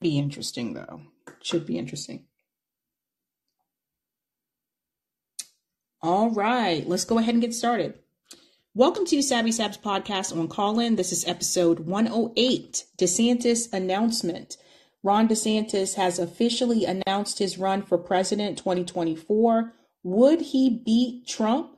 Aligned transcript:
be 0.00 0.18
interesting, 0.18 0.72
though. 0.72 1.02
Should 1.42 1.66
be 1.66 1.78
interesting. 1.78 2.24
All 6.02 6.30
right, 6.30 6.88
let's 6.88 7.04
go 7.04 7.18
ahead 7.18 7.34
and 7.34 7.42
get 7.42 7.54
started. 7.54 7.98
Welcome 8.74 9.04
to 9.06 9.20
Savvy 9.20 9.50
Sabs 9.50 9.78
podcast 9.78 10.34
on 10.34 10.48
Callin. 10.48 10.96
This 10.96 11.12
is 11.12 11.28
episode 11.28 11.80
108 11.80 12.84
DeSantis 12.96 13.70
announcement. 13.74 14.56
Ron 15.02 15.28
DeSantis 15.28 15.96
has 15.96 16.18
officially 16.18 16.86
announced 16.86 17.38
his 17.38 17.58
run 17.58 17.82
for 17.82 17.98
president 17.98 18.56
2024. 18.56 19.74
Would 20.02 20.40
he 20.40 20.82
beat 20.82 21.26
Trump? 21.26 21.76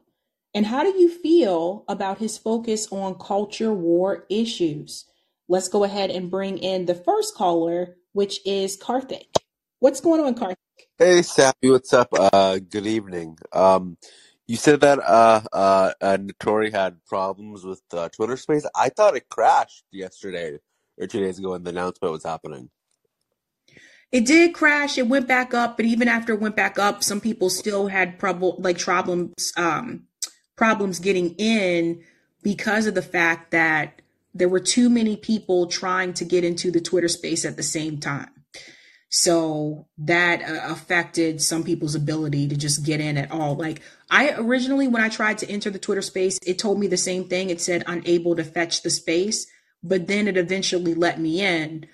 And 0.55 0.67
how 0.67 0.85
do 0.85 0.97
you 0.97 1.09
feel 1.09 1.85
about 1.89 2.19
his 2.19 2.39
focus 2.39 2.87
on 2.93 3.17
culture 3.19 3.73
war 3.73 4.27
issues? 4.31 5.07
Let's 5.49 5.69
go 5.69 5.83
ahead 5.83 6.11
and 6.11 6.31
bring 6.31 6.59
in 6.59 6.87
the 6.87 6.95
first 6.95 7.35
caller, 7.35 7.97
which 8.13 8.41
is 8.47 8.77
Karthik. 8.77 9.37
What's 9.79 10.01
going 10.01 10.21
on, 10.21 10.35
Karthik? 10.35 10.57
Hey, 10.99 11.23
Sappy, 11.23 11.71
what's 11.71 11.93
up? 11.93 12.09
Uh, 12.13 12.59
good 12.59 12.87
evening. 12.87 13.39
Um, 13.53 13.97
you 14.47 14.57
said 14.57 14.81
that 14.81 14.99
uh, 14.99 15.41
uh, 15.53 15.93
uh, 16.01 16.17
Notori 16.19 16.73
had 16.73 17.05
problems 17.07 17.65
with 17.65 17.83
uh, 17.93 18.09
Twitter 18.11 18.37
Space. 18.37 18.67
I 18.75 18.91
thought 18.91 19.17
it 19.17 19.29
crashed 19.29 19.85
yesterday 19.91 20.59
or 20.99 21.07
two 21.07 21.21
days 21.21 21.39
ago 21.39 21.53
when 21.53 21.63
the 21.63 21.71
announcement 21.71 22.13
was 22.13 22.25
happening. 22.25 22.69
It 24.11 24.27
did 24.27 24.53
crash. 24.53 24.99
It 24.99 25.09
went 25.09 25.27
back 25.27 25.55
up, 25.55 25.79
but 25.79 25.87
even 25.87 26.07
after 26.07 26.35
it 26.35 26.41
went 26.41 26.55
back 26.55 26.79
up, 26.79 27.03
some 27.03 27.21
people 27.21 27.49
still 27.49 27.87
had 27.87 28.21
trouble, 28.21 28.57
like 28.59 28.79
problems, 28.79 29.53
um, 29.57 30.03
problems 30.55 30.99
getting 30.99 31.31
in 31.39 32.03
because 32.43 32.87
of 32.87 32.95
the 32.95 33.01
fact 33.01 33.53
that 33.53 34.02
there 34.35 34.49
were 34.49 34.61
too 34.61 34.89
many 34.89 35.17
people 35.17 35.67
trying 35.67 36.15
to 36.15 36.25
get 36.25 36.45
into 36.45 36.71
the 36.71 36.81
Twitter 36.81 37.09
space 37.09 37.45
at 37.45 37.57
the 37.57 37.63
same 37.63 37.99
time. 37.99 38.31
So 39.15 39.89
that 39.99 40.41
uh, 40.41 40.73
affected 40.73 41.43
some 41.43 41.65
people's 41.65 41.95
ability 41.95 42.49
to 42.49 42.57
just 42.57 42.83
get 42.83 42.99
in 42.99 43.19
at 43.19 43.31
all. 43.31 43.57
Like 43.57 43.83
I 44.11 44.33
originally, 44.39 44.89
when 44.89 45.03
I 45.03 45.11
tried 45.11 45.37
to 45.39 45.51
enter 45.51 45.69
the 45.69 45.79
Twitter 45.79 46.01
space, 46.01 46.39
it 46.47 46.59
told 46.59 46.81
me 46.81 46.87
the 46.87 46.97
same 46.97 47.25
thing. 47.25 47.51
It 47.51 47.61
said 47.61 47.85
unable 47.87 48.37
to 48.37 48.45
fetch 48.45 48.83
the 48.83 48.89
space, 48.89 49.47
but 49.83 50.07
then 50.07 50.29
it 50.29 50.39
eventually 50.39 50.95
let 50.95 51.21
me 51.21 51.43
in. 51.43 51.87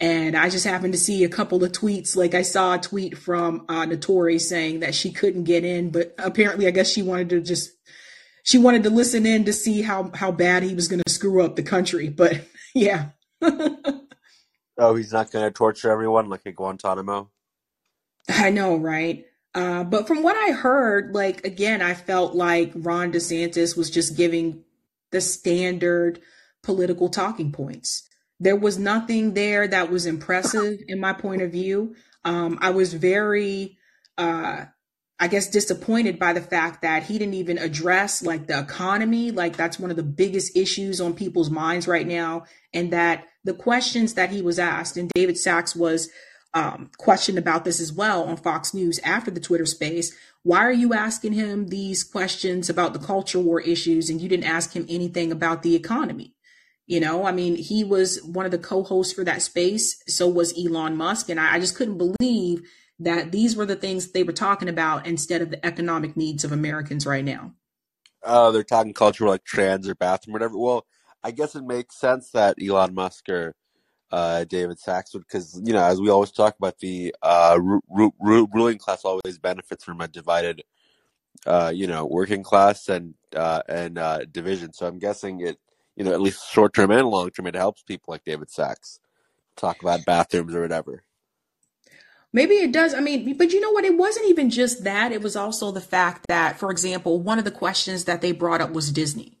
And 0.00 0.36
I 0.36 0.50
just 0.50 0.66
happened 0.66 0.94
to 0.94 0.98
see 0.98 1.22
a 1.22 1.28
couple 1.28 1.62
of 1.62 1.70
tweets. 1.70 2.16
Like 2.16 2.34
I 2.34 2.42
saw 2.42 2.74
a 2.74 2.80
tweet 2.80 3.16
from 3.16 3.66
uh, 3.68 3.86
Notori 3.86 4.40
saying 4.40 4.80
that 4.80 4.96
she 4.96 5.12
couldn't 5.12 5.44
get 5.44 5.64
in, 5.64 5.90
but 5.90 6.12
apparently, 6.18 6.66
I 6.66 6.72
guess 6.72 6.90
she 6.90 7.02
wanted 7.02 7.28
to 7.28 7.40
just 7.40 7.70
she 8.44 8.58
wanted 8.58 8.84
to 8.84 8.90
listen 8.90 9.26
in 9.26 9.44
to 9.46 9.52
see 9.52 9.82
how 9.82 10.12
how 10.14 10.30
bad 10.30 10.62
he 10.62 10.74
was 10.74 10.86
going 10.86 11.02
to 11.04 11.12
screw 11.12 11.42
up 11.42 11.56
the 11.56 11.62
country. 11.64 12.08
But 12.08 12.46
yeah. 12.74 13.08
Oh, 14.76 14.94
he's 14.96 15.12
not 15.12 15.30
going 15.30 15.44
to 15.44 15.52
torture 15.52 15.90
everyone 15.90 16.28
like 16.28 16.40
at 16.46 16.56
Guantanamo? 16.56 17.30
I 18.28 18.50
know, 18.50 18.76
right? 18.76 19.24
Uh, 19.54 19.84
but 19.84 20.08
from 20.08 20.22
what 20.22 20.36
I 20.36 20.50
heard, 20.52 21.14
like, 21.14 21.46
again, 21.46 21.80
I 21.80 21.94
felt 21.94 22.34
like 22.34 22.72
Ron 22.74 23.12
DeSantis 23.12 23.76
was 23.76 23.90
just 23.90 24.16
giving 24.16 24.64
the 25.12 25.20
standard 25.20 26.20
political 26.62 27.08
talking 27.08 27.52
points. 27.52 28.08
There 28.40 28.56
was 28.56 28.78
nothing 28.78 29.34
there 29.34 29.68
that 29.68 29.90
was 29.90 30.06
impressive 30.06 30.80
in 30.88 30.98
my 30.98 31.12
point 31.12 31.42
of 31.42 31.52
view. 31.52 31.94
Um, 32.24 32.58
I 32.60 32.70
was 32.70 32.94
very, 32.94 33.78
uh, 34.18 34.64
I 35.20 35.28
guess, 35.28 35.48
disappointed 35.48 36.18
by 36.18 36.32
the 36.32 36.40
fact 36.40 36.82
that 36.82 37.04
he 37.04 37.18
didn't 37.18 37.34
even 37.34 37.58
address 37.58 38.22
like 38.22 38.46
the 38.46 38.58
economy. 38.58 39.30
Like, 39.30 39.56
that's 39.56 39.78
one 39.78 39.90
of 39.90 39.96
the 39.96 40.02
biggest 40.02 40.56
issues 40.56 41.00
on 41.00 41.14
people's 41.14 41.50
minds 41.50 41.86
right 41.86 42.06
now. 42.06 42.44
And 42.72 42.92
that 42.92 43.26
the 43.44 43.54
questions 43.54 44.14
that 44.14 44.30
he 44.30 44.42
was 44.42 44.58
asked, 44.58 44.96
and 44.96 45.08
David 45.10 45.38
Sacks 45.38 45.76
was 45.76 46.10
um, 46.54 46.90
questioned 46.98 47.38
about 47.38 47.64
this 47.64 47.80
as 47.80 47.92
well 47.92 48.24
on 48.24 48.36
Fox 48.36 48.72
News 48.72 48.98
after 49.00 49.30
the 49.30 49.40
Twitter 49.40 49.66
space. 49.66 50.16
Why 50.42 50.60
are 50.60 50.72
you 50.72 50.94
asking 50.94 51.32
him 51.32 51.68
these 51.68 52.04
questions 52.04 52.70
about 52.70 52.92
the 52.92 52.98
culture 52.98 53.40
war 53.40 53.60
issues 53.60 54.08
and 54.08 54.20
you 54.20 54.28
didn't 54.28 54.44
ask 54.44 54.72
him 54.72 54.86
anything 54.88 55.32
about 55.32 55.62
the 55.62 55.74
economy? 55.74 56.34
You 56.86 57.00
know, 57.00 57.24
I 57.24 57.32
mean, 57.32 57.56
he 57.56 57.82
was 57.82 58.22
one 58.22 58.44
of 58.44 58.52
the 58.52 58.58
co 58.58 58.82
hosts 58.82 59.12
for 59.12 59.24
that 59.24 59.42
space. 59.42 60.02
So 60.06 60.28
was 60.28 60.54
Elon 60.56 60.96
Musk. 60.96 61.28
And 61.28 61.40
I, 61.40 61.54
I 61.54 61.60
just 61.60 61.76
couldn't 61.76 61.98
believe 61.98 62.62
that 62.98 63.32
these 63.32 63.56
were 63.56 63.66
the 63.66 63.76
things 63.76 64.12
they 64.12 64.22
were 64.22 64.32
talking 64.32 64.68
about 64.68 65.06
instead 65.06 65.42
of 65.42 65.50
the 65.50 65.64
economic 65.64 66.16
needs 66.16 66.44
of 66.44 66.52
Americans 66.52 67.06
right 67.06 67.24
now. 67.24 67.52
Oh, 68.22 68.52
they're 68.52 68.62
talking 68.62 68.94
culture 68.94 69.26
like 69.26 69.44
trans 69.44 69.88
or 69.88 69.94
bathroom 69.94 70.34
or 70.34 70.38
whatever. 70.38 70.58
Well, 70.58 70.86
I 71.22 71.30
guess 71.30 71.54
it 71.54 71.64
makes 71.64 71.96
sense 71.96 72.30
that 72.30 72.56
Elon 72.62 72.94
Musk 72.94 73.28
or 73.28 73.54
uh, 74.10 74.44
David 74.44 74.78
Sacks 74.78 75.12
would, 75.12 75.26
because 75.26 75.60
you 75.64 75.72
know, 75.72 75.82
as 75.82 76.00
we 76.00 76.08
always 76.08 76.30
talk 76.30 76.56
about, 76.56 76.78
the 76.78 77.14
uh, 77.22 77.58
ru- 77.60 78.14
ru- 78.20 78.48
ruling 78.52 78.78
class 78.78 79.04
always 79.04 79.38
benefits 79.38 79.84
from 79.84 80.00
a 80.00 80.08
divided, 80.08 80.62
uh, 81.46 81.72
you 81.74 81.86
know, 81.86 82.06
working 82.06 82.42
class 82.42 82.88
and 82.88 83.14
uh, 83.34 83.62
and 83.68 83.98
uh, 83.98 84.24
division. 84.30 84.72
So 84.72 84.86
I'm 84.86 84.98
guessing 84.98 85.40
it, 85.40 85.58
you 85.96 86.04
know, 86.04 86.12
at 86.12 86.20
least 86.20 86.50
short 86.50 86.74
term 86.74 86.90
and 86.90 87.08
long 87.08 87.30
term, 87.30 87.46
it 87.46 87.56
helps 87.56 87.82
people 87.82 88.12
like 88.12 88.24
David 88.24 88.50
Sacks 88.50 89.00
talk 89.56 89.82
about 89.82 90.04
bathrooms 90.04 90.54
or 90.54 90.62
whatever. 90.62 91.02
Maybe 92.34 92.56
it 92.56 92.72
does. 92.72 92.94
I 92.94 93.00
mean, 93.00 93.36
but 93.38 93.52
you 93.52 93.60
know 93.60 93.70
what? 93.70 93.84
It 93.84 93.96
wasn't 93.96 94.28
even 94.28 94.50
just 94.50 94.82
that. 94.82 95.12
It 95.12 95.22
was 95.22 95.36
also 95.36 95.70
the 95.70 95.80
fact 95.80 96.26
that, 96.26 96.58
for 96.58 96.72
example, 96.72 97.20
one 97.20 97.38
of 97.38 97.44
the 97.44 97.52
questions 97.52 98.06
that 98.06 98.22
they 98.22 98.32
brought 98.32 98.60
up 98.60 98.72
was 98.72 98.90
Disney. 98.90 99.38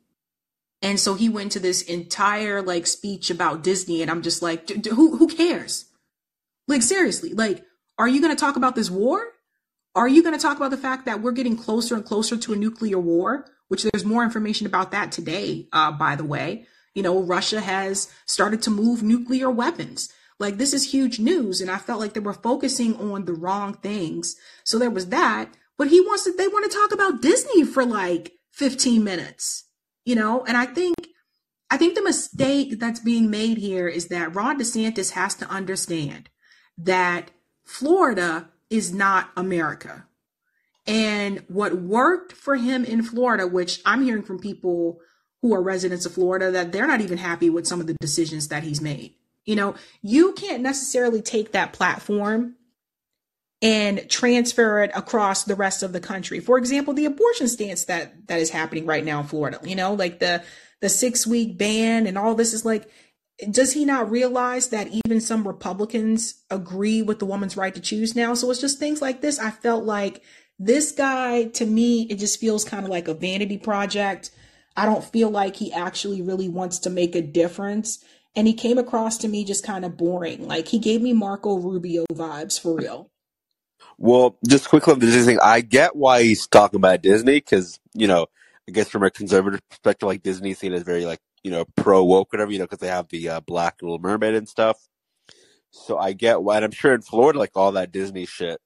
And 0.80 1.00
so 1.00 1.14
he 1.14 1.28
went 1.28 1.50
to 1.52 1.58
this 1.58 1.82
entire 1.82 2.62
like 2.62 2.86
speech 2.86 3.30
about 3.30 3.64
Disney, 3.64 4.00
and 4.00 4.10
I'm 4.10 4.22
just 4.22 4.42
like, 4.42 4.86
who 4.86 5.16
who 5.16 5.26
cares? 5.26 5.86
Like 6.68 6.82
seriously, 6.82 7.34
like, 7.34 7.64
are 7.98 8.06
you 8.06 8.20
going 8.20 8.34
to 8.34 8.40
talk 8.40 8.54
about 8.54 8.76
this 8.76 8.90
war? 8.90 9.24
Are 9.96 10.08
you 10.08 10.22
going 10.22 10.36
to 10.36 10.40
talk 10.40 10.56
about 10.56 10.70
the 10.70 10.76
fact 10.76 11.06
that 11.06 11.20
we're 11.20 11.32
getting 11.32 11.56
closer 11.56 11.96
and 11.96 12.04
closer 12.04 12.36
to 12.36 12.52
a 12.52 12.56
nuclear 12.56 12.98
war? 12.98 13.46
Which 13.68 13.82
there's 13.82 14.04
more 14.04 14.22
information 14.22 14.68
about 14.68 14.92
that 14.92 15.10
today, 15.10 15.68
uh, 15.72 15.90
by 15.90 16.14
the 16.14 16.24
way. 16.24 16.66
You 16.94 17.02
know, 17.02 17.22
Russia 17.22 17.60
has 17.60 18.12
started 18.24 18.62
to 18.62 18.70
move 18.70 19.02
nuclear 19.02 19.50
weapons. 19.50 20.12
Like 20.44 20.58
this 20.58 20.72
is 20.72 20.92
huge 20.92 21.18
news, 21.18 21.60
and 21.60 21.70
I 21.70 21.78
felt 21.78 22.00
like 22.00 22.12
they 22.12 22.20
were 22.20 22.32
focusing 22.32 22.96
on 22.96 23.24
the 23.24 23.34
wrong 23.34 23.74
things. 23.74 24.36
So 24.62 24.78
there 24.78 24.90
was 24.90 25.08
that, 25.08 25.54
but 25.76 25.88
he 25.88 26.00
wants 26.00 26.24
to. 26.24 26.32
They 26.32 26.48
want 26.48 26.70
to 26.70 26.76
talk 26.78 26.92
about 26.92 27.22
Disney 27.22 27.64
for 27.64 27.84
like 27.84 28.32
15 28.52 29.02
minutes 29.02 29.64
you 30.04 30.14
know, 30.14 30.44
and 30.44 30.56
I 30.56 30.66
think 30.66 30.94
I 31.70 31.76
think 31.76 31.94
the 31.94 32.02
mistake 32.02 32.78
that's 32.78 33.00
being 33.00 33.30
made 33.30 33.58
here 33.58 33.88
is 33.88 34.08
that 34.08 34.34
Ron 34.34 34.60
DeSantis 34.60 35.12
has 35.12 35.34
to 35.36 35.48
understand 35.48 36.28
that 36.78 37.30
Florida 37.64 38.50
is 38.70 38.92
not 38.92 39.30
America. 39.36 40.06
And 40.86 41.42
what 41.48 41.80
worked 41.80 42.32
for 42.32 42.56
him 42.56 42.84
in 42.84 43.02
Florida, 43.02 43.46
which 43.46 43.80
I'm 43.86 44.02
hearing 44.02 44.22
from 44.22 44.38
people 44.38 45.00
who 45.40 45.54
are 45.54 45.62
residents 45.62 46.04
of 46.04 46.12
Florida, 46.12 46.50
that 46.50 46.72
they're 46.72 46.86
not 46.86 47.00
even 47.00 47.18
happy 47.18 47.48
with 47.48 47.66
some 47.66 47.80
of 47.80 47.86
the 47.86 47.96
decisions 48.00 48.48
that 48.48 48.62
he's 48.62 48.82
made. 48.82 49.14
You 49.44 49.56
know, 49.56 49.74
you 50.02 50.32
can't 50.32 50.62
necessarily 50.62 51.22
take 51.22 51.52
that 51.52 51.72
platform 51.72 52.56
and 53.60 54.08
transfer 54.10 54.82
it 54.82 54.90
across 54.94 55.44
the 55.44 55.54
rest 55.54 55.82
of 55.82 55.92
the 55.92 56.00
country. 56.00 56.40
For 56.40 56.58
example, 56.58 56.94
the 56.94 57.06
abortion 57.06 57.48
stance 57.48 57.84
that 57.84 58.26
that 58.28 58.40
is 58.40 58.50
happening 58.50 58.86
right 58.86 59.04
now 59.04 59.20
in 59.20 59.26
Florida, 59.26 59.58
you 59.64 59.76
know, 59.76 59.94
like 59.94 60.18
the 60.18 60.42
the 60.80 60.88
6 60.88 61.26
week 61.26 61.56
ban 61.56 62.06
and 62.06 62.18
all 62.18 62.34
this 62.34 62.52
is 62.52 62.64
like 62.64 62.90
does 63.50 63.72
he 63.72 63.84
not 63.84 64.10
realize 64.10 64.68
that 64.68 64.88
even 64.88 65.20
some 65.20 65.46
Republicans 65.46 66.42
agree 66.50 67.02
with 67.02 67.18
the 67.18 67.24
woman's 67.24 67.56
right 67.56 67.74
to 67.74 67.80
choose 67.80 68.14
now? 68.14 68.34
So 68.34 68.50
it's 68.50 68.60
just 68.60 68.78
things 68.78 69.02
like 69.02 69.20
this. 69.20 69.38
I 69.38 69.50
felt 69.50 69.84
like 69.84 70.22
this 70.58 70.92
guy, 70.92 71.46
to 71.46 71.66
me, 71.66 72.02
it 72.02 72.18
just 72.18 72.38
feels 72.38 72.64
kind 72.64 72.84
of 72.84 72.90
like 72.90 73.08
a 73.08 73.14
vanity 73.14 73.58
project. 73.58 74.30
I 74.76 74.86
don't 74.86 75.04
feel 75.04 75.30
like 75.30 75.56
he 75.56 75.72
actually 75.72 76.22
really 76.22 76.48
wants 76.48 76.78
to 76.80 76.90
make 76.90 77.16
a 77.16 77.22
difference. 77.22 78.04
And 78.36 78.46
he 78.46 78.54
came 78.54 78.78
across 78.78 79.18
to 79.18 79.28
me 79.28 79.44
just 79.44 79.64
kind 79.64 79.84
of 79.84 79.96
boring. 79.96 80.48
Like 80.48 80.68
he 80.68 80.78
gave 80.78 81.00
me 81.00 81.12
Marco 81.12 81.56
Rubio 81.56 82.04
vibes 82.12 82.60
for 82.60 82.74
real. 82.74 83.10
Well, 83.98 84.36
just 84.46 84.68
quickly 84.68 84.92
on 84.92 84.98
the 84.98 85.06
Disney 85.06 85.34
thing, 85.34 85.38
I 85.42 85.60
get 85.60 85.94
why 85.94 86.22
he's 86.22 86.46
talking 86.46 86.78
about 86.78 87.02
Disney 87.02 87.34
because 87.34 87.78
you 87.94 88.06
know, 88.06 88.26
I 88.68 88.72
guess 88.72 88.88
from 88.88 89.04
a 89.04 89.10
conservative 89.10 89.60
perspective, 89.68 90.06
like 90.06 90.22
Disney 90.22 90.54
seen 90.54 90.72
as 90.72 90.82
very 90.82 91.06
like 91.06 91.20
you 91.42 91.50
know 91.50 91.64
pro 91.76 92.02
woke, 92.04 92.32
whatever 92.32 92.50
you 92.50 92.58
know, 92.58 92.64
because 92.64 92.80
they 92.80 92.88
have 92.88 93.08
the 93.08 93.28
uh, 93.28 93.40
Black 93.40 93.76
Little 93.82 93.98
Mermaid 93.98 94.34
and 94.34 94.48
stuff. 94.48 94.78
So 95.70 95.98
I 95.98 96.12
get 96.12 96.42
why, 96.42 96.56
and 96.56 96.64
I'm 96.64 96.70
sure 96.70 96.94
in 96.94 97.02
Florida, 97.02 97.38
like 97.38 97.56
all 97.56 97.72
that 97.72 97.92
Disney 97.92 98.26
shit 98.26 98.60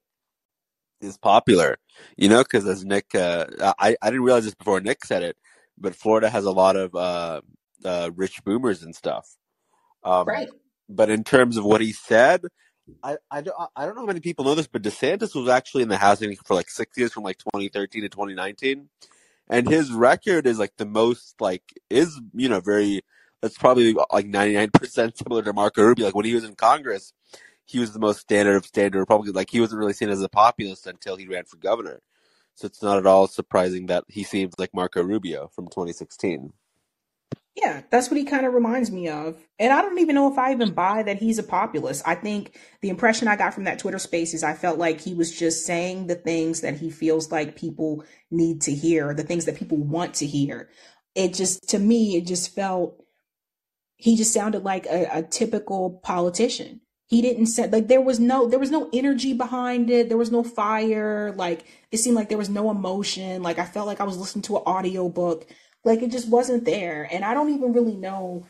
is 1.01 1.17
popular, 1.17 1.77
you 2.17 2.29
know, 2.29 2.43
because 2.43 2.67
as 2.67 2.83
Nick, 2.85 3.13
uh, 3.13 3.45
I 3.79 3.95
I 4.01 4.09
didn't 4.09 4.23
realize 4.23 4.45
this 4.45 4.55
before 4.55 4.81
Nick 4.81 5.05
said 5.05 5.23
it, 5.23 5.37
but 5.77 5.95
Florida 5.95 6.29
has 6.29 6.45
a 6.45 6.51
lot 6.51 6.75
of 6.75 6.95
uh, 6.95 7.41
uh, 7.85 8.11
rich 8.15 8.43
boomers 8.43 8.83
and 8.83 8.95
stuff. 8.95 9.35
Um, 10.03 10.27
right. 10.27 10.49
But 10.87 11.09
in 11.09 11.23
terms 11.23 11.57
of 11.57 11.65
what 11.65 11.81
he 11.81 11.91
said, 11.91 12.41
I, 13.03 13.17
I, 13.29 13.41
don't, 13.41 13.55
I 13.75 13.85
don't 13.85 13.95
know 13.95 14.01
how 14.01 14.07
many 14.07 14.19
people 14.19 14.45
know 14.45 14.55
this, 14.55 14.67
but 14.67 14.81
DeSantis 14.81 15.35
was 15.35 15.47
actually 15.47 15.83
in 15.83 15.89
the 15.89 15.97
housing 15.97 16.35
for 16.35 16.55
like 16.55 16.69
six 16.69 16.97
years 16.97 17.13
from 17.13 17.23
like 17.23 17.37
2013 17.37 18.01
to 18.01 18.09
2019. 18.09 18.89
And 19.49 19.67
his 19.67 19.91
record 19.91 20.47
is 20.47 20.59
like 20.59 20.77
the 20.77 20.85
most, 20.85 21.35
like, 21.39 21.63
is, 21.89 22.19
you 22.33 22.49
know, 22.49 22.59
very, 22.59 23.01
that's 23.41 23.57
probably 23.57 23.93
like 23.93 24.25
99% 24.25 25.17
similar 25.17 25.43
to 25.43 25.53
Marco 25.53 25.83
Rubio. 25.83 26.05
Like 26.05 26.15
when 26.15 26.25
he 26.25 26.35
was 26.35 26.43
in 26.43 26.55
Congress, 26.55 27.13
he 27.65 27.79
was 27.79 27.93
the 27.93 27.99
most 27.99 28.19
standard 28.19 28.55
of 28.55 28.65
standard 28.65 28.99
Republican. 28.99 29.33
Like 29.33 29.49
he 29.51 29.59
wasn't 29.59 29.79
really 29.79 29.93
seen 29.93 30.09
as 30.09 30.21
a 30.21 30.29
populist 30.29 30.87
until 30.87 31.15
he 31.15 31.27
ran 31.27 31.45
for 31.45 31.57
governor. 31.57 32.01
So 32.55 32.65
it's 32.65 32.83
not 32.83 32.97
at 32.97 33.05
all 33.05 33.27
surprising 33.27 33.85
that 33.85 34.03
he 34.07 34.23
seems 34.23 34.53
like 34.57 34.73
Marco 34.73 35.01
Rubio 35.01 35.49
from 35.53 35.67
2016. 35.67 36.51
Yeah, 37.55 37.81
that's 37.89 38.09
what 38.09 38.17
he 38.17 38.23
kind 38.23 38.45
of 38.45 38.53
reminds 38.53 38.89
me 38.89 39.09
of. 39.09 39.37
And 39.57 39.73
I 39.73 39.81
don't 39.81 39.99
even 39.99 40.15
know 40.15 40.31
if 40.31 40.37
I 40.37 40.53
even 40.53 40.73
buy 40.73 41.03
that 41.03 41.17
he's 41.17 41.39
a 41.39 41.43
populist. 41.43 42.07
I 42.07 42.15
think 42.15 42.57
the 42.81 42.89
impression 42.89 43.27
I 43.27 43.35
got 43.35 43.53
from 43.53 43.65
that 43.65 43.79
Twitter 43.79 43.99
space 43.99 44.33
is 44.33 44.43
I 44.43 44.53
felt 44.53 44.77
like 44.79 45.01
he 45.01 45.13
was 45.13 45.37
just 45.37 45.65
saying 45.65 46.07
the 46.07 46.15
things 46.15 46.61
that 46.61 46.77
he 46.77 46.89
feels 46.89 47.31
like 47.31 47.57
people 47.57 48.05
need 48.31 48.61
to 48.61 48.71
hear, 48.73 49.13
the 49.13 49.23
things 49.23 49.43
that 49.45 49.57
people 49.57 49.77
want 49.77 50.13
to 50.15 50.25
hear. 50.25 50.69
It 51.15 51.33
just, 51.33 51.67
to 51.69 51.79
me, 51.79 52.15
it 52.15 52.25
just 52.25 52.55
felt, 52.55 53.03
he 53.97 54.15
just 54.15 54.33
sounded 54.33 54.63
like 54.63 54.85
a, 54.85 55.09
a 55.11 55.23
typical 55.23 55.99
politician. 56.01 56.79
He 57.07 57.21
didn't 57.21 57.47
say, 57.47 57.67
like, 57.67 57.87
there 57.87 57.99
was 57.99 58.19
no, 58.21 58.47
there 58.47 58.59
was 58.59 58.71
no 58.71 58.89
energy 58.93 59.33
behind 59.33 59.89
it. 59.89 60.07
There 60.07 60.17
was 60.17 60.31
no 60.31 60.43
fire. 60.43 61.33
Like, 61.35 61.65
it 61.91 61.97
seemed 61.97 62.15
like 62.15 62.29
there 62.29 62.37
was 62.37 62.49
no 62.49 62.71
emotion. 62.71 63.43
Like, 63.43 63.59
I 63.59 63.65
felt 63.65 63.87
like 63.87 63.99
I 63.99 64.05
was 64.05 64.17
listening 64.17 64.43
to 64.43 64.57
an 64.57 64.63
audio 64.65 65.09
book 65.09 65.45
like 65.89 66.03
it 66.03 66.11
just 66.11 66.29
wasn't 66.29 66.65
there. 66.65 67.09
And 67.11 67.25
I 67.25 67.33
don't 67.33 67.49
even 67.49 67.73
really 67.73 67.95
know 67.95 68.45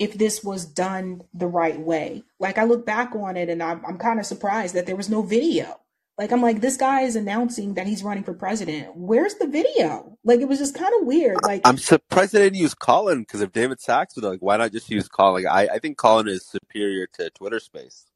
if 0.00 0.14
this 0.14 0.42
was 0.42 0.64
done 0.66 1.22
the 1.32 1.46
right 1.46 1.78
way. 1.78 2.24
Like 2.40 2.58
I 2.58 2.64
look 2.64 2.84
back 2.84 3.14
on 3.14 3.36
it 3.36 3.48
and 3.48 3.62
I'm, 3.62 3.86
I'm 3.86 3.98
kind 3.98 4.18
of 4.18 4.26
surprised 4.26 4.74
that 4.74 4.86
there 4.86 4.96
was 4.96 5.08
no 5.08 5.22
video. 5.22 5.78
Like 6.18 6.32
I'm 6.32 6.42
like, 6.42 6.60
this 6.60 6.76
guy 6.76 7.02
is 7.02 7.14
announcing 7.14 7.74
that 7.74 7.86
he's 7.86 8.02
running 8.02 8.24
for 8.24 8.34
president. 8.34 8.96
Where's 8.96 9.36
the 9.36 9.46
video? 9.46 10.18
Like 10.24 10.40
it 10.40 10.48
was 10.48 10.58
just 10.58 10.74
kind 10.74 10.92
of 11.00 11.06
weird. 11.06 11.36
Like 11.44 11.62
I'm 11.64 11.78
surprised 11.78 12.32
they 12.32 12.40
didn't 12.40 12.58
use 12.58 12.74
Callin 12.74 13.20
because 13.20 13.42
if 13.42 13.52
David 13.52 13.80
Sacks 13.80 14.16
would 14.16 14.24
like, 14.24 14.40
why 14.40 14.56
not 14.56 14.72
just 14.72 14.90
use 14.90 15.08
Callin? 15.08 15.46
I, 15.46 15.68
I 15.68 15.78
think 15.78 15.98
Callin 15.98 16.26
is 16.26 16.44
superior 16.44 17.06
to 17.14 17.30
Twitter 17.30 17.60
Space. 17.60 18.06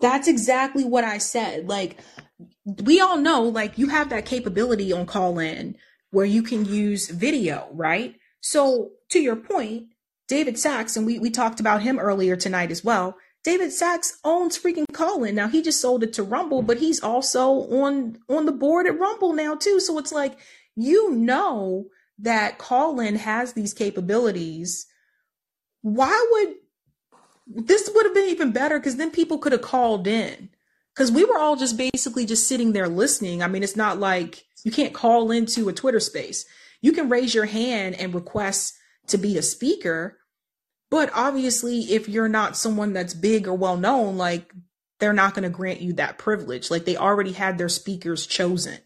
That's 0.00 0.28
exactly 0.28 0.84
what 0.84 1.04
I 1.04 1.16
said. 1.16 1.68
Like 1.68 1.96
we 2.66 3.00
all 3.00 3.16
know, 3.16 3.44
like 3.44 3.78
you 3.78 3.88
have 3.88 4.10
that 4.10 4.26
capability 4.26 4.92
on 4.92 5.06
Callin 5.06 5.76
where 6.14 6.24
you 6.24 6.42
can 6.42 6.64
use 6.64 7.10
video, 7.10 7.68
right? 7.72 8.14
So 8.40 8.92
to 9.10 9.18
your 9.20 9.36
point, 9.36 9.88
David 10.28 10.58
Sacks, 10.58 10.96
and 10.96 11.06
we, 11.06 11.18
we 11.18 11.30
talked 11.30 11.60
about 11.60 11.82
him 11.82 11.98
earlier 11.98 12.36
tonight 12.36 12.70
as 12.70 12.84
well. 12.84 13.16
David 13.42 13.72
Sacks 13.72 14.18
owns 14.24 14.58
freaking 14.58 14.86
Callin. 14.92 15.34
Now 15.34 15.48
he 15.48 15.60
just 15.60 15.80
sold 15.80 16.02
it 16.02 16.14
to 16.14 16.22
Rumble, 16.22 16.62
but 16.62 16.78
he's 16.78 17.02
also 17.02 17.50
on 17.70 18.18
on 18.28 18.46
the 18.46 18.52
board 18.52 18.86
at 18.86 18.98
Rumble 18.98 19.34
now 19.34 19.54
too. 19.54 19.80
So 19.80 19.98
it's 19.98 20.12
like 20.12 20.38
you 20.74 21.10
know 21.10 21.86
that 22.18 22.56
Callin 22.56 23.16
has 23.16 23.52
these 23.52 23.74
capabilities. 23.74 24.86
Why 25.82 26.26
would 26.32 27.66
this 27.66 27.90
would 27.94 28.06
have 28.06 28.14
been 28.14 28.30
even 28.30 28.52
better 28.52 28.78
because 28.78 28.96
then 28.96 29.10
people 29.10 29.36
could 29.36 29.52
have 29.52 29.60
called 29.60 30.06
in 30.06 30.48
because 30.94 31.12
we 31.12 31.24
were 31.24 31.38
all 31.38 31.56
just 31.56 31.76
basically 31.76 32.24
just 32.24 32.48
sitting 32.48 32.72
there 32.72 32.88
listening. 32.88 33.42
I 33.42 33.48
mean, 33.48 33.62
it's 33.62 33.76
not 33.76 33.98
like 33.98 34.44
you 34.64 34.72
can't 34.72 34.92
call 34.92 35.30
into 35.30 35.68
a 35.68 35.72
Twitter 35.72 36.00
space. 36.00 36.44
You 36.80 36.92
can 36.92 37.08
raise 37.08 37.34
your 37.34 37.44
hand 37.44 37.94
and 37.94 38.14
request 38.14 38.74
to 39.06 39.18
be 39.18 39.38
a 39.38 39.42
speaker, 39.42 40.18
but 40.90 41.10
obviously, 41.14 41.80
if 41.92 42.08
you're 42.08 42.28
not 42.28 42.56
someone 42.56 42.92
that's 42.92 43.14
big 43.14 43.46
or 43.46 43.54
well 43.54 43.76
known, 43.76 44.16
like 44.16 44.52
they're 44.98 45.12
not 45.12 45.34
going 45.34 45.42
to 45.42 45.50
grant 45.50 45.80
you 45.80 45.92
that 45.94 46.18
privilege. 46.18 46.70
Like 46.70 46.84
they 46.84 46.96
already 46.96 47.32
had 47.32 47.58
their 47.58 47.68
speakers 47.68 48.26
chosen. 48.26 48.78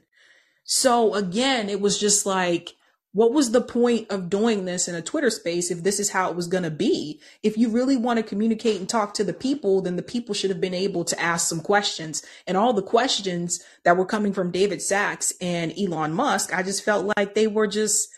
So 0.65 1.15
again, 1.15 1.69
it 1.69 1.81
was 1.81 1.99
just 1.99 2.27
like 2.27 2.75
what 3.13 3.33
was 3.33 3.53
the 3.53 3.63
point 3.63 4.11
of 4.11 4.29
doing 4.29 4.65
this 4.65 4.87
in 4.87 4.95
a 4.95 5.01
Twitter 5.03 5.31
space 5.31 5.71
if 5.71 5.83
this 5.83 5.99
is 5.99 6.11
how 6.11 6.29
it 6.29 6.37
was 6.37 6.47
going 6.47 6.65
to 6.65 6.71
be? 6.71 7.21
If 7.43 7.57
you 7.57 7.71
really 7.71 7.97
want 7.97 8.19
to 8.19 8.23
communicate 8.23 8.79
and 8.79 8.89
talk 8.89 9.15
to 9.15 9.25
the 9.25 9.33
people, 9.33 9.81
then 9.81 9.97
the 9.97 10.03
people 10.03 10.35
should 10.35 10.51
have 10.51 10.61
been 10.61 10.75
able 10.75 11.05
to 11.05 11.21
ask 11.21 11.49
some 11.49 11.61
questions. 11.61 12.23
And 12.47 12.57
all 12.57 12.75
the 12.75 12.83
questions 12.83 13.65
that 13.85 13.97
were 13.97 14.05
coming 14.05 14.35
from 14.35 14.51
David 14.51 14.83
Sacks 14.83 15.33
and 15.41 15.73
Elon 15.79 16.13
Musk, 16.13 16.55
I 16.55 16.63
just 16.63 16.85
felt 16.85 17.17
like 17.17 17.35
they 17.35 17.47
were 17.47 17.67
just, 17.67 18.09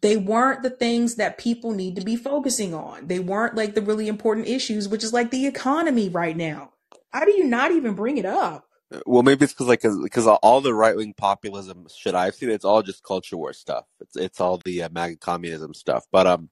they 0.00 0.16
weren't 0.16 0.62
the 0.62 0.70
things 0.70 1.16
that 1.16 1.38
people 1.38 1.72
need 1.72 1.94
to 1.96 2.02
be 2.02 2.16
focusing 2.16 2.72
on. 2.72 3.06
They 3.06 3.18
weren't 3.18 3.54
like 3.54 3.74
the 3.74 3.82
really 3.82 4.08
important 4.08 4.48
issues, 4.48 4.88
which 4.88 5.04
is 5.04 5.12
like 5.12 5.30
the 5.30 5.46
economy 5.46 6.08
right 6.08 6.36
now. 6.36 6.72
How 7.10 7.26
do 7.26 7.32
you 7.32 7.44
not 7.44 7.70
even 7.70 7.94
bring 7.94 8.16
it 8.16 8.24
up? 8.24 8.66
Well, 9.06 9.22
maybe 9.22 9.44
it's 9.44 9.52
because 9.52 9.68
like 9.68 9.82
because 10.02 10.26
all 10.26 10.60
the 10.60 10.74
right 10.74 10.96
wing 10.96 11.14
populism 11.16 11.86
shit 11.94 12.14
I've 12.14 12.34
seen, 12.34 12.50
it's 12.50 12.64
all 12.64 12.82
just 12.82 13.02
culture 13.02 13.36
war 13.36 13.52
stuff. 13.52 13.86
It's 14.00 14.16
it's 14.16 14.40
all 14.40 14.60
the 14.64 14.82
uh, 14.82 14.88
MAGA 14.90 15.16
communism 15.16 15.74
stuff. 15.74 16.06
But 16.10 16.26
um, 16.26 16.50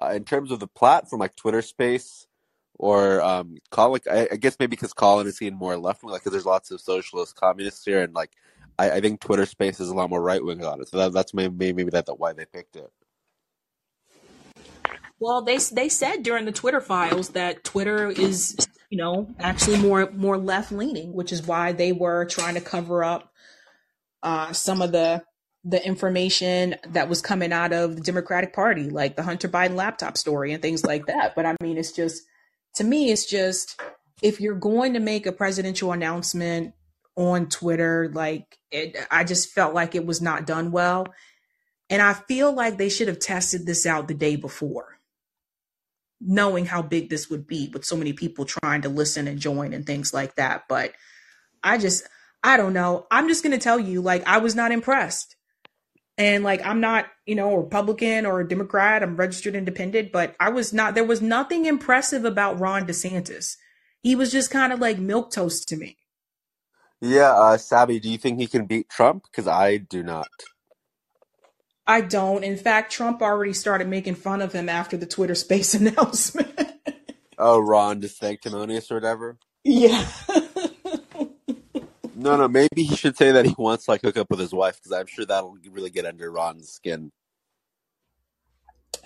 uh, 0.00 0.12
in 0.14 0.24
terms 0.24 0.50
of 0.50 0.60
the 0.60 0.66
platform, 0.66 1.20
like 1.20 1.36
Twitter 1.36 1.62
Space 1.62 2.26
or 2.78 3.20
um, 3.20 3.58
like 3.76 4.06
I, 4.06 4.28
I 4.32 4.36
guess 4.36 4.56
maybe 4.58 4.70
because 4.70 4.92
Callin 4.92 5.26
is 5.26 5.36
seen 5.36 5.54
more 5.54 5.76
left 5.76 6.02
wing, 6.02 6.12
like 6.12 6.22
because 6.22 6.32
there's 6.32 6.46
lots 6.46 6.70
of 6.70 6.80
socialist 6.80 7.36
communists 7.36 7.84
here, 7.84 8.02
and 8.02 8.14
like 8.14 8.30
I, 8.78 8.92
I 8.92 9.00
think 9.00 9.20
Twitter 9.20 9.46
Space 9.46 9.80
is 9.80 9.88
a 9.88 9.94
lot 9.94 10.10
more 10.10 10.22
right 10.22 10.42
wing 10.42 10.64
on 10.64 10.80
it. 10.80 10.88
So 10.88 10.98
that, 10.98 11.12
that's 11.12 11.34
maybe 11.34 11.72
maybe 11.72 11.90
that 11.90 12.06
why 12.16 12.32
they 12.32 12.44
picked 12.44 12.76
it. 12.76 12.90
Well, 15.20 15.42
they 15.42 15.58
they 15.58 15.88
said 15.88 16.22
during 16.22 16.44
the 16.44 16.52
Twitter 16.52 16.80
files 16.80 17.30
that 17.30 17.64
Twitter 17.64 18.08
is 18.08 18.56
you 18.90 18.98
know, 18.98 19.28
actually 19.38 19.78
more 19.78 20.10
more 20.12 20.38
left 20.38 20.72
leaning, 20.72 21.12
which 21.12 21.32
is 21.32 21.46
why 21.46 21.72
they 21.72 21.92
were 21.92 22.24
trying 22.24 22.54
to 22.54 22.60
cover 22.60 23.04
up 23.04 23.32
uh, 24.22 24.52
some 24.52 24.82
of 24.82 24.92
the 24.92 25.22
the 25.64 25.84
information 25.84 26.76
that 26.88 27.08
was 27.08 27.20
coming 27.20 27.52
out 27.52 27.72
of 27.72 27.96
the 27.96 28.02
Democratic 28.02 28.54
Party, 28.54 28.88
like 28.88 29.16
the 29.16 29.22
Hunter 29.22 29.48
Biden 29.48 29.74
laptop 29.74 30.16
story 30.16 30.52
and 30.52 30.62
things 30.62 30.84
like 30.84 31.06
that. 31.06 31.34
But 31.34 31.44
I 31.44 31.56
mean, 31.62 31.76
it's 31.76 31.92
just 31.92 32.22
to 32.74 32.84
me, 32.84 33.10
it's 33.10 33.26
just 33.26 33.80
if 34.22 34.40
you're 34.40 34.54
going 34.54 34.94
to 34.94 35.00
make 35.00 35.26
a 35.26 35.32
presidential 35.32 35.92
announcement 35.92 36.74
on 37.16 37.48
Twitter, 37.48 38.10
like 38.14 38.58
it, 38.70 38.96
I 39.10 39.24
just 39.24 39.50
felt 39.50 39.74
like 39.74 39.94
it 39.94 40.06
was 40.06 40.22
not 40.22 40.46
done 40.46 40.70
well. 40.70 41.06
And 41.90 42.00
I 42.00 42.14
feel 42.14 42.52
like 42.52 42.78
they 42.78 42.88
should 42.88 43.08
have 43.08 43.18
tested 43.18 43.66
this 43.66 43.86
out 43.86 44.08
the 44.08 44.14
day 44.14 44.36
before 44.36 44.97
knowing 46.20 46.66
how 46.66 46.82
big 46.82 47.10
this 47.10 47.30
would 47.30 47.46
be 47.46 47.70
with 47.72 47.84
so 47.84 47.96
many 47.96 48.12
people 48.12 48.44
trying 48.44 48.82
to 48.82 48.88
listen 48.88 49.28
and 49.28 49.38
join 49.38 49.72
and 49.72 49.86
things 49.86 50.12
like 50.12 50.34
that. 50.36 50.64
But 50.68 50.92
I 51.62 51.78
just, 51.78 52.04
I 52.42 52.56
don't 52.56 52.72
know. 52.72 53.06
I'm 53.10 53.28
just 53.28 53.42
going 53.42 53.56
to 53.56 53.62
tell 53.62 53.78
you, 53.78 54.00
like, 54.00 54.26
I 54.26 54.38
was 54.38 54.54
not 54.54 54.72
impressed. 54.72 55.36
And 56.16 56.42
like, 56.42 56.66
I'm 56.66 56.80
not, 56.80 57.06
you 57.26 57.36
know, 57.36 57.52
a 57.52 57.60
Republican 57.60 58.26
or 58.26 58.40
a 58.40 58.48
Democrat. 58.48 59.04
I'm 59.04 59.16
registered 59.16 59.54
independent, 59.54 60.10
but 60.10 60.34
I 60.40 60.50
was 60.50 60.72
not, 60.72 60.94
there 60.94 61.04
was 61.04 61.22
nothing 61.22 61.64
impressive 61.64 62.24
about 62.24 62.58
Ron 62.58 62.86
DeSantis. 62.86 63.56
He 64.02 64.16
was 64.16 64.32
just 64.32 64.50
kind 64.50 64.72
of 64.72 64.80
like 64.80 64.98
milk 64.98 65.30
toast 65.30 65.68
to 65.68 65.76
me. 65.76 65.96
Yeah, 67.00 67.32
uh, 67.32 67.56
Sabby, 67.56 68.00
do 68.00 68.10
you 68.10 68.18
think 68.18 68.40
he 68.40 68.48
can 68.48 68.66
beat 68.66 68.88
Trump? 68.88 69.24
Because 69.30 69.46
I 69.46 69.76
do 69.76 70.02
not. 70.02 70.28
I 71.88 72.02
don't. 72.02 72.44
In 72.44 72.58
fact, 72.58 72.92
Trump 72.92 73.22
already 73.22 73.54
started 73.54 73.88
making 73.88 74.16
fun 74.16 74.42
of 74.42 74.52
him 74.52 74.68
after 74.68 74.98
the 74.98 75.06
Twitter 75.06 75.34
space 75.34 75.72
announcement. 75.80 76.52
oh, 77.38 77.58
Ron 77.58 78.02
DeSanctimonious 78.02 78.90
or 78.90 78.96
whatever? 78.96 79.38
Yeah. 79.64 80.06
no, 82.14 82.36
no, 82.36 82.46
maybe 82.46 82.82
he 82.82 82.94
should 82.94 83.16
say 83.16 83.32
that 83.32 83.46
he 83.46 83.54
wants 83.56 83.86
to 83.86 83.92
like 83.92 84.02
hook 84.02 84.18
up 84.18 84.28
with 84.30 84.38
his 84.38 84.52
wife 84.52 84.76
because 84.76 84.92
I'm 84.92 85.06
sure 85.06 85.24
that'll 85.24 85.56
really 85.70 85.90
get 85.90 86.04
under 86.04 86.30
Ron's 86.30 86.68
skin. 86.68 87.10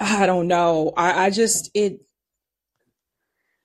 I 0.01 0.27
don't 0.27 0.49
know. 0.49 0.93
I, 0.97 1.27
I 1.27 1.31
just 1.31 1.71
it. 1.75 2.01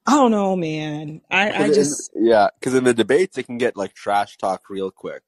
I 0.06 0.12
don't 0.12 0.32
know, 0.32 0.56
man. 0.56 1.22
I, 1.30 1.64
I 1.64 1.68
just 1.74 2.12
in, 2.16 2.28
yeah, 2.28 2.50
because 2.60 2.76
in 2.76 2.84
the 2.84 2.94
debates 2.94 3.38
it 3.38 3.44
can 3.44 3.58
get 3.58 3.76
like 3.76 3.94
trash 3.94 4.38
talk 4.38 4.70
real 4.70 4.92
quick. 4.92 5.24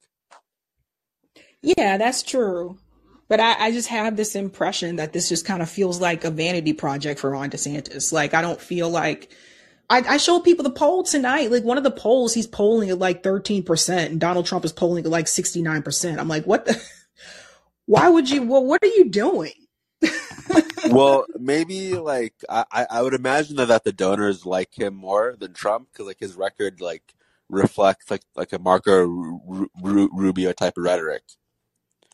Yeah, 1.61 1.97
that's 1.97 2.23
true. 2.23 2.77
But 3.29 3.39
I, 3.39 3.67
I, 3.67 3.71
just 3.71 3.89
have 3.89 4.17
this 4.17 4.35
impression 4.35 4.95
that 4.95 5.13
this 5.13 5.29
just 5.29 5.45
kind 5.45 5.61
of 5.61 5.69
feels 5.69 6.01
like 6.01 6.23
a 6.23 6.31
vanity 6.31 6.73
project 6.73 7.19
for 7.19 7.29
Ron 7.29 7.51
DeSantis. 7.51 8.11
Like 8.11 8.33
I 8.33 8.41
don't 8.41 8.59
feel 8.59 8.89
like 8.89 9.31
I, 9.87 9.99
I 9.99 10.17
showed 10.17 10.43
people 10.43 10.63
the 10.63 10.71
poll 10.71 11.03
tonight. 11.03 11.51
Like 11.51 11.63
one 11.63 11.77
of 11.77 11.83
the 11.83 11.91
polls, 11.91 12.33
he's 12.33 12.47
polling 12.47 12.89
at 12.89 12.97
like 12.97 13.21
13%, 13.21 14.05
and 14.07 14.19
Donald 14.19 14.47
Trump 14.47 14.65
is 14.65 14.73
polling 14.73 15.05
at 15.05 15.11
like 15.11 15.27
69%. 15.27 16.17
I'm 16.17 16.27
like, 16.27 16.45
what 16.45 16.65
the 16.65 16.81
why 17.85 18.09
would 18.09 18.29
you 18.29 18.43
well, 18.43 18.65
what 18.65 18.83
are 18.83 18.87
you 18.87 19.09
doing? 19.09 19.53
well, 20.89 21.25
maybe 21.37 21.95
like 21.95 22.33
I, 22.49 22.87
I 22.89 23.01
would 23.03 23.13
imagine 23.13 23.57
that, 23.57 23.67
that 23.67 23.83
the 23.83 23.93
donors 23.93 24.43
like 24.43 24.73
him 24.73 24.95
more 24.95 25.35
than 25.37 25.53
Trump 25.53 25.89
because 25.91 26.07
like 26.07 26.19
his 26.19 26.35
record 26.35 26.81
like 26.81 27.13
reflects 27.47 28.09
like 28.09 28.23
like 28.35 28.53
a 28.53 28.59
Marco 28.59 29.05
Rubio 29.83 30.51
type 30.53 30.77
of 30.77 30.83
rhetoric 30.83 31.23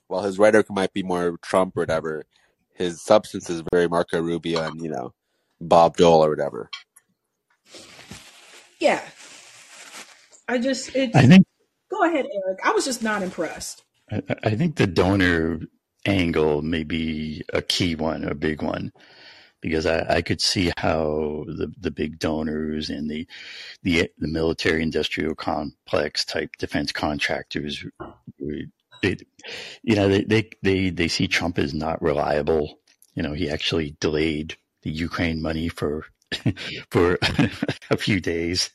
while 0.07 0.23
his 0.23 0.39
rhetoric 0.39 0.69
might 0.69 0.93
be 0.93 1.03
more 1.03 1.37
Trump 1.41 1.75
or 1.77 1.81
whatever, 1.81 2.25
his 2.73 3.01
substance 3.01 3.49
is 3.49 3.63
very 3.71 3.87
Marco 3.87 4.21
Rubio 4.21 4.61
and 4.61 4.81
you 4.81 4.89
know 4.89 5.13
Bob 5.59 5.97
Dole 5.97 6.25
or 6.25 6.29
whatever. 6.29 6.69
Yeah, 8.79 9.01
I 10.47 10.57
just 10.59 10.95
it. 10.95 11.15
I 11.15 11.25
think. 11.25 11.45
Go 11.89 12.03
ahead, 12.03 12.25
Eric. 12.25 12.59
I 12.63 12.71
was 12.71 12.85
just 12.85 13.03
not 13.03 13.21
impressed. 13.21 13.83
I, 14.11 14.21
I 14.43 14.55
think 14.55 14.75
the 14.75 14.87
donor 14.87 15.59
angle 16.05 16.61
may 16.61 16.83
be 16.83 17.43
a 17.53 17.61
key 17.61 17.95
one, 17.95 18.23
a 18.23 18.35
big 18.35 18.61
one, 18.61 18.91
because 19.61 19.85
I, 19.85 20.05
I 20.17 20.21
could 20.21 20.41
see 20.41 20.71
how 20.77 21.45
the, 21.47 21.71
the 21.79 21.91
big 21.91 22.19
donors 22.19 22.89
and 22.89 23.09
the, 23.09 23.27
the, 23.83 24.09
the 24.17 24.27
military 24.27 24.83
industrial 24.83 25.35
complex 25.35 26.25
type 26.25 26.51
defense 26.57 26.91
contractors, 26.91 27.85
you 29.01 29.95
know, 29.95 30.07
they, 30.09 30.23
they, 30.23 30.49
they, 30.61 30.89
they 30.89 31.07
see 31.07 31.27
Trump 31.27 31.59
as 31.59 31.73
not 31.73 32.01
reliable. 32.01 32.79
You 33.13 33.23
know, 33.23 33.33
he 33.33 33.49
actually 33.49 33.95
delayed 33.99 34.57
the 34.81 34.91
Ukraine 34.91 35.41
money 35.41 35.67
for 35.69 36.05
for 36.89 37.17
a 37.89 37.97
few 37.97 38.19
days, 38.19 38.71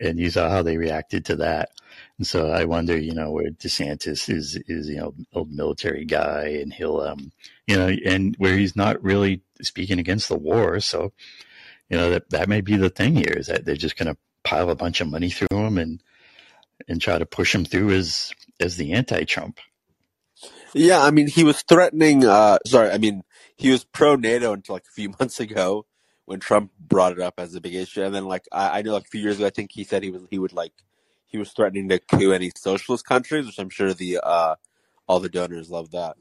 and 0.00 0.18
you 0.18 0.30
saw 0.30 0.48
how 0.48 0.62
they 0.62 0.76
reacted 0.76 1.24
to 1.26 1.36
that. 1.36 1.70
And 2.18 2.26
so 2.26 2.50
I 2.50 2.64
wonder, 2.64 2.96
you 2.98 3.14
know, 3.14 3.30
where 3.30 3.50
DeSantis 3.50 4.28
is 4.28 4.58
is 4.66 4.88
you 4.88 4.96
know 4.96 5.14
old 5.32 5.50
military 5.50 6.04
guy, 6.04 6.58
and 6.60 6.72
he'll 6.72 7.00
um 7.00 7.32
you 7.66 7.76
know, 7.76 7.88
and 8.04 8.34
where 8.38 8.56
he's 8.56 8.76
not 8.76 9.02
really 9.02 9.42
speaking 9.62 9.98
against 9.98 10.28
the 10.28 10.36
war. 10.36 10.80
So 10.80 11.12
you 11.88 11.96
know 11.96 12.10
that 12.10 12.30
that 12.30 12.48
may 12.48 12.60
be 12.60 12.76
the 12.76 12.90
thing 12.90 13.16
here 13.16 13.34
is 13.36 13.46
that 13.46 13.64
they're 13.64 13.76
just 13.76 13.96
going 13.96 14.12
to 14.12 14.18
pile 14.44 14.70
a 14.70 14.76
bunch 14.76 15.00
of 15.00 15.08
money 15.08 15.30
through 15.30 15.58
him 15.58 15.78
and 15.78 16.02
and 16.88 17.00
try 17.00 17.18
to 17.18 17.26
push 17.26 17.54
him 17.54 17.64
through 17.64 17.90
as 17.90 18.32
as 18.62 18.76
the 18.76 18.92
anti-Trump. 18.92 19.58
Yeah, 20.74 21.02
I 21.02 21.10
mean, 21.10 21.26
he 21.26 21.44
was 21.44 21.62
threatening. 21.62 22.24
Uh, 22.24 22.58
sorry, 22.66 22.90
I 22.90 22.98
mean, 22.98 23.22
he 23.56 23.70
was 23.70 23.84
pro 23.84 24.16
NATO 24.16 24.52
until 24.52 24.74
like 24.74 24.86
a 24.88 24.92
few 24.92 25.10
months 25.20 25.40
ago 25.40 25.86
when 26.24 26.40
Trump 26.40 26.70
brought 26.78 27.12
it 27.12 27.20
up 27.20 27.34
as 27.38 27.54
a 27.54 27.60
big 27.60 27.74
issue, 27.74 28.02
and 28.02 28.14
then 28.14 28.24
like 28.26 28.46
I, 28.50 28.78
I 28.78 28.82
know 28.82 28.92
like 28.92 29.04
a 29.04 29.08
few 29.08 29.20
years 29.20 29.36
ago, 29.36 29.46
I 29.46 29.50
think 29.50 29.72
he 29.72 29.84
said 29.84 30.02
he 30.02 30.10
was 30.10 30.22
he 30.30 30.38
would 30.38 30.52
like 30.52 30.72
he 31.26 31.38
was 31.38 31.50
threatening 31.52 31.88
to 31.88 31.98
coup 31.98 32.32
any 32.32 32.50
socialist 32.56 33.04
countries, 33.04 33.46
which 33.46 33.58
I'm 33.58 33.70
sure 33.70 33.92
the 33.92 34.20
uh, 34.22 34.54
all 35.06 35.20
the 35.20 35.28
donors 35.28 35.70
love 35.70 35.90
that. 35.90 36.16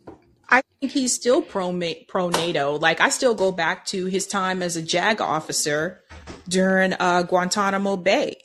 I 0.50 0.64
think 0.80 0.92
he's 0.92 1.14
still 1.14 1.42
pro 1.42 1.80
pro 2.08 2.30
NATO. 2.30 2.78
Like 2.78 3.00
I 3.00 3.10
still 3.10 3.36
go 3.36 3.52
back 3.52 3.86
to 3.88 4.06
his 4.06 4.28
time 4.28 4.62
as 4.62 4.76
a 4.76 4.82
JAG 4.82 5.22
officer 5.22 6.02
during 6.48 6.94
uh, 6.94 7.24
Guantanamo 7.24 7.96
Bay. 7.96 8.38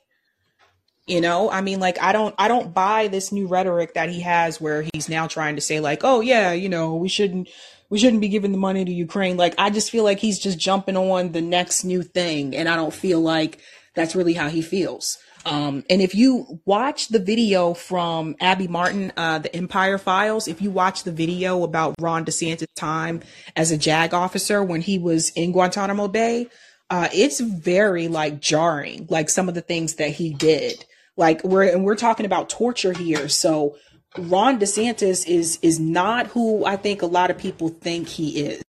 You 1.07 1.21
know, 1.21 1.49
I 1.49 1.61
mean, 1.61 1.79
like 1.79 2.03
I 2.03 2.13
don't, 2.13 2.35
I 2.37 2.49
don't 2.49 2.75
buy 2.75 3.07
this 3.07 3.31
new 3.31 3.47
rhetoric 3.47 3.95
that 3.95 4.09
he 4.09 4.21
has, 4.23 4.61
where 4.61 4.85
he's 4.93 5.09
now 5.09 5.29
trying 5.29 5.55
to 5.55 5.63
say, 5.63 5.79
like, 5.79 6.01
oh 6.03 6.21
yeah, 6.21 6.53
you 6.53 6.69
know, 6.69 6.97
we 6.97 7.09
shouldn't, 7.09 7.49
we 7.89 8.01
shouldn't 8.01 8.21
be 8.21 8.29
giving 8.29 8.51
the 8.51 8.59
money 8.59 8.85
to 8.85 8.93
Ukraine. 8.93 9.37
Like, 9.37 9.55
I 9.57 9.71
just 9.71 9.93
feel 9.93 10.03
like 10.03 10.19
he's 10.19 10.41
just 10.41 10.59
jumping 10.59 10.97
on 10.97 11.31
the 11.31 11.41
next 11.41 11.85
new 11.85 12.03
thing, 12.03 12.57
and 12.57 12.69
I 12.69 12.75
don't 12.75 12.93
feel 12.93 13.21
like 13.21 13.61
that's 13.95 14.17
really 14.17 14.35
how 14.35 14.49
he 14.49 14.63
feels. 14.63 15.19
Um, 15.45 15.85
and 15.89 16.03
if 16.03 16.13
you 16.17 16.61
watch 16.65 17.07
the 17.07 17.21
video 17.21 17.73
from 17.73 18.35
Abby 18.41 18.67
Martin, 18.67 19.13
uh, 19.17 19.39
the 19.39 19.55
Empire 19.55 19.99
Files, 19.99 20.49
if 20.49 20.61
you 20.61 20.73
watch 20.73 21.05
the 21.05 21.13
video 21.13 21.63
about 21.63 21.95
Ron 22.01 22.25
DeSantis' 22.25 22.67
time 22.75 23.23
as 23.55 23.71
a 23.71 23.79
JAG 23.79 24.13
officer 24.13 24.61
when 24.65 24.81
he 24.81 24.99
was 24.99 25.31
in 25.31 25.53
Guantanamo 25.53 26.09
Bay, 26.09 26.49
uh, 26.91 27.09
it's 27.15 27.39
very 27.39 28.09
like 28.09 28.41
jarring, 28.41 29.07
like 29.09 29.31
some 29.31 29.49
of 29.49 29.55
the 29.55 29.61
things 29.61 29.95
that 29.95 30.11
he 30.11 30.35
did. 30.35 30.85
Like 31.17 31.43
we're 31.45 31.65
and 31.65 31.85
we're 31.85 31.97
talking 31.97 32.27
about 32.27 32.49
torture 32.49 32.93
here. 32.93 33.29
So 33.29 33.77
Ron 34.19 34.59
DeSantis 34.59 35.27
is 35.27 35.59
is 35.63 35.81
not 35.81 36.29
who 36.29 36.65
I 36.65 36.77
think 36.77 37.03
a 37.03 37.07
lot 37.07 37.31
of 37.31 37.39
people 37.39 37.69
think 37.69 38.09
he 38.09 38.41
is. 38.41 38.63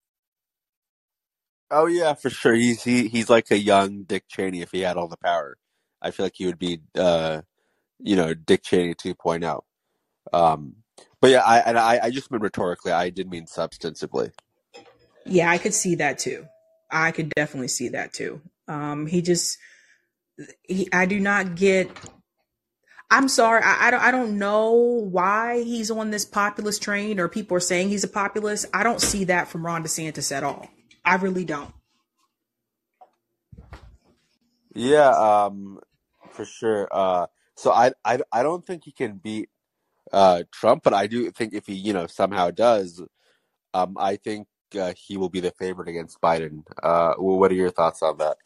Oh 1.72 1.88
yeah, 1.88 2.14
for 2.14 2.30
sure. 2.30 2.54
He's 2.54 2.84
he, 2.84 3.08
he's 3.08 3.30
like 3.30 3.50
a 3.52 3.58
young 3.58 4.04
Dick 4.04 4.26
Cheney 4.28 4.62
if 4.62 4.72
he 4.72 4.82
had 4.82 4.98
all 4.98 5.08
the 5.08 5.18
power. 5.18 5.58
I 6.02 6.12
feel 6.12 6.26
like 6.26 6.36
he 6.36 6.46
would 6.46 6.60
be, 6.60 6.82
uh, 6.96 7.42
you 8.00 8.16
know, 8.16 8.34
Dick 8.36 8.62
Cheney 8.64 8.94
2.0. 8.94 9.62
Um, 10.32 10.76
but 11.20 11.32
yeah, 11.32 11.42
I 11.44 11.60
and 11.60 11.80
I, 11.80 12.00
I 12.04 12.10
just 12.12 12.30
meant 12.30 12.44
rhetorically. 12.44 12.92
I 12.92 13.10
did 13.10 13.30
mean 13.30 13.46
substantively. 13.46 14.32
Yeah, 15.26 15.50
I 15.50 15.58
could 15.58 15.74
see 15.74 15.96
that 15.96 16.20
too. 16.20 16.46
I 16.92 17.12
could 17.12 17.30
definitely 17.30 17.70
see 17.70 17.90
that 17.90 18.14
too. 18.14 18.42
Um, 18.68 19.08
he 19.08 19.22
just, 19.24 19.58
he, 20.64 20.88
I 20.94 21.08
do 21.08 21.20
not 21.20 21.56
get 21.56 21.90
I'm 23.10 23.28
sorry, 23.28 23.62
I, 23.64 23.88
I, 23.88 23.92
don't 23.92 24.02
I 24.02 24.12
don't 24.12 24.38
know 24.40 24.72
why 24.74 25.64
he's 25.64 25.92
on 25.92 26.10
this 26.10 26.26
populist 26.26 26.82
train 26.82 27.20
or 27.20 27.30
people 27.30 27.56
are 27.56 27.62
saying 27.62 27.90
he's 27.90 28.04
a 28.04 28.08
populist. 28.08 28.66
I 28.74 28.84
don't 28.84 29.00
see 29.00 29.26
that 29.26 29.48
from 29.48 29.66
Ron 29.66 29.84
DeSantis 29.84 30.36
at 30.36 30.44
all. 30.44 30.68
I 31.04 31.16
really 31.16 31.46
don't. 31.46 31.74
Yeah, 34.74 35.10
um, 35.10 35.80
for 36.32 36.46
sure. 36.46 36.90
Uh, 36.92 37.28
so 37.56 37.72
I, 37.72 37.92
I 38.04 38.20
I 38.32 38.44
don't 38.44 38.66
think 38.66 38.84
he 38.84 38.92
can 38.92 39.18
beat 39.18 39.50
uh, 40.12 40.44
Trump, 40.52 40.84
but 40.84 40.94
I 40.94 41.08
do 41.08 41.30
think 41.32 41.54
if 41.54 41.68
he 41.68 41.76
you 41.76 41.94
know 41.94 42.08
somehow 42.08 42.52
does, 42.52 43.02
um, 43.74 43.96
I 43.98 44.18
think 44.18 44.48
uh, 44.78 44.94
he 44.98 45.16
will 45.16 45.30
be 45.30 45.40
the 45.40 45.52
favorite 45.52 45.88
against 45.88 46.20
Biden. 46.20 46.64
Uh, 46.82 47.14
what 47.14 47.52
are 47.52 47.56
your 47.56 47.70
thoughts 47.70 48.02
on 48.02 48.18
that? 48.18 48.38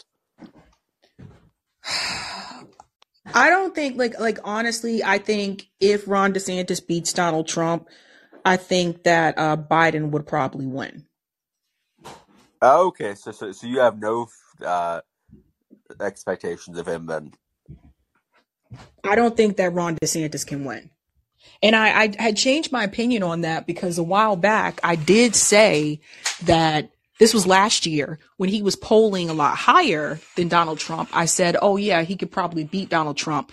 I 3.34 3.50
don't 3.50 3.76
think 3.76 3.98
like 3.98 4.20
like 4.20 4.40
honestly, 4.44 5.04
I 5.04 5.18
think 5.18 5.68
if 5.80 6.08
Ron 6.08 6.34
DeSantis 6.34 6.86
beats 6.86 7.14
Donald 7.14 7.48
Trump, 7.48 7.88
I 8.46 8.58
think 8.58 9.04
that 9.04 9.38
uh, 9.38 9.58
Biden 9.58 10.10
would 10.12 10.26
probably 10.26 10.66
win. 10.66 11.06
Okay, 12.62 13.16
so 13.16 13.32
so, 13.32 13.52
so 13.52 13.68
you 13.68 13.80
have 13.80 14.00
no 14.00 14.28
uh, 14.66 15.02
expectations 16.02 16.78
of 16.78 16.88
him 16.88 17.06
then. 17.06 17.34
I 19.04 19.16
don't 19.16 19.36
think 19.36 19.58
that 19.58 19.74
Ron 19.74 19.96
DeSantis 19.96 20.46
can 20.46 20.64
win. 20.64 20.90
And 21.62 21.76
I, 21.76 22.04
I 22.04 22.16
had 22.18 22.38
changed 22.38 22.72
my 22.72 22.84
opinion 22.84 23.24
on 23.24 23.42
that 23.42 23.66
because 23.66 23.98
a 23.98 24.04
while 24.04 24.36
back 24.36 24.80
I 24.84 24.96
did 24.96 25.36
say 25.36 26.02
that 26.44 26.92
this 27.20 27.34
was 27.34 27.46
last 27.46 27.86
year 27.86 28.18
when 28.38 28.50
he 28.50 28.62
was 28.62 28.76
polling 28.76 29.30
a 29.30 29.34
lot 29.34 29.56
higher 29.56 30.20
than 30.36 30.48
Donald 30.48 30.80
Trump. 30.80 31.10
I 31.14 31.26
said, 31.26 31.58
oh, 31.62 31.78
yeah, 31.78 32.02
he 32.02 32.16
could 32.16 32.32
probably 32.32 32.64
beat 32.64 32.90
Donald 32.90 33.18
Trump. 33.18 33.52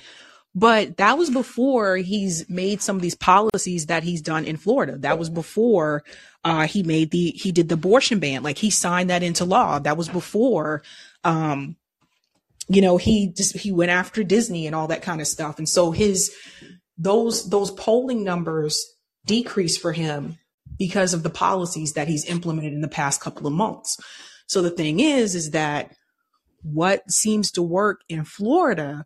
But 0.54 0.96
that 0.96 1.18
was 1.18 1.28
before 1.28 1.98
he's 1.98 2.48
made 2.48 2.80
some 2.80 2.96
of 2.96 3.02
these 3.02 3.14
policies 3.14 3.86
that 3.86 4.04
he's 4.04 4.22
done 4.22 4.46
in 4.46 4.56
Florida. 4.56 4.96
That 4.96 5.18
was 5.18 5.28
before 5.28 6.02
uh, 6.44 6.66
he 6.66 6.82
made 6.82 7.10
the 7.10 7.32
he 7.32 7.52
did 7.52 7.68
the 7.68 7.74
abortion 7.74 8.20
ban. 8.20 8.42
Like 8.42 8.56
he 8.56 8.70
signed 8.70 9.10
that 9.10 9.22
into 9.22 9.44
law. 9.44 9.78
That 9.78 9.98
was 9.98 10.08
before, 10.08 10.82
um, 11.24 11.76
you 12.68 12.80
know, 12.80 12.96
he 12.96 13.28
just 13.28 13.54
he 13.54 13.70
went 13.70 13.90
after 13.90 14.24
Disney 14.24 14.66
and 14.66 14.74
all 14.74 14.86
that 14.86 15.02
kind 15.02 15.20
of 15.20 15.26
stuff. 15.26 15.58
And 15.58 15.68
so 15.68 15.90
his 15.90 16.34
those 16.96 17.50
those 17.50 17.70
polling 17.72 18.24
numbers 18.24 18.82
decreased 19.26 19.82
for 19.82 19.92
him 19.92 20.38
because 20.78 21.14
of 21.14 21.22
the 21.22 21.30
policies 21.30 21.92
that 21.94 22.08
he's 22.08 22.24
implemented 22.24 22.72
in 22.72 22.80
the 22.80 22.88
past 22.88 23.20
couple 23.20 23.46
of 23.46 23.52
months. 23.52 23.96
So 24.46 24.62
the 24.62 24.70
thing 24.70 25.00
is, 25.00 25.34
is 25.34 25.50
that 25.50 25.92
what 26.62 27.10
seems 27.10 27.50
to 27.52 27.62
work 27.62 28.00
in 28.08 28.24
Florida, 28.24 29.04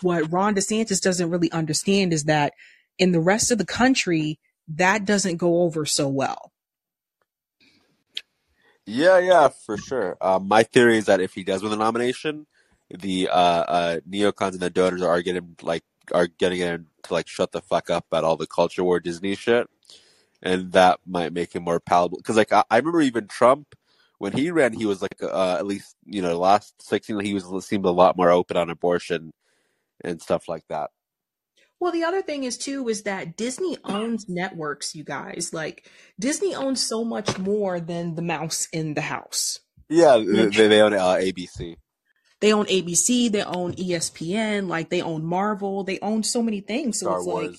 what 0.00 0.30
Ron 0.32 0.54
DeSantis 0.54 1.00
doesn't 1.00 1.30
really 1.30 1.50
understand 1.52 2.12
is 2.12 2.24
that 2.24 2.52
in 2.98 3.12
the 3.12 3.20
rest 3.20 3.50
of 3.50 3.58
the 3.58 3.66
country, 3.66 4.38
that 4.68 5.04
doesn't 5.04 5.36
go 5.36 5.62
over 5.62 5.84
so 5.84 6.08
well. 6.08 6.52
Yeah, 8.86 9.18
yeah, 9.18 9.48
for 9.48 9.76
sure. 9.76 10.16
Um, 10.20 10.48
my 10.48 10.62
theory 10.62 10.98
is 10.98 11.06
that 11.06 11.20
if 11.20 11.34
he 11.34 11.44
does 11.44 11.62
win 11.62 11.70
the 11.70 11.76
nomination, 11.76 12.46
the 12.90 13.28
uh, 13.28 13.32
uh, 13.32 14.00
neocons 14.08 14.52
and 14.52 14.60
the 14.60 14.70
donors 14.70 15.02
are 15.02 15.22
getting 15.22 15.56
like 15.62 15.84
are 16.12 16.26
getting 16.26 16.58
him 16.58 16.88
to 17.04 17.12
like 17.12 17.28
shut 17.28 17.52
the 17.52 17.60
fuck 17.60 17.88
up 17.88 18.06
about 18.08 18.24
all 18.24 18.36
the 18.36 18.46
culture 18.46 18.82
war 18.82 18.98
Disney 18.98 19.36
shit 19.36 19.68
and 20.42 20.72
that 20.72 21.00
might 21.06 21.32
make 21.32 21.54
him 21.54 21.64
more 21.64 21.80
palatable. 21.80 22.18
Because 22.18 22.36
like 22.36 22.52
I, 22.52 22.64
I, 22.70 22.78
remember 22.78 23.00
even 23.00 23.26
Trump 23.26 23.74
when 24.18 24.32
he 24.32 24.50
ran, 24.50 24.72
he 24.72 24.86
was 24.86 25.02
like 25.02 25.22
uh, 25.22 25.56
at 25.58 25.66
least 25.66 25.96
you 26.04 26.22
know 26.22 26.38
last 26.38 26.80
sixteen 26.82 27.18
he 27.20 27.34
was 27.34 27.66
seemed 27.66 27.84
a 27.84 27.90
lot 27.90 28.16
more 28.16 28.30
open 28.30 28.56
on 28.56 28.70
abortion 28.70 29.32
and 30.02 30.20
stuff 30.20 30.48
like 30.48 30.64
that. 30.68 30.90
Well, 31.78 31.92
the 31.92 32.04
other 32.04 32.20
thing 32.20 32.44
is 32.44 32.58
too 32.58 32.88
is 32.88 33.04
that 33.04 33.36
Disney 33.36 33.78
owns 33.84 34.26
networks, 34.28 34.94
you 34.94 35.02
guys. 35.02 35.50
Like 35.52 35.88
Disney 36.18 36.54
owns 36.54 36.86
so 36.86 37.04
much 37.04 37.38
more 37.38 37.80
than 37.80 38.14
the 38.14 38.22
mouse 38.22 38.68
in 38.72 38.94
the 38.94 39.00
house. 39.00 39.60
Yeah, 39.88 40.18
they, 40.18 40.68
they 40.68 40.80
own 40.82 40.92
uh, 40.92 41.16
ABC. 41.16 41.76
They 42.40 42.52
own 42.52 42.66
ABC. 42.66 43.32
They 43.32 43.42
own 43.42 43.72
ESPN. 43.74 44.68
Like 44.68 44.90
they 44.90 45.02
own 45.02 45.24
Marvel. 45.24 45.82
They 45.84 45.98
own 46.00 46.22
so 46.22 46.42
many 46.42 46.60
things. 46.60 47.00
So 47.00 47.06
Star 47.06 47.18
it's 47.18 47.26
Wars. 47.26 47.46
like 47.48 47.58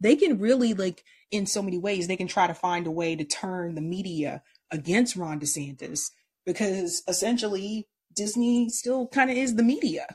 they 0.00 0.16
can 0.16 0.38
really 0.38 0.74
like 0.74 1.02
in 1.30 1.46
so 1.46 1.62
many 1.62 1.78
ways. 1.78 2.06
They 2.06 2.16
can 2.16 2.28
try 2.28 2.46
to 2.46 2.54
find 2.54 2.86
a 2.86 2.90
way 2.90 3.16
to 3.16 3.24
turn 3.24 3.74
the 3.74 3.80
media 3.80 4.42
against 4.70 5.16
Ron 5.16 5.40
DeSantis 5.40 6.10
because 6.44 7.02
essentially 7.08 7.88
Disney 8.14 8.68
still 8.68 9.08
kind 9.08 9.30
of 9.30 9.36
is 9.36 9.56
the 9.56 9.62
media. 9.62 10.06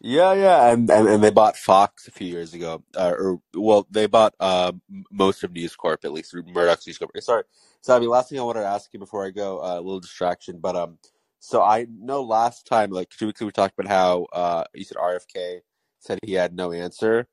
Yeah, 0.00 0.32
yeah, 0.34 0.72
and, 0.72 0.88
and 0.88 1.08
and 1.08 1.24
they 1.24 1.30
bought 1.30 1.56
Fox 1.56 2.06
a 2.06 2.12
few 2.12 2.28
years 2.28 2.54
ago, 2.54 2.84
uh, 2.96 3.14
or 3.18 3.40
well, 3.52 3.84
they 3.90 4.06
bought 4.06 4.32
uh, 4.38 4.70
most 5.10 5.42
of 5.42 5.52
News 5.52 5.74
Corp 5.74 6.04
at 6.04 6.12
least 6.12 6.30
through 6.30 6.44
Murdoch's 6.44 6.86
News 6.86 6.98
Corp. 6.98 7.10
Sorry, 7.18 7.42
Savvy. 7.80 8.06
Last 8.06 8.28
thing 8.30 8.38
I 8.38 8.44
wanted 8.44 8.60
to 8.60 8.66
ask 8.68 8.92
you 8.92 9.00
before 9.00 9.26
I 9.26 9.30
go, 9.30 9.58
uh, 9.58 9.74
a 9.74 9.80
little 9.80 9.98
distraction, 9.98 10.60
but 10.60 10.76
um, 10.76 10.98
so 11.40 11.62
I 11.62 11.86
know 11.90 12.22
last 12.22 12.64
time, 12.64 12.90
like 12.90 13.10
two 13.10 13.26
weeks 13.26 13.40
ago, 13.40 13.46
we 13.46 13.52
talked 13.52 13.76
about 13.76 13.90
how 13.90 14.26
uh, 14.32 14.64
you 14.72 14.84
said 14.84 14.98
RFK 14.98 15.60
said 15.98 16.20
he 16.24 16.34
had 16.34 16.54
no 16.54 16.70
answer, 16.70 17.26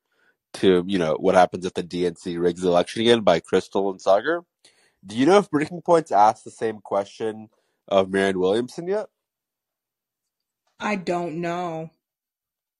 to 0.55 0.83
you 0.87 0.97
know 0.97 1.15
what 1.19 1.35
happens 1.35 1.65
if 1.65 1.73
the 1.73 1.83
DNC 1.83 2.39
rigs 2.39 2.61
the 2.61 2.67
election 2.67 3.01
again 3.01 3.21
by 3.21 3.39
Crystal 3.39 3.89
and 3.89 3.99
Saagar. 3.99 4.43
Do 5.05 5.15
you 5.15 5.25
know 5.25 5.37
if 5.37 5.49
Breaking 5.49 5.81
Points 5.81 6.11
asked 6.11 6.43
the 6.43 6.51
same 6.51 6.79
question 6.79 7.49
of 7.87 8.09
Marianne 8.09 8.39
Williamson 8.39 8.87
yet? 8.87 9.07
I 10.79 10.95
don't 10.95 11.41
know. 11.41 11.91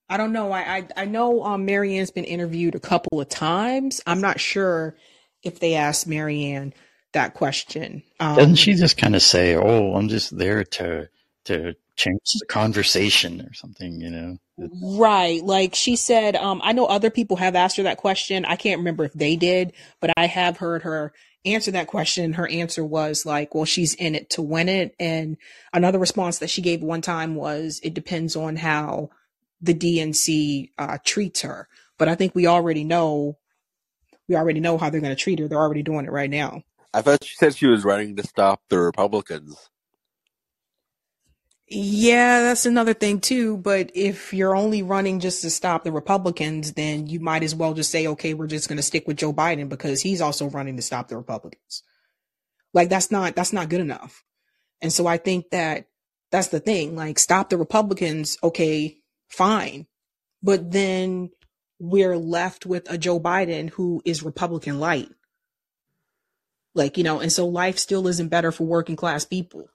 I 0.10 0.18
don't 0.18 0.34
know. 0.34 0.52
I 0.52 0.60
I, 0.78 0.88
I 0.98 1.06
know 1.06 1.44
um, 1.44 1.66
Marianne's 1.66 2.12
been 2.12 2.26
interviewed 2.26 2.76
a 2.76 2.80
couple 2.80 3.20
of 3.20 3.30
times. 3.30 4.02
I'm 4.06 4.22
not 4.22 4.40
sure 4.40 4.96
if 5.44 5.60
they 5.60 5.76
asked 5.76 6.08
Marianne 6.08 6.74
that 7.14 7.34
question. 7.34 8.04
Um, 8.20 8.36
Doesn't 8.36 8.56
she 8.56 8.74
just 8.74 8.98
kind 8.98 9.16
of 9.16 9.22
say, 9.22 9.56
"Oh, 9.56 9.96
I'm 9.96 10.10
just 10.10 10.38
there 10.38 10.64
to 10.64 11.10
to 11.46 11.76
change 11.96 12.22
the 12.40 12.46
conversation" 12.48 13.42
or 13.42 13.54
something? 13.54 14.02
You 14.02 14.10
know? 14.12 14.38
Right. 14.58 15.44
Like 15.44 15.76
she 15.76 15.96
said, 15.96 16.36
um, 16.36 16.62
I 16.64 16.72
know 16.72 16.86
other 16.86 17.10
people 17.10 17.38
have 17.38 17.56
asked 17.56 17.78
her 17.78 17.84
that 17.84 17.98
question. 17.98 18.46
I 18.46 18.56
can't 18.56 18.80
remember 18.80 19.04
if 19.04 19.14
they 19.14 19.36
did, 19.36 19.74
but 20.00 20.12
I 20.16 20.28
have 20.28 20.58
heard 20.58 20.84
her 20.84 21.14
answer 21.44 21.72
that 21.72 21.88
question. 21.88 22.34
Her 22.34 22.48
answer 22.48 22.84
was 22.84 23.26
like, 23.26 23.54
well, 23.54 23.66
she's 23.66 23.94
in 23.94 24.16
it 24.16 24.30
to 24.32 24.42
win 24.42 24.70
it. 24.70 24.96
And 25.00 25.38
another 25.74 26.00
response 26.00 26.40
that 26.40 26.50
she 26.50 26.62
gave 26.62 26.82
one 26.82 27.02
time 27.02 27.36
was, 27.36 27.82
it 27.84 27.94
depends 27.94 28.36
on 28.36 28.56
how 28.56 29.10
the 29.62 29.74
DNC 29.74 30.72
uh, 30.78 30.98
treats 31.04 31.42
her. 31.42 31.68
But 31.98 32.08
I 32.08 32.16
think 32.16 32.34
we 32.34 32.48
already 32.48 32.84
know, 32.84 33.38
we 34.28 34.36
already 34.36 34.60
know 34.62 34.78
how 34.78 34.90
they're 34.90 35.02
going 35.02 35.16
to 35.16 35.22
treat 35.22 35.40
her. 35.40 35.48
They're 35.48 35.58
already 35.58 35.84
doing 35.84 36.06
it 36.06 36.12
right 36.12 36.30
now. 36.30 36.64
I 36.94 37.02
thought 37.02 37.26
she 37.26 37.36
said 37.36 37.56
she 37.56 37.68
was 37.68 37.84
running 37.84 38.16
to 38.16 38.24
stop 38.24 38.62
the 38.70 38.80
Republicans. 38.80 39.70
Yeah, 41.68 42.42
that's 42.42 42.68
another 42.68 42.94
thing 42.94 43.20
too. 43.20 43.58
But 43.58 43.92
if 43.96 44.34
you're 44.34 44.56
only 44.56 44.84
running 44.84 45.20
just 45.20 45.42
to 45.42 45.50
stop 45.50 45.84
the 45.84 45.92
Republicans, 45.92 46.74
then 46.74 47.08
you 47.08 47.20
might 47.20 47.44
as 47.44 47.56
well 47.56 47.74
just 47.74 47.90
say, 47.90 48.06
okay, 48.08 48.34
we're 48.36 48.48
just 48.48 48.68
going 48.70 48.78
to 48.78 48.84
stick 48.84 49.08
with 49.08 49.18
Joe 49.18 49.34
Biden 49.34 49.68
because 49.68 50.02
he's 50.02 50.22
also 50.22 50.50
running 50.50 50.76
to 50.76 50.84
stop 50.84 51.08
the 51.08 51.18
Republicans. 51.18 51.82
Like 52.74 52.90
that's 52.90 53.10
not, 53.10 53.36
that's 53.36 53.54
not 53.54 53.70
good 53.70 53.82
enough. 53.82 54.24
And 54.82 54.94
so 54.94 55.08
I 55.08 55.18
think 55.18 55.50
that 55.52 55.88
that's 56.32 56.50
the 56.50 56.60
thing. 56.60 56.96
Like 56.96 57.18
stop 57.18 57.50
the 57.50 57.58
Republicans. 57.58 58.38
Okay, 58.44 58.98
fine. 59.28 59.88
But 60.44 60.72
then 60.72 61.32
we're 61.80 62.18
left 62.18 62.68
with 62.68 62.92
a 62.92 62.98
Joe 62.98 63.20
Biden 63.20 63.72
who 63.72 64.04
is 64.06 64.22
Republican 64.22 64.80
light. 64.80 65.10
Like, 66.76 66.98
you 66.98 67.04
know, 67.04 67.22
and 67.22 67.32
so 67.32 67.48
life 67.48 67.80
still 67.80 68.08
isn't 68.08 68.28
better 68.28 68.52
for 68.52 68.66
working 68.66 68.98
class 68.98 69.26
people. 69.26 69.70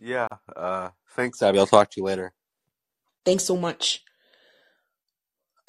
Yeah. 0.00 0.28
Uh, 0.54 0.90
thanks, 1.16 1.42
Abby. 1.42 1.58
I'll 1.58 1.66
talk 1.66 1.90
to 1.92 2.00
you 2.00 2.04
later. 2.04 2.32
Thanks 3.24 3.44
so 3.44 3.56
much. 3.56 4.04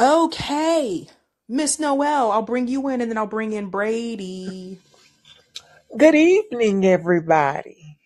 Okay. 0.02 1.08
Miss 1.50 1.80
Noel, 1.80 2.32
I'll 2.32 2.44
bring 2.44 2.68
you 2.68 2.90
in 2.90 3.02
and 3.02 3.12
then 3.12 3.18
I'll 3.18 3.28
bring 3.28 3.54
in 3.54 3.70
Brady. 3.70 4.80
Good 5.98 6.16
evening, 6.16 6.86
everybody. 6.86 8.00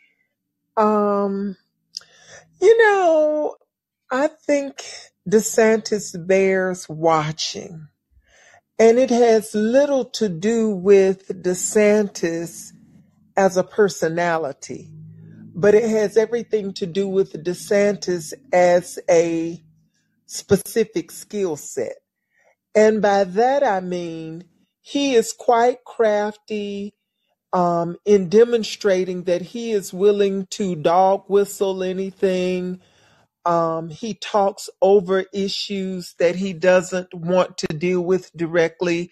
Um, 0.77 1.57
you 2.61 2.77
know, 2.77 3.55
I 4.11 4.27
think 4.27 4.83
DeSantis 5.29 6.15
bears 6.27 6.89
watching, 6.89 7.87
and 8.79 8.99
it 8.99 9.11
has 9.11 9.55
little 9.55 10.05
to 10.11 10.29
do 10.29 10.71
with 10.71 11.27
DeSantis 11.29 12.73
as 13.37 13.57
a 13.57 13.63
personality 13.63 14.91
but 15.61 15.75
it 15.75 15.89
has 15.89 16.17
everything 16.17 16.73
to 16.73 16.87
do 16.87 17.07
with 17.07 17.33
DeSantis 17.45 18.33
as 18.51 18.99
a 19.09 19.63
specific 20.25 21.11
skill 21.11 21.55
set. 21.55 21.97
And 22.75 23.01
by 23.01 23.25
that 23.25 23.63
I 23.63 23.81
mean 23.81 24.45
he 24.81 25.15
is 25.15 25.33
quite 25.33 25.83
crafty 25.85 26.95
um, 27.53 27.97
in 28.05 28.29
demonstrating 28.29 29.23
that 29.25 29.41
he 29.41 29.71
is 29.71 29.93
willing 29.93 30.47
to 30.51 30.75
dog 30.75 31.25
whistle 31.27 31.83
anything. 31.83 32.81
Um, 33.45 33.89
he 33.89 34.15
talks 34.15 34.69
over 34.81 35.25
issues 35.33 36.15
that 36.19 36.35
he 36.35 36.53
doesn't 36.53 37.13
want 37.13 37.57
to 37.59 37.67
deal 37.67 38.01
with 38.01 38.31
directly. 38.35 39.11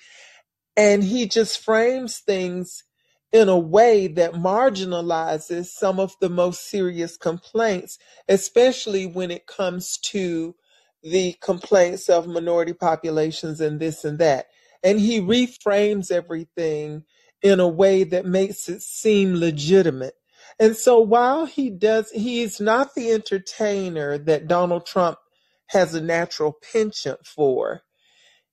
And 0.77 1.03
he 1.03 1.27
just 1.27 1.63
frames 1.63 2.19
things 2.19 2.83
in 3.31 3.49
a 3.49 3.57
way 3.57 4.07
that 4.07 4.33
marginalizes 4.33 5.67
some 5.67 5.99
of 5.99 6.15
the 6.19 6.29
most 6.29 6.69
serious 6.69 7.17
complaints, 7.17 7.99
especially 8.27 9.05
when 9.05 9.31
it 9.31 9.45
comes 9.47 9.97
to 9.97 10.55
the 11.03 11.35
complaints 11.41 12.09
of 12.09 12.27
minority 12.27 12.73
populations 12.73 13.61
and 13.61 13.79
this 13.79 14.03
and 14.03 14.19
that. 14.19 14.47
And 14.83 14.99
he 14.99 15.19
reframes 15.21 16.11
everything 16.11 17.03
in 17.41 17.59
a 17.59 17.67
way 17.67 18.03
that 18.03 18.25
makes 18.25 18.67
it 18.67 18.81
seem 18.81 19.35
legitimate. 19.35 20.15
And 20.59 20.75
so 20.75 20.99
while 20.99 21.45
he 21.45 21.69
does, 21.69 22.11
he 22.11 22.41
is 22.41 22.59
not 22.59 22.95
the 22.95 23.11
entertainer 23.11 24.17
that 24.17 24.47
Donald 24.47 24.85
Trump 24.85 25.19
has 25.67 25.93
a 25.93 26.01
natural 26.01 26.57
penchant 26.73 27.25
for. 27.25 27.83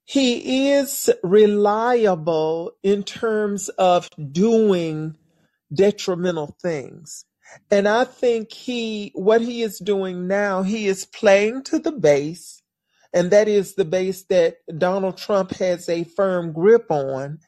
He 0.06 0.70
is 0.70 1.10
reliable 1.24 2.72
in 2.84 3.02
terms 3.02 3.68
of 3.70 4.08
doing 4.32 5.16
detrimental 5.74 6.56
things. 6.62 7.24
And 7.70 7.88
I 7.88 8.04
think 8.04 8.52
he, 8.52 9.12
what 9.14 9.42
he 9.42 9.62
is 9.62 9.80
doing 9.80 10.28
now, 10.28 10.62
he 10.62 10.86
is 10.86 11.06
playing 11.06 11.64
to 11.64 11.80
the 11.80 11.92
base, 11.92 12.62
and 13.12 13.30
that 13.32 13.48
is 13.48 13.74
the 13.74 13.84
base 13.84 14.24
that 14.24 14.58
Donald 14.78 15.18
Trump 15.18 15.52
has 15.56 15.88
a 15.88 16.04
firm 16.04 16.52
grip 16.52 16.90
on. 16.90 17.40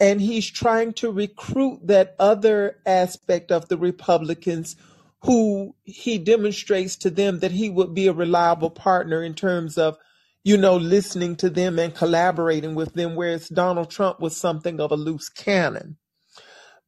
And 0.00 0.20
he's 0.20 0.50
trying 0.50 0.94
to 0.94 1.12
recruit 1.12 1.86
that 1.86 2.16
other 2.18 2.78
aspect 2.86 3.52
of 3.52 3.68
the 3.68 3.78
Republicans 3.78 4.76
who 5.22 5.76
he 5.84 6.18
demonstrates 6.18 6.96
to 6.96 7.10
them 7.10 7.38
that 7.38 7.52
he 7.52 7.70
would 7.70 7.94
be 7.94 8.08
a 8.08 8.12
reliable 8.12 8.70
partner 8.70 9.22
in 9.22 9.34
terms 9.34 9.78
of 9.78 9.96
you 10.44 10.56
know, 10.56 10.76
listening 10.76 11.36
to 11.36 11.50
them 11.50 11.78
and 11.78 11.94
collaborating 11.94 12.74
with 12.74 12.94
them, 12.94 13.14
whereas 13.14 13.48
Donald 13.48 13.90
Trump 13.90 14.20
was 14.20 14.36
something 14.36 14.80
of 14.80 14.90
a 14.90 14.96
loose 14.96 15.28
cannon. 15.28 15.96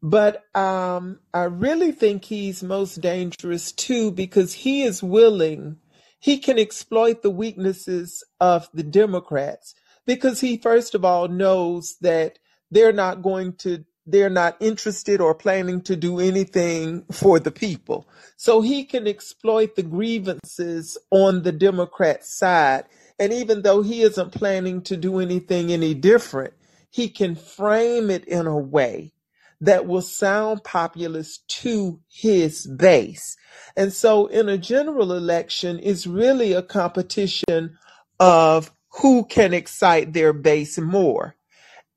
But 0.03 0.43
um, 0.55 1.21
I 1.33 1.45
really 1.45 1.93
think 1.93 2.25
he's 2.25 2.63
most 2.63 3.01
dangerous 3.01 3.73
too 3.73 4.11
because 4.11 4.53
he 4.53 4.83
is 4.83 5.03
willing, 5.03 5.79
he 6.19 6.39
can 6.39 6.59
exploit 6.59 7.23
the 7.23 7.31
weaknesses 7.31 8.23
of 8.39 8.69
the 8.75 8.83
Democrats 8.83 9.75
because 10.05 10.41
he, 10.41 10.59
first 10.59 10.95
of 10.95 11.05
all, 11.05 11.29
knows 11.29 11.97
that 12.03 12.39
they're 12.71 12.93
not 12.93 13.23
going 13.23 13.55
to, 13.59 13.85
they're 14.05 14.29
not 14.29 14.57
interested 14.61 15.23
or 15.23 15.35
planning 15.35 15.81
to 15.83 15.97
do 15.97 16.19
anything 16.19 17.05
for 17.11 17.39
the 17.39 17.51
people. 17.51 18.07
So 18.37 18.61
he 18.61 18.85
can 18.85 19.07
exploit 19.07 19.75
the 19.75 19.83
grievances 19.83 20.99
on 21.11 21.45
the 21.45 21.53
Democrat 21.53 22.27
side 22.27 22.85
and 23.19 23.33
even 23.33 23.63
though 23.63 23.83
he 23.83 24.03
isn't 24.03 24.33
planning 24.33 24.83
to 24.83 24.97
do 24.97 25.21
anything 25.21 25.73
any 25.73 25.95
different, 25.95 26.55
he 26.91 27.09
can 27.09 27.35
frame 27.35 28.11
it 28.11 28.25
in 28.25 28.47
a 28.47 28.59
way 28.59 29.13
that 29.61 29.87
will 29.87 30.03
sound 30.03 30.63
populist 30.65 31.47
to 31.49 32.01
his 32.09 32.67
base. 32.67 33.37
And 33.77 33.93
so 33.93 34.27
in 34.27 34.49
a 34.49 34.59
general 34.59 35.13
election, 35.13 35.81
it's 35.83 36.07
really 36.07 36.53
a 36.53 36.63
competition 36.63 37.79
of 38.21 38.73
who 39.01 39.25
can 39.25 39.55
excite 39.55 40.13
their 40.13 40.33
base 40.33 40.79
more. 40.79 41.35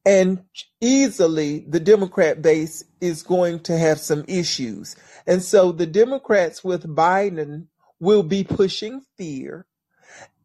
And 0.06 0.44
easily 0.80 1.66
the 1.68 1.80
Democrat 1.80 2.42
base 2.42 2.84
is 3.02 3.24
going 3.24 3.60
to 3.62 3.78
have 3.78 4.00
some 4.00 4.24
issues. 4.28 4.96
And 5.26 5.44
so 5.44 5.72
the 5.72 5.86
Democrats 5.86 6.64
with 6.64 6.88
Biden 6.88 7.68
will 8.00 8.24
be 8.24 8.44
pushing 8.44 9.02
fear 9.18 9.66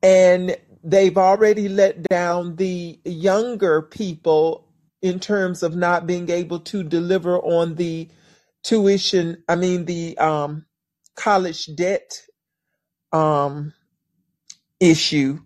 and 0.02 0.56
they've 0.84 1.18
already 1.18 1.68
let 1.68 2.02
down 2.04 2.56
the 2.56 2.98
younger 3.04 3.82
people 3.82 4.66
in 5.02 5.20
terms 5.20 5.62
of 5.62 5.76
not 5.76 6.06
being 6.06 6.30
able 6.30 6.60
to 6.60 6.82
deliver 6.82 7.38
on 7.38 7.76
the 7.76 8.08
tuition 8.64 9.42
i 9.48 9.56
mean 9.56 9.84
the 9.86 10.16
um, 10.18 10.64
college 11.16 11.68
debt 11.76 12.22
um, 13.12 13.72
issue. 14.80 15.40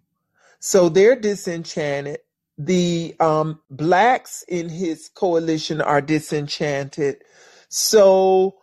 So 0.61 0.89
they're 0.89 1.17
disenchanted. 1.17 2.21
The 2.59 3.15
um, 3.21 3.61
blacks 3.71 4.45
in 4.49 4.69
his 4.69 5.09
coalition 5.11 5.81
are 5.81 6.01
disenchanted. 6.01 7.23
So 7.69 8.57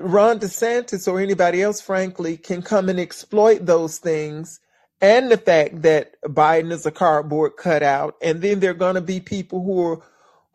ron 0.00 0.40
desantis 0.40 1.08
or 1.08 1.20
anybody 1.20 1.62
else 1.62 1.80
frankly 1.80 2.36
can 2.36 2.62
come 2.62 2.88
and 2.88 3.00
exploit 3.00 3.66
those 3.66 3.98
things 3.98 4.60
and 5.00 5.30
the 5.30 5.36
fact 5.36 5.82
that 5.82 6.20
Biden 6.22 6.72
is 6.72 6.86
a 6.86 6.90
cardboard 6.90 7.56
cutout, 7.56 8.16
and 8.22 8.42
then 8.42 8.60
there 8.60 8.72
are 8.72 8.74
going 8.74 8.96
to 8.96 9.00
be 9.00 9.20
people 9.20 9.62
who 9.62 9.80
are 9.82 10.02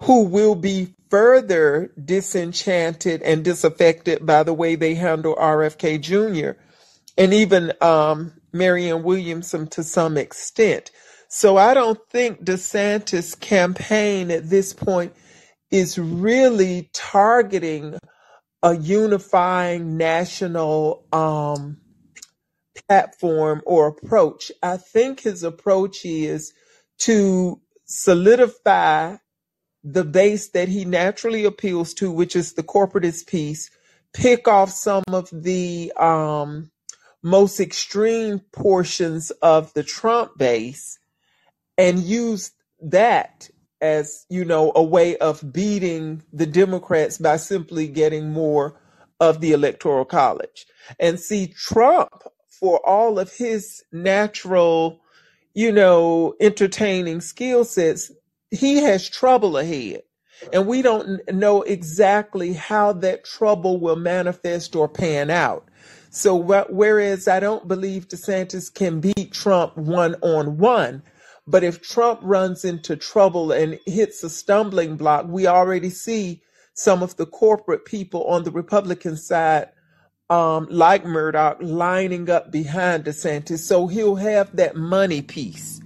who 0.02 0.26
will 0.26 0.56
be 0.56 0.96
further 1.10 1.92
disenchanted 2.04 3.22
and 3.22 3.44
disaffected 3.44 4.26
by 4.26 4.44
the 4.44 4.54
way 4.54 4.76
they 4.76 4.96
handle 4.96 5.36
RFK 5.36 6.02
Jr. 6.02 6.60
and 7.18 7.34
even 7.34 7.72
um, 7.82 8.34
Marianne 8.52 9.04
Williamson 9.04 9.68
to 9.68 9.84
some 9.84 10.18
extent. 10.18 10.92
So 11.30 11.58
I 11.58 11.74
don't 11.74 12.00
think 12.10 12.44
DeSantis' 12.44 13.40
campaign 13.40 14.30
at 14.30 14.50
this 14.50 14.74
point 14.74 15.14
is 15.72 15.98
really 15.98 16.90
targeting 16.94 17.98
a 18.62 18.76
unifying 18.76 19.98
national 19.98 21.06
um, 21.14 21.78
platform 22.88 23.62
or 23.66 23.88
approach. 23.88 24.52
I 24.62 24.78
think 24.78 25.22
his 25.22 25.44
approach 25.44 26.06
is 26.06 26.54
to 27.00 27.62
solidify 27.86 29.18
the 29.84 30.04
base 30.04 30.50
that 30.50 30.70
he 30.70 30.86
naturally 30.86 31.44
appeals 31.46 31.94
to, 31.96 32.12
which 32.12 32.36
is 32.36 32.54
the 32.54 32.64
corporatist 32.64 33.28
piece, 33.28 33.70
pick 34.14 34.48
off 34.48 34.70
some 34.70 35.04
of 35.10 35.30
the 35.32 35.92
um, 35.98 36.72
most 37.22 37.60
extreme 37.60 38.40
portions 38.52 39.32
of 39.42 39.74
the 39.74 39.84
Trump 39.84 40.38
base 40.38 41.00
and 41.78 42.00
use 42.00 42.52
that 42.82 43.50
as 43.82 44.26
you 44.30 44.46
know 44.46 44.72
a 44.76 44.84
way 44.84 45.18
of 45.18 45.52
beating 45.52 46.24
the 46.32 46.46
Democrats 46.46 47.18
by 47.18 47.38
simply 47.38 47.88
getting 47.88 48.32
more 48.32 48.80
of 49.20 49.42
the 49.42 49.52
electoral 49.52 50.06
college. 50.06 50.66
And 51.00 51.20
see 51.20 51.48
Trump 51.48 52.24
for 52.63 52.80
all 52.88 53.19
of 53.19 53.30
his 53.34 53.84
natural, 53.91 55.02
you 55.54 55.69
know, 55.69 56.34
entertaining 56.39 57.19
skill 57.19 57.65
sets, 57.65 58.10
he 58.52 58.78
has 58.78 59.10
trouble 59.10 59.58
ahead. 59.58 60.02
And 60.54 60.65
we 60.65 60.82
don't 60.82 61.19
know 61.30 61.63
exactly 61.63 62.54
how 62.54 62.93
that 62.93 63.26
trouble 63.26 63.82
will 63.82 63.97
manifest 63.97 64.78
or 64.78 64.88
pan 64.88 65.30
out. 65.30 65.67
So, 66.10 66.38
whereas 66.38 67.28
I 67.28 67.41
don't 67.41 67.67
believe 67.67 68.08
DeSantis 68.08 68.73
can 68.73 69.02
beat 69.02 69.34
Trump 69.34 69.76
one 69.76 70.15
on 70.21 70.58
one, 70.58 71.04
but 71.45 71.65
if 71.65 71.82
Trump 71.82 72.21
runs 72.23 72.63
into 72.63 72.95
trouble 72.95 73.52
and 73.52 73.78
hits 73.86 74.23
a 74.23 74.30
stumbling 74.30 74.95
block, 74.95 75.26
we 75.28 75.47
already 75.47 75.89
see 75.89 76.41
some 76.76 77.04
of 77.04 77.17
the 77.17 77.26
corporate 77.26 77.84
people 77.84 78.23
on 78.23 78.45
the 78.45 78.52
Republican 78.52 79.17
side, 79.17 79.67
um, 80.30 80.68
like 80.70 81.06
Murdoch, 81.06 81.58
lining 81.62 82.30
up 82.30 82.52
behind 82.52 83.06
DeSantis. 83.06 83.60
So 83.60 83.88
he'll 83.88 84.16
have 84.16 84.56
that 84.56 84.76
money 84.76 85.22
piece. 85.22 85.82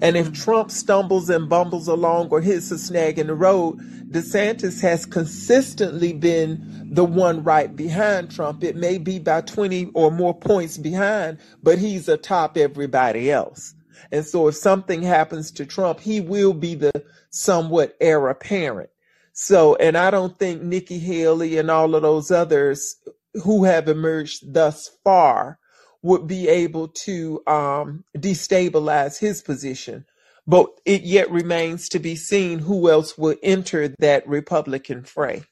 And 0.00 0.16
if 0.16 0.32
Trump 0.32 0.70
stumbles 0.70 1.30
and 1.30 1.48
bumbles 1.48 1.88
along 1.88 2.30
or 2.30 2.40
hits 2.40 2.70
a 2.70 2.78
snag 2.78 3.18
in 3.18 3.28
the 3.28 3.34
road, 3.34 3.78
DeSantis 4.10 4.80
has 4.82 5.06
consistently 5.06 6.12
been 6.12 6.90
the 6.90 7.04
one 7.04 7.42
right 7.42 7.74
behind 7.74 8.30
Trump. 8.30 8.62
It 8.62 8.76
may 8.76 8.98
be 8.98 9.18
by 9.18 9.40
20 9.42 9.92
or 9.94 10.10
more 10.10 10.38
points 10.38 10.76
behind, 10.76 11.38
but 11.62 11.78
he's 11.78 12.08
atop 12.08 12.56
everybody 12.56 13.30
else. 13.30 13.74
And 14.10 14.26
so 14.26 14.48
if 14.48 14.56
something 14.56 15.02
happens 15.02 15.50
to 15.52 15.64
Trump, 15.64 16.00
he 16.00 16.20
will 16.20 16.52
be 16.52 16.74
the 16.74 17.04
somewhat 17.30 17.96
heir 18.00 18.28
apparent. 18.28 18.90
So, 19.32 19.76
and 19.76 19.96
I 19.96 20.10
don't 20.10 20.38
think 20.38 20.62
Nikki 20.62 20.98
Haley 20.98 21.56
and 21.56 21.70
all 21.70 21.94
of 21.94 22.02
those 22.02 22.30
others 22.30 22.96
who 23.34 23.64
have 23.64 23.88
emerged 23.88 24.52
thus 24.52 24.90
far 25.04 25.58
would 26.02 26.26
be 26.26 26.48
able 26.48 26.88
to 26.88 27.42
um, 27.46 28.04
destabilize 28.16 29.18
his 29.18 29.40
position. 29.40 30.04
But 30.46 30.68
it 30.84 31.02
yet 31.02 31.30
remains 31.30 31.88
to 31.90 32.00
be 32.00 32.16
seen 32.16 32.58
who 32.58 32.90
else 32.90 33.16
will 33.16 33.36
enter 33.42 33.88
that 34.00 34.26
Republican 34.26 35.04
fray. 35.04 35.44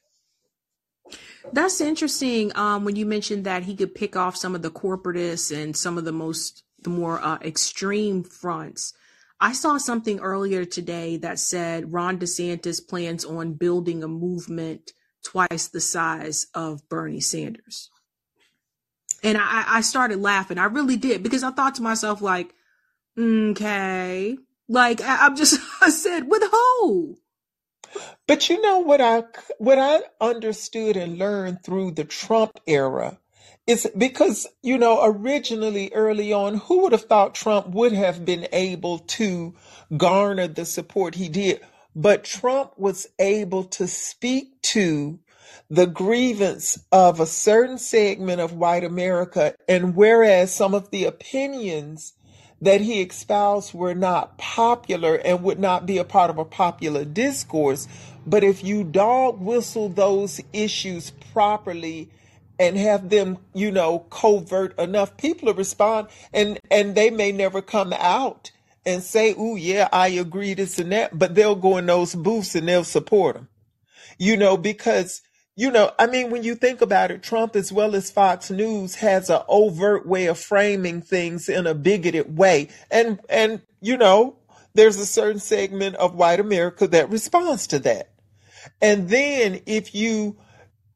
That's 1.53 1.81
interesting. 1.81 2.55
Um, 2.55 2.83
when 2.83 2.95
you 2.97 3.05
mentioned 3.05 3.45
that 3.45 3.63
he 3.63 3.75
could 3.75 3.95
pick 3.95 4.15
off 4.15 4.35
some 4.35 4.53
of 4.53 4.61
the 4.61 4.69
corporatists 4.69 5.55
and 5.55 5.75
some 5.75 5.97
of 5.97 6.05
the 6.05 6.11
most 6.11 6.63
the 6.83 6.89
more 6.89 7.21
uh, 7.21 7.37
extreme 7.41 8.23
fronts. 8.23 8.93
I 9.39 9.53
saw 9.53 9.77
something 9.77 10.19
earlier 10.19 10.65
today 10.65 11.17
that 11.17 11.39
said 11.39 11.93
Ron 11.93 12.19
DeSantis 12.19 12.87
plans 12.87 13.25
on 13.25 13.53
building 13.53 14.03
a 14.03 14.07
movement 14.07 14.93
twice 15.23 15.67
the 15.67 15.81
size 15.81 16.47
of 16.53 16.87
Bernie 16.89 17.21
Sanders. 17.21 17.89
And 19.23 19.37
I, 19.37 19.65
I 19.67 19.81
started 19.81 20.19
laughing. 20.19 20.57
I 20.57 20.65
really 20.65 20.97
did 20.97 21.23
because 21.23 21.43
I 21.43 21.51
thought 21.51 21.75
to 21.75 21.83
myself, 21.83 22.21
like, 22.21 22.53
okay, 23.17 24.37
like 24.67 25.01
I, 25.01 25.25
I'm 25.25 25.35
just, 25.35 25.59
I 25.81 25.89
said, 25.89 26.27
with 26.27 26.43
who? 26.51 27.17
But 28.27 28.49
you 28.49 28.61
know 28.61 28.79
what 28.79 29.01
I 29.01 29.25
what 29.57 29.77
I 29.77 30.01
understood 30.21 30.95
and 30.95 31.17
learned 31.17 31.63
through 31.63 31.91
the 31.91 32.05
Trump 32.05 32.59
era 32.65 33.19
is 33.67 33.89
because, 33.97 34.47
you 34.61 34.77
know, 34.77 34.99
originally 35.03 35.91
early 35.93 36.33
on, 36.33 36.55
who 36.57 36.81
would 36.83 36.93
have 36.93 37.05
thought 37.05 37.35
Trump 37.35 37.67
would 37.67 37.91
have 37.91 38.25
been 38.25 38.47
able 38.51 38.99
to 38.99 39.53
garner 39.95 40.47
the 40.47 40.65
support 40.65 41.15
he 41.15 41.29
did? 41.29 41.61
But 41.95 42.23
Trump 42.23 42.73
was 42.77 43.07
able 43.19 43.65
to 43.65 43.87
speak 43.87 44.61
to 44.63 45.19
the 45.69 45.87
grievance 45.87 46.79
of 46.91 47.19
a 47.19 47.25
certain 47.25 47.77
segment 47.77 48.41
of 48.41 48.53
white 48.53 48.83
America. 48.83 49.55
And 49.67 49.95
whereas 49.95 50.53
some 50.53 50.73
of 50.73 50.91
the 50.91 51.05
opinions 51.05 52.13
that 52.61 52.81
he 52.81 53.01
espoused 53.01 53.73
were 53.73 53.95
not 53.95 54.37
popular 54.37 55.15
and 55.15 55.43
would 55.43 55.59
not 55.59 55.85
be 55.85 55.97
a 55.97 56.03
part 56.03 56.29
of 56.29 56.37
a 56.37 56.45
popular 56.45 57.03
discourse, 57.03 57.87
but 58.25 58.43
if 58.43 58.63
you 58.63 58.83
dog 58.83 59.41
whistle 59.41 59.89
those 59.89 60.39
issues 60.53 61.11
properly 61.33 62.09
and 62.59 62.77
have 62.77 63.09
them, 63.09 63.39
you 63.53 63.71
know, 63.71 63.99
covert 64.11 64.77
enough, 64.77 65.17
people 65.17 65.51
respond 65.53 66.07
and, 66.31 66.59
and 66.69 66.93
they 66.93 67.09
may 67.09 67.31
never 67.31 67.61
come 67.61 67.93
out 67.93 68.51
and 68.85 69.03
say, 69.03 69.35
oh 69.37 69.55
yeah, 69.55 69.87
I 69.91 70.09
agree 70.09 70.53
this 70.53 70.79
and 70.79 70.91
that, 70.91 71.17
but 71.17 71.35
they'll 71.35 71.55
go 71.55 71.77
in 71.77 71.85
those 71.85 72.15
booths 72.15 72.55
and 72.55 72.67
they'll 72.67 72.83
support 72.83 73.35
them, 73.35 73.49
you 74.17 74.37
know, 74.37 74.57
because 74.57 75.21
you 75.55 75.69
know, 75.69 75.91
I 75.99 76.07
mean, 76.07 76.31
when 76.31 76.43
you 76.43 76.55
think 76.55 76.81
about 76.81 77.11
it, 77.11 77.21
Trump 77.21 77.55
as 77.55 77.71
well 77.71 77.93
as 77.93 78.09
Fox 78.09 78.49
News 78.49 78.95
has 78.95 79.29
an 79.29 79.41
overt 79.47 80.07
way 80.07 80.27
of 80.27 80.39
framing 80.39 81.01
things 81.01 81.49
in 81.49 81.67
a 81.67 81.75
bigoted 81.75 82.37
way. 82.37 82.69
And, 82.89 83.19
and, 83.29 83.61
you 83.81 83.97
know, 83.97 84.37
there's 84.73 84.97
a 84.97 85.05
certain 85.05 85.41
segment 85.41 85.97
of 85.97 86.15
white 86.15 86.39
America 86.39 86.87
that 86.87 87.09
responds 87.09 87.67
to 87.67 87.79
that. 87.79 88.13
And 88.81 89.09
then 89.09 89.61
if 89.65 89.93
you 89.93 90.37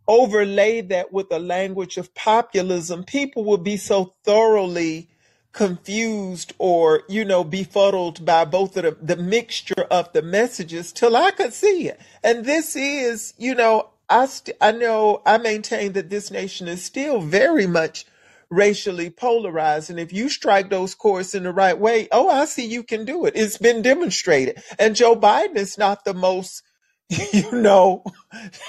overlay 0.08 0.82
that 0.82 1.12
with 1.12 1.28
a 1.32 1.40
language 1.40 1.98
of 1.98 2.16
populism, 2.16 3.04
people 3.04 3.44
will 3.44 3.58
be 3.58 3.76
so 3.76 4.16
thoroughly 4.24 5.10
confused 5.56 6.54
or, 6.60 7.04
you 7.08 7.26
know, 7.26 7.44
befuddled 7.44 8.26
by 8.26 8.46
both 8.46 8.76
of 8.78 8.84
the, 8.84 9.16
the 9.16 9.22
mixture 9.22 9.88
of 9.90 10.12
the 10.12 10.22
messages 10.22 10.92
till 10.92 11.16
I 11.16 11.32
could 11.32 11.54
see 11.54 11.88
it. 11.88 12.00
And 12.24 12.46
this 12.46 12.76
is, 12.76 13.34
you 13.38 13.56
know, 13.56 13.90
I, 14.10 14.28
st- 14.28 14.58
I 14.60 14.74
know 14.74 15.22
I 15.26 15.38
maintain 15.38 15.94
that 15.94 16.10
this 16.10 16.30
nation 16.30 16.68
is 16.68 16.84
still 16.84 17.22
very 17.22 17.66
much 17.68 18.06
racially 18.50 19.10
polarized. 19.10 19.90
And 19.90 20.00
if 20.00 20.12
you 20.12 20.28
strike 20.30 20.70
those 20.70 20.94
chords 20.94 21.34
in 21.34 21.44
the 21.44 21.54
right 21.54 21.80
way, 21.80 22.10
oh, 22.12 22.30
I 22.30 22.46
see 22.46 22.66
you 22.66 22.84
can 22.84 23.06
do 23.06 23.26
it. 23.26 23.34
It's 23.36 23.58
been 23.58 23.82
demonstrated. 23.82 24.62
And 24.78 24.96
Joe 24.96 25.16
Biden 25.16 25.56
is 25.56 25.78
not 25.78 26.04
the 26.04 26.14
most 26.14 26.64
you 27.32 27.52
know, 27.52 28.04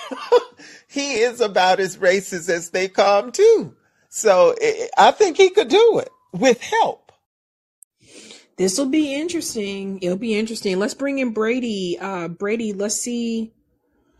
he 0.88 1.14
is 1.14 1.40
about 1.40 1.80
as 1.80 1.96
racist 1.96 2.50
as 2.50 2.70
they 2.70 2.86
come 2.86 3.32
too. 3.32 3.74
So 4.10 4.54
eh, 4.60 4.88
I 4.96 5.10
think 5.10 5.38
he 5.38 5.50
could 5.50 5.68
do 5.68 5.98
it 6.00 6.10
with 6.38 6.60
help. 6.60 7.12
This 8.56 8.78
will 8.78 8.88
be 8.88 9.14
interesting. 9.14 9.98
It'll 10.00 10.16
be 10.16 10.34
interesting. 10.34 10.78
Let's 10.78 10.94
bring 10.94 11.18
in 11.18 11.32
Brady. 11.32 11.98
Uh, 12.00 12.28
Brady, 12.28 12.72
let's 12.72 12.94
see 12.96 13.52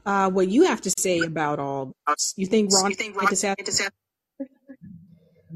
uh, 0.04 0.30
what 0.30 0.48
you 0.48 0.64
have 0.64 0.82
to 0.82 0.92
say 0.98 1.20
about 1.20 1.58
all 1.58 1.92
this. 2.06 2.34
You 2.36 2.46
think 2.46 2.72
Ron, 2.72 2.90
you 2.90 2.96
think 2.96 3.16
Ron 3.16 3.26
DeSantis? 3.26 3.88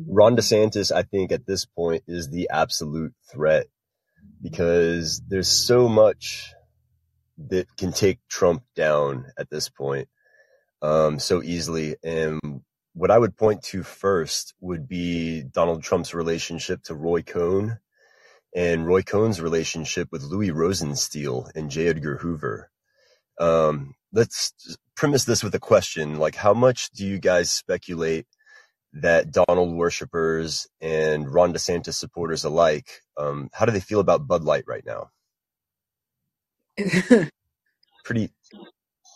Ron 0.06 0.36
DeSantis, 0.36 0.90
I 0.90 1.02
think 1.02 1.30
at 1.30 1.46
this 1.46 1.66
point 1.66 2.04
is 2.06 2.30
the 2.30 2.48
absolute 2.50 3.12
threat 3.30 3.66
because 4.42 5.20
there's 5.28 5.48
so 5.48 5.88
much 5.88 6.54
that 7.48 7.76
can 7.76 7.92
take 7.92 8.18
Trump 8.28 8.62
down 8.74 9.26
at 9.38 9.50
this 9.50 9.68
point 9.68 10.08
um, 10.82 11.18
so 11.18 11.42
easily. 11.42 11.96
And 12.02 12.62
what 13.00 13.10
I 13.10 13.16
would 13.16 13.34
point 13.34 13.62
to 13.62 13.82
first 13.82 14.52
would 14.60 14.86
be 14.86 15.42
Donald 15.42 15.82
Trump's 15.82 16.12
relationship 16.12 16.82
to 16.82 16.94
Roy 16.94 17.22
Cohn 17.22 17.78
and 18.54 18.86
Roy 18.86 19.00
Cohn's 19.00 19.40
relationship 19.40 20.08
with 20.12 20.22
Louis 20.22 20.50
Rosenstiel 20.50 21.48
and 21.54 21.70
J. 21.70 21.88
Edgar 21.88 22.18
Hoover. 22.18 22.70
Um, 23.38 23.94
let's 24.12 24.52
premise 24.96 25.24
this 25.24 25.42
with 25.42 25.54
a 25.54 25.58
question 25.58 26.18
like, 26.18 26.34
how 26.34 26.52
much 26.52 26.90
do 26.90 27.06
you 27.06 27.18
guys 27.18 27.50
speculate 27.50 28.26
that 28.92 29.32
Donald 29.32 29.74
worshippers 29.74 30.68
and 30.82 31.32
Ron 31.32 31.54
DeSantis 31.54 31.94
supporters 31.94 32.44
alike, 32.44 33.00
um, 33.16 33.48
how 33.54 33.64
do 33.64 33.72
they 33.72 33.80
feel 33.80 34.00
about 34.00 34.26
Bud 34.26 34.44
Light 34.44 34.64
right 34.66 34.84
now? 34.84 35.08
pretty 38.04 38.30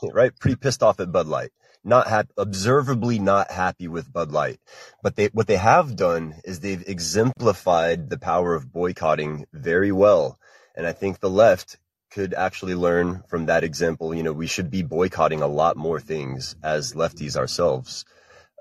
right, 0.02 0.32
pretty 0.38 0.56
pissed 0.56 0.82
off 0.82 1.00
at 1.00 1.12
Bud 1.12 1.26
Light. 1.26 1.50
Not 1.84 2.28
observably 2.38 3.18
not 3.18 3.50
happy 3.50 3.88
with 3.88 4.12
Bud 4.12 4.32
Light. 4.32 4.58
But 5.02 5.16
they, 5.16 5.26
what 5.26 5.46
they 5.46 5.56
have 5.56 5.96
done 5.96 6.36
is 6.44 6.60
they've 6.60 6.82
exemplified 6.86 8.08
the 8.08 8.18
power 8.18 8.54
of 8.54 8.72
boycotting 8.72 9.46
very 9.52 9.92
well. 9.92 10.38
And 10.74 10.86
I 10.86 10.92
think 10.92 11.20
the 11.20 11.30
left 11.30 11.78
could 12.10 12.32
actually 12.32 12.74
learn 12.74 13.22
from 13.28 13.46
that 13.46 13.64
example. 13.64 14.14
You 14.14 14.22
know, 14.22 14.32
we 14.32 14.46
should 14.46 14.70
be 14.70 14.82
boycotting 14.82 15.42
a 15.42 15.46
lot 15.46 15.76
more 15.76 16.00
things 16.00 16.56
as 16.62 16.94
lefties 16.94 17.36
ourselves, 17.36 18.04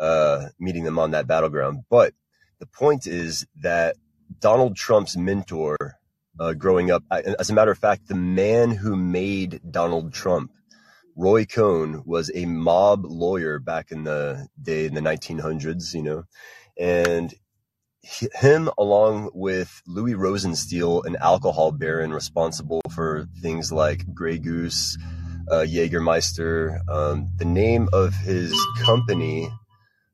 uh, 0.01 0.47
meeting 0.59 0.83
them 0.83 0.99
on 0.99 1.11
that 1.11 1.27
battleground. 1.27 1.83
But 1.89 2.13
the 2.59 2.65
point 2.65 3.07
is 3.07 3.45
that 3.61 3.95
Donald 4.39 4.75
Trump's 4.75 5.15
mentor, 5.15 5.99
uh, 6.39 6.53
growing 6.53 6.89
up, 6.91 7.03
as 7.11 7.49
a 7.49 7.53
matter 7.53 7.71
of 7.71 7.77
fact, 7.77 8.07
the 8.07 8.15
man 8.15 8.71
who 8.71 8.95
made 8.95 9.61
Donald 9.69 10.13
Trump, 10.13 10.51
Roy 11.15 11.45
Cohn, 11.45 12.03
was 12.05 12.31
a 12.33 12.45
mob 12.45 13.05
lawyer 13.05 13.59
back 13.59 13.91
in 13.91 14.03
the 14.03 14.47
day 14.61 14.85
in 14.85 14.93
the 14.93 15.01
1900s, 15.01 15.93
you 15.93 16.01
know, 16.01 16.23
and 16.77 17.33
him 18.03 18.69
along 18.77 19.29
with 19.33 19.81
Louis 19.87 20.13
Rosenstiel, 20.13 21.05
an 21.05 21.15
alcohol 21.21 21.71
baron 21.71 22.11
responsible 22.11 22.81
for 22.93 23.27
things 23.41 23.71
like 23.71 24.13
Grey 24.13 24.39
Goose, 24.39 24.97
uh, 25.49 25.65
Jägermeister. 25.67 26.79
Um, 26.89 27.29
the 27.37 27.45
name 27.45 27.87
of 27.93 28.13
his 28.13 28.53
company 28.81 29.49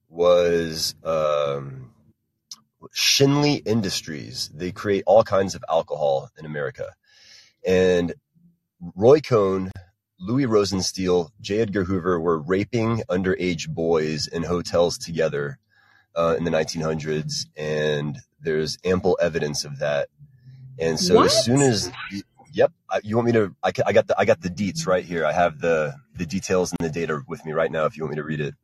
was 0.07 0.95
um, 1.03 1.91
Schenley 2.93 3.65
Industries. 3.65 4.51
They 4.53 4.71
create 4.71 5.03
all 5.07 5.23
kinds 5.23 5.55
of 5.55 5.63
alcohol 5.67 6.29
in 6.37 6.45
America. 6.45 6.93
And 7.65 8.13
Roy 8.95 9.19
Cohn, 9.19 9.71
Louis 10.19 10.45
Rosenstiel, 10.45 11.29
J. 11.41 11.59
Edgar 11.59 11.85
Hoover 11.85 12.19
were 12.19 12.39
raping 12.39 13.03
underage 13.09 13.69
boys 13.69 14.27
in 14.27 14.43
hotels 14.43 14.97
together 14.97 15.59
uh, 16.15 16.35
in 16.37 16.43
the 16.43 16.51
1900s, 16.51 17.45
and 17.55 18.17
there's 18.41 18.77
ample 18.83 19.17
evidence 19.21 19.63
of 19.63 19.79
that. 19.79 20.09
And 20.77 20.99
so 20.99 21.15
What? 21.15 21.25
as 21.27 21.45
soon 21.45 21.61
as, 21.61 21.91
yep, 22.53 22.71
I, 22.89 22.99
you 23.03 23.15
want 23.15 23.27
me 23.27 23.31
to? 23.33 23.55
I, 23.63 23.71
I 23.85 23.93
got 23.93 24.07
the 24.07 24.19
I 24.19 24.25
got 24.25 24.41
the 24.41 24.49
deets 24.49 24.87
right 24.87 25.03
here. 25.03 25.25
I 25.25 25.31
have 25.31 25.59
the 25.59 25.95
the 26.15 26.25
details 26.25 26.73
and 26.77 26.87
the 26.87 26.91
data 26.91 27.21
with 27.27 27.45
me 27.45 27.51
right 27.53 27.71
now. 27.71 27.85
If 27.85 27.97
you 27.97 28.03
want 28.03 28.11
me 28.11 28.17
to 28.17 28.23
read 28.23 28.41
it. 28.41 28.55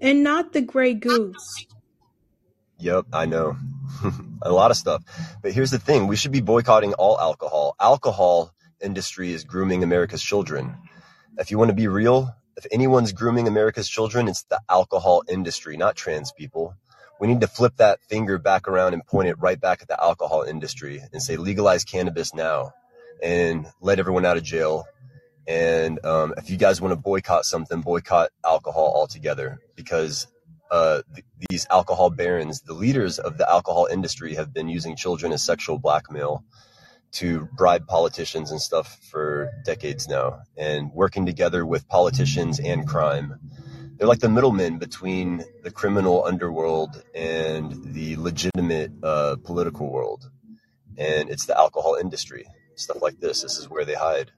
And 0.00 0.24
not 0.24 0.52
the 0.52 0.62
gray 0.62 0.94
goose. 0.94 1.66
Yep, 2.78 3.06
I 3.12 3.26
know. 3.26 3.56
a 4.42 4.50
lot 4.50 4.72
of 4.72 4.76
stuff. 4.76 5.04
But 5.42 5.52
here's 5.52 5.70
the 5.70 5.78
thing, 5.78 6.08
we 6.08 6.16
should 6.16 6.32
be 6.32 6.40
boycotting 6.40 6.94
all 6.94 7.20
alcohol. 7.20 7.76
Alcohol 7.80 8.52
industry 8.82 9.32
is 9.32 9.44
grooming 9.44 9.82
America's 9.82 10.22
children. 10.22 10.76
If 11.38 11.50
you 11.50 11.58
want 11.58 11.70
to 11.70 11.74
be 11.74 11.88
real, 11.88 12.34
if 12.56 12.66
anyone's 12.70 13.12
grooming 13.12 13.48
America's 13.48 13.88
children, 13.88 14.28
it's 14.28 14.44
the 14.44 14.60
alcohol 14.68 15.22
industry, 15.28 15.76
not 15.76 15.96
trans 15.96 16.32
people. 16.32 16.74
We 17.20 17.28
need 17.28 17.40
to 17.40 17.46
flip 17.46 17.74
that 17.76 18.02
finger 18.08 18.38
back 18.38 18.68
around 18.68 18.94
and 18.94 19.06
point 19.06 19.28
it 19.28 19.38
right 19.38 19.60
back 19.60 19.82
at 19.82 19.88
the 19.88 20.02
alcohol 20.02 20.42
industry 20.42 21.02
and 21.12 21.22
say 21.22 21.36
legalize 21.36 21.84
cannabis 21.84 22.34
now 22.34 22.72
and 23.22 23.66
let 23.80 23.98
everyone 23.98 24.26
out 24.26 24.36
of 24.36 24.42
jail. 24.42 24.86
And 25.46 26.04
um, 26.04 26.34
if 26.36 26.50
you 26.50 26.56
guys 26.56 26.80
want 26.80 26.92
to 26.92 26.96
boycott 26.96 27.44
something, 27.44 27.80
boycott 27.80 28.30
alcohol 28.44 28.92
altogether 28.94 29.60
because 29.76 30.26
uh, 30.70 31.02
th- 31.14 31.24
these 31.48 31.66
alcohol 31.70 32.10
barons, 32.10 32.62
the 32.62 32.74
leaders 32.74 33.18
of 33.18 33.38
the 33.38 33.48
alcohol 33.48 33.86
industry, 33.90 34.34
have 34.34 34.52
been 34.52 34.68
using 34.68 34.96
children 34.96 35.32
as 35.32 35.44
sexual 35.44 35.78
blackmail 35.78 36.44
to 37.12 37.48
bribe 37.56 37.86
politicians 37.86 38.50
and 38.50 38.60
stuff 38.60 38.98
for 39.10 39.50
decades 39.64 40.08
now, 40.08 40.40
and 40.56 40.90
working 40.92 41.26
together 41.26 41.64
with 41.66 41.88
politicians 41.88 42.58
and 42.58 42.86
crime. 42.86 43.38
They're 43.96 44.08
like 44.08 44.20
the 44.20 44.28
middlemen 44.28 44.78
between 44.78 45.44
the 45.62 45.70
criminal 45.70 46.24
underworld 46.24 47.04
and 47.14 47.94
the 47.94 48.16
legitimate 48.16 48.90
uh, 49.02 49.36
political 49.44 49.90
world. 49.90 50.30
And 50.98 51.30
it's 51.30 51.46
the 51.46 51.56
alcohol 51.56 51.96
industry. 52.00 52.46
Stuff 52.74 53.00
like 53.00 53.20
this. 53.20 53.42
This 53.42 53.58
is 53.58 53.68
where 53.68 53.84
they 53.84 53.94
hide. 53.94 54.32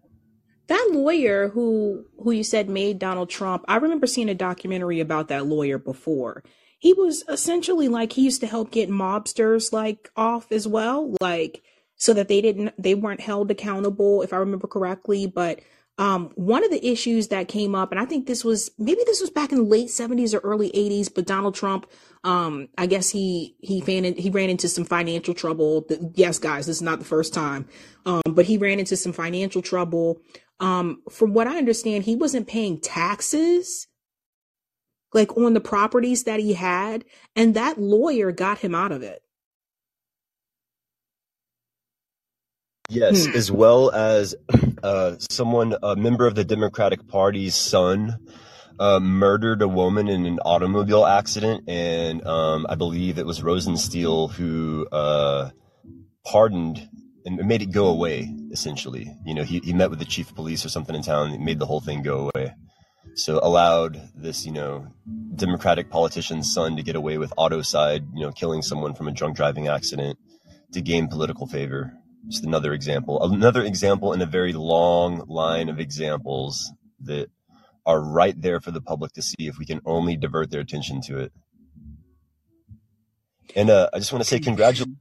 That 0.67 0.91
lawyer 0.93 1.49
who 1.49 2.05
who 2.19 2.33
you 2.33 2.43
said 2.45 2.69
made 2.69 2.99
Donald 2.99 3.31
Trump, 3.31 3.65
I 3.69 3.77
remember 3.77 4.07
seeing 4.07 4.29
a 4.29 4.35
documentary 4.35 5.01
about 5.01 5.29
that 5.29 5.47
lawyer 5.47 5.79
before. 5.79 6.43
He 6.79 6.93
was 6.93 7.25
essentially 7.29 7.89
like 7.89 8.13
he 8.13 8.23
used 8.23 8.41
to 8.43 8.47
help 8.47 8.71
get 8.71 8.91
mobsters 8.91 9.73
like 9.73 10.11
off 10.17 10.51
as 10.53 10.69
well, 10.69 11.15
like 11.21 11.63
so 11.97 12.13
that 12.15 12.29
they 12.29 12.41
didn't 12.41 12.73
they 12.79 12.95
weren't 12.95 13.21
held 13.21 13.51
accountable 13.51 14.23
if 14.23 14.33
I 14.33 14.37
remember 14.37 14.67
correctly, 14.67 15.27
but 15.27 15.61
um 15.97 16.33
one 16.35 16.65
of 16.65 16.71
the 16.71 16.85
issues 16.85 17.29
that 17.29 17.47
came 17.47 17.75
up 17.75 17.93
and 17.93 18.01
I 18.01 18.05
think 18.05 18.27
this 18.27 18.45
was 18.45 18.71
maybe 18.79 19.03
this 19.07 19.21
was 19.21 19.31
back 19.31 19.53
in 19.53 19.59
the 19.59 19.65
late 19.65 19.89
70s 19.89 20.35
or 20.35 20.39
early 20.39 20.71
80s, 20.71 21.13
but 21.15 21.27
Donald 21.27 21.55
Trump 21.55 21.87
um 22.25 22.69
I 22.77 22.87
guess 22.87 23.11
he 23.11 23.57
he 23.61 23.83
ran 23.87 24.05
in, 24.05 24.17
he 24.17 24.31
ran 24.31 24.51
into 24.51 24.69
some 24.69 24.85
financial 24.85 25.35
trouble. 25.35 25.87
Yes, 26.15 26.39
guys, 26.39 26.67
this 26.67 26.77
is 26.77 26.83
not 26.83 26.99
the 26.99 27.05
first 27.05 27.33
time. 27.33 27.69
Um 28.07 28.23
but 28.27 28.47
he 28.47 28.59
ran 28.59 28.81
into 28.81 28.97
some 28.97 29.13
financial 29.13 29.63
trouble 29.63 30.21
um 30.61 31.03
from 31.11 31.35
what 31.35 31.47
i 31.47 31.57
understand 31.57 32.05
he 32.05 32.17
wasn't 32.17 32.47
paying 32.47 32.81
taxes 32.81 33.89
like 35.13 35.37
on 35.37 35.55
the 35.55 35.61
properties 35.61 36.25
that 36.25 36.41
he 36.41 36.55
had 36.55 37.05
and 37.35 37.55
that 37.55 37.81
lawyer 37.81 38.31
got 38.33 38.59
him 38.59 38.75
out 38.75 38.93
of 38.93 39.03
it 39.03 39.23
Yes, 42.95 43.27
Hmm. 43.27 43.37
as 43.37 43.51
well 43.51 43.91
as 43.91 44.35
uh, 44.83 45.17
someone, 45.19 45.77
a 45.83 45.97
member 45.97 46.27
of 46.27 46.35
the 46.35 46.45
Democratic 46.45 47.07
Party's 47.09 47.55
son, 47.55 48.19
uh, 48.79 49.01
murdered 49.01 49.63
a 49.63 49.69
woman 49.69 50.09
in 50.09 50.27
an 50.27 50.39
automobile 50.41 51.05
accident, 51.07 51.69
and 51.69 52.27
um, 52.27 52.67
I 52.69 52.75
believe 52.75 53.19
it 53.19 53.27
was 53.27 53.41
Rosenstiel 53.41 54.31
who 54.31 54.87
uh, 54.91 55.51
pardoned 56.25 56.89
and 57.25 57.37
made 57.47 57.63
it 57.63 57.71
go 57.73 57.87
away. 57.87 58.35
Essentially, 58.53 59.13
you 59.25 59.35
know, 59.35 59.43
he, 59.43 59.61
he 59.61 59.73
met 59.73 59.91
with 59.91 59.99
the 59.99 60.05
chief 60.05 60.29
of 60.31 60.37
police 60.37 60.65
or 60.65 60.69
something 60.69 60.95
in 60.95 61.03
town, 61.03 61.31
and 61.31 61.45
made 61.45 61.59
the 61.59 61.67
whole 61.67 61.81
thing 61.81 62.03
go 62.03 62.31
away. 62.35 62.53
So 63.17 63.39
allowed 63.43 64.01
this, 64.15 64.45
you 64.45 64.53
know, 64.53 64.87
Democratic 65.35 65.89
politician's 65.91 66.53
son 66.53 66.77
to 66.77 66.83
get 66.83 66.97
away 66.97 67.19
with 67.19 67.33
autocide, 67.39 68.07
you 68.15 68.23
know, 68.23 68.33
killing 68.33 68.63
someone 68.63 68.95
from 68.95 69.09
a 69.09 69.13
drunk 69.13 69.37
driving 69.37 69.69
accident 69.69 70.19
to 70.73 70.81
gain 70.81 71.09
political 71.09 71.47
favor. 71.47 71.93
Just 72.29 72.45
another 72.45 72.73
example. 72.73 73.23
Another 73.23 73.63
example 73.63 74.13
in 74.13 74.23
a 74.23 74.27
very 74.27 74.53
long 74.53 75.25
line 75.27 75.69
of 75.69 75.79
examples 75.79 76.73
that 77.01 77.29
are 77.87 78.01
right 78.01 78.41
there 78.41 78.61
for 78.61 78.71
the 78.71 78.81
public 78.81 79.13
to 79.13 79.23
see 79.23 79.47
if 79.47 79.59
we 79.59 79.67
can 79.67 79.81
only 79.85 80.17
divert 80.17 80.51
their 80.51 80.61
attention 80.61 81.03
to 81.03 81.19
it. 81.19 81.33
And 83.55 83.69
uh, 83.71 83.91
I 83.93 83.99
just 83.99 84.13
want 84.13 84.25
to 84.25 84.29
say 84.29 84.41
congratulations 84.41 84.97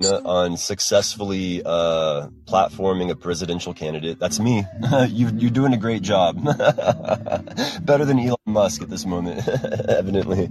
on 0.00 0.56
successfully 0.56 1.62
uh, 1.64 2.28
platforming 2.44 3.10
a 3.10 3.16
presidential 3.16 3.74
candidate. 3.74 4.18
That's 4.18 4.38
me. 4.38 4.64
you, 5.08 5.30
you're 5.34 5.50
doing 5.50 5.72
a 5.72 5.78
great 5.78 6.02
job. 6.02 6.44
Better 7.82 8.04
than 8.04 8.18
Elon 8.18 8.36
Musk 8.46 8.82
at 8.82 8.90
this 8.90 9.06
moment, 9.06 9.48
evidently. 9.88 10.50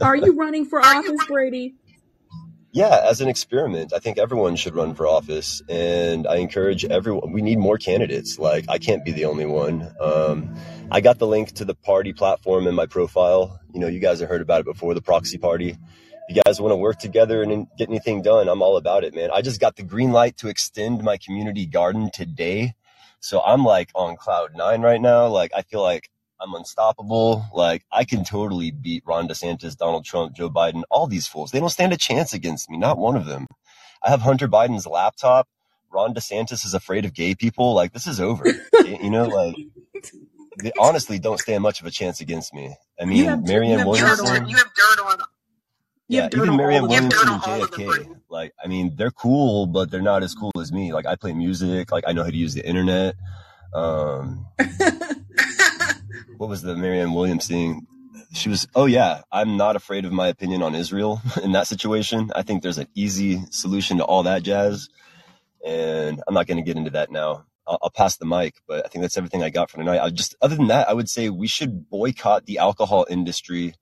are 0.00 0.16
you 0.16 0.36
running 0.36 0.66
for 0.66 0.84
office 0.84 1.24
brady 1.26 1.74
Yeah, 2.74 3.02
as 3.08 3.20
an 3.20 3.28
experiment, 3.28 3.92
I 3.94 4.00
think 4.00 4.18
everyone 4.18 4.56
should 4.56 4.74
run 4.74 4.96
for 4.96 5.06
office, 5.06 5.62
and 5.68 6.26
I 6.26 6.38
encourage 6.38 6.84
everyone. 6.84 7.30
We 7.30 7.40
need 7.40 7.56
more 7.60 7.78
candidates. 7.78 8.36
Like 8.36 8.64
I 8.68 8.78
can't 8.78 9.04
be 9.04 9.12
the 9.12 9.26
only 9.26 9.46
one. 9.46 9.94
Um, 10.00 10.52
I 10.90 11.00
got 11.00 11.20
the 11.20 11.26
link 11.28 11.52
to 11.52 11.64
the 11.64 11.76
party 11.76 12.12
platform 12.12 12.66
in 12.66 12.74
my 12.74 12.86
profile. 12.86 13.60
You 13.72 13.78
know, 13.78 13.86
you 13.86 14.00
guys 14.00 14.18
have 14.18 14.28
heard 14.28 14.40
about 14.40 14.58
it 14.58 14.66
before, 14.66 14.92
the 14.92 15.00
proxy 15.00 15.38
party. 15.38 15.78
If 16.28 16.36
you 16.36 16.42
guys 16.44 16.60
want 16.60 16.72
to 16.72 16.76
work 16.76 16.98
together 16.98 17.44
and 17.44 17.68
get 17.78 17.88
anything 17.88 18.22
done, 18.22 18.48
I'm 18.48 18.60
all 18.60 18.76
about 18.76 19.04
it, 19.04 19.14
man. 19.14 19.30
I 19.32 19.40
just 19.40 19.60
got 19.60 19.76
the 19.76 19.84
green 19.84 20.10
light 20.10 20.36
to 20.38 20.48
extend 20.48 21.00
my 21.04 21.16
community 21.16 21.66
garden 21.66 22.10
today, 22.12 22.74
so 23.20 23.40
I'm 23.40 23.64
like 23.64 23.90
on 23.94 24.16
cloud 24.16 24.56
nine 24.56 24.82
right 24.82 25.00
now. 25.00 25.28
Like 25.28 25.52
I 25.56 25.62
feel 25.62 25.80
like 25.80 26.10
I'm 26.44 26.54
unstoppable. 26.54 27.46
Like 27.54 27.84
I 27.90 28.04
can 28.04 28.24
totally 28.24 28.70
beat 28.70 29.02
Ron 29.06 29.26
DeSantis, 29.28 29.76
Donald 29.76 30.04
Trump, 30.04 30.36
Joe 30.36 30.50
Biden, 30.50 30.82
all 30.90 31.06
these 31.06 31.26
fools. 31.26 31.50
They 31.50 31.60
don't 31.60 31.70
stand 31.70 31.92
a 31.92 31.96
chance 31.96 32.34
against 32.34 32.68
me. 32.68 32.76
Not 32.76 32.98
one 32.98 33.16
of 33.16 33.24
them. 33.24 33.46
I 34.02 34.10
have 34.10 34.20
Hunter 34.20 34.46
Biden's 34.46 34.86
laptop. 34.86 35.48
Ron 35.90 36.12
DeSantis 36.12 36.64
is 36.64 36.74
afraid 36.74 37.06
of 37.06 37.14
gay 37.14 37.34
people. 37.34 37.72
Like 37.74 37.92
this 37.92 38.06
is 38.06 38.20
over. 38.20 38.44
you 38.84 39.10
know, 39.10 39.24
like 39.24 39.56
they 40.62 40.72
honestly 40.78 41.18
don't 41.18 41.40
stand 41.40 41.62
much 41.62 41.80
of 41.80 41.86
a 41.86 41.90
chance 41.90 42.20
against 42.20 42.52
me. 42.52 42.74
I 43.00 43.06
mean, 43.06 43.24
have 43.24 43.46
Marianne 43.46 43.78
have 43.78 43.86
You 43.88 43.94
have 43.94 44.18
Williamson. 44.18 44.42
on 44.42 44.48
you 44.48 44.56
have 44.56 44.70
dirt 44.74 45.04
on 45.04 45.18
you 46.08 46.18
Yeah, 46.18 46.28
even 46.34 46.56
Marianne 46.56 46.84
of 46.84 46.90
you 46.90 46.96
have 46.96 47.10
them 47.10 47.10
dirt 47.10 47.24
Williamson 47.24 47.28
and 47.28 47.42
all 47.42 47.62
of 47.64 47.70
them, 47.70 47.80
JFK. 47.80 48.20
Like, 48.28 48.52
I 48.62 48.68
mean, 48.68 48.94
they're 48.96 49.10
cool, 49.10 49.66
but 49.66 49.90
they're 49.90 50.02
not 50.02 50.22
as 50.22 50.34
cool 50.34 50.52
as 50.60 50.72
me. 50.72 50.92
Like, 50.92 51.06
I 51.06 51.16
play 51.16 51.32
music. 51.32 51.90
Like, 51.90 52.04
I 52.06 52.12
know 52.12 52.22
how 52.22 52.30
to 52.30 52.36
use 52.36 52.52
the 52.52 52.66
internet. 52.66 53.14
Um, 53.72 54.46
what 56.36 56.48
was 56.48 56.62
the 56.62 56.76
Marianne 56.76 57.14
Williams 57.14 57.48
thing? 57.48 57.86
She 58.32 58.48
was, 58.48 58.66
oh 58.74 58.86
yeah, 58.86 59.22
I'm 59.30 59.56
not 59.56 59.76
afraid 59.76 60.04
of 60.04 60.12
my 60.12 60.28
opinion 60.28 60.62
on 60.62 60.74
Israel 60.74 61.20
in 61.42 61.52
that 61.52 61.66
situation. 61.66 62.30
I 62.34 62.42
think 62.42 62.62
there's 62.62 62.78
an 62.78 62.88
easy 62.94 63.42
solution 63.50 63.98
to 63.98 64.04
all 64.04 64.24
that 64.24 64.42
jazz. 64.42 64.88
And 65.64 66.22
I'm 66.26 66.34
not 66.34 66.46
going 66.46 66.58
to 66.58 66.62
get 66.62 66.76
into 66.76 66.90
that 66.90 67.10
now. 67.10 67.46
I'll, 67.66 67.78
I'll 67.82 67.90
pass 67.90 68.16
the 68.16 68.26
mic, 68.26 68.56
but 68.66 68.84
I 68.84 68.88
think 68.88 69.02
that's 69.02 69.16
everything 69.16 69.42
I 69.42 69.50
got 69.50 69.70
for 69.70 69.78
tonight. 69.78 70.00
I 70.00 70.10
just, 70.10 70.34
other 70.42 70.56
than 70.56 70.68
that, 70.68 70.88
I 70.88 70.92
would 70.92 71.08
say 71.08 71.30
we 71.30 71.46
should 71.46 71.88
boycott 71.88 72.46
the 72.46 72.58
alcohol 72.58 73.06
industry 73.08 73.74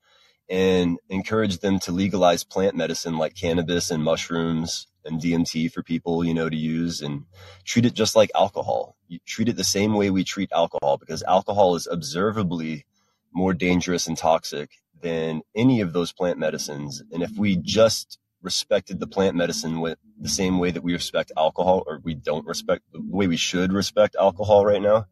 and 0.49 0.99
encourage 1.09 1.59
them 1.59 1.79
to 1.81 1.92
legalize 1.92 2.45
plant 2.45 2.77
medicine 2.77 3.16
like 3.16 3.35
cannabis 3.35 3.90
and 3.90 4.05
mushrooms 4.05 4.87
and 5.05 5.21
DMT 5.21 5.73
for 5.73 5.83
people, 5.83 6.25
you 6.25 6.35
know, 6.35 6.49
to 6.49 6.57
use 6.57 7.01
and 7.01 7.25
treat 7.65 7.87
it 7.87 7.95
just 7.95 8.17
like 8.17 8.31
alcohol. 8.35 8.97
You 9.09 9.19
treat 9.27 9.49
it 9.49 9.57
the 9.57 9.65
same 9.65 9.95
way 9.95 10.11
we 10.11 10.25
treat 10.25 10.51
alcohol 10.53 10.97
because 10.99 11.23
alcohol 11.23 11.75
is 11.75 11.87
observably 11.87 12.87
more 13.33 13.55
dangerous 13.55 14.07
and 14.07 14.17
toxic 14.17 14.71
than 15.01 15.43
any 15.55 15.81
of 15.81 15.93
those 15.93 16.12
plant 16.12 16.38
medicines. 16.38 17.03
And 17.12 17.23
if 17.23 17.33
we 17.37 17.57
just 17.57 18.19
respected 18.43 19.01
the 19.01 19.07
plant 19.07 19.37
medicine 19.37 19.81
with 19.81 19.99
the 20.21 20.29
same 20.29 20.59
way 20.59 20.71
that 20.71 20.83
we 20.83 20.93
respect 20.93 21.33
alcohol 21.37 21.85
or 21.87 22.01
we 22.03 22.15
don't 22.15 22.47
respect 22.47 22.83
the 22.93 23.01
way 23.01 23.27
we 23.27 23.37
should 23.37 23.73
respect 23.73 24.17
alcohol 24.19 24.65
right 24.65 24.83
now, 24.83 25.07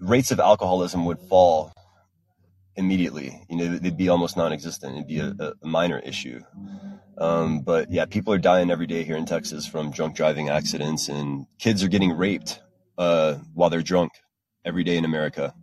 rates 0.00 0.30
of 0.30 0.40
alcoholism 0.40 1.04
would 1.04 1.18
fall 1.18 1.72
immediately. 2.76 3.44
You 3.48 3.56
know, 3.56 3.78
they'd 3.78 3.96
be 3.96 4.08
almost 4.08 4.36
non-existent. 4.36 4.94
It'd 4.94 5.06
be 5.06 5.20
a, 5.20 5.54
a 5.62 5.66
minor 5.66 5.98
issue. 5.98 6.40
Um, 7.18 7.60
but 7.60 7.90
yeah, 7.90 8.06
people 8.06 8.32
are 8.32 8.38
dying 8.38 8.70
every 8.70 8.86
day 8.86 9.04
here 9.04 9.16
in 9.16 9.26
Texas 9.26 9.66
from 9.66 9.90
drunk 9.90 10.16
driving 10.16 10.48
accidents, 10.48 11.08
and 11.08 11.46
kids 11.58 11.82
are 11.82 11.88
getting 11.88 12.16
raped 12.16 12.60
uh, 12.98 13.34
while 13.54 13.70
they're 13.70 13.82
drunk 13.82 14.12
every 14.64 14.84
day 14.84 14.96
in 14.96 15.04
America. 15.04 15.54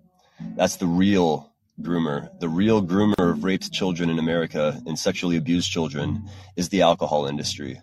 That's 0.55 0.77
the 0.77 0.87
real 0.87 1.51
groomer. 1.81 2.29
The 2.39 2.49
real 2.49 2.81
groomer 2.81 3.31
of 3.31 3.43
raped 3.43 3.71
children 3.71 4.09
in 4.09 4.19
America 4.19 4.81
and 4.85 4.97
sexually 4.97 5.37
abused 5.37 5.71
children 5.71 6.29
is 6.55 6.69
the 6.69 6.81
alcohol 6.81 7.25
industry. 7.25 7.81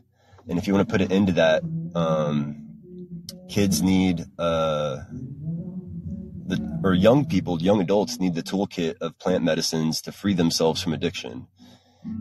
And 0.48 0.58
if 0.58 0.66
you 0.66 0.74
want 0.74 0.88
to 0.88 0.92
put 0.92 1.00
an 1.00 1.10
end 1.10 1.28
to 1.28 1.32
that, 1.34 1.62
um, 1.94 2.66
kids 3.48 3.82
need 3.82 4.24
uh, 4.38 4.98
the 6.46 6.80
or 6.84 6.94
young 6.94 7.24
people, 7.24 7.60
young 7.60 7.80
adults 7.80 8.20
need 8.20 8.34
the 8.34 8.42
toolkit 8.42 8.96
of 9.00 9.18
plant 9.18 9.42
medicines 9.42 10.00
to 10.02 10.12
free 10.12 10.34
themselves 10.34 10.82
from 10.82 10.92
addiction. 10.92 11.48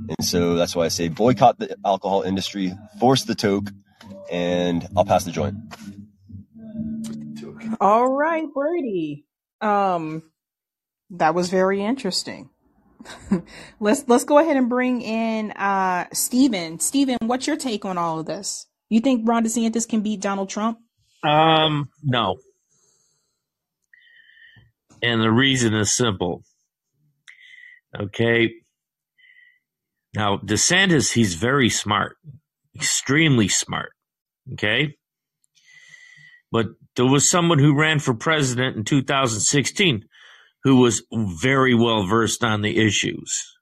And 0.07 0.23
so 0.23 0.55
that's 0.55 0.75
why 0.75 0.85
I 0.85 0.89
say 0.89 1.07
boycott 1.07 1.59
the 1.59 1.75
alcohol 1.85 2.21
industry, 2.21 2.73
force 2.99 3.23
the 3.23 3.35
toke, 3.35 3.69
and 4.31 4.87
I'll 4.95 5.05
pass 5.05 5.23
the 5.23 5.31
joint. 5.31 5.55
All 7.81 8.11
right, 8.11 8.45
Brady. 8.53 9.25
Um, 9.61 10.23
that 11.11 11.33
was 11.33 11.49
very 11.49 11.83
interesting. 11.83 12.49
let's 13.79 14.03
let's 14.07 14.23
go 14.23 14.39
ahead 14.39 14.57
and 14.57 14.69
bring 14.69 15.01
in 15.01 15.51
uh 15.51 16.05
Steven. 16.13 16.79
Steven, 16.79 17.17
what's 17.21 17.47
your 17.47 17.57
take 17.57 17.85
on 17.85 17.97
all 17.97 18.19
of 18.19 18.25
this? 18.25 18.67
You 18.89 18.99
think 18.99 19.27
Ron 19.27 19.43
DeSantis 19.43 19.87
can 19.87 20.01
beat 20.01 20.21
Donald 20.21 20.49
Trump? 20.49 20.79
Um, 21.23 21.89
no. 22.03 22.37
And 25.01 25.21
the 25.21 25.31
reason 25.31 25.73
is 25.73 25.93
simple. 25.93 26.43
Okay. 27.99 28.53
Now, 30.15 30.37
DeSantis, 30.37 31.13
he's 31.13 31.35
very 31.35 31.69
smart, 31.69 32.17
extremely 32.75 33.47
smart. 33.47 33.91
Okay. 34.53 34.95
But 36.51 36.67
there 36.95 37.05
was 37.05 37.29
someone 37.29 37.59
who 37.59 37.77
ran 37.77 37.99
for 37.99 38.13
president 38.13 38.77
in 38.77 38.83
2016 38.85 40.05
who 40.63 40.77
was 40.77 41.03
very 41.11 41.75
well 41.75 42.05
versed 42.05 42.43
on 42.43 42.61
the 42.61 42.77
issues. 42.77 43.53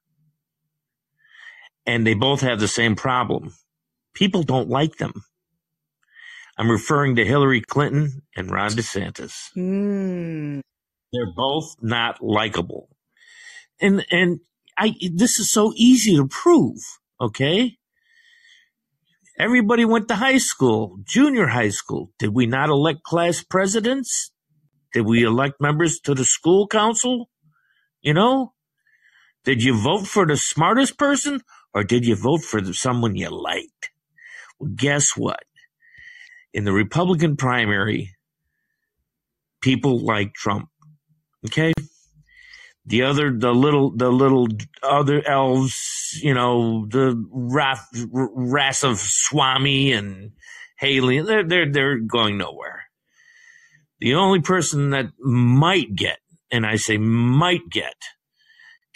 And 1.86 2.06
they 2.06 2.14
both 2.14 2.42
have 2.42 2.60
the 2.60 2.68
same 2.68 2.96
problem. 2.96 3.54
People 4.14 4.44
don't 4.44 4.70
like 4.70 4.98
them. 4.98 5.24
I'm 6.58 6.70
referring 6.70 7.16
to 7.16 7.26
Hillary 7.26 7.62
Clinton 7.62 8.22
and 8.36 8.52
Ron 8.52 8.72
DeSantis. 8.72 9.34
Mm. 9.58 10.62
They're 11.12 11.34
both 11.36 11.76
not 11.82 12.24
likable. 12.24 12.90
And 13.82 14.06
and 14.12 14.40
I 14.78 14.96
this 15.14 15.40
is 15.40 15.52
so 15.52 15.74
easy 15.76 16.16
to 16.16 16.28
prove, 16.28 16.80
okay? 17.20 17.78
Everybody 19.40 19.84
went 19.84 20.08
to 20.10 20.16
high 20.16 20.38
school, 20.38 21.00
junior 21.04 21.48
high 21.48 21.70
school. 21.70 22.12
Did 22.20 22.36
we 22.36 22.46
not 22.46 22.70
elect 22.70 23.04
class 23.04 23.44
presidents? 23.44 24.32
Did 24.94 25.08
we 25.08 25.24
elect 25.24 25.60
members 25.60 26.00
to 26.02 26.14
the 26.14 26.24
school 26.24 26.68
council? 26.68 27.30
You 28.02 28.14
know? 28.14 28.54
Did 29.44 29.64
you 29.64 29.76
vote 29.76 30.08
for 30.08 30.26
the 30.26 30.38
smartest 30.38 30.98
person 30.98 31.42
or 31.74 31.84
did 31.84 32.06
you 32.06 32.16
vote 32.16 32.42
for 32.44 32.62
the, 32.62 32.74
someone 32.74 33.16
you 33.16 33.30
liked? 33.30 33.90
Well, 34.60 34.72
guess 34.76 35.18
what? 35.18 35.44
In 36.54 36.64
the 36.64 36.72
Republican 36.72 37.36
primary, 37.36 38.16
people 39.62 40.00
like 40.06 40.34
Trump. 40.34 40.70
Okay. 41.48 41.74
The 42.86 43.04
other, 43.04 43.32
the 43.38 43.52
little, 43.54 43.92
the 43.96 44.10
little 44.10 44.48
other 44.84 45.22
elves, 45.26 46.20
you 46.22 46.34
know, 46.34 46.86
the 46.88 47.24
wrath, 47.32 47.88
Ramaswamy 48.12 49.94
and 49.94 50.32
Haley, 50.78 51.22
they're, 51.22 51.48
they're, 51.48 51.72
they're 51.72 52.00
going 52.00 52.38
nowhere. 52.38 52.84
The 54.00 54.16
only 54.16 54.42
person 54.42 54.90
that 54.92 55.08
might 55.20 55.96
get, 55.96 56.20
and 56.52 56.66
I 56.66 56.76
say 56.76 56.98
might 56.98 57.70
get 57.72 57.96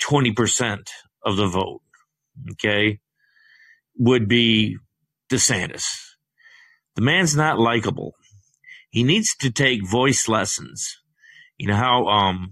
20% 0.04 0.90
of 1.26 1.38
the 1.38 1.48
vote, 1.48 1.82
okay, 2.54 3.00
would 3.98 4.28
be 4.28 4.78
DeSantis. 5.32 5.86
The 6.96 7.02
man's 7.02 7.38
not 7.38 7.58
likable. 7.60 8.16
He 8.90 9.04
needs 9.04 9.36
to 9.38 9.52
take 9.52 9.88
voice 9.88 10.28
lessons 10.28 10.98
you 11.58 11.68
know 11.68 11.76
how 11.76 12.06
um 12.08 12.52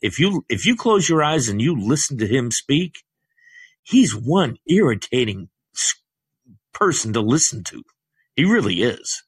if 0.00 0.18
you 0.18 0.44
if 0.48 0.66
you 0.66 0.76
close 0.76 1.08
your 1.08 1.22
eyes 1.22 1.48
and 1.48 1.60
you 1.60 1.78
listen 1.78 2.18
to 2.18 2.26
him 2.26 2.50
speak, 2.50 3.02
he's 3.82 4.14
one 4.14 4.56
irritating 4.68 5.48
person 6.72 7.12
to 7.12 7.20
listen 7.20 7.64
to. 7.64 7.82
He 8.36 8.44
really 8.44 8.82
is. 8.82 9.22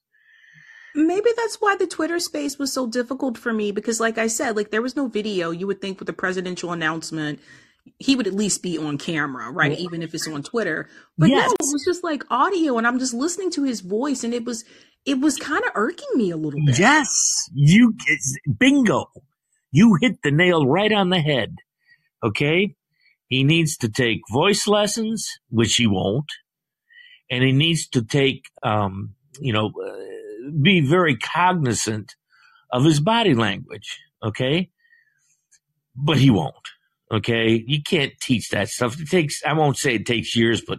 Maybe 0.95 1.31
that's 1.37 1.57
why 1.57 1.77
the 1.77 1.87
Twitter 1.87 2.19
space 2.19 2.59
was 2.59 2.73
so 2.73 2.87
difficult 2.87 3.39
for 3.39 3.53
me 3.53 3.73
because 3.73 3.99
like 3.99 4.19
I 4.19 4.27
said, 4.27 4.57
like 4.57 4.71
there 4.71 4.83
was 4.83 4.97
no 4.97 5.09
video. 5.09 5.51
You 5.51 5.67
would 5.67 5.81
think 5.81 5.99
with 5.99 6.07
the 6.07 6.13
presidential 6.13 6.73
announcement 6.73 7.41
he 7.99 8.17
would 8.17 8.27
at 8.27 8.35
least 8.35 8.63
be 8.63 8.79
on 8.79 8.99
camera, 8.99 9.51
right? 9.51 9.77
Even 9.79 10.03
if 10.03 10.15
it's 10.15 10.29
on 10.29 10.43
Twitter. 10.43 10.89
But 11.19 11.31
yes. 11.31 11.49
no, 11.49 11.53
it 11.55 11.73
was 11.73 11.85
just 11.85 12.05
like 12.05 12.25
audio 12.31 12.79
and 12.79 12.87
I'm 12.87 12.99
just 12.99 13.15
listening 13.15 13.51
to 13.53 13.65
his 13.65 13.81
voice 13.81 14.25
and 14.25 14.33
it 14.33 14.45
was 14.45 14.65
it 15.05 15.21
was 15.21 15.37
kind 15.37 15.65
of 15.65 15.73
irking 15.75 16.09
me 16.15 16.31
a 16.31 16.37
little 16.37 16.61
bit. 16.65 16.79
Yes, 16.79 17.51
you 17.53 17.95
bingo. 18.59 19.07
You 19.73 19.99
hit 20.01 20.19
the 20.23 20.31
nail 20.31 20.67
right 20.67 20.93
on 20.93 21.11
the 21.11 21.21
head. 21.21 21.57
Okay? 22.23 22.77
He 23.29 23.45
needs 23.45 23.77
to 23.79 23.89
take 23.89 24.21
voice 24.31 24.69
lessons, 24.69 25.27
which 25.49 25.77
he 25.77 25.87
won't, 25.87 26.31
and 27.31 27.43
he 27.43 27.53
needs 27.53 27.89
to 27.89 28.05
take 28.05 28.45
um, 28.63 29.15
you 29.41 29.53
know, 29.53 29.69
uh, 29.69 30.51
be 30.61 30.81
very 30.81 31.17
cognizant 31.17 32.15
of 32.71 32.85
his 32.85 33.01
body 33.01 33.35
language, 33.35 33.99
okay? 34.23 34.71
But 35.97 36.19
he 36.19 36.31
won't. 36.31 36.55
Okay? 37.13 37.65
You 37.67 37.83
can't 37.83 38.13
teach 38.21 38.51
that 38.51 38.69
stuff. 38.69 39.01
It 39.01 39.09
takes 39.09 39.43
I 39.45 39.55
won't 39.55 39.79
say 39.79 39.97
it 39.97 40.07
takes 40.07 40.37
years, 40.37 40.63
but 40.67 40.79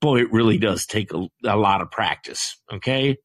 boy, 0.00 0.20
it 0.20 0.32
really 0.32 0.58
does 0.58 0.86
take 0.86 1.12
a, 1.12 1.26
a 1.44 1.56
lot 1.56 1.82
of 1.82 1.90
practice. 1.90 2.56
Okay. 2.72 3.16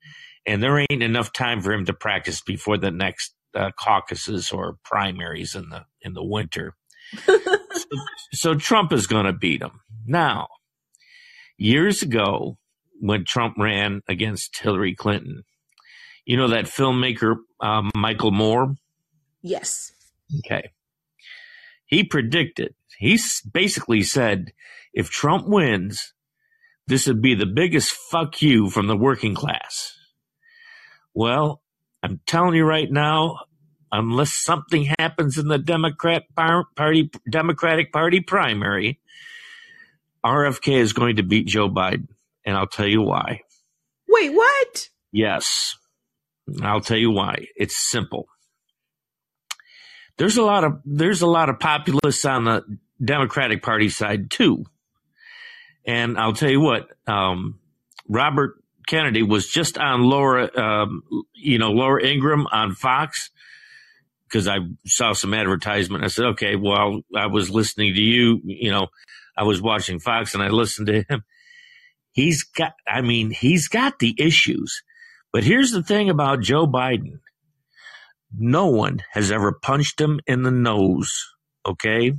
And 0.45 0.61
there 0.61 0.79
ain't 0.79 1.03
enough 1.03 1.33
time 1.33 1.61
for 1.61 1.73
him 1.73 1.85
to 1.85 1.93
practice 1.93 2.41
before 2.41 2.77
the 2.77 2.91
next 2.91 3.34
uh, 3.55 3.71
caucuses 3.79 4.51
or 4.51 4.77
primaries 4.83 5.55
in 5.55 5.69
the 5.69 5.85
in 6.01 6.13
the 6.13 6.23
winter. 6.23 6.73
so, 7.25 7.37
so 8.33 8.55
Trump 8.55 8.91
is 8.91 9.07
going 9.07 9.25
to 9.25 9.33
beat 9.33 9.61
him. 9.61 9.81
Now, 10.05 10.47
years 11.57 12.01
ago, 12.01 12.57
when 12.99 13.25
Trump 13.25 13.55
ran 13.57 14.01
against 14.07 14.57
Hillary 14.57 14.95
Clinton, 14.95 15.43
you 16.25 16.37
know 16.37 16.49
that 16.49 16.65
filmmaker 16.65 17.35
um, 17.59 17.91
Michael 17.95 18.31
Moore. 18.31 18.75
Yes. 19.41 19.91
Okay. 20.39 20.69
He 21.85 22.03
predicted. 22.03 22.73
He 22.97 23.19
basically 23.53 24.01
said, 24.01 24.51
if 24.93 25.09
Trump 25.09 25.47
wins, 25.47 26.13
this 26.87 27.07
would 27.07 27.21
be 27.21 27.35
the 27.35 27.45
biggest 27.45 27.91
fuck 27.91 28.41
you 28.41 28.69
from 28.69 28.87
the 28.87 28.97
working 28.97 29.35
class. 29.35 29.93
Well, 31.13 31.61
I'm 32.05 32.19
telling 32.27 32.53
you 32.53 32.63
right 32.63 32.91
now, 32.91 33.39
unless 33.91 34.31
something 34.31 34.93
happens 34.99 35.39
in 35.39 35.47
the 35.47 35.57
Democrat 35.57 36.23
Party 36.35 37.09
Democratic 37.27 37.91
Party 37.91 38.19
primary, 38.19 38.99
RFK 40.23 40.77
is 40.77 40.93
going 40.93 41.15
to 41.15 41.23
beat 41.23 41.47
Joe 41.47 41.67
Biden, 41.67 42.09
and 42.45 42.55
I'll 42.55 42.67
tell 42.67 42.85
you 42.85 43.01
why. 43.01 43.41
Wait, 44.07 44.29
what? 44.29 44.89
Yes. 45.11 45.77
I'll 46.61 46.81
tell 46.81 46.97
you 46.97 47.09
why. 47.09 47.47
It's 47.55 47.75
simple. 47.89 48.27
There's 50.17 50.37
a 50.37 50.43
lot 50.43 50.63
of 50.63 50.81
there's 50.85 51.23
a 51.23 51.27
lot 51.27 51.49
of 51.49 51.59
populists 51.59 52.23
on 52.23 52.43
the 52.45 52.63
Democratic 53.03 53.63
Party 53.63 53.89
side 53.89 54.29
too. 54.29 54.65
And 55.87 56.19
I'll 56.19 56.33
tell 56.33 56.51
you 56.51 56.61
what, 56.61 56.87
um, 57.07 57.59
Robert 58.07 58.63
Kennedy 58.87 59.23
was 59.23 59.47
just 59.47 59.77
on 59.77 60.03
Laura, 60.03 60.49
um, 60.57 61.03
you 61.33 61.57
know, 61.57 61.71
Laura 61.71 62.03
Ingraham 62.03 62.47
on 62.51 62.73
Fox 62.73 63.31
because 64.27 64.47
I 64.47 64.57
saw 64.85 65.13
some 65.13 65.33
advertisement. 65.33 66.03
I 66.03 66.07
said, 66.07 66.25
okay, 66.25 66.55
well, 66.55 67.01
I 67.15 67.27
was 67.27 67.49
listening 67.49 67.93
to 67.93 68.01
you, 68.01 68.41
you 68.43 68.71
know, 68.71 68.87
I 69.37 69.43
was 69.43 69.61
watching 69.61 69.99
Fox 69.99 70.33
and 70.33 70.43
I 70.43 70.49
listened 70.49 70.87
to 70.87 71.03
him. 71.09 71.23
he's 72.11 72.43
got, 72.43 72.73
I 72.87 73.01
mean, 73.01 73.31
he's 73.31 73.67
got 73.67 73.99
the 73.99 74.15
issues. 74.17 74.81
But 75.31 75.43
here's 75.43 75.71
the 75.71 75.83
thing 75.83 76.09
about 76.09 76.41
Joe 76.41 76.65
Biden. 76.65 77.19
No 78.37 78.67
one 78.67 79.03
has 79.11 79.31
ever 79.31 79.51
punched 79.51 79.99
him 79.99 80.19
in 80.25 80.43
the 80.43 80.51
nose, 80.51 81.11
okay, 81.65 82.13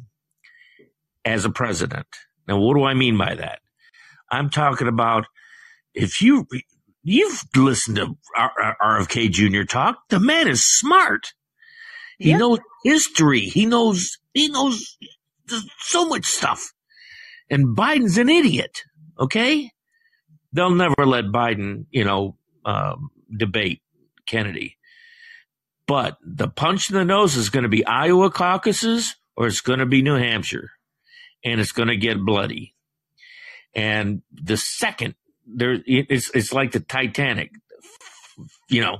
as 1.24 1.44
a 1.44 1.50
president. 1.50 2.06
Now, 2.46 2.58
what 2.58 2.74
do 2.74 2.84
I 2.84 2.94
mean 2.94 3.18
by 3.18 3.34
that? 3.34 3.60
I'm 4.30 4.50
talking 4.50 4.88
about 4.88 5.26
if 5.96 6.20
you, 6.20 6.46
you've 7.02 7.42
listened 7.56 7.96
to 7.96 8.16
RFK 8.36 9.30
Jr. 9.30 9.64
talk, 9.64 9.96
the 10.10 10.20
man 10.20 10.46
is 10.46 10.64
smart. 10.64 11.32
He 12.18 12.30
yep. 12.30 12.38
knows 12.38 12.58
history. 12.84 13.40
He 13.40 13.66
knows, 13.66 14.18
he 14.32 14.48
knows 14.48 14.96
so 15.78 16.06
much 16.06 16.26
stuff. 16.26 16.72
And 17.50 17.76
Biden's 17.76 18.18
an 18.18 18.28
idiot. 18.28 18.82
Okay. 19.18 19.70
They'll 20.52 20.70
never 20.70 21.06
let 21.06 21.24
Biden, 21.26 21.86
you 21.90 22.04
know, 22.04 22.36
um, 22.64 23.10
debate 23.34 23.80
Kennedy. 24.26 24.76
But 25.86 26.18
the 26.22 26.48
punch 26.48 26.90
in 26.90 26.96
the 26.96 27.04
nose 27.04 27.36
is 27.36 27.48
going 27.48 27.62
to 27.62 27.68
be 27.68 27.86
Iowa 27.86 28.30
caucuses 28.30 29.14
or 29.36 29.46
it's 29.46 29.60
going 29.60 29.78
to 29.78 29.86
be 29.86 30.02
New 30.02 30.16
Hampshire 30.16 30.70
and 31.44 31.60
it's 31.60 31.72
going 31.72 31.88
to 31.88 31.96
get 31.96 32.24
bloody. 32.24 32.74
And 33.74 34.22
the 34.32 34.56
second 34.56 35.14
there, 35.46 35.76
it's, 35.86 36.30
it's 36.34 36.52
like 36.52 36.72
the 36.72 36.80
Titanic, 36.80 37.50
you 38.68 38.80
know, 38.82 38.98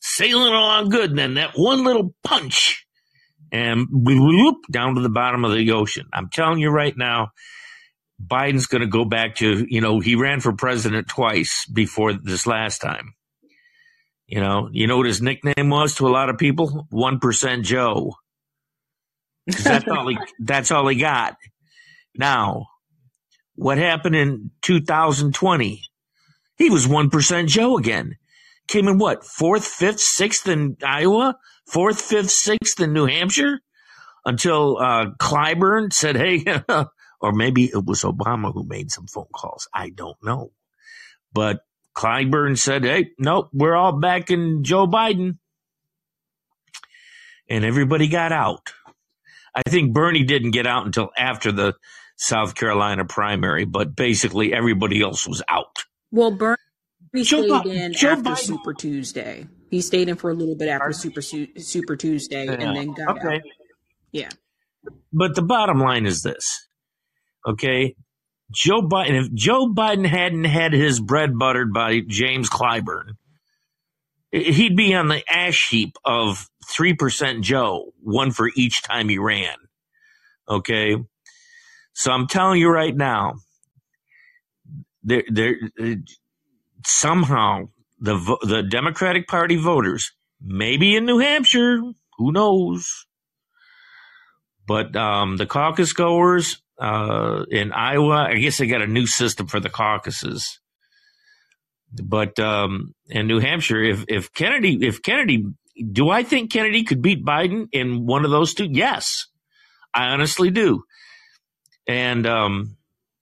sailing 0.00 0.52
along 0.52 0.90
good. 0.90 1.10
And 1.10 1.18
then 1.18 1.34
that 1.34 1.52
one 1.54 1.84
little 1.84 2.14
punch 2.24 2.86
and 3.52 3.86
whoop, 3.90 4.56
down 4.70 4.94
to 4.94 5.00
the 5.00 5.08
bottom 5.08 5.44
of 5.44 5.52
the 5.52 5.72
ocean. 5.72 6.06
I'm 6.12 6.28
telling 6.30 6.58
you 6.58 6.70
right 6.70 6.96
now, 6.96 7.30
Biden's 8.24 8.66
going 8.66 8.80
to 8.80 8.88
go 8.88 9.04
back 9.04 9.36
to, 9.36 9.66
you 9.68 9.80
know, 9.80 10.00
he 10.00 10.16
ran 10.16 10.40
for 10.40 10.52
president 10.52 11.08
twice 11.08 11.66
before 11.72 12.12
this 12.12 12.46
last 12.46 12.80
time. 12.80 13.14
You 14.26 14.40
know, 14.40 14.68
you 14.72 14.86
know 14.86 14.98
what 14.98 15.06
his 15.06 15.22
nickname 15.22 15.70
was 15.70 15.94
to 15.96 16.06
a 16.06 16.10
lot 16.10 16.28
of 16.28 16.36
people? 16.36 16.86
1% 16.92 17.62
Joe. 17.62 18.14
That's 19.46 19.88
all 19.88 20.08
he, 20.08 20.18
that's 20.40 20.70
all 20.70 20.86
he 20.88 20.96
got. 20.96 21.36
Now, 22.14 22.66
what 23.58 23.76
happened 23.76 24.14
in 24.14 24.50
2020? 24.62 25.82
He 26.56 26.70
was 26.70 26.86
1% 26.86 27.46
Joe 27.48 27.76
again. 27.76 28.16
Came 28.68 28.86
in 28.86 28.98
what? 28.98 29.24
Fourth, 29.24 29.64
fifth, 29.64 29.98
sixth 29.98 30.46
in 30.46 30.76
Iowa? 30.86 31.36
Fourth, 31.66 32.00
fifth, 32.00 32.30
sixth 32.30 32.80
in 32.80 32.92
New 32.92 33.06
Hampshire? 33.06 33.58
Until 34.24 34.78
uh, 34.78 35.06
Clyburn 35.20 35.92
said, 35.92 36.14
hey, 36.14 36.44
or 37.20 37.32
maybe 37.32 37.64
it 37.64 37.84
was 37.84 38.04
Obama 38.04 38.52
who 38.54 38.62
made 38.64 38.92
some 38.92 39.08
phone 39.08 39.26
calls. 39.34 39.68
I 39.74 39.90
don't 39.90 40.18
know. 40.22 40.52
But 41.32 41.60
Clyburn 41.96 42.56
said, 42.56 42.84
hey, 42.84 43.10
nope, 43.18 43.48
we're 43.52 43.74
all 43.74 43.98
back 43.98 44.30
in 44.30 44.62
Joe 44.62 44.86
Biden. 44.86 45.38
And 47.50 47.64
everybody 47.64 48.06
got 48.06 48.30
out. 48.30 48.72
I 49.52 49.62
think 49.68 49.92
Bernie 49.92 50.22
didn't 50.22 50.52
get 50.52 50.66
out 50.66 50.86
until 50.86 51.10
after 51.16 51.50
the 51.50 51.74
South 52.18 52.56
Carolina 52.56 53.04
primary, 53.04 53.64
but 53.64 53.94
basically 53.94 54.52
everybody 54.52 55.00
else 55.00 55.26
was 55.26 55.40
out. 55.48 55.84
Well, 56.10 56.32
Bernie 56.32 56.56
stayed 57.14 57.24
Joe 57.24 57.62
in 57.62 57.92
Joe 57.92 58.10
after 58.10 58.22
Biden. 58.30 58.38
Super 58.38 58.74
Tuesday. 58.74 59.46
He 59.70 59.80
stayed 59.80 60.08
in 60.08 60.16
for 60.16 60.30
a 60.30 60.34
little 60.34 60.56
bit 60.56 60.68
after 60.68 60.92
Super 60.92 61.22
Super 61.22 61.96
Tuesday 61.96 62.46
yeah. 62.46 62.52
and 62.52 62.76
then 62.76 62.92
got 62.92 63.18
okay. 63.18 63.36
out. 63.36 63.42
Yeah. 64.10 64.28
But 65.12 65.36
the 65.36 65.42
bottom 65.42 65.78
line 65.78 66.06
is 66.06 66.22
this. 66.22 66.68
Okay. 67.46 67.94
Joe 68.50 68.82
Biden, 68.82 69.26
if 69.26 69.32
Joe 69.32 69.72
Biden 69.72 70.06
hadn't 70.06 70.44
had 70.44 70.72
his 70.72 71.00
bread 71.00 71.38
buttered 71.38 71.72
by 71.72 72.00
James 72.00 72.48
Clyburn, 72.48 73.12
he'd 74.32 74.76
be 74.76 74.94
on 74.94 75.08
the 75.08 75.22
ash 75.30 75.68
heap 75.68 75.96
of 76.04 76.48
3% 76.76 77.42
Joe, 77.42 77.92
one 78.02 78.30
for 78.30 78.50
each 78.56 78.82
time 78.82 79.08
he 79.08 79.18
ran. 79.18 79.56
Okay. 80.48 80.96
So 81.98 82.12
I'm 82.12 82.28
telling 82.28 82.60
you 82.60 82.68
right 82.70 82.96
now, 82.96 83.34
there, 85.02 85.24
there, 85.28 85.56
somehow 86.86 87.70
the, 87.98 88.14
the 88.42 88.62
Democratic 88.62 89.26
Party 89.26 89.56
voters, 89.56 90.12
maybe 90.40 90.94
in 90.94 91.06
New 91.06 91.18
Hampshire, 91.18 91.80
who 92.18 92.32
knows? 92.32 93.06
But, 94.66 94.94
um, 94.94 95.38
the 95.38 95.46
caucus 95.46 95.92
goers, 95.92 96.62
uh, 96.78 97.44
in 97.50 97.72
Iowa. 97.72 98.28
I 98.30 98.34
guess 98.34 98.58
they 98.58 98.68
got 98.68 98.82
a 98.82 98.86
new 98.86 99.06
system 99.06 99.48
for 99.48 99.58
the 99.58 99.70
caucuses. 99.70 100.60
But 101.92 102.38
um, 102.38 102.94
in 103.08 103.26
New 103.26 103.40
Hampshire, 103.40 103.82
if 103.82 104.04
if 104.08 104.32
Kennedy, 104.32 104.86
if 104.86 105.02
Kennedy, 105.02 105.46
do 105.92 106.10
I 106.10 106.22
think 106.22 106.52
Kennedy 106.52 106.84
could 106.84 107.02
beat 107.02 107.24
Biden 107.24 107.68
in 107.72 108.06
one 108.06 108.24
of 108.24 108.30
those 108.30 108.54
two? 108.54 108.68
Yes, 108.70 109.26
I 109.94 110.08
honestly 110.08 110.50
do. 110.50 110.84
And 111.88 112.26
um, 112.26 112.76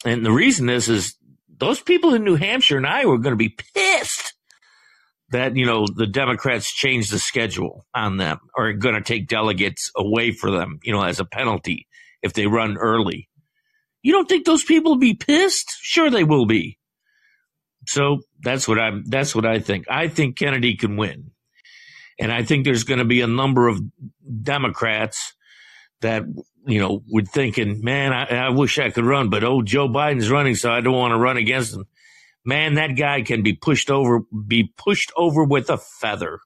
and 0.04 0.26
the 0.26 0.32
reason 0.32 0.68
is 0.68 0.88
is 0.88 1.16
those 1.58 1.80
people 1.80 2.14
in 2.14 2.24
New 2.24 2.34
Hampshire 2.36 2.76
and 2.76 2.86
Iowa 2.86 3.14
are 3.14 3.18
going 3.18 3.32
to 3.32 3.36
be 3.36 3.56
pissed 3.74 4.34
that 5.30 5.56
you 5.56 5.66
know 5.66 5.86
the 5.86 6.06
Democrats 6.06 6.72
changed 6.72 7.12
the 7.12 7.18
schedule 7.18 7.86
on 7.94 8.16
them 8.16 8.38
or 8.56 8.72
going 8.72 8.96
to 8.96 9.00
take 9.00 9.28
delegates 9.28 9.90
away 9.96 10.32
for 10.32 10.50
them, 10.50 10.80
you 10.82 10.92
know, 10.92 11.02
as 11.02 11.20
a 11.20 11.24
penalty 11.24 11.86
if 12.22 12.32
they 12.32 12.46
run 12.46 12.76
early. 12.76 13.28
You 14.02 14.12
don't 14.12 14.28
think 14.28 14.44
those 14.46 14.64
people 14.64 14.92
will 14.92 14.98
be 14.98 15.14
pissed? 15.14 15.76
Sure, 15.80 16.10
they 16.10 16.24
will 16.24 16.46
be. 16.46 16.78
So 17.86 18.20
that's 18.42 18.66
what 18.66 18.78
I'm. 18.78 19.04
That's 19.06 19.34
what 19.34 19.46
I 19.46 19.60
think. 19.60 19.86
I 19.88 20.08
think 20.08 20.36
Kennedy 20.36 20.76
can 20.76 20.96
win, 20.96 21.30
and 22.18 22.32
I 22.32 22.42
think 22.42 22.64
there's 22.64 22.84
going 22.84 22.98
to 22.98 23.04
be 23.04 23.20
a 23.20 23.28
number 23.28 23.68
of 23.68 23.80
Democrats 24.42 25.34
that 26.00 26.24
you 26.66 26.80
know 26.80 27.02
would 27.08 27.28
thinking, 27.28 27.82
man, 27.82 28.12
I, 28.12 28.46
I 28.46 28.48
wish 28.50 28.78
I 28.78 28.90
could 28.90 29.04
run, 29.04 29.30
but 29.30 29.44
oh, 29.44 29.62
Joe 29.62 29.88
Biden's 29.88 30.30
running, 30.30 30.54
so 30.54 30.70
I 30.70 30.80
don't 30.80 30.94
want 30.94 31.12
to 31.12 31.18
run 31.18 31.36
against 31.36 31.74
him. 31.74 31.84
Man, 32.44 32.74
that 32.74 32.96
guy 32.96 33.22
can 33.22 33.42
be 33.42 33.54
pushed 33.54 33.90
over, 33.90 34.20
be 34.46 34.72
pushed 34.76 35.12
over 35.16 35.44
with 35.44 35.70
a 35.70 35.78
feather, 35.78 36.40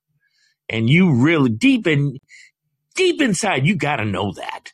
and 0.69 0.89
you 0.89 1.15
really 1.15 1.51
deep 1.51 1.87
in, 1.87 2.19
deep 2.95 3.21
inside, 3.21 3.67
you 3.67 3.77
got 3.77 3.97
to 3.97 4.05
know 4.05 4.33
that. 4.33 4.73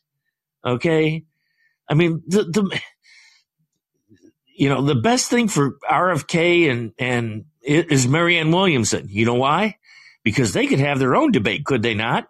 Okay, 0.65 1.25
I 1.89 1.95
mean, 1.95 2.23
the, 2.27 2.43
the, 2.45 2.81
you 4.57 4.69
know, 4.69 4.83
the 4.83 4.95
best 4.95 5.31
thing 5.31 5.49
for 5.49 5.77
RFK 5.89 6.71
and, 6.71 6.93
and 6.99 7.45
is 7.63 8.09
Marianne 8.09 8.51
Williamson. 8.51 9.07
You 9.11 9.27
know 9.27 9.35
why? 9.35 9.77
Because 10.25 10.53
they 10.53 10.67
could 10.67 10.81
have 10.81 10.99
their 10.99 11.15
own 11.15 11.31
debate, 11.31 11.65
could 11.65 11.83
they 11.83 11.95
not? 11.95 12.29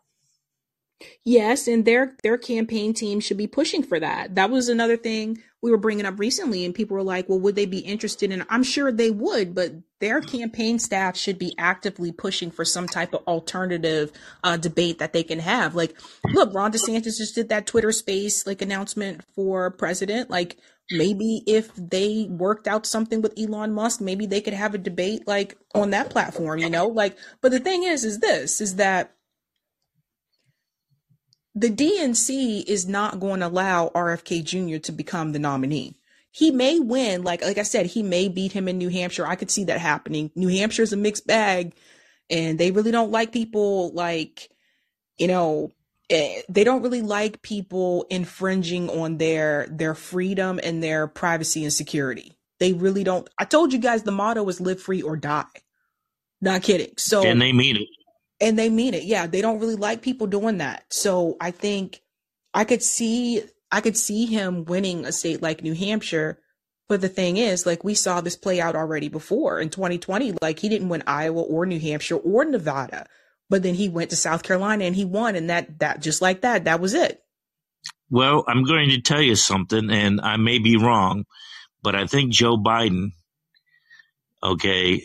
Yes, 1.24 1.68
and 1.68 1.84
their 1.84 2.16
their 2.22 2.38
campaign 2.38 2.94
team 2.94 3.20
should 3.20 3.36
be 3.36 3.46
pushing 3.46 3.82
for 3.82 4.00
that. 4.00 4.34
That 4.34 4.50
was 4.50 4.68
another 4.68 4.96
thing 4.96 5.42
we 5.60 5.70
were 5.70 5.76
bringing 5.76 6.06
up 6.06 6.18
recently, 6.18 6.64
and 6.64 6.74
people 6.74 6.96
were 6.96 7.02
like, 7.02 7.28
"Well, 7.28 7.40
would 7.40 7.54
they 7.54 7.66
be 7.66 7.80
interested 7.80 8.32
in?" 8.32 8.46
I'm 8.48 8.62
sure 8.62 8.90
they 8.90 9.10
would, 9.10 9.54
but 9.54 9.74
their 10.00 10.22
campaign 10.22 10.78
staff 10.78 11.16
should 11.16 11.38
be 11.38 11.54
actively 11.58 12.12
pushing 12.12 12.50
for 12.50 12.64
some 12.64 12.86
type 12.86 13.12
of 13.12 13.24
alternative 13.26 14.10
uh, 14.42 14.56
debate 14.56 14.98
that 14.98 15.12
they 15.12 15.22
can 15.22 15.40
have. 15.40 15.74
Like, 15.74 15.98
look, 16.32 16.54
Ron 16.54 16.72
DeSantis 16.72 17.18
just 17.18 17.34
did 17.34 17.50
that 17.50 17.66
Twitter 17.66 17.92
Space 17.92 18.46
like 18.46 18.62
announcement 18.62 19.22
for 19.34 19.70
president. 19.72 20.30
Like, 20.30 20.56
maybe 20.90 21.42
if 21.46 21.74
they 21.76 22.26
worked 22.30 22.66
out 22.66 22.86
something 22.86 23.20
with 23.20 23.38
Elon 23.38 23.74
Musk, 23.74 24.00
maybe 24.00 24.24
they 24.24 24.40
could 24.40 24.54
have 24.54 24.74
a 24.74 24.78
debate 24.78 25.26
like 25.26 25.58
on 25.74 25.90
that 25.90 26.08
platform. 26.08 26.58
You 26.58 26.70
know, 26.70 26.86
like, 26.86 27.18
but 27.42 27.52
the 27.52 27.60
thing 27.60 27.82
is, 27.82 28.02
is 28.02 28.20
this 28.20 28.62
is 28.62 28.76
that 28.76 29.15
the 31.56 31.70
DNC 31.70 32.64
is 32.66 32.86
not 32.86 33.18
going 33.18 33.40
to 33.40 33.46
allow 33.46 33.88
RFK 33.88 34.44
Jr. 34.44 34.76
to 34.76 34.92
become 34.92 35.32
the 35.32 35.38
nominee. 35.38 35.96
He 36.30 36.50
may 36.50 36.78
win, 36.78 37.22
like 37.22 37.42
like 37.42 37.56
I 37.56 37.62
said, 37.62 37.86
he 37.86 38.02
may 38.02 38.28
beat 38.28 38.52
him 38.52 38.68
in 38.68 38.76
New 38.76 38.90
Hampshire. 38.90 39.26
I 39.26 39.36
could 39.36 39.50
see 39.50 39.64
that 39.64 39.80
happening. 39.80 40.30
New 40.34 40.48
Hampshire 40.48 40.82
is 40.82 40.92
a 40.92 40.96
mixed 40.96 41.26
bag, 41.26 41.74
and 42.28 42.58
they 42.58 42.70
really 42.72 42.90
don't 42.90 43.10
like 43.10 43.32
people 43.32 43.90
like, 43.94 44.50
you 45.16 45.28
know, 45.28 45.72
eh, 46.10 46.42
they 46.50 46.62
don't 46.62 46.82
really 46.82 47.00
like 47.00 47.40
people 47.40 48.04
infringing 48.10 48.90
on 48.90 49.16
their 49.16 49.66
their 49.70 49.94
freedom 49.94 50.60
and 50.62 50.82
their 50.82 51.06
privacy 51.06 51.64
and 51.64 51.72
security. 51.72 52.36
They 52.60 52.74
really 52.74 53.02
don't. 53.02 53.26
I 53.38 53.46
told 53.46 53.72
you 53.72 53.78
guys 53.78 54.02
the 54.02 54.12
motto 54.12 54.46
is 54.50 54.60
live 54.60 54.82
free 54.82 55.00
or 55.00 55.16
die. 55.16 55.44
Not 56.42 56.62
kidding. 56.62 56.92
So 56.98 57.22
and 57.24 57.40
they 57.40 57.52
mean 57.52 57.76
it 57.76 57.88
and 58.40 58.58
they 58.58 58.68
mean 58.68 58.94
it. 58.94 59.04
Yeah, 59.04 59.26
they 59.26 59.40
don't 59.40 59.60
really 59.60 59.76
like 59.76 60.02
people 60.02 60.26
doing 60.26 60.58
that. 60.58 60.84
So 60.90 61.36
I 61.40 61.50
think 61.50 62.00
I 62.54 62.64
could 62.64 62.82
see 62.82 63.42
I 63.70 63.80
could 63.80 63.96
see 63.96 64.26
him 64.26 64.64
winning 64.64 65.04
a 65.04 65.12
state 65.12 65.42
like 65.42 65.62
New 65.62 65.74
Hampshire. 65.74 66.38
But 66.88 67.00
the 67.00 67.08
thing 67.08 67.36
is, 67.36 67.66
like 67.66 67.82
we 67.82 67.94
saw 67.94 68.20
this 68.20 68.36
play 68.36 68.60
out 68.60 68.76
already 68.76 69.08
before 69.08 69.58
in 69.60 69.70
2020. 69.70 70.34
Like 70.40 70.60
he 70.60 70.68
didn't 70.68 70.88
win 70.88 71.02
Iowa 71.06 71.42
or 71.42 71.66
New 71.66 71.80
Hampshire 71.80 72.16
or 72.16 72.44
Nevada, 72.44 73.06
but 73.50 73.62
then 73.62 73.74
he 73.74 73.88
went 73.88 74.10
to 74.10 74.16
South 74.16 74.44
Carolina 74.44 74.84
and 74.84 74.94
he 74.94 75.04
won, 75.04 75.34
and 75.34 75.50
that 75.50 75.80
that 75.80 76.00
just 76.00 76.22
like 76.22 76.42
that, 76.42 76.64
that 76.64 76.80
was 76.80 76.94
it. 76.94 77.20
Well, 78.08 78.44
I'm 78.46 78.62
going 78.62 78.90
to 78.90 79.00
tell 79.00 79.20
you 79.20 79.34
something, 79.34 79.90
and 79.90 80.20
I 80.20 80.36
may 80.36 80.60
be 80.60 80.76
wrong, 80.76 81.24
but 81.82 81.96
I 81.96 82.06
think 82.06 82.32
Joe 82.32 82.56
Biden 82.56 83.10
okay, 84.42 85.04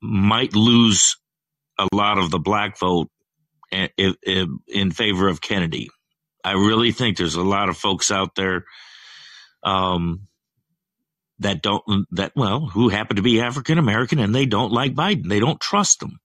might 0.00 0.54
lose 0.54 1.16
a 1.82 1.96
lot 1.96 2.18
of 2.18 2.30
the 2.30 2.38
black 2.38 2.78
vote 2.78 3.08
in, 3.70 4.14
in, 4.22 4.58
in 4.68 4.90
favor 4.90 5.28
of 5.28 5.40
Kennedy. 5.40 5.88
I 6.44 6.52
really 6.52 6.92
think 6.92 7.16
there's 7.16 7.36
a 7.36 7.42
lot 7.42 7.68
of 7.68 7.76
folks 7.76 8.10
out 8.10 8.34
there 8.34 8.64
um, 9.62 10.26
that 11.38 11.62
don't 11.62 11.82
that 12.12 12.32
well 12.34 12.66
who 12.66 12.88
happen 12.88 13.16
to 13.16 13.22
be 13.22 13.40
African 13.40 13.78
American 13.78 14.18
and 14.18 14.34
they 14.34 14.46
don't 14.46 14.72
like 14.72 14.94
Biden. 14.94 15.28
They 15.28 15.40
don't 15.40 15.60
trust 15.60 16.02
him. 16.02 16.18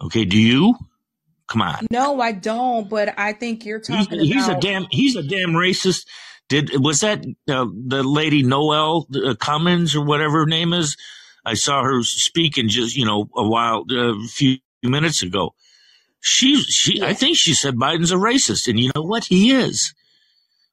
Okay, 0.00 0.24
do 0.24 0.38
you? 0.38 0.74
Come 1.48 1.62
on. 1.62 1.86
No, 1.90 2.20
I 2.20 2.32
don't. 2.32 2.88
But 2.88 3.18
I 3.18 3.32
think 3.32 3.64
you're 3.64 3.80
talking 3.80 4.20
he's, 4.20 4.34
he's 4.34 4.48
a 4.48 4.58
damn 4.58 4.86
he's 4.90 5.16
a 5.16 5.22
damn 5.22 5.50
racist. 5.50 6.06
Did 6.48 6.70
was 6.82 7.00
that 7.00 7.24
uh, 7.48 7.66
the 7.86 8.02
lady 8.02 8.42
Noel 8.42 9.06
uh, 9.14 9.34
Cummins 9.34 9.94
or 9.94 10.04
whatever 10.04 10.40
her 10.40 10.46
name 10.46 10.72
is? 10.72 10.96
I 11.44 11.54
saw 11.54 11.82
her 11.82 12.02
speaking 12.02 12.68
just 12.68 12.96
you 12.96 13.06
know 13.06 13.28
a 13.34 13.46
while 13.46 13.84
a 13.90 14.10
uh, 14.10 14.14
few 14.28 14.58
minutes 14.82 15.22
ago. 15.22 15.54
She 16.20 16.56
she 16.62 17.02
I 17.02 17.14
think 17.14 17.36
she 17.36 17.54
said 17.54 17.76
Biden's 17.76 18.12
a 18.12 18.16
racist, 18.16 18.68
and 18.68 18.78
you 18.78 18.90
know 18.94 19.02
what? 19.02 19.24
He 19.24 19.52
is. 19.52 19.94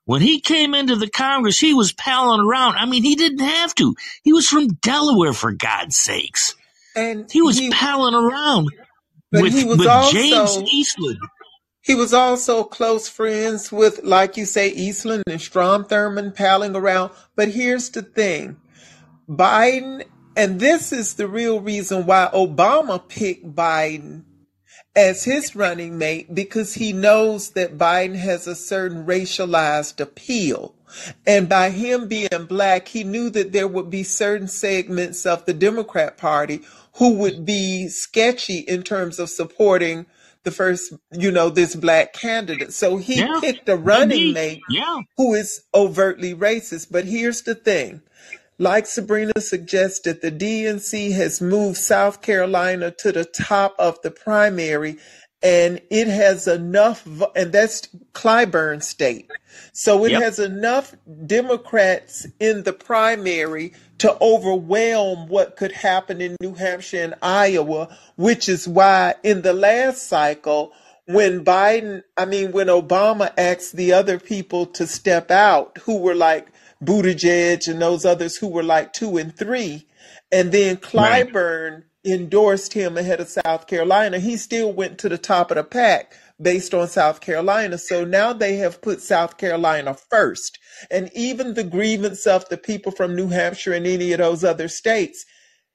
When 0.05 0.21
he 0.21 0.39
came 0.39 0.75
into 0.75 0.95
the 0.95 1.09
Congress, 1.09 1.59
he 1.59 1.73
was 1.73 1.91
palling 1.91 2.45
around. 2.45 2.75
I 2.75 2.85
mean, 2.85 3.03
he 3.03 3.15
didn't 3.15 3.39
have 3.39 3.73
to. 3.75 3.95
He 4.23 4.33
was 4.33 4.47
from 4.47 4.67
Delaware, 4.67 5.33
for 5.33 5.51
God's 5.51 5.97
sakes. 5.97 6.53
And 6.95 7.29
He 7.31 7.41
was 7.41 7.57
he, 7.57 7.71
palling 7.71 8.13
around 8.13 8.69
with, 9.31 9.53
with 9.65 10.11
James 10.11 10.57
Eastland. 10.71 11.17
he 11.81 11.95
was 11.95 12.13
also 12.13 12.63
close 12.63 13.09
friends 13.09 13.71
with, 13.71 14.03
like 14.03 14.37
you 14.37 14.45
say, 14.45 14.69
Eastland 14.69 15.23
and 15.27 15.41
Strom 15.41 15.85
Thurmond 15.85 16.35
palling 16.35 16.75
around. 16.75 17.11
But 17.35 17.49
here's 17.49 17.89
the 17.89 18.03
thing. 18.03 18.57
Biden, 19.27 20.03
and 20.35 20.59
this 20.59 20.93
is 20.93 21.15
the 21.15 21.27
real 21.27 21.59
reason 21.61 22.05
why 22.05 22.29
Obama 22.33 23.07
picked 23.07 23.55
Biden 23.55 24.23
as 24.95 25.23
his 25.25 25.55
running 25.55 25.97
mate 25.97 26.33
because 26.35 26.75
he 26.75 26.93
knows 26.93 27.51
that 27.51 27.77
Biden 27.77 28.15
has 28.15 28.47
a 28.47 28.55
certain 28.55 29.05
racialized 29.05 29.99
appeal. 29.99 30.75
And 31.27 31.49
by 31.49 31.71
him 31.71 32.07
being 32.07 32.29
black, 32.47 32.87
he 32.89 33.03
knew 33.03 33.29
that 33.31 33.51
there 33.53 33.67
would 33.67 33.89
be 33.89 34.03
certain 34.03 34.47
segments 34.47 35.25
of 35.25 35.45
the 35.45 35.53
Democrat 35.53 36.17
Party 36.17 36.61
who 36.95 37.15
would 37.15 37.45
be 37.45 37.89
sketchy 37.89 38.59
in 38.59 38.83
terms 38.83 39.19
of 39.19 39.29
supporting 39.29 40.05
the 40.43 40.51
first, 40.51 40.93
you 41.11 41.31
know, 41.31 41.49
this 41.49 41.75
black 41.75 42.13
candidate. 42.13 42.73
So 42.73 42.97
he 42.97 43.19
Yeah, 43.19 43.39
picked 43.41 43.67
a 43.69 43.75
running 43.75 44.29
indeed. 44.29 44.33
mate 44.35 44.61
Yeah. 44.69 45.01
who 45.17 45.33
is 45.33 45.63
overtly 45.73 46.35
racist. 46.35 46.87
But 46.91 47.05
here's 47.05 47.41
the 47.43 47.55
thing. 47.55 48.01
Like 48.57 48.85
Sabrina 48.87 49.33
suggested, 49.39 50.21
the 50.21 50.31
DNC 50.31 51.11
has 51.13 51.41
moved 51.41 51.77
South 51.77 52.21
Carolina 52.21 52.91
to 52.99 53.11
the 53.11 53.25
top 53.25 53.75
of 53.77 54.01
the 54.01 54.11
primary 54.11 54.97
and 55.43 55.79
it 55.91 56.07
has 56.07 56.47
enough, 56.47 57.07
and 57.35 57.51
that's 57.51 57.87
Clyburn 58.13 58.81
State. 58.81 59.29
So 59.73 60.03
it 60.05 60.13
Yep. 60.13 60.21
has 60.23 60.39
enough 60.39 60.95
Democrats 61.27 62.25
in 62.39 62.63
the 62.63 62.73
primary 62.73 63.73
to 63.99 64.17
overwhelm 64.21 65.27
what 65.27 65.55
could 65.55 65.71
happen 65.71 66.19
in 66.21 66.35
New 66.41 66.55
Hampshire 66.55 67.03
and 67.03 67.15
Iowa, 67.21 67.89
which 68.15 68.49
is 68.49 68.67
why 68.67 69.15
in 69.23 69.43
the 69.43 69.53
last 69.53 70.07
cycle, 70.07 70.71
when 71.05 71.45
Biden, 71.45 72.01
I 72.17 72.25
mean, 72.25 72.51
when 72.51 72.67
Obama 72.67 73.31
asked 73.37 73.75
the 73.75 73.93
other 73.93 74.17
people 74.19 74.65
to 74.67 74.87
step 74.87 75.29
out, 75.29 75.77
who 75.83 75.97
were 75.99 76.15
like 76.15 76.47
Buttigieg 76.85 77.67
and 77.67 77.81
those 77.81 78.05
others 78.05 78.37
who 78.37 78.47
were 78.49 78.63
like 78.63 78.93
two 78.93 79.17
and 79.17 79.35
three, 79.37 79.87
and 80.31 80.51
then 80.51 80.79
Right. 80.93 81.27
Clyburn 81.33 81.83
endorsed 82.05 82.73
him 82.73 82.97
ahead 82.97 83.21
of 83.21 83.29
South 83.29 83.67
Carolina, 83.67 84.19
he 84.19 84.37
still 84.37 84.73
went 84.73 84.99
to 84.99 85.09
the 85.09 85.17
top 85.17 85.51
of 85.51 85.57
the 85.57 85.63
pack 85.63 86.13
based 86.41 86.73
on 86.73 86.87
South 86.87 87.21
Carolina. 87.21 87.77
So 87.77 88.05
now 88.05 88.33
they 88.33 88.57
have 88.57 88.81
put 88.81 89.01
South 89.01 89.37
Carolina 89.37 89.95
first. 89.95 90.59
And 90.91 91.11
even 91.15 91.55
the 91.55 91.63
grievance 91.65 92.27
of 92.27 92.49
the 92.49 92.57
people 92.57 92.91
from 92.91 93.15
New 93.15 93.29
Hampshire 93.29 93.73
and 93.73 93.87
any 93.87 94.13
of 94.13 94.19
those 94.19 94.43
other 94.43 94.67
states, 94.69 95.25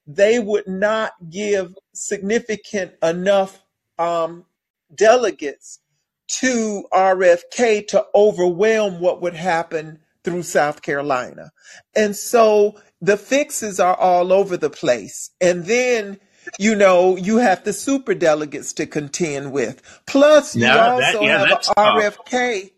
they 0.06 0.38
would 0.40 0.68
not 0.68 1.12
give 1.30 1.74
significant 1.94 2.92
enough 3.02 3.62
um, 3.98 4.46
delegates 4.94 5.80
to 6.28 6.84
RFK 6.92 7.88
to 7.88 8.06
overwhelm 8.14 9.00
what 9.00 9.22
would 9.22 9.34
happen 9.34 10.00
through 10.24 10.42
South 10.42 10.82
Carolina. 10.82 11.50
And 11.94 12.16
so 12.16 12.80
the 13.00 13.16
fixes 13.16 13.80
are 13.80 13.96
all 13.96 14.32
over 14.32 14.56
the 14.56 14.70
place. 14.70 15.30
And 15.40 15.64
then, 15.64 16.18
you 16.58 16.74
know, 16.74 17.16
you 17.16 17.38
have 17.38 17.64
the 17.64 17.72
super 17.72 18.14
delegates 18.14 18.72
to 18.74 18.86
contend 18.86 19.52
with. 19.52 19.82
Plus, 20.06 20.56
you 20.56 20.62
Yeah, 20.62 20.74
that 20.76 21.16
also 21.16 21.22
yeah, 21.22 21.38
have 21.38 21.50
a 21.50 21.62
tough. 21.62 21.74
RFK 21.76 22.70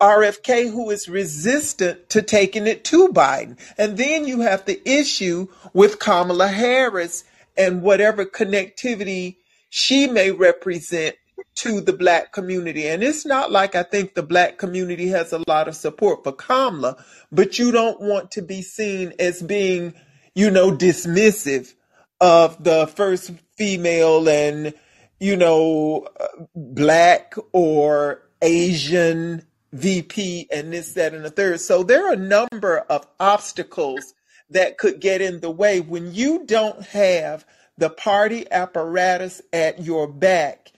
RFK 0.00 0.70
who 0.70 0.90
is 0.90 1.08
resistant 1.08 2.10
to 2.10 2.20
taking 2.22 2.66
it 2.66 2.84
to 2.84 3.08
Biden. 3.08 3.58
And 3.78 3.96
then 3.96 4.26
you 4.26 4.40
have 4.40 4.64
the 4.66 4.80
issue 4.88 5.48
with 5.72 5.98
Kamala 5.98 6.48
Harris 6.48 7.24
and 7.56 7.82
whatever 7.82 8.26
connectivity 8.26 9.36
she 9.70 10.06
may 10.06 10.30
represent 10.30 11.16
to 11.56 11.80
the 11.80 11.92
black 11.92 12.32
community. 12.32 12.86
And 12.86 13.02
it's 13.02 13.26
not 13.26 13.50
like 13.50 13.74
I 13.74 13.82
think 13.82 14.14
the 14.14 14.22
black 14.22 14.58
community 14.58 15.08
has 15.08 15.32
a 15.32 15.42
lot 15.46 15.68
of 15.68 15.76
support 15.76 16.24
for 16.24 16.32
Kamala, 16.32 17.02
but 17.32 17.58
you 17.58 17.72
don't 17.72 18.00
want 18.00 18.30
to 18.32 18.42
be 18.42 18.62
seen 18.62 19.12
as 19.18 19.42
being, 19.42 19.94
you 20.34 20.50
know, 20.50 20.70
dismissive 20.70 21.74
of 22.20 22.62
the 22.62 22.86
first 22.86 23.32
female 23.56 24.28
and, 24.28 24.74
you 25.20 25.36
know, 25.36 26.08
black 26.54 27.34
or 27.52 28.22
Asian 28.42 29.46
VP 29.72 30.48
and 30.50 30.72
this, 30.72 30.94
that, 30.94 31.14
and 31.14 31.24
the 31.24 31.30
third. 31.30 31.60
So 31.60 31.82
there 31.82 32.08
are 32.08 32.12
a 32.12 32.16
number 32.16 32.78
of 32.78 33.06
obstacles 33.20 34.14
that 34.50 34.78
could 34.78 35.00
get 35.00 35.20
in 35.20 35.40
the 35.40 35.50
way 35.50 35.80
when 35.80 36.14
you 36.14 36.46
don't 36.46 36.82
have 36.82 37.44
the 37.78 37.90
party 37.90 38.50
apparatus 38.50 39.42
at 39.52 39.82
your 39.82 40.06
back. 40.06 40.72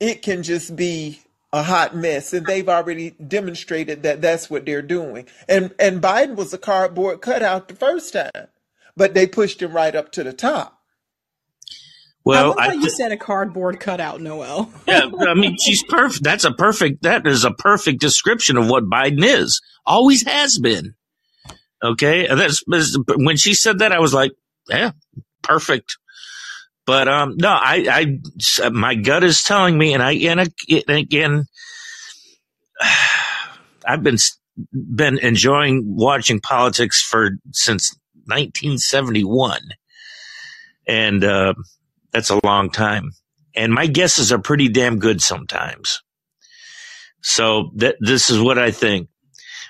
It 0.00 0.22
can 0.22 0.42
just 0.42 0.76
be 0.76 1.20
a 1.52 1.62
hot 1.62 1.94
mess, 1.96 2.32
and 2.32 2.46
they've 2.46 2.68
already 2.68 3.10
demonstrated 3.12 4.02
that 4.02 4.20
that's 4.20 4.50
what 4.50 4.66
they're 4.66 4.82
doing. 4.82 5.26
And 5.48 5.74
and 5.78 6.02
Biden 6.02 6.36
was 6.36 6.52
a 6.52 6.58
cardboard 6.58 7.20
cutout 7.22 7.68
the 7.68 7.76
first 7.76 8.12
time, 8.12 8.48
but 8.96 9.14
they 9.14 9.26
pushed 9.26 9.62
him 9.62 9.72
right 9.72 9.94
up 9.94 10.12
to 10.12 10.24
the 10.24 10.32
top. 10.32 10.80
Well, 12.24 12.48
love 12.48 12.58
I 12.58 12.66
how 12.68 12.72
you 12.72 12.80
th- 12.82 12.92
said 12.92 13.12
a 13.12 13.16
cardboard 13.16 13.80
cutout, 13.80 14.20
Noel. 14.20 14.72
yeah, 14.88 15.08
I 15.20 15.34
mean, 15.34 15.56
she's 15.60 15.82
perfect. 15.84 16.24
That's 16.24 16.44
a 16.44 16.52
perfect. 16.52 17.02
That 17.02 17.26
is 17.26 17.44
a 17.44 17.52
perfect 17.52 18.00
description 18.00 18.56
of 18.56 18.68
what 18.68 18.84
Biden 18.84 19.24
is. 19.24 19.60
Always 19.86 20.26
has 20.26 20.58
been. 20.58 20.94
Okay, 21.82 22.26
that's 22.26 22.64
that's- 22.66 22.96
when 23.16 23.36
she 23.36 23.54
said 23.54 23.80
that. 23.80 23.92
I 23.92 24.00
was 24.00 24.14
like, 24.14 24.32
yeah, 24.68 24.92
perfect. 25.42 25.98
But 26.86 27.08
um, 27.08 27.36
no, 27.36 27.48
I, 27.48 28.18
I, 28.60 28.68
my 28.70 28.94
gut 28.94 29.24
is 29.24 29.42
telling 29.42 29.78
me, 29.78 29.94
and 29.94 30.02
I, 30.02 30.12
and 30.12 30.50
again, 30.88 31.46
I've 33.86 34.02
been 34.02 34.18
been 34.72 35.18
enjoying 35.18 35.82
watching 35.96 36.40
politics 36.40 37.02
for 37.02 37.32
since 37.52 37.94
1971, 38.26 39.60
and 40.86 41.24
uh, 41.24 41.54
that's 42.12 42.30
a 42.30 42.40
long 42.44 42.70
time. 42.70 43.12
And 43.56 43.72
my 43.72 43.86
guesses 43.86 44.32
are 44.32 44.38
pretty 44.38 44.68
damn 44.68 44.98
good 44.98 45.20
sometimes. 45.20 46.02
So 47.22 47.70
that 47.76 47.96
this 48.00 48.30
is 48.30 48.40
what 48.40 48.58
I 48.58 48.70
think. 48.70 49.08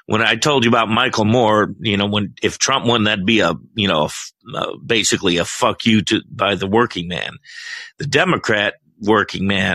When 0.07 0.21
I 0.21 0.37
told 0.37 0.65
you 0.65 0.71
about 0.71 0.89
Michael 0.89 1.25
Moore, 1.25 1.75
you 1.81 1.97
know, 1.97 2.07
when 2.07 2.35
if 2.43 2.59
Trump 2.59 2.85
won, 2.85 3.05
that'd 3.05 3.25
be 3.25 3.41
a 3.41 3.55
you 3.75 3.89
know 3.89 4.09
a 4.09 4.57
uh, 4.57 4.77
basically 4.77 5.39
a 5.39 5.45
fuck 5.45 5.87
you 5.87 6.03
to 6.03 6.21
by 6.31 6.55
the 6.57 6.67
working 6.67 7.09
man. 7.09 7.39
The 7.99 8.07
Democrat 8.07 8.75
working 9.01 9.47
man 9.47 9.75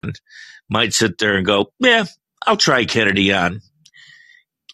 might 0.69 0.93
sit 0.93 1.17
there 1.17 1.35
and 1.35 1.45
go, 1.45 1.73
"Yeah, 1.79 2.05
I'll 2.45 2.57
try 2.57 2.85
Kennedy 2.85 3.33
on." 3.33 3.61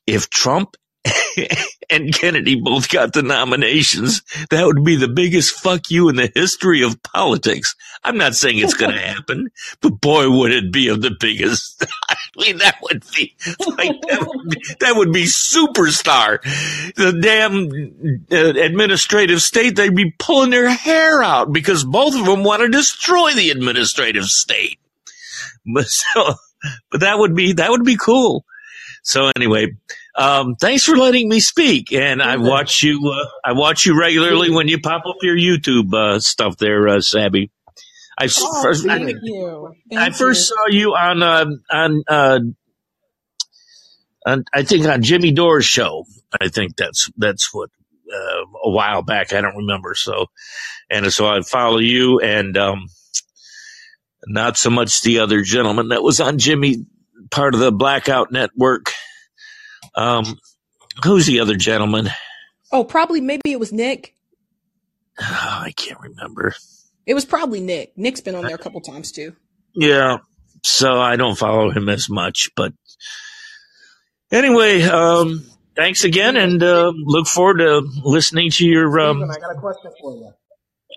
If 0.06 0.30
Trump 0.30 0.76
and 1.90 2.14
Kennedy 2.14 2.60
both 2.60 2.90
got 2.90 3.14
the 3.14 3.22
nominations, 3.22 4.22
that 4.50 4.66
would 4.66 4.84
be 4.84 4.96
the 4.96 5.08
biggest 5.08 5.60
fuck 5.60 5.92
you 5.92 6.10
in 6.10 6.16
the 6.16 6.32
history 6.34 6.84
of 6.84 7.02
politics. 7.04 7.76
I'm 8.04 8.18
not 8.18 8.36
saying 8.36 8.60
it's 8.60 8.74
going 8.74 8.92
to 8.96 9.00
happen, 9.00 9.50
but 9.82 10.02
boy, 10.02 10.30
would 10.30 10.52
it 10.52 10.72
be 10.72 10.88
of 10.90 11.02
the 11.02 11.16
biggest. 11.20 11.86
I 12.10 12.16
mean, 12.38 12.58
that 12.58 12.78
would 12.82 13.04
be 13.16 13.34
like 13.78 14.02
that 14.02 14.26
would 14.28 14.50
be, 14.50 14.62
that 14.80 14.96
would 14.96 15.14
be 15.14 15.24
superstar. 15.24 16.42
The 16.96 17.20
damn 17.22 17.70
uh, 18.32 18.60
administrative 18.60 19.42
state, 19.42 19.76
they'd 19.76 19.96
be 19.96 20.14
pulling 20.18 20.50
their 20.50 20.70
hair 20.70 21.24
out 21.24 21.54
because 21.54 21.84
both 21.84 22.16
of 22.16 22.26
them 22.26 22.44
want 22.44 22.62
to 22.62 22.70
destroy 22.70 23.34
the 23.34 23.52
administrative 23.52 24.26
state. 24.26 24.80
But 25.66 25.88
so, 25.88 26.36
but 26.92 27.02
that 27.02 27.18
would 27.18 27.36
be 27.36 27.54
that 27.54 27.72
would 27.72 27.86
be 27.86 27.98
cool. 27.98 28.46
So 29.04 29.32
anyway, 29.36 29.68
um, 30.18 30.56
thanks 30.56 30.84
for 30.84 30.98
letting 30.98 31.30
me 31.30 31.40
speak. 31.40 31.94
And 31.94 32.22
I 32.24 32.38
watch 32.38 32.84
you. 32.84 33.02
Uh, 33.14 33.30
I 33.44 33.54
watch 33.54 33.86
you 33.86 34.00
regularly 34.00 34.52
when 34.52 34.68
you 34.68 34.80
pop 34.82 35.06
up 35.08 35.18
your 35.22 35.38
YouTube 35.38 35.94
uh, 35.94 36.20
stuff 36.20 36.58
there, 36.58 36.88
uh, 36.88 37.02
Sabby. 37.02 37.52
I 38.18 38.28
Oh, 38.40 38.64
first, 38.64 38.88
I. 38.90 38.98
I 39.96 40.12
first 40.12 40.50
you. 40.50 40.56
saw 40.56 40.68
you 40.70 40.92
on 40.96 41.24
uh, 41.24 41.46
on 41.72 42.04
uh, 42.08 42.40
on 44.26 44.46
I 44.54 44.64
think 44.64 44.88
on 44.88 45.04
Jimmy 45.04 45.32
Dore's 45.34 45.66
show. 45.66 46.06
I 46.42 46.50
think 46.50 46.78
that's 46.78 47.10
that's 47.18 47.54
what 47.54 47.70
uh, 48.14 48.46
a 48.66 48.70
while 48.72 49.04
back. 49.04 49.34
I 49.34 49.42
don't 49.42 49.58
remember. 49.58 49.96
So 49.96 50.28
and 50.90 51.12
so 51.14 51.28
I 51.28 51.42
follow 51.42 51.80
you 51.80 52.20
and 52.22 52.58
um, 52.58 52.88
not 54.28 54.58
so 54.58 54.70
much 54.70 55.02
the 55.02 55.20
other 55.20 55.42
gentleman 55.44 55.90
that 55.90 56.04
was 56.04 56.22
on 56.22 56.40
Jimmy 56.40 56.86
part 57.32 57.54
of 57.56 57.60
the 57.60 57.72
Blackout 57.72 58.32
Network. 58.32 58.94
Um, 59.96 60.40
who's 61.04 61.26
the 61.26 61.40
other 61.40 61.56
gentleman? 61.56 62.10
Oh, 62.72 62.84
probably 62.84 63.22
maybe 63.22 63.52
it 63.52 63.60
was 63.60 63.72
Nick. 63.72 64.16
Oh, 65.20 65.24
I 65.62 65.72
can't 65.76 66.00
remember. 66.02 66.54
It 67.06 67.14
was 67.14 67.24
probably 67.26 67.62
Nick. 67.62 67.98
Nick's 67.98 68.20
been 68.22 68.36
on 68.36 68.44
there 68.46 68.56
a 68.56 68.60
couple 68.60 68.82
times 68.82 69.12
too. 69.12 69.36
Yeah, 69.74 70.18
so 70.64 71.00
I 71.00 71.16
don't 71.16 71.38
follow 71.38 71.70
him 71.70 71.88
as 71.90 72.10
much, 72.10 72.50
but 72.56 72.74
anyway, 74.32 74.82
um, 74.84 75.46
thanks 75.76 76.04
again, 76.04 76.36
and 76.38 76.62
uh, 76.64 76.92
look 76.96 77.28
forward 77.28 77.58
to 77.60 77.82
listening 78.04 78.52
to 78.52 78.66
your. 78.66 78.90
Stephen, 78.92 79.24
Um, 79.24 79.32
I 79.32 79.40
got 79.40 79.56
a 79.56 79.60
question 79.60 79.92
for 80.02 80.16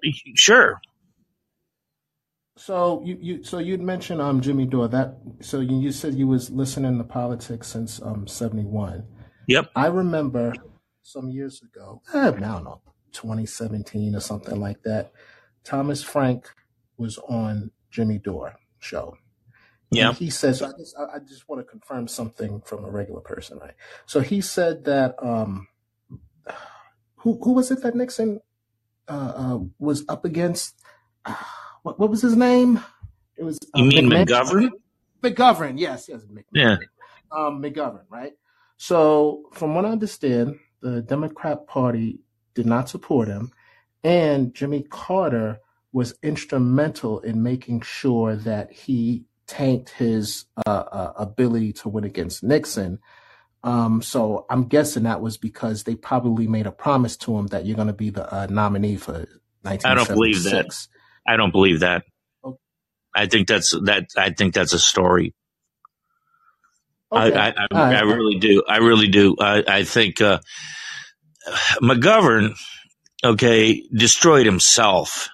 you. 0.02 0.12
sure. 0.34 0.80
So 2.68 3.00
you, 3.02 3.16
you 3.18 3.44
so 3.44 3.60
you'd 3.60 3.80
mentioned 3.80 4.20
um 4.20 4.42
Jimmy 4.42 4.66
Dore 4.66 4.88
that 4.88 5.16
so 5.40 5.60
you, 5.60 5.80
you 5.80 5.90
said 5.90 6.12
you 6.16 6.28
was 6.28 6.50
listening 6.50 6.98
to 6.98 7.04
politics 7.04 7.66
since 7.66 7.98
um 8.02 8.26
seventy 8.26 8.66
one. 8.66 9.06
Yep. 9.46 9.70
I 9.74 9.86
remember 9.86 10.52
some 11.02 11.30
years 11.30 11.62
ago, 11.62 12.02
eh, 12.12 12.28
I 12.28 12.30
don't 12.32 12.64
know, 12.64 12.82
twenty 13.14 13.46
seventeen 13.46 14.14
or 14.14 14.20
something 14.20 14.60
like 14.60 14.82
that. 14.82 15.12
Thomas 15.64 16.02
Frank 16.02 16.50
was 16.98 17.16
on 17.26 17.70
Jimmy 17.90 18.18
Dore 18.18 18.56
show. 18.80 19.16
Yeah. 19.90 20.10
And 20.10 20.18
he 20.18 20.28
says, 20.28 20.60
I 20.60 20.72
just, 20.72 20.94
I 20.98 21.20
just 21.20 21.48
want 21.48 21.64
to 21.64 21.64
confirm 21.64 22.06
something 22.06 22.60
from 22.66 22.84
a 22.84 22.90
regular 22.90 23.22
person, 23.22 23.56
right? 23.60 23.72
So 24.04 24.20
he 24.20 24.42
said 24.42 24.84
that, 24.84 25.14
um, 25.22 25.68
who, 27.16 27.40
who 27.42 27.54
was 27.54 27.70
it 27.70 27.82
that 27.82 27.94
Nixon, 27.94 28.40
uh, 29.08 29.32
uh, 29.34 29.58
was 29.78 30.04
up 30.06 30.26
against? 30.26 30.74
What, 31.82 31.98
what 31.98 32.10
was 32.10 32.22
his 32.22 32.36
name? 32.36 32.80
It 33.36 33.44
was 33.44 33.58
uh, 33.74 33.78
You 33.82 34.02
mean. 34.02 34.10
McGovern? 34.10 34.70
McGovern, 35.22 35.78
yes, 35.78 36.08
yes, 36.08 36.22
Mc- 36.30 36.46
Yeah. 36.52 36.76
um, 37.32 37.62
McGovern, 37.62 38.04
right? 38.08 38.32
So, 38.76 39.44
from 39.52 39.74
what 39.74 39.84
I 39.84 39.90
understand, 39.90 40.58
the 40.80 41.02
Democrat 41.02 41.66
Party 41.66 42.20
did 42.54 42.66
not 42.66 42.88
support 42.88 43.28
him, 43.28 43.52
and 44.04 44.54
Jimmy 44.54 44.82
Carter 44.82 45.58
was 45.92 46.14
instrumental 46.22 47.20
in 47.20 47.42
making 47.42 47.80
sure 47.80 48.36
that 48.36 48.72
he 48.72 49.24
tanked 49.48 49.90
his 49.90 50.44
uh, 50.66 50.70
uh, 50.70 51.12
ability 51.16 51.72
to 51.72 51.88
win 51.88 52.04
against 52.04 52.44
Nixon. 52.44 53.00
Um, 53.64 54.00
so, 54.02 54.46
I'm 54.48 54.64
guessing 54.66 55.02
that 55.02 55.20
was 55.20 55.36
because 55.36 55.82
they 55.82 55.96
probably 55.96 56.46
made 56.46 56.66
a 56.68 56.72
promise 56.72 57.16
to 57.18 57.36
him 57.36 57.48
that 57.48 57.66
you're 57.66 57.76
going 57.76 57.88
to 57.88 57.92
be 57.94 58.10
the 58.10 58.32
uh, 58.32 58.46
nominee 58.48 58.96
for 58.96 59.26
I 59.64 59.76
don't 59.76 60.08
believe 60.08 60.44
that. 60.44 60.66
1976. 61.28 61.34
I 61.34 61.36
don't 61.36 61.52
believe 61.52 61.80
that. 61.80 62.04
O- 62.44 62.58
I 63.16 63.26
think 63.26 63.48
that's 63.48 63.72
that. 63.84 64.08
I 64.16 64.30
think 64.30 64.54
that's 64.54 64.74
a 64.74 64.80
story. 64.80 65.34
Okay, 67.12 67.34
I, 67.34 67.48
I, 67.50 67.66
I, 67.74 67.94
I 67.96 68.00
really 68.02 68.38
do. 68.38 68.64
I 68.68 68.78
really 68.78 69.08
do. 69.08 69.36
I, 69.40 69.64
I 69.68 69.84
think 69.84 70.20
uh, 70.20 70.40
McGovern, 71.82 72.56
okay, 73.24 73.82
destroyed 73.94 74.46
himself. 74.46 75.28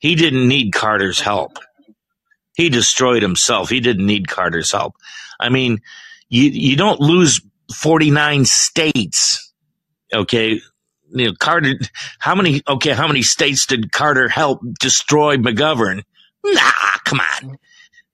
He 0.00 0.16
didn't 0.16 0.48
need 0.48 0.72
Carter's 0.72 1.20
help. 1.20 1.58
He 2.54 2.68
destroyed 2.70 3.22
himself. 3.22 3.70
He 3.70 3.80
didn't 3.80 4.06
need 4.06 4.28
Carter's 4.28 4.72
help. 4.72 4.94
I 5.40 5.50
mean, 5.50 5.80
you 6.28 6.44
you 6.44 6.76
don't 6.76 7.00
lose 7.00 7.40
forty 7.74 8.10
nine 8.10 8.44
states, 8.46 9.52
okay. 10.14 10.60
You 11.12 11.26
know, 11.28 11.34
Carter. 11.38 11.74
How 12.20 12.34
many? 12.36 12.62
Okay, 12.68 12.92
how 12.92 13.08
many 13.08 13.22
states 13.22 13.66
did 13.66 13.92
Carter 13.92 14.28
help 14.28 14.60
destroy 14.80 15.36
McGovern? 15.38 16.02
Nah, 16.44 16.62
come 17.04 17.20
on. 17.20 17.58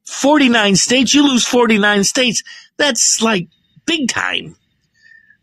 49 0.07 0.76
states, 0.76 1.14
you 1.14 1.26
lose 1.28 1.47
49 1.47 2.05
states. 2.05 2.42
That's 2.78 3.22
like 3.22 3.49
big 3.86 4.09
time. 4.09 4.57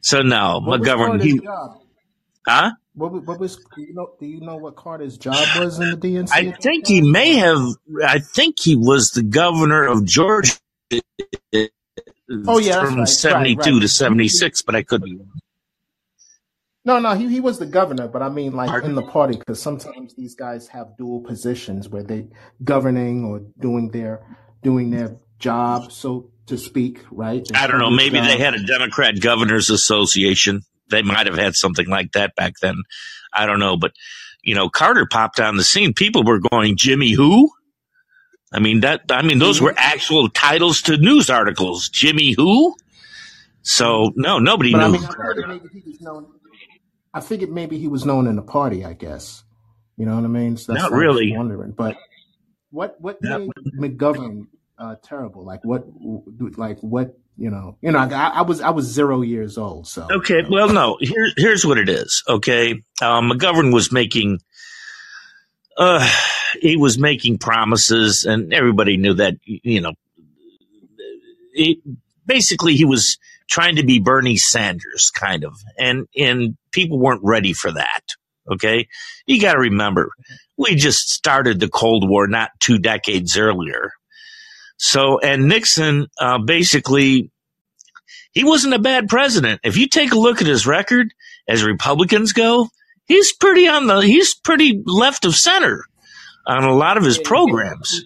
So 0.02 0.22
no, 0.24 0.62
What 0.64 0.80
was 0.80 0.94
McGovern, 0.94 0.96
Carter's 0.96 1.34
he, 1.34 1.42
job? 1.44 1.82
huh? 2.48 2.72
What, 2.96 3.14
wa- 3.14 3.20
what 3.22 3.40
was 3.40 3.58
do 3.76 3.82
you 3.82 3.94
know? 3.94 4.12
Do 4.20 4.26
you 4.28 4.42
know 4.42 4.58
what 4.58 4.76
Carter's 4.78 5.18
job 5.18 5.56
was 5.56 5.80
in 5.80 5.92
the 5.92 5.98
DNC 5.98 6.34
I 6.34 6.54
at 6.54 6.62
that 6.64 6.64
think 6.64 6.88
he 6.88 7.02
time? 7.02 7.02
may 7.02 7.36
have, 7.36 7.62
I 8.06 8.20
think 8.20 8.58
he 8.62 8.76
was 8.76 9.12
the 9.12 9.24
governor 9.24 9.86
of 9.86 10.06
Georgia 10.06 10.54
Oh 12.48 12.60
yeah, 12.60 12.78
that's 12.78 12.98
from 12.98 12.98
right, 12.98 13.18
72 13.18 13.56
right, 13.56 13.58
right. 13.58 13.80
to 13.82 13.88
He, 14.00 14.18
he, 14.30 14.42
76, 14.42 14.64
but 14.64 14.76
I 14.76 14.84
could 14.84 15.04
be 15.04 15.16
wrong. 15.18 15.43
No, 16.86 17.00
no, 17.00 17.16
he, 17.16 17.30
he 17.30 17.40
was 17.40 17.60
the 17.60 17.66
governor, 17.68 18.08
but 18.08 18.22
I 18.22 18.30
mean 18.30 18.54
like 18.54 18.70
Pardon? 18.70 18.90
in 18.90 18.96
the 18.96 19.04
party 19.04 19.36
because 19.38 19.62
sometimes 19.62 20.16
these 20.16 20.36
guys 20.36 20.68
have 20.70 20.98
dual 20.98 21.22
positions 21.22 21.90
where 21.90 22.04
they 22.04 22.28
governing 22.64 23.26
or 23.26 23.42
doing 23.60 23.90
their 23.92 24.26
doing 24.64 24.92
their 24.92 25.18
job, 25.40 25.92
so 25.92 26.32
to 26.48 26.58
speak, 26.58 27.02
right? 27.12 27.48
Their 27.48 27.58
I 27.58 27.68
don't 27.68 27.80
know. 27.80 27.92
Maybe 27.92 28.20
they 28.20 28.38
had 28.38 28.54
a 28.56 28.64
Democrat 28.66 29.20
Governors 29.20 29.70
Association. 29.70 30.62
They 30.90 31.02
might 31.02 31.28
have 31.28 31.38
had 31.38 31.56
something 31.56 31.88
like 31.88 32.14
that 32.14 32.36
back 32.36 32.56
then. 32.62 32.76
I 33.34 33.46
don't 33.46 33.60
know. 33.60 33.78
But, 33.78 33.94
you 34.44 34.56
know, 34.56 34.70
Carter 34.70 35.08
popped 35.10 35.40
on 35.40 35.58
the 35.58 35.64
scene. 35.64 35.94
People 35.94 36.24
were 36.24 36.40
going, 36.40 36.78
Jimmy 36.78 37.12
who? 37.12 37.52
I 38.54 38.60
mean, 38.60 38.82
that, 38.82 39.04
I 39.12 39.22
mean, 39.24 39.40
those 39.40 39.60
hmm 39.60 39.62
were 39.62 39.74
actual 39.78 40.30
titles 40.30 40.82
to 40.84 40.98
news 40.98 41.30
articles. 41.30 41.90
Jimmy 41.90 42.34
who? 42.34 42.76
So, 43.64 44.12
no, 44.16 44.40
nobody 44.40 44.74
But 44.74 44.82
I 44.82 44.88
knew 44.88 44.90
mean, 44.90 45.06
I 45.06 45.14
Carter. 45.16 45.46
I 47.14 47.22
figured 47.22 47.52
maybe 47.52 47.78
he 47.78 47.88
was 47.88 48.06
known 48.06 48.28
in 48.28 48.36
the 48.36 48.42
party. 48.42 48.84
I 48.86 48.94
guess 48.94 49.44
you 49.98 50.06
know 50.06 50.16
what 50.16 50.24
I 50.24 50.28
mean. 50.28 50.58
So 50.58 50.74
that's 50.74 50.84
Not 50.84 50.92
what 50.92 51.04
I 51.04 51.08
was 51.08 51.16
really. 51.16 51.38
wondering. 51.38 51.72
But 51.72 51.98
what 52.72 53.00
what 53.00 53.20
Not, 53.22 53.42
made 53.78 53.98
McGovern 53.98 54.48
uh, 54.78 54.96
terrible? 55.04 55.44
Like 55.46 55.64
what 55.64 55.86
like 56.58 56.80
what 56.80 57.18
you 57.38 57.50
know? 57.50 57.78
You 57.82 57.92
know, 57.92 58.00
I, 58.00 58.30
I 58.36 58.42
was 58.42 58.62
I 58.62 58.72
was 58.72 58.86
zero 58.86 59.22
years 59.22 59.58
old, 59.58 59.88
so 59.88 60.08
okay. 60.12 60.38
you 60.38 60.44
know. 60.44 60.50
Well, 60.50 60.70
no, 60.70 60.98
here, 61.00 61.28
here's 61.38 61.66
what 61.66 61.78
it 61.78 61.90
is. 61.90 62.24
Okay. 62.28 62.82
Um, 63.02 63.32
McGovern 63.32 63.74
was 63.74 63.92
making, 63.92 64.40
uh, 65.78 66.08
he 66.60 66.78
was 66.78 66.98
making 66.98 67.38
promises 67.38 68.26
and 68.26 68.54
everybody 68.54 68.98
knew 68.98 69.16
that, 69.16 69.36
you 69.46 69.82
know, 69.82 69.94
it, 71.54 71.80
basically 72.26 72.76
he 72.76 72.86
was 72.86 73.18
trying 73.50 73.78
to 73.78 73.86
be 73.86 74.00
Bernie 74.00 74.38
Sanders 74.38 75.12
kind 75.14 75.44
of, 75.44 75.56
and 75.78 76.08
and 76.18 76.58
people 76.72 77.00
weren't 77.00 77.22
ready 77.24 77.54
for 77.54 77.72
that. 77.72 78.02
Okay, 78.52 78.88
you 79.26 79.42
got 79.42 79.54
to 79.54 79.60
remember, 79.60 80.10
we 80.58 80.76
just 80.76 81.10
started 81.10 81.60
the 81.60 81.70
Cold 81.70 82.08
War 82.08 82.28
not 82.28 82.52
two 82.60 82.78
decades 82.78 83.38
earlier. 83.38 83.92
So, 84.78 85.20
and 85.20 85.48
Nixon 85.48 86.08
uh, 86.20 86.40
basically 86.40 87.32
he 88.34 88.44
wasn't 88.44 88.74
a 88.74 88.80
bad 88.80 89.08
president. 89.08 89.62
If 89.64 89.78
you 89.78 89.88
take 89.88 90.12
a 90.12 90.20
look 90.20 90.42
at 90.42 90.48
his 90.48 90.68
record 90.68 91.14
as 91.48 91.64
Republicans 91.64 92.34
go, 92.34 92.68
he's 93.06 93.34
pretty 93.34 93.68
on 93.68 93.86
the 93.88 94.02
he's 94.02 94.34
pretty 94.34 94.82
left 94.86 95.26
of 95.26 95.36
center 95.36 95.86
on 96.46 96.64
a 96.64 96.74
lot 96.74 96.98
of 96.98 97.04
his 97.04 97.20
programs. 97.20 98.04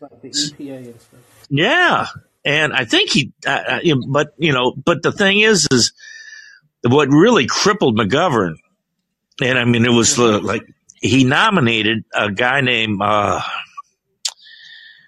like 0.00 0.22
the 0.22 0.28
EPA 0.30 0.76
and 0.76 1.00
stuff. 1.00 1.20
Yeah, 1.50 2.06
and 2.44 2.72
I 2.72 2.84
think 2.84 3.10
he, 3.10 3.32
uh, 3.46 3.80
uh, 3.84 3.94
but 4.08 4.34
you 4.38 4.52
know, 4.52 4.72
but 4.72 5.02
the 5.02 5.12
thing 5.12 5.40
is, 5.40 5.66
is 5.70 5.92
what 6.82 7.08
really 7.08 7.46
crippled 7.46 7.96
McGovern, 7.96 8.56
and 9.42 9.58
I 9.58 9.64
mean, 9.64 9.84
it 9.84 9.92
was 9.92 10.18
uh, 10.18 10.40
like 10.40 10.62
he 11.00 11.24
nominated 11.24 12.04
a 12.14 12.30
guy 12.30 12.60
named 12.60 13.00
uh, 13.02 13.40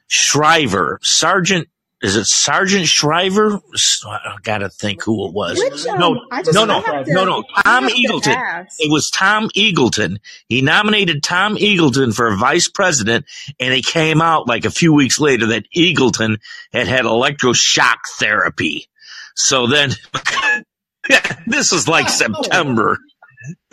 Shriver, 0.07 0.99
Sargent. 1.03 1.69
Is 2.07 2.15
it 2.15 2.27
Sargent 2.27 2.87
Shriver? 2.87 3.61
I 4.07 4.37
gotta 4.45 4.69
think 4.69 5.03
who 5.03 5.27
it 5.27 5.35
was. 5.35 5.59
Which 5.59 5.85
No, 5.87 6.13
um, 6.13 6.21
I 6.31 6.41
just 6.41 6.55
no, 6.55 6.65
no, 6.65 6.79
no, 6.79 7.03
to 7.03 7.13
no. 7.13 7.45
I 7.57 7.63
Tom 7.63 7.89
Eagleton. 7.89 8.67
It 8.79 8.93
was 8.93 9.11
Tom 9.11 9.49
Eagleton. 9.57 10.19
He 10.49 10.63
nominated 10.63 11.25
Tom 11.25 11.57
Eagleton 11.57 12.15
for 12.15 12.37
vice 12.37 12.69
president, 12.69 13.25
and 13.59 13.75
it 13.75 13.85
came 13.85 14.23
out 14.23 14.47
like 14.47 14.65
a 14.65 14.71
few 14.71 14.93
weeks 14.93 15.19
later 15.19 15.47
that 15.47 15.65
Eagleton 15.77 16.39
had 16.73 16.87
had 16.87 17.07
electroshock 17.07 17.97
therapy. 18.21 18.89
So 19.35 19.67
then, 19.67 19.91
this 21.49 21.73
was 21.73 21.89
like 21.89 22.07
Oh, 22.07 22.09
September. 22.09 22.99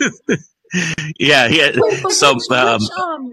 yeah, 1.20 1.46
yeah. 1.46 1.70
Wait, 1.76 2.10
So, 2.10 2.34
which 2.34 2.50
um, 2.50 2.80
which 2.80 2.90
um 2.98 3.32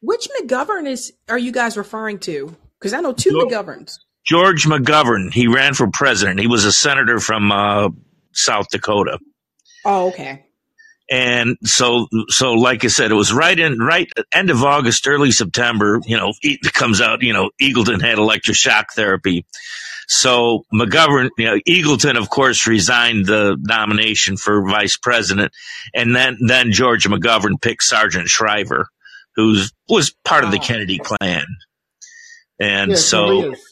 which 0.00 0.28
McGovern 0.40 0.88
is 0.88 1.12
are 1.28 1.38
you 1.38 1.52
guys 1.52 1.76
referring 1.76 2.18
to? 2.20 2.56
Because 2.80 2.94
I 2.94 3.00
know 3.02 3.12
two 3.12 3.32
George, 3.32 3.52
McGoverns. 3.52 3.98
George 4.24 4.66
McGovern. 4.66 5.32
He 5.32 5.48
ran 5.48 5.74
for 5.74 5.88
president. 5.90 6.40
He 6.40 6.46
was 6.46 6.64
a 6.64 6.72
senator 6.72 7.18
from 7.18 7.50
uh, 7.50 7.88
South 8.32 8.68
Dakota. 8.70 9.18
Oh, 9.84 10.08
okay. 10.08 10.44
And 11.10 11.56
so, 11.62 12.06
so 12.28 12.52
like 12.52 12.84
I 12.84 12.88
said, 12.88 13.10
it 13.10 13.14
was 13.14 13.32
right 13.32 13.58
in, 13.58 13.78
right 13.78 14.10
end 14.32 14.50
of 14.50 14.62
August, 14.62 15.08
early 15.08 15.30
September, 15.30 16.00
you 16.04 16.18
know, 16.18 16.32
it 16.42 16.72
comes 16.74 17.00
out, 17.00 17.22
you 17.22 17.32
know, 17.32 17.50
Eagleton 17.60 18.02
had 18.02 18.18
electroshock 18.18 18.90
therapy. 18.94 19.46
So 20.06 20.64
McGovern, 20.72 21.30
you 21.38 21.46
know, 21.46 21.58
Eagleton, 21.66 22.18
of 22.18 22.28
course, 22.28 22.66
resigned 22.66 23.24
the 23.24 23.56
nomination 23.58 24.36
for 24.36 24.68
vice 24.68 24.98
president. 24.98 25.52
And 25.94 26.14
then, 26.14 26.36
then 26.46 26.72
George 26.72 27.06
McGovern 27.06 27.60
picked 27.60 27.84
Sargent 27.84 28.28
Shriver, 28.28 28.88
who 29.36 29.62
was 29.88 30.14
part 30.24 30.44
of 30.44 30.50
the 30.50 30.58
Ah, 30.58 30.62
Kennedy 30.62 30.98
clan. 30.98 31.46
And 32.60 32.90
yeah, 32.90 32.96
so, 32.96 33.26
Maria's, 33.26 33.36
Maria's 33.38 33.58
Shriver, 33.58 33.67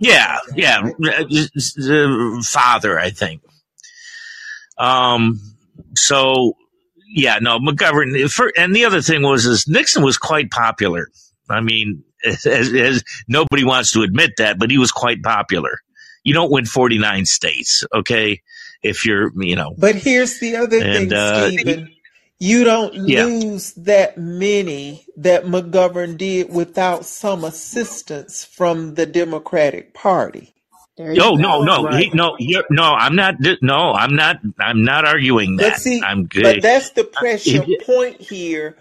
yeah, 0.00 0.38
yeah, 0.54 0.82
the 0.82 2.46
father, 2.48 2.98
I 2.98 3.10
think. 3.10 3.42
Um, 4.78 5.40
so 5.94 6.56
yeah, 7.14 7.38
no, 7.40 7.58
McGovern. 7.58 8.30
For, 8.30 8.52
and 8.56 8.74
the 8.74 8.84
other 8.84 9.00
thing 9.00 9.22
was, 9.22 9.46
is 9.46 9.66
Nixon 9.68 10.02
was 10.02 10.18
quite 10.18 10.50
popular. 10.50 11.08
I 11.48 11.60
mean, 11.60 12.02
as, 12.24 12.46
as 12.46 13.04
nobody 13.28 13.64
wants 13.64 13.92
to 13.92 14.02
admit 14.02 14.32
that, 14.38 14.58
but 14.58 14.70
he 14.70 14.78
was 14.78 14.90
quite 14.90 15.22
popular. 15.22 15.78
You 16.24 16.34
don't 16.34 16.50
win 16.50 16.64
49 16.64 17.26
states, 17.26 17.84
okay? 17.94 18.40
If 18.82 19.06
you're, 19.06 19.30
you 19.42 19.56
know, 19.56 19.74
But 19.78 19.96
here's 19.96 20.40
the 20.40 20.56
other 20.56 20.78
and, 20.78 21.10
thing, 21.10 21.12
uh, 21.12 21.48
Stephen. 21.48 21.94
You 22.38 22.64
don't 22.64 22.94
yeah, 22.94 23.24
lose 23.24 23.72
that 23.74 24.18
many 24.18 25.06
that 25.16 25.44
McGovern 25.44 26.18
did 26.18 26.52
without 26.52 27.06
some 27.06 27.44
assistance 27.44 28.44
from 28.44 28.94
the 28.94 29.06
Democratic 29.06 29.94
Party. 29.94 30.54
There 30.96 31.14
you 31.14 31.20
Oh 31.20 31.34
no, 31.36 31.60
go. 31.60 31.64
no, 31.64 31.88
he, 31.96 32.10
no, 32.14 32.36
you're, 32.38 32.64
no. 32.70 32.84
I'm 32.84 33.16
not. 33.16 33.36
No, 33.62 33.92
I'm 33.94 34.16
not. 34.16 34.38
I'm 34.60 34.84
not 34.84 35.06
arguing 35.06 35.56
But 35.56 35.74
that. 35.74 35.78
see, 35.78 36.02
I'm 36.02 36.26
good. 36.26 36.42
but 36.42 36.62
that's 36.62 36.90
the 36.90 37.04
uh, 37.04 37.20
pressure 37.20 37.64
If- 37.68 37.86
point 37.86 38.20
here. 38.20 38.76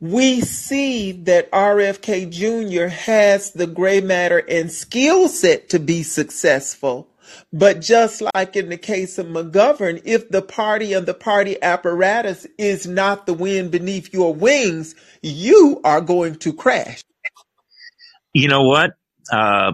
We 0.00 0.42
see 0.42 1.12
that 1.24 1.50
RFK 1.52 2.30
Jr. 2.30 2.88
has 2.88 3.52
the 3.52 3.66
gray 3.66 4.00
matter 4.00 4.38
and 4.48 4.72
skill 4.72 5.28
set 5.28 5.70
to 5.70 5.80
be 5.80 6.02
successful. 6.04 7.08
But 7.52 7.80
just 7.80 8.22
like 8.34 8.56
in 8.56 8.68
the 8.68 8.76
case 8.76 9.16
of 9.18 9.26
McGovern, 9.26 10.02
if 10.04 10.28
the 10.28 10.42
party 10.42 10.92
and 10.92 11.06
the 11.06 11.14
party 11.14 11.56
apparatus 11.62 12.46
is 12.58 12.86
not 12.86 13.26
the 13.26 13.32
wind 13.32 13.70
beneath 13.70 14.12
your 14.12 14.34
wings, 14.34 14.94
you 15.22 15.80
are 15.82 16.02
going 16.02 16.36
to 16.36 16.52
crash. 16.52 17.02
You 18.34 18.48
know 18.48 18.64
what? 18.64 18.92
Uh, 19.32 19.72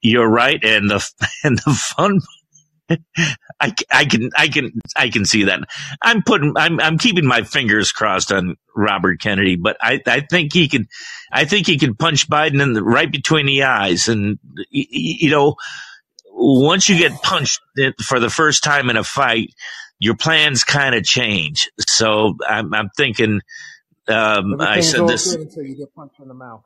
you're 0.00 0.28
right, 0.28 0.62
and 0.62 0.88
the 0.88 1.10
and 1.44 1.58
the 1.58 1.72
fun 1.72 2.20
I, 3.60 3.72
I 3.90 4.04
can 4.04 4.30
I 4.36 4.48
can 4.48 4.72
I 4.96 5.08
can 5.08 5.24
see 5.24 5.44
that. 5.44 5.60
I'm 6.02 6.22
putting 6.22 6.52
I'm 6.56 6.80
I'm 6.80 6.98
keeping 6.98 7.26
my 7.26 7.42
fingers 7.42 7.92
crossed 7.92 8.30
on 8.30 8.56
Robert 8.76 9.20
Kennedy, 9.20 9.56
but 9.56 9.76
I 9.80 10.00
I 10.06 10.20
think 10.20 10.52
he 10.52 10.68
can 10.68 10.86
I 11.32 11.44
think 11.44 11.66
he 11.66 11.78
can 11.78 11.94
punch 11.94 12.28
Biden 12.28 12.62
in 12.62 12.74
the 12.74 12.82
right 12.82 13.10
between 13.10 13.46
the 13.46 13.64
eyes, 13.64 14.08
and 14.08 14.38
you 14.70 15.30
know 15.30 15.56
once 16.34 16.88
you 16.88 16.98
get 16.98 17.22
punched 17.22 17.60
for 18.02 18.18
the 18.18 18.30
first 18.30 18.64
time 18.64 18.90
in 18.90 18.96
a 18.96 19.04
fight, 19.04 19.54
your 19.98 20.16
plans 20.16 20.64
kind 20.64 20.94
of 20.94 21.04
change. 21.04 21.70
So 21.88 22.34
I'm 22.46 22.74
I'm 22.74 22.90
thinking. 22.96 23.40
Um, 24.06 24.60
I 24.60 24.80
said 24.80 25.06
this. 25.08 25.34
until 25.34 25.62
you 25.62 25.76
get 25.76 25.94
punched 25.94 26.20
in 26.20 26.28
the 26.28 26.34
mouth. 26.34 26.62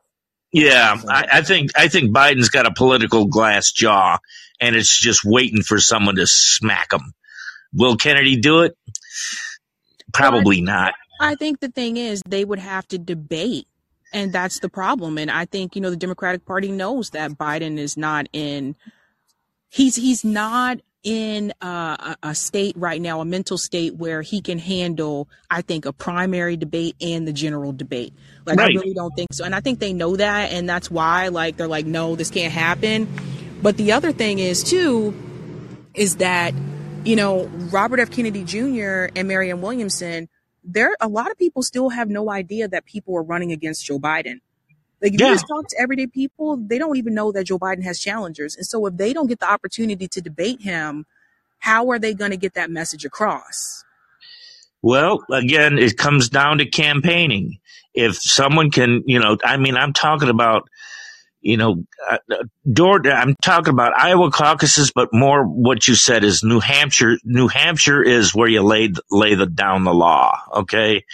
Yeah, 0.51 0.97
I, 1.09 1.27
I 1.35 1.43
think 1.43 1.71
I 1.77 1.89
think 1.89 2.11
Biden's 2.11 2.49
got 2.49 2.67
a 2.67 2.73
political 2.73 3.27
glass 3.27 3.71
jaw, 3.71 4.19
and 4.61 4.75
it's 4.75 4.99
just 4.99 5.25
waiting 5.25 5.63
for 5.63 5.79
someone 5.79 6.17
to 6.17 6.27
smack 6.27 6.93
him. 6.93 7.13
Will 7.73 7.97
Kennedy 7.97 8.41
do 8.41 8.63
it? 8.63 8.77
Well, 10.19 10.29
I, 10.29 10.31
Probably 10.31 10.61
not. 10.63 10.95
I 11.21 11.35
think 11.35 11.61
the 11.61 11.69
thing 11.69 11.97
is 11.97 12.23
they 12.27 12.45
would 12.45 12.59
have 12.59 12.89
to 12.89 12.99
debate, 12.99 13.67
and 14.13 14.33
that's 14.33 14.61
the 14.61 14.71
problem. 14.71 15.19
And 15.19 15.31
I 15.31 15.45
think 15.45 15.77
you 15.77 15.83
know 15.83 15.91
the 15.91 15.97
Democratic 15.97 16.47
Party 16.47 16.73
knows 16.73 17.11
that 17.11 17.33
Biden 17.33 17.79
is 17.79 17.97
not 17.97 18.27
in. 18.33 18.75
He's 19.71 19.97
he's 19.97 20.25
not 20.25 20.79
in 21.05 21.53
uh, 21.63 22.15
a, 22.23 22.29
a 22.31 22.35
state 22.35 22.75
right 22.77 23.01
now, 23.01 23.21
a 23.21 23.25
mental 23.25 23.57
state 23.57 23.97
where 23.97 24.23
he 24.23 24.41
can 24.41 24.59
handle. 24.59 25.29
I 25.51 25.63
think 25.63 25.87
a 25.87 25.93
primary 25.93 26.57
debate 26.57 26.97
and 27.01 27.27
the 27.27 27.33
general 27.33 27.73
debate. 27.73 28.13
Like 28.45 28.59
I 28.59 28.67
really 28.67 28.95
don't 28.95 29.15
think 29.15 29.33
so, 29.33 29.45
and 29.45 29.55
I 29.55 29.61
think 29.61 29.79
they 29.79 29.93
know 29.93 30.17
that, 30.17 30.53
and 30.53 30.69
that's 30.69 30.91
why 30.91 31.29
like 31.29 31.57
they're 31.57 31.69
like, 31.69 31.87
no, 31.87 32.17
this 32.17 32.31
can't 32.31 32.53
happen. 32.53 33.09
But 33.63 33.77
the 33.77 33.93
other 33.93 34.13
thing 34.13 34.39
is 34.39 34.63
too 34.63 35.15
is 35.95 36.17
that 36.17 36.55
you 37.05 37.17
know 37.17 37.47
Robert 37.71 38.01
F. 38.01 38.11
Kennedy 38.11 38.45
Jr. 38.45 39.09
and 39.17 39.29
Marianne 39.29 39.61
Williamson. 39.61 40.29
There, 40.65 40.95
a 41.01 41.09
lot 41.09 41.31
of 41.31 41.39
people 41.39 41.63
still 41.63 41.89
have 41.89 42.11
no 42.11 42.31
idea 42.31 42.69
that 42.69 42.85
people 42.85 43.17
are 43.17 43.23
running 43.23 43.53
against 43.53 43.87
Joe 43.87 43.99
Biden. 43.99 44.41
Like 45.01 45.15
if 45.15 45.21
you 45.21 45.27
just 45.27 45.47
talk 45.49 45.69
to 45.69 45.77
everyday 45.81 46.07
people, 46.07 46.57
they 46.57 46.79
don't 46.79 46.97
even 46.97 47.15
know 47.15 47.33
that 47.33 47.45
Joe 47.45 47.59
Biden 47.59 47.85
has 47.85 48.01
challengers. 48.01 48.57
And 48.57 48.67
so 48.67 48.85
if 48.87 48.97
they 48.97 49.13
don't 49.13 49.29
get 49.29 49.41
the 49.41 49.51
opportunity 49.51 50.09
to 50.09 50.21
debate 50.21 50.63
him, 50.63 51.07
how 51.61 51.91
are 51.91 51.99
they 51.99 52.15
going 52.15 52.31
to 52.33 52.37
get 52.37 52.55
that 52.55 52.71
message 52.71 53.05
across? 53.05 53.85
Well, 54.83 55.25
again, 55.33 55.79
it 55.79 55.97
comes 55.97 56.29
down 56.29 56.59
to 56.59 56.67
campaigning. 56.67 57.59
If 57.95 58.17
someone 58.17 58.71
can, 58.71 59.03
you 59.07 59.19
know, 59.19 59.37
I 59.45 59.57
mean, 59.57 59.77
I'm 59.77 59.93
talking 59.93 60.29
about, 60.29 60.69
you 61.41 61.57
know, 61.57 61.85
uh, 62.09 62.19
door. 62.71 63.01
I'm 63.09 63.35
talking 63.43 63.73
about 63.73 63.99
Iowa 63.99 64.31
caucuses, 64.31 64.93
but 64.93 65.09
more 65.13 65.45
what 65.45 65.87
you 65.89 65.95
said 65.95 66.25
is 66.25 66.45
New 66.45 66.61
Hampshire. 66.61 67.19
New 67.25 67.49
Hampshire 67.49 68.03
is 68.03 68.35
where 68.35 68.49
you 68.49 68.63
lay 68.63 68.93
lay 69.11 69.35
the 69.35 69.47
down 69.47 69.85
the 69.85 69.95
law. 69.95 70.39
Okay, 70.53 71.05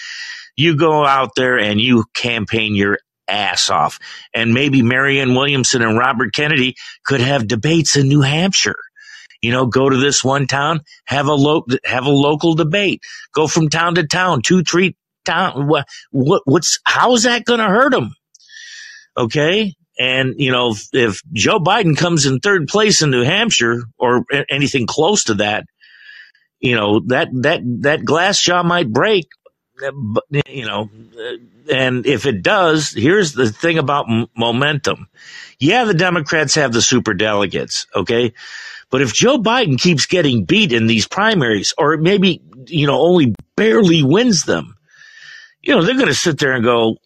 you 0.57 0.76
go 0.76 1.05
out 1.05 1.35
there 1.37 1.59
and 1.59 1.80
you 1.80 2.05
campaign 2.14 2.74
your 2.74 2.99
ass 3.29 3.70
off, 3.70 3.99
and 4.33 4.55
maybe 4.55 4.83
Marianne 4.83 5.35
Williamson 5.35 5.83
and 5.83 5.99
Robert 5.99 6.35
Kennedy 6.35 6.77
could 7.05 7.20
have 7.20 7.49
debates 7.49 7.97
in 7.97 8.09
New 8.09 8.20
Hampshire. 8.20 8.79
You 9.43 9.53
know, 9.53 9.66
go 9.66 9.89
to 9.89 9.97
this 9.97 10.25
one 10.25 10.47
town, 10.47 10.81
have 11.05 11.27
a 11.27 11.35
lo- 11.35 11.66
have 11.85 12.07
a 12.07 12.11
local 12.11 12.55
debate. 12.55 13.03
Go 13.35 13.47
from 13.47 13.68
town 13.68 13.97
to 13.97 14.07
town, 14.07 14.41
two, 14.43 14.62
three 14.62 14.97
town. 15.25 15.66
What, 15.66 15.87
what 16.11 16.43
what's 16.47 16.79
how 16.85 17.14
is 17.14 17.25
that 17.25 17.45
going 17.45 17.61
to 17.61 17.66
hurt 17.66 17.93
them? 17.93 18.14
Okay, 19.16 19.75
and 19.99 20.35
you 20.39 20.51
know, 20.51 20.70
if, 20.70 20.89
if 20.93 21.22
Joe 21.33 21.59
Biden 21.61 21.97
comes 21.97 22.27
in 22.27 22.41
third 22.41 22.68
place 22.68 23.03
in 23.03 23.11
New 23.11 23.22
Hampshire 23.22 23.83
or 23.99 24.25
anything 24.49 24.87
close 24.87 25.25
to 25.25 25.35
that, 25.35 25.66
you 26.59 26.75
know 26.75 27.01
that 27.07 27.29
that 27.43 27.61
that 27.83 28.05
glass 28.05 28.41
jaw 28.41 28.62
might 28.62 28.91
break. 28.91 29.27
You 30.49 30.66
know, 30.66 30.89
and 31.71 32.07
if 32.07 32.27
it 32.27 32.43
does, 32.43 32.91
here's 32.91 33.33
the 33.33 33.51
thing 33.51 33.79
about 33.79 34.07
m- 34.11 34.27
momentum. 34.37 35.09
Yeah, 35.59 35.85
the 35.85 35.95
Democrats 35.95 36.55
have 36.57 36.73
the 36.73 36.83
super 36.83 37.15
delegates. 37.15 37.87
Okay, 37.95 38.33
but 38.91 39.03
if 39.03 39.12
Joe 39.12 39.39
Biden 39.39 39.79
keeps 39.79 40.07
getting 40.07 40.45
beat 40.45 40.73
in 40.73 40.87
these 40.87 41.09
primaries, 41.09 41.75
or 41.77 41.97
maybe, 41.97 42.43
you 42.67 42.87
know, 42.87 43.01
only 43.01 43.35
barely 43.57 44.03
wins 44.03 44.45
them, 44.45 44.77
you 45.62 45.75
know, 45.75 45.83
they're 45.83 45.97
going 45.97 46.07
to 46.07 46.15
sit 46.15 46.39
there 46.39 46.53
and 46.53 46.65
go, 46.65 46.99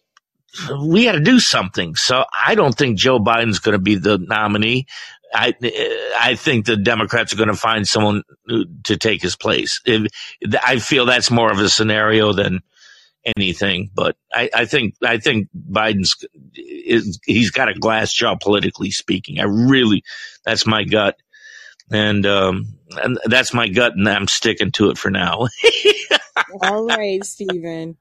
we 0.85 1.05
got 1.05 1.13
to 1.13 1.19
do 1.19 1.39
something. 1.39 1.95
So 1.95 2.25
I 2.45 2.55
don't 2.55 2.75
think 2.75 2.97
Joe 2.97 3.19
Biden's 3.19 3.59
going 3.59 3.73
to 3.73 3.81
be 3.81 3.95
the 3.95 4.17
nominee. 4.17 4.87
I 5.33 5.53
eh, 5.61 5.95
I 6.19 6.35
think 6.35 6.65
the 6.65 6.75
Democrats 6.75 7.33
are 7.33 7.37
going 7.37 7.49
to 7.49 7.55
find 7.55 7.87
someone 7.87 8.23
uh, 8.49 8.63
to 8.85 8.97
take 8.97 9.21
his 9.21 9.35
place. 9.35 9.81
I 10.63 10.79
feel 10.79 11.05
that's 11.05 11.29
more 11.31 11.51
of 11.51 11.59
a 11.59 11.69
scenario 11.69 12.33
than 12.33 12.61
anything. 13.25 13.89
But 13.93 14.15
I, 14.33 14.49
I 14.53 14.65
think 14.65 14.95
I 15.03 15.17
think 15.17 15.47
Biden's 15.55 16.15
is 16.55 17.19
he's 17.25 17.51
got 17.51 17.69
a 17.69 17.73
glass 17.73 18.13
jaw 18.13 18.35
politically 18.35 18.91
speaking. 18.91 19.39
I 19.39 19.43
really 19.43 20.03
that's 20.45 20.65
my 20.65 20.83
gut, 20.83 21.15
and 21.91 22.25
um 22.25 22.65
and 23.03 23.19
that's 23.25 23.53
my 23.53 23.67
gut, 23.67 23.93
and 23.95 24.07
I'm 24.07 24.27
sticking 24.27 24.71
to 24.73 24.89
it 24.89 24.97
for 24.97 25.11
now. 25.11 25.47
All 26.61 26.85
right, 26.85 27.23
Stephen. 27.23 27.97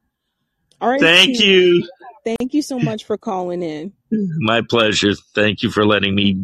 All 0.81 0.89
right, 0.89 1.01
Thank 1.01 1.37
Stephen. 1.37 1.47
you. 1.47 1.89
Thank 2.25 2.55
you 2.55 2.63
so 2.63 2.79
much 2.79 3.05
for 3.05 3.17
calling 3.17 3.63
in. 3.63 3.93
My 4.39 4.63
pleasure. 4.63 5.13
Thank 5.35 5.63
you 5.63 5.71
for 5.71 5.87
letting 5.87 6.15
me 6.15 6.37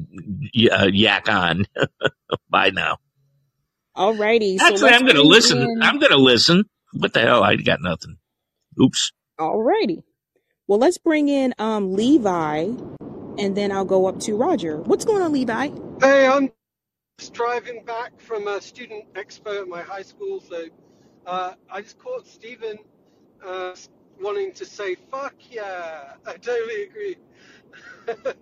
uh, 0.71 0.89
yak 0.93 1.29
on. 1.29 1.67
Bye 2.51 2.71
now. 2.71 2.99
All 3.95 4.15
righty. 4.15 4.59
So 4.59 4.67
Actually, 4.67 4.83
let's 4.83 4.97
I'm 4.97 5.03
going 5.03 5.17
to 5.17 5.23
listen. 5.23 5.63
in. 5.63 5.83
I'm 5.83 5.99
going 5.99 6.13
to 6.13 6.19
listen. 6.19 6.65
What 6.93 7.13
the 7.13 7.21
hell? 7.21 7.43
I 7.45 7.57
got 7.57 7.81
nothing. 7.81 8.17
Oops. 8.83 9.13
All 9.39 9.63
righty. 9.63 10.05
Well, 10.69 10.79
let's 10.81 10.99
bring 10.99 11.29
in 11.29 11.55
um 11.59 11.95
Levi, 11.95 12.71
and 13.39 13.57
then 13.57 13.73
I'll 13.73 13.85
go 13.87 14.07
up 14.07 14.21
to 14.23 14.37
Roger. 14.37 14.79
What's 14.79 15.05
going 15.05 15.23
on, 15.23 15.33
Levi? 15.33 15.71
Hey, 16.01 16.29
I'm 16.29 16.53
just 17.19 17.35
driving 17.35 17.85
back 17.85 18.21
from 18.21 18.49
a 18.49 18.61
student 18.61 19.13
expo 19.15 19.63
at 19.63 19.69
my 19.69 19.83
high 19.83 20.03
school, 20.03 20.41
so 20.41 20.67
uh, 21.27 21.55
I 21.71 21.83
just 21.83 21.99
caught 21.99 22.27
Stephen 22.27 22.79
uh, 23.47 23.75
wanting 24.21 24.53
to 24.55 24.67
say 24.67 24.97
"fuck 24.97 25.35
yeah." 25.51 26.15
I 26.27 26.35
totally 26.35 26.85
agree. 26.85 27.17
uh, 28.09 28.33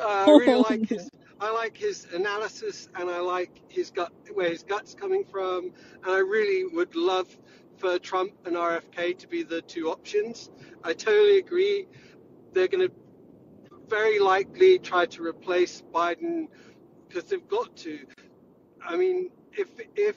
I 0.02 0.30
really 0.32 0.56
like 0.60 0.86
his. 0.88 1.10
I 1.40 1.52
like 1.52 1.76
his 1.76 2.06
analysis 2.14 2.88
and 2.96 3.10
I 3.10 3.20
like 3.20 3.60
his 3.68 3.90
gut, 3.90 4.12
where 4.34 4.50
his 4.50 4.62
gut's 4.64 4.94
coming 4.94 5.24
from. 5.24 5.72
And 6.04 6.12
I 6.12 6.20
really 6.20 6.66
would 6.74 6.96
love 6.96 7.28
for 7.82 7.98
Trump 7.98 8.32
and 8.46 8.54
RFK 8.54 9.18
to 9.18 9.26
be 9.26 9.42
the 9.42 9.60
two 9.60 9.90
options. 9.90 10.50
I 10.84 10.92
totally 10.92 11.38
agree. 11.38 11.88
They're 12.52 12.68
going 12.68 12.88
to 12.88 12.94
very 13.88 14.20
likely 14.20 14.78
try 14.78 15.04
to 15.06 15.22
replace 15.24 15.82
Biden 15.92 16.46
because 17.08 17.24
they've 17.24 17.48
got 17.48 17.76
to. 17.78 17.98
I 18.80 18.96
mean, 18.96 19.30
if 19.52 19.68
if 19.96 20.16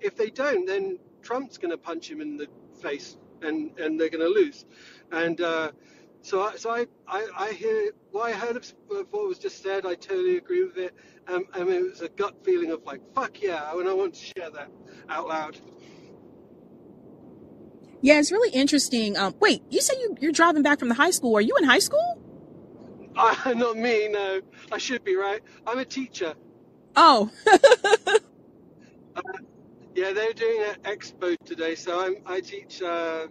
if 0.00 0.16
they 0.16 0.30
don't, 0.30 0.66
then 0.66 0.98
Trump's 1.20 1.58
going 1.58 1.70
to 1.70 1.76
punch 1.76 2.10
him 2.10 2.22
in 2.22 2.38
the 2.38 2.48
face, 2.80 3.18
and 3.42 3.78
and 3.78 4.00
they're 4.00 4.08
going 4.08 4.26
to 4.26 4.40
lose. 4.40 4.64
And 5.12 5.38
uh, 5.42 5.72
so 6.22 6.50
so 6.56 6.70
I, 6.70 6.86
I 7.06 7.28
I 7.36 7.52
hear 7.52 7.92
what 8.10 8.30
I 8.30 8.32
heard 8.32 8.56
of 8.56 8.72
what 8.88 9.28
was 9.28 9.38
just 9.38 9.62
said. 9.62 9.84
I 9.84 9.96
totally 9.96 10.38
agree 10.38 10.64
with 10.64 10.78
it. 10.78 10.94
Um, 11.28 11.44
I 11.52 11.62
mean, 11.62 11.74
it 11.74 11.90
was 11.90 12.00
a 12.00 12.08
gut 12.08 12.42
feeling 12.42 12.70
of 12.70 12.82
like, 12.84 13.02
fuck 13.14 13.42
yeah, 13.42 13.70
and 13.78 13.86
I 13.86 13.92
want 13.92 14.14
to 14.14 14.24
share 14.24 14.50
that 14.50 14.70
out 15.10 15.28
loud. 15.28 15.60
Yeah, 18.06 18.20
it's 18.20 18.30
really 18.30 18.50
interesting. 18.50 19.16
Um, 19.16 19.34
wait, 19.40 19.64
you 19.68 19.80
said 19.80 19.96
you, 19.98 20.16
you're 20.20 20.30
driving 20.30 20.62
back 20.62 20.78
from 20.78 20.88
the 20.88 20.94
high 20.94 21.10
school. 21.10 21.36
Are 21.36 21.40
you 21.40 21.56
in 21.56 21.64
high 21.64 21.80
school? 21.80 22.22
Uh, 23.16 23.34
not 23.56 23.76
me, 23.76 24.08
no. 24.08 24.40
I 24.70 24.78
should 24.78 25.04
be 25.04 25.16
right. 25.16 25.42
I'm 25.66 25.80
a 25.80 25.84
teacher. 25.84 26.34
Oh, 26.96 27.30
Uh, 29.16 29.22
yeah, 29.94 30.12
they're 30.12 30.32
doing 30.34 30.62
an 30.62 30.76
expo 30.84 31.36
today, 31.44 31.74
so 31.74 32.00
I'm, 32.04 32.16
I 32.26 32.40
teach 32.40 32.82
uh, 32.82 33.28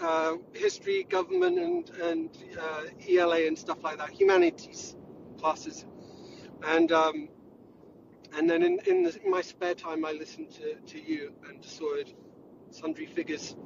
uh, 0.00 0.34
history, 0.54 1.04
government, 1.04 1.58
and 1.58 1.90
and 2.02 2.30
uh, 2.60 2.84
ELA 3.08 3.46
and 3.46 3.58
stuff 3.58 3.84
like 3.84 3.98
that, 3.98 4.10
humanities 4.10 4.96
classes, 5.38 5.86
and 6.66 6.92
um, 6.92 7.28
and 8.36 8.50
then 8.50 8.62
in 8.62 8.80
in, 8.86 9.04
the, 9.04 9.22
in 9.24 9.30
my 9.30 9.42
spare 9.42 9.74
time, 9.74 10.04
I 10.04 10.12
listen 10.12 10.48
to, 10.48 10.74
to 10.76 11.00
you 11.00 11.32
and 11.48 11.62
to 11.62 11.68
Sword, 11.68 12.12
sundry 12.70 13.06
figures. 13.06 13.56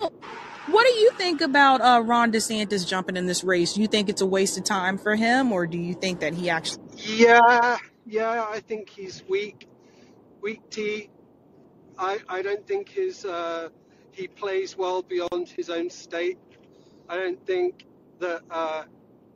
What 0.00 0.86
do 0.86 0.92
you 0.92 1.10
think 1.12 1.40
about 1.40 1.80
uh, 1.80 2.02
Ron 2.02 2.32
DeSantis 2.32 2.86
jumping 2.86 3.16
in 3.16 3.26
this 3.26 3.44
race? 3.44 3.74
Do 3.74 3.80
you 3.80 3.86
think 3.86 4.08
it's 4.08 4.20
a 4.20 4.26
waste 4.26 4.58
of 4.58 4.64
time 4.64 4.98
for 4.98 5.16
him, 5.16 5.52
or 5.52 5.66
do 5.66 5.78
you 5.78 5.94
think 5.94 6.20
that 6.20 6.34
he 6.34 6.50
actually? 6.50 6.84
Yeah, 6.96 7.78
yeah, 8.06 8.46
I 8.48 8.60
think 8.60 8.88
he's 8.88 9.22
weak, 9.28 9.68
weak 10.40 10.68
tea. 10.70 11.10
I 11.98 12.18
I 12.28 12.42
don't 12.42 12.66
think 12.66 12.88
his 12.88 13.24
uh, 13.24 13.68
he 14.12 14.26
plays 14.28 14.76
well 14.76 15.02
beyond 15.02 15.48
his 15.48 15.70
own 15.70 15.90
state. 15.90 16.38
I 17.08 17.16
don't 17.16 17.44
think 17.46 17.84
that 18.20 18.42
uh, 18.50 18.84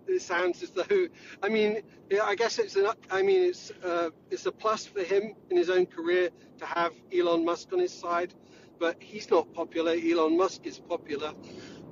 it 0.06 0.22
sounds 0.22 0.62
as 0.62 0.70
though. 0.70 1.08
I 1.42 1.48
mean, 1.48 1.82
I 2.22 2.34
guess 2.34 2.58
it's 2.58 2.76
an. 2.76 2.86
I 3.10 3.22
mean, 3.22 3.42
it's 3.42 3.70
uh, 3.84 4.10
it's 4.30 4.46
a 4.46 4.52
plus 4.52 4.86
for 4.86 5.02
him 5.02 5.34
in 5.50 5.56
his 5.56 5.70
own 5.70 5.86
career 5.86 6.30
to 6.58 6.66
have 6.66 6.92
Elon 7.12 7.44
Musk 7.44 7.72
on 7.72 7.80
his 7.80 7.92
side, 7.92 8.34
but 8.78 8.96
he's 9.00 9.30
not 9.30 9.52
popular. 9.54 9.92
Elon 9.92 10.36
Musk 10.36 10.66
is 10.66 10.78
popular. 10.78 11.32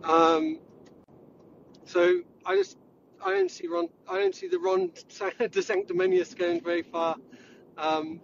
Um, 0.04 0.58
so 1.84 2.20
I 2.44 2.56
just 2.56 2.76
I 3.24 3.30
don't 3.30 3.50
see 3.50 3.66
Ron. 3.68 3.88
I 4.08 4.18
don't 4.18 4.34
see 4.34 4.48
the 4.48 4.58
Ron 4.58 4.88
DeSanctimonious 5.08 6.36
going 6.36 6.60
very 6.60 6.82
far. 6.82 7.16
Um, 7.78 8.20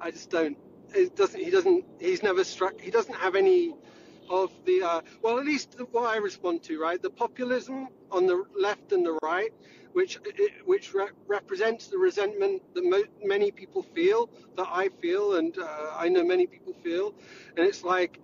I 0.00 0.10
just 0.10 0.30
don't. 0.30 0.56
It 0.94 1.16
doesn't. 1.16 1.40
He 1.40 1.50
doesn't. 1.50 1.84
He's 2.00 2.22
never 2.22 2.44
struck. 2.44 2.80
He 2.80 2.90
doesn't 2.90 3.14
have 3.14 3.34
any 3.34 3.74
of 4.30 4.50
the. 4.64 4.82
Uh, 4.82 5.00
well, 5.20 5.38
at 5.38 5.44
least 5.44 5.76
what 5.90 6.04
I 6.04 6.16
respond 6.16 6.62
to, 6.64 6.80
right? 6.80 7.00
The 7.00 7.10
populism 7.10 7.88
on 8.10 8.26
the 8.26 8.44
left 8.58 8.92
and 8.92 9.04
the 9.04 9.18
right, 9.22 9.52
which 9.92 10.18
which 10.64 10.94
re- 10.94 11.08
represents 11.26 11.88
the 11.88 11.98
resentment 11.98 12.62
that 12.74 12.84
mo- 12.84 13.12
many 13.22 13.50
people 13.50 13.82
feel, 13.82 14.30
that 14.56 14.68
I 14.70 14.88
feel, 15.00 15.36
and 15.36 15.56
uh, 15.58 15.92
I 15.96 16.08
know 16.08 16.24
many 16.24 16.46
people 16.46 16.74
feel, 16.82 17.14
and 17.56 17.66
it's 17.66 17.84
like, 17.84 18.20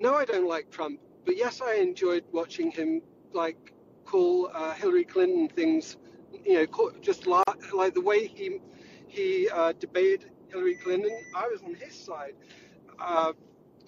no, 0.00 0.14
I 0.14 0.24
don't 0.24 0.48
like 0.48 0.70
Trump, 0.70 1.00
but 1.24 1.36
yes, 1.36 1.60
I 1.60 1.74
enjoyed 1.74 2.24
watching 2.32 2.70
him 2.70 3.02
like 3.32 3.72
call 4.04 4.50
uh, 4.54 4.72
Hillary 4.74 5.04
Clinton 5.04 5.48
things, 5.48 5.96
you 6.44 6.54
know, 6.54 6.92
just 7.00 7.26
la- 7.26 7.42
like 7.72 7.94
the 7.94 8.00
way 8.00 8.26
he 8.26 8.58
he 9.06 9.48
uh, 9.50 9.72
debated 9.78 10.30
Hillary 10.48 10.76
Clinton. 10.76 11.10
I 11.34 11.48
was 11.48 11.62
on 11.62 11.74
his 11.74 11.94
side, 11.94 12.34
uh, 12.98 13.32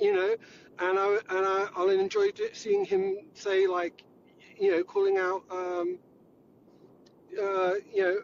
you 0.01 0.13
know, 0.15 0.37
and 0.79 0.99
I 0.99 1.19
and 1.31 1.47
I, 1.47 1.69
I'll 1.77 1.91
enjoy 1.91 2.29
seeing 2.53 2.85
him 2.85 3.17
say 3.35 3.67
like, 3.67 4.05
you 4.59 4.71
know, 4.71 4.83
calling 4.85 5.19
out, 5.19 5.43
um, 5.51 5.99
uh, 7.41 7.75
you 7.93 8.03
know. 8.03 8.17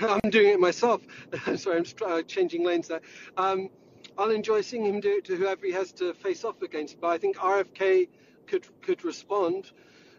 I'm 0.00 0.30
doing 0.30 0.48
it 0.48 0.60
myself. 0.60 1.02
Sorry, 1.56 1.76
I'm 1.76 1.84
uh, 2.06 2.22
changing 2.22 2.64
lanes 2.64 2.88
there. 2.88 3.02
Um, 3.36 3.68
I'll 4.16 4.30
enjoy 4.30 4.60
seeing 4.60 4.84
him 4.84 5.00
do 5.00 5.16
it 5.18 5.24
to 5.26 5.36
whoever 5.36 5.66
he 5.66 5.72
has 5.72 5.92
to 5.94 6.14
face 6.14 6.44
off 6.44 6.62
against. 6.62 7.00
But 7.00 7.08
I 7.08 7.18
think 7.18 7.36
RFK 7.36 8.08
could 8.46 8.66
could 8.82 9.04
respond. 9.04 9.70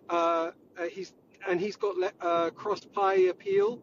Uh, 0.10 0.52
uh, 0.78 0.84
he's 0.92 1.14
and 1.48 1.60
he's 1.60 1.76
got 1.76 1.96
uh, 2.22 2.50
cross 2.52 2.82
pie 2.82 3.28
appeal. 3.30 3.82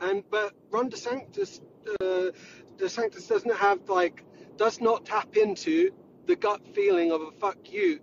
And 0.00 0.22
but 0.30 0.54
Ron 0.70 0.90
DeSantis, 0.90 1.60
uh, 2.00 2.30
DeSantis 2.76 3.28
doesn't 3.28 3.56
have 3.56 3.88
like 3.88 4.24
does 4.56 4.80
not 4.80 5.04
tap 5.04 5.36
into 5.36 5.90
the 6.26 6.36
gut 6.36 6.60
feeling 6.74 7.12
of 7.12 7.22
a 7.22 7.30
fuck 7.32 7.58
you. 7.70 8.00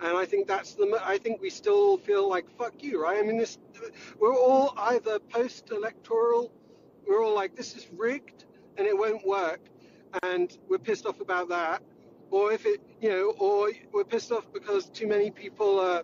And 0.00 0.16
I 0.16 0.24
think 0.26 0.46
that's 0.48 0.74
the. 0.74 1.00
I 1.04 1.18
think 1.18 1.40
we 1.40 1.50
still 1.50 1.98
feel 1.98 2.28
like 2.28 2.46
fuck 2.58 2.82
you, 2.82 3.02
right? 3.02 3.18
I 3.18 3.22
mean, 3.22 3.38
this 3.38 3.58
we're 4.18 4.36
all 4.36 4.74
either 4.76 5.18
post-electoral, 5.18 6.52
we're 7.06 7.24
all 7.24 7.34
like 7.34 7.56
this 7.56 7.76
is 7.76 7.86
rigged 7.96 8.44
and 8.76 8.86
it 8.86 8.96
won't 8.96 9.24
work, 9.26 9.60
and 10.22 10.56
we're 10.68 10.78
pissed 10.78 11.06
off 11.06 11.20
about 11.20 11.48
that, 11.50 11.82
or 12.30 12.52
if 12.52 12.66
it, 12.66 12.80
you 13.00 13.08
know, 13.08 13.34
or 13.38 13.70
we're 13.92 14.04
pissed 14.04 14.32
off 14.32 14.46
because 14.52 14.90
too 14.90 15.06
many 15.06 15.30
people 15.30 15.78
are, 15.78 16.02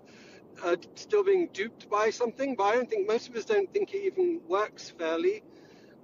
are 0.62 0.76
still 0.95 1.24
being 1.24 1.49
duped 1.53 1.91
by 1.91 2.11
something. 2.11 2.55
But 2.55 2.64
I 2.64 2.74
don't 2.76 2.88
think 2.88 3.09
most 3.09 3.28
of 3.28 3.36
us 3.36 3.45
don't 3.45 3.72
think 3.72 3.93
it 3.93 4.05
even 4.05 4.41
works 4.47 4.91
fairly. 4.91 5.43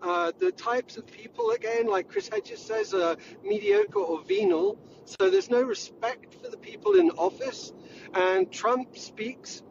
Uh, 0.06 0.30
the 0.38 0.52
types 0.52 0.96
of 0.96 1.04
people, 1.04 1.50
again, 1.50 1.88
like 1.88 2.08
Chris 2.08 2.28
Hedges 2.28 2.60
says, 2.60 2.94
are 2.94 3.16
mediocre 3.42 3.98
or 3.98 4.22
venal. 4.22 4.78
So 5.04 5.30
there's 5.30 5.50
no 5.50 5.62
respect 5.62 6.32
for 6.40 6.48
the 6.48 6.56
people 6.56 6.94
in 6.94 7.10
office. 7.10 7.72
And 8.14 8.52
Trump 8.52 8.96
speaks 8.96 9.62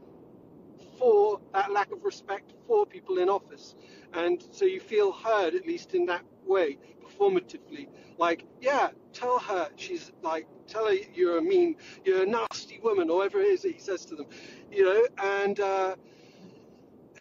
for 1.00 1.40
that 1.54 1.72
lack 1.72 1.90
of 1.94 2.04
respect 2.04 2.52
for 2.68 2.86
people 2.86 3.18
in 3.20 3.30
office. 3.30 3.76
And 4.14 4.44
so 4.52 4.66
you 4.66 4.82
feel 4.82 5.14
heard, 5.14 5.56
at 5.56 5.66
least 5.66 5.96
in 5.96 6.08
that 6.08 6.26
way, 6.46 6.80
performatively. 7.02 7.88
Like, 8.18 8.46
yeah, 8.60 8.90
tell 9.14 9.40
her 9.40 9.70
she's 9.78 10.12
like, 10.22 10.48
tell 10.68 10.88
her 10.88 10.96
you're 11.14 11.38
a 11.38 11.42
mean, 11.42 11.78
you're 12.04 12.24
a 12.24 12.26
nasty 12.26 12.80
woman, 12.84 13.10
or 13.10 13.20
whatever 13.20 13.40
it 13.40 13.48
is 13.48 13.62
that 13.62 13.72
he 13.72 13.80
says 13.80 14.04
to 14.08 14.18
them, 14.18 14.26
you 14.70 14.84
know, 14.84 15.08
and 15.18 15.60
uh, 15.62 15.96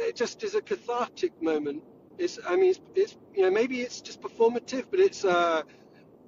it 0.00 0.16
just 0.16 0.42
is 0.42 0.56
a 0.56 0.62
cathartic 0.62 1.40
moment. 1.40 1.84
It's, 2.18 2.38
I 2.48 2.56
mean, 2.56 2.70
it's, 2.70 2.80
it's, 2.94 3.16
you 3.34 3.42
know, 3.42 3.50
maybe 3.50 3.80
it's 3.80 4.00
just 4.00 4.20
performative, 4.20 4.84
but 4.90 5.00
it's, 5.00 5.24
uh, 5.24 5.62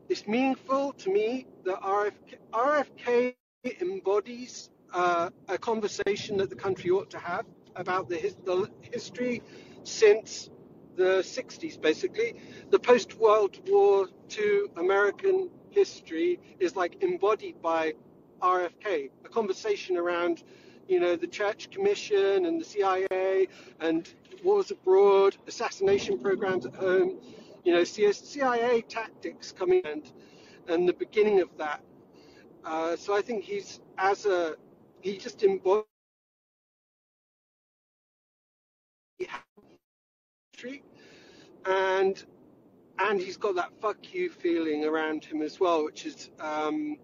it's 0.08 0.26
meaningful 0.26 0.92
to 0.94 1.12
me 1.12 1.46
that 1.64 1.80
RFK, 1.80 2.38
RFK 2.52 3.34
embodies 3.80 4.70
uh, 4.92 5.30
a 5.48 5.58
conversation 5.58 6.36
that 6.38 6.50
the 6.50 6.56
country 6.56 6.90
ought 6.90 7.10
to 7.10 7.18
have 7.18 7.44
about 7.76 8.08
the, 8.08 8.16
his, 8.16 8.36
the 8.44 8.70
history 8.80 9.42
since 9.84 10.50
the 10.96 11.22
60s, 11.22 11.80
basically. 11.80 12.34
The 12.70 12.78
post 12.78 13.18
World 13.18 13.58
War 13.68 14.08
II 14.36 14.64
American 14.76 15.50
history 15.70 16.40
is 16.58 16.74
like 16.74 17.02
embodied 17.02 17.60
by 17.60 17.94
RFK, 18.40 19.10
a 19.24 19.28
conversation 19.28 19.96
around, 19.96 20.42
you 20.88 21.00
know, 21.00 21.16
the 21.16 21.26
Church 21.26 21.70
Commission 21.70 22.46
and 22.46 22.60
the 22.60 22.64
CIA 22.64 23.48
and 23.80 24.08
wars 24.46 24.72
abroad, 24.72 25.36
assassination 25.48 26.18
programs 26.20 26.66
at 26.66 26.76
home, 26.76 27.20
you 27.64 27.74
know, 27.74 27.84
CIA 27.84 28.82
tactics 28.82 29.52
coming 29.52 29.82
and 29.86 30.12
and 30.68 30.88
the 30.88 30.94
beginning 30.94 31.40
of 31.42 31.50
that. 31.58 31.82
Uh, 32.64 32.96
so 32.96 33.16
I 33.16 33.22
think 33.22 33.44
he's 33.44 33.80
as 33.98 34.26
a 34.26 34.56
he 35.02 35.18
just 35.18 35.42
embodies 35.44 35.84
and 41.66 42.24
and 42.98 43.20
he's 43.20 43.36
got 43.38 43.56
that 43.56 43.72
fuck 43.80 44.14
you 44.14 44.30
feeling 44.30 44.84
around 44.84 45.24
him 45.24 45.42
as 45.42 45.60
well, 45.60 45.84
which 45.84 46.06
is 46.06 46.30
um, 46.40 46.96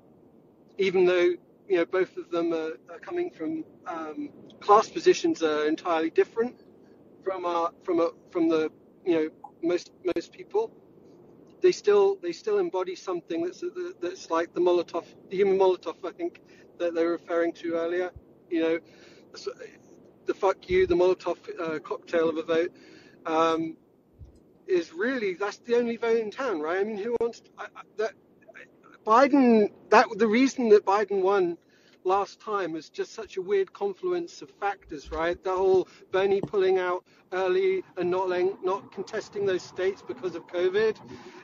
even 0.78 1.04
though 1.06 1.34
you 1.68 1.76
know 1.78 1.86
both 1.86 2.16
of 2.18 2.30
them 2.30 2.52
are, 2.54 2.72
are 2.90 3.00
coming 3.00 3.30
from 3.30 3.64
um, 3.86 4.30
class 4.60 4.88
positions 4.90 5.42
are 5.42 5.66
entirely 5.68 6.10
different 6.10 6.56
from 7.22 7.44
our 7.44 7.72
from 7.84 8.00
a, 8.00 8.10
from 8.30 8.48
the 8.48 8.70
you 9.04 9.14
know 9.14 9.30
most 9.62 9.90
most 10.14 10.32
people. 10.32 10.72
They 11.60 11.72
still 11.72 12.16
they 12.16 12.32
still 12.32 12.58
embody 12.58 12.96
something 12.96 13.44
that's 13.44 13.62
that's 14.00 14.30
like 14.30 14.52
the 14.52 14.60
Molotov, 14.60 15.04
the 15.30 15.36
human 15.36 15.58
Molotov, 15.58 15.96
I 16.04 16.12
think 16.12 16.40
that 16.78 16.94
they 16.94 17.04
were 17.04 17.12
referring 17.12 17.52
to 17.54 17.74
earlier. 17.74 18.10
You 18.50 18.60
know, 18.62 18.78
the 20.26 20.34
fuck 20.34 20.68
you, 20.68 20.86
the 20.86 20.96
Molotov 20.96 21.38
uh, 21.60 21.78
cocktail 21.78 22.28
of 22.28 22.36
a 22.36 22.42
vote, 22.42 22.72
um, 23.26 23.76
is 24.66 24.92
really 24.92 25.34
that's 25.34 25.58
the 25.58 25.76
only 25.76 25.96
vote 25.96 26.18
in 26.18 26.30
town, 26.30 26.60
right? 26.60 26.78
I 26.78 26.84
mean, 26.84 26.98
who 26.98 27.16
wants 27.20 27.40
to, 27.40 27.50
I, 27.58 27.64
I, 27.64 27.82
that 27.98 28.12
Biden? 29.06 29.70
That 29.90 30.06
the 30.16 30.26
reason 30.26 30.68
that 30.70 30.84
Biden 30.84 31.22
won 31.22 31.58
last 32.04 32.40
time 32.40 32.72
was 32.72 32.88
just 32.88 33.12
such 33.12 33.36
a 33.36 33.42
weird 33.42 33.72
confluence 33.72 34.42
of 34.42 34.50
factors, 34.50 35.10
right? 35.10 35.42
The 35.42 35.54
whole 35.54 35.88
Bernie 36.10 36.40
pulling 36.40 36.78
out 36.78 37.04
early 37.32 37.84
and 37.96 38.10
not 38.10 38.28
letting, 38.28 38.56
not 38.62 38.92
contesting 38.92 39.46
those 39.46 39.62
states 39.62 40.02
because 40.02 40.34
of 40.34 40.46
COVID, 40.46 40.96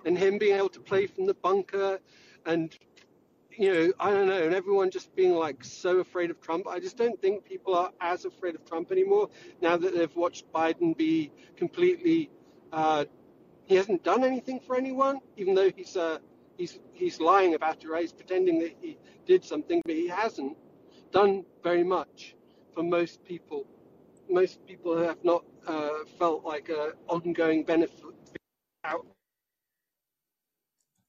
and 0.05 0.19
him 0.19 0.39
being 0.39 0.57
able 0.57 0.69
to 0.71 0.81
play 0.81 1.07
from 1.07 1.27
the 1.27 1.35
bunker, 1.35 1.99
and 2.47 2.77
you 3.51 3.73
know, 3.73 3.93
I 3.99 4.11
don't 4.11 4.29
know, 4.29 4.45
and 4.45 4.55
everyone 4.55 4.91
just 4.91 5.15
being 5.17 5.35
like 5.35 5.65
so 5.65 5.99
afraid 5.99 6.31
of 6.31 6.41
Trump. 6.41 6.69
I 6.69 6.79
just 6.79 6.97
don't 6.97 7.21
think 7.21 7.45
people 7.45 7.75
are 7.75 7.91
as 8.01 8.25
afraid 8.25 8.55
of 8.55 8.65
Trump 8.65 8.93
anymore 8.93 9.31
now 9.61 9.77
that 9.77 9.95
they've 9.95 10.15
watched 10.15 10.51
Biden 10.53 10.97
be 10.97 11.33
completely. 11.57 12.31
Uh, 12.73 13.07
he 13.65 13.75
hasn't 13.75 14.03
done 14.05 14.25
anything 14.25 14.61
for 14.61 14.77
anyone, 14.77 15.21
even 15.37 15.55
though 15.55 15.71
he's 15.71 15.97
uh, 15.97 16.19
he's 16.59 16.79
he's 16.93 17.21
lying 17.21 17.55
about 17.55 17.83
it? 17.83 18.01
He's 18.01 18.13
pretending 18.13 18.59
that 18.61 18.75
he 18.83 18.99
did 19.27 19.45
something, 19.45 19.81
but 19.87 19.95
he 19.95 20.09
hasn't 20.09 20.57
done 21.11 21.45
very 21.63 21.85
much 21.85 22.35
for 22.75 22.83
most 22.83 23.25
people. 23.25 23.67
Most 24.29 24.67
people 24.67 24.99
have 24.99 25.25
not 25.25 25.45
uh, 25.67 26.05
felt 26.19 26.45
like 26.45 26.69
a 26.69 26.93
ongoing 27.07 27.65
benefit 27.65 28.05
out. 28.85 29.07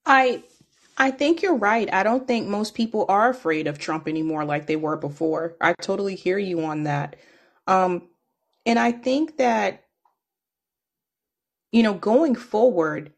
I 0.05 0.43
I 0.97 1.11
think 1.11 1.41
you're 1.41 1.55
right. 1.55 1.91
I 1.93 2.03
don't 2.03 2.27
think 2.27 2.47
most 2.47 2.75
people 2.75 3.05
are 3.09 3.29
afraid 3.29 3.67
of 3.67 3.79
Trump 3.79 4.07
anymore 4.07 4.45
like 4.45 4.67
they 4.67 4.75
were 4.75 4.97
before. 4.97 5.55
I 5.61 5.73
totally 5.81 6.15
hear 6.15 6.37
you 6.37 6.63
on 6.65 6.83
that. 6.83 7.15
Um, 7.67 8.09
and 8.65 8.77
I 8.77 8.91
think 8.91 9.37
that, 9.37 9.85
you 11.71 11.83
know, 11.83 11.93
going 11.93 12.35
forward, 12.35 13.13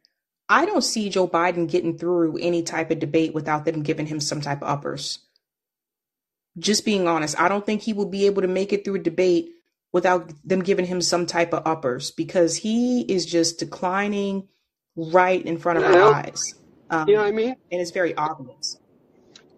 I 0.52 0.66
don't 0.66 0.82
see 0.84 1.10
Joe 1.10 1.30
Biden 1.30 1.70
getting 1.70 1.98
through 1.98 2.38
any 2.38 2.62
type 2.62 2.92
of 2.92 3.00
debate 3.00 3.34
without 3.34 3.64
them 3.64 3.84
giving 3.84 4.06
him 4.06 4.20
some 4.20 4.42
type 4.42 4.62
of 4.62 4.68
uppers. 4.68 5.20
Just 6.60 6.84
being 6.84 7.08
honest, 7.08 7.40
I 7.40 7.48
don't 7.48 7.66
think 7.66 7.82
he 7.82 7.94
will 7.94 8.10
be 8.10 8.26
able 8.26 8.42
to 8.42 8.50
make 8.50 8.74
it 8.74 8.84
through 8.84 8.96
a 8.96 9.00
debate 9.00 9.50
without 9.94 10.30
them 10.44 10.62
giving 10.62 10.86
him 10.86 11.00
some 11.00 11.26
type 11.26 11.54
of 11.54 11.66
uppers 11.66 12.12
because 12.12 12.58
he 12.58 13.02
is 13.02 13.26
just 13.26 13.60
declining 13.60 14.50
right 14.98 15.44
in 15.46 15.58
front 15.58 15.80
of 15.80 15.90
You 15.90 16.02
our 16.02 16.14
eyes. 16.16 16.42
you 16.54 16.98
know 16.98 16.98
what 16.98 17.10
Um, 17.10 17.26
I 17.28 17.32
mean? 17.32 17.56
and 17.72 17.82
it's 17.82 17.92
very 17.92 18.14
obvious. 18.16 18.78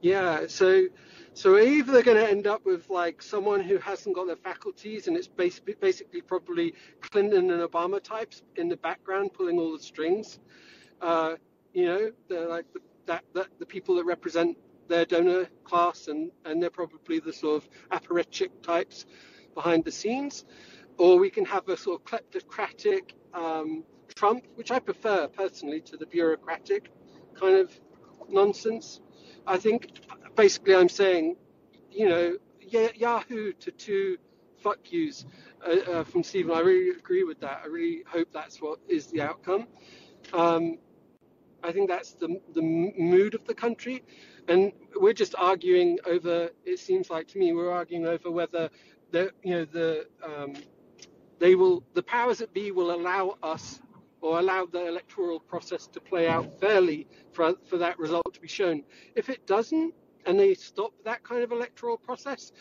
Yeah, 0.02 0.46
so 0.48 0.86
so 1.34 1.58
either 1.58 1.92
they're 1.92 2.04
going 2.04 2.18
to 2.18 2.30
end 2.30 2.46
up 2.46 2.64
with 2.66 2.92
like 2.92 3.24
someone 3.24 3.62
who 3.62 3.80
hasn't 3.80 4.16
got 4.16 4.28
their 4.28 4.36
faculties, 4.36 5.08
and 5.08 5.18
it's 5.18 5.28
basically 5.28 5.74
basically 5.82 6.22
probably 6.22 6.76
Clinton 7.02 7.50
and 7.50 7.62
Obama 7.68 8.00
types 8.00 8.44
in 8.58 8.70
the 8.70 8.78
background 8.78 9.34
pulling 9.34 9.58
all 9.58 9.76
the 9.76 9.82
strings. 9.84 10.38
Uh, 11.04 11.36
you 11.74 11.86
know, 11.86 12.12
they're 12.30 12.48
like 12.48 12.66
the, 12.74 12.80
that 13.08 13.24
that 13.36 13.48
the 13.60 13.66
people 13.66 13.96
that 13.96 14.06
represent 14.06 14.58
their 14.88 15.06
donor 15.06 15.48
class, 15.66 16.08
and 16.08 16.32
and 16.46 16.62
they're 16.62 16.70
probably 16.70 17.20
the 17.20 17.34
sort 17.34 17.62
of 17.64 17.70
apparatchik 17.92 18.52
types 18.64 19.06
behind 19.54 19.84
the 19.84 19.92
scenes, 19.92 20.46
or 20.98 21.20
we 21.20 21.30
can 21.30 21.46
have 21.46 21.68
a 21.70 21.78
sort 21.78 22.00
of 22.00 22.06
kleptocratic 22.06 23.12
um, 23.34 23.84
Trump, 24.16 24.46
which 24.56 24.72
I 24.72 24.80
prefer 24.80 25.28
personally 25.28 25.82
to 25.82 25.98
the 25.98 26.06
bureaucratic 26.06 26.90
kind 27.36 27.58
of 27.58 27.72
nonsense. 28.30 29.02
I 29.46 29.58
think 29.58 30.00
basically 30.36 30.76
I'm 30.76 30.90
saying, 30.90 31.36
you 31.92 32.08
know, 32.10 32.38
Ya- 32.62 32.96
Yahoo 32.96 33.52
to 33.54 33.72
two 33.72 34.18
fuck 34.64 34.92
yous 34.92 35.26
uh, 35.68 35.92
uh, 35.92 36.04
from 36.06 36.24
Stephen. 36.24 36.56
I 36.56 36.62
really 36.62 36.98
agree 36.98 37.24
with 37.24 37.42
that. 37.42 37.62
I 37.64 37.68
really 37.68 38.04
hope 38.08 38.30
that's 38.34 38.62
what 38.62 38.80
is 38.88 39.08
the 39.08 39.22
outcome. 39.22 39.68
Um, 40.32 40.78
I 41.64 41.72
think 41.72 41.90
that's 41.90 42.14
the 42.14 42.40
the 42.54 42.62
mood 42.62 43.34
of 43.36 43.46
the 43.46 43.54
country, 43.54 44.04
and 44.48 44.72
we're 45.00 45.14
just 45.14 45.36
arguing 45.38 45.98
over. 46.06 46.50
It 46.66 46.80
seems 46.80 47.10
like 47.10 47.28
to 47.30 47.40
me 47.40 47.54
we're 47.54 47.72
arguing 47.72 48.06
over 48.06 48.30
whether 48.30 48.70
the 49.12 49.32
you 49.44 49.52
know 49.56 49.66
the 49.66 50.08
um, 50.24 50.54
they 51.40 51.56
will 51.56 51.84
the 51.94 52.04
powers 52.04 52.40
that 52.40 52.54
be 52.54 52.72
will 52.72 52.94
allow 52.94 53.38
us 53.44 53.82
or 54.22 54.40
allow 54.40 54.66
the 54.66 54.88
electoral 54.88 55.40
process 55.40 55.88
to 55.88 56.00
play 56.00 56.28
out 56.28 56.60
fairly 56.60 57.08
for 57.32 57.56
for 57.66 57.78
that 57.78 57.98
result 57.98 58.34
to 58.34 58.42
be 58.42 58.48
shown. 58.48 58.84
If 59.16 59.30
it 59.30 59.46
doesn't, 59.48 59.94
and 60.26 60.40
they 60.40 60.54
stop 60.54 60.94
that 61.06 61.24
kind 61.24 61.44
of 61.44 61.52
electoral 61.52 61.98
process, 61.98 62.52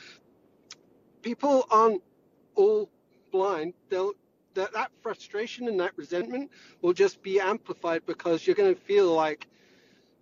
people 1.23 1.67
aren't 1.71 2.03
all 2.55 2.91
blind. 3.33 3.75
They'll 3.89 4.13
that, 4.55 4.73
that 4.73 4.91
frustration 5.01 5.69
and 5.69 5.79
that 5.81 5.93
resentment 5.97 6.51
will 6.81 6.93
just 6.93 7.23
be 7.23 7.41
amplified 7.41 8.05
because 8.07 8.47
you're 8.47 8.57
going 8.57 8.75
to 8.75 8.81
feel 8.81 9.13
like 9.13 9.47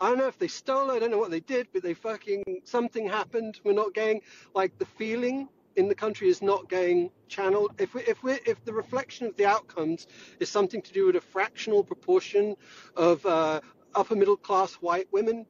I 0.01 0.09
don't 0.09 0.19
know 0.19 0.29
if 0.29 0.39
they 0.39 0.49
stole 0.49 0.91
I 0.91 0.99
don't 0.99 1.11
know 1.11 1.19
what 1.19 1.31
they 1.31 1.41
did, 1.41 1.69
but 1.73 1.83
they 1.83 1.95
fucking 1.95 2.63
something 2.65 3.07
happened. 3.09 3.61
We're 3.65 3.73
not 3.73 3.93
getting 3.93 4.23
like 4.55 4.79
the 4.79 4.87
feeling 4.87 5.49
in 5.77 5.89
the 5.89 5.95
country 5.95 6.29
is 6.29 6.43
not 6.43 6.69
getting 6.69 7.11
channeled. 7.29 7.73
If 7.79 7.95
we, 7.95 8.03
if 8.03 8.23
we 8.23 8.33
if 8.47 8.65
the 8.65 8.73
reflection 8.73 9.27
of 9.27 9.37
the 9.37 9.47
outcomes 9.47 10.07
is 10.41 10.49
something 10.49 10.83
to 10.83 10.93
do 10.93 11.07
with 11.07 11.17
a 11.17 11.21
fractional 11.21 11.85
proportion 11.85 12.57
of 12.97 13.25
uh, 13.27 13.61
upper 13.95 14.17
middle 14.17 14.37
class 14.37 14.75
white 14.75 15.09
women 15.13 15.47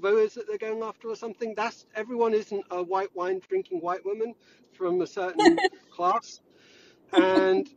voters 0.00 0.34
that 0.34 0.46
they're 0.46 0.58
going 0.58 0.82
after 0.82 1.08
or 1.08 1.16
something, 1.16 1.54
that's 1.56 1.86
everyone 1.94 2.32
isn't 2.32 2.64
a 2.70 2.82
white 2.82 3.14
wine 3.16 3.40
drinking 3.48 3.78
white 3.80 4.04
woman 4.04 4.34
from 4.72 5.00
a 5.02 5.06
certain 5.06 5.58
class, 5.90 6.40
and 7.12 7.68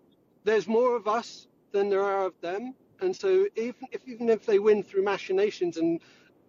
there's 0.44 0.68
more 0.68 0.96
of 0.96 1.08
us 1.08 1.48
than 1.72 1.90
there 1.90 2.04
are 2.04 2.26
of 2.26 2.34
them. 2.42 2.76
And 3.02 3.16
so 3.16 3.48
even 3.56 3.88
if 3.92 4.08
even 4.08 4.30
if 4.30 4.46
they 4.46 4.60
win 4.60 4.84
through 4.84 5.04
machinations 5.04 5.78
and 5.78 6.00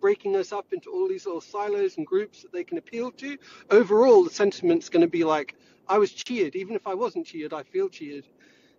breaking 0.01 0.37
us 0.37 0.53
up 0.53 0.67
into 0.73 0.91
all 0.91 1.09
these 1.09 1.27
little 1.27 1.41
silos 1.41 1.97
and 1.97 2.07
groups 2.07 2.43
that 2.43 2.53
they 2.53 2.65
can 2.65 2.79
appeal 2.79 3.11
to, 3.13 3.39
overall 3.71 4.25
the 4.25 4.31
sentiment's 4.31 4.89
going 4.89 5.03
to 5.03 5.11
be 5.11 5.25
like, 5.25 5.57
I 5.89 5.99
was 5.99 6.13
cheered. 6.13 6.57
Even 6.57 6.75
if 6.77 6.87
I 6.87 6.95
wasn't 6.95 7.27
cheered, 7.27 7.53
I 7.53 7.63
feel 7.65 7.89
cheered. 7.89 8.27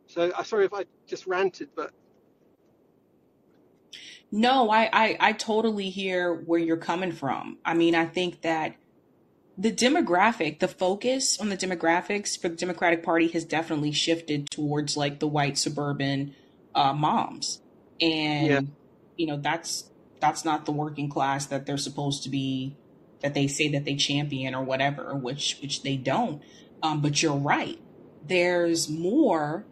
So 0.08 0.32
I'm 0.38 0.46
sorry 0.46 0.66
if 0.66 0.74
I 0.74 0.86
just 1.08 1.28
ranted, 1.28 1.70
but 1.76 1.92
No, 4.32 4.70
I, 4.72 4.90
I 4.94 5.18
I 5.20 5.34
totally 5.34 5.90
hear 5.90 6.34
where 6.34 6.60
you're 6.60 6.78
coming 6.78 7.12
from. 7.12 7.60
I 7.66 7.74
mean, 7.76 7.96
I 7.96 8.06
think 8.06 8.42
that 8.42 8.76
the 9.58 9.72
demographic, 9.72 10.60
the 10.60 10.68
focus 10.68 11.40
on 11.40 11.50
the 11.50 11.58
demographics 11.58 12.40
for 12.40 12.50
the 12.50 12.56
Democratic 12.56 13.04
Party 13.04 13.28
has 13.30 13.46
definitely 13.46 13.92
shifted 13.92 14.50
towards 14.50 14.98
like 14.98 15.20
the 15.20 15.28
white 15.28 15.58
suburban 15.58 16.36
uh, 16.74 16.94
moms, 16.94 17.62
yeah, 18.00 18.08
and 18.08 18.72
you 19.16 19.28
know 19.28 19.38
that's 19.38 19.90
that's 20.20 20.44
not 20.44 20.66
the 20.66 20.72
working 20.72 21.10
class 21.10 21.48
that 21.48 21.66
they're 21.66 21.78
supposed 21.78 22.24
to 22.24 22.30
be, 22.30 22.76
that 23.22 23.34
they 23.34 23.48
say 23.48 23.68
that 23.70 23.86
they 23.86 23.96
champion 23.96 24.56
or 24.56 24.64
whatever, 24.64 25.14
which 25.16 25.58
which 25.62 25.84
they 25.84 25.98
don't. 25.98 26.42
Um, 26.82 27.02
but 27.02 27.22
you're 27.22 27.36
right. 27.36 27.80
There's 28.26 28.90
more 28.90 29.66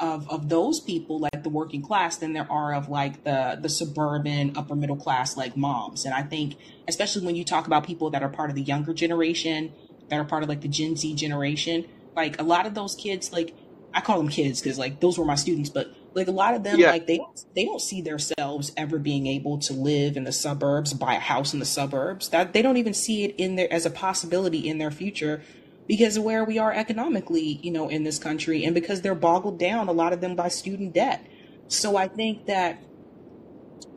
of 0.00 0.28
of 0.30 0.48
those 0.48 0.80
people 0.80 1.18
like 1.18 1.42
the 1.42 1.48
working 1.48 1.82
class 1.82 2.16
than 2.16 2.32
there 2.32 2.50
are 2.50 2.74
of 2.74 2.88
like 2.88 3.22
the 3.24 3.58
the 3.60 3.68
suburban 3.68 4.56
upper 4.56 4.74
middle 4.74 4.96
class 4.96 5.36
like 5.36 5.56
moms. 5.56 6.04
And 6.04 6.14
i 6.14 6.22
think 6.22 6.56
especially 6.88 7.24
when 7.24 7.36
you 7.36 7.44
talk 7.44 7.66
about 7.66 7.86
people 7.86 8.10
that 8.10 8.22
are 8.22 8.28
part 8.28 8.50
of 8.50 8.56
the 8.56 8.62
younger 8.62 8.94
generation 8.94 9.72
that 10.08 10.18
are 10.18 10.24
part 10.24 10.42
of 10.42 10.48
like 10.48 10.62
the 10.62 10.68
gen 10.68 10.96
z 10.96 11.14
generation 11.14 11.86
like 12.16 12.40
a 12.40 12.44
lot 12.44 12.66
of 12.66 12.74
those 12.74 12.94
kids 12.96 13.32
like 13.32 13.54
i 13.94 14.00
call 14.00 14.18
them 14.18 14.28
kids 14.28 14.60
because 14.60 14.78
like 14.78 15.00
those 15.00 15.18
were 15.18 15.24
my 15.24 15.34
students 15.34 15.70
but 15.70 15.94
like 16.14 16.28
a 16.28 16.32
lot 16.32 16.54
of 16.54 16.62
them 16.62 16.78
yeah, 16.78 16.90
like 16.90 17.06
they 17.06 17.18
don't 17.18 17.44
they 17.54 17.64
don't 17.64 17.80
see 17.80 18.02
themselves 18.02 18.72
ever 18.76 18.98
being 18.98 19.26
able 19.26 19.58
to 19.58 19.72
live 19.72 20.16
in 20.16 20.24
the 20.24 20.32
suburbs 20.32 20.92
buy 20.92 21.14
a 21.14 21.20
house 21.20 21.52
in 21.52 21.60
the 21.60 21.64
suburbs. 21.64 22.28
That 22.30 22.52
they 22.52 22.62
don't 22.62 22.76
even 22.76 22.94
see 22.94 23.24
it 23.24 23.34
in 23.38 23.56
there 23.56 23.72
as 23.72 23.86
a 23.86 23.90
possibility 23.90 24.68
in 24.68 24.78
their 24.78 24.90
future 24.90 25.42
because 25.90 26.16
of 26.16 26.22
where 26.22 26.44
we 26.44 26.56
are 26.56 26.72
economically, 26.72 27.58
you 27.64 27.72
know, 27.72 27.88
in 27.88 28.04
this 28.04 28.16
country, 28.16 28.64
and 28.64 28.76
because 28.76 29.00
they're 29.00 29.12
boggled 29.12 29.58
down, 29.58 29.88
a 29.88 29.92
lot 29.92 30.12
of 30.12 30.20
them 30.20 30.36
by 30.36 30.46
student 30.46 30.94
debt. 30.94 31.26
So 31.66 31.96
I 31.96 32.06
think 32.06 32.46
that 32.46 32.80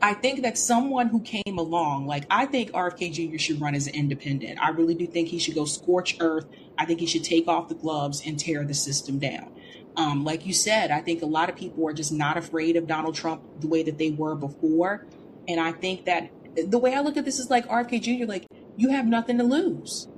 I 0.02 0.14
think 0.14 0.42
that 0.42 0.58
someone 0.58 1.06
who 1.06 1.20
came 1.20 1.56
along, 1.56 2.08
like 2.08 2.24
I 2.28 2.46
think 2.46 2.72
RFK 2.72 3.12
Jr. 3.12 3.38
should 3.38 3.60
run 3.60 3.76
as 3.76 3.86
an 3.86 3.94
independent. 3.94 4.58
I 4.60 4.70
really 4.70 4.96
do 4.96 5.06
think 5.06 5.28
he 5.28 5.38
should 5.38 5.54
go 5.54 5.66
scorch 5.66 6.16
earth. 6.18 6.46
I 6.76 6.84
think 6.84 6.98
he 6.98 7.06
should 7.06 7.22
take 7.22 7.46
off 7.46 7.68
the 7.68 7.76
gloves 7.76 8.26
and 8.26 8.40
tear 8.40 8.64
the 8.64 8.74
system 8.74 9.20
down. 9.20 9.52
Um, 9.94 10.24
like 10.24 10.44
you 10.44 10.52
said, 10.52 10.90
I 10.90 11.00
think 11.00 11.22
a 11.22 11.26
lot 11.26 11.48
of 11.48 11.54
people 11.54 11.88
are 11.88 11.92
just 11.92 12.10
not 12.10 12.36
afraid 12.36 12.74
of 12.74 12.88
Donald 12.88 13.14
Trump 13.14 13.40
the 13.60 13.68
way 13.68 13.84
that 13.84 13.98
they 13.98 14.10
were 14.10 14.34
before. 14.34 15.06
And 15.46 15.60
I 15.60 15.70
think 15.70 16.06
that 16.06 16.28
the 16.56 16.78
way 16.78 16.92
I 16.92 17.02
look 17.02 17.16
at 17.16 17.24
this 17.24 17.38
is 17.38 17.50
like 17.50 17.68
RFK 17.68 18.02
Jr., 18.02 18.26
like 18.26 18.46
you 18.76 18.90
have 18.90 19.06
nothing 19.06 19.38
to 19.38 19.44
lose. 19.44 20.08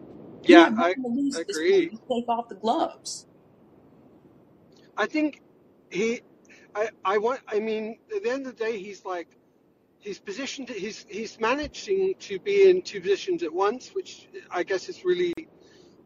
Yeah, 0.47 0.71
I 0.79 0.95
nothing 0.97 1.03
to 1.03 1.09
lose 1.09 1.41
at 1.41 1.47
this 1.47 1.61
point. 1.61 1.91
agree. 1.91 1.99
Take 2.11 2.29
off 2.29 2.49
the 2.49 2.57
gloves. 2.57 3.27
I 4.97 5.07
think 5.07 5.43
he, 5.91 6.23
I, 6.75 6.91
I 7.05 7.19
want. 7.19 7.41
I 7.49 7.61
mean, 7.61 7.99
at 8.15 8.23
the 8.23 8.31
end 8.31 8.47
of 8.47 8.57
the 8.57 8.65
day, 8.65 8.79
he's 8.79 9.05
like 9.05 9.29
he's 10.01 10.19
positioned. 10.19 10.69
He's 10.71 11.07
he's 11.09 11.39
managing 11.41 12.15
to 12.21 12.39
be 12.39 12.71
in 12.71 12.83
two 12.83 13.01
positions 13.01 13.43
at 13.43 13.53
once, 13.53 13.91
which 13.95 14.29
I 14.51 14.63
guess 14.63 14.89
is 14.89 15.05
really 15.05 15.35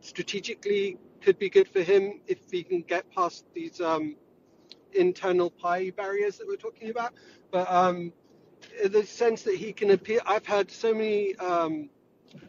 strategically 0.00 0.98
could 1.20 1.38
be 1.38 1.50
good 1.50 1.68
for 1.68 1.82
him 1.82 2.20
if 2.26 2.38
he 2.50 2.62
can 2.62 2.82
get 2.82 3.10
past 3.14 3.44
these 3.54 3.80
um, 3.80 4.16
internal 4.94 5.50
pie 5.50 5.90
barriers 5.90 6.38
that 6.38 6.46
we're 6.46 6.56
talking 6.56 6.90
about. 6.90 7.12
But 7.50 7.70
um, 7.70 8.12
the 8.84 9.04
sense 9.04 9.42
that 9.42 9.56
he 9.56 9.72
can 9.72 9.90
appear, 9.90 10.20
I've 10.26 10.46
had 10.46 10.70
so 10.70 10.94
many 10.94 11.36
um, 11.36 11.90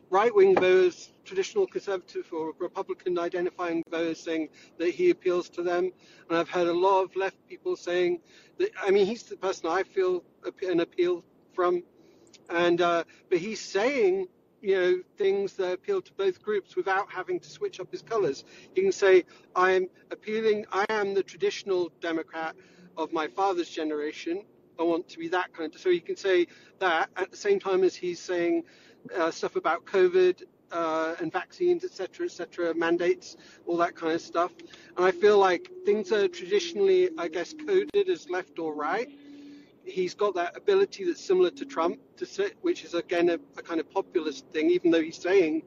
right 0.10 0.34
wing 0.34 0.56
voters, 0.56 1.12
traditional 1.26 1.66
conservative 1.68 2.28
or 2.32 2.54
Republican 2.60 3.18
identifying 3.18 3.84
voters 3.90 4.20
saying 4.20 4.50
that 4.78 4.90
he 4.90 5.10
appeals 5.10 5.50
to 5.50 5.64
them. 5.64 5.92
And 6.30 6.38
I've 6.38 6.50
heard 6.50 6.68
a 6.68 6.74
lot 6.74 7.04
of 7.04 7.16
left 7.16 7.38
people 7.48 7.76
saying 7.76 8.20
that, 8.58 8.72
I 8.82 8.92
mean, 8.92 9.06
he's 9.06 9.24
the 9.24 9.38
person 9.38 9.70
I 9.70 9.84
feel 9.84 10.24
an 10.68 10.80
appeal 10.80 11.24
from. 11.54 11.84
And, 12.50 12.82
uh, 12.82 13.04
but 13.30 13.40
he's 13.40 13.62
saying, 13.62 14.28
you 14.62 14.76
know, 14.76 15.02
things 15.18 15.54
that 15.54 15.74
appeal 15.74 16.02
to 16.02 16.14
both 16.14 16.42
groups 16.44 16.76
without 16.76 17.12
having 17.12 17.40
to 17.40 17.50
switch 17.50 17.80
up 17.80 17.92
his 17.92 18.02
colors. 18.02 18.44
He 18.76 18.82
can 18.82 18.92
say, 18.92 19.26
I 19.56 19.72
am 19.72 19.88
appealing, 20.12 20.66
I 20.72 20.86
am 20.90 21.14
the 21.14 21.24
traditional 21.24 21.92
Democrat 22.02 22.56
of 22.98 23.12
my 23.12 23.28
father's 23.28 23.70
generation. 23.70 24.44
I 24.80 24.84
want 24.84 25.10
to 25.10 25.20
be 25.20 25.28
that 25.30 25.54
kind 25.54 25.74
of, 25.74 25.80
so 25.80 25.90
he 25.90 26.00
can 26.00 26.16
say 26.16 26.48
that 26.80 27.10
at 27.16 27.32
the 27.32 27.38
same 27.38 27.60
time 27.60 27.84
as 27.84 27.96
he's 27.96 28.20
saying, 28.20 28.64
uh, 29.16 29.32
stuff 29.32 29.56
about 29.56 29.86
COVID 29.86 30.44
uh, 30.72 31.16
and 31.20 31.32
vaccines, 31.32 31.84
etc., 31.84 32.26
etc., 32.26 32.74
mandates, 32.74 33.38
all 33.66 33.78
that 33.78 33.96
kind 33.96 34.14
of 34.14 34.22
stuff. 34.22 34.52
And 34.98 35.06
I 35.06 35.12
feel 35.12 35.38
like 35.38 35.70
things 35.86 36.12
are 36.12 36.28
traditionally, 36.28 37.10
I 37.18 37.28
guess, 37.28 37.54
coded 37.54 38.10
as 38.10 38.30
left 38.30 38.60
or 38.60 38.74
right. 38.74 39.10
He's 39.84 40.14
got 40.14 40.36
that 40.36 40.56
ability 40.56 41.06
that's 41.06 41.24
similar 41.24 41.50
to 41.52 41.66
Trump, 41.66 42.00
to 42.18 42.26
sit, 42.26 42.56
which 42.62 42.84
is 42.84 42.94
again 42.94 43.30
a, 43.30 43.40
a 43.58 43.64
kind 43.64 43.80
of 43.80 43.90
populist 43.90 44.48
thing. 44.50 44.70
Even 44.70 44.92
though 44.92 45.02
he's 45.02 45.18
saying 45.18 45.64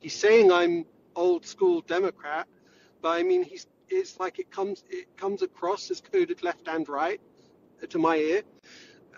he's 0.00 0.16
saying 0.16 0.50
I'm 0.50 0.84
old 1.14 1.46
school 1.46 1.80
Democrat, 1.82 2.48
but 3.00 3.10
I 3.10 3.22
mean 3.22 3.44
he's 3.44 3.66
it's 3.88 4.18
like 4.18 4.40
it 4.40 4.50
comes 4.50 4.82
it 4.90 5.16
comes 5.16 5.42
across 5.42 5.90
as 5.92 6.00
coded 6.00 6.42
left 6.42 6.66
and 6.66 6.88
right 6.88 7.20
to 7.88 7.98
my 7.98 8.16
ear, 8.16 8.42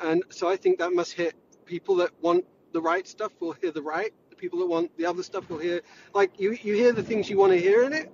and 0.02 0.22
so 0.28 0.46
I 0.46 0.56
think 0.56 0.78
that 0.78 0.92
must 0.92 1.14
hit 1.14 1.34
people 1.64 1.96
that 1.96 2.10
want 2.20 2.44
the 2.72 2.80
right 2.80 3.06
stuff 3.06 3.32
will 3.40 3.52
hear 3.52 3.70
the 3.70 3.82
right. 3.82 4.12
The 4.30 4.36
people 4.36 4.58
that 4.60 4.66
want 4.66 4.96
the 4.96 5.06
other 5.06 5.22
stuff 5.22 5.48
will 5.48 5.58
hear 5.58 5.82
like 6.14 6.38
you 6.38 6.52
you 6.52 6.74
hear 6.74 6.92
the 6.92 7.02
things 7.02 7.28
you 7.28 7.38
want 7.38 7.52
to 7.52 7.58
hear 7.58 7.82
in 7.84 7.92
it, 7.92 8.12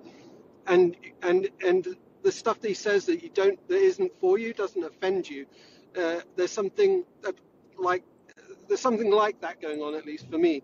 and 0.67 0.95
and 1.21 1.49
and 1.65 1.95
the 2.23 2.31
stuff 2.31 2.59
that 2.61 2.67
he 2.67 2.73
says 2.73 3.05
that 3.05 3.21
you 3.23 3.29
don't 3.29 3.59
that 3.67 3.77
isn't 3.77 4.11
for 4.19 4.37
you 4.37 4.53
doesn't 4.53 4.83
offend 4.83 5.29
you. 5.29 5.45
Uh, 5.97 6.19
there's 6.35 6.51
something 6.51 7.05
that, 7.21 7.35
like 7.77 8.03
there's 8.67 8.81
something 8.81 9.11
like 9.11 9.39
that 9.41 9.61
going 9.61 9.81
on 9.81 9.95
at 9.95 10.05
least 10.05 10.29
for 10.29 10.37
me. 10.37 10.63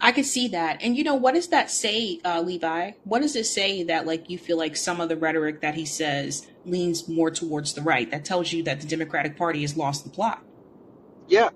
I 0.00 0.12
can 0.12 0.24
see 0.24 0.48
that. 0.48 0.82
And 0.82 0.96
you 0.96 1.04
know, 1.04 1.14
what 1.14 1.34
does 1.34 1.48
that 1.48 1.70
say, 1.70 2.20
uh, 2.24 2.40
Levi? 2.40 2.92
What 3.04 3.22
does 3.22 3.36
it 3.36 3.46
say 3.46 3.82
that 3.84 4.06
like 4.06 4.30
you 4.30 4.38
feel 4.38 4.56
like 4.56 4.76
some 4.76 5.00
of 5.00 5.08
the 5.08 5.16
rhetoric 5.16 5.60
that 5.60 5.74
he 5.74 5.84
says 5.84 6.46
leans 6.64 7.08
more 7.08 7.30
towards 7.30 7.74
the 7.74 7.82
right? 7.82 8.10
That 8.10 8.24
tells 8.24 8.52
you 8.52 8.62
that 8.64 8.80
the 8.80 8.86
Democratic 8.86 9.36
Party 9.36 9.62
has 9.62 9.76
lost 9.76 10.04
the 10.04 10.10
plot. 10.10 10.42
Yeah, 11.28 11.50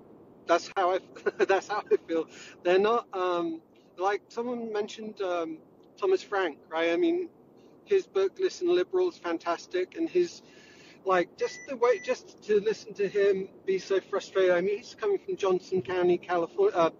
that's 0.46 0.70
how 0.76 0.92
I 0.94 0.98
that's 1.44 1.68
how 1.68 1.82
I 1.92 1.96
feel. 2.08 2.26
They're 2.62 2.78
not 2.78 3.06
um, 3.12 3.60
like 3.98 4.22
someone 4.28 4.72
mentioned 4.72 5.20
um, 5.20 5.58
Thomas 5.98 6.22
Frank, 6.22 6.58
right? 6.68 6.92
I 6.92 6.96
mean, 6.96 7.28
his 7.84 8.06
book 8.06 8.38
"Listen 8.38 8.74
Liberals" 8.74 9.18
fantastic, 9.18 9.96
and 9.96 10.08
his 10.08 10.42
like 11.04 11.36
just 11.38 11.58
the 11.68 11.76
way 11.76 12.00
just 12.04 12.42
to 12.44 12.60
listen 12.60 12.94
to 12.94 13.08
him 13.08 13.48
be 13.66 13.78
so 13.78 14.00
frustrated. 14.00 14.52
I 14.52 14.60
mean, 14.60 14.78
he's 14.78 14.94
coming 14.94 15.18
from 15.18 15.36
Johnson 15.36 15.82
County, 15.82 16.18
California, 16.18 16.76
uh, 16.76 16.90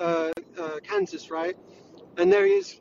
uh, 0.00 0.32
uh, 0.58 0.80
Kansas, 0.82 1.30
right? 1.30 1.56
And 2.18 2.32
there 2.32 2.46
he 2.46 2.52
is, 2.54 2.80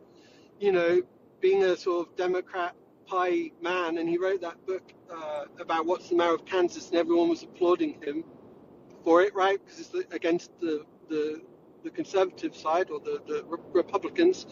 you 0.60 0.72
know, 0.72 1.02
being 1.42 1.64
a 1.64 1.78
sort 1.78 2.08
of 2.08 2.16
Democrat 2.18 2.76
pie 3.08 3.52
man, 3.62 3.98
and 4.00 4.10
he 4.10 4.18
wrote 4.18 4.42
that 4.42 4.66
book 4.66 4.94
uh, 5.12 5.46
about 5.60 5.86
what's 5.86 6.10
the 6.10 6.16
matter 6.16 6.34
with 6.34 6.46
Kansas, 6.46 6.90
and 6.90 6.98
everyone 6.98 7.30
was 7.30 7.44
applauding 7.44 8.02
him 8.02 8.24
for 9.06 9.22
it, 9.22 9.34
right? 9.34 9.60
Because 9.64 9.80
it's 9.80 10.14
against 10.14 10.52
the, 10.60 10.86
the 11.08 11.42
the 11.86 11.92
conservative 11.92 12.56
side 12.56 12.90
or 12.90 13.00
the, 13.00 13.22
the 13.28 13.46
Republicans. 13.72 14.48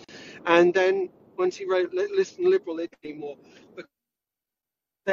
And 0.45 0.73
then 0.73 1.09
once 1.35 1.57
he 1.57 1.65
wrote 1.65 1.91
Listen 1.91 2.49
Liberal 2.49 2.79
anymore, 3.03 3.37
but 3.75 3.85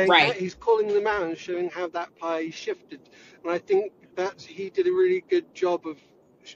right. 0.08 0.34
he's 0.34 0.54
calling 0.54 0.88
them 0.88 1.06
out 1.06 1.22
and 1.22 1.36
showing 1.36 1.70
how 1.70 1.88
that 1.88 2.14
pie 2.18 2.50
shifted. 2.50 3.00
And 3.42 3.50
I 3.50 3.58
think 3.58 3.92
that 4.16 4.40
he 4.42 4.70
did 4.70 4.86
a 4.86 4.92
really 4.92 5.24
good 5.28 5.52
job 5.54 5.86
of 5.86 5.98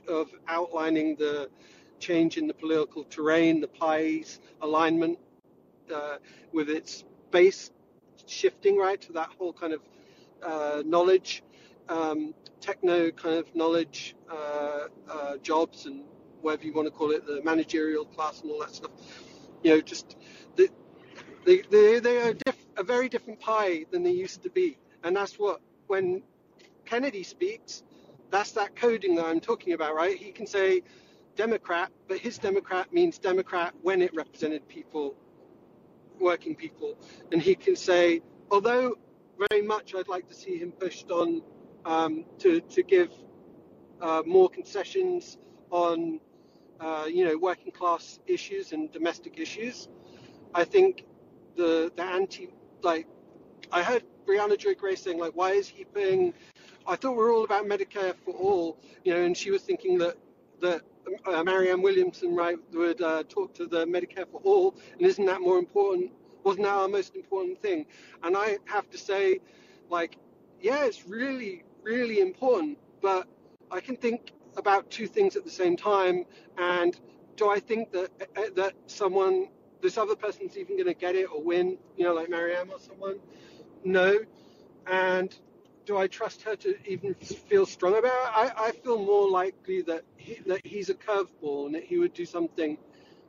of 0.09 0.29
outlining 0.49 1.17
the 1.17 1.51
change 1.99 2.37
in 2.37 2.47
the 2.47 2.55
political 2.55 3.05
terrain, 3.05 3.61
the 3.61 3.69
pie's 3.69 4.41
alignment 4.61 5.19
uh, 5.95 6.17
with 6.53 6.69
its 6.69 7.05
base 7.31 7.71
shifting 8.27 8.77
right 8.77 9.01
to 9.01 9.13
that 9.13 9.29
whole 9.39 9.53
kind 9.53 9.73
of 9.73 9.81
uh, 10.43 10.83
knowledge 10.85 11.43
um, 11.89 12.35
techno 12.61 13.11
kind 13.11 13.37
of 13.37 13.55
knowledge 13.55 14.17
uh, 14.31 14.89
uh, 15.11 15.37
jobs 15.39 15.87
and 15.87 16.05
whatever 16.41 16.65
you 16.65 16.73
want 16.73 16.87
to 16.87 16.91
call 16.91 17.11
it, 17.11 17.27
the 17.27 17.43
managerial 17.43 18.05
class 18.05 18.43
and 18.43 18.51
all 18.51 18.61
that 18.61 18.75
stuff. 18.75 18.91
You 19.63 19.71
know, 19.71 19.81
just 19.81 20.17
the, 20.57 20.69
they, 21.45 21.63
they, 21.71 22.01
they 22.01 22.19
are 22.19 22.35
diff- 22.35 22.67
a 22.77 22.83
very 22.83 23.09
different 23.09 23.41
pie 23.41 23.87
than 23.91 24.03
they 24.03 24.11
used 24.11 24.43
to 24.43 24.51
be. 24.51 24.79
And 25.03 25.17
that's 25.17 25.39
what, 25.39 25.61
when 25.87 26.23
Kennedy 26.85 27.23
speaks, 27.23 27.83
that's 28.31 28.53
that 28.53 28.77
coding 28.77 29.15
that 29.17 29.27
I'm 29.27 29.41
talking 29.41 29.73
about, 29.73 29.95
right? 29.95 30.17
He 30.17 30.33
can 30.33 30.47
say 30.47 30.83
Democrat, 31.37 31.91
but 32.09 32.19
his 32.19 32.39
Democrat 32.39 32.93
means 32.93 33.19
Democrat 33.19 33.75
when 33.83 34.03
it 34.03 34.15
represented 34.15 34.69
people, 34.69 35.15
working 36.21 36.55
people. 36.55 36.97
And 37.33 37.41
he 37.41 37.55
can 37.55 37.77
say, 37.77 38.23
although 38.51 38.97
very 39.51 39.63
much 39.63 39.95
I'd 39.95 40.09
like 40.09 40.29
to 40.29 40.35
see 40.35 40.57
him 40.59 40.73
pushed 40.73 41.11
on 41.11 41.43
um, 41.85 42.25
to, 42.39 42.61
to 42.61 42.83
give 42.83 43.11
uh, 44.01 44.23
more 44.27 44.49
concessions 44.49 45.39
on, 45.71 46.21
uh, 46.81 47.07
you 47.09 47.25
know, 47.25 47.37
working 47.37 47.73
class 47.73 48.21
issues 48.27 48.73
and 48.73 48.93
domestic 48.93 49.39
issues. 49.39 49.89
I 50.55 50.65
think 50.65 51.05
the 51.57 51.93
the 51.97 52.03
anti 52.03 52.49
like 52.83 53.07
I 53.73 53.83
heard 53.83 54.05
Briahna 54.27 54.59
Joy 54.59 54.75
Gray 54.75 54.95
saying 54.95 55.19
like, 55.19 55.33
why 55.35 55.53
is 55.53 55.69
he 55.69 55.85
paying? 55.85 56.35
I 56.87 56.97
thought 56.97 57.17
we 57.17 57.25
are 57.25 57.33
all 57.33 57.45
about 57.45 57.65
Medicare 57.65 58.15
for 58.25 58.33
all, 58.35 58.79
you 59.05 59.15
know, 59.15 59.23
and 59.23 59.37
she 59.37 59.51
was 59.51 59.63
thinking 59.63 59.99
that 59.99 60.17
that 60.61 60.83
uh, 61.27 61.43
Marianne 61.43 61.83
Williamson 61.83 62.35
right 62.35 62.57
would 62.73 63.01
uh, 63.03 63.25
talk 63.29 63.55
to 63.55 63.67
the 63.67 63.85
Medicare 63.87 64.31
for 64.31 64.41
all, 64.45 64.77
and 64.93 65.03
isn't 65.03 65.27
that 65.27 65.41
more 65.41 65.59
important? 65.59 66.13
Wasn't 66.45 66.65
that 66.65 66.75
our 66.75 66.89
most 66.89 67.17
important 67.17 67.61
thing? 67.61 67.87
And 68.23 68.37
I 68.37 68.59
have 68.67 68.89
to 68.91 68.99
say, 68.99 69.41
like, 69.91 70.19
yeah, 70.61 70.85
it's 70.85 71.07
really 71.07 71.64
really 71.85 72.21
important, 72.21 72.79
but 73.01 73.29
I 73.71 73.81
can 73.81 73.97
think 73.97 74.33
about 74.57 74.91
two 74.91 75.07
things 75.07 75.37
at 75.37 75.45
the 75.45 75.51
same 75.51 75.77
time. 75.77 76.25
And 76.59 76.99
do 77.37 77.51
I 77.51 77.61
think 77.61 77.93
that 77.93 78.11
that 78.57 78.75
someone, 78.87 79.49
this 79.83 79.99
other 79.99 80.17
person's 80.17 80.57
even 80.57 80.77
going 80.77 80.87
to 80.87 80.95
get 80.95 81.15
it 81.15 81.25
or 81.25 81.43
win? 81.43 81.79
You 81.97 82.05
know, 82.05 82.15
like 82.15 82.31
Marianne 82.31 82.71
or 82.71 82.79
someone? 82.79 83.19
No. 83.85 84.19
And 84.87 85.37
do 85.87 85.97
I 85.99 86.07
trust 86.07 86.43
her 86.43 86.57
to 86.57 86.77
even 86.87 87.15
feel 87.15 87.67
strong 87.67 87.99
about 87.99 88.05
it? 88.05 88.33
I, 88.37 88.69
I 88.69 88.71
feel 88.73 88.99
more 88.99 89.29
likely 89.29 89.83
that 89.83 90.03
he, 90.17 90.41
that 90.47 90.61
he's 90.65 90.89
a 90.89 90.95
curveball 90.95 91.67
and 91.67 91.75
that 91.75 91.85
he 91.85 91.99
would 91.99 92.15
do 92.15 92.25
something. 92.25 92.79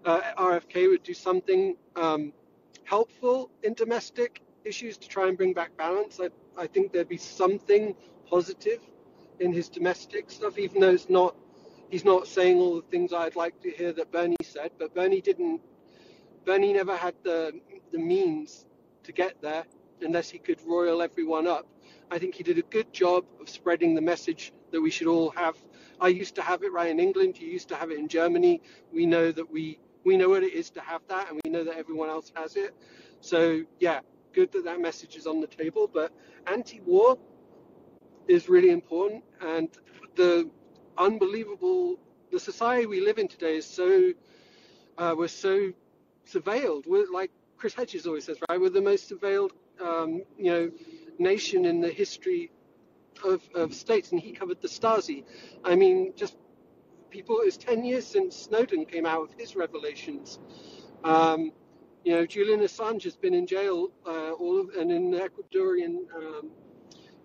Uh, 0.06 0.22
RFK 0.38 0.90
would 0.90 1.04
do 1.04 1.14
something 1.14 1.76
um, 1.96 2.32
helpful 2.84 3.50
in 3.64 3.74
domestic 3.74 4.42
issues 4.64 4.98
to 4.98 5.08
try 5.08 5.28
and 5.28 5.38
bring 5.38 5.54
back 5.54 5.76
balance. 5.78 6.20
I, 6.22 6.30
I 6.58 6.68
think 6.68 6.94
there'd 6.94 7.10
be 7.10 7.18
something 7.18 7.96
positive 8.30 8.80
in 9.40 9.54
his 9.54 9.70
domestic 9.70 10.32
stuff, 10.32 10.58
even 10.58 10.82
though 10.82 10.92
it's 10.92 11.10
not 11.10 11.36
he's 11.90 12.06
not 12.06 12.28
saying 12.28 12.58
all 12.58 12.76
the 12.76 12.82
things 12.84 13.14
I'd 13.14 13.36
like 13.36 13.60
to 13.62 13.70
hear 13.70 13.94
that 13.94 14.12
Bernie 14.12 14.36
said. 14.44 14.72
But 14.78 14.94
Bernie 14.94 15.22
didn't. 15.22 15.62
Bernie 16.46 16.74
never 16.74 16.96
had 16.96 17.16
the 17.24 17.60
the 17.92 18.00
means 18.00 18.66
to 19.04 19.12
get 19.12 19.42
there 19.42 19.66
unless 20.02 20.30
he 20.30 20.40
could 20.40 20.60
royal 20.66 21.02
everyone 21.02 21.48
up. 21.48 21.68
I 22.12 22.20
think 22.20 22.36
he 22.36 22.44
did 22.44 22.58
a 22.58 22.64
good 22.64 22.92
job 22.94 23.26
of 23.42 23.50
spreading 23.50 23.96
the 23.96 24.02
message 24.02 24.54
that 24.72 24.82
we 24.82 24.90
should 24.90 25.08
all 25.08 25.32
have. 25.32 25.56
I 26.00 26.10
used 26.10 26.36
to 26.36 26.42
have 26.42 26.64
it 26.64 26.72
right 26.72 26.90
in 26.90 27.00
England. 27.00 27.40
You 27.40 27.48
used 27.48 27.70
to 27.70 27.76
have 27.76 27.92
it 27.92 27.98
in 27.98 28.08
Germany. 28.08 28.62
We 28.92 29.06
know 29.06 29.32
that 29.32 29.50
we 29.52 29.80
we 30.04 30.18
know 30.18 30.30
what 30.30 30.44
it 30.44 30.54
is 30.54 30.70
to 30.72 30.82
have 30.82 31.02
that, 31.08 31.30
and 31.30 31.42
we 31.44 31.50
know 31.50 31.64
that 31.64 31.78
everyone 31.78 32.10
else 32.10 32.32
has 32.36 32.56
it. 32.56 32.76
So 33.22 33.64
yeah, 33.80 34.02
good 34.34 34.52
that 34.52 34.66
that 34.66 34.80
message 34.80 35.16
is 35.16 35.26
on 35.26 35.42
the 35.42 35.48
table. 35.48 35.90
But 35.92 36.12
anti-war, 36.46 37.18
is 38.28 38.50
really 38.50 38.70
important. 38.70 39.24
And 39.42 39.70
the 40.16 40.50
unbelievable, 40.98 42.00
the 42.32 42.40
society 42.40 42.86
we 42.86 43.02
live 43.02 43.18
in 43.18 43.28
today 43.28 43.58
is 43.58 43.66
so, 43.66 44.14
uh, 44.98 45.16
we're 45.18 45.28
so 45.28 45.72
surveilled. 46.28 46.88
We're 46.88 47.12
like 47.12 47.32
Chris 47.58 47.74
Hedges 47.74 48.06
always 48.06 48.26
says, 48.26 48.38
right? 48.50 48.60
We're 48.60 48.70
the 48.70 48.82
most 48.82 49.10
surveilled, 49.10 49.52
um, 49.82 50.24
you 50.38 50.52
know, 50.52 50.72
nation 51.20 51.66
in 51.66 51.82
the 51.82 51.90
history 51.90 52.52
of, 53.24 53.42
of 53.54 53.74
states, 53.74 54.12
and 54.12 54.20
he 54.20 54.32
covered 54.32 54.62
the 54.62 54.68
Stasi. 54.68 55.24
I 55.64 55.76
mean, 55.76 56.14
just 56.16 56.38
people. 57.10 57.40
It's 57.42 57.58
ten 57.58 57.84
years 57.84 58.06
since 58.06 58.36
Snowden 58.36 58.86
came 58.86 59.06
out 59.06 59.22
with 59.22 59.40
his 59.40 59.56
revelations. 59.56 60.40
Um, 61.04 61.52
you 62.04 62.14
know, 62.14 62.26
Julian 62.26 62.60
Assange 62.60 63.04
has 63.04 63.16
been 63.16 63.34
in 63.34 63.48
jail 63.48 63.90
uh, 64.06 64.32
all 64.32 64.60
of, 64.60 64.70
and 64.78 64.92
in 64.92 65.12
the 65.12 65.18
Ecuadorian, 65.20 65.96
um, 66.16 66.52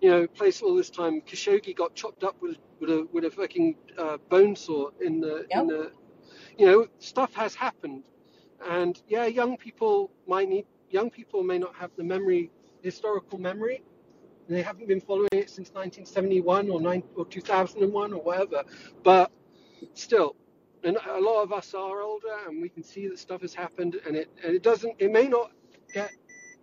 you 0.01 0.11
know, 0.11 0.27
place 0.27 0.63
all 0.63 0.75
this 0.75 0.91
time. 0.91 1.21
Khashoggi 1.21 1.75
got 1.75 1.95
chopped 1.95 2.25
up 2.25 2.37
with 2.41 2.57
with 2.79 2.91
a 2.91 3.07
with 3.13 3.25
a 3.25 3.31
fucking 3.31 3.75
uh, 3.97 4.17
bone 4.29 4.55
saw 4.57 4.91
in 5.01 5.21
the 5.21 5.47
Yep. 5.51 5.61
in 5.61 5.67
the, 5.67 5.93
you 6.57 6.67
know, 6.67 6.87
stuff 6.99 7.33
has 7.35 7.55
happened, 7.55 8.03
and 8.67 9.01
yeah, 9.07 9.25
young 9.27 9.57
people 9.57 10.11
might 10.27 10.49
need 10.49 10.65
young 10.91 11.09
people 11.11 11.43
may 11.43 11.59
not 11.59 11.75
have 11.75 11.91
the 11.97 12.03
memory, 12.03 12.51
historical 12.83 13.39
memory. 13.39 13.83
They 14.49 14.61
haven't 14.63 14.87
been 14.87 15.01
following 15.01 15.29
it 15.33 15.49
since 15.49 15.69
1971 15.69 16.69
or 16.69 16.81
nine 16.81 17.03
or 17.15 17.25
2001 17.25 18.13
or 18.13 18.21
whatever, 18.21 18.63
but 19.03 19.31
still, 19.95 20.35
and 20.83 20.97
a 21.09 21.19
lot 21.21 21.43
of 21.43 21.53
us 21.53 21.73
are 21.73 22.01
older, 22.01 22.35
and 22.47 22.61
we 22.61 22.69
can 22.69 22.83
see 22.83 23.07
that 23.09 23.19
stuff 23.19 23.41
has 23.41 23.53
happened, 23.53 23.99
and 24.07 24.17
it 24.17 24.29
and 24.43 24.55
it 24.55 24.63
doesn't. 24.63 24.95
It 24.99 25.11
may 25.11 25.27
not 25.27 25.51
get 25.93 26.11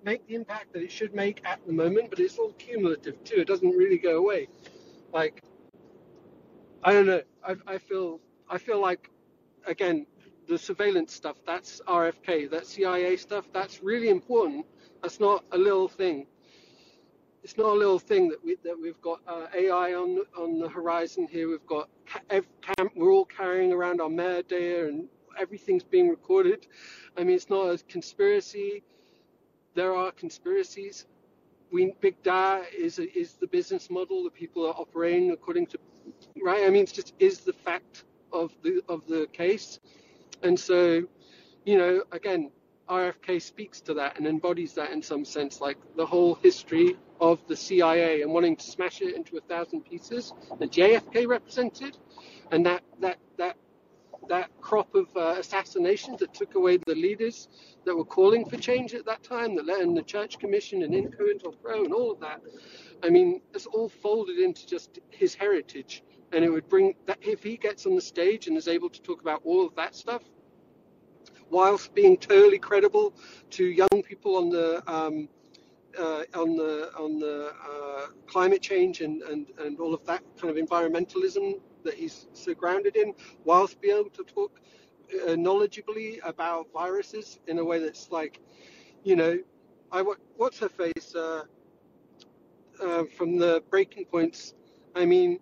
make 0.05 0.27
the 0.27 0.35
impact 0.35 0.73
that 0.73 0.83
it 0.83 0.91
should 0.91 1.15
make 1.15 1.43
at 1.45 1.65
the 1.67 1.73
moment, 1.73 2.11
but 2.11 2.19
it's 2.21 2.39
all 2.39 2.53
cumulative 2.53 3.23
too. 3.25 3.37
It 3.41 3.47
doesn't 3.47 3.71
really 3.71 3.99
go 3.99 4.19
away. 4.19 4.49
Like 5.13 5.43
I 6.83 6.93
don't 6.93 7.07
know. 7.07 7.23
I 7.47 7.57
I 7.67 7.79
feel 7.79 8.21
I 8.49 8.59
feel 8.59 8.81
like 8.81 9.11
again 9.67 10.07
the 10.49 10.59
surveillance 10.59 11.13
stuff. 11.15 11.37
That's 11.47 11.81
RFK. 11.87 12.51
That 12.51 12.67
CIA 12.67 13.17
stuff. 13.17 13.47
That's 13.53 13.83
really 13.83 14.09
important. 14.09 14.67
That's 15.03 15.21
not 15.21 15.45
a 15.53 15.59
little 15.59 15.89
thing. 15.89 16.27
It's 17.43 17.57
not 17.57 17.69
a 17.69 17.75
little 17.75 17.99
thing 17.99 18.29
that 18.29 18.45
we 18.45 18.57
that 18.65 18.79
we've 18.81 19.01
got 19.01 19.21
uh, 19.27 19.47
AI 19.55 19.95
on 19.95 20.19
on 20.37 20.59
the 20.59 20.69
horizon 20.69 21.27
here. 21.31 21.49
We've 21.49 21.67
got 21.67 21.89
ca- 22.07 22.21
ev- 22.31 22.49
cam- 22.61 22.91
we're 22.97 23.13
all 23.13 23.25
carrying 23.25 23.73
around 23.73 24.01
our 24.01 24.09
metadata 24.09 24.89
and 24.89 25.09
everything's 25.39 25.85
being 25.85 26.09
recorded. 26.09 26.67
I 27.17 27.25
mean, 27.25 27.37
it's 27.37 27.51
not 27.51 27.67
a 27.71 27.79
conspiracy. 27.89 28.83
There 29.79 29.95
are 29.95 30.11
conspiracies. 30.11 31.07
We 31.71 31.95
big 32.01 32.21
data 32.25 32.65
is 32.77 32.99
is 32.99 33.35
the 33.35 33.47
business 33.47 33.91
model 33.91 34.25
that 34.25 34.35
people 34.35 34.67
are 34.67 34.75
operating 34.75 35.31
according 35.31 35.67
to, 35.69 35.79
right? 36.43 36.65
I 36.65 36.69
mean, 36.71 36.83
it's 36.83 36.91
just 36.91 37.15
is 37.21 37.43
the 37.43 37.53
fact 37.53 38.03
of 38.33 38.51
the 38.65 38.83
of 38.89 39.07
the 39.07 39.29
case, 39.33 39.79
and 40.43 40.59
so 40.59 41.05
you 41.65 41.79
know, 41.79 42.03
again, 42.11 42.51
RFK 42.89 43.41
speaks 43.41 43.81
to 43.83 43.95
that 43.95 44.19
and 44.19 44.27
embodies 44.27 44.73
that 44.73 44.91
in 44.91 45.01
some 45.01 45.25
sense, 45.25 45.61
like 45.61 45.79
the 45.97 46.07
whole 46.07 46.35
history 46.35 46.97
of 47.21 47.39
the 47.47 47.55
CIA 47.55 48.23
and 48.23 48.33
wanting 48.33 48.57
to 48.57 48.65
smash 48.65 49.01
it 49.01 49.15
into 49.15 49.37
a 49.37 49.43
thousand 49.43 49.83
pieces 49.83 50.33
that 50.59 50.73
JFK 50.73 51.29
represented, 51.29 51.97
and 52.51 52.67
that 52.67 52.83
that 52.99 53.19
that 53.37 53.57
that 54.29 54.51
crop 54.61 54.95
of 54.95 55.09
uh, 55.17 55.37
assassinations 55.39 56.19
that 56.21 56.35
took 56.35 56.55
away 56.55 56.79
the 56.79 56.95
leaders 56.95 57.49
that 57.85 57.97
were 57.97 58.05
calling 58.05 58.45
for 58.45 58.57
change 58.57 58.95
at 58.95 59.07
that 59.07 59.23
time, 59.23 59.55
that 59.57 59.67
led 59.67 59.81
in 59.81 59.95
the 59.95 60.03
Church 60.03 60.39
Commission 60.39 60.83
and 60.83 60.95
in 60.95 61.11
COINTELPRO 61.11 61.85
and 61.85 61.93
all 61.93 62.11
of 62.11 62.21
that. 62.21 62.41
I 63.03 63.11
mean, 63.11 63.41
it's 63.55 63.67
all 63.67 63.89
folded 63.89 64.39
into 64.39 64.67
just 64.67 64.99
his 65.11 65.35
heritage, 65.35 66.03
and 66.33 66.45
it 66.45 66.51
would 66.51 66.69
bring 66.69 66.95
that 67.07 67.19
if 67.23 67.43
he 67.43 67.57
gets 67.57 67.87
on 67.87 67.95
the 67.95 68.03
stage 68.03 68.49
and 68.49 68.57
is 68.57 68.69
able 68.69 68.91
to 68.91 69.01
talk 69.01 69.21
about 69.21 69.41
all 69.45 69.67
of 69.67 69.75
that 69.77 69.95
stuff 69.95 70.23
whilst 71.51 71.95
being 71.95 72.17
totally 72.17 72.59
credible 72.59 73.15
to 73.51 73.65
young 73.65 74.03
people 74.05 74.37
on 74.37 74.51
the 74.51 74.83
um, 74.91 75.29
uh, 75.99 76.23
on 76.35 76.57
the 76.57 76.91
on 76.97 77.19
the 77.19 77.53
uh, 77.69 78.07
climate 78.27 78.63
change 78.63 79.01
and, 79.01 79.23
and, 79.23 79.47
and 79.61 79.81
all 79.81 79.95
of 79.95 80.05
that 80.05 80.23
kind 80.41 80.57
of 80.57 80.63
environmentalism 80.65 81.59
that 81.85 81.95
he's 81.95 82.29
so 82.33 82.55
grounded 82.55 82.97
in, 82.97 83.15
whilst 83.45 83.81
being 83.81 83.99
able 83.99 84.11
to 84.11 84.25
talk 84.25 84.61
uh, 85.15 85.31
knowledgeably 85.33 86.19
about 86.25 86.67
viruses 86.73 87.41
in 87.47 87.59
a 87.59 87.65
way 87.65 87.79
that's 87.79 88.11
like, 88.11 88.41
you 89.05 89.17
know, 89.17 89.39
I 89.93 90.03
what's 90.37 90.59
her 90.61 90.69
face 90.69 91.15
uh, 91.15 91.45
uh, 92.83 93.05
from 93.17 93.37
the 93.37 93.63
Breaking 93.71 94.05
Points. 94.07 94.55
I 94.95 95.05
mean, 95.05 95.41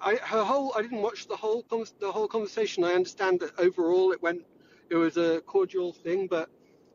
I 0.00 0.16
her 0.16 0.44
whole 0.44 0.72
I 0.76 0.82
didn't 0.82 1.02
watch 1.02 1.26
the 1.28 1.36
whole 1.36 1.64
the 2.00 2.12
whole 2.12 2.28
conversation. 2.28 2.84
I 2.84 2.94
understand 2.94 3.40
that 3.40 3.52
overall 3.58 4.12
it 4.12 4.22
went 4.22 4.42
it 4.90 4.96
was 4.96 5.16
a 5.16 5.40
cordial 5.42 5.92
thing, 5.92 6.26
but 6.28 6.50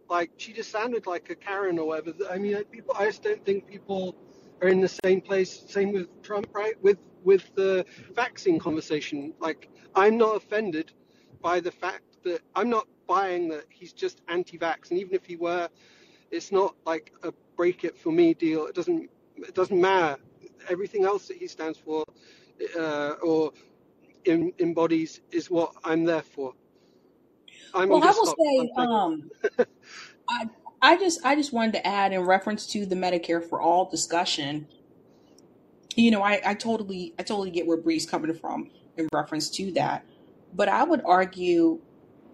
like 0.10 0.32
she 0.38 0.54
just 0.54 0.72
sounded 0.72 1.08
like 1.08 1.30
a 1.30 1.36
Karen 1.36 1.80
or 1.80 1.88
whatever. 1.88 2.14
I 2.30 2.38
mean, 2.38 2.64
people 2.66 2.96
I 2.98 3.06
just 3.08 3.24
don't 3.24 3.46
think 3.46 3.68
people 3.68 4.16
are 4.64 4.70
in 4.70 4.80
the 4.82 4.96
same 5.06 5.22
place. 5.22 5.64
Same 5.68 5.92
with 5.92 6.08
Trump, 6.24 6.48
right? 6.54 6.82
With 6.82 6.98
with 7.24 7.54
the 7.56 7.86
vaccine 8.14 8.60
conversation. 8.60 9.34
Like 9.40 9.70
I'm 9.96 10.18
not 10.18 10.36
offended 10.38 10.94
by 11.42 11.60
the 11.60 11.72
fact 11.72 12.04
that 12.24 12.42
I'm 12.56 12.70
not 12.70 12.88
buying 13.08 13.50
that 13.50 13.66
he's 13.70 13.94
just 13.94 14.22
anti-vax, 14.30 14.90
and 14.90 15.00
even 15.00 15.14
if 15.14 15.26
he 15.26 15.36
were, 15.36 15.70
it's 16.32 16.52
not 16.52 16.76
like 16.86 17.14
a 17.24 17.34
break 17.58 17.84
it 17.84 17.98
for 17.98 18.12
me 18.12 18.34
deal. 18.34 18.66
It 18.66 18.76
doesn't 18.76 19.10
it 19.38 19.54
doesn't 19.54 19.80
matter. 19.80 20.18
Everything 20.70 21.04
else 21.04 21.28
that 21.28 21.38
he 21.38 21.48
stands 21.48 21.78
for 21.78 22.06
uh, 22.80 23.16
or 23.22 23.52
em- 24.26 24.54
embodies 24.60 25.20
is 25.32 25.50
what 25.52 25.74
I'm 25.84 26.06
there 26.06 26.22
for. 26.22 26.54
I'm 27.74 27.90
Well, 27.90 28.02
I 28.04 28.12
will 28.12 28.26
say, 28.26 28.72
um, 28.78 29.30
I 30.30 30.46
I 30.84 30.98
just 30.98 31.26
I 31.26 31.36
just 31.36 31.54
wanted 31.54 31.72
to 31.76 31.88
add 31.88 32.12
in 32.12 32.22
reference 32.22 32.68
to 32.68 32.86
the 32.86 32.96
Medicare 32.96 33.42
for 33.42 33.62
all 33.62 33.90
discussion. 33.90 34.68
You 35.96 36.12
know, 36.12 36.22
I, 36.22 36.42
I 36.46 36.54
totally 36.56 37.14
I 37.18 37.24
totally 37.24 37.52
get 37.52 37.66
where 37.66 37.78
Bree's 37.78 38.06
coming 38.06 38.34
from 38.34 38.70
in 38.98 39.08
reference 39.14 39.50
to 39.52 39.72
that. 39.74 40.06
But 40.54 40.68
I 40.68 40.84
would 40.84 41.02
argue 41.06 41.80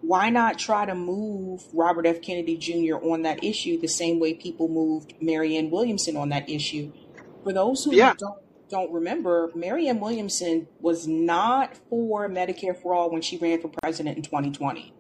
why 0.02 0.32
not 0.32 0.58
try 0.58 0.86
to 0.86 0.96
move 0.96 1.64
Robert 1.74 2.08
F. 2.08 2.22
Kennedy 2.24 2.58
Jr. 2.58 2.96
on 2.96 3.22
that 3.22 3.44
issue 3.44 3.80
the 3.80 3.88
same 3.88 4.20
way 4.20 4.34
people 4.34 4.68
moved 4.68 5.14
Marianne 5.22 5.70
Williamson 5.70 6.18
on 6.18 6.30
that 6.30 6.50
issue? 6.50 6.92
For 7.44 7.54
those 7.54 7.84
who 7.86 7.94
Yeah, 7.94 8.16
don't 8.18 8.40
don't 8.68 8.92
remember, 8.92 9.52
Marianne 9.54 10.00
Williamson 10.00 10.68
was 10.80 11.08
not 11.08 11.78
for 11.90 12.28
Medicare 12.28 12.76
for 12.76 12.96
all 12.96 13.12
when 13.12 13.22
she 13.22 13.38
ran 13.38 13.62
for 13.62 13.70
president 13.84 14.18
in 14.18 14.24
2020. 14.24 14.92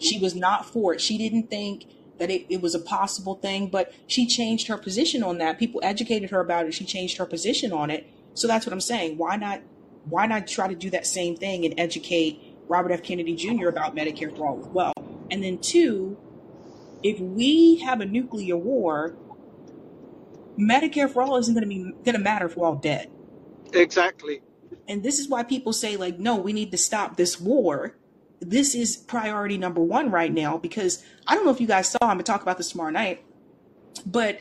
She 0.00 0.18
was 0.18 0.34
not 0.34 0.66
for 0.66 0.94
it. 0.94 1.00
She 1.00 1.18
didn't 1.18 1.50
think 1.50 1.84
that 2.18 2.30
it, 2.30 2.46
it 2.48 2.60
was 2.60 2.74
a 2.74 2.78
possible 2.78 3.34
thing, 3.36 3.68
but 3.68 3.92
she 4.06 4.26
changed 4.26 4.68
her 4.68 4.76
position 4.76 5.22
on 5.22 5.38
that. 5.38 5.58
People 5.58 5.80
educated 5.82 6.30
her 6.30 6.40
about 6.40 6.66
it. 6.66 6.74
She 6.74 6.84
changed 6.84 7.16
her 7.18 7.26
position 7.26 7.72
on 7.72 7.90
it. 7.90 8.06
So 8.34 8.46
that's 8.46 8.66
what 8.66 8.72
I'm 8.72 8.80
saying. 8.80 9.18
Why 9.18 9.36
not 9.36 9.62
why 10.08 10.26
not 10.26 10.46
try 10.46 10.68
to 10.68 10.74
do 10.74 10.90
that 10.90 11.06
same 11.06 11.36
thing 11.36 11.64
and 11.64 11.74
educate 11.78 12.40
Robert 12.66 12.92
F. 12.92 13.02
Kennedy 13.02 13.34
Jr. 13.34 13.68
about 13.68 13.94
Medicare 13.94 14.34
for 14.34 14.46
all 14.46 14.60
as 14.60 14.66
well? 14.68 14.92
And 15.30 15.42
then 15.42 15.58
two, 15.58 16.16
if 17.02 17.20
we 17.20 17.76
have 17.78 18.00
a 18.00 18.06
nuclear 18.06 18.56
war, 18.56 19.16
Medicare 20.58 21.10
for 21.10 21.22
all 21.22 21.36
isn't 21.36 21.54
going 21.54 21.62
to 21.62 21.68
be 21.68 21.82
going 22.04 22.14
to 22.14 22.18
matter 22.18 22.46
if 22.46 22.56
we're 22.56 22.66
all 22.66 22.76
dead. 22.76 23.10
exactly. 23.72 24.40
And 24.86 25.02
this 25.02 25.18
is 25.18 25.28
why 25.28 25.42
people 25.42 25.72
say 25.72 25.96
like, 25.96 26.18
no, 26.18 26.36
we 26.36 26.52
need 26.52 26.70
to 26.72 26.78
stop 26.78 27.16
this 27.16 27.38
war. 27.40 27.96
This 28.40 28.74
is 28.74 28.96
priority 28.96 29.58
number 29.58 29.80
one 29.80 30.10
right 30.10 30.32
now 30.32 30.58
because 30.58 31.02
I 31.26 31.34
don't 31.34 31.44
know 31.44 31.50
if 31.50 31.60
you 31.60 31.66
guys 31.66 31.90
saw. 31.90 31.98
I'm 32.02 32.10
gonna 32.10 32.22
talk 32.22 32.42
about 32.42 32.56
this 32.56 32.70
tomorrow 32.70 32.90
night, 32.90 33.24
but 34.06 34.40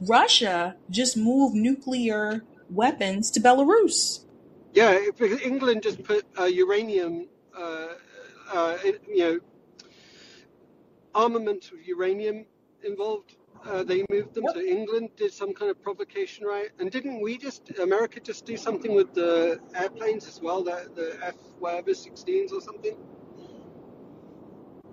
Russia 0.00 0.76
just 0.90 1.16
moved 1.16 1.54
nuclear 1.54 2.44
weapons 2.70 3.30
to 3.32 3.40
Belarus. 3.40 4.24
Yeah, 4.74 4.98
England 5.44 5.82
just 5.82 6.02
put 6.02 6.24
uh, 6.38 6.44
uranium, 6.44 7.28
uh, 7.56 7.88
uh, 8.52 8.78
you 9.08 9.18
know, 9.18 9.40
armament 11.14 11.70
of 11.72 11.82
uranium 11.86 12.46
involved. 12.82 13.36
Uh, 13.64 13.84
they 13.84 14.04
moved 14.10 14.34
them 14.34 14.44
Yep. 14.46 14.54
to 14.54 14.66
England, 14.66 15.10
did 15.16 15.32
some 15.32 15.52
kind 15.52 15.70
of 15.70 15.80
provocation, 15.82 16.44
right? 16.46 16.70
And 16.80 16.90
didn't 16.90 17.20
we 17.20 17.38
just, 17.38 17.70
America 17.78 18.18
just 18.18 18.44
do 18.44 18.56
something 18.56 18.92
with 18.92 19.14
the 19.14 19.60
airplanes 19.74 20.26
as 20.26 20.40
well, 20.40 20.64
the, 20.64 20.90
the 20.96 21.18
F 21.24 21.36
whatever 21.60 21.90
16s 21.90 22.52
or 22.52 22.60
something? 22.60 22.96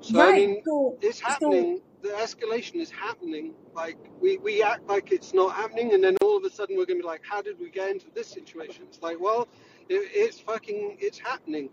So, 0.01 0.19
I 0.21 0.31
Right. 0.31 0.47
mean, 0.47 0.63
So 0.65 0.97
it's 1.01 1.19
so 1.19 1.27
happening. 1.29 1.81
The 2.01 2.09
escalation 2.09 2.75
is 2.77 2.91
happening. 2.91 3.53
Like, 3.75 3.97
we, 4.21 4.37
we 4.39 4.63
act 4.63 4.87
like 4.87 5.11
it's 5.11 5.33
not 5.33 5.55
happening, 5.55 5.93
and 5.93 6.03
then 6.03 6.15
all 6.21 6.37
of 6.37 6.43
a 6.45 6.49
sudden 6.49 6.77
we're 6.77 6.85
going 6.85 6.99
to 6.99 7.03
be 7.03 7.07
like, 7.07 7.21
how 7.29 7.41
did 7.41 7.59
we 7.59 7.69
get 7.69 7.91
into 7.91 8.07
this 8.15 8.27
situation? 8.27 8.85
It's 8.87 9.01
like, 9.01 9.19
well, 9.19 9.47
it, 9.89 10.09
it's 10.13 10.39
fucking, 10.39 10.97
it's 10.99 11.19
happening. 11.19 11.69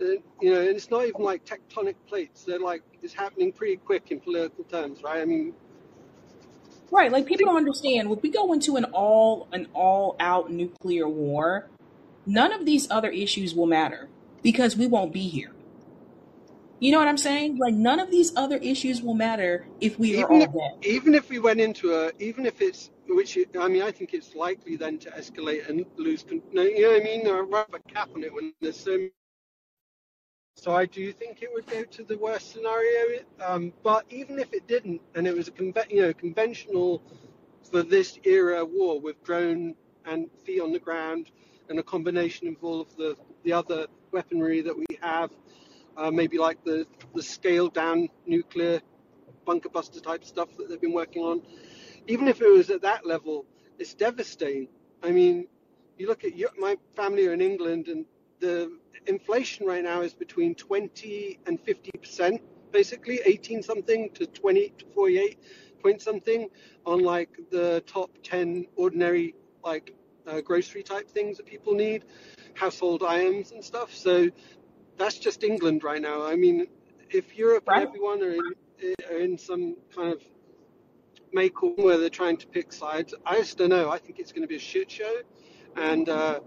Uh, 0.00 0.06
you 0.42 0.52
know, 0.52 0.60
and 0.60 0.70
it's 0.70 0.90
not 0.90 1.06
even 1.06 1.22
like 1.22 1.44
tectonic 1.46 1.96
plates. 2.08 2.44
They're 2.44 2.60
like, 2.60 2.82
it's 3.02 3.14
happening 3.14 3.52
pretty 3.52 3.78
quick 3.78 4.10
in 4.10 4.20
political 4.20 4.64
terms, 4.64 5.02
right? 5.02 5.22
I 5.22 5.24
mean, 5.26 5.54
right, 6.92 7.12
like 7.12 7.26
people 7.26 7.46
don't 7.46 7.58
understand. 7.58 8.10
If 8.12 8.22
we 8.22 8.30
go 8.30 8.52
into 8.54 8.76
an 8.76 8.86
all 8.86 9.48
an 9.52 9.68
all 9.74 10.16
out 10.20 10.52
nuclear 10.52 11.08
war, 11.08 11.70
none 12.26 12.52
of 12.52 12.66
these 12.66 12.88
other 12.90 13.10
issues 13.10 13.54
will 13.54 13.66
matter 13.66 14.10
because 14.42 14.76
we 14.76 14.86
won't 14.88 15.12
be 15.14 15.28
here. 15.28 15.55
You 16.80 16.92
know 16.92 16.98
what 16.98 17.08
I'm 17.08 17.18
saying? 17.18 17.58
Like 17.58 17.74
none 17.74 18.00
of 18.00 18.10
these 18.10 18.32
other 18.36 18.58
issues 18.58 19.02
will 19.02 19.14
matter 19.14 19.66
if 19.80 19.98
we 19.98 20.16
are 20.16 20.28
even 20.28 20.30
all 20.30 20.42
if, 20.42 20.50
dead. 20.52 20.72
even 20.82 21.14
if 21.14 21.30
we 21.30 21.38
went 21.40 21.60
into 21.60 21.94
a, 21.94 22.12
even 22.20 22.46
if 22.46 22.62
it's, 22.62 22.90
which 23.08 23.36
it- 23.38 23.56
I 23.58 23.68
mean, 23.68 23.82
I 23.82 23.92
think 23.92 24.14
it's 24.14 24.34
likely 24.34 24.76
then 24.76 24.98
to 25.00 25.10
escalate 25.12 25.68
and 25.68 25.86
lose. 25.96 26.24
con- 26.24 26.42
no, 26.52 26.62
You 26.62 26.82
know 26.82 26.92
what 26.92 27.02
I 27.02 27.04
mean? 27.04 27.24
There 27.24 27.36
are 27.36 27.66
a 27.74 27.80
cap 27.92 28.10
on 28.16 28.24
it 28.24 28.34
when 28.34 28.54
there's 28.60 28.78
so 28.80 28.98
So 30.56 30.74
I 30.74 30.86
do 30.86 31.12
think 31.12 31.42
it 31.42 31.50
would 31.52 31.66
go 31.66 31.84
to 31.84 32.04
the 32.04 32.18
worst 32.18 32.52
scenario. 32.52 33.20
Um, 33.44 33.72
but 33.82 34.04
even 34.10 34.38
if 34.38 34.52
it 34.52 34.68
didn't, 34.68 35.00
and 35.14 35.26
it 35.26 35.36
was 35.36 35.48
a 35.48 35.52
conve- 35.52 35.90
you 35.90 36.02
know 36.02 36.12
conventional 36.12 37.02
for 37.70 37.82
this 37.82 38.18
era 38.24 38.64
war 38.64 39.00
with 39.00 39.22
drone 39.24 39.74
and 40.06 40.30
feet 40.44 40.60
on 40.62 40.72
the 40.72 40.78
ground, 40.80 41.30
and 41.70 41.78
a 41.78 41.82
combination 41.82 42.48
of 42.48 42.56
all 42.62 42.80
of 42.80 42.96
the 42.96 43.16
the 43.44 43.52
other 43.52 43.86
weaponry 44.12 44.60
that 44.62 44.76
we 44.76 44.86
have, 45.02 45.30
uh, 45.96 46.10
maybe 46.10 46.38
like 46.38 46.62
the 46.64 46.86
the 47.14 47.22
scaled 47.22 47.74
down 47.74 48.08
nuclear 48.26 48.80
bunker 49.44 49.68
buster 49.68 50.00
type 50.00 50.24
stuff 50.24 50.48
that 50.56 50.68
they've 50.68 50.80
been 50.80 50.92
working 50.92 51.22
on. 51.22 51.42
Even 52.06 52.28
if 52.28 52.40
it 52.40 52.48
was 52.48 52.70
at 52.70 52.82
that 52.82 53.06
level, 53.06 53.46
it's 53.78 53.94
devastating. 53.94 54.68
I 55.02 55.10
mean, 55.10 55.46
you 55.98 56.08
look 56.08 56.24
at 56.24 56.36
your, 56.36 56.50
my 56.58 56.76
family 56.94 57.26
are 57.26 57.32
in 57.32 57.40
England, 57.40 57.88
and 57.88 58.04
the 58.40 58.72
inflation 59.06 59.66
right 59.66 59.82
now 59.82 60.02
is 60.02 60.14
between 60.14 60.54
20 60.54 61.38
and 61.46 61.60
50 61.60 61.90
percent, 61.98 62.42
basically 62.72 63.20
18 63.24 63.62
something 63.62 64.10
to 64.14 64.26
20 64.26 64.74
to 64.78 64.84
48 64.94 65.38
point 65.82 66.02
something 66.02 66.48
on 66.84 67.00
like 67.00 67.30
the 67.50 67.82
top 67.86 68.10
10 68.24 68.66
ordinary 68.76 69.34
like 69.64 69.94
uh, 70.26 70.40
grocery 70.40 70.82
type 70.82 71.08
things 71.08 71.36
that 71.36 71.46
people 71.46 71.74
need, 71.74 72.04
household 72.54 73.02
items 73.02 73.52
and 73.52 73.62
stuff. 73.64 73.94
So 73.94 74.30
that's 74.96 75.18
just 75.18 75.42
England 75.42 75.84
right 75.84 76.00
now. 76.00 76.24
I 76.26 76.36
mean, 76.36 76.66
if 77.10 77.36
Europe 77.36 77.64
and 77.68 77.82
everyone 77.82 78.22
are 78.22 78.32
in, 78.32 78.94
are 79.10 79.18
in 79.18 79.38
some 79.38 79.76
kind 79.94 80.12
of 80.12 80.22
make 81.32 81.62
or 81.62 81.74
where 81.74 81.98
they're 81.98 82.08
trying 82.08 82.36
to 82.38 82.46
pick 82.46 82.72
sides, 82.72 83.14
I 83.24 83.38
just 83.38 83.58
don't 83.58 83.70
know. 83.70 83.90
I 83.90 83.98
think 83.98 84.18
it's 84.18 84.32
going 84.32 84.42
to 84.42 84.48
be 84.48 84.56
a 84.56 84.60
shit 84.60 84.90
show, 84.90 85.20
and 85.76 86.08
uh, 86.08 86.40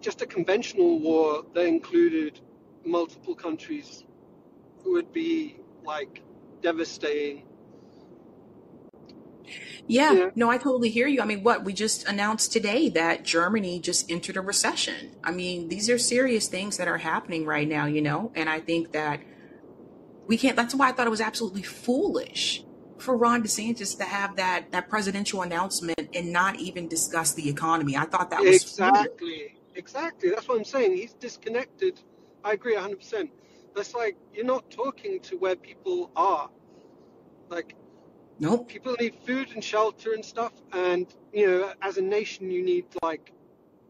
just 0.00 0.22
a 0.22 0.26
conventional 0.26 1.00
war 1.00 1.44
that 1.54 1.66
included 1.66 2.40
multiple 2.84 3.34
countries 3.34 4.04
would 4.84 5.12
be 5.12 5.56
like 5.84 6.22
devastating. 6.62 7.44
Yeah, 9.86 10.12
Yeah, 10.12 10.30
no, 10.34 10.50
I 10.50 10.58
totally 10.58 10.90
hear 10.90 11.06
you. 11.06 11.20
I 11.20 11.24
mean, 11.24 11.42
what 11.42 11.64
we 11.64 11.72
just 11.72 12.06
announced 12.08 12.52
today 12.52 12.88
that 12.90 13.24
Germany 13.24 13.80
just 13.80 14.10
entered 14.10 14.36
a 14.36 14.40
recession. 14.40 15.16
I 15.22 15.30
mean, 15.30 15.68
these 15.68 15.88
are 15.90 15.98
serious 15.98 16.48
things 16.48 16.76
that 16.76 16.88
are 16.88 16.98
happening 16.98 17.44
right 17.44 17.68
now, 17.68 17.86
you 17.86 18.02
know, 18.02 18.32
and 18.34 18.48
I 18.48 18.60
think 18.60 18.92
that 18.92 19.20
we 20.26 20.36
can't 20.36 20.56
that's 20.56 20.74
why 20.74 20.88
I 20.88 20.92
thought 20.92 21.06
it 21.06 21.10
was 21.10 21.20
absolutely 21.20 21.62
foolish 21.62 22.64
for 22.98 23.16
Ron 23.16 23.42
DeSantis 23.42 23.96
to 23.98 24.04
have 24.04 24.36
that 24.36 24.66
that 24.72 24.88
presidential 24.88 25.42
announcement 25.42 26.08
and 26.14 26.32
not 26.32 26.56
even 26.56 26.88
discuss 26.88 27.34
the 27.34 27.48
economy. 27.48 27.96
I 27.96 28.04
thought 28.04 28.30
that 28.30 28.40
was 28.40 28.64
foolish. 28.64 28.92
exactly, 28.96 29.56
exactly. 29.74 30.30
That's 30.30 30.48
what 30.48 30.58
I'm 30.58 30.64
saying. 30.64 30.96
He's 30.96 31.12
disconnected. 31.14 32.00
I 32.44 32.52
agree 32.52 32.76
100%. 32.76 33.30
That's 33.74 33.94
like 33.94 34.16
you're 34.32 34.44
not 34.44 34.70
talking 34.70 35.20
to 35.20 35.36
where 35.36 35.56
people 35.56 36.10
are. 36.16 36.50
Like 37.48 37.74
Nope. 38.38 38.68
people 38.68 38.96
need 39.00 39.14
food 39.26 39.50
and 39.52 39.64
shelter 39.64 40.12
and 40.12 40.24
stuff, 40.24 40.52
and 40.72 41.06
you 41.32 41.46
know, 41.46 41.72
as 41.82 41.96
a 41.98 42.02
nation, 42.02 42.50
you 42.50 42.62
need 42.64 42.86
like 43.02 43.32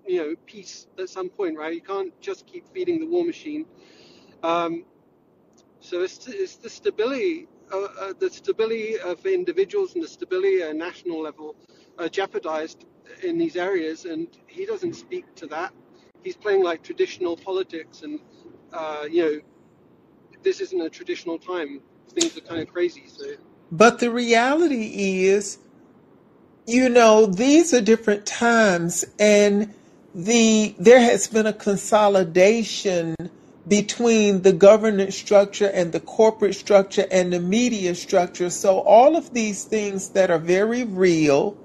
you 0.06 0.18
know 0.18 0.34
peace 0.46 0.86
at 0.98 1.08
some 1.08 1.30
point, 1.30 1.58
right? 1.58 1.74
You 1.74 1.80
can't 1.80 2.18
just 2.20 2.46
keep 2.46 2.66
feeding 2.72 3.00
the 3.00 3.06
war 3.06 3.24
machine. 3.24 3.66
Um, 4.42 4.84
so 5.80 6.02
it's 6.02 6.26
it's 6.28 6.56
the 6.56 6.70
stability, 6.70 7.48
uh, 7.72 7.88
uh, 8.00 8.12
the 8.18 8.30
stability 8.30 8.98
of 8.98 9.24
individuals 9.26 9.94
and 9.94 10.04
the 10.04 10.08
stability 10.08 10.62
at 10.62 10.70
a 10.70 10.74
national 10.74 11.20
level 11.22 11.56
are 11.98 12.08
jeopardized 12.08 12.84
in 13.22 13.38
these 13.38 13.56
areas, 13.56 14.04
and 14.04 14.28
he 14.46 14.64
doesn't 14.66 14.94
speak 14.94 15.34
to 15.36 15.46
that. 15.48 15.72
He's 16.22 16.36
playing 16.36 16.62
like 16.62 16.82
traditional 16.82 17.36
politics, 17.36 18.02
and 18.02 18.20
uh, 18.72 19.06
you 19.10 19.22
know, 19.22 19.40
this 20.42 20.60
isn't 20.60 20.80
a 20.80 20.90
traditional 20.90 21.38
time. 21.38 21.80
Things 22.10 22.36
are 22.36 22.40
kind 22.42 22.60
of 22.60 22.68
crazy. 22.72 23.04
So 23.08 23.24
But 23.70 23.98
the 23.98 24.10
reality 24.10 25.24
is, 25.24 25.58
you 26.66 26.88
know, 26.88 27.26
these 27.26 27.74
are 27.74 27.80
different 27.80 28.26
times 28.26 29.04
and 29.18 29.74
the 30.14 30.74
there 30.78 31.00
has 31.00 31.26
been 31.26 31.46
a 31.46 31.52
consolidation 31.52 33.14
between 33.68 34.42
the 34.42 34.52
governance 34.52 35.16
structure 35.16 35.68
and 35.68 35.92
the 35.92 36.00
corporate 36.00 36.54
structure 36.54 37.06
and 37.10 37.32
the 37.32 37.40
media 37.40 37.94
structure. 37.94 38.50
So 38.50 38.80
all 38.80 39.16
of 39.16 39.34
these 39.34 39.64
things 39.64 40.10
that 40.10 40.30
are 40.30 40.38
very 40.38 40.84
real 40.84 41.56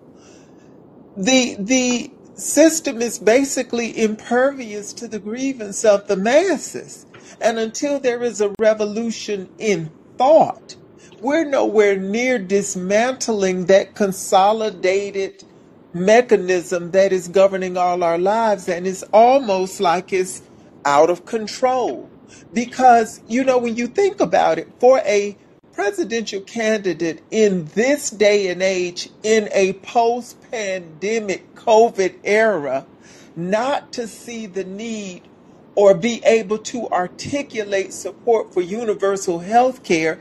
the 1.18 1.56
the 1.60 2.12
system 2.36 3.02
is 3.02 3.20
basically 3.20 4.02
impervious 4.02 4.94
to 4.94 5.08
the 5.08 5.20
grievance 5.20 5.86
of 5.86 6.08
the 6.08 6.16
masses 6.16 7.06
and 7.40 7.60
until 7.60 8.00
there 8.00 8.24
is 8.24 8.42
a 8.42 8.54
revolution 8.60 9.50
in 9.60 9.92
thought 10.18 10.76
we're 11.22 11.46
nowhere 11.46 11.98
near 11.98 12.40
dismantling 12.40 13.66
that 13.68 13.94
consolidated 13.94 15.44
mechanism 15.94 16.90
that 16.92 17.14
is 17.14 17.28
governing 17.28 17.78
all 17.78 18.04
our 18.04 18.18
lives 18.18 18.68
and 18.68 18.88
it's 18.88 19.04
almost 19.14 19.80
like 19.80 20.12
it's 20.12 20.42
out 20.84 21.12
of 21.12 21.26
control. 21.26 22.10
Because 22.54 23.22
you 23.28 23.44
know 23.44 23.60
when 23.60 23.76
you 23.76 23.86
think 23.86 24.20
about 24.20 24.58
it 24.58 24.68
for 24.80 24.98
a 25.06 25.38
presidential 25.74 26.42
candidate 26.42 27.22
in 27.30 27.66
this 27.76 28.10
day 28.10 28.48
and 28.48 28.64
age 28.64 29.10
in 29.24 29.48
a 29.54 29.74
post-pandemic 29.74 31.56
covid 31.56 32.14
era 32.26 32.86
not 33.38 33.94
to 33.94 34.06
see 34.06 34.46
the 34.48 34.66
need 34.66 35.22
or 35.76 35.94
be 35.94 36.22
able 36.26 36.58
to 36.58 36.90
articulate 36.90 37.94
support 37.94 38.54
for 38.54 38.62
universal 38.62 39.40
health 39.40 39.82
care 39.84 40.20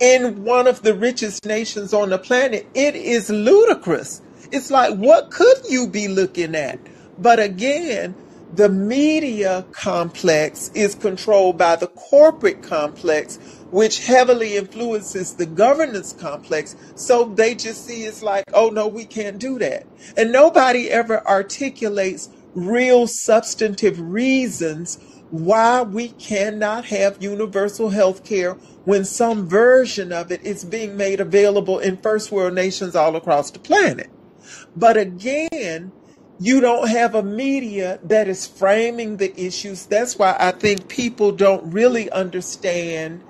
in 0.00 0.44
one 0.44 0.66
of 0.66 0.82
the 0.82 0.94
richest 0.94 1.44
nations 1.46 1.92
on 1.92 2.10
the 2.10 2.18
planet. 2.18 2.66
It 2.74 2.96
is 2.96 3.30
ludicrous. 3.30 4.20
It's 4.52 4.70
like, 4.70 4.96
what 4.96 5.30
could 5.30 5.58
you 5.68 5.88
be 5.88 6.08
looking 6.08 6.54
at? 6.54 6.78
But 7.18 7.40
again, 7.40 8.14
the 8.54 8.68
media 8.68 9.66
complex 9.72 10.70
is 10.74 10.94
controlled 10.94 11.58
by 11.58 11.76
the 11.76 11.88
corporate 11.88 12.62
complex, 12.62 13.38
which 13.70 14.06
heavily 14.06 14.56
influences 14.56 15.34
the 15.34 15.46
governance 15.46 16.12
complex. 16.12 16.76
So 16.94 17.24
they 17.24 17.54
just 17.54 17.84
see 17.86 18.04
it's 18.04 18.22
like, 18.22 18.44
oh 18.54 18.68
no, 18.68 18.86
we 18.86 19.04
can't 19.04 19.38
do 19.38 19.58
that. 19.58 19.86
And 20.16 20.30
nobody 20.30 20.90
ever 20.90 21.26
articulates 21.26 22.28
real 22.54 23.06
substantive 23.06 24.00
reasons 24.00 24.98
why 25.30 25.82
we 25.82 26.08
cannot 26.08 26.86
have 26.86 27.22
universal 27.22 27.90
health 27.90 28.24
care 28.24 28.54
when 28.84 29.04
some 29.04 29.48
version 29.48 30.12
of 30.12 30.30
it 30.30 30.42
is 30.44 30.64
being 30.64 30.96
made 30.96 31.20
available 31.20 31.78
in 31.78 31.96
first 31.96 32.30
world 32.30 32.54
nations 32.54 32.94
all 32.94 33.16
across 33.16 33.50
the 33.50 33.58
planet. 33.58 34.08
But 34.76 34.96
again, 34.96 35.92
you 36.38 36.60
don't 36.60 36.88
have 36.88 37.14
a 37.14 37.22
media 37.22 37.98
that 38.04 38.28
is 38.28 38.46
framing 38.46 39.16
the 39.16 39.38
issues. 39.40 39.86
That's 39.86 40.18
why 40.18 40.36
I 40.38 40.52
think 40.52 40.88
people 40.88 41.32
don't 41.32 41.72
really 41.72 42.10
understand, 42.10 43.22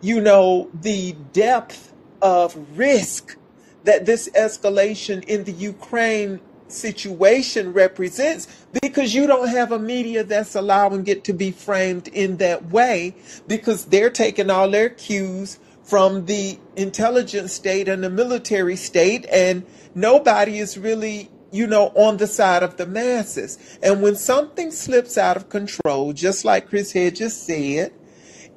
you 0.00 0.20
know, 0.20 0.70
the 0.72 1.16
depth 1.32 1.92
of 2.22 2.56
risk 2.78 3.36
that 3.84 4.06
this 4.06 4.28
escalation 4.30 5.24
in 5.24 5.44
the 5.44 5.52
Ukraine 5.52 6.40
situation 6.72 7.72
represents 7.72 8.48
because 8.80 9.14
you 9.14 9.26
don't 9.26 9.48
have 9.48 9.72
a 9.72 9.78
media 9.78 10.24
that's 10.24 10.54
allowing 10.54 11.06
it 11.06 11.24
to 11.24 11.32
be 11.32 11.50
framed 11.50 12.08
in 12.08 12.38
that 12.38 12.70
way 12.70 13.14
because 13.46 13.86
they're 13.86 14.10
taking 14.10 14.50
all 14.50 14.70
their 14.70 14.88
cues 14.88 15.58
from 15.82 16.26
the 16.26 16.58
intelligence 16.76 17.52
state 17.52 17.88
and 17.88 18.02
the 18.04 18.10
military 18.10 18.76
state 18.76 19.26
and 19.30 19.64
nobody 19.94 20.58
is 20.58 20.78
really 20.78 21.30
you 21.50 21.66
know 21.66 21.88
on 21.94 22.16
the 22.16 22.26
side 22.26 22.62
of 22.62 22.76
the 22.76 22.86
masses. 22.86 23.78
And 23.82 24.00
when 24.00 24.16
something 24.16 24.70
slips 24.70 25.18
out 25.18 25.36
of 25.36 25.48
control 25.48 26.12
just 26.12 26.44
like 26.44 26.68
chris 26.68 26.92
hedges 26.92 27.36
said 27.36 27.92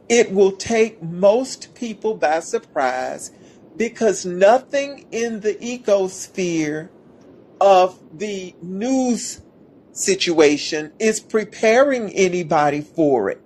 it 0.07 0.31
will 0.31 0.51
take 0.51 1.01
most 1.01 1.73
people 1.73 2.15
by 2.15 2.39
surprise 2.39 3.31
because 3.75 4.25
nothing 4.25 5.05
in 5.11 5.41
the 5.41 5.55
ecosphere 5.55 6.89
of 7.61 7.99
the 8.17 8.55
news 8.61 9.41
situation 9.91 10.91
is 10.99 11.19
preparing 11.19 12.11
anybody 12.13 12.81
for 12.81 13.29
it. 13.29 13.41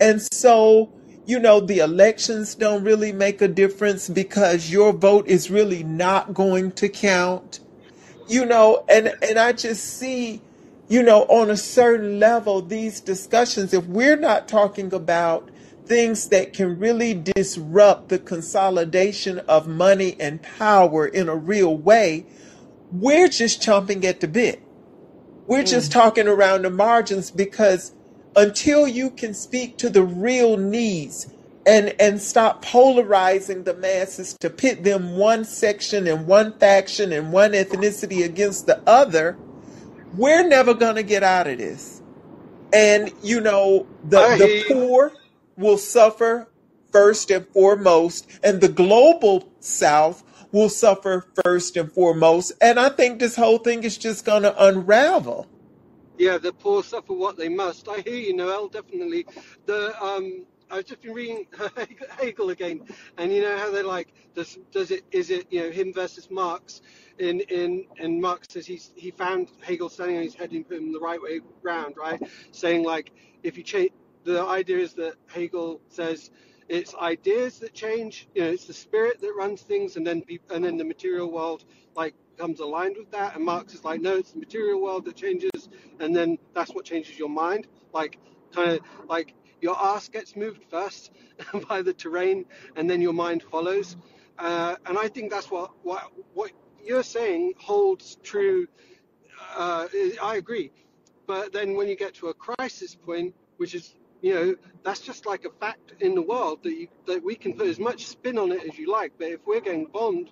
And 0.00 0.20
so, 0.32 0.92
you 1.24 1.38
know, 1.38 1.60
the 1.60 1.78
elections 1.78 2.54
don't 2.54 2.84
really 2.84 3.12
make 3.12 3.40
a 3.40 3.48
difference 3.48 4.08
because 4.08 4.70
your 4.70 4.92
vote 4.92 5.28
is 5.28 5.50
really 5.50 5.84
not 5.84 6.34
going 6.34 6.72
to 6.72 6.88
count 6.88 7.60
you 8.28 8.44
know 8.44 8.84
and 8.88 9.12
and 9.22 9.38
i 9.38 9.52
just 9.52 9.84
see 9.98 10.40
you 10.88 11.02
know 11.02 11.22
on 11.24 11.50
a 11.50 11.56
certain 11.56 12.18
level 12.18 12.62
these 12.62 13.00
discussions 13.00 13.74
if 13.74 13.84
we're 13.86 14.16
not 14.16 14.48
talking 14.48 14.92
about 14.92 15.50
things 15.86 16.28
that 16.28 16.54
can 16.54 16.78
really 16.78 17.12
disrupt 17.12 18.08
the 18.08 18.18
consolidation 18.18 19.38
of 19.40 19.68
money 19.68 20.16
and 20.18 20.42
power 20.42 21.06
in 21.06 21.28
a 21.28 21.36
real 21.36 21.76
way 21.76 22.24
we're 22.92 23.28
just 23.28 23.62
chomping 23.62 24.04
at 24.04 24.20
the 24.20 24.28
bit. 24.28 24.62
We're 25.46 25.64
just 25.64 25.90
mm, 25.90 25.94
talking 25.94 26.28
around 26.28 26.62
the 26.62 26.70
margins 26.70 27.30
because 27.30 27.92
until 28.36 28.88
you 28.88 29.10
can 29.10 29.34
speak 29.34 29.78
to 29.78 29.90
the 29.90 30.02
real 30.02 30.56
needs 30.56 31.28
and 31.66 31.94
and 31.98 32.20
stop 32.20 32.62
polarizing 32.62 33.64
the 33.64 33.74
masses 33.74 34.34
to 34.40 34.50
pit 34.50 34.84
them 34.84 35.16
one 35.16 35.44
section 35.44 36.06
and 36.06 36.26
one 36.26 36.58
faction 36.58 37.12
and 37.12 37.32
one 37.32 37.52
ethnicity 37.52 38.24
against 38.24 38.66
the 38.66 38.82
other, 38.86 39.38
we're 40.16 40.46
never 40.46 40.74
going 40.74 40.96
to 40.96 41.02
get 41.02 41.22
out 41.22 41.46
of 41.46 41.58
this. 41.58 42.02
And 42.72 43.12
you 43.22 43.40
know, 43.40 43.86
the 44.02 44.20
I 44.20 44.38
the 44.38 44.64
poor 44.68 45.12
will 45.56 45.78
suffer 45.78 46.48
first 46.92 47.30
and 47.30 47.46
foremost, 47.48 48.26
and 48.42 48.60
the 48.60 48.68
global 48.68 49.52
south 49.60 50.22
will 50.54 50.68
suffer 50.68 51.26
first 51.44 51.76
and 51.76 51.92
foremost. 51.92 52.52
And 52.60 52.78
I 52.78 52.88
think 52.88 53.18
this 53.18 53.34
whole 53.34 53.58
thing 53.58 53.82
is 53.82 53.98
just 53.98 54.24
going 54.24 54.44
to 54.44 54.64
unravel. 54.64 55.48
Yeah, 56.16 56.38
the 56.38 56.52
poor 56.52 56.84
suffer 56.84 57.12
what 57.12 57.36
they 57.36 57.48
must. 57.48 57.88
I 57.88 58.00
hear 58.00 58.14
you, 58.14 58.36
Noel. 58.36 58.68
Definitely. 58.68 59.26
The 59.66 60.00
um, 60.02 60.46
I've 60.70 60.86
just 60.86 61.02
been 61.02 61.12
reading 61.12 61.46
Hegel 62.20 62.50
again, 62.50 62.82
and 63.18 63.32
you 63.32 63.42
know 63.42 63.58
how 63.58 63.72
they're 63.72 63.82
like, 63.82 64.14
does 64.36 64.56
does 64.70 64.92
it 64.92 65.02
is 65.10 65.30
it 65.30 65.48
you 65.50 65.62
know 65.62 65.70
him 65.70 65.92
versus 65.92 66.30
Marx? 66.30 66.82
In 67.18 67.40
in 67.40 67.86
and 67.98 68.20
Marx 68.20 68.48
says 68.52 68.64
he's 68.64 68.92
he 68.94 69.10
found 69.10 69.50
Hegel 69.60 69.88
standing 69.88 70.18
on 70.18 70.22
his 70.22 70.36
head 70.36 70.52
and 70.52 70.66
put 70.66 70.78
him 70.78 70.92
the 70.92 71.00
right 71.00 71.20
way 71.20 71.40
round, 71.62 71.96
right? 71.96 72.22
Saying 72.52 72.84
like 72.84 73.10
if 73.42 73.56
you 73.56 73.64
change, 73.64 73.90
the 74.22 74.40
idea 74.40 74.78
is 74.78 74.94
that 74.94 75.14
Hegel 75.26 75.80
says 75.88 76.30
it's 76.68 76.94
ideas 76.94 77.58
that 77.58 77.74
change, 77.74 78.28
you 78.34 78.42
know, 78.42 78.50
it's 78.50 78.66
the 78.66 78.72
spirit 78.72 79.20
that 79.20 79.32
runs 79.36 79.62
things, 79.62 79.96
and 79.96 80.06
then 80.06 80.22
and 80.50 80.64
then 80.64 80.76
the 80.76 80.84
material 80.84 81.30
world 81.30 81.64
like 81.94 82.14
comes 82.38 82.60
aligned 82.60 82.96
with 82.96 83.10
that. 83.12 83.36
And 83.36 83.44
Marx 83.44 83.74
is 83.74 83.84
like, 83.84 84.00
no, 84.00 84.16
it's 84.16 84.32
the 84.32 84.38
material 84.38 84.80
world 84.80 85.04
that 85.04 85.16
changes, 85.16 85.68
and 86.00 86.14
then 86.14 86.38
that's 86.54 86.74
what 86.74 86.84
changes 86.84 87.18
your 87.18 87.28
mind. 87.28 87.66
Like 87.92 88.18
kind 88.52 88.70
of 88.70 88.80
like 89.08 89.34
your 89.60 89.76
ass 89.78 90.08
gets 90.08 90.36
moved 90.36 90.64
first 90.70 91.10
by 91.68 91.82
the 91.82 91.92
terrain, 91.92 92.46
and 92.76 92.88
then 92.88 93.00
your 93.00 93.12
mind 93.12 93.42
follows. 93.42 93.96
Uh, 94.38 94.76
and 94.86 94.98
I 94.98 95.08
think 95.08 95.30
that's 95.30 95.50
what 95.50 95.72
what 95.82 96.10
what 96.32 96.50
you're 96.82 97.02
saying 97.02 97.54
holds 97.58 98.16
true. 98.22 98.66
Uh, 99.56 99.86
I 100.22 100.36
agree, 100.36 100.72
but 101.26 101.52
then 101.52 101.76
when 101.76 101.88
you 101.88 101.96
get 101.96 102.14
to 102.14 102.28
a 102.28 102.34
crisis 102.34 102.94
point, 102.94 103.34
which 103.58 103.74
is 103.74 103.94
you 104.24 104.34
know 104.34 104.54
that's 104.82 105.00
just 105.00 105.26
like 105.26 105.44
a 105.44 105.50
fact 105.50 105.92
in 106.00 106.14
the 106.14 106.22
world 106.22 106.62
that 106.62 106.72
you 106.72 106.88
that 107.06 107.22
we 107.22 107.34
can 107.34 107.52
put 107.52 107.66
as 107.66 107.78
much 107.78 108.06
spin 108.06 108.38
on 108.38 108.52
it 108.52 108.62
as 108.66 108.78
you 108.78 108.90
like. 108.90 109.12
But 109.18 109.28
if 109.28 109.40
we're 109.46 109.60
getting 109.60 109.84
bombed, 109.84 110.30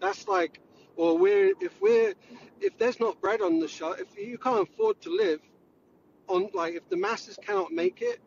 that's 0.00 0.26
like, 0.26 0.58
or 0.96 1.16
we're 1.16 1.54
if 1.60 1.80
we're 1.80 2.14
if 2.60 2.76
there's 2.76 2.98
not 2.98 3.20
bread 3.20 3.40
on 3.40 3.60
the 3.60 3.68
shop, 3.68 3.98
if 4.00 4.18
you 4.18 4.36
can't 4.36 4.68
afford 4.68 5.00
to 5.02 5.10
live 5.10 5.40
on 6.26 6.48
like 6.54 6.74
if 6.74 6.88
the 6.88 6.96
masses 6.96 7.38
cannot 7.40 7.70
make 7.72 8.02
it 8.02 8.18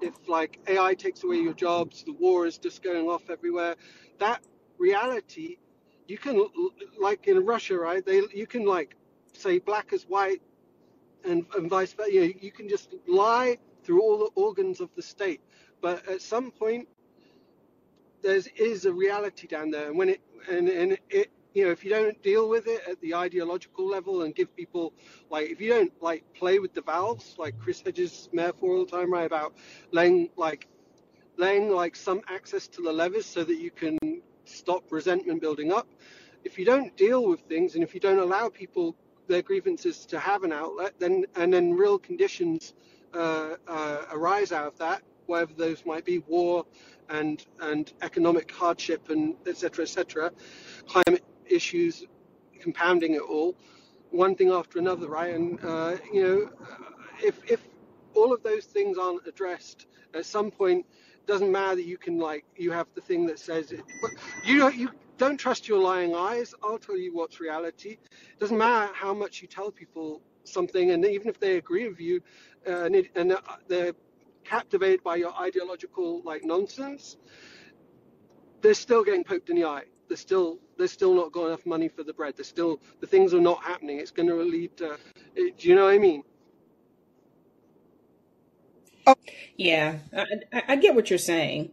if 0.00 0.14
like 0.26 0.58
AI 0.66 0.94
takes 0.94 1.22
away 1.22 1.36
your 1.36 1.54
jobs, 1.54 2.04
the 2.04 2.12
war 2.12 2.46
is 2.46 2.56
just 2.56 2.82
going 2.82 3.08
off 3.08 3.28
everywhere. 3.28 3.76
That 4.18 4.42
reality, 4.78 5.58
you 6.06 6.16
can 6.16 6.42
like 6.98 7.28
in 7.28 7.44
Russia, 7.44 7.76
right? 7.76 8.04
They 8.04 8.22
you 8.32 8.46
can 8.46 8.64
like 8.64 8.96
say 9.34 9.58
black 9.58 9.92
is 9.92 10.04
white 10.04 10.40
and, 11.24 11.44
and 11.54 11.68
vice 11.68 11.92
versa. 11.92 12.10
You, 12.10 12.20
know, 12.20 12.32
you 12.40 12.50
can 12.50 12.70
just 12.70 12.94
lie 13.06 13.58
through 13.86 14.02
all 14.02 14.18
the 14.18 14.30
organs 14.34 14.80
of 14.80 14.90
the 14.96 15.02
state, 15.02 15.40
but 15.80 16.06
at 16.08 16.20
some 16.20 16.50
point 16.50 16.88
there's 18.22 18.48
a 18.84 18.92
reality 18.92 19.46
down 19.46 19.70
there, 19.70 19.88
and 19.88 19.96
when 19.96 20.08
it 20.08 20.20
and 20.50 20.68
and 20.68 20.98
it 21.08 21.30
you 21.54 21.64
know 21.64 21.70
if 21.70 21.84
you 21.84 21.90
don't 21.90 22.20
deal 22.22 22.48
with 22.48 22.66
it 22.66 22.82
at 22.88 23.00
the 23.00 23.14
ideological 23.14 23.86
level 23.86 24.22
and 24.22 24.34
give 24.34 24.54
people 24.54 24.92
like 25.30 25.48
if 25.48 25.60
you 25.60 25.70
don't 25.70 25.92
like 26.02 26.22
play 26.34 26.58
with 26.58 26.74
the 26.74 26.82
valves 26.82 27.36
like 27.38 27.58
Chris 27.58 27.80
Hedges 27.80 28.28
metaphor 28.32 28.76
all 28.76 28.84
the 28.84 28.90
time 28.90 29.10
right 29.10 29.24
about 29.24 29.54
laying 29.90 30.28
like 30.36 30.68
laying 31.38 31.70
like 31.70 31.96
some 31.96 32.20
access 32.28 32.68
to 32.68 32.82
the 32.82 32.92
levers 32.92 33.24
so 33.24 33.42
that 33.44 33.58
you 33.58 33.70
can 33.70 33.96
stop 34.44 34.92
resentment 34.92 35.40
building 35.40 35.72
up 35.72 35.88
if 36.44 36.58
you 36.58 36.64
don't 36.64 36.94
deal 36.96 37.26
with 37.26 37.40
things 37.48 37.74
and 37.74 37.82
if 37.82 37.94
you 37.94 38.00
don't 38.00 38.18
allow 38.18 38.48
people 38.50 38.94
their 39.26 39.42
grievances 39.42 40.04
to 40.06 40.18
have 40.18 40.44
an 40.44 40.52
outlet 40.52 40.92
then 40.98 41.24
and 41.36 41.52
then 41.52 41.72
real 41.72 41.98
conditions 41.98 42.74
Uh, 43.16 43.56
uh, 43.66 44.02
arise 44.12 44.52
out 44.52 44.66
of 44.66 44.78
that 44.78 45.02
whatever 45.26 45.52
those 45.54 45.84
might 45.86 46.04
be 46.04 46.18
war 46.20 46.64
and 47.08 47.46
and 47.60 47.92
economic 48.02 48.50
hardship 48.52 49.08
and 49.10 49.34
etc 49.46 49.84
etc 49.84 50.30
climate 50.86 51.24
issues 51.48 52.04
compounding 52.60 53.14
it 53.14 53.22
all 53.22 53.56
one 54.10 54.34
thing 54.34 54.50
after 54.50 54.78
another 54.78 55.08
right? 55.08 55.34
And 55.34 55.58
uh, 55.64 55.96
you 56.12 56.22
know 56.22 56.50
uh, 56.60 56.74
if 57.24 57.40
if 57.50 57.60
all 58.14 58.32
of 58.32 58.42
those 58.42 58.64
things 58.64 58.98
aren't 58.98 59.26
addressed 59.26 59.86
at 60.14 60.26
some 60.26 60.50
point 60.50 60.86
doesn't 61.26 61.50
matter 61.50 61.76
that 61.76 61.84
you 61.84 61.98
can 61.98 62.18
like 62.18 62.44
you 62.56 62.70
have 62.70 62.86
the 62.94 63.00
thing 63.00 63.26
that 63.26 63.38
says 63.38 63.72
you 64.44 64.70
you 64.70 64.90
don't 65.18 65.38
trust 65.38 65.66
your 65.66 65.78
lying 65.78 66.14
eyes. 66.14 66.54
I'll 66.62 66.78
tell 66.78 66.98
you 66.98 67.14
what's 67.14 67.40
reality. 67.40 67.90
It 67.90 68.38
doesn't 68.38 68.58
matter 68.58 68.92
how 68.94 69.14
much 69.14 69.40
you 69.40 69.48
tell 69.48 69.70
people 69.70 70.20
something 70.48 70.92
and 70.92 71.04
even 71.06 71.28
if 71.28 71.40
they 71.40 71.56
agree 71.58 71.88
with 71.88 72.00
you 72.00 72.20
uh, 72.68 72.84
and, 72.84 72.96
it, 72.96 73.10
and 73.16 73.32
uh, 73.32 73.40
they're 73.68 73.94
captivated 74.44 75.02
by 75.04 75.16
your 75.16 75.34
ideological 75.40 76.22
like 76.24 76.44
nonsense 76.44 77.16
they're 78.62 78.74
still 78.74 79.04
getting 79.04 79.24
poked 79.24 79.50
in 79.50 79.56
the 79.56 79.64
eye. 79.64 79.84
They're 80.08 80.16
still 80.16 80.58
they're 80.78 80.88
still 80.88 81.14
not 81.14 81.32
got 81.32 81.46
enough 81.48 81.66
money 81.66 81.88
for 81.88 82.02
the 82.02 82.12
bread. 82.12 82.34
They're 82.36 82.44
still 82.44 82.80
the 83.00 83.06
things 83.06 83.34
are 83.34 83.40
not 83.40 83.62
happening. 83.62 83.98
It's 83.98 84.10
going 84.10 84.28
to 84.28 84.36
lead 84.36 84.76
to 84.78 84.98
it, 85.36 85.58
do 85.58 85.68
you 85.68 85.74
know 85.74 85.84
what 85.84 85.94
i 85.94 85.98
mean? 85.98 86.22
Oh, 89.06 89.14
Yeah, 89.56 89.98
I, 90.16 90.26
I, 90.52 90.62
I 90.70 90.76
get 90.76 90.94
what 90.94 91.10
you're 91.10 91.18
saying. 91.18 91.72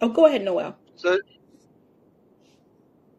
Oh, 0.00 0.10
go 0.10 0.26
ahead, 0.26 0.44
Noel. 0.44 0.78
so 0.96 1.18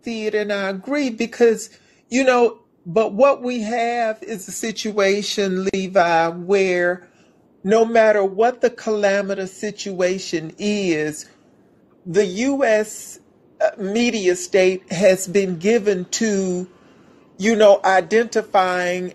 see 0.03 0.27
it 0.27 0.35
and 0.35 0.51
I 0.53 0.69
agree 0.69 1.09
because, 1.11 1.69
you 2.09 2.23
know, 2.25 2.61
but 2.85 3.13
what 3.13 3.41
we 3.41 3.61
have 3.61 4.23
is 4.23 4.47
a 4.47 4.51
situation, 4.51 5.65
Levi, 5.73 6.29
where 6.29 7.07
no 7.63 7.85
matter 7.85 8.23
what 8.23 8.61
the 8.61 8.69
calamitous 8.69 9.53
situation 9.53 10.55
is, 10.57 11.29
the 12.05 12.25
U.S. 12.25 13.19
uh, 13.61 13.71
media 13.81 14.35
state 14.35 14.91
has 14.91 15.27
been 15.27 15.57
given 15.59 16.05
to, 16.05 16.69
you 17.37 17.55
know, 17.55 17.79
identifying 17.83 19.13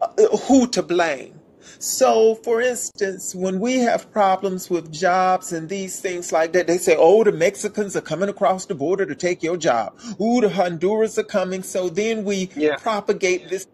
uh, 0.00 0.36
who 0.48 0.66
to 0.68 0.82
blame. 0.82 1.35
So, 1.78 2.34
for 2.36 2.60
instance, 2.60 3.34
when 3.34 3.60
we 3.60 3.78
have 3.78 4.10
problems 4.12 4.70
with 4.70 4.92
jobs 4.92 5.52
and 5.52 5.68
these 5.68 6.00
things 6.00 6.32
like 6.32 6.52
that, 6.52 6.66
they 6.66 6.78
say, 6.78 6.96
oh, 6.98 7.24
the 7.24 7.32
Mexicans 7.32 7.96
are 7.96 8.00
coming 8.00 8.28
across 8.28 8.66
the 8.66 8.74
border 8.74 9.06
to 9.06 9.14
take 9.14 9.42
your 9.42 9.56
job. 9.56 9.98
Ooh, 10.20 10.40
the 10.40 10.48
Honduras 10.48 11.18
are 11.18 11.24
coming. 11.24 11.62
So 11.62 11.88
then 11.88 12.24
we 12.24 12.50
yeah 12.56 12.76
propagate 12.76 13.48
this 13.48 13.66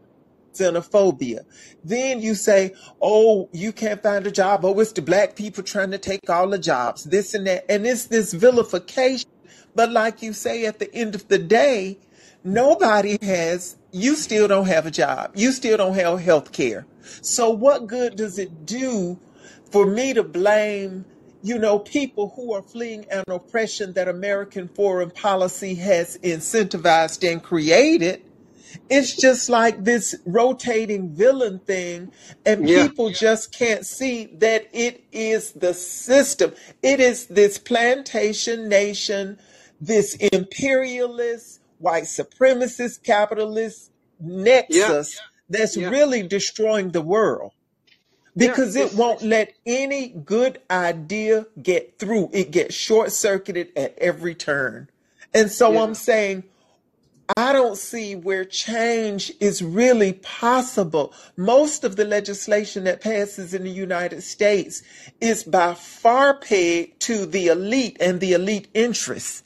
xenophobia. 0.53 1.41
Then 1.85 2.21
you 2.21 2.35
say, 2.35 2.75
oh, 3.01 3.49
you 3.53 3.73
can't 3.73 4.03
find 4.03 4.27
a 4.27 4.31
job. 4.31 4.65
Oh, 4.65 4.79
it's 4.81 4.93
the 4.93 5.03
black 5.03 5.37
people 5.37 5.63
trying 5.63 5.91
to 5.93 5.99
take 5.99 6.29
all 6.29 6.49
the 6.49 6.59
jobs, 6.59 7.05
this 7.05 7.35
and 7.35 7.47
that. 7.47 7.65
And 7.71 7.87
it's 7.87 8.07
this 8.07 8.33
vilification. 8.33 9.29
But 9.75 9.91
like 9.91 10.23
you 10.23 10.33
say, 10.33 10.67
at 10.67 10.79
the 10.79 10.95
end 10.95 11.15
of 11.15 11.29
the 11.29 11.39
day, 11.39 11.99
nobody 12.45 13.19
has, 13.23 13.77
you 13.91 14.17
still 14.17 14.49
don't 14.49 14.67
have 14.67 14.87
a 14.87 14.91
job. 14.91 15.33
You 15.35 15.53
still 15.53 15.79
don't 15.79 15.95
have 15.95 16.21
health 16.21 16.53
care. 16.53 16.87
So 17.03 17.51
what 17.51 17.87
good 17.87 18.17
does 18.17 18.39
it 18.39 18.67
do 18.67 19.19
for 19.71 19.87
me 19.87 20.15
to 20.15 20.23
blame, 20.23 21.05
you 21.43 21.59
know, 21.59 21.79
people 21.79 22.33
who 22.37 22.53
are 22.55 22.63
fleeing 22.63 23.07
an 23.11 23.25
oppression 23.29 23.95
that 23.95 24.09
American 24.09 24.69
foreign 24.69 25.11
policy 25.11 25.75
has 25.77 26.19
incentivized 26.19 27.31
and 27.31 27.43
created? 27.43 28.23
It's 28.89 29.15
just 29.15 29.49
like 29.51 29.85
this 29.85 30.15
rotating 30.25 31.15
villain 31.15 31.59
thing, 31.59 32.11
and 32.47 32.67
yeah 32.67 32.87
people 32.87 33.11
just 33.11 33.53
can't 33.53 33.85
see 33.85 34.27
that 34.39 34.67
it 34.73 35.05
is 35.13 35.53
the 35.53 35.75
system. 35.75 36.55
It 36.83 36.99
is 37.01 37.27
this 37.27 37.59
plantation 37.59 38.69
nation, 38.71 39.39
this 39.81 40.15
imperialist, 40.15 41.61
white 41.79 42.05
supremacist, 42.05 43.03
capitalist 43.03 43.91
yeah 44.69 44.89
nexus 44.89 45.21
that's 45.53 45.77
yeah 45.77 45.89
really 45.89 46.23
destroying 46.23 46.91
the 46.91 47.03
world 47.03 47.53
yeah 48.35 48.49
because 48.49 48.77
it 48.77 48.87
it's 48.87 48.95
won't 48.95 49.23
let 49.23 49.55
any 49.67 50.09
good 50.09 50.61
idea 50.71 51.47
get 51.63 51.99
through. 51.99 52.31
It 52.33 52.51
gets 52.51 52.75
short 52.75 53.13
circuited 53.13 53.69
at 53.77 53.97
every 53.99 54.35
turn. 54.35 54.89
And 55.35 55.51
so 55.51 55.73
yeah 55.73 55.83
I'm 55.83 55.95
saying, 55.95 56.45
I 57.37 57.53
don't 57.53 57.77
see 57.77 58.15
where 58.15 58.45
change 58.45 59.33
is 59.41 59.63
really 59.63 60.15
possible. 60.15 61.15
Most 61.37 61.85
of 61.85 61.97
the 61.97 62.05
legislation 62.05 62.85
that 62.85 63.01
passes 63.01 63.55
in 63.55 63.65
the 63.65 63.71
United 63.71 64.23
States 64.23 64.83
is 65.21 65.45
by 65.45 65.75
far 65.75 66.35
pegged 66.35 67.01
to 67.01 67.25
the 67.25 67.47
elite 67.49 67.97
and 68.01 68.21
the 68.21 68.33
elite 68.33 68.69
interests. 68.75 69.45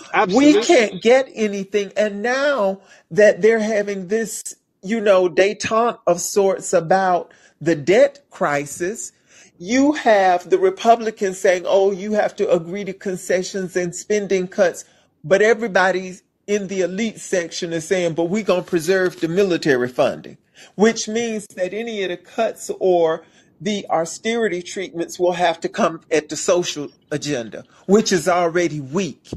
We 0.00 0.06
absolutely 0.12 0.62
can't 0.62 1.02
get 1.02 1.28
anything. 1.34 1.92
And 1.96 2.22
now 2.22 2.80
that 3.10 3.42
they're 3.42 3.58
having 3.60 4.08
this, 4.08 4.56
you 4.86 5.00
know, 5.00 5.28
detente 5.28 5.98
of 6.06 6.20
sorts 6.20 6.72
about 6.72 7.32
the 7.60 7.74
debt 7.74 8.24
crisis. 8.30 9.12
You 9.58 9.92
have 9.92 10.50
the 10.50 10.58
Republicans 10.58 11.38
saying, 11.38 11.64
oh, 11.66 11.90
you 11.90 12.12
have 12.12 12.36
to 12.36 12.50
agree 12.50 12.84
to 12.84 12.92
concessions 12.92 13.76
and 13.76 13.94
spending 13.94 14.48
cuts. 14.48 14.84
But 15.24 15.42
everybody 15.42 16.16
in 16.46 16.68
the 16.68 16.82
elite 16.82 17.18
section 17.18 17.72
is 17.72 17.88
saying, 17.88 18.14
but 18.14 18.24
we're 18.24 18.44
going 18.44 18.62
to 18.62 18.70
preserve 18.70 19.20
the 19.20 19.28
military 19.28 19.88
funding, 19.88 20.38
which 20.74 21.08
means 21.08 21.46
that 21.56 21.74
any 21.74 22.02
of 22.02 22.10
the 22.10 22.16
cuts 22.16 22.70
or 22.78 23.24
the 23.60 23.86
austerity 23.88 24.62
treatments 24.62 25.18
will 25.18 25.32
have 25.32 25.58
to 25.60 25.68
come 25.68 26.02
at 26.10 26.28
the 26.28 26.36
social 26.36 26.88
agenda, 27.10 27.64
which 27.86 28.12
is 28.12 28.28
already 28.28 28.80
weak. 28.80 29.30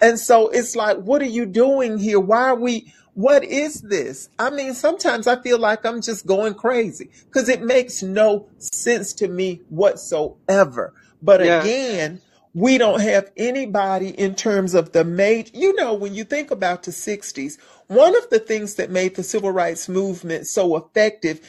And 0.00 0.18
so 0.18 0.48
it's 0.48 0.76
like, 0.76 0.98
what 0.98 1.22
are 1.22 1.26
you 1.26 1.46
doing 1.46 1.98
here? 1.98 2.20
Why 2.20 2.50
are 2.50 2.54
we, 2.54 2.92
what 3.14 3.44
is 3.44 3.80
this? 3.82 4.28
I 4.38 4.50
mean, 4.50 4.74
sometimes 4.74 5.26
I 5.26 5.40
feel 5.42 5.58
like 5.58 5.86
I'm 5.86 6.02
just 6.02 6.26
going 6.26 6.54
crazy 6.54 7.10
because 7.26 7.48
it 7.48 7.62
makes 7.62 8.02
no 8.02 8.48
sense 8.58 9.12
to 9.14 9.28
me 9.28 9.62
whatsoever. 9.68 10.92
But 11.22 11.40
Yeah. 11.40 11.60
again, 11.60 12.20
we 12.54 12.78
don't 12.78 13.00
have 13.00 13.30
anybody 13.36 14.10
in 14.10 14.34
terms 14.34 14.74
of 14.74 14.92
the 14.92 15.04
made, 15.04 15.50
you 15.54 15.74
know, 15.74 15.94
when 15.94 16.14
you 16.14 16.24
think 16.24 16.50
about 16.50 16.84
the 16.84 16.92
60s, 16.92 17.58
one 17.88 18.16
of 18.16 18.30
the 18.30 18.38
things 18.38 18.76
that 18.76 18.90
made 18.90 19.16
the 19.16 19.22
civil 19.24 19.50
rights 19.50 19.88
movement 19.88 20.46
so 20.46 20.76
effective 20.76 21.40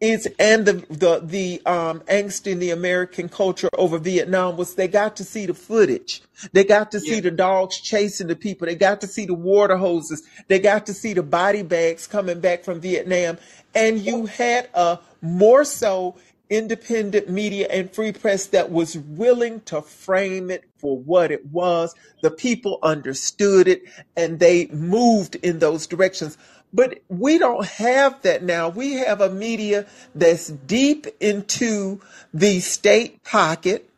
is 0.00 0.28
and 0.38 0.66
the 0.66 0.72
the 0.90 1.20
the 1.24 1.62
um 1.66 2.00
angst 2.02 2.46
in 2.46 2.58
the 2.58 2.70
American 2.70 3.28
culture 3.28 3.68
over 3.78 3.98
Vietnam 3.98 4.56
was 4.56 4.74
they 4.74 4.88
got 4.88 5.16
to 5.16 5.24
see 5.24 5.46
the 5.46 5.54
footage. 5.54 6.22
They 6.52 6.64
got 6.64 6.92
to 6.92 7.00
see 7.00 7.16
Yeah. 7.16 7.22
the 7.22 7.30
dogs 7.32 7.80
chasing 7.80 8.28
the 8.28 8.36
people. 8.36 8.66
They 8.66 8.76
got 8.76 9.00
to 9.02 9.06
see 9.06 9.26
the 9.26 9.34
water 9.34 9.76
hoses. 9.76 10.22
They 10.48 10.58
got 10.58 10.86
to 10.86 10.94
see 10.94 11.14
the 11.14 11.22
body 11.22 11.62
bags 11.62 12.06
coming 12.06 12.40
back 12.40 12.64
from 12.64 12.80
Vietnam. 12.80 13.38
And 13.74 14.00
you 14.00 14.26
had 14.26 14.68
a 14.74 14.98
more 15.22 15.64
so 15.64 16.16
independent 16.50 17.28
media 17.30 17.68
and 17.70 17.92
free 17.92 18.12
press 18.12 18.46
that 18.46 18.70
was 18.72 18.98
willing 18.98 19.60
to 19.62 19.82
frame 19.82 20.50
it 20.50 20.64
for 20.78 20.98
what 20.98 21.30
it 21.30 21.46
was. 21.46 21.94
The 22.22 22.30
people 22.30 22.78
understood 22.82 23.68
it 23.68 23.84
and 24.16 24.40
they 24.40 24.66
moved 24.68 25.36
in 25.36 25.60
those 25.60 25.86
directions. 25.86 26.38
But 26.72 27.00
we 27.08 27.38
don't 27.38 27.66
have 27.66 28.22
that 28.22 28.42
now. 28.44 28.68
We 28.68 28.94
have 28.94 29.20
a 29.20 29.30
media 29.30 29.86
that's 30.14 30.48
deep 30.48 31.06
into 31.20 32.00
the 32.34 32.60
state 32.60 33.22
pocket 33.24 33.88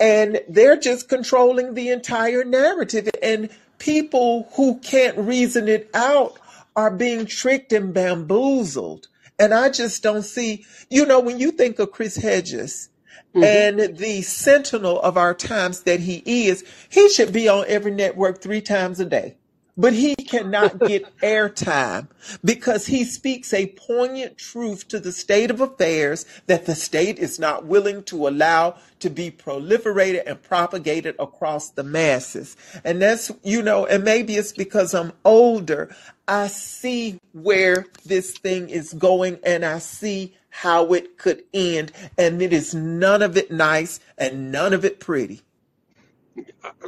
and 0.00 0.40
they're 0.48 0.78
just 0.78 1.08
controlling 1.08 1.74
the 1.74 1.90
entire 1.90 2.44
narrative 2.44 3.08
and 3.22 3.50
people 3.78 4.48
who 4.56 4.78
can't 4.80 5.18
reason 5.18 5.68
it 5.68 5.90
out 5.94 6.38
are 6.76 6.90
being 6.90 7.26
tricked 7.26 7.72
and 7.72 7.94
bamboozled. 7.94 9.08
And 9.40 9.54
i 9.54 9.70
just 9.70 10.02
don't 10.02 10.24
see 10.24 10.66
you 10.90 11.06
know 11.06 11.20
when 11.20 11.38
you 11.40 11.52
think 11.52 11.78
of 11.78 11.92
chris 11.92 12.16
hedges 12.16 12.90
hmm 13.34 13.42
and 13.42 13.98
the 13.98 14.22
sentinel 14.22 15.00
of 15.02 15.16
our 15.16 15.34
times 15.34 15.82
that 15.82 16.00
he 16.00 16.22
is 16.26 16.64
he 16.90 17.08
should 17.10 17.32
be 17.32 17.48
on 17.48 17.64
every 17.68 17.92
network 17.92 18.42
three 18.42 18.62
times 18.62 19.00
a 19.00 19.06
day 19.06 19.36
but 19.76 19.92
he 19.92 20.14
cannot 20.14 20.78
get 20.80 21.04
airtime 21.18 22.08
because 22.44 22.86
he 22.86 23.04
speaks 23.04 23.52
a 23.52 23.66
poignant 23.68 24.38
truth 24.38 24.86
to 24.88 25.00
the 25.00 25.12
state 25.12 25.50
of 25.50 25.60
affairs 25.60 26.26
that 26.46 26.66
the 26.66 26.74
state 26.74 27.18
is 27.18 27.38
not 27.38 27.66
willing 27.66 28.02
to 28.04 28.28
allow 28.28 28.76
to 29.00 29.10
be 29.10 29.30
proliferated 29.30 30.22
and 30.26 30.42
propagated 30.42 31.16
across 31.18 31.70
the 31.70 31.82
masses. 31.82 32.56
And 32.84 33.02
that's, 33.02 33.32
you 33.42 33.62
know, 33.62 33.86
and 33.86 34.04
maybe 34.04 34.36
it's 34.36 34.52
because 34.52 34.94
I'm 34.94 35.12
older. 35.24 35.94
I 36.28 36.46
see 36.46 37.18
where 37.32 37.86
this 38.06 38.38
thing 38.38 38.70
is 38.70 38.92
going 38.94 39.38
and 39.44 39.64
I 39.64 39.78
see 39.80 40.34
how 40.50 40.92
it 40.92 41.18
could 41.18 41.42
end. 41.52 41.92
And 42.16 42.40
it 42.40 42.52
is 42.52 42.74
none 42.74 43.22
of 43.22 43.36
it 43.36 43.50
nice 43.50 43.98
and 44.16 44.52
none 44.52 44.72
of 44.72 44.84
it 44.84 45.00
pretty. 45.00 45.42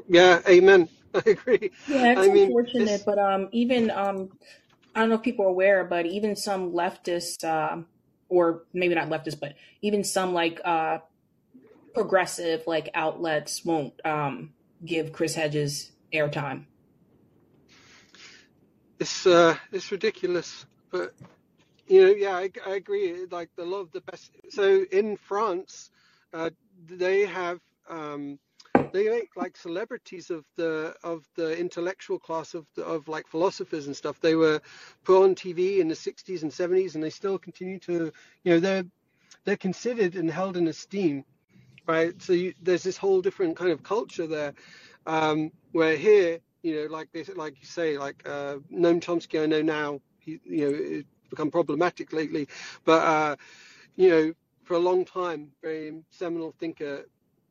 Yeah, 0.08 0.40
amen. 0.48 0.88
I 1.26 1.30
agree. 1.30 1.70
Yeah, 1.86 2.12
it's 2.12 2.26
I 2.26 2.28
mean, 2.28 2.52
unfortunate, 2.52 3.02
it's 3.02 3.04
but 3.06 3.18
um, 3.18 3.48
even 3.52 3.90
um, 3.90 4.30
I 4.94 5.00
don't 5.00 5.10
know 5.10 5.16
if 5.16 5.22
people 5.22 5.46
are 5.46 5.50
aware, 5.50 5.84
but 5.84 6.06
even 6.06 6.36
some 6.36 6.72
leftists, 6.72 7.44
um, 7.44 7.86
or 8.28 8.64
maybe 8.74 8.94
not 8.94 9.08
leftists, 9.08 9.40
but 9.40 9.54
even 9.82 10.04
some 10.04 10.32
like 10.34 10.60
uh, 10.64 10.98
progressive 11.94 12.64
like 12.66 12.90
outlets 12.94 13.64
won't 13.64 13.94
um 14.04 14.54
give 14.84 15.12
Chris 15.12 15.34
Hedges 15.34 15.92
airtime. 16.14 16.66
it's 19.00 19.26
uh, 19.26 19.56
it's 19.72 19.90
ridiculous. 19.92 20.66
But 20.90 21.14
you 21.86 22.02
know, 22.02 22.10
yeah, 22.12 22.36
I, 22.36 22.50
I 22.66 22.74
agree. 22.76 23.26
Like 23.30 23.50
the 23.56 23.64
lot 23.64 23.80
of 23.80 23.92
the 23.92 24.00
best. 24.02 24.30
So 24.50 24.84
in 24.90 25.16
France, 25.16 25.90
uh, 26.32 26.50
they 26.88 27.26
have 27.26 27.60
um, 27.88 28.38
they 28.92 29.08
make 29.08 29.36
like 29.36 29.56
celebrities 29.56 30.30
of 30.30 30.44
the 30.56 30.94
of 31.04 31.26
the 31.36 31.58
intellectual 31.58 32.18
class 32.18 32.54
of 32.54 32.66
the, 32.74 32.84
of 32.84 33.08
like 33.08 33.26
philosophers 33.28 33.86
and 33.86 33.96
stuff. 33.96 34.20
They 34.20 34.34
were 34.34 34.60
put 35.04 35.24
on 35.24 35.34
TV 35.34 35.78
in 35.80 35.88
the 35.88 35.94
60s 35.94 36.42
and 36.42 36.50
70s, 36.50 36.94
and 36.94 37.02
they 37.04 37.10
still 37.10 37.38
continue 37.38 37.78
to. 37.80 38.12
You 38.44 38.52
know, 38.54 38.60
they're 38.60 38.84
they're 39.44 39.56
considered 39.56 40.16
and 40.16 40.30
held 40.30 40.56
in 40.56 40.68
esteem, 40.68 41.24
right? 41.86 42.20
So 42.20 42.32
you, 42.32 42.54
there's 42.62 42.82
this 42.82 42.96
whole 42.96 43.22
different 43.22 43.56
kind 43.56 43.70
of 43.70 43.82
culture 43.82 44.26
there, 44.26 44.54
um, 45.06 45.52
where 45.72 45.96
here, 45.96 46.40
you 46.62 46.74
know, 46.76 46.86
like 46.92 47.12
this, 47.12 47.30
like 47.36 47.60
you 47.60 47.66
say, 47.66 47.98
like 47.98 48.22
uh, 48.26 48.56
Noam 48.72 49.00
Chomsky, 49.00 49.42
I 49.42 49.46
know 49.46 49.62
now, 49.62 50.00
he, 50.20 50.40
you 50.44 50.70
know, 50.70 50.78
it's 50.78 51.08
become 51.30 51.50
problematic 51.50 52.12
lately, 52.12 52.48
but 52.84 53.02
uh, 53.02 53.36
you 53.96 54.08
know, 54.10 54.32
for 54.64 54.74
a 54.74 54.78
long 54.80 55.04
time, 55.04 55.52
very 55.62 56.02
seminal 56.10 56.54
thinker, 56.58 57.04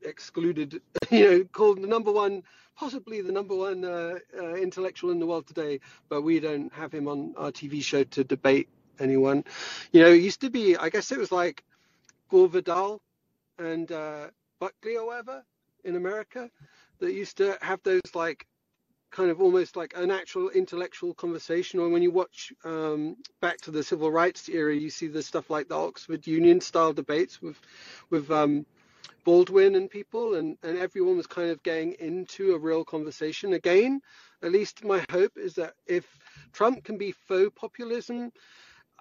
excluded, 0.05 0.81
you 1.11 1.29
know, 1.29 1.43
called 1.45 1.81
the 1.81 1.87
number 1.87 2.11
one, 2.11 2.43
possibly 2.75 3.21
the 3.21 3.31
number 3.31 3.55
one 3.55 3.83
uh, 3.83 4.19
uh, 4.37 4.53
intellectual 4.55 5.11
in 5.11 5.19
the 5.19 5.25
world 5.25 5.47
today, 5.47 5.79
but 6.09 6.21
we 6.21 6.39
don't 6.39 6.73
have 6.73 6.91
him 6.91 7.07
on 7.07 7.33
our 7.37 7.51
TV 7.51 7.81
show 7.83 8.03
to 8.03 8.23
debate 8.23 8.69
anyone. 8.99 9.43
You 9.91 10.01
know, 10.01 10.11
it 10.11 10.21
used 10.21 10.41
to 10.41 10.49
be, 10.49 10.77
I 10.77 10.89
guess 10.89 11.11
it 11.11 11.17
was 11.17 11.31
like 11.31 11.63
Gore 12.29 12.47
Vidal 12.47 13.01
and 13.57 13.91
uh, 13.91 14.27
Buckley 14.59 14.97
or 14.97 15.07
whatever 15.07 15.43
in 15.83 15.95
America 15.95 16.49
that 16.99 17.13
used 17.13 17.37
to 17.37 17.57
have 17.61 17.81
those 17.83 18.01
like 18.13 18.45
kind 19.11 19.29
of 19.29 19.39
almost 19.39 19.77
like 19.77 19.93
an 19.95 20.11
actual 20.11 20.49
intellectual 20.49 21.13
conversation. 21.13 21.79
Or 21.79 21.89
when 21.89 22.01
you 22.01 22.11
watch 22.11 22.51
um, 22.65 23.15
back 23.39 23.57
to 23.61 23.71
the 23.71 23.83
civil 23.83 24.11
rights 24.11 24.49
era, 24.49 24.75
you 24.75 24.89
see 24.89 25.07
the 25.07 25.23
stuff 25.23 25.49
like 25.49 25.69
the 25.69 25.75
Oxford 25.75 26.27
Union 26.27 26.59
style 26.59 26.93
debates 26.93 27.41
with 27.41 27.59
with 28.09 28.29
um, 28.31 28.65
Baldwin 29.25 29.75
and 29.75 29.89
people, 29.89 30.35
and, 30.35 30.57
and 30.63 30.77
everyone 30.77 31.17
was 31.17 31.27
kind 31.27 31.49
of 31.49 31.61
getting 31.63 31.93
into 31.93 32.53
a 32.53 32.59
real 32.59 32.85
conversation 32.85 33.53
again. 33.53 33.99
At 34.41 34.51
least 34.51 34.85
my 34.85 35.03
hope 35.09 35.33
is 35.35 35.55
that 35.55 35.73
if 35.87 36.05
Trump 36.53 36.83
can 36.85 36.97
be 36.97 37.11
faux 37.11 37.51
populism, 37.59 38.31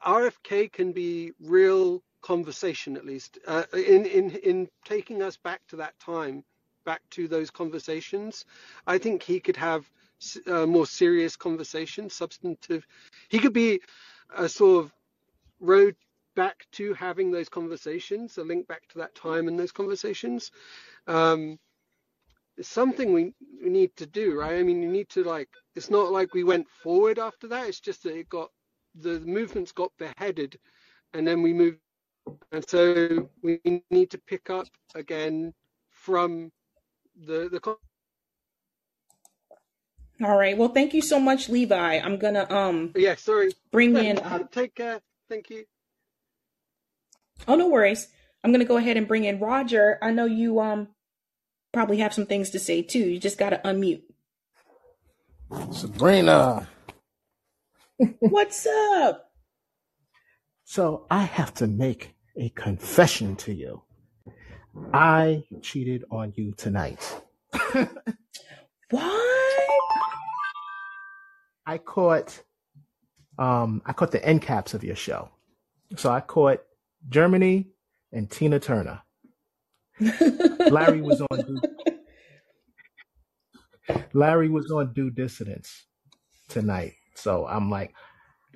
RFK 0.05 0.73
can 0.73 0.93
be 0.93 1.33
real 1.41 2.03
conversation 2.23 2.97
at 2.97 3.05
least 3.05 3.39
uh, 3.47 3.65
in 3.75 4.07
in 4.07 4.31
in 4.31 4.69
taking 4.85 5.23
us 5.23 5.37
back 5.37 5.61
to 5.69 5.77
that 5.77 5.99
time, 6.01 6.43
back 6.87 7.03
to 7.11 7.29
those 7.29 7.51
conversations. 7.51 8.47
I 8.87 8.99
think 8.99 9.23
he 9.23 9.41
could 9.41 9.57
have 9.57 9.89
uh, 10.47 10.67
more 10.67 10.87
serious 10.87 11.37
conversation, 11.37 12.09
substantive. 12.09 12.87
He 13.29 13.39
could 13.39 13.53
be 13.53 13.81
a 14.35 14.49
sort 14.49 14.85
of 14.87 14.93
road 15.61 15.97
back 16.35 16.67
to 16.73 16.95
having 16.95 17.31
those 17.31 17.49
conversations, 17.49 18.39
a 18.39 18.45
link 18.45 18.69
back 18.69 18.89
to 18.89 18.99
that 18.99 19.15
time 19.15 19.49
and 19.49 19.59
those 19.59 19.73
conversations. 19.73 20.51
Um, 21.07 21.59
it's 22.57 22.69
something 22.69 23.13
we, 23.13 23.35
we 23.63 23.71
need 23.71 23.97
to 23.97 24.07
do, 24.07 24.39
right? 24.39 24.59
I 24.59 24.63
mean, 24.63 24.83
you 24.83 24.91
need 24.91 25.09
to 25.11 25.25
like. 25.25 25.49
It's 25.77 25.91
not 25.91 26.13
like 26.13 26.35
we 26.35 26.45
went 26.45 26.69
forward 26.69 27.19
after 27.19 27.49
that. 27.49 27.69
It's 27.69 27.81
just 27.81 28.05
that 28.05 28.17
it 28.17 28.29
got 28.29 28.51
the 28.95 29.21
movements 29.21 29.73
got 29.73 29.93
beheaded, 29.99 30.59
and 31.15 31.27
then 31.27 31.43
we 31.43 31.53
moved 31.53 31.79
and 32.53 32.69
so 32.69 33.29
we 33.43 33.61
need 33.91 34.11
to 34.11 34.19
pick 34.19 34.51
up 34.51 34.67
again 34.95 35.53
from 35.91 36.51
the 37.27 37.49
the 37.51 37.61
All 40.23 40.37
right. 40.39 40.57
Well, 40.57 40.69
thank 40.71 40.95
you 40.95 41.03
so 41.03 41.21
much, 41.21 41.49
Levi. 41.49 41.99
I'm 41.99 42.19
gonna 42.19 42.47
um 42.51 42.93
yeah 42.97 43.15
sorry 43.17 43.53
bring 43.73 43.97
in. 43.97 44.19
Uh, 44.19 44.45
take 44.53 44.75
care 44.75 45.01
thank 45.29 45.51
you 45.51 45.65
oh, 47.49 47.55
no 47.55 47.69
worries. 47.69 48.09
I'm 48.43 48.53
gonna 48.53 48.65
go 48.65 48.77
ahead 48.77 48.97
and 48.97 49.09
bring 49.09 49.25
in 49.25 49.41
Roger. 49.41 49.99
I 50.03 50.11
know 50.11 50.27
you 50.27 50.61
um 50.61 50.89
probably 51.73 51.99
have 51.99 52.15
some 52.15 52.27
things 52.27 52.51
to 52.51 52.59
say 52.59 52.83
too. 52.83 52.99
You 52.99 53.19
just 53.19 53.39
gotta 53.39 53.61
unmute. 53.65 54.03
Sabrina. 55.73 56.69
What's 58.19 58.67
up? 58.67 59.31
So 60.65 61.07
I 61.11 61.23
have 61.23 61.55
to 61.55 61.67
make 61.67 62.15
a 62.37 62.49
confession 62.51 63.37
to 63.37 63.53
you. 63.53 63.83
I 64.93 65.45
cheated 65.63 66.05
on 66.11 66.33
you 66.37 66.53
tonight. 66.53 67.23
What? 68.91 69.71
I 71.67 71.79
caught 71.79 72.43
um 73.39 73.83
I 73.87 73.93
caught 73.93 74.13
the 74.13 74.25
end 74.25 74.43
caps 74.43 74.75
of 74.75 74.85
your 74.85 74.95
show. 74.95 75.31
So 75.97 76.13
I 76.13 76.21
caught 76.21 76.61
Germany 77.09 77.69
and 78.13 78.31
Tina 78.31 78.61
Turner. 78.61 79.01
Larry 80.01 81.03
was 81.03 81.21
on 81.21 81.39
due, 81.47 81.61
Larry 84.13 84.49
was 84.49 84.71
on 84.71 84.93
due 84.93 85.11
dissidence 85.11 85.87
tonight. 86.49 86.95
So 87.15 87.47
I'm 87.47 87.71
like, 87.71 87.95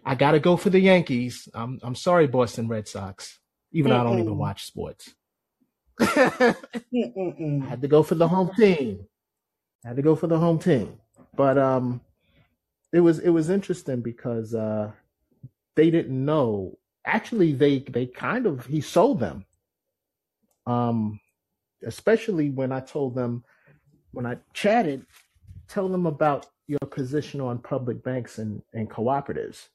I 0.05 0.15
gotta 0.15 0.41
go 0.41 0.57
for 0.57 0.71
the 0.71 0.81
Yankees. 0.81 1.49
I'm 1.55 1.79
I'm 1.83 1.95
sorry, 1.95 2.27
Boston 2.27 2.69
Red 2.69 2.89
Sox. 2.89 3.39
Even 3.73 3.91
though 3.91 4.01
I 4.01 4.05
don't 4.05 4.19
even 4.19 4.39
watch 4.39 4.65
sports. 4.65 5.15
I 6.01 6.55
had 7.69 7.83
to 7.83 7.89
go 7.89 8.03
for 8.03 8.15
the 8.15 8.29
home 8.29 8.51
team. 8.57 9.07
I 9.85 9.89
had 9.89 9.97
to 9.97 10.03
go 10.03 10.17
for 10.17 10.27
the 10.27 10.39
home 10.39 10.59
team. 10.59 10.99
But 11.37 11.59
um 11.59 12.01
it 12.93 13.01
was 13.01 13.19
it 13.19 13.31
was 13.31 13.51
interesting 13.51 14.01
because 14.01 14.55
uh 14.55 14.93
they 15.77 15.91
didn't 15.91 16.25
know 16.25 16.79
actually 17.09 17.53
they 17.53 17.81
they 17.81 18.07
kind 18.07 18.47
of 18.47 18.67
he 18.67 18.81
sold 18.81 19.21
them. 19.21 19.45
Um 20.67 21.21
especially 21.87 22.51
when 22.51 22.73
I 22.73 22.81
told 22.81 23.15
them 23.15 23.45
when 24.13 24.27
I 24.27 24.39
chatted, 24.53 25.07
tell 25.69 25.89
them 25.89 26.07
about 26.07 26.47
your 26.67 26.79
position 26.91 27.41
on 27.41 27.59
public 27.59 28.03
banks 28.03 28.39
and, 28.39 28.63
and 28.73 28.91
cooperatives. 28.91 29.69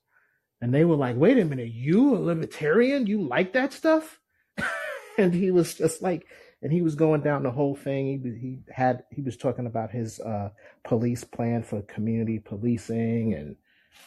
And 0.62 0.74
they 0.74 0.86
were 0.86 0.96
like, 0.96 1.16
wait 1.18 1.38
a 1.38 1.46
minute, 1.46 1.72
you 1.72 2.16
a 2.16 2.20
libertarian? 2.20 3.08
You 3.08 3.22
like 3.22 3.54
that 3.54 3.74
stuff? 3.74 4.20
and 5.18 5.34
he 5.34 5.52
was 5.52 5.76
just 5.76 6.02
like, 6.02 6.26
and 6.62 6.72
he 6.72 6.82
was 6.82 6.96
going 6.96 7.22
down 7.22 7.44
the 7.44 7.52
whole 7.52 7.76
thing. 7.76 8.22
He, 8.24 8.40
he 8.40 8.60
had, 8.74 9.04
he 9.12 9.22
was 9.22 9.36
talking 9.36 9.66
about 9.66 9.92
his 9.92 10.20
uh, 10.22 10.50
police 10.86 11.24
plan 11.24 11.64
for 11.64 11.82
community 11.84 12.40
policing 12.40 13.34
and, 13.34 13.56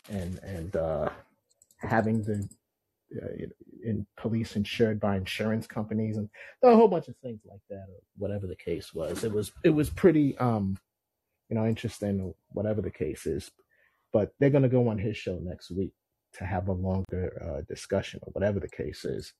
and, 0.08 0.38
and 0.42 0.76
uh, 0.76 1.08
having 1.78 2.22
the 2.22 2.48
uh, 3.14 3.46
in 3.84 4.06
police 4.16 4.56
insured 4.56 5.00
by 5.00 5.16
insurance 5.16 5.66
companies 5.66 6.16
and 6.16 6.28
a 6.62 6.74
whole 6.74 6.88
bunch 6.88 7.08
of 7.08 7.16
things 7.22 7.40
like 7.48 7.60
that, 7.70 7.86
or 7.88 8.00
whatever 8.16 8.46
the 8.46 8.56
case 8.56 8.92
was. 8.92 9.24
It 9.24 9.32
was, 9.32 9.52
it 9.64 9.70
was 9.70 9.90
pretty, 9.90 10.36
um, 10.38 10.76
you 11.48 11.56
know, 11.56 11.66
interesting, 11.66 12.34
whatever 12.48 12.82
the 12.82 12.90
case 12.90 13.26
is. 13.26 13.50
But 14.12 14.32
they're 14.38 14.50
going 14.50 14.62
to 14.62 14.68
go 14.68 14.88
on 14.88 14.98
his 14.98 15.16
show 15.16 15.38
next 15.42 15.70
week 15.70 15.92
to 16.34 16.44
have 16.44 16.68
a 16.68 16.72
longer 16.72 17.42
uh, 17.42 17.62
discussion 17.68 18.20
or 18.22 18.32
whatever 18.32 18.60
the 18.60 18.68
case 18.68 19.04
is. 19.04 19.32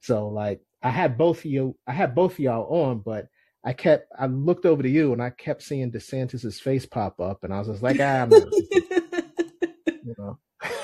So 0.00 0.28
like 0.28 0.60
I 0.82 0.90
had 0.90 1.18
both 1.18 1.38
of 1.38 1.44
you, 1.46 1.76
I 1.86 1.92
had 1.92 2.14
both 2.14 2.32
of 2.32 2.40
y'all 2.40 2.86
on, 2.86 3.00
but 3.00 3.26
I 3.64 3.72
kept, 3.74 4.10
I 4.18 4.26
looked 4.26 4.64
over 4.64 4.82
to 4.82 4.88
you 4.88 5.12
and 5.12 5.22
I 5.22 5.30
kept 5.30 5.62
seeing 5.62 5.92
DeSantis's 5.92 6.60
face 6.60 6.86
pop 6.86 7.20
up, 7.20 7.44
and 7.44 7.52
I 7.52 7.58
was 7.58 7.68
just 7.68 7.82
like, 7.82 7.98
ah, 8.00 8.22
I'm 8.22 8.30
you 9.86 10.14
know, 10.16 10.38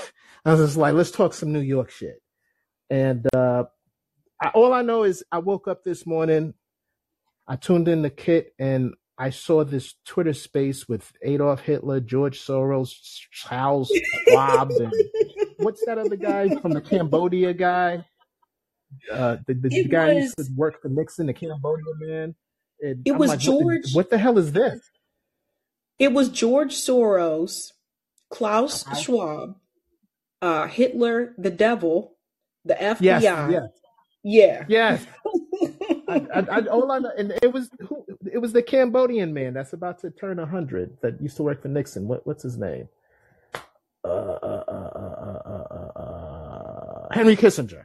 I 0.47 0.52
was 0.52 0.60
just 0.60 0.77
like, 0.77 0.94
let's 0.94 1.10
talk 1.10 1.35
some 1.35 1.52
New 1.52 1.60
York 1.60 1.90
shit. 1.90 2.23
And 2.89 3.27
uh, 3.35 3.64
I, 4.40 4.48
all 4.51 4.73
I 4.73 4.82
know 4.82 5.02
is 5.02 5.24
I 5.32 5.39
woke 5.39 5.66
up 5.66 5.82
this 5.82 6.06
morning, 6.06 6.55
I 7.48 7.56
tuned 7.56 7.89
in 7.89 8.02
the 8.02 8.10
kit, 8.10 8.55
and 8.56 8.94
I 9.18 9.31
saw 9.31 9.64
this 9.64 9.94
Twitter 10.05 10.32
space 10.32 10.89
with 10.89 11.12
Adolf 11.24 11.62
Hitler, 11.62 11.98
George 11.98 12.39
Soros, 12.40 12.93
Charles 13.32 13.93
Schwab, 14.28 14.70
and 14.70 14.93
what's 15.56 15.85
that 15.86 15.98
other 15.98 16.16
guy 16.16 16.55
from 16.56 16.73
the 16.73 16.81
Cambodia 16.81 17.52
guy? 17.52 18.05
Uh, 19.12 19.39
the, 19.48 19.55
the, 19.55 19.89
guy 19.89 20.14
who 20.14 20.20
used 20.20 20.36
to 20.36 20.47
work 20.55 20.81
for 20.81 20.89
Nixon, 20.89 21.27
the 21.27 21.35
Cambodia 21.35 21.85
man. 21.98 22.35
And 22.81 23.02
it 23.05 23.12
I'm 23.12 23.18
was 23.18 23.31
like, 23.31 23.40
what 23.40 23.44
the, 23.44 23.62
George 23.62 23.94
what 23.94 24.10
the 24.10 24.18
hell 24.18 24.39
is 24.39 24.52
this? 24.52 24.81
it 25.98 26.12
was 26.12 26.28
George 26.28 26.74
Soros, 26.74 27.73
Klaus. 28.31 28.85
Schwab, 29.01 29.56
uh, 30.42 30.66
Hitler, 30.66 31.34
the 31.38 31.50
devil, 31.50 32.16
the 32.64 32.74
FBI. 32.74 33.00
yes, 33.00 33.22
Yeah. 34.24 34.64
yes. 34.68 35.06
I, 36.08 36.26
I, 36.34 36.40
I, 36.50 36.60
all 36.66 36.90
I 36.92 36.98
know, 36.98 37.12
and 37.16 37.32
it 37.42 37.52
was 37.52 37.70
who, 37.80 38.04
it 38.32 38.38
was 38.38 38.52
the 38.52 38.62
Cambodian 38.62 39.32
man 39.34 39.54
that's 39.54 39.72
about 39.72 40.00
to 40.00 40.10
turn 40.10 40.38
hundred 40.38 40.98
that 41.02 41.20
used 41.20 41.36
to 41.38 41.42
work 41.42 41.62
for 41.62 41.68
Nixon. 41.68 42.08
What 42.08 42.26
what's 42.26 42.42
his 42.42 42.56
name? 42.58 42.88
Uh, 44.04 44.08
uh, 44.08 44.64
uh, 44.68 44.90
uh, 44.96 45.42
uh, 45.46 45.64
uh, 45.96 46.00
uh, 46.00 47.08
Henry 47.12 47.36
Kissinger, 47.36 47.84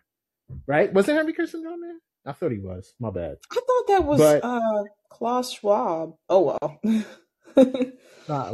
right? 0.67 0.93
Was 0.93 1.09
it 1.09 1.15
Henry 1.15 1.33
Kissinger 1.33 1.71
on 1.71 1.81
there? 1.81 1.95
I 2.25 2.33
thought 2.33 2.51
he 2.51 2.59
was. 2.59 2.93
My 2.99 3.09
bad. 3.09 3.37
I 3.51 3.55
thought 3.55 3.87
that 3.87 4.03
was 4.05 4.19
But 4.19 4.43
uh 4.43 4.83
Klaus 5.09 5.51
Schwab. 5.53 6.15
Oh 6.29 6.41
well. 6.61 6.79
uh, 7.57 7.63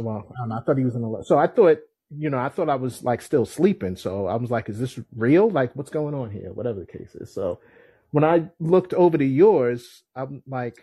well, 0.00 0.26
I 0.34 0.40
don't 0.40 0.48
know. 0.48 0.56
I 0.56 0.60
thought 0.62 0.78
he 0.78 0.84
was 0.84 0.94
in 0.94 1.02
the. 1.02 1.24
So 1.26 1.38
I 1.38 1.46
thought, 1.46 1.78
you 2.16 2.30
know, 2.30 2.38
I 2.38 2.48
thought 2.48 2.70
I 2.70 2.76
was 2.76 3.02
like 3.02 3.20
still 3.22 3.44
sleeping. 3.44 3.96
So 3.96 4.26
I 4.26 4.36
was 4.36 4.50
like, 4.50 4.68
is 4.68 4.78
this 4.78 4.98
real? 5.14 5.50
Like, 5.50 5.74
what's 5.76 5.90
going 5.90 6.14
on 6.14 6.30
here? 6.30 6.52
Whatever 6.52 6.80
the 6.80 6.86
case 6.86 7.14
is. 7.14 7.32
So 7.32 7.60
when 8.10 8.24
I 8.24 8.48
looked 8.58 8.94
over 8.94 9.18
to 9.18 9.24
yours, 9.24 10.02
I'm 10.16 10.42
like, 10.46 10.82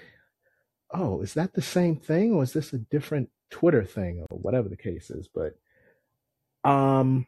oh, 0.91 1.21
is 1.21 1.33
that 1.33 1.53
the 1.53 1.61
same 1.61 1.97
thing 1.97 2.33
or 2.33 2.43
is 2.43 2.53
this 2.53 2.73
a 2.73 2.77
different 2.77 3.29
Twitter 3.49 3.83
thing 3.83 4.25
or 4.29 4.37
whatever 4.37 4.69
the 4.69 4.77
case 4.77 5.09
is? 5.09 5.27
But 5.27 5.57
um, 6.69 7.27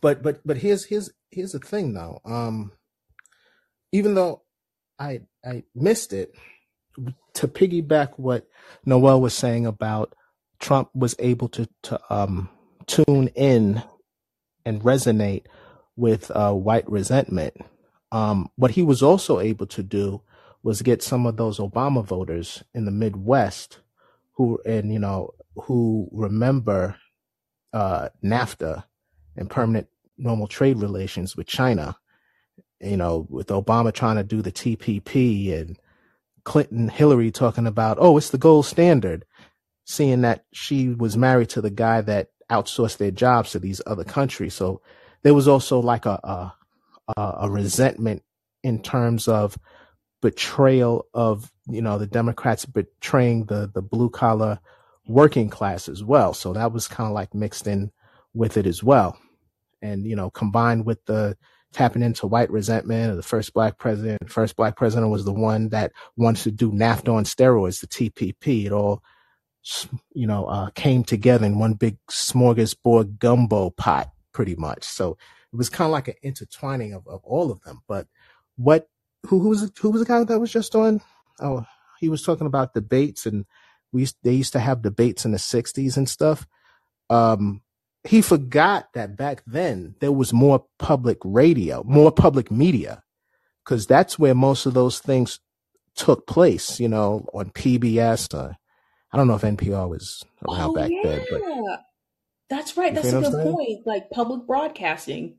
but 0.00 0.22
but 0.22 0.40
but 0.46 0.58
here's 0.58 0.84
here's 0.84 1.10
here's 1.30 1.52
the 1.52 1.58
thing 1.58 1.94
though. 1.94 2.20
Um, 2.24 2.72
even 3.92 4.14
though 4.14 4.42
I 4.98 5.22
I 5.44 5.64
missed 5.74 6.12
it, 6.12 6.34
to 7.34 7.48
piggyback 7.48 8.12
what 8.16 8.46
Noel 8.84 9.20
was 9.20 9.34
saying 9.34 9.66
about 9.66 10.14
Trump 10.58 10.90
was 10.94 11.14
able 11.18 11.48
to 11.50 11.68
to 11.84 12.00
um 12.14 12.50
tune 12.90 13.28
in 13.34 13.82
and 14.64 14.82
resonate 14.82 15.46
with 15.96 16.30
uh, 16.32 16.52
white 16.52 16.88
resentment. 16.90 17.54
Um, 18.12 18.50
what 18.56 18.72
he 18.72 18.82
was 18.82 19.02
also 19.02 19.38
able 19.38 19.66
to 19.66 19.82
do 19.82 20.22
was 20.62 20.82
get 20.82 21.02
some 21.02 21.26
of 21.26 21.36
those 21.36 21.58
Obama 21.58 22.04
voters 22.04 22.62
in 22.74 22.84
the 22.84 22.90
Midwest 22.90 23.80
who 24.32 24.58
and 24.66 24.92
you 24.92 24.98
know 24.98 25.30
who 25.54 26.08
remember 26.12 26.96
uh, 27.72 28.08
NAFTA 28.22 28.84
and 29.36 29.48
permanent 29.48 29.88
normal 30.18 30.48
trade 30.48 30.78
relations 30.78 31.36
with 31.36 31.46
China. 31.46 31.96
You 32.80 32.96
know, 32.96 33.26
with 33.28 33.48
Obama 33.48 33.92
trying 33.92 34.16
to 34.16 34.24
do 34.24 34.40
the 34.40 34.52
TPP 34.52 35.54
and 35.58 35.78
Clinton, 36.44 36.88
Hillary 36.88 37.30
talking 37.30 37.66
about, 37.66 37.98
oh, 38.00 38.16
it's 38.16 38.30
the 38.30 38.38
gold 38.38 38.64
standard, 38.64 39.26
seeing 39.84 40.22
that 40.22 40.46
she 40.52 40.88
was 40.88 41.16
married 41.16 41.50
to 41.50 41.60
the 41.60 41.70
guy 41.70 42.00
that 42.00 42.30
outsourced 42.50 42.98
their 42.98 43.10
jobs 43.10 43.52
to 43.52 43.58
these 43.58 43.80
other 43.86 44.04
countries. 44.04 44.54
So 44.54 44.80
there 45.22 45.34
was 45.34 45.48
also 45.48 45.80
like 45.80 46.06
a 46.06 46.52
a, 47.16 47.22
a 47.42 47.50
resentment 47.50 48.22
in 48.62 48.82
terms 48.82 49.28
of 49.28 49.56
betrayal 50.20 51.06
of 51.14 51.50
you 51.68 51.82
know 51.82 51.98
the 51.98 52.06
Democrats 52.06 52.64
betraying 52.66 53.46
the 53.46 53.70
the 53.72 53.82
blue 53.82 54.10
collar 54.10 54.60
working 55.06 55.48
class 55.48 55.88
as 55.88 56.04
well. 56.04 56.34
So 56.34 56.52
that 56.52 56.72
was 56.72 56.88
kind 56.88 57.06
of 57.08 57.14
like 57.14 57.34
mixed 57.34 57.66
in 57.66 57.90
with 58.34 58.56
it 58.56 58.66
as 58.66 58.82
well, 58.82 59.18
and 59.82 60.06
you 60.06 60.16
know 60.16 60.30
combined 60.30 60.86
with 60.86 61.04
the 61.06 61.36
tapping 61.72 62.02
into 62.02 62.26
white 62.26 62.50
resentment 62.50 63.10
of 63.10 63.16
the 63.16 63.22
first 63.22 63.54
black 63.54 63.78
president. 63.78 64.30
First 64.30 64.56
black 64.56 64.76
president 64.76 65.10
was 65.10 65.24
the 65.24 65.32
one 65.32 65.68
that 65.68 65.92
wanted 66.16 66.42
to 66.44 66.50
do 66.50 66.72
NAFTA 66.72 67.12
on 67.12 67.24
steroids, 67.24 67.80
the 67.80 67.86
TPP. 67.86 68.66
It 68.66 68.72
all 68.72 69.02
you 70.12 70.26
know 70.26 70.46
uh, 70.46 70.70
came 70.70 71.04
together 71.04 71.46
in 71.46 71.58
one 71.58 71.74
big 71.74 71.98
smorgasbord 72.10 73.18
gumbo 73.18 73.70
pot, 73.70 74.10
pretty 74.32 74.56
much. 74.56 74.84
So 74.84 75.16
it 75.52 75.56
was 75.56 75.68
kind 75.68 75.86
of 75.86 75.92
like 75.92 76.08
an 76.08 76.14
intertwining 76.22 76.92
of, 76.94 77.06
of 77.06 77.20
all 77.24 77.50
of 77.50 77.60
them. 77.62 77.80
But 77.88 78.06
what 78.56 78.88
who 79.26 79.40
who 79.40 79.48
was 79.50 79.70
who 79.80 79.90
was 79.90 80.00
the 80.00 80.06
guy 80.06 80.22
that 80.24 80.40
was 80.40 80.52
just 80.52 80.74
on? 80.74 81.00
Oh, 81.40 81.66
he 81.98 82.08
was 82.08 82.22
talking 82.22 82.46
about 82.46 82.74
debates, 82.74 83.26
and 83.26 83.44
we 83.92 84.08
they 84.22 84.32
used 84.32 84.52
to 84.52 84.60
have 84.60 84.82
debates 84.82 85.24
in 85.24 85.32
the 85.32 85.38
'60s 85.38 85.96
and 85.96 86.08
stuff. 86.08 86.46
Um, 87.08 87.62
he 88.04 88.22
forgot 88.22 88.88
that 88.94 89.16
back 89.16 89.42
then 89.46 89.94
there 90.00 90.12
was 90.12 90.32
more 90.32 90.64
public 90.78 91.18
radio, 91.22 91.82
more 91.84 92.12
public 92.12 92.50
media, 92.50 93.02
because 93.64 93.86
that's 93.86 94.18
where 94.18 94.34
most 94.34 94.64
of 94.64 94.74
those 94.74 95.00
things 95.00 95.40
took 95.94 96.26
place. 96.26 96.80
You 96.80 96.88
know, 96.88 97.26
on 97.34 97.50
PBS. 97.50 98.56
I 99.12 99.16
don't 99.16 99.26
know 99.26 99.34
if 99.34 99.42
NPR 99.42 99.88
was 99.88 100.24
around 100.48 100.70
oh 100.70 100.74
back 100.74 100.90
then, 101.02 101.24
but 101.30 101.40
yeah. 101.42 101.76
That's 102.50 102.76
right. 102.76 102.92
That's 102.94 103.12
a 103.12 103.20
good 103.20 103.32
point. 103.54 103.86
Like 103.86 104.10
public 104.10 104.46
broadcasting. 104.46 105.36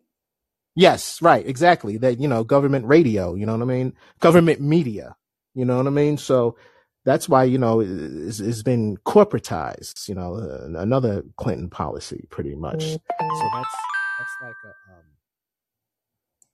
Yes, 0.75 1.21
right, 1.21 1.45
exactly. 1.45 1.97
That 1.97 2.19
you 2.21 2.27
know, 2.27 2.45
government 2.45 2.85
radio. 2.85 3.35
You 3.35 3.45
know 3.45 3.53
what 3.53 3.61
I 3.61 3.65
mean? 3.65 3.93
Government 4.21 4.61
media. 4.61 5.15
You 5.53 5.65
know 5.65 5.77
what 5.77 5.87
I 5.87 5.89
mean? 5.89 6.17
So 6.17 6.55
that's 7.03 7.27
why 7.27 7.43
you 7.43 7.57
know 7.57 7.81
it's, 7.81 8.39
it's 8.39 8.63
been 8.63 8.95
corporatized. 9.05 10.07
You 10.07 10.15
know, 10.15 10.35
uh, 10.35 10.79
another 10.79 11.23
Clinton 11.35 11.69
policy, 11.69 12.25
pretty 12.29 12.55
much. 12.55 12.81
So 12.81 12.97
that's 13.19 13.75
that's 14.19 14.35
like 14.41 14.55
a 14.63 14.93
um, 14.93 15.03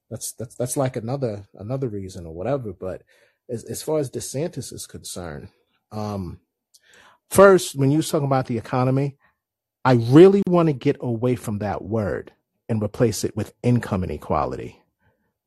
that's 0.09 0.31
that's 0.33 0.55
that's 0.55 0.77
like 0.77 0.95
another 0.95 1.47
another 1.53 1.87
reason 1.87 2.25
or 2.25 2.33
whatever. 2.33 2.73
But 2.73 3.03
as 3.47 3.63
as 3.65 3.83
far 3.83 3.99
as 3.99 4.09
DeSantis 4.09 4.73
is 4.73 4.87
concerned, 4.87 5.49
um, 5.91 6.39
first 7.29 7.75
when 7.75 7.91
you 7.91 7.97
was 7.97 8.09
talking 8.09 8.27
about 8.27 8.47
the 8.47 8.57
economy, 8.57 9.17
I 9.85 9.93
really 9.93 10.43
want 10.47 10.67
to 10.67 10.73
get 10.73 10.97
away 11.01 11.35
from 11.35 11.59
that 11.59 11.83
word 11.83 12.31
and 12.69 12.83
replace 12.83 13.23
it 13.23 13.35
with 13.35 13.53
income 13.63 14.03
inequality 14.03 14.81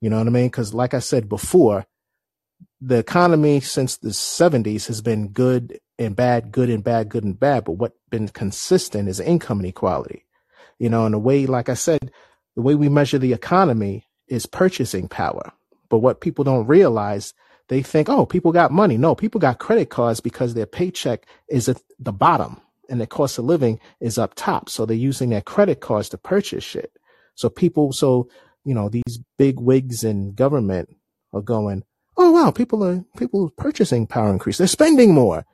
You 0.00 0.10
know 0.10 0.18
what 0.18 0.26
I 0.26 0.30
mean? 0.30 0.46
Because, 0.46 0.74
like 0.74 0.94
I 0.94 1.00
said 1.00 1.28
before, 1.28 1.86
the 2.80 2.98
economy 2.98 3.60
since 3.60 3.98
the 3.98 4.10
70s 4.10 4.86
has 4.86 5.02
been 5.02 5.28
good 5.28 5.80
and 5.98 6.16
bad, 6.16 6.52
good 6.52 6.70
and 6.70 6.82
bad, 6.82 7.10
good 7.10 7.24
and 7.24 7.38
bad. 7.38 7.64
But 7.64 7.72
what's 7.72 7.96
been 8.10 8.28
consistent 8.28 9.08
is 9.08 9.20
income 9.20 9.60
inequality. 9.60 10.24
You 10.78 10.88
know, 10.88 11.04
and 11.04 11.14
the 11.14 11.18
way, 11.18 11.46
like 11.46 11.68
I 11.68 11.74
said, 11.74 12.10
the 12.56 12.62
way 12.62 12.74
we 12.74 12.88
measure 12.88 13.18
the 13.18 13.34
economy 13.34 14.06
is 14.28 14.46
purchasing 14.46 15.08
power. 15.08 15.52
But 15.90 15.98
what 15.98 16.22
people 16.22 16.44
don't 16.44 16.66
realize, 16.66 17.34
they 17.70 17.82
think, 17.82 18.08
oh, 18.08 18.26
people 18.26 18.50
got 18.50 18.72
money. 18.72 18.98
No, 18.98 19.14
people 19.14 19.40
got 19.40 19.60
credit 19.60 19.90
cards 19.90 20.18
because 20.18 20.54
their 20.54 20.66
paycheck 20.66 21.24
is 21.48 21.68
at 21.68 21.80
the 22.00 22.12
bottom 22.12 22.60
and 22.88 22.98
their 22.98 23.06
cost 23.06 23.38
of 23.38 23.44
living 23.44 23.78
is 24.00 24.18
up 24.18 24.34
top. 24.34 24.68
So 24.68 24.84
they're 24.84 24.96
using 24.96 25.30
their 25.30 25.40
credit 25.40 25.80
cards 25.80 26.08
to 26.08 26.18
purchase 26.18 26.64
shit. 26.64 26.90
So 27.36 27.48
people, 27.48 27.92
so, 27.92 28.28
you 28.64 28.74
know, 28.74 28.88
these 28.88 29.20
big 29.38 29.60
wigs 29.60 30.02
in 30.02 30.34
government 30.34 30.88
are 31.32 31.42
going, 31.42 31.84
oh 32.16 32.32
wow, 32.32 32.50
people 32.50 32.82
are 32.82 33.04
people 33.16 33.48
purchasing 33.56 34.08
power 34.08 34.30
increase. 34.30 34.58
They're 34.58 34.66
spending 34.66 35.14
more. 35.14 35.46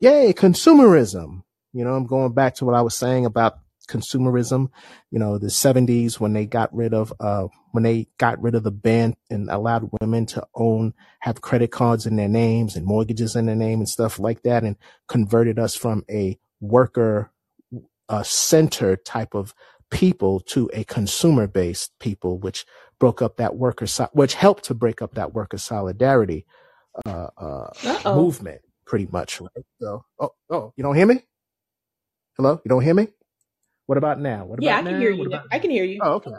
Yay, 0.00 0.32
consumerism. 0.32 1.42
You 1.74 1.84
know, 1.84 1.92
I'm 1.92 2.06
going 2.06 2.32
back 2.32 2.54
to 2.54 2.64
what 2.64 2.74
I 2.74 2.80
was 2.80 2.96
saying 2.96 3.26
about 3.26 3.58
consumerism. 3.90 4.68
You 5.10 5.18
know, 5.18 5.38
the 5.38 5.48
70s 5.48 6.20
when 6.20 6.32
they 6.32 6.46
got 6.46 6.74
rid 6.74 6.94
of 6.94 7.12
uh 7.20 7.48
when 7.72 7.82
they 7.82 8.08
got 8.18 8.40
rid 8.40 8.54
of 8.54 8.62
the 8.62 8.70
ban 8.70 9.16
and 9.30 9.50
allowed 9.50 9.90
women 10.00 10.26
to 10.26 10.46
own 10.54 10.94
have 11.20 11.40
credit 11.40 11.70
cards 11.72 12.06
in 12.06 12.16
their 12.16 12.28
names 12.28 12.76
and 12.76 12.86
mortgages 12.86 13.36
in 13.36 13.46
their 13.46 13.56
name 13.56 13.80
and 13.80 13.88
stuff 13.88 14.18
like 14.18 14.42
that 14.42 14.64
and 14.64 14.76
converted 15.08 15.58
us 15.58 15.74
from 15.74 16.04
a 16.10 16.38
worker 16.60 17.30
uh, 18.08 18.22
center 18.22 18.96
type 18.96 19.34
of 19.34 19.54
people 19.90 20.40
to 20.40 20.70
a 20.72 20.84
consumer 20.84 21.46
based 21.46 21.92
people, 21.98 22.38
which 22.38 22.66
broke 22.98 23.22
up 23.22 23.36
that 23.36 23.56
worker, 23.56 23.86
which 24.12 24.34
helped 24.34 24.64
to 24.64 24.74
break 24.74 25.02
up 25.02 25.14
that 25.14 25.32
worker 25.32 25.58
solidarity 25.58 26.46
uh, 27.06 27.28
uh, 27.38 27.70
movement, 28.04 28.60
pretty 28.84 29.08
much. 29.10 29.40
Right? 29.40 29.64
So, 29.80 30.04
oh, 30.18 30.30
oh, 30.50 30.72
you 30.76 30.82
don't 30.82 30.96
hear 30.96 31.06
me? 31.06 31.22
Hello, 32.36 32.60
you 32.64 32.68
don't 32.68 32.82
hear 32.82 32.94
me? 32.94 33.08
What 33.90 33.98
about 33.98 34.20
now? 34.20 34.46
What 34.46 34.60
yeah, 34.60 34.72
about 34.72 34.78
I 34.78 34.82
can 34.82 34.92
now? 34.94 35.00
hear 35.00 35.10
you. 35.12 35.26
about? 35.26 35.46
I 35.52 35.58
can 35.60 35.70
hear 35.70 35.84
you. 35.84 36.00
Oh, 36.02 36.14
okay, 36.14 36.30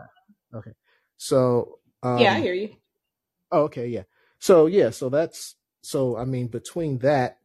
okay. 0.56 0.72
So, 1.18 1.80
Yeah, 2.16 2.34
I 2.36 2.40
um, 2.40 2.42
hear 2.42 2.54
you. 2.54 2.70
oh, 3.52 3.64
okay, 3.64 3.88
yeah. 3.88 4.04
So, 4.40 4.68
yeah, 4.68 4.92
so 4.92 5.10
that's 5.10 5.56
so. 5.84 6.18
I 6.18 6.26
mean, 6.26 6.48
between 6.48 7.00
that, 7.00 7.40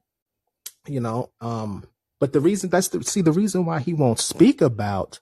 you 0.89 1.01
know, 1.01 1.31
um, 1.41 1.87
but 2.21 2.33
the 2.35 2.41
reason 2.41 2.71
that's 2.71 2.89
the 2.89 3.05
see 3.05 3.23
the 3.23 3.33
reason 3.33 3.67
why 3.67 3.81
he 3.81 3.95
won't 3.95 4.21
speak 4.21 4.63
about 4.63 5.21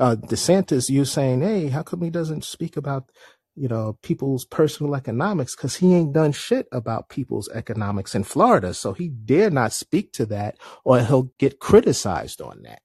uh, 0.00 0.16
DeSantis, 0.16 0.90
you 0.90 1.06
saying, 1.06 1.42
hey, 1.42 1.68
how 1.68 1.84
come 1.84 2.02
he 2.02 2.10
doesn't 2.10 2.44
speak 2.44 2.76
about, 2.76 3.10
you 3.56 3.68
know, 3.68 3.98
people's 4.02 4.46
personal 4.46 4.96
economics? 4.96 5.56
Because 5.56 5.76
he 5.78 5.94
ain't 5.94 6.14
done 6.14 6.32
shit 6.32 6.68
about 6.72 7.10
people's 7.10 7.50
economics 7.50 8.14
in 8.14 8.24
Florida. 8.24 8.74
So 8.74 8.94
he 8.94 9.08
dare 9.08 9.50
not 9.50 9.72
speak 9.74 10.12
to 10.14 10.26
that 10.28 10.58
or 10.84 11.00
he'll 11.00 11.32
get 11.38 11.60
criticized 11.60 12.42
on 12.42 12.62
that. 12.64 12.81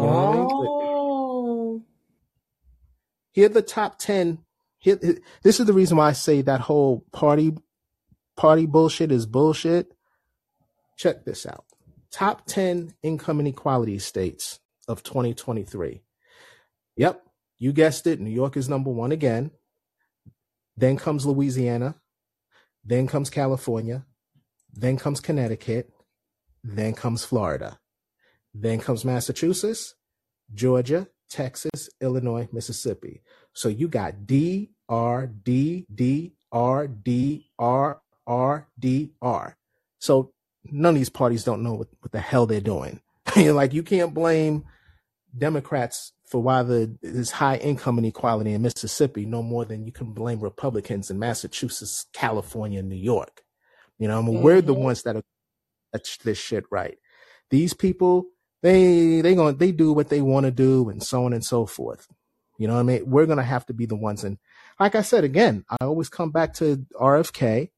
You 0.00 0.06
know 0.06 0.12
what 0.12 0.28
I 0.28 0.36
mean? 0.38 0.48
But 0.48 0.66
Oh, 0.72 1.82
here 3.32 3.48
the 3.48 3.62
top 3.62 3.98
10. 3.98 4.38
Here, 4.78 4.98
here- 5.00 5.20
this 5.42 5.60
is 5.60 5.66
the 5.66 5.72
reason 5.72 5.96
why 5.98 6.08
I 6.08 6.12
say 6.12 6.42
that 6.42 6.60
whole 6.62 7.04
party 7.12 7.54
party 8.36 8.66
bullshit 8.66 9.12
is 9.12 9.26
bullshit. 9.26 9.92
Check 10.96 11.24
this 11.24 11.44
out. 11.46 11.64
Top 12.10 12.46
10 12.46 12.94
income 13.02 13.40
inequality 13.40 13.98
states 13.98 14.60
of 14.88 15.02
2023. 15.02 16.02
Yep, 16.96 17.22
you 17.58 17.72
guessed 17.72 18.06
it. 18.06 18.20
New 18.20 18.30
York 18.30 18.56
is 18.56 18.68
number 18.68 18.90
one 18.90 19.12
again. 19.12 19.50
Then 20.76 20.96
comes 20.96 21.26
Louisiana. 21.26 21.96
Then 22.84 23.06
comes 23.06 23.28
California. 23.30 24.06
Then 24.72 24.96
comes 24.96 25.20
Connecticut. 25.20 25.92
Then 26.64 26.94
comes 26.94 27.24
Florida. 27.24 27.78
Then 28.54 28.80
comes 28.80 29.04
Massachusetts, 29.04 29.94
Georgia, 30.54 31.08
Texas, 31.28 31.88
Illinois, 32.00 32.48
Mississippi. 32.52 33.22
So 33.52 33.68
you 33.68 33.88
got 33.88 34.26
D, 34.26 34.70
R, 34.88 35.26
D, 35.26 35.86
D, 35.94 36.34
R, 36.52 36.88
D, 36.88 37.50
R, 37.58 38.00
R, 38.26 38.68
D, 38.78 39.12
R. 39.22 39.56
So 39.98 40.32
none 40.64 40.94
of 40.94 41.00
these 41.00 41.08
parties 41.10 41.44
don't 41.44 41.62
know 41.62 41.74
what, 41.74 41.88
what 42.00 42.12
the 42.12 42.20
hell 42.20 42.46
they're 42.46 42.60
doing. 42.60 43.00
Like, 43.36 43.72
you 43.72 43.84
can't 43.84 44.12
blame 44.12 44.64
Democrats 45.36 46.12
for 46.26 46.42
why 46.42 46.62
the 46.62 46.96
there's 47.02 47.30
high 47.30 47.56
income 47.56 47.98
inequality 47.98 48.52
in 48.52 48.62
Mississippi 48.62 49.26
no 49.26 49.42
more 49.42 49.64
than 49.64 49.84
you 49.84 49.92
can 49.92 50.12
blame 50.12 50.40
Republicans 50.40 51.10
in 51.10 51.18
Massachusetts, 51.18 52.06
California, 52.12 52.82
New 52.82 52.96
York. 52.96 53.42
You 53.98 54.08
know, 54.08 54.18
I 54.18 54.22
mean, 54.22 54.40
we're 54.40 54.60
the 54.62 54.74
hmm 54.74 54.74
ones 54.74 55.02
that 55.04 55.16
are 55.16 55.22
that's 55.92 56.16
this 56.18 56.38
shit 56.38 56.64
right. 56.70 56.98
These 57.50 57.74
people, 57.74 58.26
they 58.62 59.22
they 59.22 59.34
going 59.36 59.56
they 59.58 59.72
do 59.72 59.92
what 59.94 60.10
they 60.10 60.22
want 60.22 60.46
to 60.46 60.52
do 60.52 60.90
and 60.90 61.02
so 61.02 61.26
on 61.26 61.34
and 61.34 61.44
so 61.44 61.66
forth. 61.66 62.08
You 62.58 62.68
know 62.68 62.74
what 62.74 62.80
I 62.80 62.84
mean? 62.84 63.04
We're 63.10 63.26
gonna 63.26 63.44
have 63.44 63.66
to 63.68 63.74
be 63.74 63.86
the 63.86 63.96
ones 63.96 64.24
and 64.24 64.38
like 64.80 64.94
I 64.96 65.02
said 65.02 65.24
again, 65.24 65.64
I 65.70 65.84
always 65.86 66.10
come 66.10 66.32
back 66.32 66.54
to 66.56 66.86
RFK. 66.94 67.70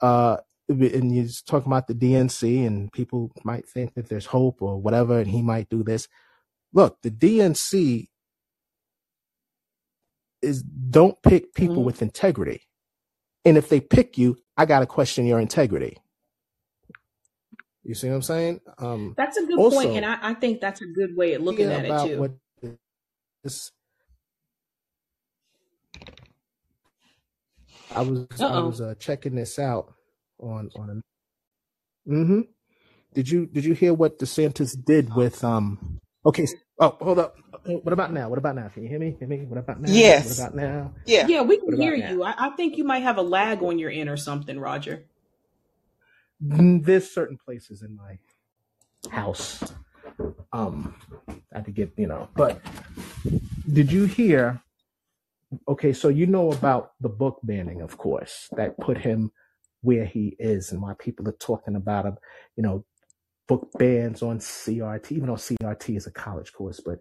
Uh 0.00 0.38
and 0.68 1.14
you're 1.14 1.26
talking 1.46 1.70
about 1.72 1.88
the 1.88 1.94
DNC 1.94 2.66
and 2.66 2.92
people 2.92 3.32
might 3.44 3.68
think 3.68 3.94
that 3.94 4.08
there's 4.08 4.26
hope 4.26 4.62
or 4.62 4.80
whatever 4.80 5.18
and 5.20 5.30
he 5.30 5.42
might 5.42 5.68
do 5.70 5.82
this. 5.84 6.08
Look, 6.72 7.02
the 7.02 7.10
DNC 7.10 8.08
is 10.42 10.62
don't 10.62 11.20
pick 11.22 11.54
people 11.54 11.82
hmm 11.82 11.84
with 11.84 12.02
integrity. 12.02 12.62
And 13.44 13.56
if 13.58 13.68
they 13.70 13.80
pick 13.80 14.18
you, 14.18 14.38
I 14.56 14.66
gotta 14.66 14.86
question 14.86 15.26
your 15.26 15.40
integrity. 15.40 15.98
You 17.84 17.94
see 17.94 18.08
what 18.08 18.16
I'm 18.16 18.22
saying? 18.22 18.60
Um 18.78 19.14
That's 19.16 19.36
a 19.36 19.46
good 19.46 19.56
point, 19.56 19.90
and 19.90 20.06
I, 20.06 20.18
I 20.22 20.34
think 20.34 20.60
that's 20.60 20.80
a 20.82 20.86
good 20.86 21.16
way 21.16 21.34
of 21.34 21.42
looking 21.42 21.68
yeah, 21.68 21.76
at 21.76 21.84
it 21.84 22.08
too. 22.08 22.20
what 22.20 22.32
this 23.42 23.72
I 27.94 28.02
was 28.02 28.26
Uh 28.40 28.46
I 28.46 28.60
was 28.60 28.80
oh. 28.80 28.90
uh, 28.90 28.94
checking 28.94 29.34
this 29.34 29.58
out 29.58 29.92
on 30.38 30.70
on 30.76 31.02
a 32.06 32.10
mm-hmm. 32.10 32.40
Did 33.14 33.28
you 33.28 33.46
did 33.46 33.64
you 33.64 33.74
hear 33.74 33.92
what 33.94 34.18
DeSantis 34.18 34.76
did 34.84 35.14
with 35.14 35.42
um 35.44 35.98
okay 36.24 36.46
oh 36.78 36.96
hold 37.00 37.18
up. 37.18 37.36
Uh, 37.52 37.74
What 37.82 37.92
about 37.92 38.12
now? 38.12 38.28
What 38.28 38.38
about 38.38 38.56
now? 38.56 38.68
Can 38.68 38.82
you 38.82 38.88
hear 38.88 38.98
me? 38.98 39.16
Hear 39.18 39.28
me? 39.28 39.38
What 39.44 39.58
about 39.58 39.80
now? 39.80 39.90
Yes. 39.90 40.38
What 40.38 40.48
about 40.48 40.56
now? 40.56 40.94
Yeah. 41.06 41.26
Yeah, 41.28 41.42
we 41.42 41.58
can 41.58 41.80
hear 41.80 41.96
now? 41.96 42.10
you. 42.10 42.22
I, 42.24 42.34
I 42.36 42.50
think 42.50 42.76
you 42.76 42.84
might 42.84 43.02
have 43.02 43.18
a 43.18 43.22
lag 43.22 43.62
on 43.62 43.78
your 43.78 43.90
end 43.90 44.08
or 44.08 44.16
something, 44.16 44.58
Roger. 44.58 45.04
There's 46.42 47.10
certain 47.10 47.38
places 47.38 47.82
in 47.82 47.96
my 47.96 48.18
house. 49.10 49.62
Um 50.52 50.96
I 51.28 51.56
had 51.56 51.64
to 51.66 51.70
get, 51.70 51.92
you 51.96 52.06
know, 52.06 52.28
but 52.34 52.60
did 53.72 53.92
you 53.92 54.04
hear 54.04 54.60
okay, 55.68 55.92
so 55.92 56.08
you 56.08 56.26
know 56.26 56.52
about 56.52 56.92
the 57.00 57.08
book 57.08 57.38
banning, 57.42 57.82
of 57.82 57.96
course, 57.98 58.48
that 58.56 58.78
put 58.78 58.98
him 58.98 59.30
where 59.82 60.04
he 60.04 60.36
is 60.38 60.72
and 60.72 60.80
why 60.80 60.94
people 60.98 61.28
are 61.28 61.32
talking 61.32 61.76
about 61.76 62.06
him, 62.06 62.16
you 62.56 62.62
know, 62.62 62.84
book 63.48 63.68
bans 63.78 64.22
on 64.22 64.38
CRT, 64.38 65.12
even 65.12 65.26
though 65.26 65.34
CRT 65.34 65.96
is 65.96 66.06
a 66.06 66.10
college 66.10 66.52
course, 66.52 66.80
but 66.80 66.98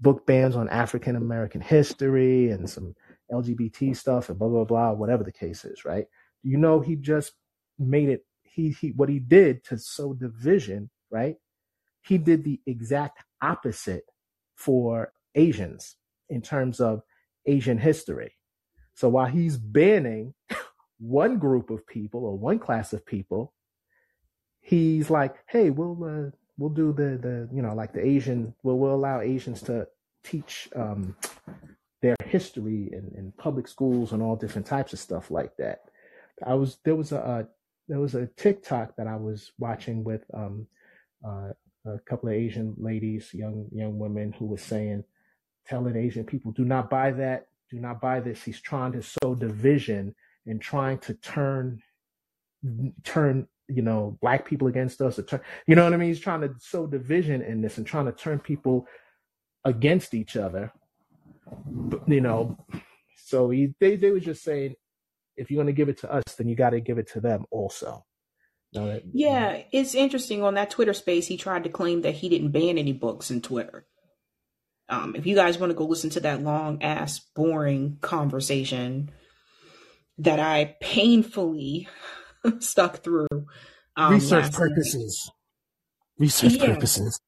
book 0.00 0.26
bans 0.26 0.56
on 0.56 0.68
African 0.68 1.16
American 1.16 1.60
history 1.60 2.50
and 2.50 2.68
some 2.68 2.94
LGBT 3.30 3.96
stuff 3.96 4.28
and 4.28 4.38
blah 4.38 4.48
blah 4.48 4.64
blah, 4.64 4.92
whatever 4.92 5.24
the 5.24 5.32
case 5.32 5.64
is, 5.64 5.84
right? 5.84 6.06
You 6.42 6.58
know, 6.58 6.80
he 6.80 6.96
just 6.96 7.32
made 7.78 8.08
it. 8.08 8.24
He 8.52 8.70
he, 8.80 8.88
what 8.90 9.08
he 9.08 9.18
did 9.18 9.64
to 9.64 9.78
sow 9.78 10.14
division, 10.14 10.90
right? 11.10 11.36
He 12.02 12.18
did 12.18 12.44
the 12.44 12.60
exact 12.66 13.22
opposite 13.40 14.04
for 14.56 15.12
Asians 15.34 15.96
in 16.28 16.42
terms 16.42 16.80
of 16.80 17.02
Asian 17.46 17.78
history. 17.78 18.32
So 18.94 19.08
while 19.08 19.26
he's 19.26 19.56
banning 19.56 20.34
one 20.98 21.38
group 21.38 21.70
of 21.70 21.86
people 21.86 22.24
or 22.24 22.36
one 22.36 22.58
class 22.58 22.92
of 22.92 23.06
people, 23.06 23.52
he's 24.60 25.10
like, 25.10 25.36
hey, 25.48 25.70
we'll 25.70 26.04
uh, 26.04 26.30
we'll 26.58 26.70
do 26.70 26.92
the 26.92 27.18
the 27.18 27.48
you 27.52 27.62
know 27.62 27.74
like 27.74 27.92
the 27.92 28.04
Asian 28.04 28.54
we'll 28.62 28.78
we'll 28.78 28.94
allow 28.94 29.20
Asians 29.20 29.62
to 29.62 29.86
teach 30.24 30.68
um, 30.76 31.16
their 32.00 32.16
history 32.26 32.90
in, 32.92 33.12
in 33.16 33.32
public 33.38 33.66
schools 33.66 34.12
and 34.12 34.22
all 34.22 34.36
different 34.36 34.66
types 34.66 34.92
of 34.92 34.98
stuff 34.98 35.30
like 35.30 35.56
that. 35.56 35.80
I 36.44 36.54
was 36.54 36.78
there 36.84 36.96
was 36.96 37.12
a 37.12 37.48
there 37.88 38.00
was 38.00 38.14
a 38.14 38.26
TikTok 38.36 38.96
that 38.96 39.06
I 39.06 39.16
was 39.16 39.52
watching 39.58 40.04
with 40.04 40.24
um, 40.34 40.66
uh, 41.26 41.50
a 41.86 41.98
couple 42.06 42.28
of 42.28 42.34
Asian 42.34 42.74
ladies, 42.78 43.32
young 43.34 43.68
young 43.72 43.98
women, 43.98 44.32
who 44.32 44.46
was 44.46 44.62
saying, 44.62 45.04
telling 45.66 45.96
Asian 45.96 46.24
people, 46.24 46.52
do 46.52 46.64
not 46.64 46.90
buy 46.90 47.10
that, 47.12 47.48
do 47.70 47.78
not 47.80 48.00
buy 48.00 48.20
this. 48.20 48.42
He's 48.42 48.60
trying 48.60 48.92
to 48.92 49.02
sow 49.02 49.34
division 49.34 50.14
and 50.46 50.60
trying 50.60 50.98
to 50.98 51.14
turn 51.14 51.82
turn 53.04 53.46
you 53.68 53.82
know 53.82 54.18
black 54.20 54.46
people 54.46 54.68
against 54.68 55.00
us 55.00 55.18
or 55.18 55.22
turn 55.22 55.40
you 55.66 55.74
know 55.74 55.84
what 55.84 55.92
i 55.92 55.96
mean 55.96 56.08
he's 56.08 56.20
trying 56.20 56.40
to 56.40 56.52
sow 56.58 56.86
division 56.86 57.42
in 57.42 57.60
this 57.60 57.78
and 57.78 57.86
trying 57.86 58.06
to 58.06 58.12
turn 58.12 58.38
people 58.38 58.86
against 59.64 60.14
each 60.14 60.36
other 60.36 60.72
you 62.06 62.20
know 62.20 62.56
So 63.32 63.50
he, 63.50 63.74
they 63.80 63.96
they 63.96 64.10
were 64.10 64.20
just 64.20 64.42
saying, 64.44 64.74
if 65.36 65.50
you're 65.50 65.62
gonna 65.62 65.72
give 65.72 65.88
it 65.88 65.98
to 66.00 66.12
us, 66.12 66.22
then 66.36 66.48
you 66.48 66.56
got 66.56 66.70
to 66.70 66.80
give 66.80 66.98
it 66.98 67.08
to 67.12 67.20
them 67.20 67.44
also. 67.50 68.04
No, 68.74 68.86
that, 68.86 69.02
Yeah, 69.12 69.62
it's 69.70 69.94
interesting. 69.94 70.42
On 70.42 70.54
that 70.54 70.70
Twitter 70.70 70.94
space, 70.94 71.26
he 71.26 71.36
tried 71.36 71.64
to 71.64 71.70
claim 71.70 72.02
that 72.02 72.14
he 72.14 72.28
didn't 72.28 72.52
ban 72.52 72.78
any 72.78 72.92
books 72.92 73.30
in 73.30 73.42
Twitter. 73.42 73.86
Um, 74.88 75.14
if 75.14 75.26
you 75.26 75.34
guys 75.34 75.58
want 75.58 75.70
to 75.70 75.74
go 75.76 75.84
listen 75.84 76.10
to 76.10 76.20
that 76.20 76.42
long 76.42 76.82
ass, 76.82 77.20
boring 77.34 77.98
conversation 78.00 79.10
that 80.18 80.40
I 80.40 80.76
painfully 80.80 81.88
stuck 82.60 83.02
through 83.02 83.26
um, 83.96 84.14
research 84.14 84.52
purposes. 84.52 85.30
Research 86.18 86.54
Yeah. 86.54 86.74
purposes. 86.74 87.18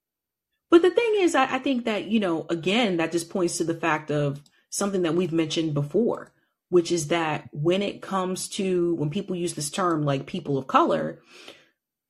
But 0.70 0.82
the 0.82 0.90
thing 0.90 1.14
is, 1.18 1.34
I, 1.34 1.54
I 1.54 1.58
think 1.58 1.84
that, 1.84 2.06
you 2.06 2.20
know, 2.20 2.46
again, 2.50 2.96
that 2.96 3.12
just 3.12 3.30
points 3.30 3.58
to 3.58 3.64
the 3.64 3.74
fact 3.74 4.10
of 4.10 4.42
something 4.70 5.02
that 5.02 5.14
we've 5.14 5.32
mentioned 5.32 5.72
before, 5.74 6.32
which 6.68 6.90
is 6.90 7.08
that 7.08 7.48
when 7.52 7.82
it 7.82 8.02
comes 8.02 8.48
to 8.48 8.94
when 8.96 9.10
people 9.10 9.36
use 9.36 9.54
this 9.54 9.70
term 9.70 10.02
like 10.02 10.26
people 10.26 10.58
of 10.58 10.66
color, 10.66 11.20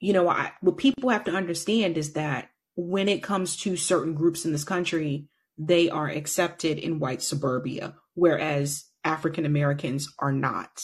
you 0.00 0.12
know, 0.12 0.28
I, 0.28 0.52
what 0.60 0.76
people 0.76 1.10
have 1.10 1.24
to 1.24 1.32
understand 1.32 1.96
is 1.96 2.12
that 2.12 2.50
when 2.76 3.08
it 3.08 3.22
comes 3.22 3.56
to 3.58 3.76
certain 3.76 4.14
groups 4.14 4.44
in 4.44 4.52
this 4.52 4.64
country, 4.64 5.28
they 5.56 5.88
are 5.88 6.08
accepted 6.08 6.78
in 6.78 6.98
white 6.98 7.22
suburbia, 7.22 7.94
whereas 8.14 8.84
African 9.04 9.46
Americans 9.46 10.12
are 10.18 10.32
not 10.32 10.82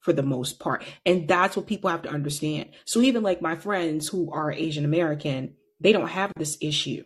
for 0.00 0.12
the 0.12 0.22
most 0.22 0.58
part. 0.58 0.84
And 1.04 1.26
that's 1.28 1.56
what 1.56 1.66
people 1.66 1.90
have 1.90 2.02
to 2.02 2.10
understand. 2.10 2.70
So 2.84 3.00
even 3.00 3.22
like 3.22 3.42
my 3.42 3.56
friends 3.56 4.08
who 4.08 4.30
are 4.32 4.52
Asian 4.52 4.84
American, 4.84 5.54
they 5.80 5.92
don't 5.92 6.08
have 6.08 6.32
this 6.36 6.56
issue. 6.60 7.04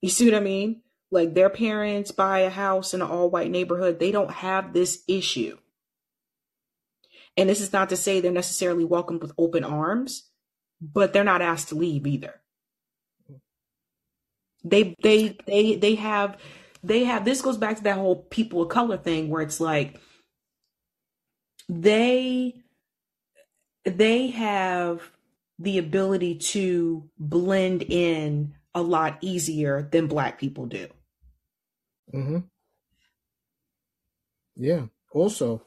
You 0.00 0.08
see 0.08 0.26
what 0.26 0.36
I 0.36 0.40
mean? 0.40 0.82
Like 1.10 1.34
their 1.34 1.50
parents 1.50 2.10
buy 2.10 2.40
a 2.40 2.50
house 2.50 2.92
in 2.92 3.00
an 3.00 3.08
all 3.08 3.30
white 3.30 3.50
neighborhood, 3.50 3.98
they 3.98 4.10
don't 4.10 4.30
have 4.30 4.72
this 4.72 5.02
issue. 5.06 5.56
And 7.36 7.48
this 7.48 7.60
is 7.60 7.72
not 7.72 7.90
to 7.90 7.96
say 7.96 8.20
they're 8.20 8.32
necessarily 8.32 8.84
welcomed 8.84 9.22
with 9.22 9.32
open 9.38 9.62
arms, 9.62 10.30
but 10.80 11.12
they're 11.12 11.24
not 11.24 11.42
asked 11.42 11.68
to 11.68 11.74
leave 11.74 12.06
either. 12.06 12.40
They 14.64 14.96
they 15.02 15.36
they 15.46 15.76
they 15.76 15.94
have 15.96 16.38
they 16.82 17.04
have 17.04 17.24
this 17.24 17.42
goes 17.42 17.56
back 17.56 17.76
to 17.76 17.82
that 17.84 17.96
whole 17.96 18.16
people 18.16 18.62
of 18.62 18.68
color 18.68 18.96
thing 18.96 19.28
where 19.28 19.42
it's 19.42 19.60
like 19.60 20.00
they 21.68 22.54
they 23.84 24.28
have 24.28 25.10
the 25.58 25.78
ability 25.78 26.36
to 26.36 27.08
blend 27.18 27.82
in 27.82 28.54
a 28.74 28.82
lot 28.82 29.18
easier 29.20 29.88
than 29.90 30.06
black 30.06 30.38
people 30.38 30.66
do. 30.66 30.88
Hmm 32.12 32.38
Yeah. 34.56 34.86
Also, 35.12 35.62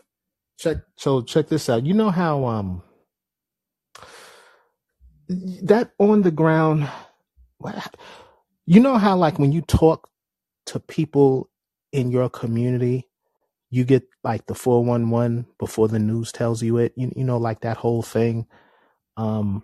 check. 0.60 0.78
So 0.98 1.22
check 1.22 1.50
this 1.50 1.70
out. 1.70 1.86
You 1.86 1.94
know 1.96 2.12
how 2.12 2.46
um 2.46 2.84
that 5.30 5.92
on 6.00 6.24
the 6.24 6.32
ground. 6.32 6.90
You 8.66 8.80
know 8.82 8.98
how 8.98 9.18
like 9.18 9.40
when 9.40 9.52
you 9.52 9.62
talk 9.62 10.10
to 10.68 10.80
people 10.80 11.50
in 11.92 12.12
your 12.12 12.30
community, 12.30 13.10
you 13.72 13.86
get 13.86 14.04
like 14.24 14.48
the 14.48 14.56
four 14.56 14.84
one 14.86 15.10
one 15.12 15.48
before 15.60 15.88
the 15.90 16.00
news 16.00 16.32
tells 16.32 16.64
you 16.64 16.78
it. 16.78 16.94
You 16.98 17.12
you 17.16 17.26
know 17.26 17.38
like 17.38 17.62
that 17.62 17.78
whole 17.78 18.04
thing. 18.04 18.48
Um, 19.18 19.64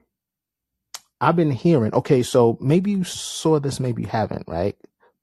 I've 1.21 1.35
been 1.35 1.51
hearing. 1.51 1.93
Okay, 1.93 2.23
so 2.23 2.57
maybe 2.61 2.91
you 2.91 3.03
saw 3.03 3.59
this, 3.59 3.79
maybe 3.79 4.03
you 4.03 4.07
haven't, 4.09 4.45
right? 4.47 4.75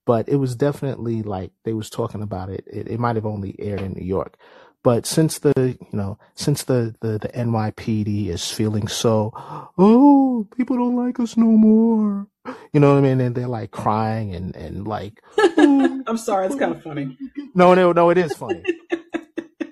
But 0.05 0.29
it 0.29 0.37
was 0.37 0.57
definitely 0.57 1.23
like 1.23 1.53
they 1.65 1.73
was 1.73 1.89
talking 1.89 2.23
about 2.23 2.51
it. 2.51 2.65
It, 2.67 2.89
it 2.89 3.01
might 3.01 3.17
have 3.17 3.27
only 3.27 3.55
aired 3.59 3.81
in 3.81 3.93
New 3.93 4.05
York, 4.05 4.37
but 4.83 5.07
since 5.07 5.39
the 5.39 5.77
you 5.81 5.97
know 5.97 6.19
since 6.35 6.65
the 6.65 6.95
the 7.01 7.19
the 7.19 7.29
NYPD 7.29 8.29
is 8.29 8.51
feeling 8.51 8.89
so, 8.89 9.33
oh, 9.79 10.47
people 10.57 10.77
don't 10.77 10.97
like 10.97 11.21
us 11.21 11.37
no 11.37 11.47
more. 11.47 12.27
You 12.73 12.81
know 12.81 12.93
what 12.93 12.99
I 12.99 13.03
mean? 13.03 13.21
And 13.21 13.35
they're 13.35 13.47
like 13.47 13.71
crying 13.71 14.35
and 14.35 14.57
and 14.57 14.87
like, 14.87 15.23
oh, 15.39 16.03
I'm 16.07 16.17
sorry, 16.19 16.47
it's 16.47 16.57
kind 16.57 16.75
of 16.75 16.83
funny. 16.83 17.17
no, 17.55 17.75
no, 17.75 17.93
no, 17.93 18.11
it 18.11 18.19
is 18.19 18.33
funny. 18.35 18.63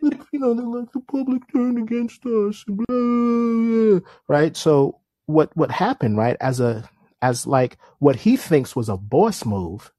you 0.00 0.38
know, 0.38 0.54
they're 0.54 0.64
like 0.64 0.92
the 0.92 1.00
public 1.00 1.42
turned 1.52 1.78
against 1.78 2.24
us, 2.26 2.64
blah, 2.68 2.84
blah, 2.86 3.98
blah. 3.98 4.00
right? 4.28 4.56
So 4.56 5.00
what 5.26 5.50
what 5.56 5.72
happened, 5.72 6.18
right? 6.18 6.36
As 6.40 6.60
a 6.60 6.88
as 7.20 7.48
like 7.48 7.78
what 7.98 8.16
he 8.16 8.36
thinks 8.36 8.76
was 8.76 8.88
a 8.88 8.96
boss 8.96 9.44
move, 9.44 9.92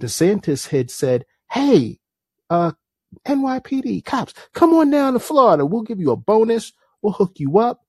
DeSantis 0.00 0.68
had 0.68 0.90
said, 0.90 1.26
"Hey, 1.50 2.00
uh, 2.48 2.72
NYPD 3.26 4.04
cops, 4.04 4.34
come 4.52 4.74
on 4.74 4.90
down 4.90 5.14
to 5.14 5.20
Florida. 5.20 5.66
We'll 5.66 5.82
give 5.82 6.00
you 6.00 6.10
a 6.10 6.16
bonus. 6.16 6.72
We'll 7.02 7.12
hook 7.12 7.34
you 7.36 7.58
up. 7.58 7.80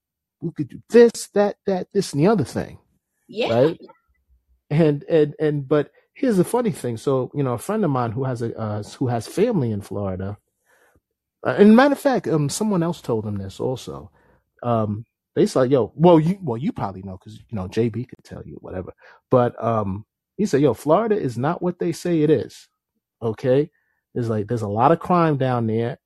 We 0.42 0.52
could 0.52 0.70
do 0.70 0.82
this, 0.90 1.28
that, 1.34 1.58
that, 1.68 1.88
this, 1.94 2.14
and 2.14 2.22
the 2.22 2.28
other 2.28 2.44
thing." 2.44 2.80
Yeah. 3.28 3.54
right? 3.54 3.82
And 4.70 5.04
and 5.10 5.36
and 5.40 5.68
but 5.68 5.92
here's 6.14 6.38
the 6.38 6.44
funny 6.44 6.72
thing. 6.72 6.98
So 6.98 7.32
you 7.34 7.44
know, 7.44 7.54
a 7.54 7.58
friend 7.58 7.84
of 7.84 7.92
mine 7.92 8.12
who 8.12 8.26
has 8.26 8.42
a 8.42 8.58
uh, 8.58 8.84
who 8.84 9.08
has 9.08 9.28
family 9.28 9.72
in 9.72 9.82
Florida, 9.82 10.38
uh, 11.46 11.56
and 11.58 11.76
matter 11.76 11.94
of 11.94 12.00
fact, 12.00 12.28
um, 12.28 12.50
someone 12.50 12.84
else 12.84 13.02
told 13.02 13.26
him 13.26 13.38
this 13.38 13.60
also. 13.60 14.12
Um, 14.64 15.06
they 15.36 15.46
said, 15.46 15.72
"Yo, 15.72 15.92
well, 15.96 16.20
you 16.20 16.38
well, 16.42 16.58
you 16.58 16.72
probably 16.72 17.02
know 17.04 17.18
because 17.18 17.38
you 17.38 17.56
know 17.56 17.68
JB 17.68 18.10
could 18.10 18.24
tell 18.24 18.44
you 18.46 18.58
whatever." 18.62 18.94
But 19.30 19.62
um, 19.64 20.06
he 20.42 20.48
said, 20.48 20.62
"Yo, 20.62 20.74
Florida 20.74 21.16
is 21.16 21.38
not 21.38 21.62
what 21.62 21.78
they 21.78 21.92
say 21.92 22.24
it 22.24 22.32
is. 22.32 22.68
Okay, 23.22 23.70
there's 24.16 24.28
like 24.28 24.48
there's 24.48 24.64
a 24.64 24.68
lot 24.68 24.92
of 24.92 25.00
crime 25.00 25.38
down 25.38 25.68
there. 25.68 26.00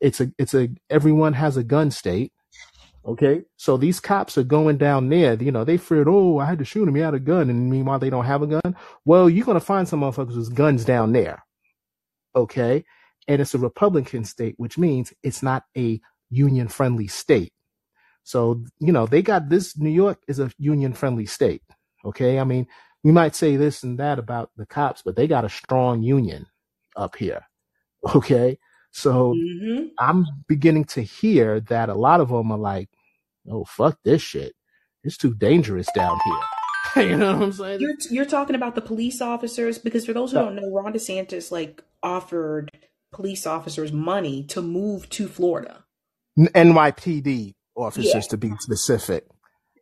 It's 0.00 0.20
a 0.20 0.30
it's 0.38 0.54
a 0.54 0.68
everyone 0.88 1.32
has 1.32 1.56
a 1.56 1.64
gun 1.64 1.90
state." 1.90 2.32
Okay, 3.04 3.42
so 3.56 3.76
these 3.76 3.98
cops 3.98 4.38
are 4.38 4.44
going 4.44 4.76
down 4.76 5.08
there. 5.08 5.34
You 5.34 5.50
know, 5.50 5.64
they 5.64 5.78
feared, 5.78 6.06
oh, 6.06 6.38
I 6.38 6.46
had 6.46 6.60
to 6.60 6.64
shoot 6.64 6.86
him. 6.86 6.94
He 6.94 7.00
had 7.00 7.14
a 7.14 7.18
gun, 7.18 7.50
and 7.50 7.68
meanwhile 7.68 7.98
they 7.98 8.08
don't 8.08 8.24
have 8.24 8.42
a 8.42 8.46
gun. 8.46 8.76
Well, 9.04 9.28
you're 9.28 9.44
gonna 9.44 9.58
find 9.58 9.88
some 9.88 10.02
motherfuckers 10.02 10.36
with 10.36 10.54
guns 10.54 10.84
down 10.84 11.10
there. 11.12 11.42
Okay, 12.36 12.84
and 13.26 13.42
it's 13.42 13.54
a 13.54 13.58
Republican 13.58 14.22
state, 14.22 14.54
which 14.58 14.78
means 14.78 15.12
it's 15.24 15.42
not 15.42 15.64
a 15.76 16.00
union 16.30 16.68
friendly 16.68 17.08
state. 17.08 17.52
So 18.22 18.64
you 18.78 18.92
know, 18.92 19.06
they 19.06 19.22
got 19.22 19.48
this. 19.48 19.76
New 19.76 19.90
York 19.90 20.22
is 20.28 20.38
a 20.38 20.52
union 20.56 20.92
friendly 20.92 21.26
state. 21.26 21.62
Okay, 22.04 22.38
I 22.38 22.44
mean, 22.44 22.68
we 23.04 23.12
might 23.12 23.34
say 23.36 23.56
this 23.56 23.82
and 23.82 23.98
that 23.98 24.18
about 24.18 24.50
the 24.56 24.66
cops, 24.66 25.02
but 25.02 25.16
they 25.16 25.26
got 25.26 25.44
a 25.44 25.50
strong 25.50 26.02
union 26.02 26.46
up 26.96 27.16
here. 27.16 27.46
Okay, 28.16 28.58
so 28.92 29.34
hmm 29.34 29.86
I'm 29.98 30.26
beginning 30.48 30.84
to 30.86 31.02
hear 31.02 31.60
that 31.62 31.88
a 31.90 31.94
lot 31.94 32.20
of 32.20 32.30
them 32.30 32.52
are 32.52 32.58
like, 32.58 32.90
"Oh 33.50 33.64
fuck 33.64 33.98
this 34.04 34.22
shit! 34.22 34.54
It's 35.04 35.16
too 35.18 35.34
dangerous 35.34 35.88
down 35.94 36.18
here." 36.24 36.40
you 37.10 37.16
know 37.16 37.34
what 37.34 37.42
I'm 37.42 37.52
saying? 37.52 37.80
You're 37.80 37.94
you're 38.10 38.24
talking 38.26 38.56
about 38.56 38.74
the 38.76 38.82
police 38.82 39.20
officers 39.22 39.78
because 39.78 40.06
for 40.06 40.12
those 40.12 40.32
who 40.32 40.38
don't 40.38 40.56
know, 40.56 40.70
Ron 40.70 40.92
DeSantis 40.94 41.52
like 41.52 41.82
offered 42.02 42.70
police 43.12 43.46
officers 43.46 43.92
money 43.92 44.44
to 44.46 44.62
move 44.62 45.08
to 45.10 45.28
Florida. 45.28 45.84
NYPD 46.38 47.54
Yeah. 47.76 47.84
officers 47.84 48.26
to 48.28 48.36
be 48.38 48.52
specific. 48.60 49.26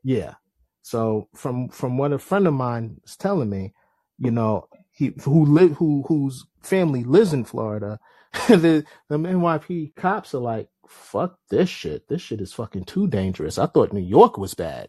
Yeah. 0.04 0.34
So 0.82 1.28
from 1.34 1.68
from 1.68 1.98
what 1.98 2.12
a 2.12 2.18
friend 2.18 2.46
of 2.46 2.54
mine 2.54 3.00
is 3.04 3.16
telling 3.16 3.50
me, 3.50 3.74
you 4.18 4.30
know, 4.30 4.68
he 4.92 5.12
who 5.22 5.44
live 5.44 5.72
who 5.72 6.04
whose 6.06 6.46
family 6.62 7.04
lives 7.04 7.32
in 7.32 7.44
Florida, 7.44 7.98
the 8.48 8.84
the 9.08 9.16
NYPD 9.16 9.94
cops 9.96 10.34
are 10.34 10.38
like, 10.38 10.68
"Fuck 10.88 11.38
this 11.50 11.68
shit! 11.68 12.08
This 12.08 12.22
shit 12.22 12.40
is 12.40 12.52
fucking 12.52 12.84
too 12.84 13.08
dangerous." 13.08 13.58
I 13.58 13.66
thought 13.66 13.92
New 13.92 14.00
York 14.00 14.38
was 14.38 14.54
bad. 14.54 14.88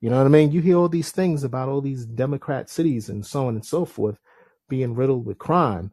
You 0.00 0.10
know 0.10 0.18
what 0.18 0.26
I 0.26 0.30
mean? 0.30 0.50
You 0.50 0.60
hear 0.60 0.76
all 0.76 0.88
these 0.88 1.12
things 1.12 1.44
about 1.44 1.68
all 1.68 1.80
these 1.80 2.06
Democrat 2.06 2.68
cities 2.68 3.08
and 3.08 3.24
so 3.24 3.46
on 3.46 3.54
and 3.54 3.64
so 3.64 3.84
forth 3.84 4.18
being 4.68 4.94
riddled 4.94 5.26
with 5.26 5.38
crime. 5.38 5.92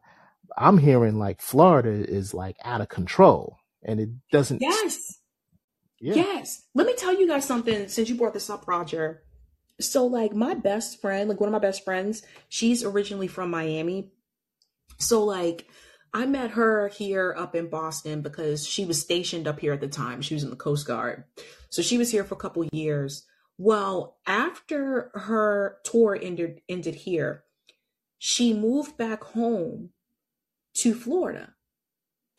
I'm 0.58 0.78
hearing 0.78 1.18
like 1.18 1.40
Florida 1.40 1.90
is 1.90 2.34
like 2.34 2.56
out 2.64 2.80
of 2.80 2.88
control, 2.88 3.56
and 3.84 4.00
it 4.00 4.08
doesn't. 4.32 4.60
Yes. 4.60 5.18
Yeah. 6.00 6.14
Yes. 6.14 6.62
Let 6.74 6.86
me 6.86 6.94
tell 6.94 7.14
you 7.14 7.28
guys 7.28 7.44
something 7.44 7.88
since 7.88 8.08
you 8.08 8.16
brought 8.16 8.34
this 8.34 8.50
up, 8.50 8.66
Roger. 8.66 9.22
So, 9.80 10.06
like, 10.06 10.34
my 10.34 10.54
best 10.54 11.00
friend, 11.00 11.28
like 11.28 11.40
one 11.40 11.48
of 11.48 11.52
my 11.52 11.58
best 11.58 11.84
friends, 11.84 12.22
she's 12.48 12.84
originally 12.84 13.26
from 13.26 13.50
Miami. 13.50 14.12
So, 14.98 15.24
like, 15.24 15.66
I 16.12 16.26
met 16.26 16.52
her 16.52 16.88
here 16.88 17.34
up 17.36 17.54
in 17.54 17.68
Boston 17.68 18.20
because 18.20 18.66
she 18.66 18.84
was 18.84 19.00
stationed 19.00 19.48
up 19.48 19.60
here 19.60 19.72
at 19.72 19.80
the 19.80 19.88
time. 19.88 20.22
She 20.22 20.34
was 20.34 20.42
in 20.44 20.50
the 20.50 20.56
Coast 20.56 20.86
Guard. 20.86 21.24
So, 21.70 21.82
she 21.82 21.98
was 21.98 22.10
here 22.10 22.24
for 22.24 22.34
a 22.34 22.38
couple 22.38 22.64
years. 22.72 23.26
Well, 23.58 24.18
after 24.26 25.10
her 25.14 25.78
tour 25.84 26.18
ended, 26.20 26.60
ended 26.68 26.94
here, 26.94 27.44
she 28.18 28.52
moved 28.52 28.96
back 28.96 29.24
home 29.24 29.90
to 30.74 30.94
Florida 30.94 31.54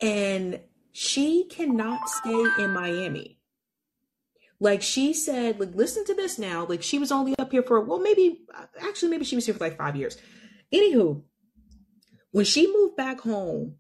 and 0.02 0.62
she 0.92 1.46
cannot 1.46 2.10
stay 2.10 2.46
in 2.60 2.74
Miami. 2.74 3.41
Like 4.62 4.84
she 4.84 5.12
said, 5.12 5.60
like 5.60 5.74
listen 5.74 6.06
to 6.06 6.14
this 6.14 6.38
now. 6.38 6.68
Like 6.68 6.84
she 6.84 7.00
was 7.00 7.12
only 7.12 7.34
up 7.40 7.52
here 7.52 7.64
for 7.64 7.82
well, 7.82 8.00
maybe 8.00 8.42
actually 8.80 9.10
maybe 9.10 9.26
she 9.26 9.36
was 9.36 9.48
here 9.48 9.56
for 9.56 9.64
like 9.64 9.76
five 9.76 9.96
years. 9.96 10.20
Anywho, 10.72 11.24
when 12.30 12.46
she 12.46 12.72
moved 12.72 12.96
back 12.96 13.22
home 13.22 13.78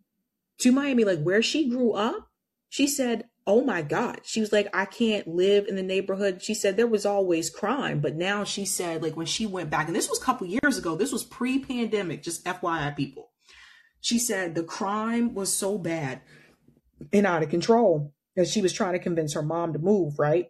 to 0.57 0.71
Miami, 0.71 1.03
like 1.03 1.21
where 1.21 1.43
she 1.43 1.69
grew 1.69 1.93
up, 1.93 2.29
she 2.67 2.87
said, 2.87 3.25
Oh 3.45 3.63
my 3.63 3.83
God. 3.83 4.21
She 4.23 4.39
was 4.39 4.51
like, 4.51 4.69
I 4.73 4.85
can't 4.85 5.27
live 5.27 5.67
in 5.67 5.75
the 5.75 5.83
neighborhood. 5.83 6.41
She 6.41 6.55
said 6.55 6.77
there 6.77 6.87
was 6.87 7.05
always 7.05 7.51
crime, 7.51 7.99
but 7.99 8.15
now 8.15 8.43
she 8.43 8.65
said, 8.65 9.03
like 9.03 9.15
when 9.15 9.27
she 9.27 9.45
went 9.45 9.69
back, 9.69 9.85
and 9.85 9.95
this 9.95 10.09
was 10.09 10.19
a 10.19 10.25
couple 10.25 10.47
years 10.47 10.79
ago, 10.79 10.95
this 10.95 11.11
was 11.11 11.23
pre 11.23 11.59
pandemic, 11.59 12.23
just 12.23 12.43
FYI 12.43 12.95
people. 12.95 13.29
She 13.99 14.17
said 14.17 14.55
the 14.55 14.63
crime 14.63 15.35
was 15.35 15.53
so 15.53 15.77
bad 15.77 16.21
and 17.13 17.27
out 17.27 17.43
of 17.43 17.49
control 17.49 18.13
that 18.35 18.47
she 18.47 18.63
was 18.63 18.73
trying 18.73 18.93
to 18.93 18.99
convince 18.99 19.35
her 19.35 19.43
mom 19.43 19.73
to 19.73 19.79
move, 19.79 20.17
right? 20.17 20.49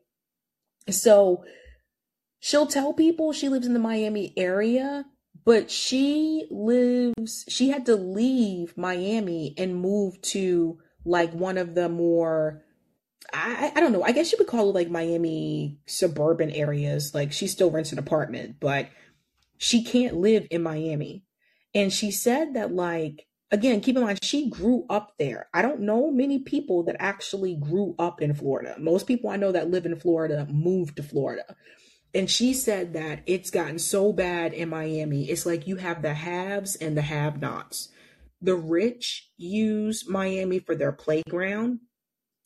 So 0.89 1.43
she'll 2.39 2.67
tell 2.67 2.93
people 2.93 3.33
she 3.33 3.49
lives 3.49 3.67
in 3.67 3.73
the 3.73 3.79
Miami 3.79 4.33
area, 4.35 5.05
but 5.45 5.71
she 5.71 6.47
lives, 6.49 7.45
she 7.47 7.69
had 7.69 7.85
to 7.85 7.95
leave 7.95 8.77
Miami 8.77 9.53
and 9.57 9.75
move 9.75 10.21
to 10.21 10.79
like 11.05 11.33
one 11.33 11.57
of 11.57 11.75
the 11.75 11.89
more 11.89 12.63
I, 13.33 13.71
I 13.75 13.79
don't 13.79 13.93
know. 13.93 14.03
I 14.03 14.11
guess 14.11 14.31
you 14.31 14.37
would 14.39 14.47
call 14.47 14.69
it 14.69 14.75
like 14.75 14.89
Miami 14.89 15.79
suburban 15.85 16.51
areas. 16.51 17.13
Like 17.13 17.31
she 17.31 17.47
still 17.47 17.71
rents 17.71 17.91
an 17.91 17.99
apartment, 17.99 18.57
but 18.59 18.89
she 19.57 19.83
can't 19.83 20.17
live 20.17 20.47
in 20.51 20.63
Miami. 20.63 21.23
And 21.73 21.93
she 21.93 22.11
said 22.11 22.55
that 22.55 22.73
like 22.73 23.27
again, 23.51 23.81
keep 23.81 23.97
in 23.97 24.03
mind 24.03 24.23
she 24.23 24.49
grew 24.49 24.85
up 24.89 25.13
there. 25.19 25.47
I 25.53 25.61
don't 25.61 25.81
know 25.81 26.09
many 26.09 26.39
people 26.39 26.83
that 26.83 26.95
actually 26.99 27.55
grew 27.55 27.95
up 27.99 28.21
in 28.21 28.33
Florida. 28.33 28.75
Most 28.79 29.07
people 29.07 29.29
I 29.29 29.35
know 29.35 29.51
that 29.51 29.69
live 29.69 29.85
in 29.85 29.99
Florida 29.99 30.47
moved 30.49 30.95
to 30.97 31.03
Florida. 31.03 31.55
And 32.13 32.29
she 32.29 32.53
said 32.53 32.93
that 32.93 33.21
it's 33.25 33.51
gotten 33.51 33.79
so 33.79 34.11
bad 34.11 34.53
in 34.53 34.69
Miami. 34.69 35.29
It's 35.29 35.45
like 35.45 35.67
you 35.67 35.77
have 35.77 36.01
the 36.01 36.13
haves 36.13 36.75
and 36.75 36.97
the 36.97 37.01
have 37.01 37.39
nots. 37.41 37.89
The 38.41 38.55
rich 38.55 39.29
use 39.37 40.07
Miami 40.07 40.59
for 40.59 40.75
their 40.75 40.91
playground. 40.91 41.79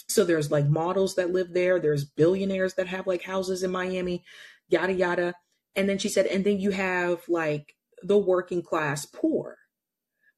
So 0.07 0.23
there's 0.23 0.51
like 0.51 0.67
models 0.67 1.15
that 1.15 1.31
live 1.31 1.53
there, 1.53 1.79
there's 1.79 2.05
billionaires 2.05 2.75
that 2.75 2.87
have 2.87 3.07
like 3.07 3.23
houses 3.23 3.63
in 3.63 3.71
Miami, 3.71 4.23
yada, 4.69 4.93
yada. 4.93 5.33
And 5.75 5.89
then 5.89 5.97
she 5.97 6.09
said, 6.09 6.27
and 6.27 6.43
then 6.43 6.59
you 6.59 6.71
have 6.71 7.23
like 7.27 7.75
the 8.03 8.17
working 8.17 8.61
class 8.61 9.05
poor 9.05 9.57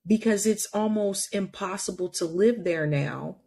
because 0.07 0.45
it's 0.45 0.67
almost 0.73 1.34
impossible 1.35 2.09
to 2.09 2.25
live 2.25 2.63
there 2.63 2.88
now 2.88 3.38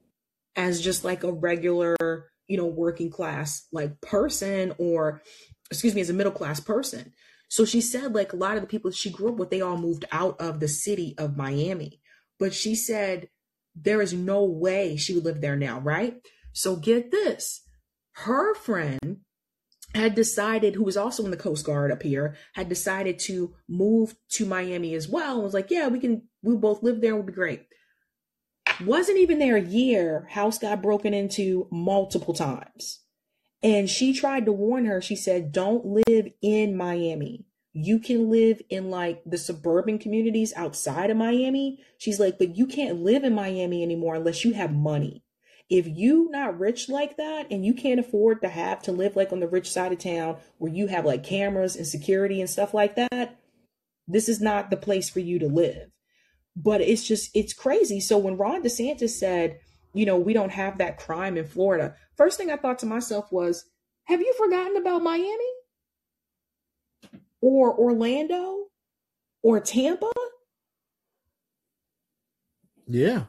as 0.57 0.81
just 0.81 1.05
like 1.05 1.25
a 1.25 1.33
regular, 1.33 1.97
you 2.47 2.57
know, 2.57 2.67
working 2.67 3.11
class 3.11 3.67
like 3.73 4.01
person 4.01 4.75
or 4.79 5.23
excuse 5.71 5.95
me, 5.95 6.01
as 6.01 6.11
a 6.11 6.15
middle 6.15 6.33
class 6.33 6.61
person. 6.61 7.13
So 7.49 7.65
she 7.65 7.81
said, 7.81 8.15
like, 8.15 8.33
a 8.33 8.37
lot 8.37 8.57
of 8.57 8.61
the 8.61 8.69
people 8.69 8.91
she 8.91 9.11
grew 9.11 9.31
up 9.31 9.37
with, 9.37 9.51
they 9.51 9.61
all 9.61 9.77
moved 9.77 10.05
out 10.13 10.41
of 10.41 10.61
the 10.61 10.69
city 10.69 11.15
of 11.19 11.37
Miami. 11.37 12.01
But 12.39 12.55
she 12.55 12.75
said, 12.75 13.29
there 13.75 14.01
is 14.01 14.13
no 14.13 14.45
way 14.45 14.97
she 14.97 15.15
would 15.15 15.25
live 15.25 15.41
there 15.41 15.57
now, 15.57 15.81
right? 15.81 16.17
So 16.53 16.77
get 16.77 17.11
this 17.11 17.63
her 18.13 18.55
friend 18.55 19.19
had 19.95 20.15
decided, 20.15 20.75
who 20.75 20.85
was 20.85 20.97
also 20.97 21.25
in 21.25 21.31
the 21.31 21.37
Coast 21.37 21.65
Guard 21.65 21.91
up 21.91 22.03
here, 22.03 22.37
had 22.55 22.69
decided 22.69 23.19
to 23.21 23.55
move 23.69 24.15
to 24.31 24.47
Miami 24.47 24.95
as 24.95 25.09
well. 25.09 25.35
And 25.35 25.43
was 25.43 25.55
like, 25.55 25.71
yeah, 25.71 25.89
we 25.89 25.99
can, 25.99 26.29
we 26.43 26.57
both 26.57 26.83
live 26.83 27.01
there, 27.01 27.17
would 27.17 27.27
be 27.27 27.33
great. 27.33 27.67
Wasn't 28.85 29.19
even 29.19 29.39
there 29.39 29.57
a 29.57 29.63
year, 29.63 30.27
house 30.31 30.59
got 30.59 30.83
broken 30.83 31.13
into 31.13 31.69
multiple 31.71 32.35
times. 32.35 33.01
And 33.63 33.91
she 33.91 34.15
tried 34.15 34.47
to 34.47 34.53
warn 34.53 34.87
her. 34.87 35.03
She 35.03 35.17
said, 35.17 35.53
don't 35.53 35.85
live 35.85 36.29
in 36.41 36.77
Miami. 36.77 37.45
You 37.73 37.99
can 37.99 38.31
live 38.31 38.61
in 38.71 38.91
like 38.91 39.23
the 39.27 39.39
suburban 39.39 39.99
communities 39.99 40.53
outside 40.57 41.11
of 41.11 41.17
Miami. 41.17 41.79
She's 41.99 42.19
like, 42.19 42.39
but 42.39 42.57
you 42.57 42.67
can't 42.67 43.03
live 43.03 43.23
in 43.23 43.35
Miami 43.35 43.83
anymore 43.83 44.15
unless 44.15 44.45
you 44.45 44.55
have 44.55 44.73
money. 44.73 45.23
If 45.69 45.87
you 45.87 46.29
not 46.31 46.59
rich 46.59 46.89
like 46.89 47.17
that 47.19 47.47
and 47.51 47.65
you 47.65 47.75
can't 47.75 48.01
afford 48.01 48.41
to 48.41 48.49
have 48.49 48.83
to 48.83 48.93
live 48.93 49.15
like 49.15 49.31
on 49.31 49.39
the 49.39 49.47
rich 49.47 49.71
side 49.71 49.93
of 49.93 49.99
town 49.99 50.39
where 50.59 50.73
you 50.73 50.89
have 50.89 51.05
like 51.05 51.23
cameras 51.23 51.77
and 51.77 51.87
security 51.87 52.41
and 52.41 52.51
stuff 52.51 52.75
like 52.75 52.97
that, 52.97 53.39
this 54.09 54.29
is 54.29 54.41
not 54.41 54.71
the 54.71 54.77
place 54.77 55.09
for 55.09 55.21
you 55.21 55.39
to 55.39 55.47
live. 55.47 55.91
But 56.57 56.81
it's 56.81 57.07
just, 57.07 57.31
it's 57.35 57.53
crazy. 57.53 58.01
So 58.01 58.19
when 58.19 58.37
Ron 58.37 58.63
DeSantis 58.63 59.11
said, 59.11 59.61
you 59.95 60.07
know, 60.07 60.17
we 60.17 60.33
don't 60.33 60.53
have 60.53 60.79
that 60.79 60.99
crime 60.99 61.37
in 61.37 61.45
Florida. 61.45 61.95
First 62.17 62.39
thing 62.39 62.51
I 62.51 62.57
thought 62.57 62.79
to 62.81 62.87
myself 62.87 63.33
was, 63.33 63.65
have 64.05 64.21
you 64.21 64.35
forgotten 64.37 64.77
about 64.77 65.03
Miami? 65.03 65.53
Or 67.41 67.75
Orlando? 67.77 68.67
Or 69.43 69.61
Tampa? 69.61 70.11
Yeah. 72.87 73.25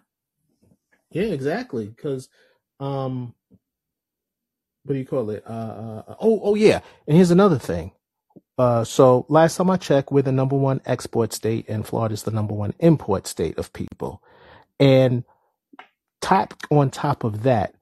Yeah, 1.12 1.24
exactly. 1.24 1.88
Because, 1.88 2.28
um, 2.80 3.34
what 4.84 4.94
do 4.94 5.00
you 5.00 5.06
call 5.06 5.30
it? 5.30 5.44
Uh, 5.48 6.04
uh, 6.08 6.16
oh, 6.20 6.42
oh 6.44 6.56
yeah. 6.56 6.82
And 7.08 7.16
here's 7.16 7.32
another 7.32 7.60
thing. 7.60 7.92
Uh, 8.58 8.84
so 8.84 9.26
last 9.30 9.58
time 9.58 9.70
I 9.70 9.78
checked, 9.78 10.12
we're 10.12 10.22
the 10.22 10.32
number 10.32 10.56
one 10.56 10.82
export 10.86 11.34
state, 11.34 11.68
and 11.70 11.86
Florida 11.86 12.14
is 12.14 12.24
the 12.24 12.32
number 12.32 12.54
one 12.54 12.74
import 12.80 13.28
state 13.28 13.58
of 13.58 13.74
people. 13.74 14.22
And 14.80 15.24
top 16.22 16.54
on 16.70 16.90
top 16.90 17.24
of 17.24 17.44
that, 17.44 17.76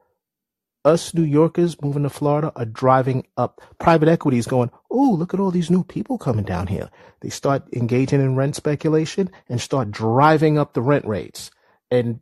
us 0.86 1.14
New 1.14 1.24
Yorkers 1.24 1.82
moving 1.82 2.04
to 2.04 2.10
Florida 2.10 2.52
are 2.56 2.66
driving 2.66 3.26
up. 3.38 3.62
Private 3.80 4.08
equity 4.08 4.38
is 4.38 4.48
going, 4.48 4.72
oh, 4.90 5.12
look 5.12 5.34
at 5.34 5.40
all 5.40 5.52
these 5.52 5.70
new 5.70 5.84
people 5.84 6.18
coming 6.18 6.46
down 6.46 6.68
here. 6.68 6.90
They 7.22 7.30
start 7.30 7.64
engaging 7.74 8.22
in 8.22 8.36
rent 8.36 8.56
speculation 8.56 9.30
and 9.50 9.60
start 9.60 9.92
driving 9.92 10.58
up 10.58 10.74
the 10.74 10.82
rent 10.82 11.06
rates 11.06 11.52
and 11.92 12.20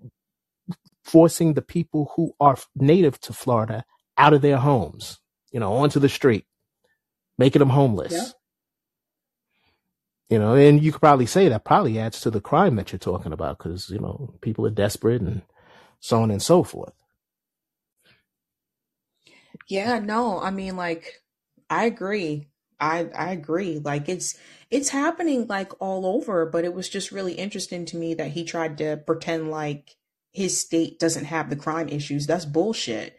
forcing 1.04 1.54
the 1.54 1.62
people 1.62 2.12
who 2.16 2.34
are 2.40 2.58
native 2.76 3.20
to 3.22 3.34
Florida 3.34 3.86
out 4.18 4.34
of 4.34 4.42
their 4.42 4.58
homes, 4.58 5.20
you 5.52 5.60
know, 5.60 5.74
onto 5.74 6.00
the 6.00 6.10
street, 6.10 6.46
making 7.38 7.60
them 7.60 7.70
homeless. 7.70 8.14
Yeah. 8.14 8.28
You 10.30 10.40
know, 10.40 10.56
and 10.56 10.84
you 10.84 10.92
could 10.92 11.02
probably 11.02 11.26
say 11.26 11.48
that 11.48 11.64
probably 11.64 11.98
adds 11.98 12.20
to 12.22 12.30
the 12.32 12.42
crime 12.42 12.76
that 12.76 12.92
you're 12.92 13.00
talking 13.00 13.32
about 13.32 13.58
because, 13.58 13.90
you 13.90 14.00
know, 14.00 14.34
people 14.42 14.66
are 14.66 14.72
desperate 14.72 15.22
and 15.22 15.42
so 16.02 16.22
on 16.22 16.32
and 16.32 16.42
so 16.42 16.64
forth. 16.64 16.94
Yeah, 19.68 20.00
no, 20.00 20.40
I 20.42 20.52
mean 20.52 20.76
like 20.76 21.22
I 21.70 21.86
agree. 21.86 22.48
I 22.80 23.10
I 23.16 23.32
agree. 23.32 23.80
Like 23.80 24.10
it's 24.10 24.38
it's 24.70 24.90
happening 24.90 25.48
like 25.48 25.72
all 25.82 26.06
over, 26.06 26.46
but 26.46 26.66
it 26.66 26.74
was 26.74 26.90
just 26.90 27.12
really 27.12 27.34
interesting 27.34 27.86
to 27.86 27.98
me 27.98 28.14
that 28.16 28.32
he 28.32 28.44
tried 28.44 28.78
to 28.80 28.98
pretend 28.98 29.50
like 29.52 29.96
his 30.32 30.60
state 30.60 31.00
doesn't 31.00 31.26
have 31.26 31.50
the 31.50 31.56
crime 31.56 31.90
issues. 31.90 32.28
That's 32.28 32.46
bullshit. 32.46 33.18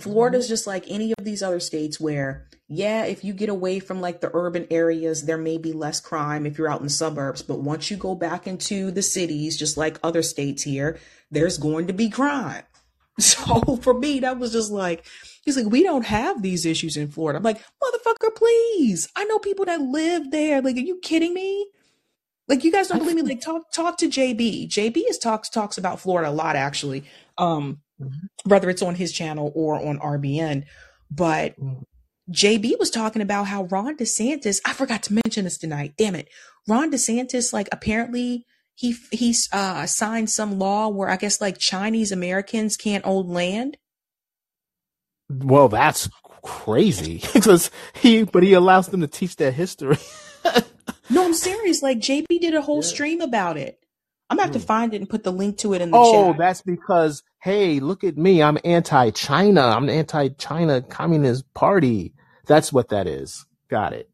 Florida's 0.00 0.48
just 0.48 0.66
like 0.66 0.84
any 0.88 1.12
of 1.16 1.24
these 1.24 1.42
other 1.42 1.60
states 1.60 2.00
where 2.00 2.46
yeah, 2.68 3.04
if 3.04 3.24
you 3.24 3.34
get 3.34 3.50
away 3.50 3.78
from 3.78 4.00
like 4.00 4.20
the 4.20 4.30
urban 4.32 4.66
areas, 4.70 5.24
there 5.24 5.36
may 5.36 5.58
be 5.58 5.72
less 5.72 6.00
crime 6.00 6.46
if 6.46 6.56
you're 6.56 6.70
out 6.70 6.80
in 6.80 6.86
the 6.86 6.90
suburbs, 6.90 7.42
but 7.42 7.60
once 7.60 7.90
you 7.90 7.96
go 7.96 8.14
back 8.14 8.46
into 8.46 8.90
the 8.90 9.02
cities 9.02 9.58
just 9.58 9.76
like 9.76 9.98
other 10.02 10.22
states 10.22 10.62
here, 10.62 10.98
there's 11.30 11.58
going 11.58 11.86
to 11.86 11.92
be 11.92 12.08
crime. 12.08 12.62
So 13.20 13.76
for 13.76 13.94
me, 13.94 14.18
that 14.20 14.40
was 14.40 14.50
just 14.50 14.72
like, 14.72 15.06
he's 15.44 15.56
like, 15.56 15.70
we 15.70 15.84
don't 15.84 16.04
have 16.04 16.42
these 16.42 16.66
issues 16.66 16.96
in 16.96 17.12
Florida. 17.12 17.36
I'm 17.36 17.44
like, 17.44 17.62
motherfucker, 17.80 18.34
please. 18.34 19.08
I 19.14 19.22
know 19.26 19.38
people 19.38 19.66
that 19.66 19.80
live 19.80 20.32
there. 20.32 20.60
Like, 20.60 20.74
are 20.74 20.80
you 20.80 20.98
kidding 21.00 21.32
me? 21.32 21.68
Like, 22.48 22.64
you 22.64 22.72
guys 22.72 22.88
don't 22.88 22.98
believe 22.98 23.14
me? 23.14 23.22
Like, 23.22 23.40
talk 23.40 23.70
talk 23.70 23.98
to 23.98 24.08
JB. 24.08 24.68
JB 24.68 25.08
is 25.08 25.18
talks 25.18 25.48
talks 25.48 25.78
about 25.78 26.00
Florida 26.00 26.28
a 26.28 26.32
lot, 26.32 26.56
actually. 26.56 27.04
Um, 27.38 27.82
whether 28.44 28.68
it's 28.70 28.82
on 28.82 28.94
his 28.96 29.12
channel 29.12 29.52
or 29.54 29.76
on 29.76 29.98
RBN. 29.98 30.64
But 31.10 31.54
JB 32.30 32.78
was 32.78 32.90
talking 32.90 33.22
about 33.22 33.44
how 33.44 33.64
Ron 33.64 33.96
DeSantis. 33.96 34.60
I 34.66 34.72
forgot 34.72 35.02
to 35.04 35.14
mention 35.24 35.44
this 35.44 35.58
tonight. 35.58 35.94
Damn 35.98 36.14
it, 36.14 36.28
Ron 36.68 36.90
DeSantis. 36.90 37.52
Like, 37.52 37.68
apparently 37.72 38.44
he 38.74 38.96
he's 39.12 39.48
uh 39.52 39.86
signed 39.86 40.30
some 40.30 40.58
law 40.58 40.88
where 40.88 41.08
I 41.08 41.16
guess 41.16 41.40
like 41.40 41.58
Chinese 41.58 42.10
Americans 42.12 42.76
can't 42.76 43.04
own 43.06 43.28
land. 43.28 43.76
Well, 45.30 45.68
that's 45.68 46.08
crazy 46.42 47.22
because 47.32 47.70
he, 47.94 48.24
but 48.24 48.42
he 48.42 48.52
allows 48.52 48.88
them 48.88 49.00
to 49.00 49.06
teach 49.08 49.36
their 49.36 49.52
history. 49.52 49.98
No, 51.10 51.22
I'm 51.26 51.34
serious. 51.34 51.82
Like 51.82 51.98
JB 51.98 52.26
did 52.40 52.54
a 52.54 52.62
whole 52.62 52.76
Yeah. 52.82 52.88
stream 52.88 53.20
about 53.20 53.58
it. 53.58 53.78
I'm 54.30 54.38
gonna 54.38 54.46
have 54.46 54.54
to 54.54 54.58
Hmm. 54.58 54.64
find 54.64 54.94
it 54.94 55.02
and 55.02 55.08
put 55.08 55.22
the 55.22 55.30
link 55.30 55.58
to 55.58 55.74
it 55.74 55.82
in 55.82 55.90
the 55.90 55.98
Oh, 55.98 56.10
chat. 56.10 56.20
Oh, 56.34 56.38
that's 56.38 56.62
because, 56.62 57.22
hey, 57.44 57.78
look 57.78 58.02
at 58.04 58.16
me. 58.16 58.42
I'm 58.42 58.56
anti-China. 58.64 59.60
I'm 59.60 59.84
an 59.84 59.90
anti-China 59.90 60.80
Communist 60.80 61.44
Party. 61.52 62.14
That's 62.46 62.72
what 62.72 62.88
that 62.88 63.06
is. 63.06 63.44
Got 63.68 63.92
it. 63.92 64.08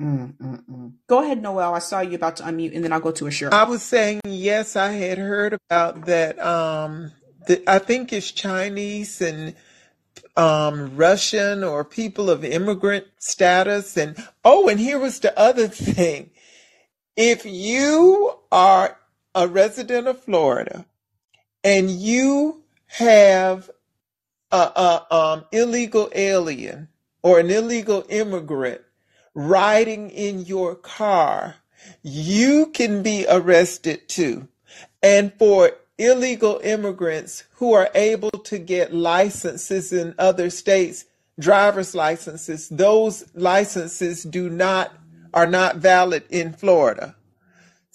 Mm, 0.00 0.36
mm, 0.38 0.64
mm. 0.68 0.92
Go 1.06 1.22
ahead, 1.22 1.40
Noel. 1.40 1.72
I 1.72 1.78
saw 1.78 2.00
you 2.00 2.16
about 2.16 2.34
to 2.38 2.42
unmute, 2.42 2.74
and 2.74 2.82
then 2.82 2.92
I'll 2.92 2.98
go 2.98 3.12
to 3.12 3.28
Assure. 3.28 3.54
I 3.54 3.62
was 3.62 3.82
saying 3.82 4.20
yes, 4.24 4.74
I 4.74 4.90
had 4.90 5.18
heard 5.18 5.56
about 5.70 6.06
that. 6.06 6.44
Um, 6.44 7.12
the, 7.46 7.62
I 7.70 7.78
think 7.78 8.12
it's 8.12 8.32
Chinese 8.32 9.20
and 9.20 9.54
um, 10.36 10.96
Russian 10.96 11.62
or 11.62 11.84
people 11.84 12.30
of 12.30 12.44
immigrant 12.44 13.06
status. 13.20 13.96
And 13.96 14.16
oh, 14.44 14.68
and 14.68 14.80
here 14.80 14.98
was 14.98 15.20
the 15.20 15.38
other 15.38 15.68
thing: 15.68 16.30
if 17.16 17.46
you 17.46 18.36
are 18.50 18.98
a 19.36 19.46
resident 19.46 20.08
of 20.08 20.20
Florida 20.20 20.86
and 21.64 21.90
you 21.90 22.62
have 22.86 23.70
a, 24.52 24.56
a 24.56 25.06
um, 25.10 25.44
illegal 25.50 26.10
alien 26.14 26.88
or 27.22 27.40
an 27.40 27.50
illegal 27.50 28.04
immigrant 28.10 28.82
riding 29.34 30.10
in 30.10 30.42
your 30.42 30.76
car, 30.76 31.56
you 32.02 32.66
can 32.66 33.02
be 33.02 33.26
arrested 33.28 34.08
too. 34.08 34.46
And 35.02 35.32
for 35.34 35.72
illegal 35.98 36.60
immigrants 36.62 37.44
who 37.54 37.72
are 37.72 37.90
able 37.94 38.30
to 38.30 38.58
get 38.58 38.94
licenses 38.94 39.92
in 39.92 40.14
other 40.18 40.50
states, 40.50 41.06
driver's 41.38 41.94
licenses, 41.94 42.68
those 42.68 43.24
licenses 43.34 44.22
do 44.22 44.48
not 44.48 44.92
are 45.32 45.46
not 45.48 45.76
valid 45.76 46.22
in 46.30 46.52
Florida. 46.52 47.16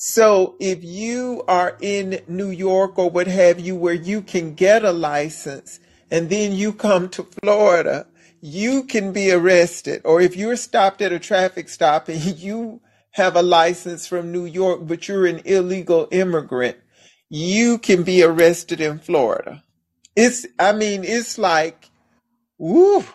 So 0.02 0.58
if 0.62 0.86
you 0.86 1.44
are 1.50 1.78
in 1.82 2.22
New 2.30 2.52
York 2.52 3.00
or 3.00 3.10
what 3.12 3.28
have 3.28 3.60
you, 3.60 3.76
where 3.76 3.96
you 3.96 4.22
can 4.24 4.56
get 4.56 4.86
a 4.86 4.94
license 4.94 5.82
and 6.12 6.30
then 6.30 6.54
you 6.54 6.74
come 6.74 7.10
to 7.12 7.24
Florida, 7.44 8.08
you 8.42 8.86
can 8.86 9.14
be 9.14 9.32
arrested. 9.34 10.04
Or 10.06 10.22
if 10.22 10.38
you're 10.38 10.58
stopped 10.58 11.02
at 11.02 11.14
a 11.14 11.20
traffic 11.20 11.70
stop 11.70 12.10
and 12.10 12.22
you 12.40 12.82
have 13.14 13.38
a 13.38 13.44
license 13.44 14.08
from 14.08 14.32
New 14.32 14.46
York, 14.46 14.82
but 14.88 15.10
you're 15.10 15.28
an 15.28 15.42
illegal 15.46 16.08
immigrant, 16.12 16.78
you 17.32 17.80
can 17.80 18.04
be 18.04 18.24
arrested 18.24 18.82
in 18.82 19.00
Florida. 19.00 19.64
It's, 20.16 20.48
I 20.60 20.74
mean, 20.74 21.04
it's 21.06 21.38
like, 21.40 21.90
woo, 22.60 23.06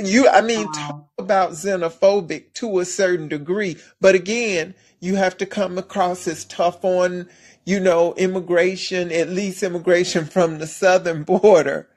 you, 0.00 0.28
I 0.28 0.42
mean, 0.42 0.72
talk 0.72 0.96
Wow. 0.96 1.10
about 1.18 1.52
xenophobic 1.52 2.54
to 2.54 2.80
a 2.80 2.86
certain 2.86 3.28
degree, 3.28 3.76
but 4.00 4.14
again, 4.14 4.74
you 5.00 5.16
have 5.16 5.36
to 5.38 5.46
come 5.46 5.78
across 5.78 6.28
as 6.28 6.44
tough 6.44 6.84
on, 6.84 7.28
you 7.64 7.80
know, 7.80 8.14
immigration, 8.14 9.10
at 9.10 9.28
least 9.30 9.62
immigration 9.62 10.24
from 10.26 10.58
the 10.58 10.66
southern 10.66 11.24
border. 11.24 11.88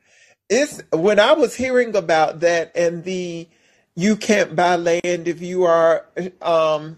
It's 0.49 0.81
when 0.91 1.19
I 1.19 1.33
was 1.33 1.55
hearing 1.55 1.95
about 1.95 2.39
that 2.41 2.71
and 2.75 3.03
the 3.03 3.47
you 3.95 4.15
can't 4.15 4.55
buy 4.55 4.75
land 4.75 5.27
if 5.27 5.41
you 5.41 5.63
are 5.63 6.05
um 6.41 6.97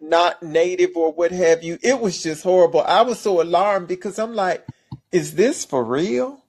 not 0.00 0.42
native 0.42 0.90
or 0.94 1.12
what 1.12 1.32
have 1.32 1.64
you, 1.64 1.78
it 1.82 2.00
was 2.00 2.22
just 2.22 2.42
horrible. 2.42 2.82
I 2.82 3.02
was 3.02 3.18
so 3.20 3.40
alarmed 3.42 3.88
because 3.88 4.18
I'm 4.18 4.34
like, 4.34 4.66
is 5.10 5.34
this 5.34 5.64
for 5.64 5.82
real? 5.82 6.44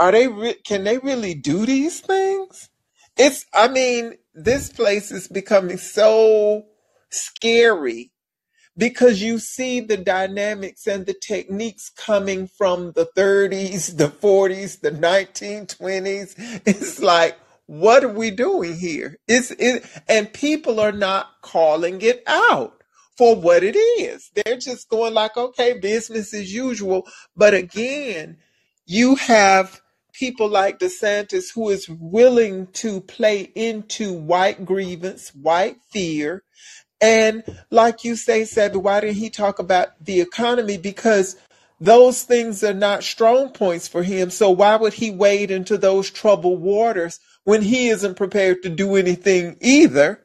Are 0.00 0.12
they 0.12 0.28
re- 0.28 0.54
can 0.64 0.84
they 0.84 0.98
really 0.98 1.34
do 1.34 1.66
these 1.66 2.00
things? 2.00 2.68
It's 3.16 3.46
I 3.54 3.68
mean, 3.68 4.14
this 4.34 4.70
place 4.72 5.10
is 5.10 5.28
becoming 5.28 5.78
so 5.78 6.66
scary 7.10 8.12
because 8.76 9.22
you 9.22 9.38
see 9.38 9.80
the 9.80 9.96
dynamics 9.96 10.86
and 10.86 11.06
the 11.06 11.14
techniques 11.14 11.90
coming 11.90 12.46
from 12.46 12.92
the 12.92 13.08
30s, 13.16 13.96
the 13.96 14.08
40s, 14.08 14.80
the 14.80 14.90
1920s. 14.90 16.34
It's 16.66 17.00
like, 17.00 17.38
what 17.66 18.04
are 18.04 18.12
we 18.12 18.30
doing 18.30 18.76
here? 18.76 19.18
It's 19.26 19.50
it, 19.52 19.84
and 20.08 20.32
people 20.32 20.78
are 20.78 20.92
not 20.92 21.28
calling 21.42 22.00
it 22.02 22.22
out 22.26 22.82
for 23.16 23.34
what 23.34 23.62
it 23.64 23.76
is. 23.76 24.30
They're 24.34 24.58
just 24.58 24.88
going 24.88 25.14
like, 25.14 25.36
okay, 25.36 25.78
business 25.78 26.34
as 26.34 26.52
usual. 26.52 27.06
But 27.36 27.54
again, 27.54 28.36
you 28.84 29.16
have 29.16 29.80
people 30.12 30.48
like 30.48 30.78
DeSantis 30.78 31.52
who 31.54 31.68
is 31.70 31.88
willing 31.88 32.68
to 32.68 33.00
play 33.02 33.50
into 33.54 34.12
white 34.12 34.64
grievance, 34.64 35.34
white 35.34 35.78
fear, 35.90 36.42
and 37.00 37.44
like 37.70 38.04
you 38.04 38.16
say, 38.16 38.42
Sebby, 38.42 38.76
why 38.76 39.00
didn't 39.00 39.16
he 39.16 39.30
talk 39.30 39.58
about 39.58 39.88
the 40.04 40.20
economy? 40.20 40.78
Because 40.78 41.36
those 41.80 42.22
things 42.22 42.64
are 42.64 42.74
not 42.74 43.04
strong 43.04 43.50
points 43.50 43.86
for 43.86 44.02
him. 44.02 44.30
So 44.30 44.50
why 44.50 44.76
would 44.76 44.94
he 44.94 45.10
wade 45.10 45.50
into 45.50 45.76
those 45.76 46.10
troubled 46.10 46.60
waters 46.60 47.20
when 47.44 47.62
he 47.62 47.88
isn't 47.88 48.16
prepared 48.16 48.62
to 48.62 48.70
do 48.70 48.96
anything 48.96 49.56
either? 49.60 50.22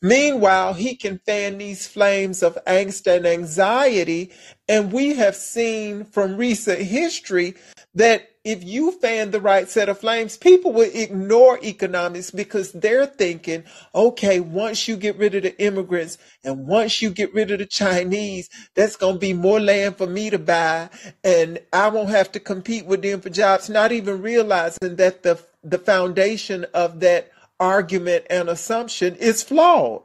Meanwhile, 0.00 0.74
he 0.74 0.94
can 0.94 1.18
fan 1.18 1.58
these 1.58 1.86
flames 1.86 2.42
of 2.42 2.58
angst 2.66 3.06
and 3.12 3.26
anxiety. 3.26 4.30
And 4.68 4.92
we 4.92 5.14
have 5.16 5.34
seen 5.34 6.04
from 6.04 6.36
recent 6.36 6.80
history 6.80 7.54
that 7.94 8.28
if 8.48 8.64
you 8.64 8.92
fan 8.92 9.30
the 9.30 9.42
right 9.42 9.68
set 9.68 9.90
of 9.90 9.98
flames, 9.98 10.38
people 10.38 10.72
will 10.72 10.90
ignore 10.94 11.62
economics 11.62 12.30
because 12.30 12.72
they're 12.72 13.04
thinking, 13.04 13.62
okay, 13.94 14.40
once 14.40 14.88
you 14.88 14.96
get 14.96 15.18
rid 15.18 15.34
of 15.34 15.42
the 15.42 15.60
immigrants 15.62 16.16
and 16.42 16.66
once 16.66 17.02
you 17.02 17.10
get 17.10 17.34
rid 17.34 17.50
of 17.50 17.58
the 17.58 17.66
Chinese, 17.66 18.48
that's 18.74 18.96
going 18.96 19.16
to 19.16 19.20
be 19.20 19.34
more 19.34 19.60
land 19.60 19.98
for 19.98 20.06
me 20.06 20.30
to 20.30 20.38
buy 20.38 20.88
and 21.22 21.58
I 21.74 21.88
won't 21.88 22.08
have 22.08 22.32
to 22.32 22.40
compete 22.40 22.86
with 22.86 23.02
them 23.02 23.20
for 23.20 23.28
jobs, 23.28 23.68
not 23.68 23.92
even 23.92 24.22
realizing 24.22 24.96
that 24.96 25.22
the, 25.24 25.38
the 25.62 25.78
foundation 25.78 26.64
of 26.72 27.00
that 27.00 27.30
argument 27.60 28.24
and 28.30 28.48
assumption 28.48 29.14
is 29.16 29.42
flawed. 29.42 30.04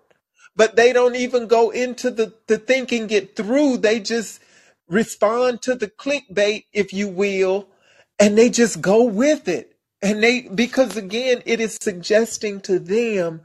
But 0.54 0.76
they 0.76 0.92
don't 0.92 1.16
even 1.16 1.48
go 1.48 1.70
into 1.70 2.12
the, 2.12 2.34
the 2.48 2.58
thinking 2.58 3.10
it 3.10 3.38
through. 3.38 3.78
They 3.78 4.02
just 4.02 4.42
respond 4.90 5.62
to 5.62 5.76
the 5.76 5.88
clickbait, 5.88 6.66
if 6.74 6.92
you 6.92 7.08
will, 7.08 7.70
and 8.24 8.38
they 8.38 8.50
just 8.50 8.82
go 8.82 9.04
with 9.04 9.50
it. 9.50 9.76
And 10.02 10.24
they, 10.24 10.44
because 10.44 10.96
again, 10.96 11.44
it 11.46 11.60
is 11.60 11.78
suggesting 11.82 12.62
to 12.62 12.80
them 12.80 13.42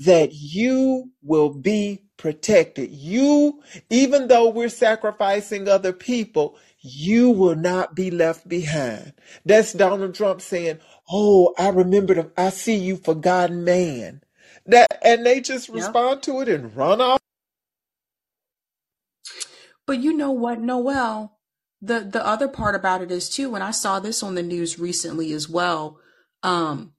that 0.00 0.32
you 0.34 1.10
will 1.22 1.50
be 1.50 2.04
protected. 2.18 2.90
You, 2.90 3.62
even 3.88 4.28
though 4.28 4.50
we're 4.50 4.68
sacrificing 4.68 5.66
other 5.66 5.94
people, 5.94 6.58
you 6.80 7.30
will 7.30 7.56
not 7.56 7.94
be 7.94 8.10
left 8.10 8.46
behind. 8.48 9.14
That's 9.46 9.72
Donald 9.72 10.14
Trump 10.14 10.42
saying, 10.42 10.78
Oh, 11.10 11.54
I 11.58 11.70
remember 11.70 12.14
the, 12.14 12.30
I 12.36 12.50
see 12.50 12.76
you 12.76 12.96
forgotten 12.96 13.64
man. 13.64 14.22
That, 14.66 14.98
and 15.02 15.24
they 15.24 15.40
just 15.40 15.70
respond 15.70 16.22
to 16.24 16.40
it 16.42 16.48
and 16.50 16.76
run 16.76 17.00
off. 17.00 17.18
But 19.86 20.00
you 20.00 20.12
know 20.12 20.32
what, 20.32 20.60
Noel? 20.60 21.37
The 21.80 22.00
the 22.00 22.26
other 22.26 22.48
part 22.48 22.74
about 22.74 23.02
it 23.02 23.10
is 23.10 23.28
too, 23.28 23.54
and 23.54 23.62
I 23.62 23.70
saw 23.70 24.00
this 24.00 24.22
on 24.22 24.34
the 24.34 24.42
news 24.42 24.78
recently 24.78 25.32
as 25.32 25.48
well. 25.48 25.98
Um, 26.42 26.94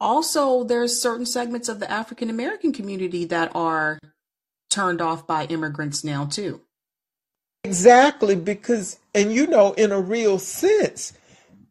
also, 0.00 0.62
there's 0.62 1.00
certain 1.00 1.26
segments 1.26 1.68
of 1.68 1.80
the 1.80 1.90
African 1.90 2.30
American 2.30 2.72
community 2.72 3.24
that 3.26 3.50
are 3.54 3.98
turned 4.70 5.00
off 5.00 5.26
by 5.26 5.46
immigrants 5.46 6.04
now 6.04 6.26
too. 6.26 6.60
Exactly, 7.64 8.36
because, 8.36 8.98
and 9.14 9.32
you 9.32 9.46
know, 9.46 9.72
in 9.72 9.90
a 9.90 10.00
real 10.00 10.38
sense, 10.38 11.12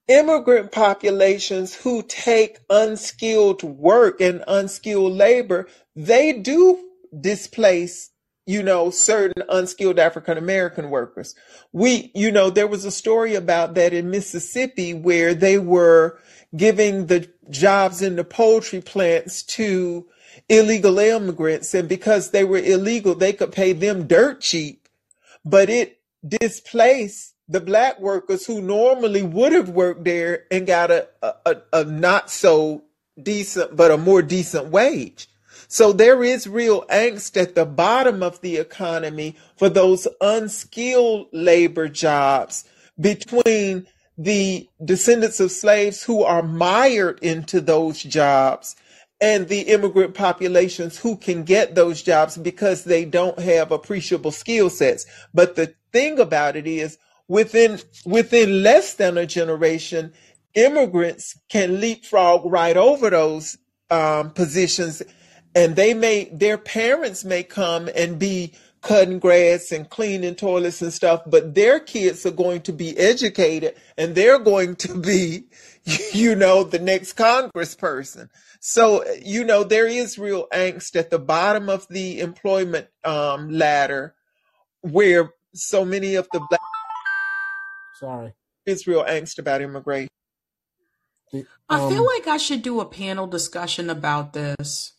immigrant 0.08 0.72
populations 0.72 1.74
who 1.74 2.04
take 2.04 2.60
unskilled 2.70 3.64
work 3.64 4.20
and 4.20 4.44
unskilled 4.48 5.14
labor, 5.14 5.68
they 5.96 6.34
do 6.34 6.84
displace, 7.20 8.12
you 8.48 8.64
know, 8.64 8.90
certain 8.90 9.44
unskilled 9.50 10.00
African 10.00 10.40
American 10.40 10.90
workers. 10.90 11.36
We, 11.74 12.12
you 12.16 12.32
know, 12.32 12.50
there 12.50 12.68
was 12.68 12.86
a 12.86 12.92
story 12.92 13.36
about 13.36 13.76
that 13.76 13.94
in 13.94 14.10
Mississippi 14.10 14.96
where 14.96 15.36
they 15.36 15.60
were 15.60 16.20
giving 16.56 17.08
the 17.08 17.30
jobs 17.52 18.02
in 18.02 18.16
the 18.16 18.24
poultry 18.24 18.82
plants 18.82 19.44
to 19.44 20.08
illegal 20.50 20.98
immigrants. 20.98 21.76
And 21.76 21.88
because 21.88 22.32
they 22.32 22.46
were 22.46 22.58
illegal, 22.58 23.14
they 23.14 23.34
could 23.34 23.52
pay 23.52 23.74
them 23.74 24.08
dirt 24.08 24.42
cheap 24.42 24.88
but 25.48 25.70
it 25.70 26.02
displaced 26.28 27.36
the 27.48 27.62
black 27.62 28.00
workers 28.00 28.46
who 28.46 28.62
normally 28.62 29.24
would 29.24 29.54
have 29.54 29.70
worked 29.70 30.04
there 30.04 30.44
and 30.52 30.68
got 30.68 30.92
a, 30.92 31.08
a, 31.22 31.58
a 31.72 31.84
not 31.86 32.30
so 32.30 32.84
decent, 33.22 33.76
but 33.76 33.92
a 33.92 33.98
more 33.98 34.22
decent 34.22 34.68
wage. 34.68 35.30
So 35.68 35.92
there 35.92 36.24
is 36.24 36.48
real 36.48 36.84
angst 36.84 37.40
at 37.40 37.56
the 37.56 37.66
bottom 37.66 38.24
of 38.24 38.40
the 38.42 38.58
economy 38.58 39.36
for 39.58 39.70
those 39.70 40.08
unskilled 40.22 41.28
labor 41.34 41.90
jobs 41.90 42.64
between 43.00 43.86
the 44.18 44.68
descendants 44.84 45.40
of 45.40 45.52
slaves 45.52 46.04
who 46.04 46.24
are 46.24 46.42
mired 46.42 47.20
into 47.20 47.62
those 47.62 48.02
jobs 48.02 48.76
and 49.20 49.48
the 49.48 49.62
immigrant 49.62 50.14
populations 50.14 50.98
who 50.98 51.16
can 51.18 51.44
get 51.44 51.76
those 51.76 52.02
jobs 52.02 52.38
because 52.38 52.84
they 52.84 53.04
don't 53.04 53.40
have 53.40 53.72
appreciable 53.72 54.32
skill 54.32 54.70
sets. 54.70 55.06
But 55.34 55.56
the 55.56 55.74
thing 55.92 56.20
about 56.20 56.56
it 56.56 56.68
is 56.68 56.98
within 57.28 57.80
within 58.06 58.64
less 58.64 58.94
than 58.94 59.18
a 59.18 59.26
generation, 59.26 60.14
immigrants 60.54 61.38
can 61.50 61.82
leapfrog 61.82 62.46
right 62.46 62.78
over 62.78 63.10
those 63.10 63.58
um, 63.90 64.32
positions 64.32 65.02
and 65.58 65.76
they 65.76 65.94
may 65.94 66.26
their 66.26 66.58
parents 66.58 67.26
may 67.26 67.42
come 67.44 67.90
and 67.96 68.20
be 68.20 68.54
cutting 68.82 69.18
grass 69.20 69.72
and 69.72 69.90
cleaning 69.90 70.36
toilets 70.36 70.82
and 70.82 70.94
stuff 70.94 71.22
but 71.26 71.56
their 71.56 71.80
kids 71.80 72.26
are 72.26 72.32
going 72.32 72.62
to 72.62 72.72
be 72.72 72.98
educated 72.98 73.76
and 73.98 74.14
they're 74.14 74.40
going 74.40 74.76
to 74.76 74.94
be 75.00 75.44
you 76.14 76.36
know 76.36 76.64
the 76.64 76.80
next 76.80 77.18
congressperson 77.18 78.30
so 78.60 79.04
you 79.22 79.44
know 79.44 79.64
there 79.64 79.88
is 79.88 80.20
real 80.20 80.48
angst 80.54 80.96
at 80.96 81.10
the 81.10 81.20
bottom 81.20 81.70
of 81.70 81.88
the 81.90 82.20
employment 82.20 82.88
um, 83.04 83.50
ladder 83.50 84.14
where 84.82 85.34
so 85.54 85.84
many 85.84 86.16
of 86.16 86.28
the 86.32 86.40
black 86.50 86.62
Sorry. 88.00 88.34
It's 88.68 88.86
real 88.86 89.04
angst 89.04 89.40
about 89.40 89.62
immigration. 89.62 90.10
I 91.34 91.90
feel 91.90 92.02
Um, 92.02 92.06
like 92.06 92.28
I 92.28 92.38
should 92.38 92.62
do 92.62 92.80
a 92.80 92.86
panel 92.86 93.26
discussion 93.26 93.90
about 93.90 94.34
this. 94.34 94.94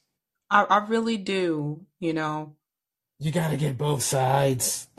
I, 0.50 0.64
I 0.64 0.86
really 0.86 1.16
do, 1.16 1.84
you 2.00 2.12
know. 2.12 2.56
you 3.18 3.32
got 3.32 3.50
to 3.50 3.56
get 3.56 3.76
both 3.78 4.02
sides. 4.02 4.88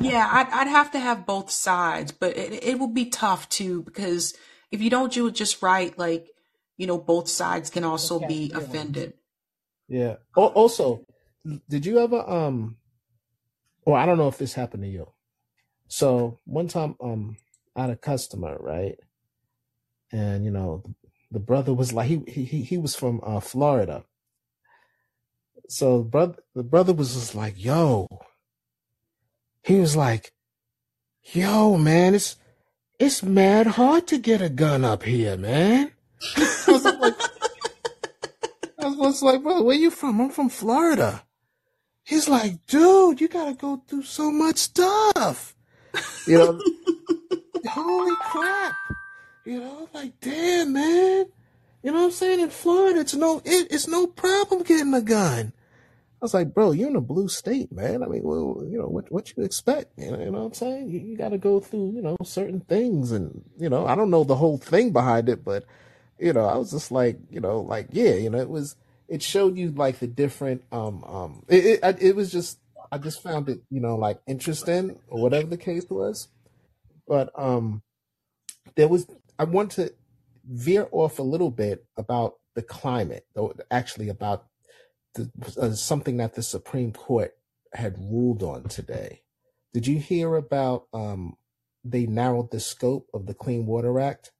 Yeah, 0.00 0.28
I'd, 0.30 0.48
I'd 0.50 0.68
have 0.68 0.90
to 0.92 0.98
have 0.98 1.26
both 1.26 1.50
sides, 1.50 2.12
but 2.12 2.36
it, 2.36 2.64
it 2.64 2.78
will 2.78 2.88
be 2.88 3.06
tough 3.06 3.48
too 3.48 3.82
because 3.82 4.34
if 4.70 4.80
you 4.82 4.90
don't 4.90 5.12
do 5.12 5.26
it 5.28 5.34
just 5.34 5.62
right, 5.62 5.96
like, 5.98 6.28
you 6.76 6.86
know, 6.86 6.98
both 6.98 7.28
sides 7.28 7.70
can 7.70 7.84
also 7.84 8.18
be 8.18 8.50
offended. 8.54 9.14
Yeah. 9.88 10.16
Al- 10.36 10.46
Also, 10.54 11.04
did 11.68 11.84
you 11.86 11.98
ever 11.98 12.28
um 12.28 12.76
or 13.84 13.96
I 13.98 14.06
don't 14.06 14.18
know 14.18 14.28
if 14.28 14.38
this 14.38 14.54
happened 14.54 14.82
to 14.84 14.88
you. 14.88 15.12
So 15.88 16.40
one 16.44 16.68
time 16.68 16.96
um 17.00 17.36
I 17.76 17.82
had 17.82 17.90
a 17.90 17.96
customer, 17.96 18.56
right? 18.60 18.96
And 20.12 20.44
you 20.44 20.50
know, 20.50 20.82
the 21.30 21.40
brother 21.40 21.72
was 21.74 21.92
like 21.92 22.08
he 22.08 22.22
he 22.26 22.44
he 22.44 22.62
he 22.62 22.78
was 22.78 22.94
from 22.94 23.20
uh 23.22 23.40
Florida. 23.40 24.04
So 25.68 26.02
brother 26.02 26.36
the 26.54 26.62
brother 26.62 26.92
was 26.92 27.14
just 27.14 27.34
like, 27.34 27.62
"Yo." 27.62 28.08
He 29.62 29.78
was 29.78 29.96
like, 29.96 30.32
"Yo, 31.22 31.76
man, 31.76 32.14
it's 32.14 32.36
it's 32.98 33.22
mad 33.22 33.66
hard 33.66 34.06
to 34.08 34.18
get 34.18 34.42
a 34.42 34.48
gun 34.48 34.84
up 34.84 35.02
here, 35.02 35.36
man." 35.36 35.92
I 36.36 36.64
was 36.68 36.84
like, 36.84 37.14
I 38.78 38.88
was 38.88 39.22
like, 39.22 39.42
"Brother, 39.42 39.64
where 39.64 39.76
you 39.76 39.90
from?" 39.90 40.20
"I'm 40.20 40.30
from 40.30 40.48
Florida." 40.48 41.24
He's 42.04 42.28
like, 42.28 42.66
dude, 42.66 43.20
you 43.20 43.28
gotta 43.28 43.54
go 43.54 43.82
through 43.86 44.02
so 44.02 44.30
much 44.30 44.56
stuff. 44.56 45.54
You 46.26 46.38
know, 46.38 46.60
holy 47.68 48.16
crap. 48.16 48.74
You 49.44 49.60
know, 49.60 49.88
like, 49.94 50.18
damn, 50.20 50.72
man. 50.72 51.26
You 51.82 51.90
know 51.90 51.98
what 51.98 52.04
I'm 52.06 52.10
saying? 52.12 52.40
In 52.40 52.50
Florida, 52.50 53.00
it's 53.00 53.14
no, 53.14 53.42
it, 53.44 53.68
it's 53.70 53.88
no 53.88 54.06
problem 54.06 54.62
getting 54.62 54.94
a 54.94 55.02
gun. 55.02 55.52
I 56.22 56.24
was 56.24 56.34
like, 56.34 56.54
bro, 56.54 56.70
you're 56.70 56.88
in 56.88 56.94
a 56.94 57.00
blue 57.00 57.26
state, 57.26 57.72
man. 57.72 58.04
I 58.04 58.06
mean, 58.06 58.22
well, 58.22 58.64
you 58.70 58.78
know, 58.78 58.86
what, 58.86 59.10
what 59.10 59.36
you 59.36 59.42
expect? 59.42 59.98
You 59.98 60.12
know, 60.12 60.20
you 60.20 60.30
know 60.30 60.38
what 60.38 60.46
I'm 60.46 60.54
saying? 60.54 60.88
You, 60.88 61.00
you 61.00 61.16
gotta 61.16 61.38
go 61.38 61.58
through, 61.58 61.94
you 61.96 62.02
know, 62.02 62.16
certain 62.22 62.60
things. 62.60 63.10
And, 63.10 63.42
you 63.58 63.68
know, 63.68 63.88
I 63.88 63.96
don't 63.96 64.10
know 64.10 64.22
the 64.22 64.36
whole 64.36 64.58
thing 64.58 64.92
behind 64.92 65.28
it, 65.28 65.44
but, 65.44 65.64
you 66.20 66.32
know, 66.32 66.44
I 66.44 66.56
was 66.56 66.70
just 66.70 66.92
like, 66.92 67.18
you 67.28 67.40
know, 67.40 67.60
like, 67.60 67.88
yeah, 67.90 68.14
you 68.14 68.30
know, 68.30 68.38
it 68.38 68.48
was, 68.48 68.76
it 69.08 69.20
showed 69.20 69.58
you 69.58 69.72
like 69.72 69.98
the 69.98 70.06
different, 70.06 70.62
um, 70.70 71.02
um, 71.02 71.44
it, 71.48 71.80
it, 71.82 71.96
it 72.00 72.14
was 72.14 72.30
just, 72.30 72.60
I 72.92 72.98
just 72.98 73.20
found 73.20 73.48
it, 73.48 73.60
you 73.68 73.80
know, 73.80 73.96
like 73.96 74.20
interesting 74.28 75.00
or 75.08 75.20
whatever 75.20 75.48
the 75.48 75.56
case 75.56 75.90
was. 75.90 76.28
But, 77.08 77.32
um, 77.34 77.82
there 78.76 78.86
was, 78.86 79.08
I 79.40 79.44
want 79.44 79.72
to 79.72 79.92
veer 80.44 80.88
off 80.92 81.18
a 81.18 81.22
little 81.22 81.50
bit 81.50 81.84
about 81.96 82.34
the 82.54 82.62
climate, 82.62 83.26
though, 83.34 83.54
actually 83.70 84.08
about 84.08 84.46
the, 85.14 85.30
uh, 85.60 85.70
something 85.72 86.16
that 86.18 86.34
the 86.34 86.42
Supreme 86.42 86.92
Court 86.92 87.34
had 87.72 87.98
ruled 87.98 88.42
on 88.42 88.64
today. 88.64 89.22
Did 89.72 89.86
you 89.86 89.98
hear 89.98 90.36
about, 90.36 90.86
um, 90.92 91.36
they 91.84 92.06
narrowed 92.06 92.50
the 92.50 92.60
scope 92.60 93.08
of 93.14 93.26
the 93.26 93.34
Clean 93.34 93.64
Water 93.66 93.98
Act? 93.98 94.32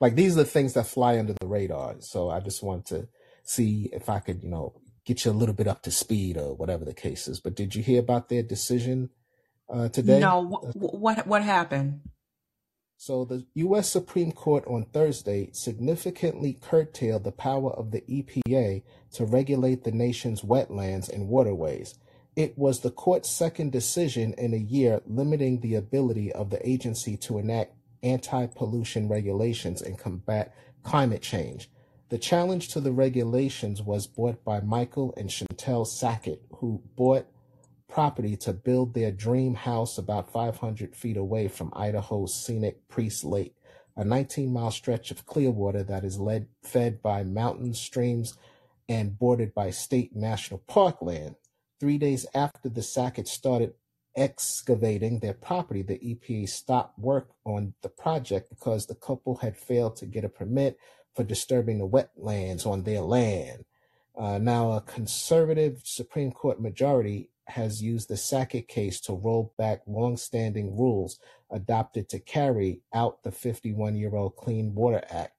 Like 0.00 0.14
these 0.14 0.34
are 0.34 0.42
the 0.42 0.44
things 0.44 0.74
that 0.74 0.86
fly 0.86 1.18
under 1.18 1.32
the 1.32 1.46
radar. 1.46 1.96
So 2.00 2.28
I 2.28 2.40
just 2.40 2.62
want 2.62 2.86
to 2.86 3.08
see 3.42 3.88
if 3.92 4.08
I 4.08 4.18
could, 4.18 4.42
you 4.42 4.50
know, 4.50 4.74
get 5.06 5.24
you 5.24 5.30
a 5.30 5.32
little 5.32 5.54
bit 5.54 5.68
up 5.68 5.82
to 5.82 5.90
speed 5.90 6.36
or 6.36 6.54
whatever 6.54 6.84
the 6.84 6.94
case 6.94 7.28
is. 7.28 7.40
But 7.40 7.54
did 7.54 7.74
you 7.74 7.82
hear 7.82 8.00
about 8.00 8.28
their 8.28 8.42
decision 8.42 9.10
uh, 9.72 9.88
today? 9.88 10.20
No, 10.20 10.44
wh- 10.44 10.72
wh- 10.72 10.94
what 10.94 11.26
what 11.26 11.42
happened? 11.42 12.00
So 13.06 13.26
the 13.26 13.44
U.S. 13.56 13.90
Supreme 13.90 14.32
Court 14.32 14.64
on 14.66 14.86
Thursday 14.86 15.50
significantly 15.52 16.56
curtailed 16.58 17.24
the 17.24 17.32
power 17.32 17.70
of 17.70 17.90
the 17.90 18.00
EPA 18.00 18.82
to 19.12 19.26
regulate 19.26 19.84
the 19.84 19.92
nation's 19.92 20.40
wetlands 20.40 21.10
and 21.10 21.28
waterways. 21.28 21.98
It 22.34 22.56
was 22.56 22.80
the 22.80 22.90
court's 22.90 23.28
second 23.28 23.72
decision 23.72 24.32
in 24.38 24.54
a 24.54 24.56
year 24.56 25.02
limiting 25.06 25.60
the 25.60 25.74
ability 25.74 26.32
of 26.32 26.48
the 26.48 26.66
agency 26.66 27.18
to 27.18 27.36
enact 27.36 27.74
anti-pollution 28.02 29.10
regulations 29.10 29.82
and 29.82 29.98
combat 29.98 30.54
climate 30.82 31.20
change. 31.20 31.68
The 32.08 32.16
challenge 32.16 32.68
to 32.68 32.80
the 32.80 32.92
regulations 32.92 33.82
was 33.82 34.06
brought 34.06 34.42
by 34.46 34.60
Michael 34.60 35.12
and 35.18 35.28
Chantell 35.28 35.84
Sackett, 35.84 36.40
who 36.54 36.80
bought 36.96 37.26
property 37.88 38.36
to 38.36 38.52
build 38.52 38.94
their 38.94 39.10
dream 39.10 39.54
house 39.54 39.98
about 39.98 40.30
500 40.30 40.94
feet 40.94 41.16
away 41.16 41.48
from 41.48 41.72
Idaho's 41.74 42.34
scenic 42.34 42.88
Priest 42.88 43.24
Lake, 43.24 43.54
a 43.96 44.04
19 44.04 44.52
mile 44.52 44.70
stretch 44.70 45.10
of 45.10 45.26
clear 45.26 45.50
water 45.50 45.82
that 45.82 46.04
is 46.04 46.18
led, 46.18 46.48
fed 46.62 47.02
by 47.02 47.22
mountain 47.22 47.74
streams, 47.74 48.36
and 48.88 49.18
bordered 49.18 49.54
by 49.54 49.70
state 49.70 50.14
national 50.14 50.58
park 50.66 51.00
land. 51.00 51.36
Three 51.80 51.98
days 51.98 52.26
after 52.34 52.68
the 52.68 52.82
Sackett 52.82 53.28
started 53.28 53.74
excavating 54.16 55.18
their 55.18 55.34
property, 55.34 55.82
the 55.82 55.98
EPA 55.98 56.48
stopped 56.48 56.98
work 56.98 57.30
on 57.44 57.74
the 57.82 57.88
project 57.88 58.50
because 58.50 58.86
the 58.86 58.94
couple 58.94 59.36
had 59.36 59.56
failed 59.56 59.96
to 59.96 60.06
get 60.06 60.24
a 60.24 60.28
permit 60.28 60.78
for 61.14 61.24
disturbing 61.24 61.78
the 61.78 61.88
wetlands 61.88 62.66
on 62.66 62.82
their 62.82 63.00
land. 63.00 63.64
Uh, 64.16 64.38
now, 64.38 64.72
a 64.72 64.80
conservative 64.80 65.80
Supreme 65.84 66.30
Court 66.30 66.60
majority 66.60 67.30
has 67.46 67.82
used 67.82 68.08
the 68.08 68.16
Sackett 68.16 68.68
case 68.68 69.00
to 69.02 69.12
roll 69.12 69.52
back 69.58 69.82
longstanding 69.86 70.76
rules 70.76 71.18
adopted 71.50 72.08
to 72.08 72.18
carry 72.18 72.80
out 72.92 73.22
the 73.22 73.32
51 73.32 73.96
year 73.96 74.14
old 74.14 74.36
Clean 74.36 74.74
Water 74.74 75.02
Act. 75.10 75.34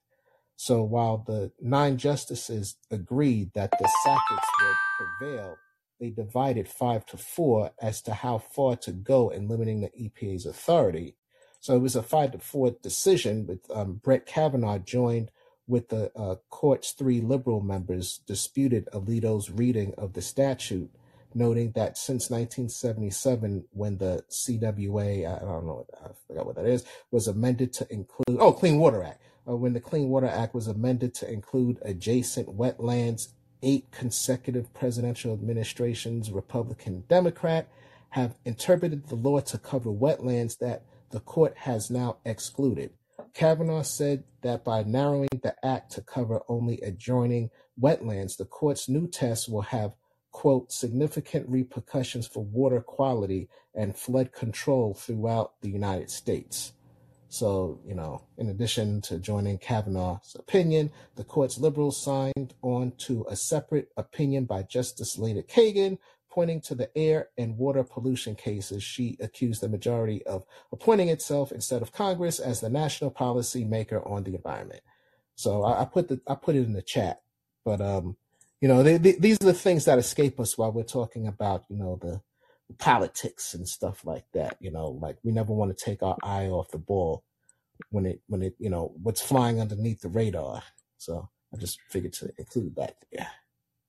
So 0.56 0.84
while 0.84 1.18
the 1.18 1.52
nine 1.60 1.98
justices 1.98 2.76
agreed 2.90 3.52
that 3.54 3.72
the 3.72 3.90
Sacketts 4.06 4.48
would 4.62 5.20
prevail, 5.20 5.58
they 6.00 6.10
divided 6.10 6.68
five 6.68 7.06
to 7.08 7.18
four 7.18 7.72
as 7.82 8.02
to 8.04 8.14
how 8.14 8.38
far 8.38 8.76
to 8.78 8.92
go 8.92 9.30
in 9.30 9.48
limiting 9.48 9.82
the 9.82 9.90
EPA's 9.90 10.46
authority. 10.46 11.16
So 11.60 11.76
it 11.76 11.80
was 11.80 11.96
a 11.96 12.04
five 12.04 12.32
to 12.34 12.40
four 12.40 12.72
decision, 12.82 13.48
with 13.48 13.60
um, 13.74 13.96
Brett 14.04 14.26
Kavanaugh 14.26 14.78
joined 14.78 15.32
with 15.68 15.90
the 15.90 16.12
uh, 16.16 16.36
court's 16.50 16.92
three 16.92 17.22
liberal 17.22 17.62
members 17.62 18.20
disputed 18.28 18.88
Alito's 18.94 19.50
reading 19.50 19.94
of 19.98 20.14
the 20.14 20.22
statute, 20.22 20.92
noting 21.36 21.72
that 21.76 21.98
since 21.98 22.30
1977, 22.30 23.66
when 23.72 23.98
the 23.98 24.24
CWA, 24.30 25.28
I 25.28 25.40
don't 25.40 25.66
know, 25.66 25.86
I 26.04 26.10
forgot 26.28 26.46
what 26.46 26.56
that 26.56 26.66
is, 26.66 26.86
was 27.12 27.28
amended 27.28 27.74
to 27.74 27.94
include, 27.94 28.40
oh, 28.40 28.54
Clean 28.54 28.80
Water 28.80 29.04
Act, 29.04 29.22
uh, 29.48 29.56
when 29.56 29.74
the 29.74 29.80
Clean 29.80 30.10
Water 30.10 30.28
Act 30.28 30.56
was 30.56 30.68
amended 30.68 31.14
to 31.16 31.32
include 31.32 31.80
adjacent 31.84 32.48
wetlands, 32.58 33.30
eight 33.62 33.92
consecutive 33.92 34.74
presidential 34.74 35.34
administrations, 35.34 36.32
Republican, 36.32 37.04
Democrat, 37.08 37.68
have 38.10 38.36
interpreted 38.46 39.08
the 39.08 39.16
law 39.16 39.42
to 39.42 39.58
cover 39.58 39.90
wetlands 39.90 40.58
that 40.60 40.84
the 41.12 41.20
court 41.20 41.54
has 41.58 41.90
now 41.90 42.18
excluded. 42.26 42.92
Kavanaugh 43.34 43.82
said 43.82 44.24
that 44.42 44.64
by 44.64 44.84
narrowing 44.84 45.28
the 45.44 45.54
act 45.64 45.92
to 45.92 46.02
cover 46.02 46.42
only 46.48 46.80
adjoining 46.82 47.50
wetlands, 47.80 48.38
the 48.38 48.46
court's 48.46 48.88
new 48.88 49.08
test 49.08 49.52
will 49.52 49.62
have, 49.62 49.96
quote, 50.36 50.70
significant 50.70 51.48
repercussions 51.48 52.28
for 52.28 52.44
water 52.44 52.82
quality 52.82 53.48
and 53.74 53.96
flood 53.96 54.34
control 54.34 54.94
throughout 54.94 55.54
the 55.62 55.70
United 55.70 56.12
States. 56.12 56.74
So, 57.30 57.80
you 57.88 57.96
know, 57.96 58.22
in 58.38 58.50
addition 58.50 59.00
to 59.04 59.18
joining 59.18 59.58
Kavanaugh's 59.58 60.36
opinion, 60.38 60.92
the 61.16 61.24
court's 61.24 61.58
liberals 61.58 62.04
signed 62.04 62.54
on 62.62 62.92
to 62.98 63.26
a 63.30 63.36
separate 63.38 63.88
opinion 63.96 64.44
by 64.44 64.64
Justice 64.64 65.18
Elena 65.18 65.42
Kagan, 65.42 66.00
pointing 66.30 66.60
to 66.64 66.76
the 66.76 66.90
air 66.98 67.30
and 67.38 67.58
water 67.58 67.86
pollution 67.86 68.36
cases. 68.36 68.84
She 68.84 69.16
accused 69.22 69.62
the 69.62 69.70
majority 69.70 70.22
of 70.26 70.44
appointing 70.74 71.08
itself 71.08 71.54
instead 71.54 71.82
of 71.82 71.94
Congress 71.94 72.40
as 72.40 72.60
the 72.60 72.70
national 72.70 73.12
policy 73.12 73.64
maker 73.64 74.06
on 74.06 74.26
the 74.26 74.36
environment. 74.36 74.82
So 75.36 75.64
I, 75.64 75.84
I 75.84 75.86
put 75.86 76.10
the 76.10 76.20
I 76.28 76.36
put 76.36 76.58
it 76.58 76.66
in 76.66 76.74
the 76.74 76.82
chat, 76.82 77.22
but 77.64 77.80
um, 77.80 78.18
you 78.62 78.68
know, 78.68 78.84
they, 78.84 78.98
they, 78.98 79.14
these 79.14 79.38
are 79.42 79.46
the 79.46 79.54
things 79.54 79.86
that 79.86 80.00
escape 80.00 80.40
us 80.40 80.58
while 80.58 80.72
we're 80.72 80.84
talking 80.84 81.28
about 81.28 81.66
you 81.70 81.78
know 81.78 82.00
the 82.02 82.22
politics 82.78 83.54
and 83.54 83.68
stuff 83.68 84.06
like 84.06 84.26
that. 84.34 84.58
You 84.60 84.72
know, 84.72 84.88
like 84.88 85.18
we 85.24 85.32
never 85.32 85.54
want 85.54 85.76
to 85.78 85.86
take 85.86 86.02
our 86.04 86.18
eye 86.24 86.48
off 86.48 86.72
the 86.72 86.78
ball 86.78 87.24
when 87.90 88.06
it 88.06 88.22
when 88.28 88.42
it 88.42 88.56
you 88.60 88.70
know 88.70 88.94
what's 89.02 89.22
flying 89.22 89.60
underneath 89.60 90.02
the 90.02 90.10
radar. 90.10 90.64
So 90.98 91.30
I 91.54 91.58
just 91.58 91.80
figured 91.90 92.14
to 92.14 92.32
include 92.38 92.76
that. 92.76 92.96
Yeah. 93.12 93.28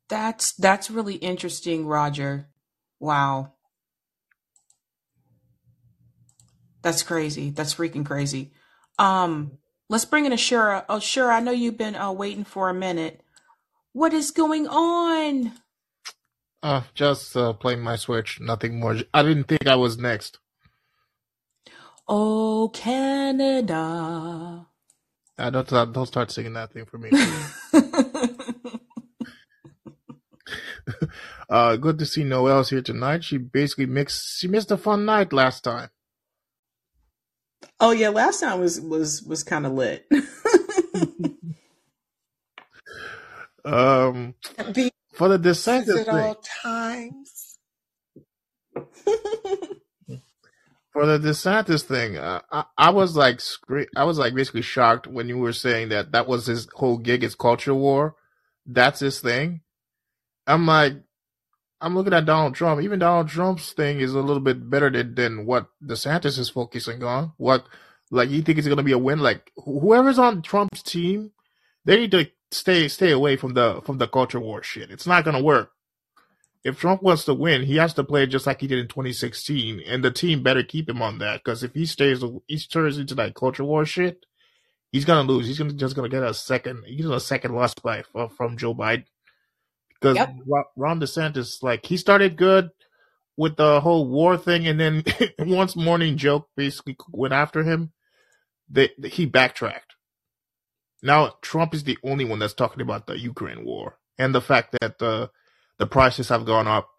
That's 0.08 0.52
that's 0.52 0.90
really 0.90 1.16
interesting, 1.16 1.86
Roger. 1.86 2.48
Wow. 3.00 3.52
That's 6.82 7.02
crazy. 7.02 7.50
That's 7.50 7.74
freaking 7.74 8.06
crazy. 8.06 8.52
Um, 8.98 9.58
let's 9.88 10.04
bring 10.04 10.24
in 10.24 10.32
Ashura. 10.32 10.84
Oh, 10.88 11.00
sure. 11.00 11.32
I 11.32 11.40
know 11.40 11.50
you've 11.50 11.76
been 11.76 11.96
uh, 11.96 12.12
waiting 12.12 12.44
for 12.44 12.68
a 12.68 12.74
minute. 12.74 13.22
What 13.96 14.12
is 14.12 14.30
going 14.30 14.68
on? 14.68 15.52
Uh, 16.62 16.82
just 16.92 17.34
uh, 17.34 17.54
playing 17.54 17.80
my 17.80 17.96
Switch, 17.96 18.38
nothing 18.42 18.78
more. 18.78 18.98
I 19.14 19.22
didn't 19.22 19.44
think 19.44 19.66
I 19.66 19.76
was 19.76 19.96
next. 19.96 20.38
Oh, 22.06 22.70
Canada. 22.74 24.66
Uh, 25.38 25.50
don't 25.50 25.94
don't 25.94 26.04
start 26.04 26.30
singing 26.30 26.52
that 26.52 26.74
thing 26.74 26.84
for 26.84 26.98
me. 26.98 27.08
uh, 31.48 31.76
good 31.76 31.98
to 31.98 32.04
see 32.04 32.22
Noelle's 32.22 32.68
here 32.68 32.82
tonight. 32.82 33.24
She 33.24 33.38
basically 33.38 33.86
mixed. 33.86 34.38
She 34.38 34.46
missed 34.46 34.70
a 34.70 34.76
fun 34.76 35.06
night 35.06 35.32
last 35.32 35.64
time. 35.64 35.88
oh 37.80 37.92
yeah, 37.92 38.10
last 38.10 38.40
time 38.40 38.60
was 38.60 38.78
was 38.78 39.22
was 39.22 39.42
kind 39.42 39.64
of 39.64 39.72
lit. 39.72 40.06
Um, 43.66 44.34
Be 44.72 44.92
for 45.12 45.28
the 45.28 45.34
at 45.34 45.42
DeSantis 45.42 46.04
thing, 46.04 46.08
all 46.08 46.36
times. 46.62 47.58
for 50.92 51.06
the 51.06 51.18
DeSantis 51.18 51.82
thing, 51.82 52.16
uh, 52.16 52.42
I, 52.52 52.64
I 52.78 52.90
was 52.90 53.16
like, 53.16 53.40
scre- 53.40 53.90
I 53.96 54.04
was 54.04 54.18
like 54.18 54.34
basically 54.34 54.62
shocked 54.62 55.06
when 55.08 55.28
you 55.28 55.38
were 55.38 55.52
saying 55.52 55.88
that 55.88 56.12
that 56.12 56.28
was 56.28 56.46
his 56.46 56.68
whole 56.74 56.98
gig, 56.98 57.22
his 57.22 57.34
culture 57.34 57.74
war. 57.74 58.14
That's 58.66 59.00
his 59.00 59.20
thing. 59.20 59.62
I'm 60.46 60.66
like, 60.66 60.94
I'm 61.80 61.94
looking 61.96 62.14
at 62.14 62.24
Donald 62.24 62.54
Trump. 62.54 62.80
Even 62.82 63.00
Donald 63.00 63.28
Trump's 63.28 63.72
thing 63.72 64.00
is 64.00 64.14
a 64.14 64.20
little 64.20 64.40
bit 64.40 64.70
better 64.70 64.90
than, 64.90 65.14
than 65.14 65.46
what 65.46 65.68
DeSantis 65.84 66.38
is 66.38 66.50
focusing 66.50 67.02
on. 67.02 67.32
What, 67.36 67.66
like, 68.12 68.30
you 68.30 68.42
think 68.42 68.58
it's 68.58 68.68
going 68.68 68.78
to 68.78 68.84
be 68.84 68.92
a 68.92 68.98
win? 68.98 69.18
Like, 69.18 69.50
whoever's 69.56 70.18
on 70.18 70.42
Trump's 70.42 70.82
team, 70.82 71.32
they 71.84 71.96
need 71.96 72.12
to 72.12 72.30
stay 72.56 72.88
stay 72.88 73.10
away 73.12 73.36
from 73.36 73.54
the 73.54 73.80
from 73.84 73.98
the 73.98 74.08
culture 74.08 74.40
war 74.40 74.62
shit. 74.62 74.90
It's 74.90 75.06
not 75.06 75.24
going 75.24 75.36
to 75.36 75.42
work. 75.42 75.72
If 76.64 76.80
Trump 76.80 77.02
wants 77.02 77.24
to 77.26 77.34
win, 77.34 77.62
he 77.62 77.76
has 77.76 77.94
to 77.94 78.04
play 78.04 78.26
just 78.26 78.46
like 78.46 78.60
he 78.60 78.66
did 78.66 78.80
in 78.80 78.88
2016, 78.88 79.82
and 79.86 80.04
the 80.04 80.10
team 80.10 80.42
better 80.42 80.64
keep 80.64 80.88
him 80.88 81.00
on 81.00 81.18
that. 81.18 81.44
Because 81.44 81.62
if 81.62 81.74
he 81.74 81.86
stays, 81.86 82.24
he 82.48 82.58
turns 82.58 82.98
into 82.98 83.14
that 83.16 83.36
culture 83.36 83.64
war 83.64 83.84
shit, 83.86 84.26
he's 84.90 85.04
gonna 85.04 85.28
lose. 85.28 85.46
He's 85.46 85.58
gonna 85.58 85.74
just 85.74 85.94
gonna 85.94 86.08
get 86.08 86.24
a 86.24 86.34
second, 86.34 86.84
he's 86.86 87.06
a 87.06 87.20
second 87.20 87.54
loss 87.54 87.74
by 87.74 88.02
from 88.02 88.30
from 88.30 88.56
Joe 88.56 88.74
Biden. 88.74 89.04
Because 90.00 90.16
Yep. 90.16 90.34
Ron 90.46 90.64
Ron 90.76 91.00
DeSantis, 91.00 91.62
like 91.62 91.86
he 91.86 91.96
started 91.96 92.36
good 92.36 92.70
with 93.36 93.56
the 93.56 93.80
whole 93.80 94.08
war 94.08 94.36
thing, 94.36 94.66
and 94.66 94.80
then 94.80 95.04
once 95.38 95.76
Morning 95.76 96.16
Joke 96.16 96.48
basically 96.56 96.96
went 97.12 97.34
after 97.34 97.62
him, 97.62 97.92
they, 98.68 98.90
he 99.04 99.26
backtracked. 99.26 99.85
Now 101.06 101.36
Trump 101.40 101.72
is 101.72 101.84
the 101.84 101.96
only 102.02 102.24
one 102.24 102.40
that's 102.40 102.52
talking 102.52 102.80
about 102.80 103.06
the 103.06 103.16
Ukraine 103.16 103.64
war 103.64 103.98
and 104.18 104.34
the 104.34 104.40
fact 104.40 104.76
that 104.80 104.98
the 104.98 105.30
the 105.78 105.86
prices 105.86 106.28
have 106.30 106.44
gone 106.44 106.66
up. 106.66 106.90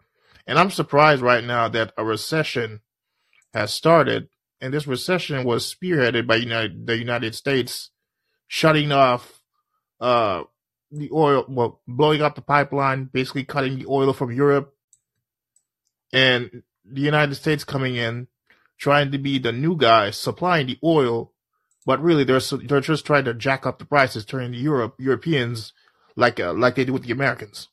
And 0.46 0.58
I'm 0.58 0.70
surprised 0.70 1.20
right 1.20 1.44
now 1.44 1.68
that 1.68 1.92
a 1.98 2.04
recession 2.04 2.80
has 3.52 3.74
started, 3.74 4.28
and 4.62 4.72
this 4.72 4.86
recession 4.86 5.44
was 5.44 5.74
spearheaded 5.74 6.26
by 6.26 6.36
United, 6.36 6.86
the 6.86 6.96
United 6.96 7.34
States 7.34 7.90
shutting 8.46 8.92
off 8.92 9.42
uh, 10.00 10.44
the 10.90 11.10
oil, 11.12 11.44
well, 11.46 11.82
blowing 11.86 12.22
up 12.22 12.34
the 12.34 12.40
pipeline, 12.40 13.10
basically 13.12 13.44
cutting 13.44 13.78
the 13.78 13.86
oil 13.86 14.14
from 14.14 14.32
Europe, 14.32 14.74
and 16.14 16.62
the 16.82 17.02
United 17.02 17.34
States 17.34 17.62
coming 17.62 17.96
in, 17.96 18.28
trying 18.78 19.12
to 19.12 19.18
be 19.18 19.38
the 19.38 19.52
new 19.52 19.76
guy 19.76 20.10
supplying 20.10 20.66
the 20.66 20.78
oil, 20.82 21.34
but 21.88 22.02
really 22.02 22.22
they're 22.22 22.38
they're 22.38 22.82
just 22.82 23.06
trying 23.06 23.24
to 23.24 23.32
jack 23.32 23.64
up 23.64 23.78
the 23.78 23.86
prices, 23.86 24.26
turning 24.26 24.50
the 24.50 24.58
Europe 24.58 24.94
Europeans 24.98 25.72
like 26.16 26.38
uh, 26.38 26.52
like 26.52 26.74
they 26.74 26.84
do 26.84 26.92
with 26.92 27.04
the 27.04 27.12
Americans. 27.12 27.68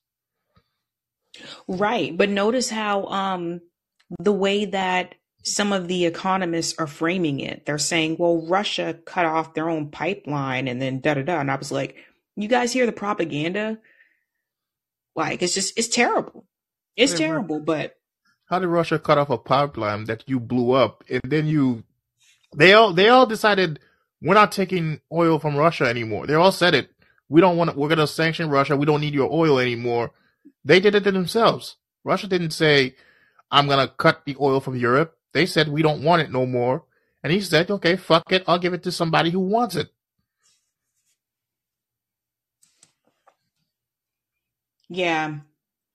Right. 1.68 2.16
But 2.16 2.30
notice 2.30 2.70
how 2.70 3.08
um 3.08 3.60
the 4.18 4.32
way 4.32 4.64
that 4.64 5.16
some 5.44 5.74
of 5.74 5.90
the 5.90 6.06
economists 6.06 6.76
are 6.80 6.88
framing 6.88 7.42
it. 7.42 7.66
They're 7.66 7.78
saying, 7.78 8.16
well, 8.18 8.48
Russia 8.48 8.98
cut 9.06 9.26
off 9.26 9.54
their 9.54 9.70
own 9.70 9.92
pipeline 9.92 10.70
and 10.70 10.82
then 10.82 11.02
da 11.02 11.16
da 11.16 11.24
da. 11.24 11.42
And 11.42 11.52
I 11.52 11.58
was 11.58 11.74
like, 11.74 11.98
you 12.38 12.48
guys 12.48 12.72
hear 12.72 12.86
the 12.86 12.94
propaganda? 12.94 13.80
Like 15.14 15.42
it's 15.42 15.54
just 15.54 15.78
it's 15.78 15.90
terrible. 15.90 16.46
It's 16.96 17.12
Whatever. 17.12 17.34
terrible, 17.34 17.60
but 17.60 17.98
How 18.46 18.60
did 18.60 18.68
Russia 18.68 18.98
cut 18.98 19.18
off 19.18 19.30
a 19.30 19.38
pipeline 19.38 20.06
that 20.06 20.24
you 20.26 20.40
blew 20.40 20.72
up, 20.72 21.04
and 21.10 21.22
then 21.26 21.48
you 21.48 21.84
they 22.56 22.72
all 22.72 22.94
they 22.94 23.10
all 23.10 23.26
decided 23.26 23.82
we're 24.22 24.34
not 24.34 24.52
taking 24.52 25.02
oil 25.12 25.40
from 25.40 25.56
Russia 25.56 25.86
anymore. 25.86 26.28
They 26.28 26.34
all 26.36 26.52
said 26.52 26.74
it. 26.76 26.90
We 27.30 27.42
don't 27.42 27.58
want. 27.58 27.72
To, 27.72 27.78
We're 27.78 27.90
going 27.90 28.00
to 28.00 28.08
sanction 28.08 28.50
Russia. 28.50 28.78
We 28.78 28.86
don't 28.86 29.02
need 29.02 29.14
your 29.14 29.32
oil 29.32 29.60
anymore. 29.60 30.12
They 30.64 30.80
did 30.80 30.96
it 30.96 31.04
to 31.04 31.12
themselves. 31.12 31.78
Russia 32.04 32.28
didn't 32.28 32.52
say, 32.52 32.96
"I'm 33.52 33.68
going 33.68 33.86
to 33.86 33.94
cut 33.94 34.26
the 34.26 34.38
oil 34.40 34.60
from 34.60 34.78
Europe." 34.78 35.18
They 35.34 35.46
said, 35.46 35.70
"We 35.70 35.82
don't 35.82 36.04
want 36.04 36.22
it 36.22 36.32
no 36.32 36.46
more." 36.46 36.86
And 37.24 37.34
he 37.34 37.42
said, 37.42 37.72
"Okay, 37.72 37.96
fuck 37.96 38.32
it. 38.32 38.44
I'll 38.48 38.60
give 38.60 38.74
it 38.74 38.84
to 38.84 38.92
somebody 38.92 39.32
who 39.32 39.40
wants 39.40 39.76
it." 39.76 39.90
yeah. 44.90 45.36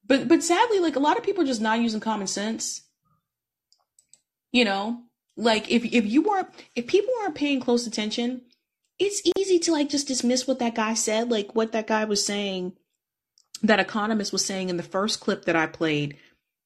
But 0.07 0.29
but 0.29 0.43
sadly, 0.43 0.81
like 0.81 0.97
a 0.97 1.01
lot 1.01 1.17
of 1.17 1.23
people 1.23 1.45
are 1.45 1.47
just 1.47 1.61
not 1.61 1.81
using 1.81 2.01
common 2.01 2.27
sense. 2.27 2.83
You 4.53 4.65
know? 4.65 5.03
Like 5.41 5.71
if 5.71 5.85
if 5.85 6.05
you 6.07 6.23
weren't 6.23 6.49
if 6.77 6.87
people 6.87 7.15
aren't 7.23 7.35
paying 7.35 7.61
close 7.61 7.87
attention, 7.87 8.43
it's 8.99 9.23
easy 9.37 9.59
to 9.61 9.73
like 9.73 9.89
just 9.89 10.07
dismiss 10.07 10.47
what 10.47 10.59
that 10.59 10.75
guy 10.75 10.93
said, 10.95 11.31
like 11.31 11.55
what 11.55 11.73
that 11.73 11.87
guy 11.87 12.05
was 12.05 12.25
saying, 12.25 12.75
that 13.63 13.81
economist 13.81 14.33
was 14.33 14.45
saying 14.45 14.69
in 14.69 14.77
the 14.77 14.83
first 14.83 15.21
clip 15.21 15.47
that 15.47 15.57
I 15.57 15.67
played. 15.67 16.19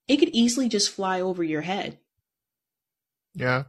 It 0.09 0.17
could 0.17 0.31
easily 0.31 0.69
just 0.69 0.91
fly 0.91 1.21
over 1.21 1.43
your 1.43 1.63
head. 1.63 1.99
Yeah. 3.35 3.65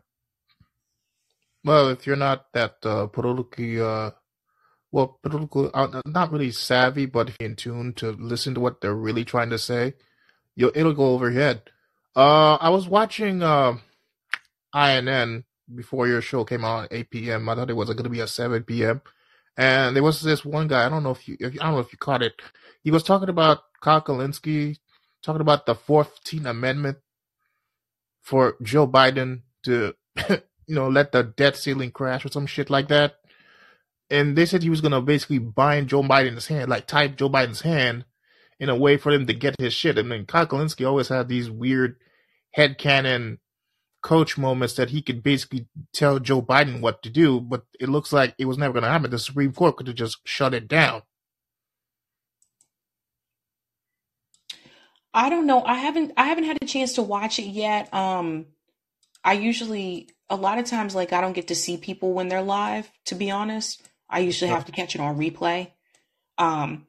Well, 1.63 1.89
if 1.89 2.05
you're 2.05 2.15
not 2.15 2.51
that 2.53 2.77
uh, 2.83 3.07
politically, 3.07 3.79
uh, 3.79 4.11
well, 4.91 5.19
political, 5.23 5.71
uh, 5.73 6.01
not 6.05 6.31
really 6.31 6.51
savvy, 6.51 7.05
but 7.05 7.29
if 7.29 7.37
you're 7.39 7.49
in 7.49 7.55
tune 7.55 7.93
to 7.93 8.11
listen 8.11 8.53
to 8.55 8.59
what 8.59 8.81
they're 8.81 8.93
really 8.93 9.23
trying 9.23 9.51
to 9.51 9.57
say, 9.59 9.93
you'll 10.55 10.71
it'll 10.73 10.93
go 10.93 11.13
over 11.13 11.29
your 11.29 11.41
head. 11.41 11.61
Uh, 12.15 12.55
I 12.55 12.69
was 12.69 12.87
watching 12.87 13.43
uh, 13.43 13.77
INN 14.75 15.45
before 15.73 16.07
your 16.07 16.21
show 16.21 16.43
came 16.43 16.65
out 16.65 16.85
at 16.85 16.93
8 16.93 17.09
p.m. 17.09 17.49
I 17.49 17.55
thought 17.55 17.69
it 17.69 17.75
was 17.75 17.89
going 17.89 18.03
to 18.03 18.09
be 18.09 18.21
at 18.21 18.29
7 18.29 18.63
p.m. 18.63 19.01
And 19.57 19.95
there 19.95 20.03
was 20.03 20.21
this 20.21 20.43
one 20.43 20.67
guy. 20.67 20.85
I 20.85 20.89
don't 20.89 21.03
know 21.03 21.11
if 21.11 21.27
you, 21.27 21.37
if, 21.39 21.53
I 21.61 21.65
don't 21.65 21.75
know 21.75 21.79
if 21.79 21.91
you 21.91 21.97
caught 21.97 22.21
it. 22.21 22.33
He 22.83 22.91
was 22.91 23.03
talking 23.03 23.29
about 23.29 23.59
Kyle 23.81 24.01
Kulinski, 24.01 24.77
talking 25.23 25.41
about 25.41 25.65
the 25.65 25.75
14th 25.75 26.45
Amendment 26.45 26.97
for 28.21 28.57
Joe 28.61 28.87
Biden 28.87 29.41
to, 29.63 29.95
you 30.29 30.75
know, 30.75 30.89
let 30.89 31.11
the 31.11 31.23
debt 31.23 31.55
ceiling 31.55 31.91
crash 31.91 32.25
or 32.25 32.29
some 32.29 32.45
shit 32.45 32.69
like 32.69 32.89
that. 32.89 33.15
And 34.09 34.37
they 34.37 34.45
said 34.45 34.61
he 34.61 34.69
was 34.69 34.81
going 34.81 34.91
to 34.91 35.01
basically 35.01 35.39
bind 35.39 35.87
Joe 35.87 36.03
Biden's 36.03 36.47
hand, 36.47 36.69
like 36.69 36.85
tie 36.85 37.07
Joe 37.07 37.29
Biden's 37.29 37.61
hand 37.61 38.05
in 38.59 38.69
a 38.69 38.75
way 38.75 38.97
for 38.97 39.11
him 39.11 39.25
to 39.25 39.33
get 39.33 39.59
his 39.59 39.73
shit. 39.73 39.97
And 39.97 40.11
then 40.11 40.25
Kyle 40.25 40.45
Kulinski 40.45 40.87
always 40.87 41.07
had 41.07 41.27
these 41.27 41.49
weird 41.49 41.95
headcanon 42.55 43.39
coach 44.05 44.37
moments 44.37 44.75
that 44.75 44.91
he 44.91 45.01
could 45.01 45.23
basically 45.23 45.65
tell 45.91 46.19
Joe 46.19 46.39
Biden 46.39 46.79
what 46.79 47.01
to 47.01 47.09
do, 47.09 47.41
but 47.41 47.65
it 47.79 47.89
looks 47.89 48.13
like 48.13 48.35
it 48.37 48.45
was 48.45 48.55
never 48.55 48.71
going 48.71 48.83
to 48.83 48.89
happen. 48.89 49.09
The 49.09 49.17
Supreme 49.17 49.51
Court 49.51 49.77
could 49.77 49.87
have 49.87 49.95
just 49.95 50.19
shut 50.25 50.53
it 50.53 50.67
down. 50.67 51.01
I 55.11 55.31
don't 55.31 55.47
know. 55.47 55.63
I 55.63 55.75
haven't 55.75 56.11
I 56.17 56.25
haven't 56.25 56.43
had 56.43 56.59
a 56.61 56.67
chance 56.67 56.93
to 56.93 57.01
watch 57.01 57.39
it 57.39 57.47
yet. 57.47 57.91
Um 57.93 58.47
I 59.23 59.33
usually 59.33 60.09
a 60.29 60.35
lot 60.35 60.59
of 60.59 60.65
times 60.65 60.93
like 60.93 61.11
I 61.11 61.21
don't 61.21 61.33
get 61.33 61.47
to 61.47 61.55
see 61.55 61.77
people 61.77 62.13
when 62.13 62.27
they're 62.27 62.43
live, 62.43 62.91
to 63.05 63.15
be 63.15 63.31
honest. 63.31 63.81
I 64.07 64.19
usually 64.19 64.51
have 64.51 64.65
to 64.65 64.71
catch 64.71 64.93
it 64.93 65.01
on 65.01 65.17
replay. 65.17 65.71
Um 66.37 66.85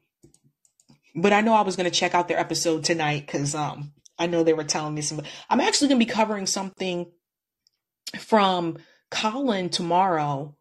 but 1.15 1.33
I 1.33 1.41
know 1.41 1.55
I 1.55 1.63
was 1.63 1.77
going 1.77 1.91
to 1.91 1.99
check 1.99 2.15
out 2.15 2.29
their 2.29 2.39
episode 2.39 2.85
tonight 2.85 3.27
cuz 3.27 3.55
um 3.55 3.93
I 4.19 4.27
know 4.27 4.43
they 4.43 4.53
were 4.53 4.65
telling 4.65 4.95
me 4.95 5.03
some 5.03 5.23
I'm 5.49 5.61
actually 5.61 5.89
going 5.89 6.01
to 6.01 6.07
be 6.07 6.13
covering 6.13 6.47
something 6.47 7.11
from 8.19 8.79
Colin 9.11 9.69
tomorrow. 9.69 10.57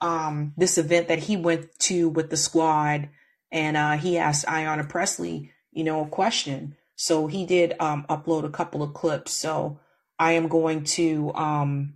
Um 0.00 0.52
this 0.56 0.76
event 0.78 1.08
that 1.08 1.20
he 1.20 1.36
went 1.36 1.78
to 1.80 2.08
with 2.08 2.30
the 2.30 2.36
squad 2.36 3.08
and 3.50 3.76
uh 3.76 3.96
he 3.96 4.18
asked 4.18 4.46
Ayanna 4.46 4.88
Pressley, 4.88 5.52
you 5.72 5.84
know, 5.84 6.04
a 6.04 6.08
question. 6.08 6.76
So 6.96 7.26
he 7.26 7.46
did 7.46 7.74
um 7.80 8.04
upload 8.08 8.44
a 8.44 8.50
couple 8.50 8.82
of 8.82 8.94
clips. 8.94 9.32
So 9.32 9.80
I 10.18 10.32
am 10.32 10.48
going 10.48 10.84
to 10.84 11.32
um 11.34 11.94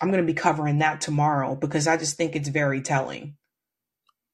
I'm 0.00 0.10
going 0.10 0.22
to 0.22 0.26
be 0.26 0.34
covering 0.34 0.78
that 0.78 1.00
tomorrow 1.00 1.54
because 1.54 1.86
I 1.86 1.96
just 1.96 2.16
think 2.16 2.36
it's 2.36 2.48
very 2.48 2.82
telling. 2.82 3.36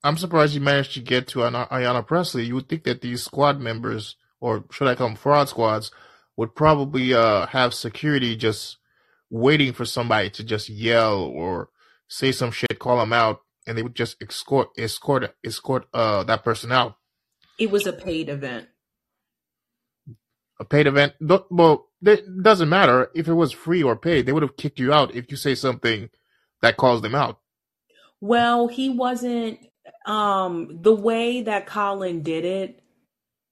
I'm 0.02 0.16
surprised 0.16 0.55
you 0.55 0.60
managed 0.60 0.94
to 0.94 1.01
get 1.01 1.28
to 1.28 1.40
Ayanna 1.40 2.06
Pressley. 2.06 2.44
You 2.44 2.55
would 2.55 2.68
think 2.68 2.85
that 2.85 3.02
these 3.02 3.22
squad 3.22 3.60
members, 3.60 4.16
or 4.41 4.65
should 4.73 4.89
I 4.89 4.95
call 4.95 5.09
them 5.09 5.17
fraud 5.17 5.49
squads, 5.49 5.91
would 6.37 6.55
probably 6.55 7.12
uh, 7.15 7.47
have 7.47 7.75
security 7.75 8.37
just 8.37 8.79
waiting 9.31 9.73
for 9.73 9.85
somebody 9.85 10.31
to 10.31 10.43
just 10.45 10.69
yell 10.69 11.19
or 11.21 11.69
say 12.09 12.33
some 12.33 12.51
shit, 12.51 12.79
call 12.79 12.99
them 12.99 13.12
out, 13.12 13.43
and 13.67 13.77
they 13.77 13.83
would 13.83 13.95
just 13.95 14.21
escort 14.23 14.69
escort 14.79 15.35
escort 15.45 15.87
uh, 15.95 16.25
that 16.25 16.43
person 16.43 16.73
out. 16.73 16.97
It 17.59 17.71
was 17.71 17.87
a 17.87 17.93
paid 17.93 18.29
event. 18.29 18.69
a 20.59 20.65
paid 20.65 20.87
event. 20.87 21.15
Well, 21.21 21.89
it 22.03 22.43
doesn't 22.43 22.69
matter 22.69 23.11
if 23.15 23.29
it 23.29 23.35
was 23.35 23.53
free 23.53 23.83
or 23.83 23.97
paid. 23.97 24.27
They 24.27 24.33
would 24.33 24.43
have 24.43 24.57
kicked 24.57 24.79
you 24.79 24.93
out 24.93 25.15
if 25.15 25.31
you 25.31 25.37
say 25.37 25.55
something 25.55 26.11
that 26.62 26.77
calls 26.77 27.03
them 27.03 27.15
out. 27.15 27.39
Well, 28.21 28.69
he 28.69 28.91
wasn't 28.91 29.59
um 30.07 30.79
the 30.83 30.95
way 30.95 31.43
that 31.43 31.67
Colin 31.67 32.23
did 32.23 32.45
it, 32.45 32.83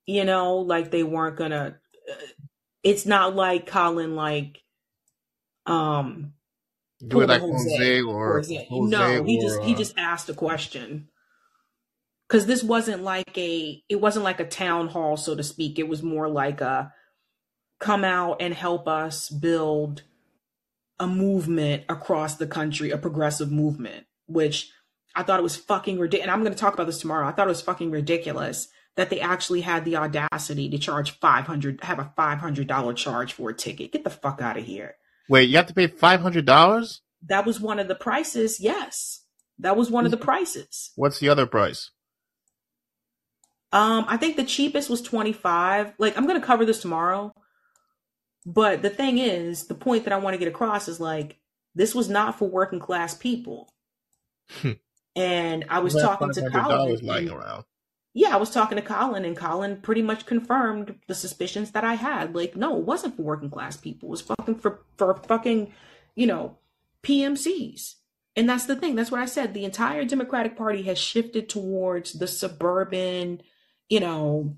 you 0.09 0.25
know, 0.25 0.57
like 0.57 0.91
they 0.91 1.03
weren't 1.03 1.37
gonna 1.37 1.77
uh, 2.11 2.15
it's 2.83 3.05
not 3.05 3.37
like 3.37 3.67
Colin 3.67 4.17
like 4.17 4.63
um 5.67 6.33
Do 7.07 7.21
it 7.21 7.29
like 7.29 7.43
Jose 7.43 7.77
Jose 7.77 8.01
or 8.01 8.29
or 8.29 8.37
Jose. 8.39 8.67
Jose 8.71 8.91
No, 8.91 9.23
he 9.23 9.39
just 9.39 9.63
he 9.63 9.75
uh, 9.75 9.77
just 9.77 9.95
asked 9.99 10.31
a 10.31 10.35
question. 10.35 11.11
Cause 12.29 12.47
this 12.47 12.63
wasn't 12.63 13.03
like 13.03 13.37
a 13.37 13.83
it 13.91 14.01
wasn't 14.01 14.25
like 14.25 14.41
a 14.41 14.47
town 14.47 14.89
hall, 14.89 15.19
so 15.19 15.35
to 15.35 15.43
speak. 15.43 15.79
It 15.79 15.89
was 15.89 16.03
more 16.03 16.29
like 16.29 16.63
a 16.63 16.91
come 17.79 18.03
out 18.03 18.39
and 18.41 18.55
help 18.55 18.89
us 18.89 19.29
build 19.29 20.05
a 20.99 21.07
movement 21.07 21.85
across 21.91 22.37
the 22.37 22.47
country, 22.47 22.91
a 22.91 22.99
progressive 22.99 23.53
movement, 23.53 24.07
which 24.27 24.71
I 25.15 25.23
thought 25.23 25.39
it 25.39 25.43
was 25.43 25.57
fucking 25.57 25.99
ridiculous. 25.99 26.25
And 26.25 26.31
I'm 26.31 26.43
going 26.43 26.55
to 26.55 26.59
talk 26.59 26.73
about 26.73 26.87
this 26.87 27.01
tomorrow. 27.01 27.27
I 27.27 27.33
thought 27.33 27.47
it 27.47 27.51
was 27.51 27.61
fucking 27.61 27.91
ridiculous 27.91 28.69
that 28.99 29.11
they 29.11 29.21
actually 29.21 29.61
had 29.61 29.85
the 29.85 29.97
audacity 29.97 30.69
to 30.69 30.77
charge 30.77 31.13
500, 31.13 31.85
have 31.85 32.01
a 32.01 32.13
$500 32.19 32.97
charge 32.97 33.33
for 33.33 33.51
a 33.51 33.55
ticket. 33.55 33.93
Get 33.93 34.03
the 34.03 34.11
fuck 34.11 34.43
out 34.43 34.59
of 34.59 34.65
here. 34.65 34.97
wait, 35.29 35.49
you 35.49 35.57
have 35.57 35.69
to 35.69 35.73
pay 35.73 35.87
five 35.87 36.21
hundred 36.21 36.45
dollars. 36.47 37.01
That 37.25 37.47
was 37.47 37.61
one 37.61 37.79
of 37.79 37.87
the 37.87 37.95
prices. 37.95 38.59
Yes. 38.59 39.23
That 39.61 39.77
was 39.77 39.89
one 39.89 40.05
of 40.05 40.11
the 40.11 40.17
prices. 40.17 40.91
What's 40.97 41.21
the 41.21 41.29
other 41.29 41.47
price? 41.47 41.93
Um, 43.71 44.05
I 44.09 44.17
think 44.17 44.37
the 44.37 44.45
cheapest 44.45 44.91
was 44.91 45.01
25. 45.01 45.95
Like, 45.99 46.19
I'm 46.19 46.27
going 46.27 46.41
to 46.41 46.47
cover 46.47 46.65
this 46.65 46.81
tomorrow. 46.81 47.33
But 48.45 48.83
the 48.83 48.91
thing 48.91 49.19
is, 49.19 49.69
the 49.69 49.75
point 49.75 50.05
that 50.05 50.13
I 50.13 50.17
want 50.19 50.35
to 50.35 50.39
get 50.39 50.49
across 50.49 50.89
is 50.89 50.99
like, 50.99 51.39
this 51.77 51.95
was 51.95 52.09
not 52.09 52.37
for 52.37 52.49
working 52.49 52.81
class 52.81 53.15
people. 53.15 53.73
And 55.17 55.65
I 55.69 55.81
was 55.81 55.95
talking 55.95 56.33
to 56.33 56.49
college 56.51 57.03
lying 57.03 57.29
around. 57.31 57.65
Yeah, 58.19 58.35
I 58.35 58.37
was 58.37 58.51
talking 58.51 58.75
to 58.75 58.83
Colin, 58.83 59.25
and 59.25 59.37
Colin 59.37 59.81
pretty 59.81 60.03
much 60.03 60.27
confirmed 60.27 60.97
the 61.07 61.15
suspicions 61.15 61.71
that 61.71 61.85
I 61.85 61.95
had. 61.95 62.35
Like, 62.35 62.57
no, 62.57 62.77
it 62.77 62.85
wasn't 62.85 63.17
for 63.17 63.23
working 63.23 63.49
class 63.49 63.77
people. 63.77 64.09
It 64.09 64.11
was 64.11 64.23
fucking 64.23 64.57
for 64.57 64.81
for 64.97 65.15
fucking, 65.29 65.73
you 66.17 66.27
know, 66.27 66.59
PMCs. 67.05 67.95
And 68.35 68.49
that's 68.49 68.67
the 68.67 68.75
thing. 68.75 68.97
That's 68.97 69.13
what 69.13 69.21
I 69.21 69.27
said. 69.27 69.55
The 69.55 69.65
entire 69.65 70.05
Democratic 70.05 70.57
Party 70.57 70.83
has 70.83 70.99
shifted 70.99 71.49
towards 71.49 72.15
the 72.15 72.27
suburban, 72.27 73.41
you 73.89 74.01
know, 74.01 74.57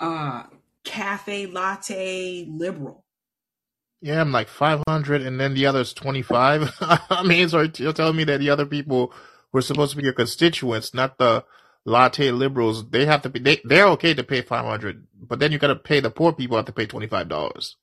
uh, 0.00 0.42
cafe 0.82 1.46
latte 1.46 2.44
liberal. 2.50 3.04
Yeah, 4.00 4.20
I'm 4.20 4.32
like 4.32 4.48
five 4.48 4.82
hundred, 4.88 5.22
and 5.22 5.38
then 5.38 5.54
the 5.54 5.66
other's 5.66 5.94
twenty 5.94 6.22
five. 6.22 6.76
I 6.80 7.22
mean, 7.22 7.48
so 7.48 7.68
you're 7.76 7.92
telling 7.92 8.16
me 8.16 8.24
that 8.24 8.40
the 8.40 8.50
other 8.50 8.66
people 8.66 9.12
were 9.52 9.62
supposed 9.62 9.92
to 9.92 9.96
be 9.98 10.04
your 10.04 10.12
constituents, 10.14 10.94
not 10.94 11.18
the 11.18 11.44
latte 11.84 12.30
liberals. 12.30 12.90
They 12.90 13.06
have 13.06 13.22
to 13.22 13.30
be. 13.30 13.40
They 13.40 13.60
they're 13.64 13.88
okay 13.88 14.14
to 14.14 14.24
pay 14.24 14.42
five 14.42 14.64
hundred, 14.64 15.06
but 15.20 15.38
then 15.40 15.52
you 15.52 15.58
got 15.58 15.68
to 15.68 15.76
pay 15.76 16.00
the 16.00 16.10
poor 16.10 16.32
people 16.32 16.56
have 16.56 16.66
to 16.66 16.72
pay 16.72 16.86
twenty 16.86 17.06
five 17.08 17.28
dollars. 17.28 17.76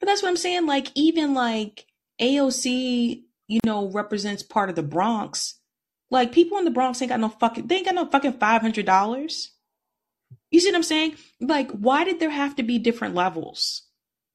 But 0.00 0.06
that's 0.06 0.22
what 0.22 0.28
I'm 0.28 0.36
saying. 0.36 0.66
Like, 0.66 0.88
even 0.94 1.34
like 1.34 1.86
AOC, 2.20 3.22
you 3.48 3.60
know, 3.64 3.90
represents 3.90 4.42
part 4.42 4.70
of 4.70 4.76
the 4.76 4.82
Bronx. 4.82 5.54
Like, 6.10 6.32
people 6.32 6.58
in 6.58 6.64
the 6.64 6.70
Bronx 6.70 7.00
ain't 7.02 7.08
got 7.10 7.20
no 7.20 7.30
fucking, 7.30 7.66
they 7.66 7.76
ain't 7.76 7.86
got 7.86 7.94
no 7.94 8.06
fucking 8.06 8.34
$500. 8.34 9.48
You 10.50 10.60
see 10.60 10.68
what 10.68 10.76
I'm 10.76 10.82
saying? 10.82 11.16
Like, 11.40 11.70
why 11.72 12.04
did 12.04 12.20
there 12.20 12.30
have 12.30 12.56
to 12.56 12.62
be 12.62 12.78
different 12.78 13.14
levels? 13.14 13.82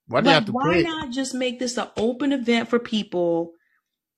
Why 0.07 0.22
do 0.22 0.26
Like, 0.28 0.34
have 0.36 0.45
to 0.45 0.52
why 0.52 0.82
not 0.82 1.11
just 1.11 1.34
make 1.34 1.60
this 1.60 1.78
an 1.78 1.88
open 1.98 2.34
event 2.34 2.70
for 2.70 2.80
people? 2.80 3.53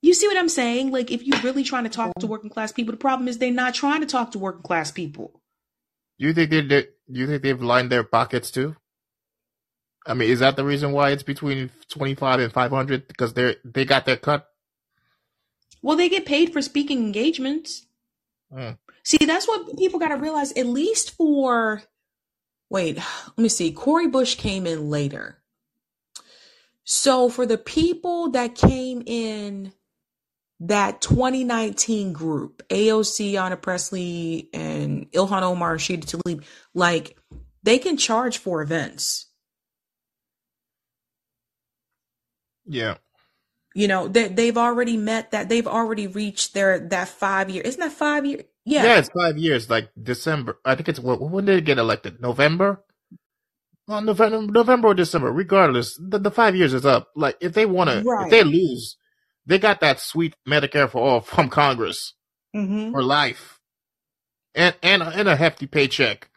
You 0.02 0.14
see 0.14 0.26
what 0.26 0.36
I'm 0.36 0.48
saying? 0.48 0.90
Like, 0.90 1.12
if 1.12 1.24
you're 1.24 1.40
really 1.40 1.62
trying 1.62 1.84
to 1.84 1.90
talk 1.90 2.12
to 2.18 2.26
working 2.26 2.50
class 2.50 2.72
people, 2.72 2.92
the 2.92 2.98
problem 2.98 3.28
is 3.28 3.38
they're 3.38 3.52
not 3.52 3.72
trying 3.72 4.00
to 4.00 4.06
talk 4.06 4.32
to 4.32 4.38
working 4.38 4.62
class 4.62 4.90
people. 4.90 5.40
You 6.18 6.34
think 6.34 6.50
they 6.50 6.88
you 7.08 7.26
think 7.26 7.42
they've 7.42 7.62
lined 7.62 7.90
their 7.90 8.04
pockets 8.04 8.50
too? 8.50 8.76
I 10.04 10.14
mean, 10.14 10.28
is 10.28 10.40
that 10.40 10.56
the 10.56 10.64
reason 10.64 10.90
why 10.90 11.10
it's 11.10 11.22
between 11.22 11.70
twenty 11.88 12.16
five 12.16 12.40
and 12.40 12.52
five 12.52 12.72
hundred? 12.72 13.06
Because 13.06 13.34
they're 13.34 13.56
they 13.64 13.84
got 13.84 14.04
their 14.04 14.16
cut. 14.16 14.48
Well, 15.82 15.96
they 15.96 16.08
get 16.08 16.26
paid 16.26 16.52
for 16.52 16.62
speaking 16.62 16.98
engagements. 16.98 17.86
Mm. 18.52 18.78
See, 19.04 19.24
that's 19.24 19.48
what 19.48 19.76
people 19.78 19.98
got 19.98 20.08
to 20.08 20.16
realize. 20.16 20.52
At 20.52 20.66
least 20.66 21.12
for, 21.16 21.82
wait, 22.70 22.96
let 22.96 23.38
me 23.38 23.48
see. 23.48 23.72
Cori 23.72 24.06
Bush 24.06 24.36
came 24.36 24.66
in 24.66 24.90
later. 24.90 25.38
So 26.84 27.28
for 27.28 27.46
the 27.46 27.58
people 27.58 28.30
that 28.30 28.54
came 28.54 29.02
in 29.06 29.72
that 30.66 31.00
2019 31.00 32.12
group, 32.12 32.62
AOC, 32.68 33.32
Ayanna 33.32 33.60
Pressley, 33.60 34.48
and 34.54 35.10
Ilhan 35.10 35.42
Omar, 35.42 35.76
Rashida 35.76 36.04
Tlaib, 36.04 36.44
like 36.72 37.18
they 37.62 37.78
can 37.78 37.96
charge 37.96 38.38
for 38.38 38.62
events. 38.62 39.26
Yeah, 42.64 42.98
You 43.74 43.88
know, 43.88 44.06
they, 44.06 44.28
they've 44.28 44.56
already 44.56 44.96
met 44.96 45.32
that. 45.32 45.48
They've 45.48 45.66
already 45.66 46.06
reached 46.06 46.54
their 46.54 46.78
that 46.78 47.08
five 47.08 47.50
year. 47.50 47.62
Isn't 47.62 47.80
that 47.80 47.92
five 47.92 48.24
year? 48.24 48.44
yeah, 48.64 48.84
Yeah, 48.84 48.98
it's 48.98 49.10
five 49.10 49.36
years. 49.36 49.68
Like 49.68 49.90
December, 50.00 50.58
I 50.64 50.76
think 50.76 50.88
it's 50.88 51.00
when, 51.00 51.18
when 51.18 51.44
did 51.44 51.58
it 51.58 51.64
get 51.64 51.78
elected? 51.78 52.20
November. 52.20 52.84
Well, 53.88 54.00
November, 54.00 54.52
November 54.52 54.88
or 54.88 54.94
December, 54.94 55.32
regardless, 55.32 55.98
the, 56.00 56.20
the 56.20 56.30
five 56.30 56.54
years 56.54 56.72
is 56.72 56.86
up. 56.86 57.08
Like 57.16 57.36
if 57.40 57.52
they 57.52 57.66
want 57.66 57.90
to, 57.90 58.04
if 58.24 58.30
they 58.30 58.44
lose, 58.44 58.96
they 59.46 59.58
got 59.58 59.80
that 59.80 60.00
sweet 60.00 60.36
Medicare 60.48 60.90
for 60.90 60.98
all 61.00 61.20
from 61.22 61.48
Congress 61.48 62.14
Mm-hmm. 62.56 62.92
for 62.92 63.02
life, 63.02 63.60
and 64.54 64.74
and 64.82 65.02
and 65.02 65.28
a 65.28 65.36
hefty 65.36 65.66
paycheck. 65.66 66.28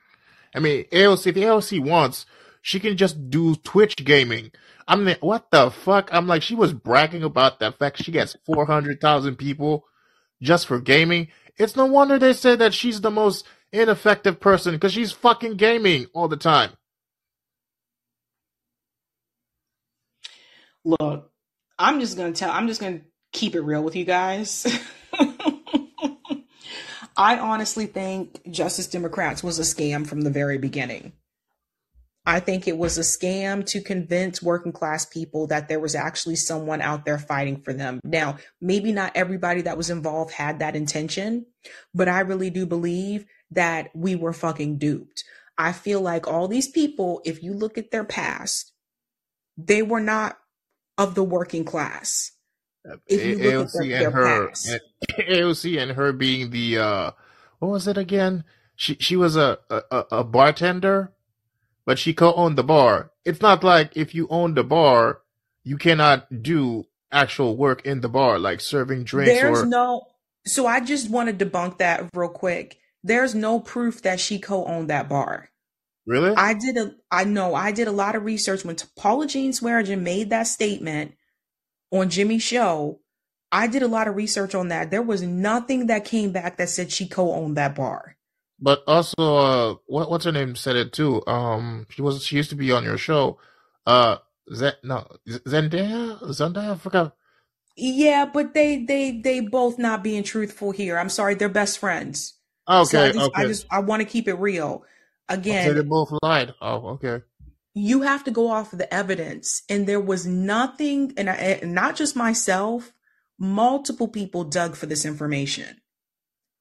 I 0.56 0.60
mean, 0.60 0.86
AOC, 0.91 1.27
if 1.27 1.36
AOC 1.36 1.82
wants, 1.82 2.26
she 2.61 2.80
can 2.80 2.98
just 2.98 3.30
do 3.30 3.56
Twitch 3.56 3.95
gaming. 3.98 4.52
I'm 4.88 5.06
like, 5.06 5.23
what 5.23 5.52
the 5.52 5.72
fuck? 5.72 6.10
I'm 6.14 6.27
like, 6.27 6.44
she 6.44 6.56
was 6.56 6.73
bragging 6.73 7.23
about 7.23 7.60
the 7.60 7.72
fact 7.72 8.03
she 8.03 8.11
gets 8.11 8.36
400,000 8.45 9.38
people 9.38 9.86
just 10.41 10.68
for 10.68 10.80
gaming. 10.82 11.30
It's 11.57 11.76
no 11.76 11.86
wonder 11.86 12.19
they 12.19 12.34
say 12.34 12.56
that 12.57 12.73
she's 12.73 13.02
the 13.02 13.11
most 13.11 13.45
ineffective 13.72 14.40
person 14.40 14.73
because 14.76 14.94
she's 14.94 15.11
fucking 15.11 15.56
gaming 15.56 16.07
all 16.14 16.27
the 16.27 16.38
time. 16.38 16.72
Look, 20.86 21.32
I'm 21.77 21.99
just 21.99 22.18
gonna 22.18 22.34
tell. 22.34 22.52
I'm 22.52 22.68
just 22.68 22.81
gonna 22.81 23.02
keep 23.31 23.56
it 23.56 23.61
real 23.61 23.84
with 23.84 23.95
you 23.95 24.06
guys. 24.06 24.65
I 27.18 27.38
honestly 27.38 27.85
think 27.85 28.41
Justice 28.52 28.88
Democrats 28.88 29.41
was 29.43 29.57
a 29.60 29.64
scam 29.64 30.06
from 30.06 30.22
the 30.22 30.30
very 30.30 30.57
beginning. 30.57 31.14
I 32.26 32.39
think 32.39 32.68
it 32.68 32.77
was 32.77 32.97
a 32.97 33.02
scam 33.02 33.65
to 33.68 33.81
convince 33.81 34.41
working 34.41 34.72
class 34.72 35.06
people 35.06 35.47
that 35.47 35.69
there 35.69 35.80
was 35.80 35.93
actually 35.93 36.38
someone 36.38 36.81
out 36.81 37.06
there 37.06 37.19
fighting 37.19 37.61
for 37.61 37.72
them. 37.72 37.99
Now, 38.03 38.38
maybe 38.60 38.91
not 38.91 39.11
everybody 39.15 39.61
that 39.61 39.77
was 39.77 39.91
involved 39.91 40.31
had 40.31 40.60
that 40.60 40.76
intention, 40.76 41.45
but 41.93 42.10
I 42.10 42.22
really 42.22 42.49
do 42.49 42.65
believe 42.65 43.26
that 43.52 43.91
we 43.93 44.15
were 44.15 44.34
fucking 44.34 44.80
duped. 44.80 45.23
I 45.57 45.72
feel 45.72 46.02
like 46.02 46.27
all 46.27 46.47
these 46.47 46.68
people, 46.68 47.22
if 47.26 47.43
you 47.43 47.53
look 47.53 47.77
at 47.77 47.91
their 47.91 48.03
past, 48.03 48.73
they 49.57 49.84
were 49.84 50.02
not 50.02 50.38
of 50.98 51.16
the 51.16 51.24
working 51.24 51.66
class. 51.66 52.32
If 53.08 53.26
you 53.26 53.38
look 53.38 53.40
at 53.40 53.44
their, 53.44 53.60
AOC 53.64 53.90
their 53.90 54.06
and 54.06 54.14
her, 54.14 54.48
past. 54.48 54.70
and 54.70 54.82
AOC 55.28 55.82
and 55.82 55.92
her 55.92 56.14
being 56.14 56.52
the, 56.52 56.78
uh, 56.78 57.12
what 57.60 57.70
was 57.70 57.88
it 57.88 57.98
again? 57.98 58.44
She, 58.76 58.96
she 58.96 59.16
was 59.16 59.36
a, 59.36 59.60
a, 59.70 60.06
a 60.12 60.24
bartender, 60.24 61.14
but 61.86 61.98
she 61.98 62.14
co-owned 62.14 62.58
the 62.58 62.64
bar. 62.64 63.12
It's 63.24 63.42
not 63.42 63.64
like 63.64 63.96
if 63.96 64.14
you 64.14 64.28
own 64.30 64.54
the 64.54 64.64
bar, 64.64 65.22
you 65.64 65.78
cannot 65.78 66.44
do 66.44 66.86
actual 67.12 67.58
work 67.58 67.86
in 67.86 68.02
the 68.02 68.10
bar, 68.10 68.38
like 68.38 68.62
serving 68.62 69.04
drinks 69.04 69.34
There's 69.34 69.62
or, 69.62 69.66
no, 69.66 70.04
so 70.46 70.68
I 70.68 70.80
just 70.80 71.10
want 71.10 71.38
to 71.38 71.46
debunk 71.46 71.80
that 71.80 72.10
real 72.14 72.30
quick. 72.30 72.78
There's 73.04 73.34
no 73.34 73.60
proof 73.60 74.02
that 74.04 74.20
she 74.20 74.40
co-owned 74.40 74.90
that 74.90 75.10
bar. 75.10 75.50
Really? 76.06 76.34
I 76.36 76.53
did 76.53 76.77
a, 76.77 76.95
I 77.11 77.23
know 77.23 77.56
I 77.56 77.72
did 77.72 77.88
a 77.88 77.91
lot 77.91 78.15
of 78.15 78.23
research 78.23 78.64
when 78.64 78.76
Paula 78.95 79.27
Jean 79.27 79.52
Swearengin 79.52 80.02
made 80.02 80.30
that 80.30 80.48
statement 80.48 81.15
on 81.91 82.10
Jimmy's 82.10 82.44
show. 82.44 82.99
I 83.52 83.68
did 83.68 83.84
a 83.84 83.88
lot 83.88 84.07
of 84.07 84.15
research 84.15 84.53
on 84.53 84.68
that. 84.69 84.91
There 84.91 85.02
was 85.02 85.22
nothing 85.22 85.88
that 85.88 86.06
came 86.06 86.32
back 86.32 86.57
that 86.57 86.69
said 86.69 86.91
she 86.91 87.07
co-owned 87.07 87.57
that 87.57 87.76
bar. 87.76 88.18
But 88.60 88.84
also, 88.88 89.36
uh, 89.36 89.76
what, 89.86 90.10
what's 90.10 90.26
her 90.26 90.32
name 90.32 90.56
said 90.56 90.76
it 90.76 90.94
too. 90.94 91.26
Um, 91.27 91.88
she 91.90 92.02
was, 92.02 92.23
she 92.23 92.36
used 92.38 92.49
to 92.52 92.56
be 92.56 92.72
on 92.72 92.84
your 92.84 92.98
show. 92.98 93.40
Uh, 93.86 94.18
Z- 94.53 94.73
no, 94.84 95.07
Zendaya? 95.27 96.22
Zendaya? 96.23 96.72
I 96.73 96.76
forgot. 96.76 97.15
Yeah, 97.76 98.26
but 98.26 98.53
they 98.53 98.86
they 98.86 99.19
they 99.19 99.41
both 99.41 99.77
not 99.77 100.03
being 100.03 100.23
truthful 100.23 100.72
here. 100.72 100.98
I'm 100.98 101.10
sorry, 101.10 101.36
they're 101.36 101.49
best 101.49 101.77
friends. 101.80 102.34
So 102.84 102.99
I 102.99 103.07
Okay, 103.07 103.11
just 103.11 103.32
I 103.36 103.45
just 103.45 103.65
I 103.69 103.80
want 103.80 104.02
to 104.02 104.06
keep 104.07 104.27
it 104.27 104.36
real. 104.36 104.86
Again, 105.30 105.73
they 105.76 105.81
both 105.81 106.14
lied. 106.22 106.53
Oh, 106.61 106.88
okay. 106.95 107.22
you 107.73 108.02
have 108.03 108.23
to 108.26 108.31
go 108.31 108.49
off 108.49 108.72
of 108.73 108.80
the 108.80 108.93
evidence 108.93 109.64
and 109.69 109.88
there 109.88 109.99
was 109.99 110.26
nothing 110.26 111.14
and, 111.18 111.30
I, 111.30 111.34
and 111.34 111.73
not 111.73 111.95
just 111.95 112.15
myself 112.15 112.93
multiple 113.38 114.07
people 114.07 114.43
dug 114.45 114.76
for 114.76 114.85
this 114.85 115.06
information 115.06 115.81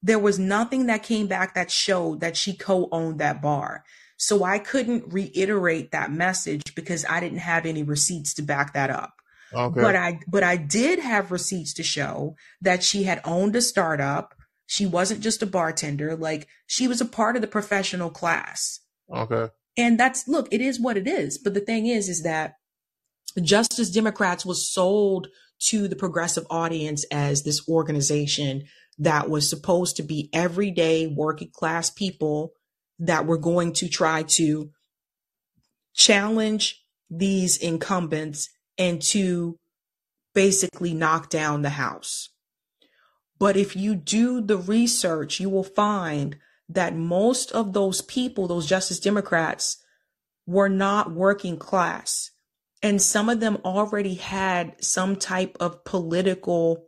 there 0.03 0.19
was 0.19 0.39
nothing 0.39 0.87
that 0.87 1.03
came 1.03 1.27
back 1.27 1.55
that 1.55 1.71
showed 1.71 2.21
that 2.21 2.37
she 2.37 2.53
co-owned 2.57 3.21
that 3.21 3.41
bar 3.41 3.85
so 4.17 4.43
i 4.45 4.59
couldn't 4.59 5.13
reiterate 5.13 5.93
that 5.93 6.11
message 6.11 6.75
because 6.75 7.05
i 7.09 7.21
didn't 7.21 7.39
have 7.39 7.65
any 7.67 7.83
receipts 7.83 8.35
to 8.35 8.43
back 8.43 8.73
that 8.73 8.91
up 8.91 9.15
Okay. 9.53 9.81
but 9.81 9.95
i 9.95 10.19
but 10.27 10.43
i 10.43 10.57
did 10.57 10.99
have 10.99 11.31
receipts 11.31 11.75
to 11.75 11.85
show 11.85 12.35
that 12.61 12.83
she 12.83 13.05
had 13.05 13.21
owned 13.25 13.55
a 13.55 13.61
startup 13.61 14.35
she 14.67 14.87
wasn't 14.87 15.21
just 15.21 15.43
a 15.43 15.47
bartender 15.47 16.17
like 16.17 16.47
she 16.67 16.89
was 16.89 17.01
a 17.01 17.07
part 17.07 17.37
of 17.37 17.43
the 17.43 17.49
professional 17.49 18.11
class. 18.11 18.81
Okay. 19.15 19.51
and 19.77 20.01
that's 20.01 20.27
look 20.27 20.49
it 20.51 20.61
is 20.61 20.81
what 20.81 20.97
it 20.97 21.07
is. 21.07 21.39
But 21.39 21.55
the 21.55 21.61
thing 21.61 21.87
is 21.87 22.09
is 22.09 22.23
that 22.23 22.55
justice 23.43 23.91
democrats 23.91 24.47
was 24.47 24.73
sold 24.73 25.29
to 25.59 25.89
the 25.89 25.97
progressive 25.97 26.47
audience 26.51 27.05
as 27.11 27.43
this 27.43 27.67
organization 27.69 28.65
that 28.99 29.29
was 29.29 29.49
supposed 29.49 29.97
to 29.97 30.03
be 30.03 30.31
everyday 30.33 31.07
working 31.07 31.51
class 31.53 31.91
people 31.91 32.53
that 32.99 33.27
were 33.27 33.39
going 33.39 33.73
to 33.73 33.89
try 33.89 34.23
to 34.23 34.71
challenge 35.95 36.85
these 37.11 37.57
incumbents 37.57 38.49
and 38.79 39.03
to 39.03 39.59
basically 40.35 40.95
knock 40.95 41.29
down 41.29 41.63
the 41.63 41.71
house 41.71 42.31
but 43.39 43.57
if 43.57 43.77
you 43.77 43.95
do 43.95 44.41
the 44.41 44.59
research 44.59 45.41
you 45.41 45.49
will 45.49 45.65
find 45.65 46.37
that 46.69 46.97
most 46.97 47.53
of 47.53 47.73
those 47.73 48.01
people 48.01 48.47
those 48.47 48.67
justice 48.67 49.01
democrats 49.01 49.85
were 50.47 50.69
not 50.69 51.13
working 51.13 51.57
class. 51.57 52.31
And 52.83 53.01
some 53.01 53.29
of 53.29 53.41
them 53.41 53.59
already 53.65 54.15
had 54.15 54.83
some 54.85 55.17
type 55.17 55.57
of 55.59 55.85
political 55.85 56.85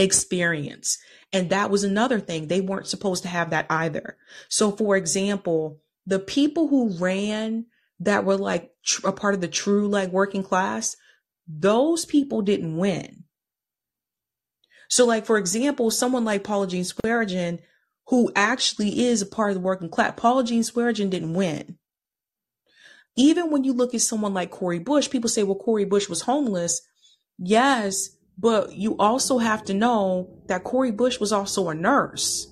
experience. 0.00 0.98
And 1.32 1.50
that 1.50 1.70
was 1.70 1.84
another 1.84 2.18
thing. 2.18 2.48
They 2.48 2.60
weren't 2.60 2.88
supposed 2.88 3.22
to 3.22 3.28
have 3.28 3.50
that 3.50 3.66
either. 3.70 4.16
So, 4.48 4.72
for 4.72 4.96
example, 4.96 5.80
the 6.06 6.18
people 6.18 6.68
who 6.68 6.96
ran 6.98 7.66
that 8.00 8.24
were 8.24 8.36
like 8.36 8.72
tr- 8.84 9.08
a 9.08 9.12
part 9.12 9.34
of 9.34 9.40
the 9.40 9.48
true 9.48 9.88
like 9.88 10.10
working 10.10 10.42
class, 10.42 10.96
those 11.46 12.04
people 12.04 12.42
didn't 12.42 12.76
win. 12.76 13.24
So, 14.88 15.04
like, 15.06 15.26
for 15.26 15.38
example, 15.38 15.90
someone 15.90 16.24
like 16.24 16.44
Paula 16.44 16.66
Jean 16.68 16.84
Swearengin, 16.84 17.60
who 18.08 18.30
actually 18.36 19.06
is 19.06 19.22
a 19.22 19.26
part 19.26 19.50
of 19.50 19.54
the 19.54 19.60
working 19.60 19.88
class, 19.88 20.14
Paula 20.16 20.44
Jean 20.44 20.62
Swearengin 20.62 21.10
didn't 21.10 21.34
win 21.34 21.78
even 23.16 23.50
when 23.50 23.64
you 23.64 23.72
look 23.72 23.94
at 23.94 24.02
someone 24.02 24.34
like 24.34 24.50
Cori 24.50 24.78
Bush, 24.78 25.10
people 25.10 25.30
say, 25.30 25.42
well, 25.42 25.56
Cori 25.56 25.86
Bush 25.86 26.08
was 26.08 26.22
homeless. 26.22 26.82
Yes, 27.38 28.10
but 28.38 28.74
you 28.74 28.96
also 28.98 29.38
have 29.38 29.64
to 29.64 29.74
know 29.74 30.28
that 30.48 30.64
Cori 30.64 30.90
Bush 30.90 31.18
was 31.18 31.32
also 31.32 31.70
a 31.70 31.74
nurse. 31.74 32.46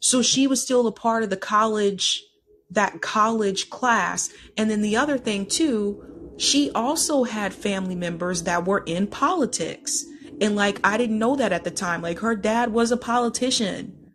So 0.00 0.20
she 0.20 0.46
was 0.46 0.62
still 0.62 0.86
a 0.86 0.92
part 0.92 1.22
of 1.22 1.30
the 1.30 1.36
college, 1.36 2.22
that 2.70 3.00
college 3.00 3.70
class. 3.70 4.28
And 4.58 4.70
then 4.70 4.82
the 4.82 4.96
other 4.96 5.16
thing 5.16 5.46
too, 5.46 6.34
she 6.36 6.70
also 6.74 7.24
had 7.24 7.54
family 7.54 7.94
members 7.94 8.42
that 8.42 8.66
were 8.66 8.82
in 8.84 9.06
politics. 9.06 10.04
And 10.40 10.56
like, 10.56 10.80
I 10.84 10.96
didn't 10.96 11.18
know 11.18 11.36
that 11.36 11.52
at 11.52 11.64
the 11.64 11.70
time. 11.70 12.02
Like 12.02 12.18
her 12.20 12.34
dad 12.36 12.72
was 12.72 12.90
a 12.90 12.96
politician. 12.96 14.12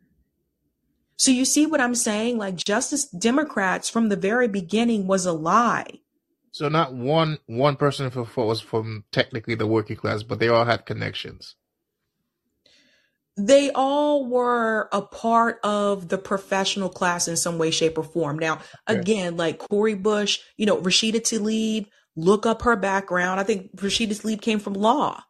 So 1.18 1.32
you 1.32 1.44
see 1.44 1.66
what 1.66 1.82
I'm 1.82 1.96
saying? 1.96 2.38
Like 2.38 2.56
Justice 2.56 3.06
Democrats 3.06 3.90
from 3.90 4.10
the 4.10 4.16
very 4.16 4.48
beginning 4.48 5.06
was 5.06 5.26
a 5.26 5.34
lie. 5.34 6.00
So 6.52 6.70
not 6.70 6.94
one 6.94 7.38
one 7.46 7.76
person 7.76 8.10
for, 8.10 8.26
for 8.26 8.48
was 8.48 8.62
from 8.62 9.04
technically 9.12 9.56
the 9.56 9.68
working 9.68 9.98
class, 9.98 10.24
but 10.24 10.40
they 10.40 10.48
all 10.48 10.66
had 10.66 10.86
connections. 10.86 11.56
They 13.38 13.72
all 13.72 14.26
were 14.26 14.90
a 14.92 15.02
part 15.02 15.60
of 15.64 16.10
the 16.10 16.18
professional 16.18 16.90
class 16.90 17.28
in 17.28 17.38
some 17.38 17.58
way, 17.58 17.72
shape, 17.72 17.98
or 17.98 18.04
form. 18.04 18.38
Now, 18.38 18.60
again, 18.86 19.38
like 19.38 19.60
Cori 19.60 19.96
Bush, 19.96 20.40
you 20.58 20.66
know, 20.66 20.78
Rashida 20.78 21.22
Tlaib, 21.22 21.86
look 22.18 22.46
up 22.46 22.64
her 22.64 22.76
background. 22.76 23.40
I 23.40 23.44
think 23.44 23.76
Rashida 23.78 24.10
Tlaib 24.10 24.42
came 24.42 24.60
from 24.60 24.74
law, 24.74 25.24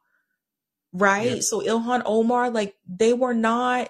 right? 0.93 1.35
Yeah. 1.35 1.41
So 1.41 1.61
Ilhan 1.61 2.03
Omar, 2.05 2.49
like 2.49 2.75
they 2.87 3.13
were 3.13 3.33
not 3.33 3.89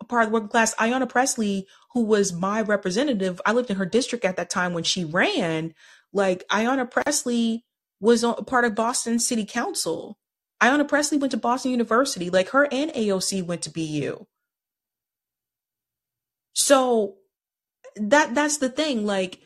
a 0.00 0.04
part 0.04 0.24
of 0.24 0.30
the 0.30 0.34
working 0.34 0.48
class. 0.48 0.74
Ayanna 0.76 1.08
Pressley, 1.08 1.66
who 1.92 2.04
was 2.04 2.32
my 2.32 2.62
representative, 2.62 3.40
I 3.44 3.52
lived 3.52 3.70
in 3.70 3.76
her 3.76 3.86
district 3.86 4.24
at 4.24 4.36
that 4.36 4.50
time 4.50 4.72
when 4.72 4.84
she 4.84 5.04
ran. 5.04 5.74
Like 6.12 6.46
Ayanna 6.48 6.90
Pressley 6.90 7.64
was 8.00 8.24
a 8.24 8.34
part 8.34 8.64
of 8.64 8.74
Boston 8.74 9.18
City 9.18 9.44
Council. 9.44 10.18
Ayanna 10.62 10.88
Pressley 10.88 11.18
went 11.18 11.30
to 11.32 11.36
Boston 11.36 11.70
University. 11.70 12.30
Like 12.30 12.50
her 12.50 12.68
and 12.70 12.90
AOC 12.92 13.44
went 13.44 13.62
to 13.62 13.70
BU. 13.70 14.26
So 16.52 17.16
that 17.96 18.34
that's 18.34 18.58
the 18.58 18.68
thing. 18.68 19.06
Like 19.06 19.40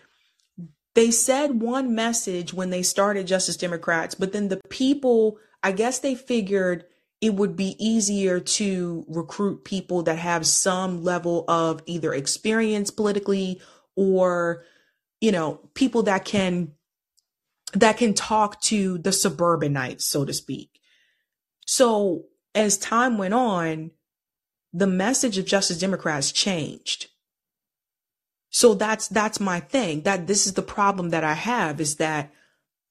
they 0.95 1.11
said 1.11 1.61
one 1.61 1.95
message 1.95 2.55
when 2.55 2.71
they 2.71 2.83
started 2.83 3.27
Justice 3.27 3.57
Democrats, 3.57 4.15
but 4.15 4.33
then 4.33 4.49
the 4.49 4.61
people, 4.69 5.39
I 5.63 5.73
guess 5.73 5.99
they 5.99 6.15
figured 6.15 6.85
it 7.25 7.33
would 7.33 7.57
be 7.57 7.75
easier 7.83 8.39
to 8.39 9.03
recruit 9.09 9.65
people 9.65 10.03
that 10.03 10.19
have 10.19 10.47
some 10.47 11.03
level 11.03 11.47
of 11.49 11.81
either 11.87 12.13
experience 12.13 12.91
politically 12.91 13.63
or, 13.97 14.63
you 15.23 15.33
know, 15.33 15.55
people 15.73 16.03
that 16.03 16.27
can 16.27 16.73
that 17.73 17.97
can 17.97 18.13
talk 18.13 18.61
to 18.61 18.99
the 18.99 19.11
suburbanites, 19.11 20.07
so 20.07 20.27
to 20.27 20.35
speak. 20.35 20.79
So 21.65 22.27
as 22.55 22.77
time 22.77 23.17
went 23.17 23.33
on, 23.33 23.93
the 24.75 24.87
message 24.87 25.39
of 25.39 25.47
Justice 25.47 25.79
Democrats 25.79 26.31
changed. 26.31 27.07
So 28.51 28.75
that's 28.75 29.09
that's 29.09 29.41
my 29.41 29.61
thing. 29.61 30.03
That 30.03 30.27
this 30.27 30.47
is 30.47 30.53
the 30.53 30.61
problem 30.61 31.09
that 31.09 31.25
I 31.25 31.33
have 31.33 31.81
is 31.81 31.97
that 31.97 32.35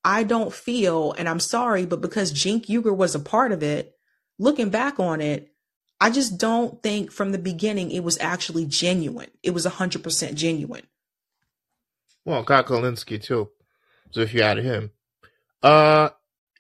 I 0.04 0.24
don't 0.24 0.52
feel, 0.52 1.12
and 1.20 1.30
I'm 1.30 1.40
sorry, 1.40 1.86
but 1.86 2.02
because 2.02 2.34
Cenk 2.34 2.66
Uygur 2.66 2.98
was 2.98 3.14
a 3.14 3.20
part 3.20 3.52
of 3.52 3.62
it, 3.62 3.93
looking 4.40 4.70
back 4.70 5.00
on 5.00 5.22
it, 5.22 5.52
I 6.00 6.10
just 6.10 6.38
don't 6.38 6.82
think 6.84 7.12
from 7.12 7.32
the 7.32 7.38
beginning 7.38 7.92
it 7.92 8.04
was 8.04 8.18
actually 8.20 8.66
genuine. 8.66 9.30
It 9.42 9.52
was 9.52 9.66
100% 9.66 10.34
genuine. 10.36 10.88
Well, 12.26 12.44
Kulinski 12.44 13.22
too. 13.22 13.50
So 14.12 14.22
if 14.22 14.34
you 14.34 14.42
add 14.42 14.58
him, 14.58 14.92
uh, 15.62 16.10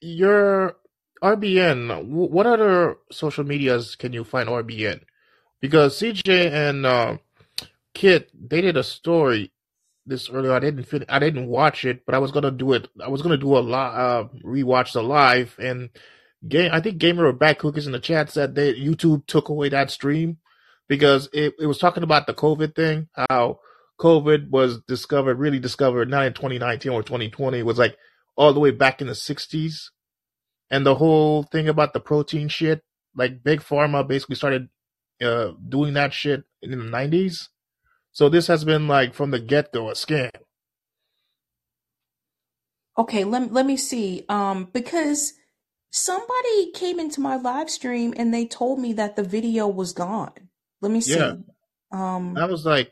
your 0.02 0.76
RBN. 1.24 2.06
What 2.06 2.46
other 2.46 2.98
social 3.10 3.46
medias 3.46 3.96
can 3.96 4.12
you 4.12 4.26
find 4.26 4.50
RBN? 4.50 5.02
Because 5.62 5.98
CJ 5.98 6.52
and 6.52 6.86
uh, 6.86 7.18
Kit 7.94 8.30
they 8.34 8.60
did 8.60 8.76
a 8.76 8.84
story 8.84 9.54
this 10.06 10.30
earlier. 10.30 10.52
I 10.52 10.60
didn't 10.60 10.84
fin- 10.84 11.06
I 11.08 11.20
didn't 11.20 11.48
watch 11.48 11.86
it, 11.86 12.06
but 12.06 12.14
I 12.14 12.18
was 12.18 12.32
gonna 12.32 12.52
do 12.52 12.74
it. 12.74 12.90
I 13.02 13.08
was 13.08 13.22
gonna 13.22 13.38
do 13.38 13.58
a 13.58 13.60
li- 13.60 13.74
uh, 13.74 14.26
rewatch 14.44 14.92
the 14.92 15.02
live 15.02 15.56
and 15.60 15.90
game. 16.48 16.72
I 16.74 16.80
think 16.80 16.98
Gamer 16.98 17.26
or 17.26 17.34
Back 17.34 17.60
Cookies 17.60 17.86
in 17.86 17.94
the 17.94 18.00
chat 18.00 18.30
said 18.30 18.56
that 18.56 18.78
YouTube 18.78 19.26
took 19.28 19.50
away 19.50 19.70
that 19.70 19.92
stream 19.92 20.38
because 20.88 21.30
it, 21.34 21.54
it 21.60 21.66
was 21.66 21.78
talking 21.78 22.04
about 22.04 22.28
the 22.28 22.34
COVID 22.34 22.76
thing, 22.76 23.08
how 23.14 23.60
COVID 24.00 24.50
was 24.50 24.82
discovered, 24.88 25.40
really 25.40 25.60
discovered 25.60 26.10
not 26.10 26.26
in 26.26 26.34
2019 26.34 26.92
or 26.92 27.04
2020. 27.04 27.60
It 27.60 27.66
was 27.66 27.78
like 27.78 27.98
all 28.36 28.54
the 28.54 28.60
way 28.60 28.72
back 28.72 29.02
in 29.02 29.08
the 29.08 29.14
60s. 29.14 29.90
And 30.70 30.86
the 30.86 30.96
whole 30.96 31.44
thing 31.44 31.70
about 31.70 31.94
the 31.94 32.00
protein 32.00 32.48
shit, 32.48 32.84
like 33.16 33.44
Big 33.44 33.62
Pharma 33.62 34.08
basically 34.08 34.36
started 34.36 34.70
uh, 35.22 35.52
doing 35.68 35.94
that 35.94 36.14
shit 36.14 36.44
in 36.62 36.72
the 36.72 36.78
90s. 36.78 37.50
So 38.12 38.30
this 38.30 38.48
has 38.48 38.64
been 38.64 38.88
like 38.88 39.14
from 39.14 39.32
the 39.32 39.40
get 39.40 39.72
go 39.72 39.90
a 39.90 39.94
scam. 39.94 40.32
Okay, 42.98 43.24
let, 43.24 43.52
let 43.52 43.66
me 43.66 43.78
see. 43.78 44.24
Um, 44.30 44.70
because 44.72 45.34
somebody 45.94 46.72
came 46.72 47.00
into 47.00 47.22
my 47.22 47.38
live 47.38 47.70
stream 47.70 48.14
and 48.18 48.34
they 48.34 48.46
told 48.46 48.80
me 48.80 48.94
that 48.94 49.16
the 49.16 49.24
video 49.24 49.68
was 49.68 49.94
gone. 49.94 50.34
Let 50.82 50.92
me 50.92 51.00
see. 51.00 51.16
Yeah. 51.16 51.36
Um, 51.92 52.36
I 52.36 52.46
was 52.46 52.66
like, 52.66 52.92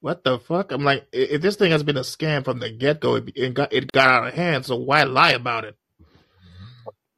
what 0.00 0.24
the 0.24 0.38
fuck? 0.38 0.72
I'm 0.72 0.82
like, 0.82 1.06
if 1.12 1.42
this 1.42 1.56
thing 1.56 1.70
has 1.72 1.82
been 1.82 1.98
a 1.98 2.00
scam 2.00 2.44
from 2.44 2.58
the 2.58 2.70
get 2.70 3.00
go, 3.00 3.16
it, 3.16 3.30
it 3.36 3.54
got 3.54 3.72
it 3.72 3.92
got 3.92 4.08
out 4.08 4.28
of 4.28 4.34
hand. 4.34 4.64
So 4.64 4.76
why 4.76 5.04
lie 5.04 5.32
about 5.32 5.64
it? 5.64 5.76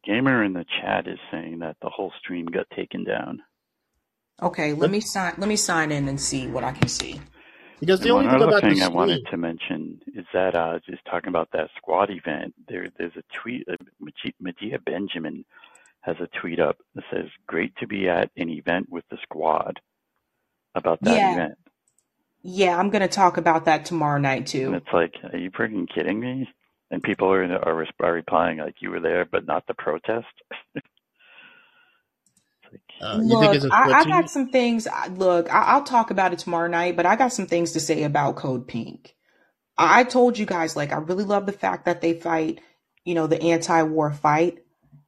Gamer 0.05 0.43
in 0.43 0.55
the 0.55 0.65
chat 0.81 1.07
is 1.07 1.19
saying 1.31 1.61
that 1.61 1.77
the 1.81 1.91
whole 1.91 2.13
stream 2.19 2.47
got 2.47 2.67
taken 2.75 3.05
down. 3.05 3.41
okay, 4.43 4.73
let 4.73 4.91
me 4.91 5.01
sign 5.01 5.35
let 5.39 5.49
me 5.49 5.57
sign 5.57 5.93
in 5.93 6.09
and 6.09 6.21
see 6.21 6.49
what 6.49 6.65
I 6.65 6.73
can 6.73 6.89
see. 6.89 7.21
Because 7.81 8.01
the 8.03 8.11
And 8.11 8.13
only 8.13 8.29
one 8.29 8.29
thing 8.29 8.43
other 8.43 8.53
about 8.53 8.69
the 8.69 8.75
thing 8.75 8.83
I 8.83 8.89
wanted 8.89 9.23
to 9.31 9.37
mention 9.39 10.01
is 10.15 10.27
that 10.35 10.57
uh, 10.57 10.81
just 10.89 11.05
talking 11.07 11.29
about 11.31 11.51
that 11.53 11.71
squad 11.77 12.11
event, 12.11 12.55
there 12.69 12.89
there's 12.99 13.17
a 13.17 13.25
tweet. 13.43 13.69
Uh, 13.71 13.77
Medea 14.41 14.79
Benjamin 14.81 15.45
has 16.03 16.17
a 16.21 16.29
tweet 16.41 16.61
up 16.61 16.79
that 16.95 17.05
says, 17.13 17.27
"Great 17.47 17.75
to 17.79 17.87
be 17.89 18.09
at 18.09 18.31
an 18.37 18.51
event 18.51 18.89
with 18.91 19.05
the 19.11 19.19
squad." 19.25 19.81
About 20.77 21.01
that 21.05 21.23
Yeah. 21.23 21.25
event. 21.25 21.55
Yeah, 22.43 22.79
I'm 22.79 22.91
going 22.91 23.03
to 23.03 23.09
talk 23.09 23.37
about 23.39 23.67
that 23.67 23.85
tomorrow 23.87 24.19
night 24.21 24.47
too. 24.49 24.67
And 24.67 24.75
too. 24.75 24.77
it's 24.77 24.87
like, 24.93 25.15
are 25.33 25.39
you 25.39 25.51
freaking 25.53 25.89
kidding 25.95 26.21
me? 26.21 26.49
And 26.91 27.03
people 27.03 27.33
are 27.33 27.45
are, 27.45 27.87
are 28.01 28.13
replying 28.15 28.59
like, 28.59 28.77
you 28.81 28.91
were 28.91 29.01
there, 29.01 29.27
but 29.27 29.47
not 29.47 29.67
the 29.69 29.75
protest. 29.75 30.27
It's 33.01 33.09
like, 33.09 33.19
Uh, 33.19 33.23
you 33.23 33.41
think 33.41 33.55
Look, 33.55 33.55
it's 33.55 33.65
a 33.65 33.71
I, 33.73 34.01
I 34.01 34.05
got 34.05 34.31
some 34.31 34.51
things. 34.51 34.89
Look, 35.11 35.53
I, 35.53 35.63
I'll 35.63 35.85
talk 35.85 36.11
about 36.11 36.33
it 36.33 36.39
tomorrow 36.41 36.69
night, 36.69 36.97
but 36.97 37.07
I 37.07 37.17
got 37.17 37.33
some 37.33 37.47
things 37.47 37.73
to 37.73 37.81
say 37.81 38.03
about 38.05 38.37
Code 38.37 38.69
Pink. 38.69 39.15
I 39.79 40.01
I 40.01 40.05
told 40.05 40.39
you 40.39 40.47
guys, 40.47 40.77
like, 40.77 40.93
I 40.93 40.99
really 40.99 41.25
love 41.25 41.47
the 41.47 41.53
fact 41.53 41.87
that 41.87 42.01
they 42.01 42.15
fight, 42.15 42.61
you 43.05 43.15
know, 43.15 43.27
the 43.27 43.43
anti 43.43 43.83
war 43.83 44.13
fight. 44.13 44.59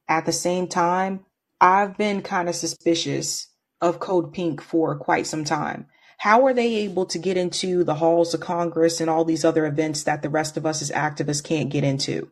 At 0.07 0.25
the 0.25 0.31
same 0.33 0.67
time, 0.67 1.25
I've 1.61 1.97
been 1.97 2.21
kind 2.21 2.49
of 2.49 2.55
suspicious 2.55 3.47
of 3.81 3.99
Code 3.99 4.33
Pink 4.33 4.61
for 4.61 4.95
quite 4.97 5.27
some 5.27 5.45
time. 5.45 5.87
How 6.17 6.45
are 6.45 6.53
they 6.53 6.75
able 6.77 7.05
to 7.07 7.19
get 7.19 7.37
into 7.37 7.83
the 7.83 7.95
halls 7.95 8.33
of 8.33 8.39
Congress 8.39 9.01
and 9.01 9.09
all 9.09 9.25
these 9.25 9.45
other 9.45 9.65
events 9.65 10.03
that 10.03 10.21
the 10.21 10.29
rest 10.29 10.57
of 10.57 10.65
us 10.65 10.81
as 10.81 10.91
activists 10.91 11.43
can't 11.43 11.69
get 11.69 11.83
into? 11.83 12.31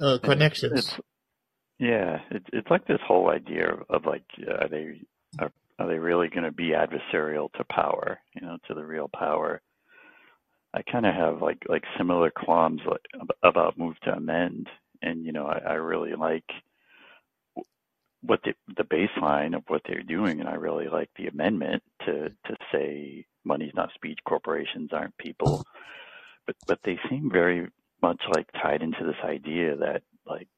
Uh, 0.00 0.18
connections. 0.18 0.72
it's 0.78 1.00
yeah, 1.78 2.18
it's 2.30 2.46
it's 2.52 2.70
like 2.70 2.86
this 2.86 3.00
whole 3.06 3.30
idea 3.30 3.68
of, 3.90 4.06
like, 4.06 4.24
are 4.48 4.68
they 4.68 5.00
are, 5.40 5.52
are 5.78 5.88
they 5.88 5.98
really 5.98 6.28
going 6.28 6.44
to 6.44 6.52
be 6.52 6.70
adversarial 6.72 7.52
to 7.54 7.64
power? 7.64 8.20
You 8.34 8.46
know, 8.46 8.58
to 8.68 8.74
the 8.74 8.84
real 8.84 9.08
power. 9.14 9.60
I 10.74 10.82
kind 10.82 11.06
of 11.06 11.14
have 11.14 11.42
like 11.42 11.58
like 11.68 11.84
similar 11.98 12.30
qualms 12.30 12.80
like 12.86 13.30
about 13.42 13.78
move 13.78 13.98
to 14.04 14.12
amend, 14.14 14.68
and 15.02 15.24
you 15.24 15.32
know, 15.32 15.46
I, 15.46 15.58
I 15.58 15.74
really 15.74 16.14
like 16.14 16.44
what 18.22 18.40
the 18.44 18.54
the 18.76 18.84
baseline 18.84 19.56
of 19.56 19.64
what 19.68 19.82
they're 19.86 20.02
doing, 20.02 20.40
and 20.40 20.48
I 20.48 20.54
really 20.54 20.88
like 20.88 21.10
the 21.16 21.28
amendment 21.28 21.82
to 22.06 22.30
to 22.30 22.56
say 22.72 23.26
money's 23.44 23.74
not 23.74 23.90
speech, 23.94 24.18
corporations 24.26 24.90
aren't 24.92 25.16
people, 25.18 25.64
but 26.46 26.56
but 26.66 26.80
they 26.84 26.98
seem 27.10 27.30
very 27.32 27.68
much 28.02 28.20
like 28.34 28.46
tied 28.62 28.82
into 28.82 29.04
this 29.04 29.22
idea 29.24 29.76
that 29.76 30.02
like 30.26 30.48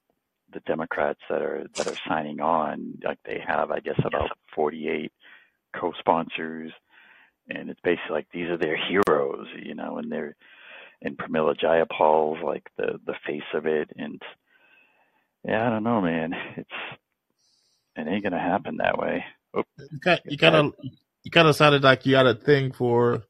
the 0.56 0.62
Democrats 0.72 1.20
that 1.30 1.42
are 1.42 1.66
that 1.76 1.88
are 1.88 1.98
signing 2.08 2.40
on, 2.40 2.98
like 3.04 3.18
they 3.26 3.40
have, 3.46 3.70
I 3.70 3.80
guess, 3.80 4.00
about 4.04 4.30
48 4.54 5.12
co-sponsors, 5.78 6.72
and 7.48 7.70
it's 7.70 7.80
basically 7.84 8.12
like 8.16 8.28
these 8.32 8.48
are 8.48 8.58
their 8.58 8.78
heroes, 8.78 9.48
you 9.62 9.74
know, 9.76 9.98
and 9.98 10.10
they're 10.10 10.36
and 11.02 11.18
Pramila 11.18 11.56
Jayapal's 11.60 12.42
like 12.44 12.64
the 12.78 12.98
the 13.06 13.14
face 13.26 13.42
of 13.54 13.66
it, 13.66 13.90
and 13.96 14.22
yeah, 15.44 15.66
I 15.66 15.70
don't 15.70 15.84
know, 15.84 16.00
man, 16.00 16.34
it's 16.56 16.70
it 17.96 18.08
ain't 18.08 18.24
gonna 18.24 18.40
happen 18.40 18.78
that 18.78 18.98
way. 18.98 19.24
Oh, 19.54 19.64
You 19.92 20.00
kind 20.00 20.20
get 20.24 20.32
you 20.32 20.38
kind 20.38 20.54
that. 20.54 20.56
of 20.56 20.74
you 21.24 21.30
kind 21.32 21.48
of 21.48 21.56
sounded 21.56 21.84
like 21.84 22.06
you 22.06 22.16
had 22.16 22.26
a 22.26 22.34
thing 22.34 22.72
for 22.72 23.24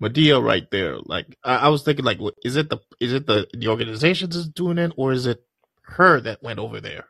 Medea 0.00 0.40
right 0.40 0.70
there. 0.70 0.98
Like 1.04 1.38
I, 1.44 1.56
I 1.56 1.68
was 1.70 1.84
thinking, 1.84 2.04
like, 2.04 2.20
what- 2.20 2.34
is 2.44 2.56
it 2.56 2.70
the 2.70 2.78
is 3.00 3.12
it 3.14 3.26
the 3.26 3.48
the 3.54 3.68
organizations 3.68 4.36
is 4.36 4.48
doing 4.48 4.78
it, 4.78 4.92
or 4.96 5.12
is 5.12 5.26
it 5.26 5.44
her 5.82 6.20
that 6.20 6.42
went 6.42 6.58
over 6.58 6.80
there? 6.80 7.06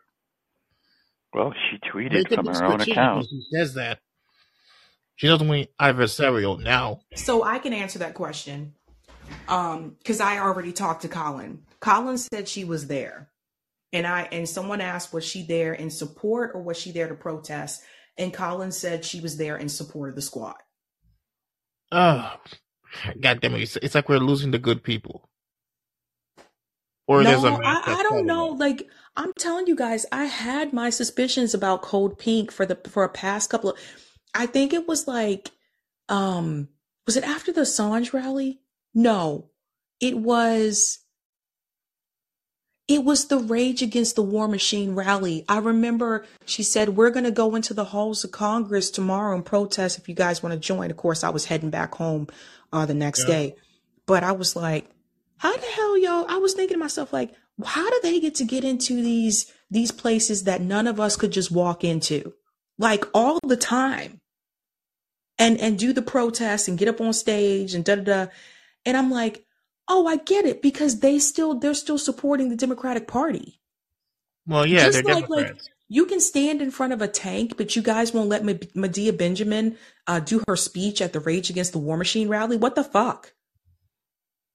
Well, 1.35 1.55
she 1.71 1.79
tweeted 1.91 2.35
from 2.35 2.47
her 2.47 2.65
own 2.65 2.81
account. 2.81 3.27
she 3.29 3.43
says 3.53 3.75
that 3.75 4.01
she 5.17 5.27
doesn't 5.29 5.49
mean 5.49 5.67
adversarial 5.81 6.61
now. 6.63 7.01
So 7.15 7.43
I 7.45 7.59
can 7.59 7.73
answer 7.73 7.99
that 8.01 8.15
question 8.15 8.75
um 9.49 9.97
because 9.99 10.21
i 10.21 10.39
already 10.39 10.73
talked 10.73 11.03
to 11.03 11.09
colin 11.09 11.63
colin 11.81 12.19
said 12.19 12.47
she 12.47 12.65
was 12.65 12.87
there 12.87 13.31
and 13.93 14.07
i 14.07 14.29
and 14.31 14.47
someone 14.49 14.81
asked 14.81 15.13
was 15.13 15.25
she 15.25 15.43
there 15.43 15.73
in 15.73 15.89
support 15.91 16.51
or 16.55 16.61
was 16.61 16.77
she 16.77 16.91
there 16.91 17.09
to 17.09 17.15
protest 17.15 17.83
and 18.19 18.35
colin 18.35 18.71
said 18.71 19.05
she 19.05 19.21
was 19.21 19.39
there 19.39 19.57
in 19.57 19.69
support 19.71 20.11
of 20.11 20.17
the 20.17 20.23
squad 20.23 20.57
Oh, 21.93 22.33
God 23.21 23.41
damn 23.41 23.55
it! 23.55 23.63
It's, 23.63 23.77
it's 23.77 23.95
like 23.95 24.09
we're 24.09 24.19
losing 24.19 24.51
the 24.51 24.59
good 24.59 24.83
people, 24.83 25.29
or 27.07 27.23
no 27.23 27.61
i 27.65 27.83
i 27.99 28.03
don't 28.03 28.27
know 28.27 28.47
like 28.49 28.89
i'm 29.17 29.33
telling 29.39 29.67
you 29.67 29.77
guys 29.77 30.07
i 30.13 30.25
had 30.25 30.73
my 30.73 30.91
suspicions 30.91 31.55
about 31.55 31.83
Code 31.83 32.19
Pink 32.19 32.51
for 32.51 32.67
the 32.67 32.77
for 32.89 33.05
a 33.05 33.09
past 33.09 33.51
couple 33.51 33.71
of 33.71 33.79
i 34.35 34.47
think 34.47 34.73
it 34.73 34.87
was 34.89 35.07
like 35.07 35.51
um 36.09 36.69
was 37.07 37.17
it 37.17 37.25
after 37.25 37.53
the 37.53 37.63
Assange 37.63 38.13
rally 38.13 38.61
no 38.95 39.51
it 40.01 40.17
was 40.19 40.99
It 42.89 43.05
was 43.05 43.29
the 43.29 43.39
Rage 43.39 43.81
Against 43.81 44.17
the 44.17 44.23
War 44.23 44.49
Machine 44.49 44.95
rally. 44.95 45.45
I 45.49 45.59
remember 45.59 46.27
she 46.45 46.63
said, 46.63 46.91
We're 46.91 47.11
going 47.11 47.25
to 47.25 47.31
go 47.31 47.55
into 47.55 47.73
the 47.73 47.85
halls 47.87 48.25
of 48.25 48.33
Congress 48.33 48.91
tomorrow 48.91 49.35
and 49.35 49.45
protest 49.45 49.99
if 49.99 50.09
you 50.09 50.15
guys 50.15 50.43
want 50.43 50.53
to 50.53 50.59
join. 50.59 50.91
Of 50.91 50.97
course, 50.97 51.23
I 51.25 51.31
was 51.31 51.47
heading 51.47 51.71
back 51.71 51.95
home 51.95 52.27
uh, 52.73 52.85
the 52.85 52.93
next 52.95 53.21
Yeah. 53.21 53.35
day. 53.35 53.57
But 54.07 54.25
I 54.25 54.33
was 54.33 54.57
like, 54.57 54.91
How 55.43 55.57
the 55.57 55.67
hell, 55.67 55.99
y'all? 55.99 56.25
I 56.29 56.37
was 56.37 56.55
thinking 56.55 56.77
to 56.77 56.79
myself, 56.79 57.13
like, 57.13 57.35
how 57.65 57.91
do 57.91 57.99
they 58.01 58.21
get 58.21 58.37
to 58.37 58.45
get 58.45 58.63
into 58.63 59.03
these 59.03 59.53
these 59.69 59.91
places 59.91 60.45
that 60.45 60.61
none 60.61 60.87
of 60.87 61.01
us 61.01 61.17
could 61.17 61.33
just 61.33 61.51
walk 61.51 61.83
into? 61.83 62.33
Like 62.79 63.05
all 63.13 63.41
the 63.43 63.57
time. 63.57 64.21
And 65.41 65.59
and 65.61 65.77
do 65.77 65.93
the 65.93 66.01
protest 66.01 66.69
and 66.69 66.79
get 66.79 66.87
up 66.87 67.01
on 67.01 67.13
stage 67.13 67.75
and 67.75 67.85
da 67.85 67.97
da 67.97 68.03
da. 68.03 68.27
And 68.87 68.97
I'm 68.97 69.11
like, 69.11 69.45
oh, 69.89 70.07
I 70.07 70.19
get 70.19 70.45
it 70.45 70.63
because 70.63 71.01
they 71.01 71.19
still 71.19 71.59
they're 71.59 71.75
still 71.75 71.99
supporting 71.99 72.49
the 72.49 72.55
Democratic 72.55 73.09
Party. 73.09 73.61
Well, 74.47 74.65
yeah, 74.65 74.91
they're 74.91 75.03
Just 75.03 75.07
like 75.07 75.29
like 75.29 75.61
you 75.89 76.07
can 76.07 76.21
stand 76.21 76.63
in 76.63 76.71
front 76.71 76.93
of 76.93 77.03
a 77.03 77.09
tank, 77.09 77.57
but 77.57 77.75
you 77.75 77.83
guys 77.83 78.15
won't 78.15 78.29
let 78.29 78.45
Medea 78.77 79.13
Benjamin 79.13 79.77
uh, 80.07 80.21
do 80.21 80.45
her 80.47 80.55
speech 80.55 81.03
at 81.03 81.13
the 81.13 81.19
Rage 81.19 81.51
Against 81.51 81.73
the 81.73 81.81
War 81.81 81.97
Machine 81.97 82.29
rally. 82.29 82.57
What 82.57 82.77
the 82.77 82.85
fuck? 82.85 83.33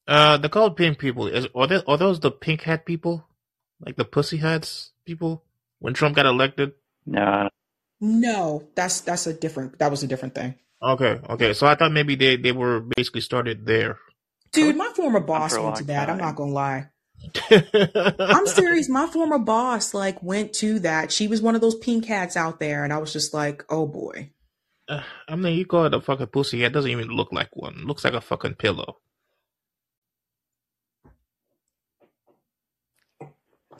Uh, 0.07 0.37
the 0.37 0.49
Code 0.49 0.77
Pink 0.77 0.99
people 0.99 1.27
is 1.27 1.47
are 1.53 1.67
they, 1.67 1.81
are 1.85 1.97
those 1.97 2.19
the 2.19 2.31
pink 2.31 2.61
hat 2.61 2.85
people, 2.85 3.27
like 3.85 3.95
the 3.97 4.05
pussy 4.05 4.37
hats 4.37 4.91
people? 5.05 5.43
When 5.79 5.93
Trump 5.93 6.15
got 6.15 6.25
elected. 6.25 6.73
No, 7.05 7.49
No, 7.99 8.67
that's 8.75 9.01
that's 9.01 9.27
a 9.27 9.33
different. 9.33 9.79
That 9.79 9.91
was 9.91 10.03
a 10.03 10.07
different 10.07 10.33
thing, 10.35 10.55
Okay, 10.81 11.19
okay. 11.29 11.53
So 11.53 11.67
I 11.67 11.75
thought 11.75 11.91
maybe 11.91 12.15
they 12.15 12.37
they 12.37 12.51
were 12.51 12.79
basically 12.79 13.21
started 13.21 13.65
there. 13.65 13.99
dude. 14.51 14.75
My 14.77 14.91
former 14.95 15.19
boss 15.19 15.53
went 15.57 15.75
to 15.77 15.83
long 15.83 15.87
that. 15.87 16.09
I'm 16.09 16.17
not 16.17 16.35
gonna 16.35 16.51
lie. 16.51 16.89
I'm 17.51 18.45
serious. 18.47 18.87
My 18.89 19.07
former 19.07 19.39
boss 19.39 19.93
like 19.93 20.21
went 20.23 20.53
to 20.53 20.79
that. 20.79 21.11
She 21.11 21.27
was 21.27 21.41
one 21.41 21.55
of 21.55 21.61
those 21.61 21.75
pink 21.75 22.05
hats 22.05 22.37
out 22.37 22.59
there, 22.59 22.83
and 22.83 22.93
I 22.93 22.97
was 22.97 23.11
just 23.11 23.33
like, 23.33 23.65
oh 23.69 23.87
boy. 23.87 24.31
Uh, 24.87 25.01
I 25.27 25.35
mean, 25.35 25.57
you 25.57 25.65
call 25.65 25.85
it 25.85 25.93
a 25.93 25.99
fucking 25.99 26.27
pussy 26.27 26.61
hat. 26.61 26.71
Doesn't 26.71 26.91
even 26.91 27.09
look 27.09 27.33
like 27.33 27.49
one. 27.55 27.85
looks 27.85 28.03
like 28.05 28.13
a 28.13 28.21
fucking 28.21 28.55
pillow. 28.55 28.99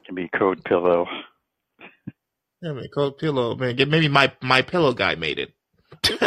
Can 0.07 0.15
be 0.15 0.29
code 0.29 0.63
pillow. 0.63 1.05
Yeah, 2.61 2.71
man, 2.71 2.87
cold 2.93 3.19
pillow, 3.19 3.55
man. 3.55 3.75
Maybe 3.77 4.07
my 4.07 4.31
my 4.41 4.63
pillow 4.63 4.93
guy 4.93 5.15
made 5.15 5.37
it. 5.37 5.53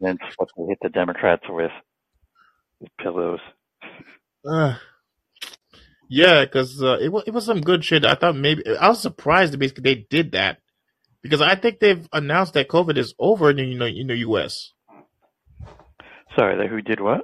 That's 0.00 0.18
what 0.36 0.48
they 0.56 0.64
hit 0.68 0.78
the 0.82 0.88
Democrats 0.88 1.44
with, 1.48 1.70
with 2.80 2.90
pillows. 3.00 3.38
Uh, 4.44 4.74
yeah, 6.10 6.44
because 6.44 6.82
uh, 6.82 6.98
it 7.00 7.10
was 7.10 7.22
it 7.26 7.30
was 7.30 7.46
some 7.46 7.60
good 7.60 7.84
shit. 7.84 8.04
I 8.04 8.16
thought 8.16 8.36
maybe 8.36 8.62
I 8.76 8.88
was 8.88 9.00
surprised 9.00 9.52
that 9.52 9.58
basically 9.58 9.82
they 9.94 10.06
did 10.10 10.32
that 10.32 10.58
because 11.22 11.40
I 11.40 11.54
think 11.54 11.78
they've 11.78 12.06
announced 12.12 12.54
that 12.54 12.68
COVID 12.68 12.98
is 12.98 13.14
over 13.18 13.50
in 13.50 13.56
the 13.56 13.64
you 13.64 13.78
know 13.78 13.86
in 13.86 14.08
the 14.08 14.18
U.S. 14.18 14.72
Sorry, 16.36 16.68
who 16.68 16.82
did 16.82 17.00
what? 17.00 17.22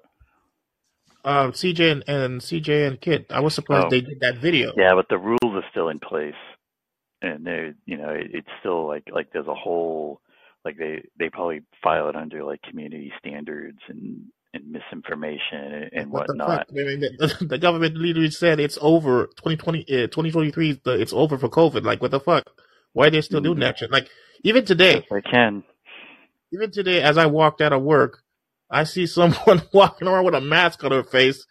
Um, 1.24 1.52
CJ 1.52 1.92
and, 1.92 2.04
and 2.08 2.40
CJ 2.40 2.88
and 2.88 3.00
Kit. 3.00 3.26
I 3.30 3.40
was 3.40 3.54
surprised 3.54 3.88
Oh, 3.88 3.90
they 3.90 4.00
did 4.00 4.20
that 4.20 4.38
video. 4.38 4.74
yeah, 4.76 4.94
but 4.94 5.06
the 5.10 5.18
rules 5.18 5.38
are 5.44 5.64
still 5.70 5.88
in 5.90 6.00
place, 6.00 6.34
and 7.22 7.46
they, 7.46 7.72
you 7.86 7.98
know, 7.98 8.10
it, 8.10 8.28
it's 8.32 8.48
still 8.60 8.86
like 8.86 9.04
like 9.12 9.28
there's 9.32 9.46
a 9.48 9.54
whole 9.54 10.20
like 10.64 10.78
they 10.78 11.02
they 11.18 11.30
probably 11.30 11.62
file 11.82 12.08
it 12.08 12.16
under 12.16 12.44
like 12.44 12.62
community 12.62 13.12
standards 13.18 13.78
and 13.88 14.26
and 14.54 14.64
misinformation 14.70 15.40
and, 15.74 15.90
and 15.94 16.10
What 16.10 16.26
the 16.26 16.34
whatnot. 16.40 16.68
I 16.70 16.74
mean, 16.74 17.00
the, 17.00 17.46
the 17.48 17.58
government 17.58 17.96
literally 17.96 18.30
said 18.30 18.60
it's 18.60 18.78
over. 18.80 19.26
2020, 19.26 19.82
uh, 19.82 20.06
2023, 20.08 20.80
the- 20.84 21.00
it's 21.00 21.12
over 21.12 21.38
for 21.38 21.48
COVID. 21.48 21.84
Like, 21.84 22.00
what 22.02 22.10
the 22.12 22.20
fuck? 22.20 22.44
Why 22.94 23.08
are 23.08 23.10
they 23.10 23.20
still 23.22 23.40
doing 23.40 23.58
hmm 23.58 23.60
that 23.60 23.78
shit? 23.78 23.90
Like, 23.90 24.08
even 24.44 24.64
today, 24.64 24.94
Yes, 24.94 25.04
they 25.10 25.22
can. 25.22 25.64
even 26.52 26.70
today, 26.70 27.02
as 27.02 27.18
I 27.18 27.26
walked 27.26 27.60
out 27.60 27.72
of 27.72 27.82
work, 27.82 28.22
I 28.70 28.84
see 28.84 29.06
someone 29.06 29.62
walking 29.72 30.08
around 30.08 30.24
with 30.24 30.34
a 30.34 30.40
mask 30.40 30.84
on 30.84 30.92
her 30.92 31.04
face 31.04 31.46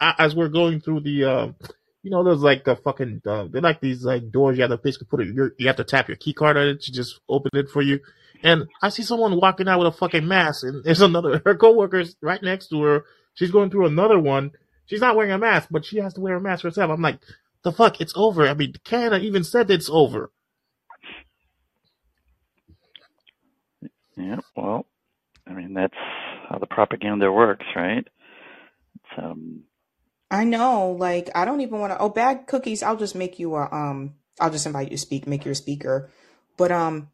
as 0.00 0.34
we're 0.34 0.48
going 0.48 0.80
through 0.80 1.00
the, 1.00 1.24
um, 1.24 1.56
you 2.02 2.10
know, 2.10 2.24
there's 2.24 2.40
like 2.42 2.64
the 2.64 2.76
fucking, 2.76 3.22
uh, 3.26 3.46
they're 3.50 3.60
like 3.60 3.80
these 3.80 4.04
like 4.04 4.30
doors 4.30 4.56
you 4.56 4.62
have 4.62 4.70
to 4.70 4.78
basically 4.78 5.06
put 5.08 5.20
it, 5.20 5.52
you 5.58 5.66
have 5.66 5.76
to 5.76 5.84
tap 5.84 6.08
your 6.08 6.16
key 6.16 6.32
card 6.32 6.56
on 6.56 6.68
it 6.68 6.80
to 6.82 6.92
just 6.92 7.20
open 7.28 7.50
it 7.54 7.68
for 7.68 7.82
you. 7.82 8.00
And 8.42 8.66
I 8.82 8.88
see 8.88 9.02
someone 9.02 9.38
walking 9.38 9.68
out 9.68 9.78
with 9.78 9.88
a 9.88 9.96
fucking 9.98 10.26
mask 10.26 10.64
and 10.64 10.82
there's 10.84 11.00
another, 11.02 11.42
her 11.44 11.54
coworker's 11.54 12.16
right 12.22 12.42
next 12.42 12.68
to 12.68 12.82
her. 12.82 13.04
She's 13.34 13.50
going 13.50 13.70
through 13.70 13.86
another 13.86 14.18
one. 14.18 14.52
She's 14.86 15.00
not 15.00 15.16
wearing 15.16 15.32
a 15.32 15.38
mask, 15.38 15.68
but 15.70 15.84
she 15.84 15.98
has 15.98 16.14
to 16.14 16.20
wear 16.20 16.36
a 16.36 16.40
mask 16.40 16.64
herself. 16.64 16.90
I'm 16.90 17.02
like, 17.02 17.20
the 17.62 17.72
fuck, 17.72 18.00
it's 18.00 18.14
over. 18.16 18.48
I 18.48 18.54
mean, 18.54 18.74
Canada 18.84 19.22
even 19.22 19.44
said 19.44 19.70
it's 19.70 19.90
over. 19.90 20.30
Yeah. 24.16 24.40
Well, 24.56 24.86
I 25.46 25.52
mean 25.52 25.74
that's 25.74 25.94
how 26.50 26.58
the 26.58 26.66
propaganda 26.66 27.30
works, 27.32 27.66
right? 27.76 28.06
It's, 28.96 29.18
um, 29.18 29.62
I 30.30 30.44
know, 30.44 30.92
like 30.92 31.30
I 31.34 31.44
don't 31.44 31.60
even 31.60 31.78
want 31.80 31.92
to. 31.92 31.98
Oh, 31.98 32.08
bad 32.08 32.46
cookies. 32.46 32.82
I'll 32.82 32.96
just 32.96 33.14
make 33.14 33.38
you 33.38 33.54
a 33.56 33.68
um. 33.72 34.14
I'll 34.38 34.50
just 34.50 34.66
invite 34.66 34.90
you 34.90 34.96
to 34.96 34.98
speak. 34.98 35.26
Make 35.26 35.44
you 35.44 35.52
a 35.52 35.56
speaker. 35.56 36.10
But 36.56 36.70
um. 36.72 37.10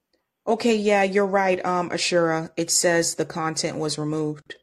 Okay, 0.46 0.76
yeah, 0.76 1.02
you're 1.02 1.26
right. 1.26 1.64
Um, 1.64 1.90
Ashura. 1.90 2.50
It 2.56 2.70
says 2.70 3.14
the 3.14 3.24
content 3.24 3.78
was 3.78 3.98
removed. 3.98 4.56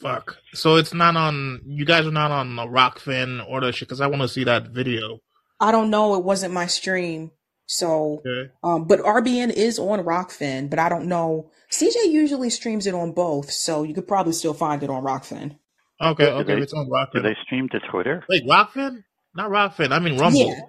Fuck. 0.00 0.36
So 0.52 0.76
it's 0.76 0.94
not 0.94 1.16
on. 1.16 1.60
You 1.66 1.84
guys 1.84 2.06
are 2.06 2.12
not 2.12 2.30
on 2.30 2.56
the 2.56 2.62
Rokfin 2.62 3.44
or 3.48 3.60
the 3.60 3.72
shit 3.72 3.88
because 3.88 4.00
I 4.00 4.06
want 4.06 4.22
to 4.22 4.28
see 4.28 4.44
that 4.44 4.68
video. 4.68 5.20
I 5.60 5.72
don't 5.72 5.90
know. 5.90 6.14
It 6.14 6.24
wasn't 6.24 6.54
my 6.54 6.66
stream. 6.66 7.30
So, 7.66 8.22
Okay. 8.26 8.50
um, 8.62 8.84
but 8.86 9.00
RBN 9.00 9.50
is 9.52 9.78
on 9.78 10.00
Rokfin, 10.00 10.68
but 10.70 10.78
I 10.78 10.88
don't 10.88 11.06
know. 11.06 11.50
CJ 11.70 12.10
usually 12.10 12.50
streams 12.50 12.86
it 12.86 12.94
on 12.94 13.12
both, 13.12 13.50
so 13.50 13.82
you 13.84 13.94
could 13.94 14.06
probably 14.08 14.32
still 14.34 14.54
find 14.54 14.82
it 14.82 14.90
on 14.90 15.02
Rokfin. 15.02 15.56
Okay. 16.02 16.26
do 16.26 16.30
Okay. 16.30 16.54
they 16.56 16.60
It's 16.62 16.72
on 16.74 16.86
Rokfin. 16.88 17.12
do 17.14 17.20
Rokfin. 17.20 17.22
they 17.22 17.36
stream 17.44 17.68
to 17.70 17.80
Twitter? 17.90 18.24
Wait, 18.28 18.46
Rokfin? 18.46 19.04
Not 19.34 19.50
Rokfin. 19.50 19.92
I 19.92 19.98
mean 19.98 20.18
Rumble. 20.18 20.40
Yeah. 20.40 20.60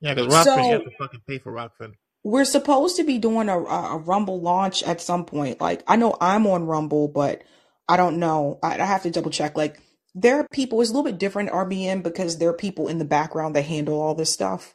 Yeah, 0.00 0.14
because 0.14 0.32
Rokfin, 0.32 0.66
you 0.66 0.72
have 0.72 0.84
to 0.84 0.90
fucking 0.98 1.20
pay 1.28 1.38
for 1.38 1.52
Rokfin. 1.52 1.92
we're 2.24 2.44
supposed 2.44 2.96
to 2.96 3.04
be 3.04 3.18
doing 3.18 3.48
a, 3.48 3.58
a 3.58 3.94
a 3.94 3.98
Rumble 3.98 4.40
launch 4.40 4.82
at 4.84 5.00
some 5.00 5.24
point. 5.24 5.60
Like 5.60 5.82
I 5.88 5.96
know 5.96 6.16
I'm 6.20 6.46
on 6.46 6.66
Rumble, 6.66 7.08
but 7.08 7.42
I 7.88 7.96
don't 7.96 8.18
know. 8.18 8.58
I, 8.62 8.78
I 8.80 8.84
have 8.84 9.02
to 9.02 9.10
double 9.10 9.30
check. 9.30 9.56
Like 9.56 9.80
there 10.14 10.38
are 10.40 10.46
people. 10.52 10.80
It's 10.80 10.90
a 10.90 10.92
little 10.92 11.10
bit 11.10 11.18
different 11.18 11.50
RBN 11.50 12.02
because 12.02 12.38
there 12.38 12.48
are 12.48 12.56
people 12.56 12.88
in 12.88 12.98
the 12.98 13.04
background 13.04 13.56
that 13.56 13.62
handle 13.66 14.00
all 14.00 14.14
this 14.14 14.32
stuff. 14.32 14.74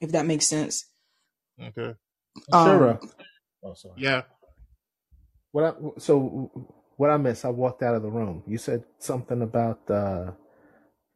If 0.00 0.12
that 0.12 0.26
makes 0.26 0.46
sense. 0.46 0.86
Okay. 1.60 1.94
Ashura. 2.52 3.02
Um, 3.02 3.10
Oh, 3.62 3.74
sorry. 3.74 3.94
Yeah. 3.98 4.22
What 5.52 5.64
I, 5.64 5.72
so 5.98 6.50
what 6.96 7.10
I 7.10 7.16
missed? 7.16 7.44
I 7.44 7.50
walked 7.50 7.82
out 7.82 7.94
of 7.94 8.02
the 8.02 8.08
room. 8.10 8.42
You 8.46 8.58
said 8.58 8.84
something 8.98 9.42
about 9.42 9.80
uh, 9.90 10.32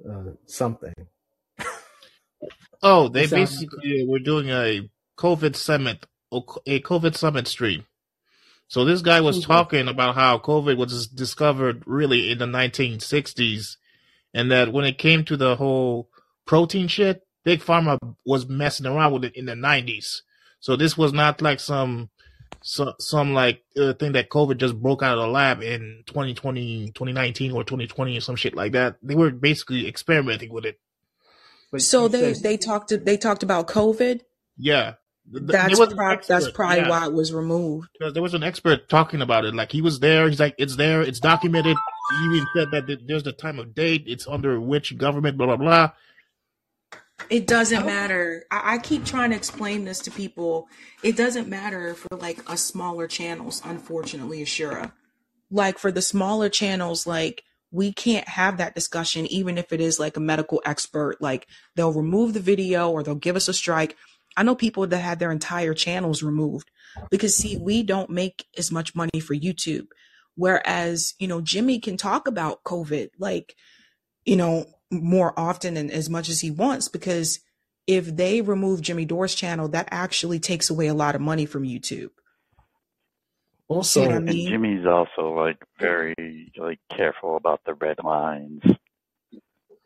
uh, 0.09 0.25
something. 0.47 0.93
Oh, 2.83 3.09
they 3.09 3.27
sound 3.27 3.43
basically 3.43 4.05
were 4.07 4.19
doing 4.19 4.51
a 4.51 4.91
COVID 5.17 5.57
summit, 5.57 6.05
a 6.31 6.81
COVID 6.81 7.17
summit 7.17 7.49
stream. 7.49 7.87
So 8.69 8.85
this 8.85 9.01
guy 9.01 9.23
was 9.23 9.37
who's 9.37 9.47
that? 9.47 9.55
talking 9.55 9.89
about 9.89 10.17
how 10.17 10.39
COVID 10.39 10.77
was 10.77 11.07
discovered 11.07 11.83
really 11.87 12.31
in 12.31 12.39
the 12.39 12.47
1960s, 12.47 13.77
and 14.35 14.51
that 14.51 14.71
when 14.71 14.85
it 14.85 14.99
came 14.99 15.25
to 15.25 15.37
the 15.37 15.57
whole 15.57 16.11
protein 16.47 16.89
shit, 16.89 17.24
Big 17.45 17.61
Pharma 17.61 17.99
was 18.25 18.49
messing 18.49 18.87
around 18.87 19.13
with 19.13 19.25
it 19.25 19.37
in 19.37 19.45
the 19.47 19.53
90s. 19.53 20.23
So 20.61 20.77
this 20.77 20.97
was 20.97 21.13
not 21.13 21.43
like 21.43 21.61
some 21.61 22.09
some, 22.63 22.95
some 22.99 23.35
like 23.35 23.63
uh, 23.77 23.93
thing 23.93 24.13
that 24.13 24.31
COVID 24.31 24.57
just 24.57 24.81
broke 24.81 25.03
out 25.03 25.19
of 25.19 25.25
the 25.25 25.29
lab 25.29 25.63
in 25.63 26.03
2020, 26.07 26.87
2019 26.93 27.53
or 27.53 27.63
2020 27.63 28.17
or 28.17 28.21
some 28.21 28.37
shit 28.37 28.55
like 28.55 28.73
that. 28.73 28.97
They 29.03 29.15
were 29.15 29.31
basically 29.31 29.87
experimenting 29.87 30.51
with 30.51 30.65
it. 30.65 30.81
But 31.71 31.83
so 31.83 32.09
they 32.09 32.33
said 32.33 32.43
they 32.43 32.57
talked 32.57 32.89
to, 32.89 32.97
they 32.97 33.19
talked 33.19 33.43
about 33.43 33.69
COVID. 33.69 34.23
Yeah. 34.57 34.95
Th- 35.31 35.41
th- 35.41 35.47
That's 35.53 35.77
There 35.79 35.87
was 35.87 35.93
an 35.93 36.21
that's 36.27 36.51
probably 36.53 36.79
Yeah. 36.79 36.89
why 36.89 37.07
it 37.07 37.13
was 37.13 37.35
removed. 37.35 37.89
There 38.01 38.23
was 38.23 38.33
an 38.33 38.43
expert 38.43 38.89
talking 38.89 39.21
about 39.21 39.45
it. 39.45 39.55
Like 39.55 39.71
he 39.73 39.83
was 39.83 40.01
there. 40.01 40.27
He's 40.29 40.41
like, 40.41 40.55
it's 40.57 40.77
there. 40.77 41.03
It's 41.03 41.21
documented. 41.21 41.77
He 42.19 42.25
even 42.37 42.47
said 42.55 42.69
that 42.73 42.99
there's 43.07 43.25
the 43.25 43.33
time 43.33 43.59
of 43.59 43.75
date. 43.75 44.05
It's 44.07 44.27
under 44.27 44.59
which 44.61 44.97
government, 44.97 45.37
blah, 45.37 45.47
blah, 45.49 45.57
blah. 45.57 45.91
It 47.31 47.47
doesn't 47.47 47.81
don't. 47.81 47.87
matter. 47.87 48.45
I, 48.51 48.75
I 48.75 48.79
keep 48.79 49.05
trying 49.05 49.31
to 49.31 49.37
explain 49.37 49.85
this 49.85 50.01
to 50.01 50.11
people. 50.11 50.69
It 51.03 51.17
doesn't 51.17 51.49
matter 51.49 51.95
for 51.95 52.17
like 52.17 52.39
a 52.49 52.57
smaller 52.57 53.07
channels, 53.07 53.63
unfortunately, 53.65 54.43
Ashura. 54.43 54.93
Like 55.51 55.79
for 55.79 55.93
the 55.93 56.03
smaller 56.03 56.49
channels, 56.49 57.07
like 57.07 57.45
we 57.71 57.93
can't 57.93 58.29
have 58.29 58.59
that 58.59 58.75
discussion, 58.75 59.27
even 59.27 59.59
if 59.59 59.73
it 59.73 59.81
is 59.81 59.99
like 59.99 60.17
a 60.17 60.21
medical 60.21 60.63
expert. 60.65 61.21
Like 61.21 61.47
they'll 61.77 61.93
remove 61.93 62.35
the 62.35 62.41
video 62.41 62.91
or 62.91 63.03
they'll 63.03 63.15
give 63.15 63.37
us 63.37 63.49
a 63.49 63.55
strike. 63.55 63.97
I 64.37 64.43
know 64.43 64.55
people 64.55 64.87
that 64.87 64.99
had 64.99 65.19
their 65.19 65.31
entire 65.31 65.75
channels 65.75 66.23
removed 66.23 66.71
because 67.11 67.37
see, 67.37 67.57
we 67.57 67.83
don't 67.83 68.11
make 68.11 68.47
as 68.59 68.73
much 68.73 68.95
money 68.95 69.21
for 69.21 69.35
YouTube. 69.35 69.87
Whereas, 70.37 71.15
you 71.19 71.29
know, 71.29 71.41
Jimmy 71.41 71.79
can 71.79 71.97
talk 71.97 72.27
about 72.27 72.65
COVID. 72.65 73.11
Like, 73.19 73.55
you 74.25 74.37
know, 74.37 74.67
more 75.03 75.39
often 75.39 75.77
and 75.77 75.91
as 75.91 76.09
much 76.11 76.29
as 76.29 76.41
he 76.41 76.51
wants 76.51 76.89
because 76.89 77.41
if 77.87 78.07
they 78.17 78.41
remove 78.41 78.81
Jimmy 78.81 79.05
Dore's 79.05 79.35
channel, 79.35 79.69
that 79.69 79.89
actually 79.91 80.39
takes 80.41 80.71
away 80.71 80.87
a 80.87 80.95
lot 80.95 81.15
of 81.15 81.21
money 81.21 81.45
from 81.47 81.65
YouTube. 81.65 82.11
You 83.71 83.83
see 83.83 84.01
what 84.01 84.11
I 84.11 84.17
Also, 84.17 84.17
And 84.17 84.25
mean? 84.27 84.49
Jimmy's 84.51 84.87
also 84.87 85.35
like 85.35 85.59
very 85.79 86.15
like 86.57 86.79
careful 86.95 87.37
about 87.37 87.61
the 87.67 87.75
red 87.75 87.97
lines, 88.03 88.63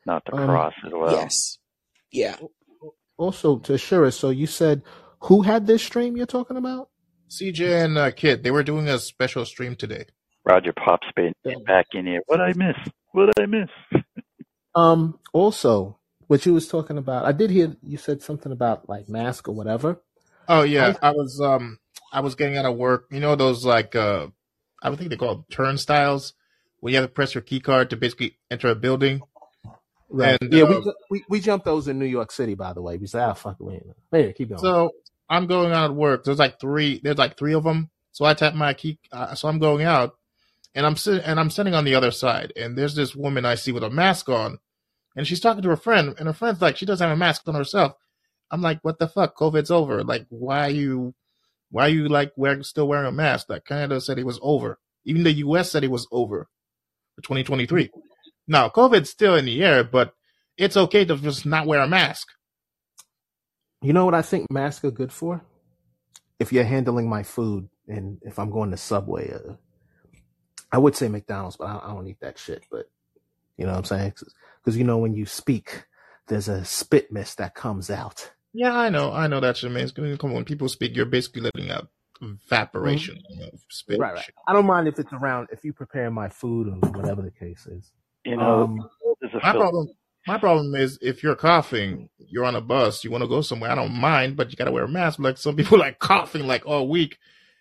not 0.06 0.24
to 0.26 0.34
um, 0.36 0.46
cross 0.46 0.74
as 0.86 0.92
well. 0.92 1.12
Yes. 1.12 1.58
Yeah. 2.12 2.36
also 3.16 3.58
to 3.58 3.72
Ashura. 3.74 4.12
So 4.12 4.30
you 4.30 4.46
said 4.46 4.82
who 5.22 5.42
had 5.42 5.66
this 5.66 5.82
stream 5.82 6.16
you're 6.16 6.26
talking 6.26 6.56
about? 6.56 6.90
CJ 7.30 7.84
and 7.84 7.98
uh, 7.98 8.10
Kid, 8.10 8.42
they 8.42 8.50
were 8.50 8.62
doing 8.62 8.88
a 8.88 8.98
special 8.98 9.44
stream 9.44 9.74
today. 9.76 10.06
Roger 10.44 10.72
Pop's 10.72 11.06
been 11.14 11.32
back 11.66 11.86
in 11.92 12.06
here. 12.06 12.22
What 12.26 12.40
I 12.40 12.52
miss? 12.54 12.76
What 13.12 13.30
I 13.38 13.46
miss? 13.46 13.68
Um. 14.74 15.18
Also, 15.32 15.98
what 16.26 16.44
you 16.46 16.54
was 16.54 16.68
talking 16.68 16.98
about, 16.98 17.24
I 17.24 17.32
did 17.32 17.50
hear 17.50 17.76
you 17.82 17.96
said 17.98 18.22
something 18.22 18.52
about 18.52 18.88
like 18.88 19.08
mask 19.08 19.48
or 19.48 19.52
whatever. 19.52 20.00
Oh 20.48 20.62
yeah, 20.62 20.88
was, 20.88 20.96
I 21.02 21.10
was 21.10 21.40
um 21.40 21.78
I 22.12 22.20
was 22.20 22.34
getting 22.34 22.56
out 22.56 22.64
of 22.64 22.76
work. 22.76 23.06
You 23.10 23.20
know 23.20 23.36
those 23.36 23.64
like 23.64 23.94
uh 23.94 24.28
I 24.82 24.90
would 24.90 24.98
think 24.98 25.10
they 25.10 25.16
call 25.16 25.44
turnstiles 25.50 26.34
where 26.80 26.92
you 26.92 26.98
have 27.00 27.08
to 27.08 27.12
press 27.12 27.34
your 27.34 27.42
key 27.42 27.60
card 27.60 27.90
to 27.90 27.96
basically 27.96 28.38
enter 28.50 28.68
a 28.68 28.74
building. 28.74 29.20
right. 30.08 30.38
And 30.40 30.52
Yeah, 30.52 30.64
we 30.64 30.76
uh, 30.76 30.80
ju- 30.80 30.94
we 31.10 31.24
we 31.28 31.40
jumped 31.40 31.64
those 31.64 31.88
in 31.88 31.98
New 31.98 32.06
York 32.06 32.30
City, 32.32 32.54
by 32.54 32.72
the 32.72 32.82
way. 32.82 32.96
We 32.96 33.06
said, 33.06 33.22
ah, 33.22 33.34
fuck, 33.34 33.56
wait. 33.58 33.82
Hey, 34.12 34.32
keep 34.32 34.50
going. 34.50 34.60
so 34.60 34.92
I'm 35.28 35.46
going 35.46 35.72
out 35.72 35.90
of 35.90 35.96
work. 35.96 36.24
There's 36.24 36.38
like 36.38 36.60
three. 36.60 37.00
There's 37.02 37.18
like 37.18 37.36
three 37.36 37.54
of 37.54 37.64
them. 37.64 37.90
So 38.12 38.24
I 38.24 38.34
tap 38.34 38.54
my 38.54 38.74
key. 38.74 38.98
Uh, 39.12 39.34
so 39.34 39.48
I'm 39.48 39.58
going 39.58 39.84
out, 39.84 40.16
and 40.78 40.86
I'm 40.86 40.94
sitting 40.94 41.24
and 41.24 41.40
I'm 41.40 41.50
sitting 41.50 41.74
on 41.74 41.84
the 41.84 41.96
other 41.96 42.12
side. 42.12 42.52
And 42.54 42.78
there's 42.78 42.94
this 42.94 43.16
woman 43.16 43.44
I 43.44 43.56
see 43.56 43.72
with 43.72 43.82
a 43.82 43.90
mask 43.90 44.28
on, 44.28 44.60
and 45.16 45.26
she's 45.26 45.40
talking 45.40 45.62
to 45.64 45.70
her 45.70 45.76
friend, 45.76 46.14
and 46.16 46.28
her 46.28 46.32
friend's 46.32 46.62
like, 46.62 46.76
she 46.76 46.86
doesn't 46.86 47.04
have 47.04 47.16
a 47.16 47.18
mask 47.18 47.42
on 47.48 47.56
herself. 47.56 47.94
I'm 48.52 48.62
like, 48.62 48.78
what 48.82 49.00
the 49.00 49.08
fuck? 49.08 49.36
COVID's 49.36 49.72
over. 49.72 50.04
Like, 50.04 50.26
why 50.28 50.66
are 50.66 50.70
you, 50.70 51.16
why 51.72 51.86
are 51.86 51.90
you 51.90 52.08
like 52.08 52.30
wearing 52.36 52.62
still 52.62 52.86
wearing 52.86 53.08
a 53.08 53.12
mask? 53.12 53.50
Like 53.50 53.64
Canada 53.64 54.00
said 54.00 54.20
it 54.20 54.24
was 54.24 54.38
over. 54.40 54.78
Even 55.04 55.24
the 55.24 55.32
U.S. 55.32 55.72
said 55.72 55.82
it 55.82 55.90
was 55.90 56.06
over 56.12 56.46
for 57.16 57.22
2023. 57.22 57.90
Now 58.46 58.68
COVID's 58.68 59.10
still 59.10 59.34
in 59.34 59.46
the 59.46 59.64
air, 59.64 59.82
but 59.82 60.14
it's 60.56 60.76
okay 60.76 61.04
to 61.04 61.16
just 61.16 61.44
not 61.44 61.66
wear 61.66 61.80
a 61.80 61.88
mask. 61.88 62.28
You 63.82 63.92
know 63.92 64.04
what 64.04 64.14
I 64.14 64.22
think 64.22 64.48
masks 64.48 64.84
are 64.84 64.92
good 64.92 65.12
for? 65.12 65.42
If 66.38 66.52
you're 66.52 66.62
handling 66.62 67.08
my 67.08 67.24
food 67.24 67.68
and 67.88 68.18
if 68.22 68.38
I'm 68.38 68.50
going 68.50 68.70
to 68.70 68.76
Subway, 68.76 69.32
uh, 69.32 69.54
I 70.72 70.78
would 70.78 70.96
say 70.96 71.08
McDonald's, 71.08 71.56
but 71.56 71.66
I, 71.66 71.80
I 71.84 71.94
don't 71.94 72.06
eat 72.08 72.20
that 72.20 72.38
shit. 72.38 72.64
But 72.70 72.90
you 73.56 73.66
know 73.66 73.72
what 73.72 73.78
I'm 73.78 73.84
saying? 73.84 74.14
Because 74.62 74.76
you 74.76 74.84
know 74.84 74.98
when 74.98 75.14
you 75.14 75.26
speak, 75.26 75.84
there's 76.28 76.48
a 76.48 76.64
spit 76.64 77.10
mist 77.12 77.38
that 77.38 77.54
comes 77.54 77.90
out. 77.90 78.30
Yeah, 78.52 78.76
I 78.76 78.88
know, 78.88 79.12
I 79.12 79.26
know 79.26 79.40
that 79.40 79.56
shit, 79.56 79.70
man. 79.70 79.82
It's 79.82 79.92
gonna 79.92 80.16
come 80.18 80.32
when 80.32 80.44
people 80.44 80.68
speak, 80.68 80.96
you're 80.96 81.06
basically 81.06 81.42
letting 81.42 81.70
out 81.70 81.88
Mhm. 82.20 82.38
evaporation, 82.46 83.20
you 83.30 83.40
know, 83.40 83.50
spit 83.68 84.00
Right, 84.00 84.14
right. 84.14 84.30
I 84.48 84.52
don't 84.52 84.66
mind 84.66 84.88
if 84.88 84.98
it's 84.98 85.12
around 85.12 85.48
if 85.52 85.64
you 85.64 85.72
prepare 85.72 86.10
my 86.10 86.28
food 86.28 86.68
or 86.68 86.90
whatever 86.90 87.22
the 87.22 87.30
case 87.30 87.66
is. 87.66 87.92
You 88.24 88.36
know, 88.36 88.62
Um, 88.64 88.90
My 89.42 89.52
problem, 89.52 89.88
my 90.26 90.38
problem 90.38 90.74
is 90.74 90.98
if 91.00 91.22
you're 91.22 91.36
coughing, 91.36 92.08
you're 92.18 92.44
on 92.44 92.56
a 92.56 92.60
bus, 92.60 93.04
you 93.04 93.10
want 93.10 93.22
to 93.22 93.28
go 93.28 93.40
somewhere. 93.40 93.70
I 93.70 93.74
don't 93.76 93.94
mind, 93.94 94.36
but 94.36 94.50
you 94.50 94.56
gotta 94.56 94.72
wear 94.72 94.84
a 94.84 94.88
mask. 94.88 95.18
Like 95.20 95.38
some 95.38 95.56
people 95.56 95.78
like 95.78 95.98
coughing 96.00 96.46
like 96.46 96.66
all 96.66 96.88
week, 96.88 97.18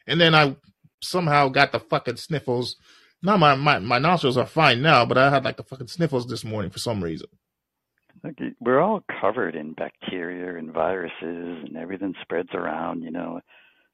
and 0.07 0.19
then 0.19 0.33
I 0.33 0.55
somehow 1.01 1.49
got 1.49 1.71
the 1.71 1.79
fucking 1.79 2.17
sniffles. 2.17 2.77
Now 3.23 3.37
my, 3.37 3.55
my 3.55 3.79
my 3.79 3.99
nostrils 3.99 4.37
are 4.37 4.45
fine 4.45 4.81
now, 4.81 5.05
but 5.05 5.17
I 5.17 5.29
had 5.29 5.43
like 5.43 5.57
the 5.57 5.63
fucking 5.63 5.87
sniffles 5.87 6.27
this 6.27 6.43
morning 6.43 6.71
for 6.71 6.79
some 6.79 7.03
reason. 7.03 7.27
Like, 8.23 8.39
we're 8.59 8.79
all 8.79 9.03
covered 9.21 9.55
in 9.55 9.73
bacteria 9.73 10.57
and 10.57 10.73
viruses, 10.73 11.11
and 11.21 11.77
everything 11.77 12.13
spreads 12.21 12.49
around. 12.53 13.03
You 13.03 13.11
know, 13.11 13.41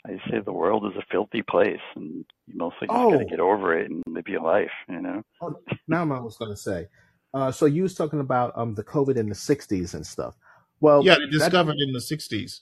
I 0.06 0.12
say 0.30 0.40
the 0.44 0.54
world 0.54 0.86
is 0.86 0.98
a 0.98 1.06
filthy 1.12 1.42
place, 1.42 1.82
and 1.96 2.26
you 2.48 2.56
mostly 2.56 2.88
just 2.88 2.92
got 2.92 3.10
to 3.10 3.16
oh, 3.16 3.30
get 3.30 3.40
over 3.40 3.78
it 3.78 3.90
and 3.90 4.04
live 4.08 4.28
your 4.28 4.42
life. 4.42 4.72
You 4.90 5.02
know. 5.02 5.24
oh, 5.42 5.56
now 5.88 6.02
I 6.04 6.20
was 6.20 6.38
gonna 6.38 6.58
say. 6.58 6.88
Uh, 7.34 7.52
so 7.52 7.66
you 7.66 7.84
was 7.84 7.96
talking 7.96 8.20
about 8.20 8.54
um 8.56 8.76
the 8.76 8.84
COVID 8.84 9.16
in 9.16 9.30
the 9.30 9.36
'60s 9.36 9.94
and 9.94 10.06
stuff. 10.06 10.36
Well, 10.80 11.04
Yeah, 11.04 11.16
they 11.16 11.26
that 11.38 11.52
discovered 11.52 11.78
in 11.80 11.94
the 11.94 12.00
'60s. 12.00 12.62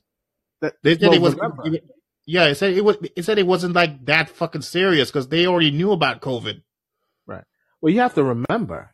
that 0.61 0.75
They 0.83 0.93
said 0.93 1.09
well 1.09 1.13
it 1.13 1.21
was. 1.21 1.35
remember 1.35 1.63
Yeah, 2.31 2.45
it 2.51 2.55
said 2.55 2.73
it 2.73 2.85
was. 2.85 2.97
It 3.15 3.23
said 3.25 3.37
it 3.39 3.47
wasn't 3.47 3.75
like 3.75 4.05
that 4.05 4.29
fucking 4.29 4.61
serious 4.61 5.09
because 5.09 5.27
they 5.27 5.45
already 5.47 5.71
knew 5.71 5.91
about 5.91 6.21
COVID. 6.21 6.61
right. 7.27 7.43
Well, 7.81 7.93
you 7.93 7.99
have 7.99 8.13
to 8.15 8.23
remember 8.23 8.93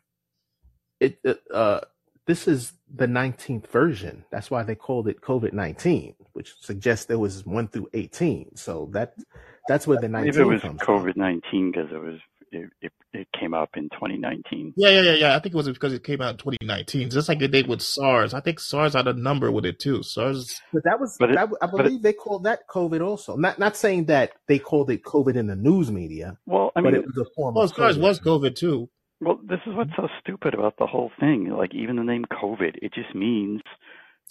it. 1.00 1.18
it, 1.22 1.38
Uh, 1.52 1.80
this 2.26 2.46
is 2.48 2.72
the 2.94 3.06
19th 3.06 3.68
version. 3.68 4.24
That's 4.30 4.50
why 4.50 4.62
they 4.62 4.74
called 4.74 5.08
it 5.08 5.20
COVID 5.22 5.52
19, 5.52 6.14
which 6.32 6.54
suggests 6.60 7.06
there 7.06 7.18
was 7.18 7.46
one 7.46 7.68
through 7.68 7.88
18. 7.94 8.56
So 8.56 8.90
that 8.92 9.14
That's 9.68 9.86
where 9.86 9.98
the 10.00 10.08
I 10.08 10.10
believe 10.10 10.36
it 10.36 10.40
nineteen 10.40 10.52
was 10.52 10.60
comes 10.62 10.82
from. 10.82 10.96
COVID 11.02 11.16
nineteen 11.16 11.70
because 11.70 11.90
it 11.92 12.02
was 12.08 12.18
it, 12.52 12.70
it 12.82 12.92
it 13.12 13.28
came 13.38 13.54
up 13.54 13.70
in 13.76 13.84
2019. 13.90 14.74
Yeah, 14.76 14.90
yeah, 14.90 15.00
yeah, 15.02 15.12
yeah. 15.14 15.36
I 15.36 15.40
think 15.40 15.54
it 15.54 15.56
was 15.56 15.68
because 15.68 15.92
it 15.92 16.04
came 16.04 16.20
out 16.20 16.32
in 16.32 16.36
2019, 16.38 17.10
just 17.10 17.28
like 17.28 17.40
it 17.42 17.48
did 17.48 17.66
with 17.66 17.80
SARS. 17.82 18.34
I 18.34 18.40
think 18.40 18.60
SARS 18.60 18.94
had 18.94 19.08
a 19.08 19.12
number 19.14 19.50
with 19.50 19.64
it 19.66 19.78
too. 19.80 20.02
SARS. 20.02 20.60
But 20.72 20.84
that 20.84 21.00
was 21.00 21.16
But 21.18 21.30
it 21.30 21.34
that, 21.36 21.48
I 21.62 21.66
but 21.66 21.80
it, 21.80 21.82
believe 21.84 22.02
they 22.02 22.12
called 22.12 22.44
that 22.44 22.68
COVID 22.68 23.00
also. 23.04 23.36
Not 23.36 23.58
not 23.58 23.76
saying 23.76 24.06
that 24.06 24.32
they 24.46 24.58
called 24.58 24.90
it 24.90 25.02
COVID 25.04 25.36
in 25.36 25.46
the 25.46 25.56
news 25.56 25.90
media, 25.90 26.38
well, 26.46 26.72
I 26.76 26.80
but 26.82 26.92
mean, 26.92 27.02
it 27.02 27.06
was 27.06 27.16
a 27.18 27.30
form 27.34 27.54
Well, 27.54 27.64
of 27.64 27.74
SARS 27.74 27.96
COVID. 27.96 28.00
was 28.00 28.20
COVID 28.20 28.54
too. 28.56 28.88
well, 29.20 29.40
this 29.44 29.60
is 29.66 29.74
what's 29.74 29.90
so 29.96 30.08
stupid 30.20 30.54
about 30.54 30.76
the 30.78 30.86
whole 30.86 31.10
thing. 31.18 31.50
Like 31.50 31.74
even 31.74 31.96
the 31.96 32.04
name 32.04 32.24
COVID, 32.26 32.76
it 32.82 32.92
just 32.94 33.14
means 33.14 33.62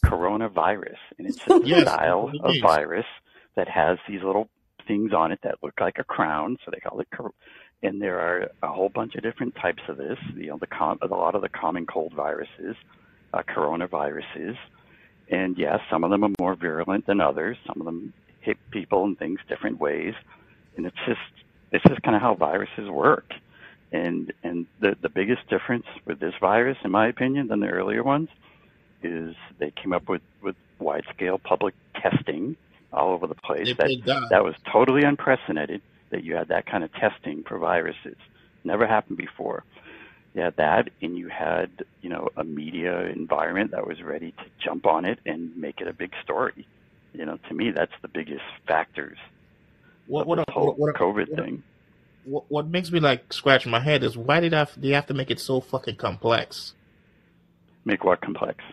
coronavirus, 0.06 0.98
and 1.18 1.28
it's 1.28 1.38
just 1.38 1.50
a 1.50 1.60
Yes, 1.68 1.86
that's 1.86 1.92
style 1.96 2.32
it 2.34 2.42
of 2.44 2.56
virus 2.62 3.06
that 3.56 3.68
has 3.68 3.98
these 4.08 4.22
little 4.24 4.50
things 4.88 5.12
on 5.14 5.32
it 5.32 5.40
that 5.44 5.56
look 5.64 5.74
like 5.82 5.96
a 6.00 6.04
crown, 6.04 6.58
so 6.64 6.72
they 6.72 6.80
call 6.80 7.00
it. 7.02 7.08
And 7.84 8.02
there 8.02 8.20
are 8.20 8.50
a 8.64 8.68
whole 8.68 8.90
bunch 8.90 9.16
of 9.16 9.24
different 9.24 9.56
types 9.56 9.84
of 9.88 9.98
this. 9.98 10.18
You 10.36 10.48
know, 10.48 10.58
the 10.58 10.68
com- 10.68 11.00
a 11.02 11.08
lot 11.08 11.36
of 11.36 11.42
the 11.42 11.50
common 11.50 11.86
cold 11.86 12.14
viruses, 12.14 12.76
uh, 13.34 13.44
coronaviruses, 13.44 14.58
and 15.30 15.58
yes, 15.58 15.80
some 15.90 16.04
of 16.04 16.10
them 16.10 16.24
are 16.24 16.32
more 16.40 16.56
virulent 16.56 17.06
than 17.06 17.22
others. 17.22 17.58
Some 17.68 17.80
of 17.82 17.86
them 17.86 18.14
hit 18.42 18.58
people 18.72 19.04
and 19.04 19.18
things 19.18 19.40
different 19.48 19.80
ways, 19.80 20.14
and 20.76 20.86
it's 20.86 20.98
just 21.06 21.20
it's 21.72 21.84
just 21.86 22.02
kind 22.02 22.16
of 22.16 22.22
how 22.22 22.34
viruses 22.34 22.90
work. 22.90 23.34
And 23.92 24.34
and 24.44 24.66
the 24.80 24.96
the 25.02 25.10
biggest 25.10 25.48
difference 25.50 25.86
with 26.06 26.20
this 26.20 26.34
virus, 26.40 26.78
in 26.84 26.92
my 26.92 27.08
opinion, 27.08 27.48
than 27.48 27.60
the 27.60 27.68
earlier 27.68 28.04
ones, 28.04 28.30
is 29.04 29.36
they 29.60 29.72
came 29.72 29.94
up 29.94 30.10
with 30.10 30.22
with 30.42 30.56
wide 30.80 31.06
scale 31.14 31.38
public 31.38 31.74
testing 31.96 32.56
all 32.94 33.12
over 33.12 33.28
the 33.28 33.36
place. 33.36 33.68
They 33.68 33.74
That 34.06 34.28
that 34.30 34.44
was 34.44 34.56
totally 34.72 35.04
unprecedented. 35.04 35.82
That 36.12 36.24
you 36.24 36.36
had 36.36 36.50
that 36.50 36.66
kind 36.66 36.84
of 36.84 36.94
testing 36.94 37.44
for 37.44 37.58
viruses, 37.60 38.18
never 38.64 38.88
happened 38.88 39.18
before. 39.18 39.64
You 40.34 40.42
had 40.44 40.56
that, 40.58 40.90
and 41.02 41.18
you 41.18 41.30
had 41.30 41.86
you 42.02 42.10
know 42.10 42.30
a 42.38 42.44
media 42.44 43.08
environment 43.08 43.72
that 43.72 43.88
was 43.88 44.02
ready 44.04 44.32
to 44.32 44.46
jump 44.64 44.86
on 44.86 45.06
it 45.06 45.20
and 45.26 45.56
make 45.58 45.82
it 45.82 45.88
a 45.88 45.94
big 45.94 46.14
story. 46.24 46.68
You 47.14 47.26
know, 47.26 47.38
to 47.50 47.54
me, 47.56 47.72
that's 47.72 47.94
the 48.02 48.08
biggest 48.10 48.44
factors 48.68 49.18
What 50.06 50.28
what 50.28 50.38
this 50.38 50.46
what 50.54 50.54
whole 50.54 50.74
what, 50.76 50.96
COVID 50.96 51.30
what, 51.30 51.40
thing. 51.40 51.64
what, 52.24 52.46
what 52.50 52.68
makes 52.68 52.92
me 52.92 53.00
like 53.00 53.34
scratch 53.34 53.66
my 53.66 53.80
head 53.80 54.04
is 54.04 54.18
why 54.18 54.40
did 54.40 54.54
I 54.54 54.60
have, 54.60 54.74
they 54.80 54.90
have 54.90 55.08
to 55.08 55.14
make 55.14 55.32
it 55.32 55.40
so 55.40 55.62
fucking 55.62 55.98
complex? 55.98 56.74
Make 57.86 58.04
what 58.04 58.22
complex? 58.22 58.64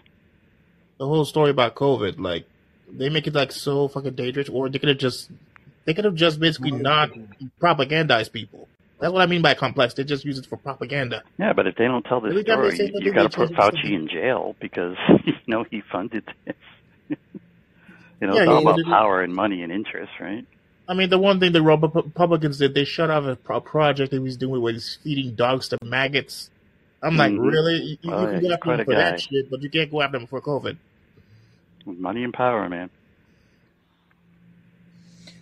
The 0.99 1.07
whole 1.07 1.25
story 1.25 1.51
about 1.51 1.75
COVID, 1.77 2.19
like 2.19 2.47
they 2.89 3.09
make 3.09 3.27
it 3.27 3.35
like 3.35 3.53
so 3.53 3.89
fucking 3.89 4.15
dangerous, 4.15 4.49
or 4.49 4.69
they 4.69 4.79
could 4.79 4.89
have 4.91 4.99
just 4.99 5.31
they 5.85 5.95
could 5.95 6.05
have 6.05 6.15
just 6.15 6.41
basically 6.41 6.73
not 6.73 7.11
propagandized 7.61 8.33
people. 8.33 8.69
That's 9.01 9.13
what 9.13 9.23
I 9.23 9.27
mean 9.27 9.43
by 9.43 9.55
complex. 9.55 9.95
They 9.95 10.05
just 10.05 10.25
use 10.25 10.39
it 10.39 10.47
for 10.47 10.57
propaganda. 10.57 11.23
Yeah, 11.39 11.53
but 11.53 11.67
if 11.67 11.75
they 11.77 11.85
don't 11.85 12.05
tell 12.05 12.21
this 12.21 12.31
Every 12.31 12.43
story, 12.45 12.77
say 12.77 12.85
you 12.85 13.13
something, 13.13 13.13
got 13.13 13.31
to 13.31 13.37
put 13.37 13.49
change 13.49 13.59
to 13.59 13.77
Fauci 13.89 13.95
in 13.95 14.09
jail 14.09 14.57
because 14.61 14.97
you 15.27 15.33
know 15.47 15.65
he 15.71 15.83
funded 15.93 16.25
this. 16.47 16.57
you 17.11 17.17
know, 18.27 18.35
Yeah, 18.37 18.43
it's 18.43 18.49
all 18.49 18.55
yeah. 18.55 18.61
about 18.61 18.77
they- 18.77 18.83
power 18.91 19.23
and 19.23 19.35
money 19.35 19.63
and 19.63 19.73
interest, 19.73 20.13
right? 20.21 20.47
I 20.87 20.93
mean, 20.93 21.09
the 21.09 21.19
one 21.19 21.41
thing 21.41 21.53
the 21.53 21.63
Republicans 21.63 22.59
did, 22.59 22.75
they 22.75 22.85
shut 22.85 23.09
off 23.11 23.25
a 23.25 23.37
pro- 23.37 23.61
project 23.61 24.13
he 24.13 24.19
was 24.19 24.37
doing 24.37 24.61
where 24.61 24.73
he's 24.75 24.99
feeding 25.03 25.35
dogs 25.35 25.69
to 25.69 25.79
maggots. 25.83 26.51
I'm 27.03 27.17
like, 27.17 27.33
hmm 27.33 27.39
really? 27.39 27.75
You, 27.77 27.97
you 28.03 28.13
Oh 28.13 28.17
can 28.27 28.33
yeah, 28.33 28.41
go 28.41 28.47
he's 28.47 28.53
after 28.53 28.65
quite 28.65 28.75
him 28.75 28.81
a 28.81 28.85
for 28.85 28.95
that 28.95 29.21
shit, 29.21 29.51
but 29.51 29.63
you 29.63 29.71
can't 29.71 29.91
go 29.91 30.03
after 30.03 30.19
him 30.19 30.27
for 30.27 30.43
COVID. 30.43 30.77
Money 31.87 32.23
and 32.25 32.33
power, 32.35 32.69
man. 32.69 32.91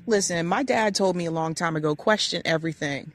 Listen, 0.06 0.47
my 0.47 0.62
dad 0.62 0.94
told 0.94 1.16
me 1.16 1.26
a 1.26 1.31
long 1.31 1.55
time 1.55 1.76
ago, 1.76 1.94
question 1.94 2.42
everything. 2.44 3.12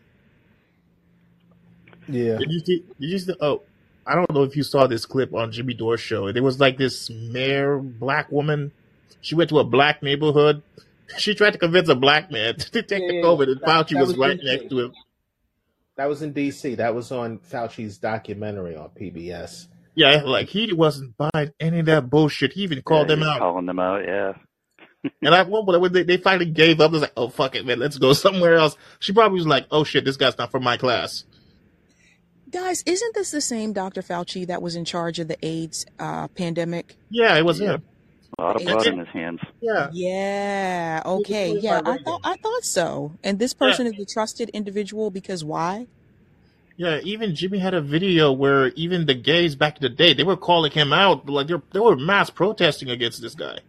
Yeah. 2.08 2.38
Did 2.38 2.52
you 2.52 2.60
see? 2.60 2.80
Did 3.00 3.10
you 3.10 3.20
see? 3.20 3.34
Oh, 3.42 3.62
I 4.06 4.16
don't 4.16 4.32
know 4.34 4.44
if 4.44 4.56
you 4.56 4.64
saw 4.64 4.88
this 4.88 5.06
clip 5.06 5.34
on 5.34 5.52
Jimmy 5.52 5.74
Dore's 5.74 6.00
show. 6.00 6.32
There 6.32 6.44
was 6.44 6.60
like 6.60 6.78
this 6.78 7.10
mayor, 7.10 7.78
black 7.80 8.32
woman. 8.32 8.72
She 9.22 9.36
went 9.36 9.50
to 9.50 9.60
a 9.60 9.64
black 9.64 10.02
neighborhood. 10.04 10.64
She 11.18 11.34
tried 11.36 11.52
to 11.52 11.58
convince 11.58 11.88
a 11.88 11.96
black 11.96 12.30
man 12.34 12.56
to 12.58 12.84
take 12.84 13.02
Yeah, 13.02 13.08
the 13.08 13.22
COVID, 13.24 13.48
and 13.50 13.62
that, 13.62 13.70
Fauci 13.70 13.92
that 13.92 14.00
was 14.02 14.10
was 14.10 14.18
right 14.18 14.38
next 14.44 14.68
to 14.70 14.80
him. 14.82 14.94
That 15.96 16.10
was 16.10 16.22
in 16.22 16.34
D.C. 16.34 16.76
That 16.76 16.94
was 16.94 17.14
on 17.14 17.40
Fauci's 17.40 17.98
documentary 17.98 18.76
on 18.76 18.90
PBS. 18.90 19.68
Yeah, 19.96 20.24
like 20.26 20.50
he 20.50 20.74
wasn't 20.74 21.16
buying 21.18 21.54
any 21.62 21.80
of 21.80 21.86
that 21.86 22.10
bullshit. 22.10 22.52
He 22.52 22.64
even 22.64 22.80
Yeah, 22.80 22.84
called 22.84 23.08
he 23.08 23.16
them 23.16 23.24
out. 23.24 23.40
calling 23.40 23.66
them 23.68 23.80
out. 23.80 24.04
Yeah. 24.06 24.34
And 25.22 25.36
I 25.36 25.44
one 25.44 25.66
point, 25.66 25.82
when 25.82 25.94
they, 25.94 26.04
they 26.04 26.18
finally 26.18 26.46
gave 26.46 26.80
up, 26.82 26.92
they 26.92 26.96
was 26.96 27.02
like, 27.02 27.14
"Oh 27.18 27.30
fuck 27.30 27.56
it, 27.56 27.66
man, 27.66 27.80
let's 27.80 27.98
go 27.98 28.14
somewhere 28.14 28.56
else." 28.56 28.76
She 29.00 29.14
probably 29.14 29.38
was 29.38 29.48
like, 29.48 29.68
"Oh 29.72 29.84
shit, 29.84 30.06
this 30.06 30.18
guy's 30.18 30.38
not 30.38 30.52
from 30.52 30.64
my 30.64 30.78
class." 30.78 31.26
Guys, 32.50 32.84
isn't 32.86 33.16
this 33.16 33.32
the 33.32 33.42
same 33.42 33.74
Dr. 33.74 34.02
Fauci 34.02 34.48
that 34.48 34.62
was 34.62 34.76
in 34.76 34.86
charge 34.86 35.20
of 35.20 35.28
the 35.28 35.38
AIDS 35.46 35.86
uh, 36.00 36.28
pandemic? 36.30 36.98
Yeah, 37.10 37.36
it 37.38 37.46
was 37.46 37.60
Yep. 37.60 37.82
him. 37.82 37.84
A 38.40 38.44
lot 38.44 38.56
of 38.58 38.64
blood 38.64 38.86
AIDS 38.86 38.88
in 38.88 39.00
his 39.00 39.08
hands. 39.10 39.40
Yeah, 39.62 39.92
Yeah. 39.92 41.02
Okay. 41.06 41.52
Yeah. 41.54 41.82
I 41.86 41.98
thought 42.06 42.22
I 42.24 42.36
thought 42.38 42.64
so. 42.64 43.14
And 43.24 43.40
this 43.40 43.54
Yeah, 43.62 43.70
person 43.70 43.88
is 43.88 44.00
a 44.00 44.06
trusted 44.06 44.50
individual 44.50 45.12
because 45.12 45.44
why? 45.44 45.88
yeah. 46.78 47.00
Even 47.04 47.36
Jimmy 47.36 47.60
had 47.60 47.74
a 47.74 47.82
video 47.82 48.32
where 48.32 48.68
even 48.70 49.06
the 49.06 49.16
gays 49.16 49.56
back 49.56 49.78
in 49.78 49.84
the 49.84 49.90
day 49.90 50.14
they 50.14 50.24
were 50.24 50.38
calling 50.38 50.72
him 50.72 50.94
out, 50.94 51.30
like 51.30 51.48
they 51.48 51.56
they 51.74 51.80
were 51.80 51.98
mass 51.98 52.30
protesting 52.30 52.90
against 52.90 53.22
this 53.22 53.36
guy. 53.36 53.60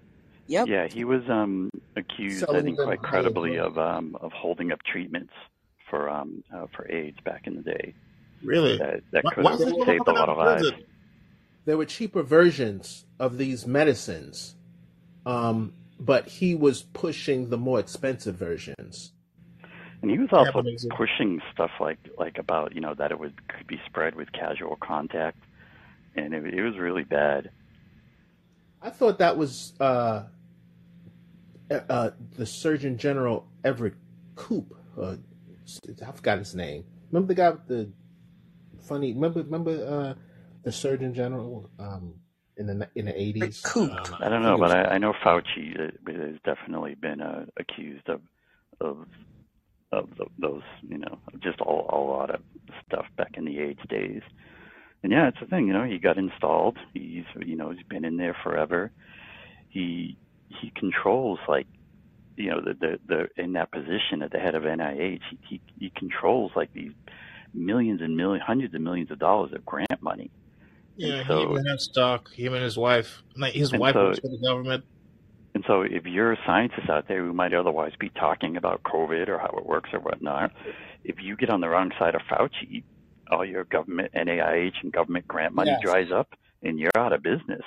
Yep. 0.48 0.66
Yeah, 0.66 0.88
he 0.88 1.04
was 1.04 1.22
um 1.28 1.70
accused, 1.94 2.44
I 2.48 2.62
think, 2.62 2.78
quite 2.78 3.02
credibly 3.02 3.56
drugs. 3.56 3.76
of 3.76 3.78
um 3.78 4.16
of 4.20 4.32
holding 4.32 4.72
up 4.72 4.80
treatments 4.82 5.32
for 5.90 6.08
um 6.08 6.42
uh, 6.54 6.66
for 6.74 6.90
AIDS 6.90 7.18
back 7.24 7.46
in 7.46 7.56
the 7.56 7.62
day. 7.62 7.94
Really? 8.42 8.78
That 8.78 9.02
that 9.12 9.24
could 9.34 9.44
why 9.44 9.52
have 9.52 9.60
is 9.60 9.74
saved 9.84 10.08
a 10.08 10.12
lot 10.12 10.28
of 10.28 10.38
of 10.38 10.46
lives. 10.46 10.72
There 11.66 11.76
were 11.76 11.84
cheaper 11.84 12.22
versions 12.22 13.04
of 13.20 13.36
these 13.36 13.66
medicines, 13.66 14.56
um, 15.26 15.74
but 16.00 16.26
he 16.26 16.54
was 16.54 16.82
pushing 16.82 17.50
the 17.50 17.58
more 17.58 17.78
expensive 17.78 18.36
versions. 18.36 19.12
And 20.00 20.10
he 20.10 20.18
was 20.18 20.28
also 20.32 20.62
pushing 20.96 21.40
stuff 21.52 21.72
like 21.78 21.98
like 22.16 22.38
about 22.38 22.74
you 22.74 22.80
know 22.80 22.94
that 22.94 23.10
it 23.10 23.18
would 23.18 23.34
could 23.48 23.66
be 23.66 23.78
spread 23.84 24.14
with 24.14 24.32
casual 24.32 24.76
contact, 24.82 25.38
and 26.16 26.32
it, 26.32 26.54
it 26.54 26.62
was 26.62 26.78
really 26.78 27.04
bad. 27.04 27.50
I 28.80 28.90
thought 28.90 29.18
that 29.18 29.36
was 29.36 29.74
uh, 29.80 30.22
uh, 31.70 32.10
the 32.36 32.46
Surgeon 32.46 32.98
General 32.98 33.46
Everett 33.64 33.94
Koop. 34.34 34.74
Uh, 35.00 35.16
I 36.06 36.12
forgot 36.12 36.38
his 36.38 36.54
name. 36.54 36.84
Remember 37.10 37.28
the 37.28 37.34
guy 37.34 37.50
with 37.50 37.66
the 37.66 37.92
funny? 38.88 39.12
Remember, 39.12 39.42
remember 39.42 39.70
uh, 39.70 40.14
the 40.62 40.72
Surgeon 40.72 41.14
General 41.14 41.70
um, 41.78 42.14
in 42.56 42.66
the 42.66 42.88
in 42.94 43.06
the 43.06 43.20
eighties? 43.20 43.60
Koop. 43.60 43.90
Um, 43.90 44.16
I 44.20 44.28
don't 44.28 44.42
know, 44.42 44.56
think 44.56 44.68
it 44.70 44.74
but. 44.74 44.76
I, 44.76 44.94
I 44.94 44.98
know 44.98 45.12
Fauci 45.24 45.78
uh, 45.78 46.12
has 46.12 46.36
definitely 46.44 46.94
been 46.94 47.20
uh, 47.20 47.46
accused 47.58 48.08
of 48.08 48.20
of 48.80 49.06
of 49.92 50.08
th 50.16 50.28
those 50.38 50.62
you 50.82 50.98
know 50.98 51.18
just 51.42 51.60
all, 51.60 51.88
a 51.90 51.96
lot 51.96 52.34
of 52.34 52.40
stuff 52.86 53.06
back 53.16 53.36
in 53.36 53.44
the 53.44 53.58
AIDS 53.58 53.80
days. 53.88 54.22
And 55.02 55.12
yeah, 55.12 55.28
it's 55.28 55.38
the 55.40 55.46
thing, 55.46 55.68
you 55.68 55.72
know, 55.72 55.84
he 55.84 55.98
got 55.98 56.18
installed. 56.18 56.76
He's 56.92 57.24
you 57.44 57.56
know 57.56 57.70
he's 57.70 57.86
been 57.88 58.04
in 58.04 58.16
there 58.16 58.36
forever. 58.42 58.90
He 59.68 60.16
he 60.48 60.72
controls 60.76 61.38
like 61.48 61.66
you 62.36 62.50
know 62.50 62.60
the 62.60 62.74
the, 62.74 62.98
the 63.06 63.42
in 63.42 63.52
that 63.54 63.70
position 63.70 64.22
at 64.22 64.30
the 64.30 64.38
head 64.38 64.54
of 64.54 64.62
NIH. 64.62 65.20
He 65.30 65.38
he, 65.48 65.60
he 65.78 65.92
controls 65.96 66.52
like 66.56 66.72
these 66.72 66.92
millions 67.54 68.00
and 68.02 68.16
millions, 68.16 68.44
hundreds 68.46 68.74
of 68.74 68.80
millions 68.80 69.10
of 69.10 69.18
dollars 69.18 69.52
of 69.52 69.64
grant 69.64 70.02
money. 70.02 70.30
Yeah, 70.96 71.22
he 71.22 71.28
so 71.28 71.42
even 71.42 71.66
had 71.66 71.80
stock. 71.80 72.32
Him 72.34 72.54
and 72.54 72.64
his 72.64 72.76
wife. 72.76 73.22
His 73.52 73.72
wife 73.72 73.94
so 73.94 74.06
works 74.06 74.18
for 74.18 74.28
the 74.28 74.38
government. 74.44 74.84
And 75.54 75.64
so, 75.66 75.82
if 75.82 76.04
you're 76.04 76.32
a 76.32 76.38
scientist 76.46 76.88
out 76.90 77.08
there 77.08 77.24
who 77.24 77.32
might 77.32 77.54
otherwise 77.54 77.92
be 77.98 78.10
talking 78.10 78.56
about 78.56 78.82
COVID 78.82 79.28
or 79.28 79.38
how 79.38 79.54
it 79.56 79.66
works 79.66 79.90
or 79.92 80.00
whatnot, 80.00 80.52
if 81.04 81.16
you 81.22 81.36
get 81.36 81.50
on 81.50 81.60
the 81.60 81.68
wrong 81.68 81.90
side 81.98 82.14
of 82.14 82.20
Fauci, 82.30 82.84
all 83.30 83.44
your 83.44 83.64
government, 83.64 84.12
NIH, 84.14 84.74
and 84.82 84.92
government 84.92 85.26
grant 85.26 85.54
money 85.54 85.70
Yes. 85.70 85.80
dries 85.82 86.12
up 86.12 86.28
and 86.62 86.78
you're 86.78 86.90
out 86.96 87.12
of 87.12 87.22
business. 87.22 87.62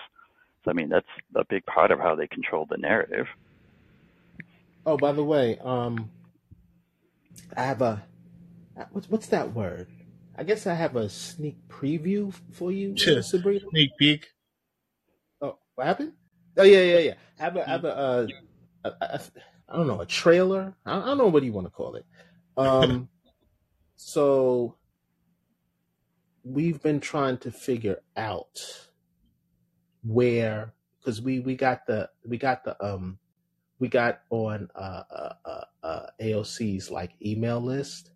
So, 0.63 0.71
I 0.71 0.73
mean, 0.73 0.89
that's 0.89 1.07
a 1.35 1.43
big 1.45 1.65
part 1.65 1.91
of 1.91 1.99
how 1.99 2.15
they 2.15 2.27
control 2.27 2.67
the 2.69 2.77
narrative. 2.77 3.27
Oh, 4.85 4.97
by 4.97 5.11
the 5.11 5.23
way, 5.23 5.57
um, 5.63 6.09
I 7.55 7.63
have 7.63 7.81
a 7.81 8.03
what's 8.91 9.09
what's 9.09 9.27
that 9.27 9.53
word? 9.53 9.87
I 10.37 10.43
guess 10.43 10.65
I 10.65 10.73
have 10.73 10.95
a 10.95 11.09
sneak 11.09 11.57
preview 11.67 12.33
for 12.51 12.71
you, 12.71 12.95
uh, 13.07 13.21
Sabrina. 13.21 13.61
Sneak 13.69 13.91
peek. 13.97 14.27
Oh, 15.41 15.57
what 15.75 15.87
happened? 15.87 16.13
Oh 16.57 16.63
yeah, 16.63 16.81
yeah, 16.81 16.99
yeah. 16.99 17.13
I 17.39 17.43
have 17.43 17.57
a, 17.57 17.67
I 17.67 17.71
have 17.71 17.85
a, 17.85 17.95
uh, 17.95 18.27
a, 18.85 18.89
a, 19.01 19.21
I 19.69 19.75
don't 19.77 19.87
know, 19.87 20.01
a 20.01 20.05
trailer. 20.05 20.73
I, 20.85 20.97
I 20.97 21.05
don't 21.05 21.17
know 21.17 21.27
what 21.27 21.43
you 21.43 21.53
want 21.53 21.67
to 21.67 21.71
call 21.71 21.95
it. 21.95 22.05
Um, 22.57 23.09
so 23.95 24.75
we've 26.43 26.81
been 26.81 26.99
trying 26.99 27.37
to 27.39 27.51
figure 27.51 28.01
out 28.17 28.59
where, 30.03 30.73
because 30.99 31.21
we 31.21 31.39
we 31.39 31.55
got 31.55 31.85
the 31.85 32.09
we 32.25 32.37
got 32.37 32.63
the 32.63 32.81
um 32.83 33.17
we 33.81 33.87
got 33.87 34.21
on 34.29 34.69
uh, 34.75 35.03
uh, 35.09 35.33
uh, 35.43 35.63
uh, 35.83 36.05
AOC's 36.21 36.91
like 36.91 37.13
email 37.25 37.59
list. 37.59 38.11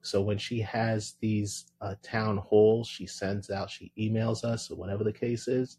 So 0.00 0.22
when 0.22 0.38
she 0.38 0.58
has 0.62 1.16
these 1.20 1.66
uh, 1.82 1.96
town 2.02 2.38
halls, 2.38 2.88
she 2.88 3.06
sends 3.06 3.50
out, 3.50 3.68
she 3.70 3.92
emails 3.98 4.42
us, 4.42 4.70
or 4.70 4.76
whatever 4.76 5.04
the 5.04 5.12
case 5.12 5.48
is. 5.48 5.76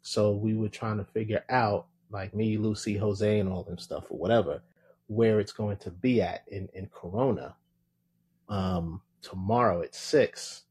So 0.00 0.32
we 0.32 0.54
were 0.54 0.70
trying 0.70 0.96
to 0.96 1.04
figure 1.04 1.44
out, 1.50 1.88
like 2.10 2.34
me, 2.34 2.56
Lucy, 2.56 2.96
Jose, 2.96 3.38
and 3.38 3.50
all 3.50 3.64
them 3.64 3.76
stuff, 3.76 4.04
or 4.08 4.16
whatever, 4.16 4.62
where 5.08 5.38
it's 5.38 5.52
going 5.52 5.76
to 5.78 5.90
be 5.90 6.22
at 6.22 6.44
in 6.48 6.70
in 6.72 6.86
Corona. 6.86 7.54
Um, 8.48 9.02
tomorrow 9.20 9.82
at 9.82 9.94
six, 9.94 10.62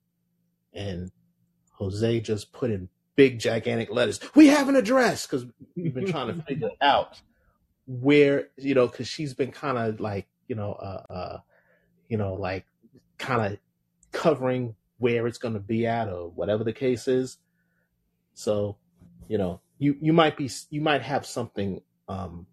and 0.73 1.11
Jose 1.73 2.19
just 2.21 2.51
put 2.53 2.71
in 2.71 2.89
big 3.15 3.39
gigantic 3.39 3.91
letters. 3.91 4.19
We 4.35 4.47
have 4.47 4.69
an 4.69 4.75
address 4.75 5.25
because 5.25 5.45
we've 5.75 5.93
been 5.93 6.07
trying 6.07 6.35
to 6.35 6.41
figure 6.47 6.69
out 6.81 7.21
where 7.87 8.49
you 8.57 8.73
know 8.73 8.87
because 8.87 9.07
she's 9.07 9.33
been 9.33 9.51
kind 9.51 9.77
of 9.77 9.99
like 9.99 10.27
you 10.47 10.55
know 10.55 10.73
uh, 10.73 11.13
uh 11.13 11.37
you 12.09 12.17
know 12.17 12.33
like 12.33 12.65
kind 13.17 13.53
of 13.53 13.59
covering 14.11 14.75
where 14.97 15.27
it's 15.27 15.37
going 15.37 15.53
to 15.53 15.59
be 15.59 15.85
at 15.85 16.07
or 16.07 16.29
whatever 16.29 16.63
the 16.63 16.73
case 16.73 17.07
is. 17.07 17.37
So 18.33 18.77
you 19.27 19.37
know 19.37 19.61
you 19.77 19.97
you 20.01 20.13
might 20.13 20.37
be 20.37 20.49
you 20.69 20.81
might 20.81 21.01
have 21.01 21.25
something 21.25 21.81
um 22.07 22.47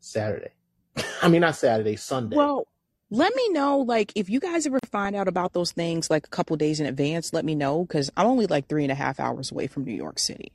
Saturday. 0.00 0.52
I 1.22 1.28
mean 1.28 1.40
not 1.40 1.56
Saturday, 1.56 1.96
Sunday. 1.96 2.36
Well, 2.36 2.66
let 3.14 3.34
me 3.34 3.50
know, 3.50 3.78
like, 3.80 4.12
if 4.16 4.28
you 4.30 4.40
guys 4.40 4.66
ever 4.66 4.80
find 4.90 5.16
out 5.16 5.28
about 5.28 5.52
those 5.54 5.72
things 5.72 6.10
like 6.10 6.26
a 6.26 6.30
couple 6.30 6.56
days 6.56 6.80
in 6.80 6.86
advance, 6.86 7.32
let 7.32 7.44
me 7.44 7.54
know 7.54 7.84
because 7.84 8.10
I'm 8.16 8.26
only 8.26 8.46
like 8.46 8.68
three 8.68 8.84
and 8.84 8.92
a 8.92 8.96
half 8.96 9.20
hours 9.20 9.52
away 9.52 9.68
from 9.68 9.84
New 9.84 9.94
York 9.94 10.18
City. 10.18 10.52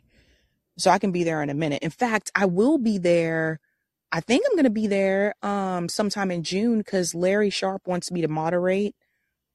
So 0.77 0.91
I 0.91 0.99
can 0.99 1.11
be 1.11 1.23
there 1.23 1.43
in 1.43 1.49
a 1.49 1.53
minute. 1.55 1.83
In 1.83 1.91
fact, 1.91 2.31
I 2.35 2.45
will 2.45 2.77
be 2.77 2.97
there. 2.97 3.59
I 4.11 4.21
think 4.21 4.45
I'm 4.47 4.55
going 4.55 4.65
to 4.65 4.71
be 4.71 4.87
there 4.87 5.35
um 5.43 5.89
sometime 5.89 6.31
in 6.31 6.43
June 6.43 6.79
because 6.79 7.15
Larry 7.15 7.49
Sharpe 7.51 7.87
wants 7.87 8.11
me 8.11 8.21
to 8.21 8.27
moderate 8.29 8.95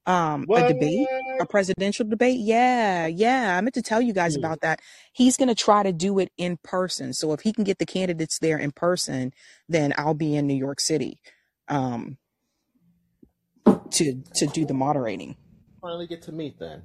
um 0.06 0.46
a 0.54 0.62
debate, 0.62 1.08
a 1.40 1.46
presidential 1.46 2.06
debate. 2.06 2.38
Yeah, 2.40 3.06
yeah. 3.06 3.56
I 3.56 3.60
meant 3.62 3.74
to 3.74 3.82
tell 3.82 4.02
you 4.02 4.12
guys 4.14 4.36
Hmm. 4.36 4.40
about 4.44 4.60
that. 4.62 4.80
He's 5.12 5.36
going 5.36 5.48
to 5.48 5.54
try 5.56 5.82
to 5.82 5.92
do 5.92 6.18
it 6.20 6.30
in 6.38 6.58
person. 6.64 7.12
So 7.14 7.32
if 7.32 7.40
he 7.40 7.52
can 7.52 7.64
get 7.64 7.78
the 7.78 7.86
candidates 7.86 8.38
there 8.40 8.58
in 8.58 8.72
person, 8.72 9.32
then 9.68 9.94
I'll 9.98 10.14
be 10.14 10.36
in 10.36 10.46
New 10.46 10.54
York 10.56 10.80
City. 10.80 11.20
Um 11.68 12.18
to 13.66 14.14
to 14.34 14.46
do 14.46 14.64
the 14.64 14.74
moderating. 14.74 15.36
Finally 15.80 16.06
get 16.06 16.22
to 16.22 16.32
meet 16.32 16.58
then. 16.58 16.82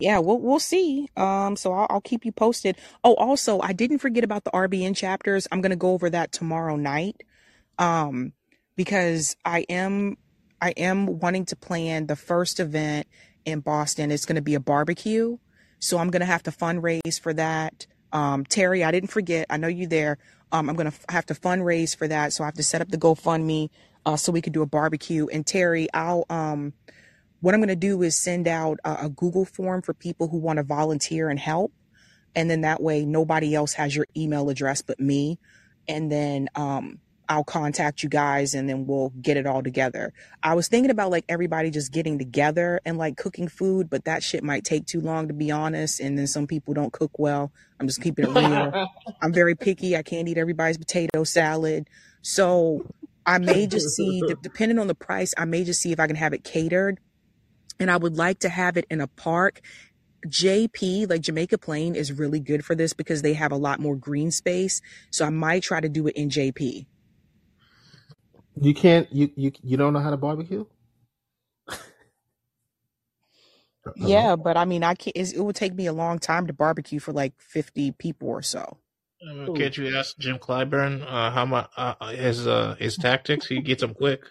Yeah, 0.00 0.18
we'll 0.18 0.40
we'll 0.40 0.58
see. 0.58 1.08
Um, 1.16 1.56
so 1.56 1.72
I'll, 1.72 1.86
I'll 1.88 2.00
keep 2.00 2.24
you 2.24 2.32
posted. 2.32 2.76
Oh, 3.04 3.14
also, 3.14 3.60
I 3.60 3.72
didn't 3.72 3.98
forget 3.98 4.24
about 4.24 4.44
the 4.44 4.50
RBN 4.50 4.96
chapters. 4.96 5.46
I'm 5.52 5.60
gonna 5.60 5.76
go 5.76 5.92
over 5.92 6.10
that 6.10 6.32
tomorrow 6.32 6.76
night. 6.76 7.22
Um, 7.78 8.32
because 8.76 9.36
I 9.44 9.60
am 9.68 10.16
I 10.60 10.70
am 10.72 11.18
wanting 11.18 11.44
to 11.46 11.56
plan 11.56 12.06
the 12.06 12.16
first 12.16 12.58
event 12.58 13.06
in 13.44 13.60
Boston. 13.60 14.10
It's 14.10 14.26
gonna 14.26 14.42
be 14.42 14.54
a 14.54 14.60
barbecue, 14.60 15.38
so 15.78 15.98
I'm 15.98 16.10
gonna 16.10 16.24
have 16.24 16.42
to 16.44 16.50
fundraise 16.50 17.20
for 17.20 17.32
that. 17.34 17.86
Um, 18.12 18.44
Terry, 18.44 18.82
I 18.84 18.90
didn't 18.90 19.10
forget. 19.10 19.46
I 19.50 19.56
know 19.56 19.68
you 19.68 19.86
there. 19.86 20.18
Um, 20.52 20.68
I'm 20.68 20.76
gonna 20.76 20.88
f- 20.88 21.04
have 21.08 21.26
to 21.26 21.34
fundraise 21.34 21.96
for 21.96 22.08
that, 22.08 22.32
so 22.32 22.44
I 22.44 22.46
have 22.46 22.54
to 22.54 22.62
set 22.62 22.80
up 22.80 22.88
the 22.88 22.98
GoFundMe 22.98 23.70
uh, 24.06 24.16
so 24.16 24.32
we 24.32 24.42
could 24.42 24.52
do 24.52 24.62
a 24.62 24.66
barbecue. 24.66 25.26
And 25.32 25.46
Terry, 25.46 25.88
I'll 25.92 26.24
um 26.30 26.72
what 27.44 27.52
I'm 27.54 27.60
going 27.60 27.68
to 27.68 27.76
do 27.76 28.00
is 28.00 28.16
send 28.16 28.48
out 28.48 28.78
a, 28.86 29.04
a 29.04 29.08
Google 29.10 29.44
form 29.44 29.82
for 29.82 29.92
people 29.92 30.28
who 30.28 30.38
want 30.38 30.56
to 30.56 30.62
volunteer 30.62 31.28
and 31.28 31.38
help. 31.38 31.72
And 32.34 32.50
then 32.50 32.62
that 32.62 32.82
way, 32.82 33.04
nobody 33.04 33.54
else 33.54 33.74
has 33.74 33.94
your 33.94 34.06
email 34.16 34.48
address 34.48 34.80
but 34.80 34.98
me. 34.98 35.38
And 35.86 36.10
then 36.10 36.48
um, 36.54 37.00
I'll 37.28 37.44
contact 37.44 38.02
you 38.02 38.08
guys 38.08 38.54
and 38.54 38.66
then 38.66 38.86
we'll 38.86 39.10
get 39.20 39.36
it 39.36 39.46
all 39.46 39.62
together. 39.62 40.14
I 40.42 40.54
was 40.54 40.68
thinking 40.68 40.90
about 40.90 41.10
like 41.10 41.26
everybody 41.28 41.70
just 41.70 41.92
getting 41.92 42.18
together 42.18 42.80
and 42.86 42.96
like 42.96 43.18
cooking 43.18 43.48
food, 43.48 43.90
but 43.90 44.06
that 44.06 44.22
shit 44.22 44.42
might 44.42 44.64
take 44.64 44.86
too 44.86 45.02
long 45.02 45.28
to 45.28 45.34
be 45.34 45.50
honest. 45.50 46.00
And 46.00 46.18
then 46.18 46.26
some 46.26 46.46
people 46.46 46.72
don't 46.72 46.94
cook 46.94 47.18
well. 47.18 47.52
I'm 47.78 47.86
just 47.86 48.00
keeping 48.00 48.24
it 48.24 48.34
real. 48.34 48.88
I'm 49.22 49.34
very 49.34 49.54
picky. 49.54 49.96
I 49.96 50.02
can't 50.02 50.28
eat 50.28 50.38
everybody's 50.38 50.78
potato 50.78 51.24
salad. 51.24 51.88
So 52.22 52.86
I 53.26 53.38
may 53.38 53.66
just 53.68 53.94
see, 53.94 54.22
de- 54.22 54.36
depending 54.36 54.78
on 54.78 54.88
the 54.88 54.94
price, 54.94 55.34
I 55.38 55.44
may 55.44 55.64
just 55.64 55.80
see 55.80 55.92
if 55.92 56.00
I 56.00 56.06
can 56.06 56.16
have 56.16 56.32
it 56.34 56.44
catered 56.44 57.00
and 57.80 57.90
I 57.90 57.96
would 57.96 58.16
like 58.16 58.40
to 58.40 58.48
have 58.48 58.76
it 58.76 58.86
in 58.90 59.00
a 59.00 59.06
park. 59.06 59.60
JP, 60.26 61.10
like 61.10 61.20
Jamaica 61.22 61.58
Plain, 61.58 61.94
is 61.94 62.12
really 62.12 62.40
good 62.40 62.64
for 62.64 62.74
this 62.74 62.92
because 62.94 63.22
they 63.22 63.34
have 63.34 63.52
a 63.52 63.56
lot 63.56 63.80
more 63.80 63.96
green 63.96 64.30
space. 64.30 64.80
So 65.10 65.26
I 65.26 65.30
might 65.30 65.62
try 65.62 65.80
to 65.80 65.88
do 65.88 66.06
it 66.08 66.16
in 66.16 66.30
JP. 66.30 66.86
You 68.60 68.74
can't 68.74 69.12
you 69.12 69.30
you 69.36 69.52
you 69.62 69.76
don't 69.76 69.92
know 69.92 70.00
how 70.00 70.10
to 70.10 70.16
barbecue? 70.16 70.66
Yeah, 73.96 74.36
but 74.36 74.56
I 74.56 74.64
mean, 74.64 74.84
I 74.84 74.94
can't. 74.94 75.16
It 75.16 75.40
would 75.40 75.56
take 75.56 75.74
me 75.74 75.86
a 75.86 75.92
long 75.92 76.18
time 76.18 76.46
to 76.48 76.52
barbecue 76.52 77.00
for 77.00 77.12
like 77.12 77.34
fifty 77.38 77.92
people 77.92 78.28
or 78.28 78.42
so. 78.42 78.78
Ooh. 79.26 79.54
can't 79.54 79.76
you 79.76 79.96
ask 79.96 80.18
Jim 80.18 80.38
Clyburn 80.38 81.02
uh, 81.02 81.30
how 81.30 81.46
much 81.46 81.70
uh, 81.76 81.94
his 82.08 82.46
uh, 82.46 82.76
his 82.78 82.96
tactics? 82.96 83.46
He 83.46 83.60
gets 83.60 83.80
them 83.80 83.94
quick. 83.94 84.24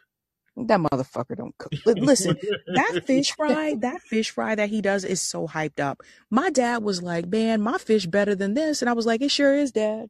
That 0.55 0.80
motherfucker 0.80 1.35
don't 1.35 1.57
cook. 1.57 1.73
Listen, 1.85 2.38
that 2.75 3.03
fish 3.07 3.31
fry, 3.31 3.75
that 3.80 4.01
fish 4.01 4.30
fry 4.30 4.53
that 4.53 4.69
he 4.69 4.81
does 4.81 5.03
is 5.03 5.19
so 5.19 5.47
hyped 5.47 5.80
up. 5.80 6.01
My 6.30 6.51
dad 6.51 6.83
was 6.83 7.01
like, 7.01 7.27
"Man, 7.27 7.61
my 7.61 7.80
fish 7.80 8.05
better 8.05 8.35
than 8.35 8.53
this," 8.53 8.81
and 8.81 8.89
I 8.89 8.93
was 8.93 9.07
like, 9.07 9.22
"It 9.22 9.31
sure 9.31 9.55
is, 9.55 9.72
Dad." 9.72 10.09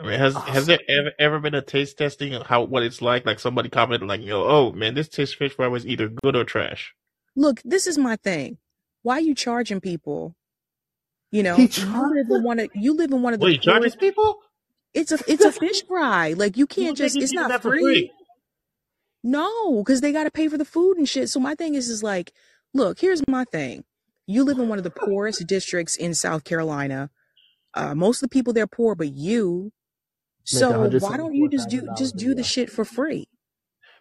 I 0.00 0.06
mean, 0.06 0.18
has 0.18 0.34
has 0.34 0.66
there 0.66 0.80
ever 0.88 1.12
ever 1.18 1.38
been 1.40 1.54
a 1.54 1.60
taste 1.60 1.98
testing 1.98 2.32
of 2.32 2.46
how 2.46 2.62
what 2.64 2.82
it's 2.82 3.02
like? 3.02 3.26
Like 3.26 3.38
somebody 3.38 3.68
commented, 3.68 4.08
like, 4.08 4.22
"Yo, 4.22 4.42
oh 4.42 4.72
man, 4.72 4.94
this 4.94 5.10
taste 5.10 5.36
fish 5.36 5.54
fry 5.56 5.66
was 5.66 5.86
either 5.86 6.08
good 6.08 6.34
or 6.34 6.44
trash." 6.44 6.94
Look, 7.36 7.60
this 7.64 7.86
is 7.86 7.98
my 7.98 8.16
thing. 8.16 8.56
Why 9.02 9.16
are 9.16 9.20
you 9.20 9.34
charging 9.34 9.80
people? 9.80 10.36
You 11.32 11.42
know, 11.44 11.56
you 11.56 12.14
live 12.14 12.30
in 12.30 12.42
one 12.42 12.58
of 12.58 12.70
you 12.74 12.94
live 12.96 13.12
in 13.12 13.22
one 13.22 13.34
of 13.34 13.40
the 13.40 13.46
Wait, 13.46 13.62
charges 13.62 13.94
poorest. 13.94 14.00
people? 14.00 14.38
It's 14.94 15.12
a 15.12 15.18
it's 15.28 15.44
a 15.44 15.52
fish 15.52 15.84
fry. 15.86 16.32
Like 16.32 16.56
you 16.56 16.62
You 16.62 16.66
can't 16.66 16.88
would 16.88 16.98
think 16.98 17.12
just. 17.12 17.16
It's 17.16 17.32
not 17.32 17.62
free. 17.62 17.80
free. 17.80 18.12
No, 19.22 19.78
because 19.82 20.00
they 20.00 20.12
got 20.12 20.24
to 20.24 20.30
pay 20.30 20.48
for 20.48 20.58
the 20.58 20.64
food 20.64 20.96
and 20.96 21.08
shit. 21.08 21.28
So 21.28 21.40
my 21.40 21.54
thing 21.54 21.74
is, 21.74 21.88
is 21.90 22.02
like, 22.02 22.32
look, 22.72 23.00
here's 23.00 23.22
my 23.28 23.44
thing. 23.44 23.84
You 24.26 24.44
live 24.44 24.58
in 24.58 24.68
one 24.68 24.78
of 24.78 24.84
the 24.84 24.90
poorest 24.90 25.46
districts 25.46 25.96
in 25.96 26.14
South 26.14 26.44
Carolina. 26.44 27.10
Uh, 27.74 27.94
most 27.94 28.22
of 28.22 28.28
the 28.30 28.32
people 28.32 28.52
there 28.52 28.66
poor, 28.66 28.94
but 28.94 29.12
you. 29.12 29.64
make 29.64 29.72
So 30.44 30.88
why 31.00 31.16
don't 31.16 31.34
you 31.34 31.48
just 31.48 31.68
do 31.68 31.88
just 31.96 32.16
do 32.16 32.34
the 32.34 32.42
shit 32.42 32.70
for 32.70 32.84
free? 32.84 33.28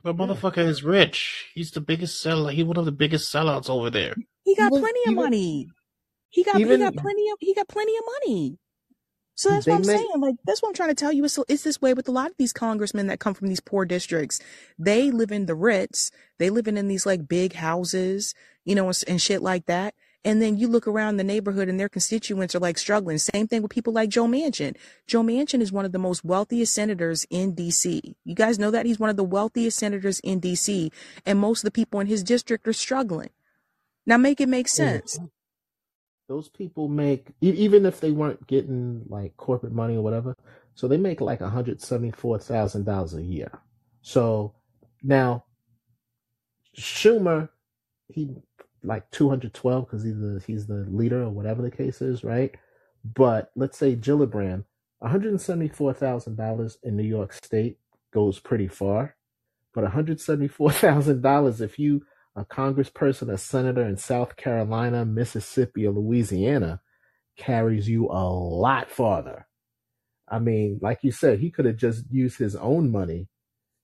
But 0.03 0.15
motherfucker 0.15 0.65
is 0.65 0.83
rich. 0.83 1.49
He's 1.53 1.71
the 1.71 1.81
biggest 1.81 2.21
seller. 2.21 2.51
He 2.51 2.63
one 2.63 2.77
of 2.77 2.85
the 2.85 2.91
biggest 2.91 3.33
sellouts 3.33 3.69
over 3.69 3.89
there. 3.89 4.15
He 4.45 4.55
got 4.55 4.71
Even 4.71 4.79
plenty 4.79 4.99
of 5.01 5.11
even 5.11 5.15
money. 5.15 5.67
He 6.29 6.43
got 6.43 6.57
he 6.57 6.77
got 6.77 6.95
plenty 6.95 7.29
of 7.29 7.37
he 7.39 7.53
got 7.53 7.67
plenty 7.67 7.95
of 7.97 8.03
money. 8.05 8.59
So 9.35 9.49
that's 9.49 9.65
what 9.67 9.75
I'm 9.75 9.87
make 9.87 9.97
saying. 9.97 10.11
Like 10.17 10.35
that's 10.45 10.61
what 10.61 10.67
I'm 10.67 10.73
trying 10.75 10.89
to 10.89 10.95
tell 10.95 11.13
you. 11.13 11.23
It's 11.23 11.39
it's 11.47 11.63
this 11.63 11.81
way 11.81 11.93
with 11.93 12.09
a 12.09 12.11
lot 12.11 12.29
of 12.29 12.35
these 12.37 12.51
congressmen 12.51 13.07
that 13.07 13.21
come 13.21 13.33
from 13.33 13.47
these 13.47 13.61
poor 13.61 13.85
districts. 13.85 14.39
They 14.77 15.11
live 15.11 15.31
in 15.31 15.45
the 15.45 15.55
Ritz. 15.55 16.11
They 16.39 16.49
living 16.49 16.75
in 16.75 16.89
these 16.89 17.05
like 17.05 17.27
big 17.27 17.53
houses, 17.53 18.35
you 18.65 18.75
know, 18.75 18.87
and, 18.87 19.03
and 19.07 19.21
shit 19.21 19.41
like 19.41 19.65
that. 19.67 19.93
And 20.25 20.41
then 20.41 20.57
you 20.57 20.67
look 20.67 20.85
around 20.85 21.15
the 21.15 21.23
neighborhood 21.23 21.69
and 21.69 21.79
their 21.79 21.87
constituents 21.87 22.53
are 22.53 22.59
like 22.59 22.77
struggling. 22.77 23.17
Same 23.17 23.47
thing 23.47 23.61
with 23.61 23.71
people 23.71 23.93
like 23.93 24.09
Joe 24.09 24.27
Manchin. 24.27 24.75
Joe 25.07 25.23
Manchin 25.23 25.61
is 25.61 25.71
one 25.71 25.85
of 25.85 25.93
the 25.93 25.99
most 25.99 26.25
wealthiest 26.25 26.73
senators 26.73 27.25
in 27.29 27.55
DC. 27.55 28.15
You 28.25 28.35
guys 28.35 28.59
know 28.59 28.71
that 28.71 28.85
he's 28.85 28.99
one 28.99 29.09
of 29.09 29.15
the 29.15 29.23
wealthiest 29.23 29.77
senators 29.77 30.19
in 30.19 30.41
DC, 30.41 30.91
and 31.25 31.39
most 31.39 31.59
of 31.59 31.65
the 31.65 31.71
people 31.71 32.01
in 32.01 32.07
his 32.07 32.23
district 32.23 32.67
are 32.67 32.73
struggling. 32.73 33.29
Now 34.05 34.17
make 34.17 34.41
it 34.41 34.49
make 34.49 34.67
sense. 34.67 35.17
Those 36.29 36.47
people 36.47 36.87
make 36.87 37.33
even 37.41 37.85
if 37.87 37.99
they 37.99 38.11
weren't 38.11 38.45
getting 38.47 39.03
like 39.09 39.35
corporate 39.35 39.73
money 39.73 39.97
or 39.97 40.03
whatever 40.03 40.35
so 40.75 40.87
they 40.87 40.95
make 40.95 41.19
like 41.19 41.39
$174000 41.39 43.13
a 43.17 43.21
year. 43.21 43.51
So 44.01 44.53
now 45.03 45.43
schumer 46.77 47.49
he 48.07 48.29
like 48.83 49.09
212 49.11 49.85
because 49.85 50.03
he's 50.03 50.19
the 50.19 50.41
he's 50.45 50.67
the 50.67 50.85
leader 50.89 51.23
or 51.23 51.31
whatever 51.31 51.61
the 51.61 51.71
case 51.71 52.01
is 52.01 52.23
right? 52.23 52.55
But 53.03 53.51
let's 53.55 53.77
say 53.77 53.95
gillibrand 53.95 54.63
$174000 55.03 56.77
in 56.83 56.95
new 56.95 57.03
york 57.03 57.33
state 57.33 57.79
goes 58.13 58.37
pretty 58.39 58.67
far 58.67 59.15
but 59.73 59.85
$174000 59.85 61.61
if 61.61 61.79
you 61.79 62.05
a 62.39 62.45
congressperson 62.45 63.31
a 63.31 63.37
senator 63.37 63.83
in 63.83 63.97
south 63.97 64.35
carolina 64.35 65.05
mississippi 65.05 65.85
or 65.85 65.91
louisiana 65.91 66.81
carries 67.39 67.89
you 67.89 68.07
a 68.09 68.23
lot 68.29 68.91
farther. 68.91 69.47
I 70.27 70.37
mean, 70.37 70.79
like 70.81 70.99
you 71.01 71.11
said, 71.11 71.39
he 71.39 71.49
could 71.49 71.65
have 71.65 71.77
just 71.77 72.03
used 72.11 72.37
his 72.37 72.55
own 72.55 72.91
money. 72.91 73.27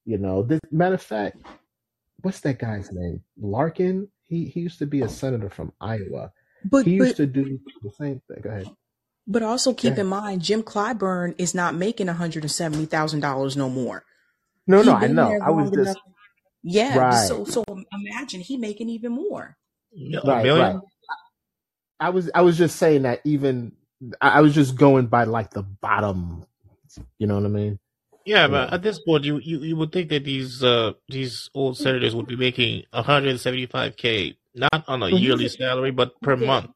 You 0.06 0.20
know, 0.20 0.44
this, 0.44 0.60
matter 0.72 0.94
of 0.94 1.02
fact, 1.02 1.38
what's 2.22 2.42
that 2.42 2.60
guy's 2.60 2.92
name? 2.92 3.24
Harkin. 3.42 4.10
He 4.28 4.46
he 4.46 4.60
used 4.62 4.80
to 4.80 4.86
be 4.86 5.02
a 5.02 5.10
senator 5.10 5.50
from 5.50 5.72
Iowa. 5.82 6.32
But 6.64 6.86
He 6.86 6.94
used 6.94 7.18
but 7.18 7.18
to 7.18 7.28
do 7.28 7.60
the 7.82 7.92
same 7.92 8.22
thing. 8.28 8.42
Go 8.42 8.50
ahead. 8.50 8.70
But 9.28 9.42
also 9.42 9.74
keep 9.74 9.98
in 9.98 10.06
mind, 10.06 10.42
Jim 10.42 10.62
Clyburn 10.62 11.34
is 11.40 11.56
not 11.56 11.74
making 11.74 12.08
one 12.08 12.16
hundred 12.16 12.44
and 12.44 12.52
seventy 12.52 12.86
thousand 12.86 13.22
dollars 13.22 13.58
no 13.58 13.70
more. 13.70 14.04
No, 14.68 14.82
He 14.82 14.88
no, 14.88 14.96
I 14.96 15.08
know. 15.08 15.40
I 15.42 15.50
was 15.50 15.72
long 15.72 15.80
enough. 15.80 15.98
Just 16.70 16.86
Yeah. 16.86 16.96
right, 16.96 17.28
So 17.28 17.46
so 17.46 17.64
imagine 17.94 18.42
he 18.42 18.58
making 18.58 18.90
even 18.90 19.12
more. 19.12 19.58
A 20.14 20.28
right, 20.28 20.46
right. 20.54 20.76
I 22.00 22.10
was 22.10 22.30
I 22.36 22.42
was 22.42 22.58
just 22.58 22.78
saying 22.78 23.04
that 23.04 23.22
even 23.26 23.74
I 24.22 24.40
I 24.40 24.42
was 24.42 24.54
just 24.54 24.76
going 24.76 25.08
by 25.08 25.24
like 25.24 25.52
the 25.52 25.64
bottom. 25.64 26.46
You 27.18 27.28
know 27.28 27.36
what 27.36 27.46
I 27.46 27.50
mean? 27.50 27.80
Yeah, 28.26 28.48
You 28.48 28.54
but 28.54 28.74
at 28.74 28.82
this 28.82 29.00
point, 29.00 29.24
you, 29.24 29.38
you, 29.40 29.60
you 29.62 29.76
would 29.76 29.92
think 29.92 30.10
that 30.10 30.24
these 30.24 30.64
uh 30.64 30.94
these 31.10 31.50
old 31.54 31.78
senators 31.78 32.16
would 32.16 32.28
be 32.28 32.36
making 32.36 32.84
175k, 32.94 34.36
not 34.56 34.84
on 34.88 35.04
a 35.04 35.10
yearly 35.10 35.48
salary, 35.48 35.92
but 35.92 36.20
per 36.22 36.36
yeah, 36.36 36.48
month. 36.48 36.72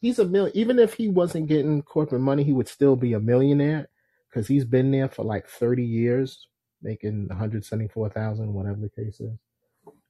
he's 0.00 0.18
a 0.18 0.24
million. 0.24 0.56
Even 0.56 0.78
if 0.78 0.94
he 0.94 1.08
wasn't 1.08 1.48
getting 1.48 1.82
corporate 1.82 2.20
money, 2.20 2.44
he 2.44 2.52
would 2.52 2.68
still 2.68 2.96
be 2.96 3.14
a 3.14 3.20
millionaire 3.20 3.88
because 4.28 4.46
he's 4.48 4.64
been 4.64 4.90
there 4.90 5.08
for 5.08 5.24
like 5.24 5.46
thirty 5.48 5.84
years, 5.84 6.46
making 6.82 7.28
one 7.28 7.38
hundred 7.38 7.64
seventy 7.64 7.88
four 7.88 8.08
thousand, 8.10 8.52
whatever 8.54 8.78
the 8.80 8.90
case 8.90 9.20
is. 9.20 9.38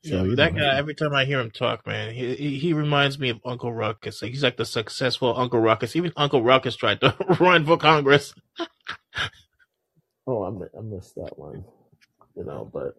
Yeah, 0.02 0.12
So 0.12 0.24
but 0.24 0.36
you 0.36 0.36
that 0.36 0.54
know, 0.54 0.56
guy, 0.56 0.76
every 0.78 0.94
time 0.94 1.14
I 1.14 1.26
hear 1.26 1.40
him 1.40 1.50
talk, 1.50 1.86
man, 1.86 2.14
he 2.14 2.34
he, 2.36 2.58
he 2.58 2.72
reminds 2.74 3.18
me 3.18 3.30
of 3.30 3.40
Uncle 3.44 3.72
Ruckus. 3.72 4.20
He's 4.20 4.42
like 4.44 4.56
the 4.56 4.64
successful 4.66 5.38
Uncle 5.38 5.60
Ruckus. 5.60 5.96
Even 5.96 6.12
Uncle 6.16 6.42
Ruckus 6.42 6.76
tried 6.76 7.00
to 7.02 7.16
run 7.40 7.66
for 7.66 7.76
Congress. 7.78 8.34
oh, 10.26 10.44
I 10.44 10.50
mi- 10.50 10.78
I 10.78 10.82
missed 10.82 11.16
that 11.16 11.38
one. 11.38 11.64
You 12.36 12.44
know, 12.44 12.70
but 12.72 12.96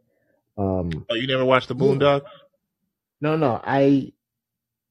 um, 0.62 1.08
Oh, 1.10 1.16
you 1.16 1.28
never 1.28 1.46
watched 1.46 1.70
the 1.70 1.76
yeah, 1.78 2.00
Boondocks? 2.00 2.24
no, 3.22 3.38
no, 3.38 3.62
I 3.64 4.14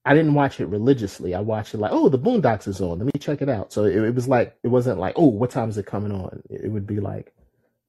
I 0.04 0.14
didn't 0.14 0.34
watch 0.34 0.60
it 0.60 0.66
religiously. 0.66 1.34
I 1.34 1.40
watched 1.40 1.74
it 1.74 1.78
like, 1.78 1.92
oh, 1.92 2.08
the 2.08 2.18
Boondocks 2.18 2.68
is 2.68 2.80
on. 2.80 2.98
Let 2.98 3.06
me 3.06 3.20
check 3.20 3.42
it 3.42 3.48
out. 3.48 3.72
So 3.72 3.84
it, 3.84 3.96
it 3.96 4.14
was 4.14 4.28
like 4.28 4.56
it 4.64 4.68
wasn't 4.68 4.98
like, 5.00 5.14
oh, 5.18 5.26
what 5.28 5.50
time 5.50 5.68
is 5.70 5.78
it 5.78 5.86
coming 5.86 6.12
on? 6.12 6.42
It, 6.50 6.62
it 6.66 6.68
would 6.68 6.86
be 6.86 7.00
like, 7.00 7.32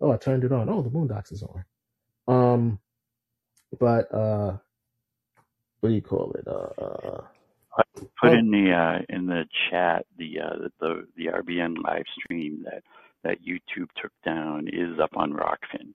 oh, 0.01 0.11
I 0.11 0.17
turned 0.17 0.43
it 0.43 0.51
on. 0.51 0.69
Oh, 0.69 0.81
the 0.81 0.89
Boondocks 0.89 1.31
is 1.31 1.43
on. 1.43 1.65
Um, 2.27 2.80
but 3.80 4.13
uh, 4.13 4.57
what 5.80 5.89
do 5.89 5.95
you 5.95 6.01
call 6.01 6.33
it? 6.33 6.47
Uh, 6.47 6.81
uh 6.81 7.21
I 7.77 7.83
put 7.95 8.09
oh, 8.23 8.33
in 8.33 8.51
the 8.51 8.71
uh, 8.71 8.99
in 9.09 9.27
the 9.27 9.45
chat 9.69 10.05
the 10.17 10.39
uh, 10.39 10.67
the 10.80 11.07
the 11.15 11.27
RBN 11.27 11.81
live 11.83 12.03
stream 12.19 12.65
that 12.65 12.83
that 13.23 13.38
YouTube 13.41 13.88
took 14.01 14.11
down 14.25 14.67
is 14.67 14.99
up 14.99 15.11
on 15.15 15.33
Rokfin. 15.33 15.93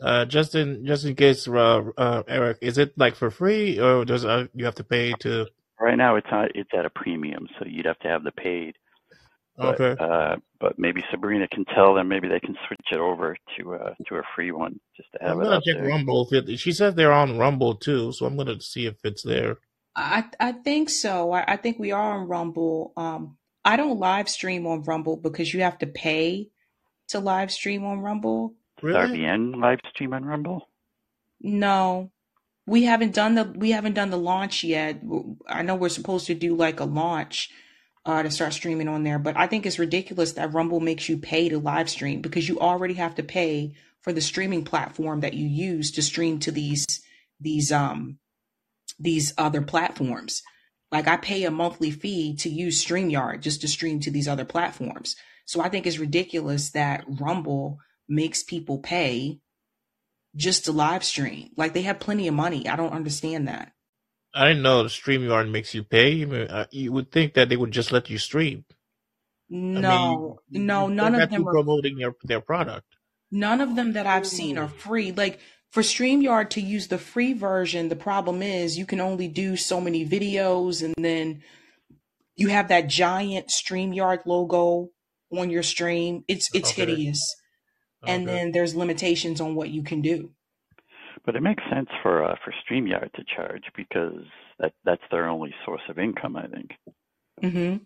Uh, 0.00 0.26
just 0.26 0.54
in 0.54 0.84
just 0.84 1.06
in 1.06 1.14
case, 1.14 1.48
uh, 1.48 1.82
uh, 1.96 2.22
Eric, 2.28 2.58
is 2.60 2.76
it 2.76 2.92
like 2.98 3.16
for 3.16 3.30
free 3.30 3.80
or 3.80 4.04
does 4.04 4.26
uh, 4.26 4.46
you 4.54 4.66
have 4.66 4.74
to 4.74 4.84
pay 4.84 5.14
to? 5.20 5.46
Right 5.80 5.96
now, 5.96 6.16
it's 6.16 6.26
not, 6.30 6.50
it's 6.54 6.70
at 6.76 6.86
a 6.86 6.90
premium, 6.90 7.46
so 7.58 7.66
you'd 7.66 7.86
have 7.86 7.98
to 8.00 8.08
have 8.08 8.24
the 8.24 8.32
paid. 8.32 8.76
But 9.58 9.80
Okay, 9.80 9.96
uh, 9.98 10.36
but 10.60 10.78
maybe 10.78 11.02
Sabrina 11.10 11.48
can 11.48 11.64
tell 11.66 11.94
them. 11.94 12.08
Maybe 12.08 12.28
they 12.28 12.40
can 12.40 12.56
switch 12.66 12.80
it 12.92 12.98
over 12.98 13.36
to 13.58 13.74
uh, 13.74 13.94
to 14.08 14.16
a 14.16 14.22
free 14.34 14.52
one 14.52 14.78
just 14.96 15.08
to 15.12 15.18
have 15.22 15.38
I'm 15.38 15.40
it 15.40 15.44
gonna 15.44 15.60
check 15.66 15.82
there. 15.82 15.88
Rumble. 15.88 16.28
If 16.30 16.48
it, 16.48 16.58
she 16.58 16.72
says 16.72 16.94
they're 16.94 17.12
on 17.12 17.38
Rumble 17.38 17.74
too, 17.76 18.12
so 18.12 18.26
I'm 18.26 18.36
gonna 18.36 18.60
see 18.60 18.86
if 18.86 18.96
it's 19.04 19.22
there. 19.22 19.56
I 19.94 20.24
I 20.38 20.52
think 20.52 20.90
so. 20.90 21.32
I, 21.32 21.54
I 21.54 21.56
think 21.56 21.78
we 21.78 21.92
are 21.92 22.18
on 22.20 22.28
Rumble. 22.28 22.92
Um, 22.96 23.38
I 23.64 23.76
don't 23.76 23.98
live 23.98 24.28
stream 24.28 24.66
on 24.66 24.82
Rumble 24.82 25.16
because 25.16 25.52
you 25.52 25.62
have 25.62 25.78
to 25.78 25.86
pay 25.86 26.50
to 27.08 27.18
live 27.20 27.50
stream 27.50 27.84
on 27.84 28.00
Rumble. 28.00 28.54
Is 28.78 28.84
Really? 28.84 29.18
RBN 29.20 29.60
live 29.60 29.80
stream 29.90 30.12
on 30.12 30.24
Rumble? 30.24 30.68
No, 31.40 32.10
we 32.66 32.84
haven't 32.84 33.14
done 33.14 33.34
the 33.34 33.44
we 33.44 33.70
haven't 33.70 33.94
done 33.94 34.10
the 34.10 34.18
launch 34.18 34.64
yet. 34.64 35.00
I 35.48 35.62
know 35.62 35.76
we're 35.76 35.88
supposed 35.88 36.26
to 36.26 36.34
do 36.34 36.54
like 36.54 36.80
a 36.80 36.84
launch 36.84 37.50
uh, 38.06 38.22
to 38.22 38.30
start 38.30 38.52
streaming 38.52 38.88
on 38.88 39.02
there, 39.02 39.18
but 39.18 39.36
I 39.36 39.48
think 39.48 39.66
it's 39.66 39.80
ridiculous 39.80 40.32
that 40.32 40.54
Rumble 40.54 40.78
makes 40.78 41.08
you 41.08 41.18
pay 41.18 41.48
to 41.48 41.58
live 41.58 41.90
stream 41.90 42.22
because 42.22 42.48
you 42.48 42.60
already 42.60 42.94
have 42.94 43.16
to 43.16 43.24
pay 43.24 43.74
for 44.00 44.12
the 44.12 44.20
streaming 44.20 44.64
platform 44.64 45.20
that 45.20 45.34
you 45.34 45.46
use 45.48 45.90
to 45.92 46.02
stream 46.02 46.38
to 46.38 46.52
these 46.52 46.86
these 47.40 47.72
um 47.72 48.18
these 48.98 49.34
other 49.36 49.60
platforms. 49.60 50.42
Like 50.92 51.08
I 51.08 51.16
pay 51.16 51.42
a 51.44 51.50
monthly 51.50 51.90
fee 51.90 52.36
to 52.36 52.48
use 52.48 52.82
StreamYard 52.82 53.40
just 53.40 53.60
to 53.62 53.68
stream 53.68 53.98
to 54.00 54.10
these 54.12 54.28
other 54.28 54.44
platforms. 54.44 55.16
So 55.44 55.60
I 55.60 55.68
think 55.68 55.84
it's 55.84 55.98
ridiculous 55.98 56.70
that 56.70 57.04
Rumble 57.08 57.80
makes 58.08 58.44
people 58.44 58.78
pay 58.78 59.40
just 60.36 60.66
to 60.66 60.72
live 60.72 61.02
stream. 61.02 61.50
Like 61.56 61.74
they 61.74 61.82
have 61.82 61.98
plenty 61.98 62.28
of 62.28 62.34
money. 62.34 62.68
I 62.68 62.76
don't 62.76 62.92
understand 62.92 63.48
that. 63.48 63.72
I 64.36 64.48
didn't 64.48 64.62
know 64.62 64.84
StreamYard 64.84 65.50
makes 65.50 65.74
you 65.74 65.82
pay. 65.82 66.22
I 66.22 66.24
mean, 66.26 66.42
uh, 66.48 66.66
you 66.70 66.92
would 66.92 67.10
think 67.10 67.34
that 67.34 67.48
they 67.48 67.56
would 67.56 67.72
just 67.72 67.90
let 67.92 68.08
you 68.10 68.18
stream. 68.18 68.64
I 69.74 69.82
mean, 69.82 69.82
No, 69.82 70.40
no, 70.50 70.88
none 70.88 71.14
of 71.14 71.30
them 71.30 71.46
are 71.48 71.52
promoting 71.52 71.96
their 71.98 72.14
their 72.24 72.40
product. 72.40 72.96
none 73.30 73.60
of 73.60 73.76
them 73.76 73.92
that 73.92 74.06
I've 74.06 74.26
seen 74.26 74.58
are 74.58 74.68
free. 74.68 75.12
Like 75.12 75.40
for 75.70 75.82
StreamYard 75.82 76.50
to 76.50 76.60
use 76.60 76.88
the 76.88 76.98
free 76.98 77.32
version, 77.32 77.88
the 77.88 77.96
problem 77.96 78.42
is 78.42 78.78
you 78.78 78.86
can 78.86 79.00
only 79.00 79.28
do 79.28 79.56
so 79.56 79.80
many 79.80 80.06
videos 80.08 80.82
and 80.82 80.94
then 80.98 81.42
you 82.36 82.48
have 82.48 82.68
that 82.68 82.88
giant 82.88 83.48
StreamYard 83.48 84.26
logo 84.26 84.90
on 85.32 85.50
your 85.50 85.62
stream. 85.62 86.24
It's 86.28 86.50
it's 86.54 86.70
Okay, 86.72 86.86
hideous. 86.86 87.34
And 88.06 88.28
then 88.28 88.52
there's 88.52 88.74
limitations 88.76 89.40
on 89.40 89.54
what 89.56 89.70
you 89.70 89.82
can 89.82 90.02
do. 90.02 90.32
But 91.26 91.36
it 91.36 91.42
makes 91.42 91.62
sense 91.70 91.88
for 92.02 92.24
uh, 92.24 92.36
for 92.44 92.54
StreamYard 92.64 93.12
to 93.14 93.24
charge 93.24 93.64
because 93.76 94.22
that 94.58 94.72
that's 94.84 95.02
their 95.10 95.28
only 95.28 95.52
source 95.64 95.82
of 95.88 95.98
income, 95.98 96.36
I 96.36 96.46
think. 96.46 96.70
hmm 97.42 97.76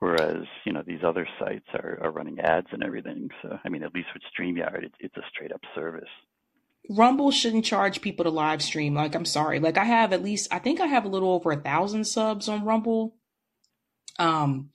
Whereas 0.00 0.44
you 0.66 0.72
know 0.72 0.82
these 0.86 1.04
other 1.06 1.26
sites 1.38 1.68
are, 1.72 1.98
are 2.02 2.10
running 2.10 2.40
ads 2.40 2.66
and 2.72 2.82
everything. 2.82 3.30
So 3.40 3.58
I 3.64 3.68
mean, 3.68 3.84
at 3.84 3.94
least 3.94 4.08
with 4.12 4.22
StreamYard, 4.36 4.84
it, 4.84 4.92
it's 4.98 5.16
a 5.16 5.22
straight 5.30 5.52
up 5.52 5.62
service. 5.74 6.10
Rumble 6.90 7.30
shouldn't 7.30 7.64
charge 7.64 8.02
people 8.02 8.24
to 8.24 8.30
live 8.30 8.60
stream. 8.60 8.94
Like, 8.94 9.14
I'm 9.14 9.24
sorry. 9.24 9.58
Like, 9.58 9.78
I 9.78 9.84
have 9.84 10.12
at 10.12 10.22
least, 10.22 10.52
I 10.52 10.58
think 10.58 10.80
I 10.80 10.86
have 10.86 11.04
a 11.06 11.08
little 11.08 11.30
over 11.30 11.52
a 11.52 11.56
thousand 11.56 12.04
subs 12.04 12.46
on 12.48 12.64
Rumble. 12.64 13.16
Um, 14.18 14.70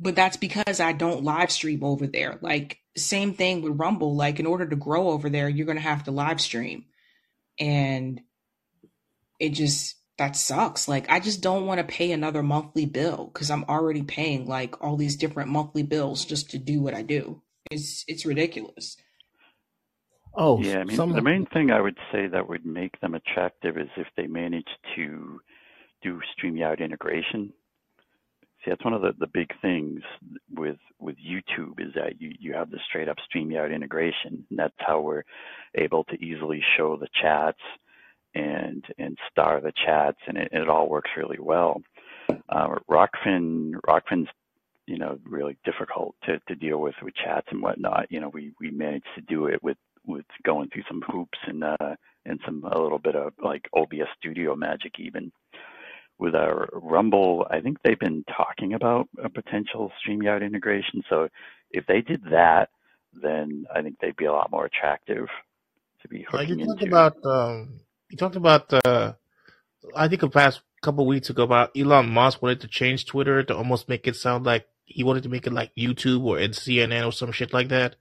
but 0.00 0.16
that's 0.16 0.36
because 0.36 0.80
I 0.80 0.92
don't 0.92 1.22
live 1.22 1.52
stream 1.52 1.84
over 1.84 2.08
there. 2.08 2.38
Like, 2.40 2.80
same 2.98 3.34
thing 3.34 3.62
with 3.62 3.78
Rumble. 3.78 4.14
Like, 4.16 4.40
in 4.40 4.46
order 4.46 4.66
to 4.66 4.76
grow 4.76 5.08
over 5.08 5.28
there, 5.30 5.48
you're 5.48 5.66
going 5.66 5.76
to 5.78 5.82
have 5.82 6.04
to 6.04 6.10
live 6.10 6.40
stream. 6.40 6.86
And 7.58 8.20
it 9.38 9.50
just, 9.50 9.96
that 10.18 10.36
sucks. 10.36 10.88
Like, 10.88 11.10
I 11.10 11.20
just 11.20 11.40
don't 11.40 11.66
want 11.66 11.78
to 11.78 11.84
pay 11.84 12.12
another 12.12 12.42
monthly 12.42 12.86
bill 12.86 13.30
because 13.32 13.50
I'm 13.50 13.64
already 13.64 14.02
paying 14.02 14.46
like 14.46 14.82
all 14.82 14.96
these 14.96 15.16
different 15.16 15.50
monthly 15.50 15.82
bills 15.82 16.24
just 16.24 16.50
to 16.50 16.58
do 16.58 16.82
what 16.82 16.94
I 16.94 17.02
do. 17.02 17.42
It's, 17.70 18.04
it's 18.08 18.26
ridiculous. 18.26 18.96
oh, 20.34 20.60
Yeah, 20.60 20.78
I 20.78 20.84
mean, 20.84 20.96
the 21.14 21.22
main 21.22 21.46
thing 21.46 21.70
I 21.70 21.80
would 21.80 21.98
say 22.12 22.26
that 22.26 22.48
would 22.48 22.64
make 22.64 23.00
them 23.00 23.14
attractive 23.14 23.76
is 23.76 23.88
if 23.96 24.06
they 24.16 24.26
manage 24.26 24.68
to 24.96 25.40
do 26.02 26.20
StreamYard 26.38 26.80
integration. 26.80 27.52
That's 28.68 28.84
one 28.84 28.94
of 28.94 29.02
the, 29.02 29.12
the 29.18 29.26
big 29.26 29.50
things 29.60 30.00
with 30.54 30.78
with 31.00 31.16
YouTube 31.16 31.80
is 31.80 31.94
that 31.94 32.20
you, 32.20 32.32
you 32.38 32.54
have 32.54 32.70
the 32.70 32.78
straight 32.88 33.08
up 33.08 33.16
StreamYard 33.34 33.74
integration. 33.74 34.44
And 34.50 34.58
that's 34.58 34.74
how 34.78 35.00
we're 35.00 35.24
able 35.74 36.04
to 36.04 36.24
easily 36.24 36.62
show 36.76 36.96
the 36.96 37.08
chats 37.20 37.60
and 38.34 38.84
and 38.98 39.16
star 39.30 39.60
the 39.60 39.72
chats, 39.84 40.18
and 40.26 40.36
it, 40.36 40.48
it 40.52 40.68
all 40.68 40.88
works 40.88 41.10
really 41.16 41.38
well. 41.40 41.82
Uh, 42.48 42.76
Rokfin 42.90 43.72
Rokfin's 43.86 44.28
you 44.86 44.98
know 44.98 45.18
really 45.24 45.56
difficult 45.64 46.14
to, 46.24 46.40
to 46.48 46.54
deal 46.54 46.78
with 46.78 46.94
with 47.02 47.14
chats 47.14 47.46
and 47.50 47.62
whatnot. 47.62 48.06
You 48.10 48.20
know, 48.20 48.28
we 48.28 48.52
we 48.60 48.70
managed 48.70 49.06
to 49.14 49.22
do 49.22 49.46
it 49.46 49.62
with 49.62 49.78
with 50.06 50.26
going 50.44 50.68
through 50.70 50.84
some 50.88 51.02
hoops 51.06 51.38
and 51.46 51.64
uh 51.64 51.96
and 52.26 52.40
some 52.44 52.64
a 52.64 52.80
little 52.80 52.98
bit 52.98 53.16
of 53.16 53.32
like 53.42 53.68
OBS 53.74 54.08
Studio 54.18 54.54
magic 54.54 54.94
even 54.98 55.32
with 56.18 56.34
our 56.34 56.68
Rumble, 56.72 57.46
I 57.50 57.60
think 57.60 57.78
they've 57.82 57.98
been 57.98 58.24
talking 58.36 58.74
about 58.74 59.08
a 59.22 59.28
potential 59.28 59.92
StreamYard 60.06 60.44
integration. 60.44 61.02
So 61.08 61.28
if 61.70 61.86
they 61.86 62.00
did 62.00 62.22
that, 62.30 62.70
then 63.12 63.66
I 63.74 63.82
think 63.82 63.98
they'd 64.00 64.16
be 64.16 64.26
a 64.26 64.32
lot 64.32 64.50
more 64.50 64.66
attractive 64.66 65.26
to 66.02 66.08
be 66.08 66.26
Uh, 66.32 66.40
you 66.42 66.56
hooking 66.56 66.66
talked 66.66 66.82
into. 66.82 66.86
about 66.86 67.16
um, 67.24 67.80
you 68.10 68.16
talked 68.16 68.36
about 68.36 68.72
uh, 68.72 69.14
I 69.94 70.08
think 70.08 70.20
the 70.20 70.28
past 70.30 70.60
couple 70.82 71.06
weeks 71.06 71.30
ago 71.30 71.42
about 71.44 71.76
Elon 71.76 72.08
Musk 72.10 72.40
wanted 72.42 72.60
to 72.62 72.68
change 72.68 73.06
Twitter 73.06 73.42
to 73.42 73.56
almost 73.56 73.88
make 73.88 74.06
it 74.06 74.16
sound 74.16 74.44
like 74.44 74.66
he 74.84 75.04
wanted 75.04 75.22
to 75.24 75.28
make 75.28 75.46
it 75.46 75.52
like 75.52 75.74
YouTube 75.76 76.24
or 76.24 76.36
CNN 76.38 77.06
or 77.06 77.12
some 77.12 77.32
shit 77.32 77.52
like 77.52 77.68
that. 77.68 77.96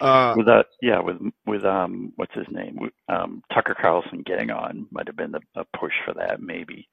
Uh, 0.00 0.34
With 0.36 0.46
that, 0.46 0.66
yeah, 0.80 1.00
with 1.00 1.18
with 1.46 1.64
um, 1.64 2.12
what's 2.16 2.34
his 2.34 2.46
name? 2.50 2.90
Um, 3.08 3.42
Tucker 3.54 3.76
Carlson 3.80 4.22
getting 4.26 4.50
on 4.50 4.86
might 4.90 5.06
have 5.06 5.16
been 5.16 5.32
the, 5.32 5.40
a 5.54 5.64
push 5.78 5.92
for 6.04 6.14
that, 6.14 6.40
maybe. 6.40 6.88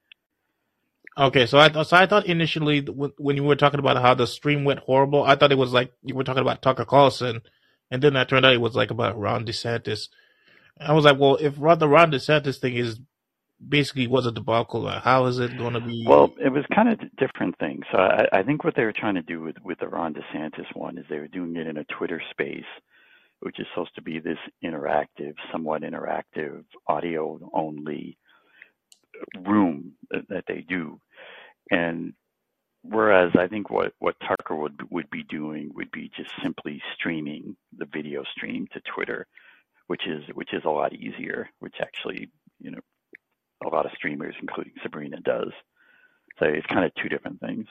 Okay, 1.19 1.45
so 1.45 1.59
I 1.59 1.83
so 1.83 1.97
I 1.97 2.05
thought 2.07 2.25
initially 2.25 2.81
when 2.81 3.11
when 3.17 3.35
you 3.35 3.43
were 3.43 3.55
talking 3.55 3.79
about 3.79 4.01
how 4.01 4.13
the 4.13 4.27
stream 4.27 4.63
went 4.63 4.79
horrible, 4.79 5.23
I 5.23 5.35
thought 5.35 5.51
it 5.51 5.57
was 5.57 5.73
like 5.73 5.93
you 6.03 6.15
were 6.15 6.23
talking 6.23 6.41
about 6.41 6.61
Tucker 6.61 6.85
Carlson, 6.85 7.41
and 7.91 8.01
then 8.01 8.13
that 8.13 8.29
turned 8.29 8.45
out 8.45 8.53
it 8.53 8.61
was 8.61 8.75
like 8.75 8.91
about 8.91 9.19
Ron 9.19 9.45
DeSantis. 9.45 10.07
I 10.79 10.93
was 10.93 11.05
like, 11.05 11.19
well, 11.19 11.35
if 11.35 11.55
Ron, 11.57 11.79
the 11.79 11.89
Ron 11.89 12.11
DeSantis 12.11 12.59
thing 12.59 12.75
is 12.75 12.99
basically 13.67 14.07
was 14.07 14.25
a 14.25 14.31
debacle? 14.31 14.87
How 14.87 15.25
is 15.25 15.39
it 15.39 15.57
going 15.57 15.73
to 15.73 15.81
be? 15.81 16.05
Well, 16.07 16.33
it 16.39 16.49
was 16.49 16.65
kind 16.73 16.89
of 16.89 16.99
different 17.17 17.57
things. 17.59 17.83
So 17.91 17.97
I, 17.97 18.39
I 18.39 18.43
think 18.43 18.63
what 18.63 18.75
they 18.75 18.85
were 18.85 18.93
trying 18.93 19.15
to 19.15 19.21
do 19.21 19.41
with 19.41 19.57
with 19.63 19.79
the 19.79 19.87
Ron 19.87 20.13
DeSantis 20.13 20.75
one 20.75 20.97
is 20.97 21.05
they 21.09 21.19
were 21.19 21.27
doing 21.27 21.55
it 21.55 21.67
in 21.67 21.77
a 21.77 21.85
Twitter 21.85 22.21
space, 22.31 22.63
which 23.41 23.59
is 23.59 23.67
supposed 23.73 23.95
to 23.95 24.01
be 24.01 24.19
this 24.19 24.37
interactive, 24.63 25.33
somewhat 25.51 25.83
interactive, 25.83 26.63
audio 26.87 27.39
only 27.53 28.17
room 29.45 29.93
that 30.29 30.45
they 30.47 30.65
do, 30.67 30.99
and 31.71 32.13
whereas 32.83 33.31
I 33.37 33.47
think 33.47 33.69
what 33.69 33.93
what 33.99 34.15
Tucker 34.27 34.55
would 34.55 34.81
would 34.89 35.09
be 35.09 35.23
doing 35.23 35.71
would 35.75 35.91
be 35.91 36.11
just 36.15 36.31
simply 36.41 36.81
streaming 36.95 37.55
the 37.77 37.85
video 37.85 38.23
stream 38.35 38.67
to 38.73 38.81
Twitter, 38.93 39.27
which 39.87 40.07
is 40.07 40.23
which 40.33 40.53
is 40.53 40.63
a 40.65 40.69
lot 40.69 40.93
easier, 40.93 41.49
which 41.59 41.75
actually 41.81 42.29
you 42.59 42.71
know 42.71 42.79
a 43.65 43.69
lot 43.69 43.85
of 43.85 43.91
streamers, 43.95 44.35
including 44.41 44.73
Sabrina, 44.81 45.19
does. 45.21 45.51
So 46.39 46.45
it's 46.45 46.65
kind 46.67 46.85
of 46.85 46.91
two 46.95 47.09
different 47.09 47.39
things. 47.41 47.65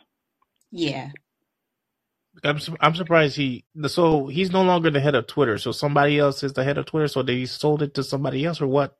Yeah. 0.71 1.11
I'm 2.45 2.59
I'm 2.81 2.95
surprised 2.95 3.37
he 3.37 3.65
so 3.87 4.29
he's 4.29 4.53
no 4.53 4.63
longer 4.63 4.91
the 4.91 5.01
head 5.01 5.15
of 5.15 5.27
Twitter. 5.27 5.59
So 5.59 5.73
somebody 5.73 6.19
else 6.19 6.43
is 6.43 6.53
the 6.53 6.63
head 6.63 6.79
of 6.79 6.87
Twitter. 6.87 7.09
So 7.09 7.23
they 7.23 7.47
sold 7.47 7.83
it 7.83 7.95
to 7.95 8.03
somebody 8.05 8.45
else 8.45 8.61
or 8.61 8.69
what? 8.69 8.97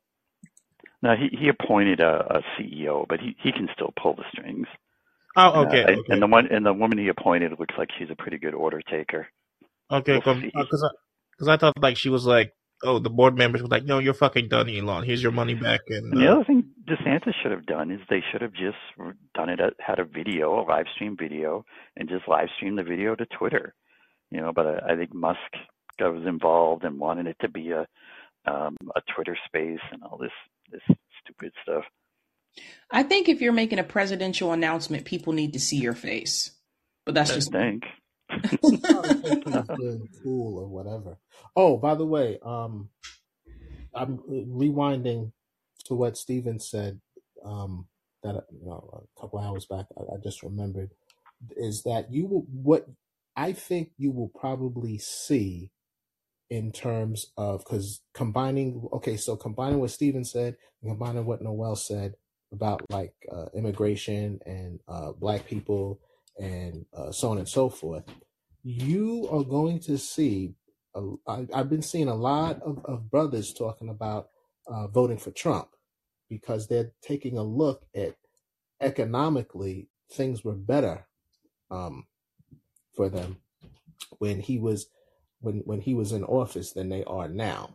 No, 1.01 1.15
he 1.15 1.35
he 1.37 1.47
appointed 1.47 2.01
a, 2.01 2.37
a 2.37 2.41
CEO, 2.57 3.05
but 3.07 3.19
he 3.21 3.35
he 3.41 3.51
can 3.51 3.69
still 3.73 3.93
pull 4.01 4.15
the 4.15 4.25
strings. 4.31 4.67
Oh, 5.35 5.65
okay. 5.65 5.83
Uh, 5.83 5.91
okay. 5.91 6.01
And 6.09 6.21
the 6.21 6.27
one 6.27 6.47
and 6.47 6.65
the 6.65 6.73
woman 6.73 6.97
he 6.97 7.07
appointed 7.07 7.51
looks 7.59 7.75
like 7.77 7.89
she's 7.97 8.09
a 8.09 8.15
pretty 8.15 8.37
good 8.37 8.53
order 8.53 8.81
taker. 8.81 9.27
Okay, 9.91 10.19
We'll 10.25 10.35
because 10.35 10.81
see. 11.41 11.49
I, 11.49 11.53
I 11.53 11.57
thought 11.57 11.81
like 11.81 11.97
she 11.97 12.09
was 12.09 12.25
like, 12.25 12.53
oh, 12.83 12.99
the 12.99 13.09
board 13.09 13.37
members 13.37 13.61
were 13.61 13.67
like, 13.67 13.85
no, 13.85 13.99
you're 13.99 14.13
fucking 14.13 14.49
done, 14.49 14.69
Elon. 14.69 15.03
Here's 15.03 15.21
your 15.21 15.31
money 15.31 15.53
back. 15.55 15.81
And, 15.87 16.13
And 16.13 16.21
the 16.21 16.27
uh, 16.27 16.35
other 16.35 16.43
thing 16.45 16.63
DeSantis 16.87 17.33
should 17.41 17.51
have 17.51 17.65
done 17.65 17.91
is 17.91 17.99
they 18.09 18.23
should 18.31 18.41
have 18.41 18.53
just 18.53 18.77
done 19.35 19.49
it, 19.49 19.59
at, 19.59 19.73
had 19.79 19.99
a 19.99 20.05
video, 20.05 20.59
a 20.59 20.63
live 20.63 20.85
stream 20.95 21.15
video, 21.19 21.65
and 21.95 22.09
just 22.09 22.27
live 22.27 22.47
stream 22.57 22.75
the 22.75 22.83
video 22.83 23.15
to 23.15 23.25
Twitter. 23.37 23.73
You 24.31 24.41
know, 24.41 24.51
but 24.53 24.67
I, 24.67 24.93
I 24.93 24.95
think 24.95 25.13
Musk 25.13 25.39
got 25.99 26.13
was 26.13 26.25
involved 26.25 26.83
and 26.83 26.99
wanted 26.99 27.27
it 27.27 27.37
to 27.41 27.49
be 27.49 27.71
a 27.71 27.87
um, 28.45 28.77
a 28.95 29.01
Twitter 29.13 29.37
space 29.45 29.81
and 29.91 30.03
all 30.03 30.17
this 30.17 30.31
this 30.71 30.97
stupid 31.23 31.51
stuff. 31.63 31.83
I 32.91 33.03
think 33.03 33.29
if 33.29 33.41
you're 33.41 33.53
making 33.53 33.79
a 33.79 33.83
presidential 33.83 34.51
announcement, 34.51 35.05
people 35.05 35.33
need 35.33 35.53
to 35.53 35.59
see 35.59 35.77
your 35.77 35.93
face. 35.93 36.51
But 37.05 37.15
that's 37.15 37.31
I 37.31 37.35
just 37.35 37.51
think. 37.51 37.83
He's 38.61 38.81
cool 40.23 40.59
or 40.59 40.67
whatever. 40.67 41.17
Oh, 41.55 41.77
by 41.77 41.95
the 41.95 42.05
way, 42.05 42.39
um, 42.43 42.89
I'm 43.93 44.17
rewinding 44.29 45.31
to 45.85 45.95
what 45.95 46.17
Steven 46.17 46.59
said. 46.59 46.99
Um, 47.43 47.87
that 48.21 48.35
you 48.51 48.65
know, 48.65 49.07
a 49.17 49.21
couple 49.21 49.39
hours 49.39 49.65
back, 49.65 49.85
I, 49.97 50.15
I 50.15 50.17
just 50.21 50.43
remembered 50.43 50.91
is 51.55 51.83
that 51.83 52.11
you 52.11 52.25
will 52.25 52.45
what 52.51 52.85
I 53.35 53.53
think 53.53 53.91
you 53.97 54.11
will 54.11 54.27
probably 54.27 54.97
see 54.97 55.71
in 56.49 56.71
terms 56.71 57.27
of 57.37 57.63
because 57.63 58.01
combining 58.13 58.87
okay, 58.93 59.15
so 59.17 59.35
combining 59.35 59.79
what 59.79 59.91
Steven 59.91 60.25
said 60.25 60.57
and 60.81 60.91
combining 60.91 61.25
what 61.25 61.41
Noel 61.41 61.75
said 61.75 62.15
about 62.51 62.89
like 62.89 63.13
uh, 63.31 63.45
immigration 63.53 64.39
and 64.45 64.79
uh, 64.87 65.11
black 65.11 65.45
people 65.45 65.99
and 66.39 66.85
uh, 66.93 67.11
so 67.11 67.29
on 67.29 67.37
and 67.37 67.47
so 67.47 67.69
forth, 67.69 68.03
you 68.63 69.27
are 69.31 69.43
going 69.43 69.79
to 69.79 69.97
see. 69.97 70.55
I've 71.27 71.69
been 71.69 71.83
seeing 71.83 72.07
a 72.07 72.15
lot 72.15 72.61
of, 72.61 72.83
of 72.83 73.09
brothers 73.11 73.53
talking 73.53 73.89
about 73.89 74.29
uh, 74.67 74.87
voting 74.87 75.17
for 75.17 75.31
Trump 75.31 75.69
because 76.29 76.67
they're 76.67 76.91
taking 77.01 77.37
a 77.37 77.43
look 77.43 77.85
at 77.95 78.15
economically 78.81 79.87
things 80.11 80.43
were 80.43 80.55
better 80.55 81.05
um, 81.71 82.05
for 82.95 83.09
them 83.09 83.37
when 84.17 84.39
he 84.39 84.57
was 84.57 84.87
when 85.41 85.59
when 85.65 85.81
he 85.81 85.93
was 85.93 86.11
in 86.11 86.23
office 86.23 86.71
than 86.71 86.89
they 86.89 87.03
are 87.05 87.27
now. 87.27 87.69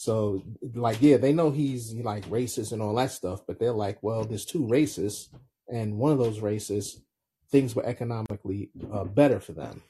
So 0.00 0.42
like 0.74 1.02
yeah, 1.02 1.18
they 1.18 1.34
know 1.34 1.50
he's 1.50 1.92
like 1.92 2.24
racist 2.30 2.72
and 2.72 2.80
all 2.80 2.94
that 2.94 3.10
stuff, 3.10 3.42
but 3.46 3.58
they're 3.58 3.70
like, 3.70 4.02
well, 4.02 4.24
there's 4.24 4.46
two 4.46 4.66
races, 4.66 5.28
and 5.68 5.98
one 5.98 6.10
of 6.10 6.16
those 6.16 6.40
races, 6.40 7.02
things 7.50 7.76
were 7.76 7.84
economically 7.84 8.70
uh, 8.90 9.04
better 9.04 9.40
for 9.40 9.52
them, 9.52 9.82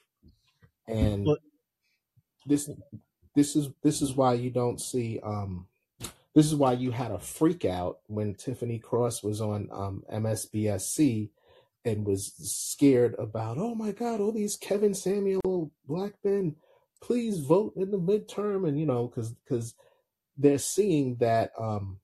and 0.89 1.28
this 2.44 2.68
this 3.36 3.55
is 3.55 3.68
this 3.84 4.02
is 4.02 4.16
why 4.16 4.34
you 4.34 4.50
don't 4.50 4.80
see 4.80 5.20
um 5.22 5.68
this 6.34 6.47
is 6.47 6.56
why 6.56 6.72
you 6.72 6.90
had 6.90 7.12
a 7.12 7.20
freak 7.20 7.64
out 7.64 8.00
when 8.08 8.34
Tiffany 8.34 8.80
Cross 8.80 9.22
was 9.22 9.40
on 9.40 9.68
um 9.70 10.02
MSNBC 10.12 11.30
and 11.84 12.05
was 12.05 12.32
scared 12.36 13.14
about 13.16 13.58
oh 13.58 13.76
my 13.76 13.92
god 13.92 14.18
all 14.18 14.32
these 14.32 14.56
Kevin 14.56 14.92
Samuel 14.92 15.70
black 15.86 16.14
men 16.24 16.56
please 17.00 17.39
vote 17.39 17.74
in 17.76 17.92
the 17.92 17.97
midterm 17.97 18.66
and 18.66 18.76
you 18.76 18.86
know 18.86 19.06
cuz 19.06 19.36
cuz 19.47 19.76
they're 20.41 20.59
seeing 20.59 21.17
that 21.20 21.52
um 21.60 22.01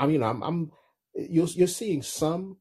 I 0.00 0.06
mean 0.08 0.22
I'm 0.24 0.42
I'm 0.42 0.72
you're 1.14 1.48
you're 1.48 1.68
seeing 1.68 2.02
some 2.02 2.58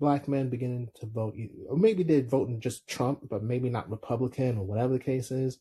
black 0.00 0.28
men 0.28 0.50
beginning 0.50 0.90
to 0.96 1.06
vote 1.06 1.36
or 1.68 1.76
maybe 1.78 2.04
they're 2.04 2.22
voting 2.22 2.60
just 2.60 2.88
Trump 2.88 3.20
but 3.30 3.44
maybe 3.44 3.70
not 3.70 3.90
Republican 3.90 4.58
or 4.58 4.66
whatever 4.66 4.94
the 4.94 5.00
case 5.00 5.32
is 5.32 5.58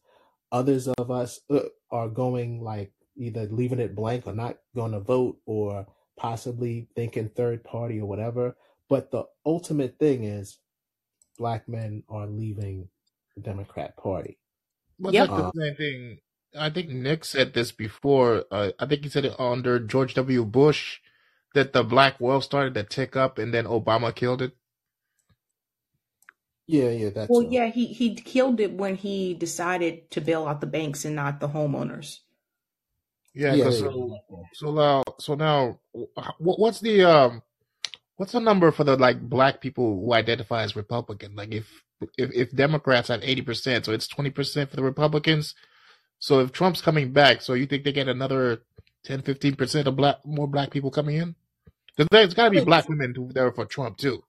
others 0.51 0.87
of 0.89 1.11
us 1.11 1.41
uh, 1.51 1.61
are 1.91 2.09
going 2.09 2.63
like 2.63 2.93
either 3.17 3.47
leaving 3.51 3.79
it 3.79 3.95
blank 3.95 4.27
or 4.27 4.33
not 4.33 4.57
going 4.75 4.93
to 4.93 5.01
vote 5.01 5.37
or 5.47 5.87
possibly 6.17 6.89
thinking 6.95 7.29
third 7.29 7.63
party 7.63 7.99
or 8.01 8.07
whatever 8.07 8.55
but 8.89 9.11
the 9.11 9.25
ultimate 9.45 9.97
thing 9.99 10.25
is 10.25 10.59
black 11.39 11.69
men 11.69 12.03
are 12.09 12.27
leaving 12.27 12.89
the 13.35 13.41
democrat 13.43 13.97
party 13.97 14.37
But 14.99 15.13
Yep. 15.13 15.29
that's 15.29 15.51
the 15.53 15.61
same 15.61 15.75
thing. 15.77 16.19
I 16.57 16.69
think 16.69 16.89
Nick 16.89 17.25
said 17.25 17.53
this 17.53 17.71
before. 17.71 18.45
Uh, 18.51 18.71
I 18.79 18.85
think 18.87 19.03
he 19.03 19.09
said 19.09 19.25
it 19.25 19.39
under 19.39 19.79
George 19.79 20.13
W. 20.15 20.45
Bush 20.45 20.99
that 21.55 21.73
the 21.73 21.83
black 21.83 22.19
wealth 22.19 22.45
started 22.45 22.73
to 22.75 22.83
tick 22.83 23.15
up, 23.15 23.37
and 23.39 23.53
then 23.53 23.65
Obama 23.65 24.13
killed 24.15 24.41
it. 24.41 24.53
yeah 26.67 26.89
yeah 26.89 27.09
that's 27.11 27.41
well, 27.41 27.43
uh, 27.43 27.51
yeah, 27.51 27.67
he 27.67 27.87
he 27.87 28.15
killed 28.15 28.59
it 28.59 28.73
when 28.73 28.95
he 28.97 29.33
decided 29.35 30.11
to 30.11 30.21
bail 30.21 30.47
out 30.47 30.61
the 30.61 30.67
banks 30.67 31.05
and 31.05 31.15
not 31.15 31.39
the 31.39 31.49
homeowners. 31.49 32.19
Yeah, 33.33 33.55
yeah, 33.55 33.57
'cause 33.57 33.79
yeah, 33.79 33.89
so 33.89 33.91
yeah. 33.95 34.37
so 34.53 34.71
now 34.73 35.03
so 35.19 35.35
now 35.35 35.79
what's 36.57 36.81
the 36.81 37.03
um 37.05 37.43
what's 38.17 38.33
the 38.33 38.41
number 38.41 38.71
for 38.71 38.83
the 38.85 38.97
like 38.97 39.21
black 39.21 39.61
people 39.61 40.01
who 40.01 40.13
identify 40.13 40.63
as 40.63 40.75
Republican? 40.75 41.35
Like 41.35 41.53
if 41.53 41.67
if 42.17 42.31
if 42.33 42.51
Democrats 42.55 43.09
have 43.09 43.23
eighty 43.23 43.41
percent, 43.43 43.85
so 43.85 43.93
it's 43.93 44.07
twenty 44.07 44.31
percent 44.31 44.69
for 44.71 44.77
the 44.77 44.83
Republicans. 44.83 45.55
So 46.21 46.39
if 46.39 46.51
Trump's 46.53 46.81
coming 46.81 47.11
back, 47.11 47.41
so 47.41 47.53
you 47.55 47.65
think 47.65 47.83
they 47.83 47.91
get 47.91 48.07
another 48.07 48.61
10, 49.03 49.23
15 49.23 49.55
percent 49.55 49.87
of 49.87 49.95
black 49.97 50.17
more 50.25 50.47
black 50.47 50.69
people 50.71 50.91
coming 50.91 51.17
in? 51.17 51.35
'Cause 51.97 52.07
There's 52.09 52.33
got 52.33 52.45
to 52.45 52.51
be 52.51 52.63
black 52.63 52.87
women 52.87 53.13
who 53.13 53.33
there 53.33 53.51
for 53.51 53.65
Trump 53.65 53.97
too. 53.97 54.23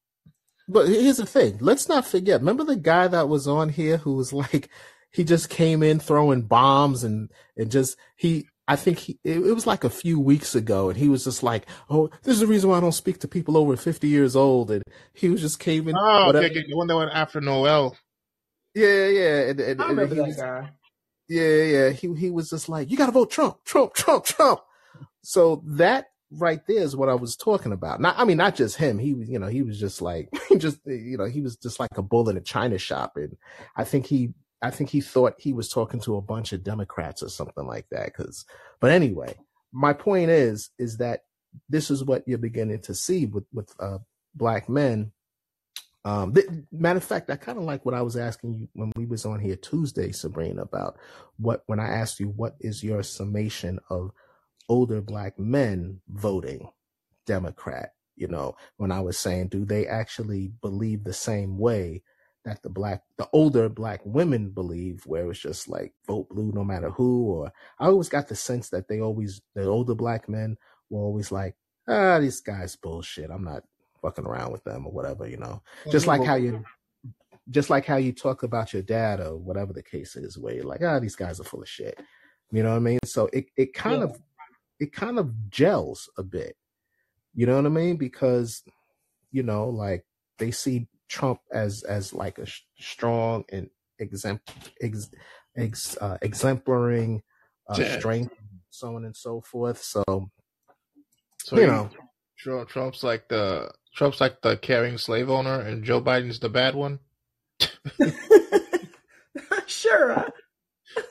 But 0.69 0.89
here's 0.89 1.19
the 1.19 1.27
thing. 1.27 1.59
Let's 1.61 1.89
not 1.89 2.07
forget. 2.07 2.41
Remember 2.41 2.65
the 2.65 2.77
guy 2.77 3.07
that 3.09 3.29
was 3.29 3.47
on 3.47 3.69
here 3.69 3.99
who 3.99 4.15
was 4.15 4.33
like, 4.43 4.69
he 5.13 5.23
just 5.23 5.51
came 5.51 5.83
in 5.83 6.01
throwing 6.01 6.43
bombs 6.43 7.05
and, 7.05 7.31
and 7.57 7.71
just, 7.71 7.97
he, 8.17 8.49
I 8.67 8.77
think 8.77 8.99
he, 8.99 9.19
it, 9.23 9.39
it 9.39 9.53
was 9.55 9.67
like 9.67 9.85
a 9.85 9.91
few 9.91 10.19
weeks 10.19 10.55
ago 10.55 10.89
and 10.89 10.99
he 10.99 11.09
was 11.09 11.25
just 11.25 11.43
like, 11.43 11.67
oh, 11.91 12.09
this 12.23 12.35
is 12.35 12.41
the 12.41 12.47
reason 12.47 12.71
why 12.71 12.79
I 12.79 12.81
don't 12.81 12.93
speak 12.93 13.19
to 13.21 13.29
people 13.29 13.57
over 13.57 13.77
50 13.77 14.09
years 14.09 14.35
old. 14.35 14.71
And 14.71 14.83
he 15.13 15.29
was 15.29 15.41
just 15.43 15.61
came 15.61 15.89
in, 15.89 15.97
Oh, 15.99 16.27
whatever. 16.27 16.47
okay, 16.47 16.59
okay. 16.61 16.67
The 16.71 16.77
one 16.77 16.87
that 16.87 16.97
went 16.97 17.11
after 17.13 17.41
Noel. 17.41 17.97
Yeah, 18.75 19.07
yeah. 19.09 19.39
And, 19.51 19.61
and, 19.61 19.83
I 19.83 19.89
remember 19.89 20.15
he 20.15 20.21
that 20.21 20.27
was, 20.29 20.37
guy. 20.37 20.71
Yeah, 21.41 21.63
yeah. 21.65 21.91
He, 21.91 22.13
he 22.15 22.31
was 22.31 22.51
just 22.51 22.69
like, 22.69 22.91
you 22.91 22.97
got 22.97 23.07
to 23.07 23.13
vote 23.13 23.31
Trump, 23.31 23.65
Trump, 23.65 23.95
Trump, 23.95 24.25
Trump. 24.25 24.61
So 25.23 25.63
that 25.67 26.07
right 26.31 26.61
there 26.67 26.83
is 26.83 26.97
what 26.97 27.09
I 27.09 27.15
was 27.15 27.37
talking 27.37 27.73
about. 27.73 28.01
Not, 28.01 28.19
I 28.19 28.25
mean, 28.25 28.37
not 28.37 28.55
just 28.55 28.77
him. 28.77 28.99
He 28.99 29.15
was, 29.15 29.29
you 29.29 29.39
know, 29.39 29.49
he 29.49 29.63
was 29.63 29.79
just 29.79 30.03
like, 30.03 30.29
just, 30.59 30.79
you 30.87 31.17
know, 31.19 31.27
he 31.27 31.41
was 31.41 31.57
just 31.57 31.79
like 31.79 31.97
a 31.97 32.03
bull 32.03 32.29
in 32.29 32.37
a 32.37 32.41
china 32.41 32.79
shop. 32.79 33.17
And 33.17 33.37
I 33.77 33.85
think 33.85 34.07
he, 34.07 34.35
I 34.61 34.71
think 34.71 34.91
he 34.91 35.01
thought 35.01 35.35
he 35.39 35.53
was 35.53 35.69
talking 35.69 36.01
to 36.01 36.17
a 36.17 36.23
bunch 36.23 36.53
of 36.53 36.65
Democrats 36.65 37.23
or 37.23 37.29
something 37.29 37.67
like 37.67 37.87
that. 37.91 38.15
Cause, 38.15 38.45
but 38.81 38.91
anyway, 38.91 39.35
my 39.73 39.93
point 39.93 40.31
is, 40.31 40.71
is 40.79 40.99
that 40.99 41.25
this 41.69 41.91
is 41.91 42.05
what 42.05 42.23
you're 42.27 42.39
beginning 42.39 42.81
to 42.83 42.95
see 42.95 43.27
with, 43.27 43.45
with, 43.53 43.75
uh, 43.81 43.99
black 44.35 44.69
men. 44.69 45.13
Um, 46.05 46.35
th- 46.35 46.47
matter 46.73 46.99
of 46.99 47.05
fact, 47.05 47.31
I 47.31 47.37
kind 47.37 47.59
of 47.59 47.65
like 47.65 47.87
what 47.87 47.95
I 47.95 48.03
was 48.03 48.17
asking 48.17 48.55
you 48.55 48.69
when 48.75 48.93
we 48.97 49.07
was 49.07 49.27
on 49.27 49.41
here 49.41 49.57
Tuesday, 49.57 50.13
Sabrina, 50.13 50.63
about 50.63 50.99
what, 51.39 51.63
when 51.67 51.81
I 51.81 51.89
asked 51.89 52.21
you, 52.21 52.29
what 52.29 52.57
is 52.61 52.83
your 52.85 53.03
summation 53.03 53.81
of 53.91 54.13
older 54.69 55.01
black 55.03 55.39
men 55.39 56.01
voting 56.09 56.69
Democrat. 57.27 57.95
You 58.17 58.29
know, 58.29 58.57
when 58.77 58.93
I 58.93 59.01
was 59.01 59.19
saying, 59.19 59.49
do 59.49 59.65
they 59.65 59.87
actually 59.87 60.53
believe 60.63 61.05
the 61.05 61.15
same 61.15 61.59
way 61.59 62.03
that 62.45 62.63
the 62.63 62.71
black, 62.71 63.03
the 63.19 63.29
older 63.33 63.69
black 63.69 64.01
women 64.05 64.51
believe, 64.51 65.03
where 65.07 65.31
it's 65.31 65.41
just 65.41 65.69
like 65.69 65.95
vote 66.07 66.29
blue 66.29 66.53
no 66.55 66.65
matter 66.65 66.91
who? 66.91 67.25
Or 67.27 67.53
I 67.79 67.87
always 67.87 68.09
got 68.09 68.29
the 68.29 68.37
sense 68.37 68.71
that 68.71 68.89
they 68.89 69.01
always, 69.01 69.41
the 69.55 69.65
older 69.65 69.95
black 69.95 70.29
men 70.29 70.57
were 70.91 71.03
always 71.03 71.33
like, 71.33 71.57
ah, 71.89 72.19
these 72.21 72.41
guys 72.41 72.77
bullshit. 72.77 73.31
I'm 73.31 73.45
not 73.45 73.65
fucking 74.03 74.27
around 74.27 74.53
with 74.53 74.65
them 74.65 74.87
or 74.87 74.93
whatever, 74.93 75.27
you 75.27 75.39
know. 75.39 75.63
Well, 75.85 75.93
Just 75.93 76.07
like 76.07 76.25
how 76.25 76.35
you 76.35 76.65
just 77.51 77.71
like 77.71 77.87
how 77.87 77.97
you 77.97 78.13
talk 78.13 78.43
about 78.43 78.73
your 78.73 78.83
dad 78.83 79.21
or 79.21 79.37
whatever 79.37 79.73
the 79.73 79.83
case 79.83 80.17
is, 80.17 80.39
where 80.39 80.55
you're 80.55 80.65
like, 80.65 80.83
ah, 80.83 80.99
these 80.99 81.17
guys 81.17 81.41
are 81.41 81.45
full 81.45 81.63
of 81.63 81.69
shit. 81.69 81.99
You 82.51 82.63
know 82.63 82.71
what 82.71 82.77
I 82.77 82.81
mean? 82.81 82.99
So 83.05 83.29
it, 83.33 83.47
it 83.57 83.73
kind 83.73 83.99
yeah, 83.99 84.05
of 84.05 84.21
it 84.79 84.93
kind 84.93 85.19
of 85.19 85.51
gels 85.51 86.11
a 86.19 86.23
bit. 86.23 86.57
You 87.35 87.47
know 87.47 87.57
what 87.57 87.67
I 87.67 87.71
mean? 87.71 87.97
Because, 87.97 88.63
you 89.31 89.43
know, 89.43 89.69
like 89.69 90.05
they 90.39 90.51
see 90.51 90.87
Trump 91.09 91.41
as 91.53 91.83
as 91.83 92.13
like 92.13 92.39
a 92.39 92.47
sh- 92.47 92.63
strong 92.79 93.45
and 93.51 93.71
exempt 93.99 94.51
ex, 94.81 95.11
ex, 95.57 95.97
uh, 96.01 96.19
exemplaring 96.23 97.23
uh, 97.69 97.77
yeah. 97.79 97.99
strength, 97.99 98.35
so 98.71 98.97
on 98.97 99.05
and 99.05 99.17
so 99.17 99.41
forth. 99.41 99.83
So 99.83 100.03
So 101.43 101.59
you 101.59 101.67
know, 101.67 101.91
Trump's 102.37 103.03
like 103.03 103.29
the 103.29 103.71
Trump's 103.95 104.21
like 104.21 104.41
the 104.43 104.57
caring 104.57 104.99
slave 104.99 105.29
owner, 105.31 105.61
and 105.61 105.85
Joe 105.85 106.01
Biden's 106.01 106.39
the 106.41 106.49
bad 106.49 106.75
one. 106.75 106.99
sure. 109.67 110.13
I- 110.19 110.29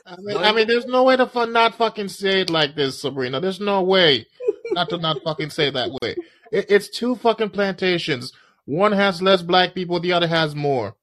I 0.06 0.14
mean, 0.20 0.36
I 0.36 0.52
mean, 0.52 0.68
there's 0.68 0.86
no 0.86 1.02
way 1.02 1.16
to 1.16 1.26
fu- 1.26 1.46
not 1.46 1.74
fucking 1.74 2.08
say 2.08 2.42
it 2.42 2.50
like 2.50 2.76
this, 2.76 3.00
Sabrina. 3.00 3.40
There's 3.40 3.58
no 3.58 3.82
way 3.82 4.26
not 4.70 4.88
to 4.90 4.96
not 4.98 5.20
fucking 5.24 5.50
say 5.50 5.68
it 5.68 5.74
that 5.74 5.90
way. 5.90 6.14
It, 6.52 6.66
it's 6.70 6.88
two 6.88 7.16
fucking 7.16 7.50
plantations. 7.50 8.32
One 8.64 8.92
has 8.92 9.20
less 9.20 9.42
black 9.42 9.74
people, 9.74 9.98
the 9.98 10.12
other 10.12 10.28
has 10.28 10.54
more. 10.54 10.94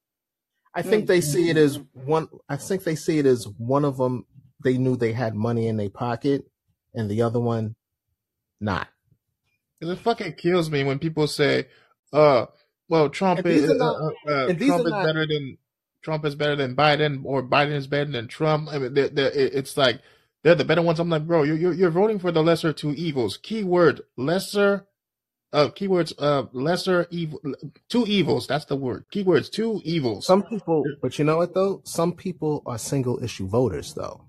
I 0.74 0.82
think 0.82 1.08
they 1.08 1.20
see 1.20 1.50
it 1.50 1.58
as 1.58 1.78
one. 1.94 2.30
I 2.48 2.56
think 2.56 2.84
they 2.86 2.96
see 2.96 3.20
it 3.20 3.26
as 3.26 3.46
one 3.58 3.84
of 3.84 3.98
them. 3.98 4.26
They 4.64 4.78
knew 4.78 4.96
they 4.96 5.12
had 5.12 5.36
money 5.36 5.68
in 5.68 5.76
their 5.76 5.90
pocket, 5.90 6.46
and 6.94 7.10
the 7.10 7.22
other 7.24 7.40
one 7.42 7.76
not. 8.62 8.88
'Cause 9.82 9.92
It 9.92 10.00
fucking 10.00 10.34
kills 10.34 10.70
me 10.70 10.84
when 10.84 11.00
people 11.00 11.28
say, 11.28 11.68
"Uh, 12.12 12.48
well, 12.90 13.10
Trump 13.10 13.46
is 13.46 13.62
these 13.62 13.70
are 13.72 13.76
uh, 13.76 13.78
not. 13.78 13.96
uh, 13.96 14.32
uh, 14.32 14.54
Trump 14.54 14.86
is 14.86 14.92
not. 14.92 15.06
better 15.06 15.26
than 15.28 15.58
Trump 16.02 16.26
is 16.26 16.36
better 16.36 16.56
than 16.56 16.76
Biden, 16.76 17.22
or 17.24 17.44
Biden 17.44 17.74
is 17.74 17.88
better 17.88 18.12
than 18.12 18.28
Trump." 18.28 18.70
I 18.72 18.78
mean, 18.80 18.94
they're, 18.94 19.10
they're, 19.10 19.32
it's 19.34 19.78
like 19.78 20.02
they're 20.44 20.56
the 20.56 20.66
better 20.66 20.82
ones. 20.82 21.00
I'm 21.00 21.10
like, 21.10 21.26
bro, 21.28 21.44
you're 21.44 21.58
you're, 21.58 21.74
you're 21.74 21.92
voting 21.92 22.20
for 22.20 22.32
the 22.32 22.44
lesser 22.44 22.74
two 22.74 22.92
evils. 22.92 23.38
Keyword 23.38 24.02
lesser. 24.18 24.86
Uh, 25.52 25.70
keywords. 25.70 26.14
Uh, 26.20 26.44
lesser 26.52 27.08
evil. 27.10 27.40
Two 27.88 28.06
evils. 28.06 28.46
That's 28.46 28.66
the 28.66 28.76
word. 28.76 29.06
Keywords. 29.12 29.52
Two 29.52 29.82
evils. 29.84 30.28
Some 30.28 30.44
people, 30.44 30.84
but 31.02 31.18
you 31.18 31.26
know 31.26 31.38
what 31.38 31.56
though? 31.56 31.82
Some 31.86 32.14
people 32.14 32.62
are 32.68 32.78
single 32.78 33.24
issue 33.24 33.48
voters 33.48 33.94
though. 33.96 34.26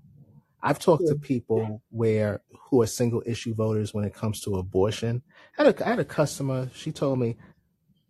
I've 0.63 0.79
talked 0.79 1.07
to 1.07 1.15
people 1.15 1.81
where 1.91 2.41
who 2.69 2.81
are 2.81 2.87
single 2.87 3.21
issue 3.25 3.53
voters 3.53 3.93
when 3.93 4.03
it 4.03 4.13
comes 4.15 4.41
to 4.41 4.55
abortion. 4.55 5.21
I 5.61 5.65
had 5.65 5.79
a, 5.79 5.85
I 5.85 5.89
had 5.91 5.99
a 5.99 6.05
customer. 6.05 6.69
She 6.73 6.91
told 6.91 7.19
me, 7.19 7.37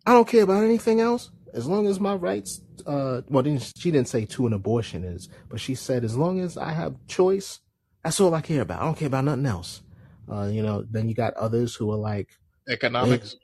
"I 0.06 0.12
don't 0.12 0.26
care 0.26 0.42
about 0.42 0.64
anything 0.64 1.00
else 1.00 1.30
as 1.52 1.66
long 1.66 1.86
as 1.86 2.00
my 2.00 2.14
rights." 2.14 2.62
Uh, 2.86 3.22
well, 3.28 3.42
didn't, 3.42 3.72
she 3.76 3.90
didn't 3.90 4.08
say 4.08 4.24
to 4.24 4.46
an 4.46 4.52
abortion 4.52 5.04
is, 5.04 5.28
but 5.48 5.60
she 5.60 5.74
said 5.74 6.02
as 6.02 6.16
long 6.16 6.40
as 6.40 6.56
I 6.56 6.72
have 6.72 6.96
choice, 7.06 7.60
that's 8.02 8.20
all 8.20 8.34
I 8.34 8.40
care 8.40 8.62
about. 8.62 8.80
I 8.80 8.84
don't 8.84 8.96
care 8.96 9.08
about 9.08 9.24
nothing 9.24 9.46
else. 9.46 9.82
Uh, 10.30 10.48
you 10.50 10.62
know. 10.62 10.84
Then 10.90 11.08
you 11.08 11.14
got 11.14 11.34
others 11.34 11.74
who 11.74 11.90
are 11.92 11.96
like, 11.96 12.30
Economics. 12.68 13.36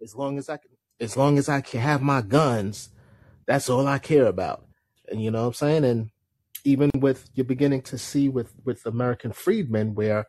as 0.00 0.14
long 0.14 0.38
as 0.38 0.48
I 0.48 0.58
can, 0.58 0.70
as 1.00 1.16
long 1.16 1.36
as 1.36 1.48
I 1.48 1.60
can 1.60 1.80
have 1.80 2.02
my 2.02 2.22
guns, 2.22 2.90
that's 3.46 3.68
all 3.68 3.86
I 3.86 3.98
care 3.98 4.26
about. 4.26 4.64
And 5.08 5.22
you 5.22 5.30
know 5.30 5.42
what 5.42 5.48
I'm 5.48 5.54
saying? 5.54 5.84
And 5.84 6.10
even 6.64 6.90
with 6.94 7.28
you're 7.34 7.44
beginning 7.44 7.82
to 7.82 7.98
see 7.98 8.28
with 8.28 8.52
with 8.64 8.86
American 8.86 9.32
freedmen 9.32 9.94
where 9.96 10.26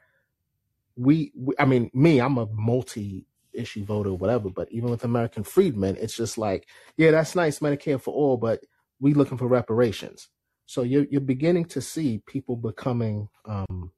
we, 0.98 1.32
we 1.36 1.56
I 1.60 1.66
mean 1.66 1.90
me, 1.94 2.20
I'm 2.20 2.38
a 2.38 2.48
multi 2.48 3.26
issue 3.54 3.84
voter 3.84 4.10
or 4.12 4.18
whatever, 4.18 4.50
but 4.50 4.72
even 4.72 4.90
with 4.90 5.04
American 5.04 5.44
freedmen, 5.44 5.98
it's 6.00 6.16
just 6.16 6.38
like, 6.38 6.68
yeah, 6.98 7.12
that's 7.12 7.36
nice, 7.36 7.60
Medicare 7.60 8.02
for 8.02 8.14
all, 8.14 8.38
but 8.38 8.62
we 9.00 9.14
looking 9.14 9.38
for 9.38 9.48
reparations. 9.48 10.30
So 10.66 10.84
you're 10.84 11.06
you're 11.10 11.22
beginning 11.22 11.66
to 11.66 11.82
see 11.82 12.22
people 12.26 12.56
becoming 12.56 13.30
um 13.46 13.92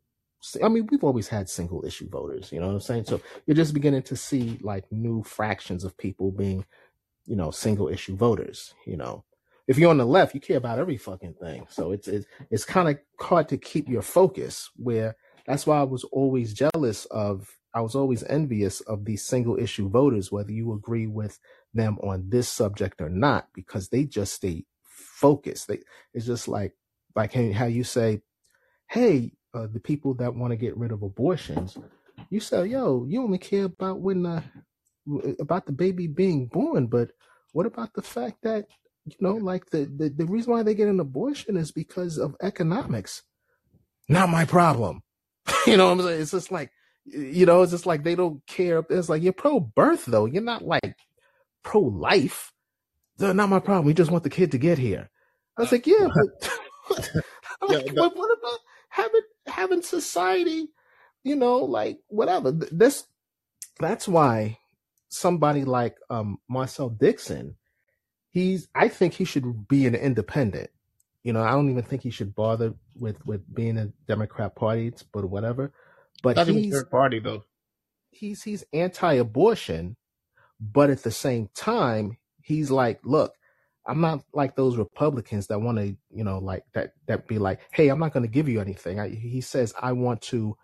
I 0.64 0.70
mean, 0.70 0.88
we've 0.90 1.04
always 1.04 1.28
had 1.28 1.50
single 1.50 1.84
issue 1.86 2.10
voters, 2.10 2.52
you 2.52 2.60
know 2.60 2.68
what 2.68 2.74
I'm 2.74 2.80
saying? 2.80 3.06
So 3.06 3.20
you're 3.46 3.56
just 3.56 3.74
beginning 3.74 4.04
to 4.04 4.16
see 4.16 4.58
like 4.62 4.90
new 4.92 5.22
fractions 5.24 5.84
of 5.84 5.98
people 5.98 6.32
being, 6.32 6.66
you 7.26 7.36
know, 7.36 7.52
single 7.52 7.90
issue 7.90 8.16
voters, 8.16 8.74
you 8.86 8.96
know. 8.98 9.26
If 9.68 9.78
you're 9.78 9.92
on 9.92 9.98
the 9.98 10.06
left, 10.06 10.34
you 10.34 10.40
care 10.42 10.58
about 10.58 10.80
every 10.80 10.98
fucking 10.98 11.36
thing. 11.36 11.66
So 11.70 11.92
it's 11.92 12.08
it's 12.08 12.26
it's 12.50 12.66
kind 12.66 12.90
of 12.90 13.00
hard 13.20 13.50
to 13.50 13.58
keep 13.58 13.90
your 13.90 14.02
focus 14.02 14.70
where 14.78 15.16
that's 15.50 15.68
why 15.68 15.80
I 15.80 15.84
was 15.84 16.06
always 16.06 16.54
jealous 16.54 17.06
of 17.06 17.50
I 17.74 17.82
was 17.82 17.96
always 17.96 18.24
envious 18.24 18.82
of 18.82 19.06
these 19.06 19.26
single 19.26 19.60
issue 19.60 19.90
voters 19.90 20.32
whether 20.32 20.52
you 20.52 20.74
agree 20.74 21.08
with 21.08 21.40
them 21.74 21.98
on 22.04 22.30
this 22.30 22.48
subject 22.48 23.02
or 23.02 23.10
not 23.10 23.48
because 23.56 23.90
they 23.90 24.06
just 24.06 24.36
stay 24.36 24.66
focused. 24.84 25.68
They 25.68 25.80
it's 26.14 26.28
just 26.28 26.48
like 26.48 26.76
like 27.16 27.34
how 27.34 27.66
you 27.66 27.84
say 27.84 28.22
hey, 28.92 29.34
uh, 29.56 29.68
the 29.74 29.80
people 29.80 30.16
that 30.16 30.36
want 30.36 30.52
to 30.52 30.58
get 30.58 30.78
rid 30.78 30.92
of 30.92 31.04
abortions, 31.04 31.78
you 32.30 32.40
say, 32.40 32.68
yo, 32.68 33.06
you 33.08 33.24
only 33.24 33.38
care 33.38 33.66
about 33.66 34.02
when 34.02 34.26
uh, 34.26 34.42
about 35.40 35.66
the 35.66 35.72
baby 35.72 36.08
being 36.08 36.48
born, 36.48 36.88
but 36.88 37.12
what 37.54 37.66
about 37.66 37.94
the 37.94 38.02
fact 38.04 38.38
that 38.44 38.68
you 39.06 39.16
know, 39.20 39.34
like 39.34 39.70
the, 39.72 39.86
the 39.98 40.10
the 40.10 40.26
reason 40.26 40.54
why 40.54 40.62
they 40.62 40.76
get 40.76 40.88
an 40.88 41.00
abortion 41.00 41.58
is 41.58 41.72
because 41.72 42.20
of 42.20 42.36
economics. 42.42 43.24
Not 44.08 44.30
my 44.30 44.46
problem. 44.46 45.02
you 45.68 45.78
know 45.78 45.86
what 45.88 46.00
I'm 46.00 46.02
saying? 46.02 46.22
It's 46.22 46.32
just 46.32 46.52
like 46.52 46.72
you 47.06 47.46
know, 47.46 47.62
it's 47.64 47.72
just 47.72 47.86
like 47.86 48.04
they 48.04 48.16
don't 48.16 48.46
care. 48.46 48.86
It's 48.90 49.10
like 49.10 49.24
you're 49.24 49.34
pro 49.34 49.60
birth 49.60 50.06
though. 50.06 50.26
You're 50.26 50.44
not 50.44 50.64
like 50.64 50.96
pro 51.64 51.82
life. 51.82 52.52
They're 53.18 53.34
Not 53.34 53.50
my 53.50 53.60
problem. 53.60 53.86
We 53.86 53.94
just 53.94 54.12
want 54.12 54.24
the 54.24 54.30
kid 54.30 54.52
to 54.52 54.58
get 54.58 54.78
here. 54.78 55.10
I 55.58 55.62
was 55.62 55.72
like, 55.72 55.86
yeah, 55.88 56.08
but 56.14 56.52
Yeah, 57.70 57.78
like, 57.78 57.86
the- 57.88 57.94
what, 58.02 58.16
what 58.18 58.38
about 58.38 58.60
having 58.90 59.22
having 59.48 59.82
society? 59.82 60.70
You 61.24 61.36
know, 61.36 61.58
like 61.58 62.00
whatever. 62.08 62.52
This 62.52 63.06
that's 63.80 64.08
why 64.08 64.58
somebody 65.10 65.66
like 65.66 65.98
um 66.10 66.38
Marcel 66.48 66.90
Dixon, 66.90 67.56
he's 68.32 68.68
I 68.76 68.88
think 68.88 69.14
he 69.14 69.26
should 69.26 69.68
be 69.68 69.86
an 69.88 69.96
independent. 69.96 70.70
You 71.24 71.34
know, 71.34 71.44
I 71.44 71.52
don't 71.52 71.70
even 71.70 71.84
think 71.84 72.02
he 72.04 72.12
should 72.12 72.34
bother 72.36 72.74
with 72.96 73.26
with 73.26 73.42
being 73.54 73.78
a 73.78 73.92
Democrat 74.08 74.56
Party, 74.56 74.94
but 75.12 75.26
whatever. 75.30 75.74
But 76.24 76.38
not 76.38 76.48
he's 76.48 76.74
third 76.74 76.90
party 76.90 77.20
though. 77.20 77.44
he's 78.12 78.44
he's 78.44 78.64
anti-abortion, 78.74 79.96
but 80.60 80.90
at 80.90 81.04
the 81.04 81.12
same 81.12 81.50
time, 81.56 82.18
he's 82.42 82.72
like, 82.72 83.00
look, 83.04 83.34
I'm 83.86 84.02
not 84.02 84.24
like 84.34 84.56
those 84.56 84.78
Republicans 84.78 85.48
that 85.48 85.62
want 85.62 85.78
to, 85.78 85.96
you 86.12 86.24
know, 86.24 86.40
like 86.40 86.64
that 86.74 86.94
that 87.08 87.28
be 87.28 87.38
like, 87.40 87.62
hey, 87.72 87.90
I'm 87.90 88.00
not 88.00 88.14
going 88.14 88.24
to 88.24 88.32
give 88.32 88.50
you 88.50 88.62
anything. 88.62 89.00
I, 89.00 89.10
he 89.10 89.42
says 89.42 89.74
I 89.80 89.94
want 89.94 90.22
to 90.24 90.58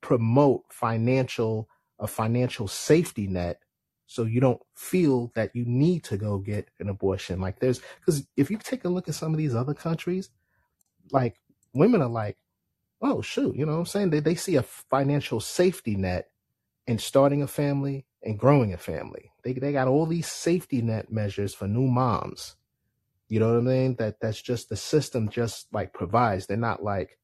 promote 0.00 0.64
financial 0.70 1.68
a 1.98 2.06
financial 2.06 2.68
safety 2.68 3.26
net 3.26 3.60
so 4.08 4.24
you 4.24 4.40
don't 4.40 4.60
feel 4.74 5.30
that 5.34 5.54
you 5.54 5.66
need 5.66 6.02
to 6.02 6.16
go 6.16 6.38
get 6.38 6.70
an 6.80 6.88
abortion. 6.88 7.40
Like 7.42 7.60
there's 7.60 7.82
because 8.00 8.26
if 8.38 8.50
you 8.50 8.56
take 8.56 8.86
a 8.86 8.88
look 8.88 9.06
at 9.06 9.14
some 9.14 9.32
of 9.32 9.38
these 9.38 9.54
other 9.54 9.74
countries 9.74 10.30
like 11.12 11.36
women 11.74 12.00
are 12.02 12.08
like 12.08 12.36
oh 13.02 13.20
shoot 13.20 13.54
you 13.54 13.64
know 13.64 13.72
what 13.72 13.78
i'm 13.78 13.86
saying? 13.86 14.10
They, 14.10 14.20
they 14.20 14.34
see 14.34 14.56
a 14.56 14.62
financial 14.62 15.40
safety 15.40 15.94
net 15.94 16.30
in 16.86 16.98
starting 16.98 17.42
a 17.42 17.46
family 17.46 18.06
and 18.22 18.38
growing 18.38 18.72
a 18.72 18.78
family. 18.78 19.30
They, 19.44 19.52
they 19.52 19.72
got 19.72 19.88
all 19.88 20.06
these 20.06 20.26
safety 20.26 20.80
net 20.80 21.12
measures 21.12 21.54
for 21.54 21.68
new 21.68 21.86
moms. 21.86 22.56
You 23.28 23.40
know 23.40 23.52
what 23.52 23.58
i 23.58 23.60
mean? 23.60 23.94
That 23.96 24.20
that's 24.22 24.40
just 24.40 24.70
the 24.70 24.76
system 24.76 25.28
just 25.28 25.66
like 25.70 25.92
provides. 25.92 26.46
They're 26.46 26.56
not 26.56 26.82
like 26.82 27.18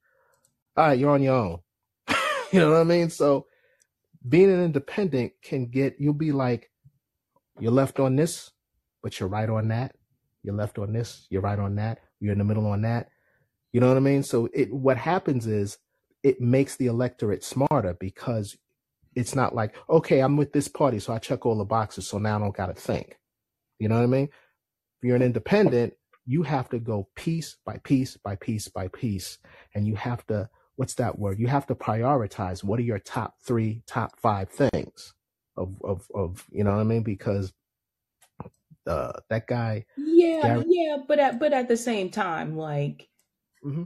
all 0.77 0.89
right 0.89 0.99
you're 0.99 1.11
on 1.11 1.23
your 1.23 1.35
own. 1.35 1.61
You 2.53 2.61
know 2.61 2.71
what 2.71 2.83
i 2.83 2.85
mean? 2.85 3.11
So 3.11 3.47
being 4.29 4.53
an 4.53 4.63
independent 4.63 5.33
can 5.43 5.67
get 5.67 5.97
you'll 5.99 6.13
be 6.13 6.31
like 6.31 6.71
you're 7.61 7.73
left 7.73 8.01
on 8.01 8.17
this 8.17 8.51
but 9.03 9.21
you're 9.21 9.29
right 9.29 9.51
on 9.51 9.69
that. 9.69 9.95
You're 10.43 10.55
left 10.55 10.79
on 10.79 10.93
this 10.93 11.27
you're 11.31 11.43
right 11.43 11.59
on 11.59 11.77
that 11.77 12.01
you're 12.21 12.33
in 12.33 12.39
the 12.39 12.45
middle 12.45 12.67
on 12.67 12.83
that. 12.83 13.09
You 13.73 13.81
know 13.81 13.89
what 13.89 13.97
i 13.97 14.01
mean? 14.01 14.23
So 14.23 14.49
it 14.53 14.73
what 14.73 14.97
happens 14.97 15.47
is 15.47 15.79
it 16.23 16.41
makes 16.41 16.77
the 16.77 16.87
electorate 16.87 17.45
smarter 17.45 17.97
because 18.01 18.57
it's 19.15 19.35
not 19.35 19.55
like 19.55 19.77
okay 19.89 20.21
i'm 20.21 20.37
with 20.37 20.53
this 20.53 20.67
party 20.67 20.99
so 20.99 21.13
i 21.13 21.19
check 21.19 21.47
all 21.47 21.57
the 21.57 21.65
boxes 21.65 22.09
so 22.09 22.19
now 22.19 22.37
i 22.37 22.41
don't 22.41 22.57
gotta 22.57 22.75
think. 22.75 23.19
You 23.79 23.89
know 23.89 23.97
what 23.97 24.05
i 24.05 24.07
mean? 24.07 24.25
If 24.25 25.05
you're 25.07 25.17
an 25.17 25.23
independent 25.23 25.95
you 26.27 26.43
have 26.43 26.71
to 26.71 26.79
go 26.79 27.09
piece 27.15 27.57
by 27.67 27.79
piece 27.85 28.17
by 28.17 28.37
piece 28.37 28.69
by 28.69 28.89
piece 28.89 29.39
and 29.75 29.87
you 29.87 29.95
have 29.97 30.27
to 30.27 30.49
what's 30.77 30.95
that 30.95 31.19
word? 31.19 31.39
You 31.39 31.47
have 31.49 31.67
to 31.69 31.75
prioritize 31.75 32.65
what 32.65 32.79
are 32.81 32.83
your 32.83 32.99
top 32.99 33.37
three 33.45 33.83
top 33.87 34.19
five 34.19 34.49
things 34.51 35.15
of 35.57 35.75
of, 35.85 36.09
of 36.15 36.45
you 36.53 36.65
know 36.65 36.73
what 36.73 36.81
i 36.81 36.85
mean 36.85 37.03
because 37.05 37.53
uh 38.89 39.13
that 39.31 39.47
guy 39.47 39.85
Yeah, 39.97 40.43
Gary 40.43 40.65
yeah, 40.67 40.99
but 41.09 41.19
at 41.21 41.39
but 41.41 41.53
at 41.53 41.69
the 41.69 41.77
same 41.77 42.11
time, 42.11 42.57
like 42.57 43.09
hmm 43.63 43.85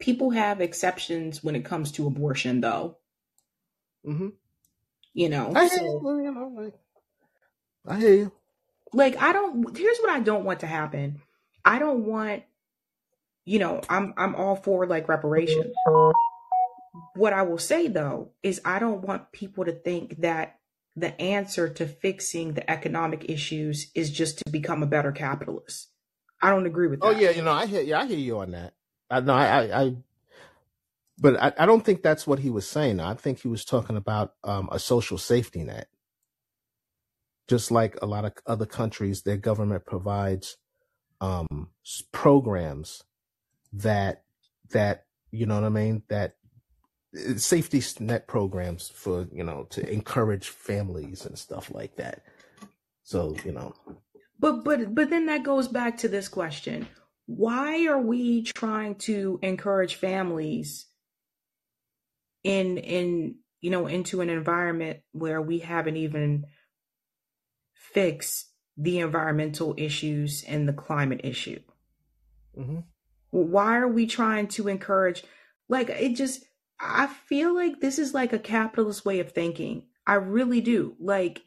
people 0.00 0.30
have 0.30 0.60
exceptions 0.60 1.44
when 1.44 1.56
it 1.56 1.64
comes 1.66 1.92
to 1.92 2.06
abortion, 2.08 2.60
though. 2.62 2.98
hmm 4.04 4.28
You 5.14 5.28
know, 5.30 5.56
I 5.56 5.64
hear 5.68 5.70
so 5.70 5.84
you. 5.84 6.08
I 7.86 7.98
hear 8.00 8.14
you. 8.14 8.32
like 8.92 9.16
I 9.18 9.32
don't. 9.32 9.76
Here's 9.76 9.98
what 10.00 10.10
I 10.10 10.20
don't 10.20 10.44
want 10.44 10.60
to 10.60 10.68
happen. 10.68 11.22
I 11.64 11.78
don't 11.80 12.04
want. 12.06 12.44
You 13.46 13.60
know, 13.60 13.82
I'm 13.88 14.14
I'm 14.18 14.34
all 14.36 14.56
for 14.56 14.86
like 14.86 15.08
reparations. 15.08 15.76
What 17.14 17.32
I 17.34 17.42
will 17.42 17.58
say 17.58 17.88
though 17.88 18.32
is 18.42 18.60
I 18.64 18.78
don't 18.80 19.02
want 19.02 19.32
people 19.32 19.66
to 19.66 19.72
think 19.72 20.22
that 20.22 20.57
the 21.00 21.20
answer 21.20 21.68
to 21.68 21.86
fixing 21.86 22.54
the 22.54 22.68
economic 22.70 23.28
issues 23.28 23.90
is 23.94 24.10
just 24.10 24.38
to 24.38 24.50
become 24.50 24.82
a 24.82 24.86
better 24.86 25.12
capitalist. 25.12 25.88
I 26.40 26.50
don't 26.50 26.66
agree 26.66 26.88
with 26.88 27.00
Oh 27.02 27.10
yeah, 27.10 27.30
you 27.30 27.42
know, 27.42 27.52
I 27.52 27.66
hear 27.66 27.82
yeah, 27.82 28.00
I 28.00 28.06
hear 28.06 28.18
you 28.18 28.38
on 28.38 28.52
that. 28.52 28.74
I 29.10 29.20
no, 29.20 29.34
I, 29.34 29.46
I, 29.46 29.82
I 29.82 29.96
but 31.18 31.42
I, 31.42 31.52
I 31.58 31.66
don't 31.66 31.84
think 31.84 32.02
that's 32.02 32.26
what 32.26 32.38
he 32.38 32.50
was 32.50 32.68
saying. 32.68 33.00
I 33.00 33.14
think 33.14 33.40
he 33.40 33.48
was 33.48 33.64
talking 33.64 33.96
about 33.96 34.34
um, 34.44 34.68
a 34.70 34.78
social 34.78 35.18
safety 35.18 35.64
net. 35.64 35.88
Just 37.48 37.70
like 37.70 37.96
a 38.02 38.06
lot 38.06 38.24
of 38.24 38.34
other 38.46 38.66
countries, 38.66 39.22
their 39.22 39.38
government 39.38 39.86
provides 39.86 40.58
um, 41.20 41.70
programs 42.12 43.02
that 43.72 44.22
that 44.70 45.06
you 45.30 45.46
know 45.46 45.54
what 45.54 45.64
I 45.64 45.70
mean 45.70 46.02
that 46.08 46.36
safety 47.36 47.82
net 48.00 48.26
programs 48.26 48.88
for 48.88 49.26
you 49.32 49.44
know 49.44 49.64
to 49.70 49.88
encourage 49.90 50.48
families 50.48 51.26
and 51.26 51.38
stuff 51.38 51.70
like 51.72 51.96
that. 51.96 52.22
So 53.02 53.36
you 53.44 53.52
know, 53.52 53.74
But 54.38 54.64
but 54.64 54.94
but 54.94 55.10
then 55.10 55.26
that 55.26 55.42
goes 55.42 55.68
back 55.68 55.98
to 55.98 56.08
this 56.08 56.28
question. 56.28 56.88
Why 57.26 57.86
are 57.86 58.00
we 58.00 58.42
trying 58.42 58.96
to 58.96 59.38
encourage 59.42 59.96
families 59.96 60.86
in 62.44 62.78
in 62.78 63.36
you 63.60 63.70
know 63.70 63.86
into 63.86 64.20
an 64.20 64.30
environment 64.30 65.00
where 65.12 65.42
we 65.42 65.58
haven't 65.58 65.96
even 65.96 66.46
fixed 67.74 68.52
the 68.76 69.00
environmental 69.00 69.74
issues 69.76 70.44
and 70.46 70.68
the 70.68 70.72
climate 70.72 71.22
issue? 71.24 71.60
hmm 72.54 72.80
Why 73.30 73.78
are 73.78 73.88
we 73.88 74.06
trying 74.06 74.48
to 74.48 74.68
encourage 74.68 75.24
like 75.68 75.90
it 75.90 76.14
just 76.16 76.44
I 76.80 77.06
feel 77.06 77.54
like 77.54 77.80
this 77.80 77.98
is 77.98 78.14
like 78.14 78.32
a 78.32 78.38
capitalist 78.38 79.04
way 79.04 79.20
of 79.20 79.32
thinking. 79.32 79.88
I 80.06 80.14
really 80.14 80.60
do. 80.60 80.96
Like 81.00 81.42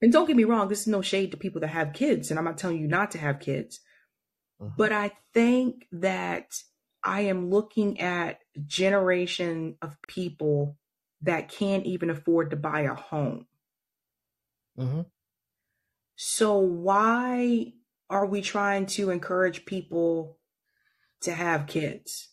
and 0.00 0.12
don't 0.12 0.26
get 0.26 0.36
me 0.36 0.44
wrong, 0.44 0.68
this 0.68 0.80
is 0.82 0.86
no 0.86 1.02
shade 1.02 1.30
to 1.30 1.36
people 1.36 1.60
that 1.60 1.68
have 1.68 1.92
kids 1.92 2.30
and 2.30 2.38
I'm 2.38 2.44
not 2.44 2.58
telling 2.58 2.78
you 2.78 2.88
not 2.88 3.10
to 3.12 3.18
have 3.18 3.40
kids. 3.40 3.80
hmm 4.60 4.72
But 4.76 4.92
I 4.92 5.12
think 5.34 5.86
that 5.92 6.62
I 7.04 7.22
am 7.22 7.50
looking 7.50 8.00
at 8.00 8.40
a 8.56 8.60
generation 8.60 9.76
of 9.82 9.96
people 10.08 10.78
that 11.22 11.48
can't 11.50 11.86
even 11.86 12.10
afford 12.10 12.50
to 12.50 12.56
buy 12.56 12.82
a 12.82 12.94
home. 12.94 13.46
hmm 14.76 15.02
So 16.16 16.58
why 16.58 17.74
are 18.08 18.26
we 18.26 18.40
trying 18.42 18.86
to 18.86 19.10
encourage 19.10 19.64
people 19.66 20.38
to 21.22 21.32
have 21.34 21.68
kids? 21.68 22.31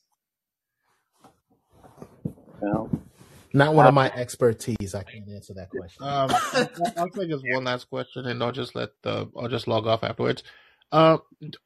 Well, 2.62 2.90
not 3.54 3.74
one 3.74 3.88
of 3.88 3.94
my 3.94 4.12
expertise. 4.12 4.94
I 4.94 5.04
can't 5.04 5.28
answer 5.30 5.54
that 5.56 5.70
question. 5.70 6.04
Um, 6.04 6.30
I'll, 6.32 6.94
I'll 6.98 7.10
take 7.10 7.30
just 7.30 7.44
one 7.50 7.64
last 7.64 7.90
question, 7.90 8.26
and 8.28 8.44
I'll 8.44 8.52
just 8.52 8.76
let 8.76 8.90
the 9.02 9.30
I'll 9.38 9.48
just 9.48 9.68
log 9.68 9.88
off 9.88 10.04
afterwards. 10.04 10.44
Uh, 10.92 11.18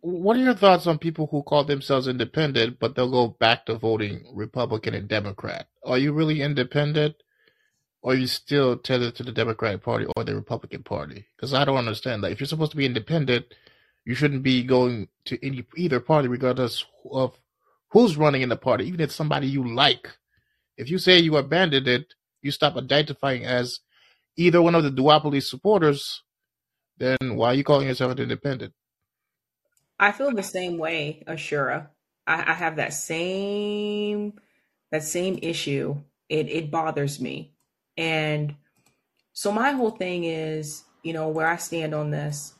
what 0.02 0.36
are 0.36 0.42
your 0.42 0.54
thoughts 0.54 0.86
on 0.86 0.98
people 0.98 1.28
who 1.28 1.44
call 1.44 1.64
themselves 1.64 2.08
independent, 2.08 2.78
but 2.80 2.96
they'll 2.96 3.10
go 3.10 3.30
back 3.40 3.66
to 3.66 3.76
voting 3.76 4.26
Republican 4.34 4.94
and 4.94 5.08
Democrat? 5.08 5.68
Are 5.84 5.98
you 5.98 6.12
really 6.14 6.42
independent, 6.42 7.16
or 8.02 8.14
are 8.14 8.16
you 8.16 8.28
still 8.28 8.78
tethered 8.78 9.16
to 9.16 9.24
the 9.24 9.32
Democratic 9.32 9.82
Party 9.82 10.06
or 10.16 10.24
the 10.24 10.36
Republican 10.36 10.84
Party? 10.84 11.26
Because 11.36 11.54
I 11.54 11.64
don't 11.64 11.78
understand 11.78 12.24
that. 12.24 12.32
If 12.32 12.40
you're 12.40 12.48
supposed 12.48 12.72
to 12.72 12.78
be 12.78 12.86
independent, 12.86 13.46
you 14.06 14.16
shouldn't 14.16 14.44
be 14.44 14.64
going 14.64 15.08
to 15.26 15.46
any 15.46 15.66
either 15.78 16.00
party, 16.02 16.28
regardless 16.28 16.86
of 17.10 17.40
who's 17.92 18.18
running 18.18 18.42
in 18.42 18.50
the 18.50 18.58
party, 18.58 18.86
even 18.86 19.00
if 19.00 19.06
it's 19.06 19.16
somebody 19.16 19.48
you 19.48 19.74
like. 19.74 20.10
If 20.78 20.90
you 20.90 20.98
say 20.98 21.20
you 21.20 21.38
abandoned 21.38 21.88
it, 21.88 22.14
you 22.42 22.52
stop 22.52 22.76
identifying 22.76 23.46
as 23.46 23.80
either 24.36 24.62
one 24.62 24.76
of 24.76 24.84
the 24.84 24.92
duopoly 24.92 25.42
supporters, 25.42 26.24
then 26.98 27.18
why 27.36 27.50
are 27.50 27.54
you 27.54 27.64
calling 27.64 27.88
yourself 27.88 28.12
an 28.14 28.20
independent? 28.20 28.74
I 30.00 30.12
feel 30.12 30.32
the 30.32 30.44
same 30.44 30.78
way, 30.78 31.24
Ashura. 31.28 31.88
I, 32.26 32.52
I 32.52 32.54
have 32.54 32.78
that 32.78 32.94
same 32.94 34.34
that 34.92 35.04
same 35.04 35.40
issue. 35.42 35.96
It 36.30 36.50
it 36.50 36.72
bothers 36.72 37.20
me. 37.20 37.54
And 37.98 38.56
so 39.34 39.52
my 39.52 39.72
whole 39.72 39.92
thing 39.92 40.24
is, 40.24 40.84
you 41.04 41.14
know, 41.14 41.30
where 41.30 41.48
I 41.48 41.58
stand 41.58 41.94
on 41.94 42.12
this, 42.12 42.54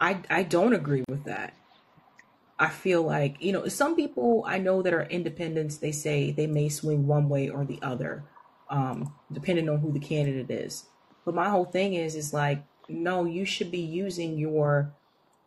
I 0.00 0.20
I 0.30 0.42
don't 0.42 0.74
agree 0.74 1.04
with 1.08 1.24
that. 1.24 1.54
I 2.58 2.68
feel 2.68 3.02
like, 3.02 3.36
you 3.40 3.52
know, 3.52 3.68
some 3.68 3.96
people 3.96 4.44
I 4.46 4.58
know 4.58 4.82
that 4.82 4.94
are 4.94 5.02
independents, 5.02 5.76
they 5.76 5.92
say 5.92 6.30
they 6.30 6.46
may 6.46 6.68
swing 6.68 7.06
one 7.06 7.28
way 7.28 7.48
or 7.48 7.64
the 7.64 7.78
other, 7.82 8.24
um, 8.70 9.14
depending 9.30 9.68
on 9.68 9.80
who 9.80 9.92
the 9.92 10.00
candidate 10.00 10.50
is. 10.50 10.86
But 11.24 11.34
my 11.34 11.50
whole 11.50 11.66
thing 11.66 11.94
is, 11.94 12.14
is 12.14 12.32
like, 12.32 12.64
no, 12.88 13.24
you 13.24 13.44
should 13.44 13.70
be 13.70 13.80
using 13.80 14.38
your 14.38 14.94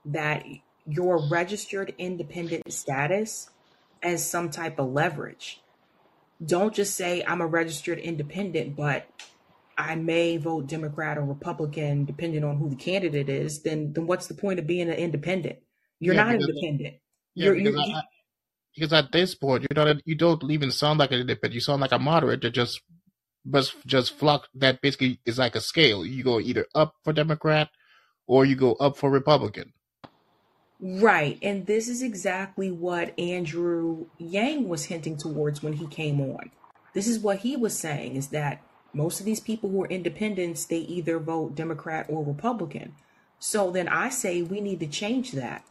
that 0.06 0.46
your 0.86 1.28
registered 1.30 1.94
independent 1.98 2.72
status 2.72 3.50
as 4.02 4.26
some 4.26 4.50
type 4.50 4.80
of 4.80 4.92
leverage. 4.92 5.62
Don't 6.44 6.74
just 6.74 6.96
say 6.96 7.24
I'm 7.28 7.42
a 7.42 7.48
registered 7.48 8.00
independent, 8.00 8.76
but 8.76 9.08
I 9.78 9.96
may 9.96 10.38
vote 10.38 10.68
Democrat 10.68 11.18
or 11.18 11.24
Republican 11.24 12.06
depending 12.06 12.44
on 12.44 12.58
who 12.58 12.70
the 12.70 12.76
candidate 12.76 13.30
is. 13.30 13.62
Then, 13.62 13.94
then 13.94 14.08
what's 14.08 14.28
the 14.28 14.34
point 14.34 14.60
of 14.60 14.68
being 14.68 14.90
an 14.90 14.96
independent? 14.96 15.60
You're 16.00 16.14
Yeah, 16.14 16.24
not 16.24 16.36
independent. 16.36 16.98
yeah, 17.36 17.50
You're 17.50 17.56
because 17.56 17.76
you're 17.76 17.86
I, 17.96 18.04
because 18.76 18.94
at 18.94 19.12
this 19.12 19.36
point 19.36 19.64
you're 19.70 19.86
not 19.86 19.98
a, 19.98 20.02
you 20.06 20.16
don't 20.16 20.44
even 20.52 20.72
sound 20.72 21.00
like 21.00 21.12
an 21.12 21.22
independent. 21.22 21.54
You 21.56 21.62
sound 21.62 21.82
like 21.82 21.92
a 21.92 22.00
moderate 22.00 22.42
that 22.42 22.52
just 22.52 22.82
just 23.52 23.76
just 23.88 24.18
flock 24.18 24.48
that 24.56 24.82
basically 24.82 25.20
is 25.26 25.40
like 25.40 25.56
a 25.56 25.62
scale. 25.62 26.06
You 26.06 26.24
go 26.24 26.40
either 26.40 26.68
up 26.76 26.96
for 27.04 27.14
Democrat 27.14 27.70
or 28.28 28.46
you 28.46 28.56
go 28.56 28.74
up 28.76 28.98
for 28.98 29.10
Republican. 29.12 29.74
right. 30.80 31.38
And 31.42 31.66
this 31.66 31.88
is 31.88 32.02
exactly 32.02 32.72
what 32.72 33.18
Andrew 33.20 34.08
Yang 34.18 34.68
was 34.68 34.86
hinting 34.86 35.18
towards 35.18 35.62
when 35.62 35.74
he 35.74 35.88
came 35.88 36.20
on. 36.22 36.52
This 36.94 37.08
is 37.08 37.20
what 37.20 37.40
he 37.40 37.56
was 37.56 37.78
saying 37.80 38.16
is 38.16 38.30
that 38.30 38.64
most 38.94 39.20
of 39.20 39.26
these 39.26 39.40
people 39.40 39.70
who 39.70 39.84
are 39.84 39.88
independents, 39.90 40.66
they 40.66 40.80
either 40.80 41.20
vote 41.20 41.56
Democrat 41.56 42.06
or 42.10 42.26
Republican. 42.26 42.96
So 43.40 43.72
then 43.72 43.88
I 43.88 44.10
say 44.10 44.42
we 44.42 44.62
need 44.62 44.80
to 44.82 44.88
change 44.88 45.32
that. 45.34 45.64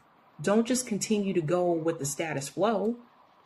Don't 0.42 0.66
just 0.66 0.86
continue 0.86 1.32
to 1.34 1.40
go 1.40 1.70
with 1.72 1.98
the 1.98 2.04
status 2.06 2.50
quo. 2.50 2.96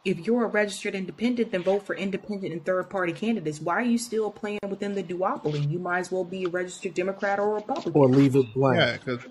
If 0.04 0.26
you're 0.26 0.44
a 0.44 0.48
registered 0.48 0.94
independent, 0.94 1.52
then 1.52 1.62
vote 1.62 1.86
for 1.86 1.94
independent 1.94 2.52
and 2.52 2.64
third 2.64 2.90
party 2.90 3.12
candidates. 3.12 3.60
Why 3.60 3.74
are 3.76 3.82
you 3.82 3.98
still 3.98 4.30
playing 4.30 4.58
within 4.68 4.94
the 4.94 5.02
duopoly? 5.02 5.70
You 5.70 5.78
might 5.78 6.00
as 6.00 6.10
well 6.12 6.24
be 6.24 6.44
a 6.44 6.48
registered 6.48 6.94
Democrat 6.94 7.38
or 7.38 7.54
Republican. 7.54 7.92
Or 7.94 8.08
Republican. 8.08 8.22
leave 8.22 8.36
it 8.48 8.54
blank. 8.54 8.78
Yeah, 8.78 8.92
because 8.96 9.26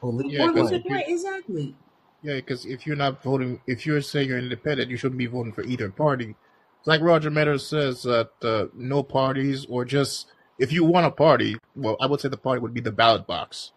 Or 0.00 0.12
leave 0.12 0.32
yeah, 0.32 0.44
Or 0.44 0.50
it 0.50 0.54
leave 0.54 0.64
it 0.66 0.68
blank. 0.70 0.86
blank. 0.86 1.04
Exactly. 1.08 1.74
yeah, 2.22 2.36
because 2.36 2.64
if 2.64 2.86
you're 2.86 2.94
not 2.96 3.22
voting, 3.24 3.60
if 3.66 3.84
you're 3.86 4.00
saying 4.00 4.28
you're 4.28 4.38
independent, 4.38 4.88
you 4.88 4.96
shouldn't 4.96 5.18
be 5.18 5.26
voting 5.26 5.52
for 5.52 5.62
either 5.64 5.90
party. 5.90 6.36
It's 6.78 6.86
like 6.86 7.00
Roger 7.00 7.28
Meadows 7.30 7.66
says 7.66 8.04
that 8.04 8.30
uh, 8.42 8.66
no 8.74 9.02
parties 9.02 9.66
or 9.68 9.84
just 9.84 10.28
if 10.58 10.70
you 10.72 10.84
want 10.84 11.06
a 11.06 11.10
party, 11.10 11.56
well, 11.74 11.96
I 12.00 12.06
would 12.06 12.20
say 12.20 12.28
the 12.28 12.36
party 12.36 12.60
would 12.60 12.72
be 12.72 12.80
the 12.80 12.92
ballot 12.92 13.26
box. 13.26 13.72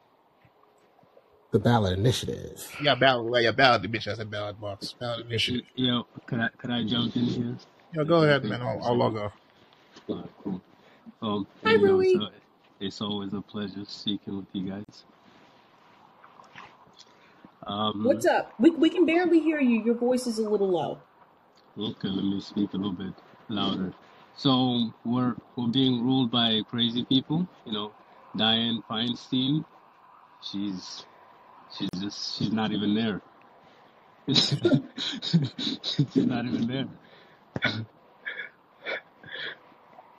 The 1.52 1.60
ballot 1.60 1.98
initiative. 2.00 2.68
Yeah, 2.82 2.96
ballot. 2.96 3.32
Well, 3.32 3.42
yeah, 3.42 3.52
ballot. 3.52 3.84
Bitch, 3.84 4.08
I 4.08 4.16
said 4.16 4.32
ballot 4.32 4.60
box. 4.60 4.94
Ballot 5.00 5.26
initiative. 5.26 5.64
Yo, 5.76 6.06
could 6.28 6.40
I 6.42 6.50
could 6.58 6.72
I 6.72 6.84
jump 6.86 7.16
in 7.18 7.24
here? 7.26 7.58
Yeah, 7.94 8.04
go 8.06 8.24
ahead, 8.24 8.44
man. 8.46 8.62
I'll, 8.62 8.80
for 8.80 8.84
I'll 8.84 8.98
log 8.98 9.18
off. 9.18 9.34
Uh, 10.10 10.24
cool. 10.44 10.62
Um, 11.22 11.48
Hi, 11.64 11.72
hey, 11.72 11.78
yo, 11.78 11.82
Rui. 11.98 12.14
so 12.14 12.30
it's 12.80 13.02
always 13.02 13.34
a 13.34 13.42
pleasure 13.42 13.86
speaking 13.88 14.38
with 14.38 14.48
you 14.54 14.70
guys. 14.72 15.06
What's 18.02 18.26
Um, 18.26 18.32
up? 18.32 18.54
We, 18.60 18.72
we 18.72 18.90
can 18.90 19.06
barely 19.06 19.40
hear 19.42 19.60
you. 19.62 19.84
Your 19.84 19.96
voice 19.96 20.28
is 20.28 20.40
a 20.40 20.50
little 20.50 20.70
low. 20.70 21.00
okay, 21.80 22.10
let 22.10 22.26
me 22.26 22.42
speak 22.42 22.74
a 22.74 22.78
little 22.78 22.94
bit 22.94 23.14
louder. 23.50 23.94
So 24.38 24.92
we're 25.06 25.36
we're 25.56 25.68
being 25.70 26.04
ruled 26.04 26.32
by 26.32 26.62
crazy 26.70 27.06
people. 27.06 27.48
You 27.66 27.74
know, 27.74 27.94
Dianne 28.38 28.84
Feinstein. 28.90 29.66
She's 30.42 31.06
she's 31.78 31.90
just 32.00 32.38
she's 32.38 32.52
not 32.52 32.72
even 32.72 32.94
there. 32.96 33.22
she's 34.28 36.16
not 36.16 36.46
even 36.46 36.68
there. 36.68 36.88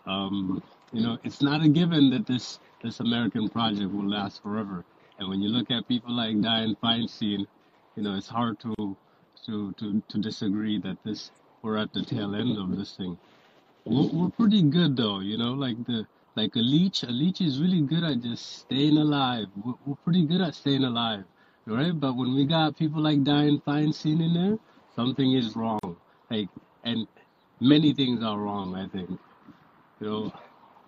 um, 0.06 0.62
you 0.92 1.02
know, 1.02 1.18
it's 1.24 1.42
not 1.42 1.62
a 1.64 1.68
given 1.68 2.10
that 2.10 2.26
this 2.26 2.58
this 2.82 3.00
American 3.00 3.48
project 3.48 3.90
will 3.92 4.08
last 4.08 4.42
forever. 4.42 4.84
And 5.18 5.28
when 5.28 5.40
you 5.42 5.48
look 5.48 5.70
at 5.70 5.86
people 5.88 6.12
like 6.14 6.36
Dianne 6.36 6.76
Feinstein, 6.82 7.46
you 7.96 8.02
know, 8.02 8.14
it's 8.16 8.28
hard 8.28 8.58
to 8.60 8.96
to 9.46 9.72
to, 9.74 10.02
to 10.08 10.18
disagree 10.18 10.78
that 10.80 10.98
this 11.04 11.30
we're 11.62 11.78
at 11.78 11.92
the 11.92 12.04
tail 12.04 12.34
end 12.34 12.58
of 12.58 12.76
this 12.76 12.96
thing. 12.96 13.18
We're, 13.84 14.08
we're 14.12 14.30
pretty 14.30 14.62
good 14.62 14.96
though, 14.96 15.20
you 15.20 15.38
know, 15.38 15.52
like 15.54 15.84
the 15.86 16.06
Like 16.36 16.56
a 16.56 16.60
leech, 16.60 17.02
a 17.04 17.10
leech 17.12 17.40
is 17.42 17.60
really 17.60 17.82
good 17.82 18.04
at 18.04 18.22
just 18.22 18.44
staying 18.64 18.96
alive. 18.98 19.46
We're, 19.64 19.74
we're 19.86 19.96
pretty 20.04 20.24
good 20.26 20.40
at 20.40 20.54
staying 20.54 20.84
alive, 20.84 21.24
right? 21.66 21.98
But 21.98 22.16
when 22.16 22.34
we 22.34 22.46
got 22.46 22.76
people 22.76 23.02
like 23.02 23.22
Dianne 23.22 23.62
Feinstein 23.62 24.24
in 24.24 24.34
there, 24.34 24.58
something 24.94 25.32
is 25.32 25.56
wrong. 25.56 25.96
Like, 26.30 26.48
and 26.84 27.06
many 27.60 27.92
things 27.92 28.22
are 28.22 28.38
wrong. 28.38 28.74
I 28.74 28.88
think. 28.88 29.10
You 30.00 30.06
know, 30.06 30.32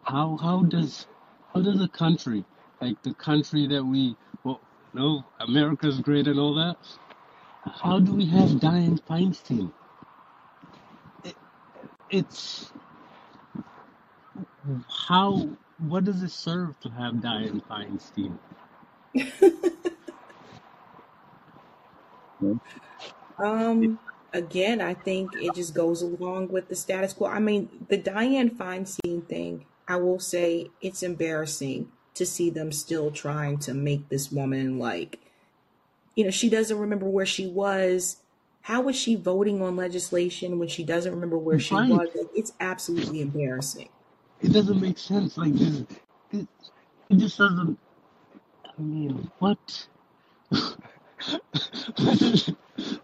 how 0.02 0.36
how 0.36 0.62
does 0.62 1.06
how 1.52 1.60
does 1.60 1.80
a 1.80 1.88
country 1.88 2.44
like 2.80 3.00
the 3.02 3.14
country 3.14 3.66
that 3.68 3.84
we 3.84 4.16
well, 4.42 4.60
no, 4.92 5.24
America's 5.40 6.00
great 6.00 6.26
and 6.26 6.38
all 6.38 6.54
that. 6.54 6.76
How 7.64 7.98
do 7.98 8.12
we 8.14 8.26
have 8.26 8.50
Dianne 8.50 9.00
Feinstein? 9.02 9.72
It, 11.24 11.36
it's 12.10 12.72
how. 14.88 15.48
What 15.78 16.04
does 16.04 16.22
it 16.22 16.30
serve 16.30 16.78
to 16.80 16.88
have 16.90 17.20
Diane 17.20 17.60
Feinstein? 17.68 18.38
Um, 23.38 23.98
again, 24.32 24.80
I 24.80 24.94
think 24.94 25.34
it 25.36 25.54
just 25.54 25.74
goes 25.74 26.02
along 26.02 26.48
with 26.48 26.68
the 26.68 26.76
status 26.76 27.12
quo. 27.12 27.28
I 27.28 27.38
mean, 27.40 27.86
the 27.88 28.00
Dianne 28.00 28.56
Feinstein 28.56 29.28
thing, 29.28 29.66
I 29.88 29.96
will 29.96 30.18
say 30.20 30.72
it's 30.80 31.02
embarrassing 31.02 31.92
to 32.14 32.24
see 32.26 32.50
them 32.50 32.70
still 32.72 33.10
trying 33.10 33.58
to 33.60 33.74
make 33.74 34.08
this 34.08 34.30
woman 34.30 34.78
like, 34.78 35.20
you 36.16 36.24
know, 36.24 36.30
she 36.30 36.50
doesn't 36.50 36.78
remember 36.78 37.08
where 37.08 37.26
she 37.26 37.46
was. 37.48 38.22
How 38.62 38.82
was 38.82 38.96
she 38.96 39.16
voting 39.16 39.62
on 39.62 39.76
legislation 39.76 40.58
when 40.58 40.68
she 40.68 40.84
doesn't 40.84 41.12
remember 41.14 41.38
where 41.38 41.58
she 41.60 41.78
Right. 41.78 41.88
was? 41.88 42.10
Like, 42.14 42.28
it's 42.34 42.52
absolutely 42.60 43.20
embarrassing. 43.20 43.90
It 44.40 44.52
doesn't 44.52 44.80
make 44.80 44.98
sense. 44.98 45.36
Like 45.36 45.54
this, 45.54 45.80
it, 46.30 46.48
it 47.10 47.16
just 47.16 47.38
doesn't. 47.38 47.78
I 48.64 48.82
mean, 48.82 49.30
what? 49.38 49.88
what, 51.30 52.18
does 52.18 52.48
it, 52.48 52.56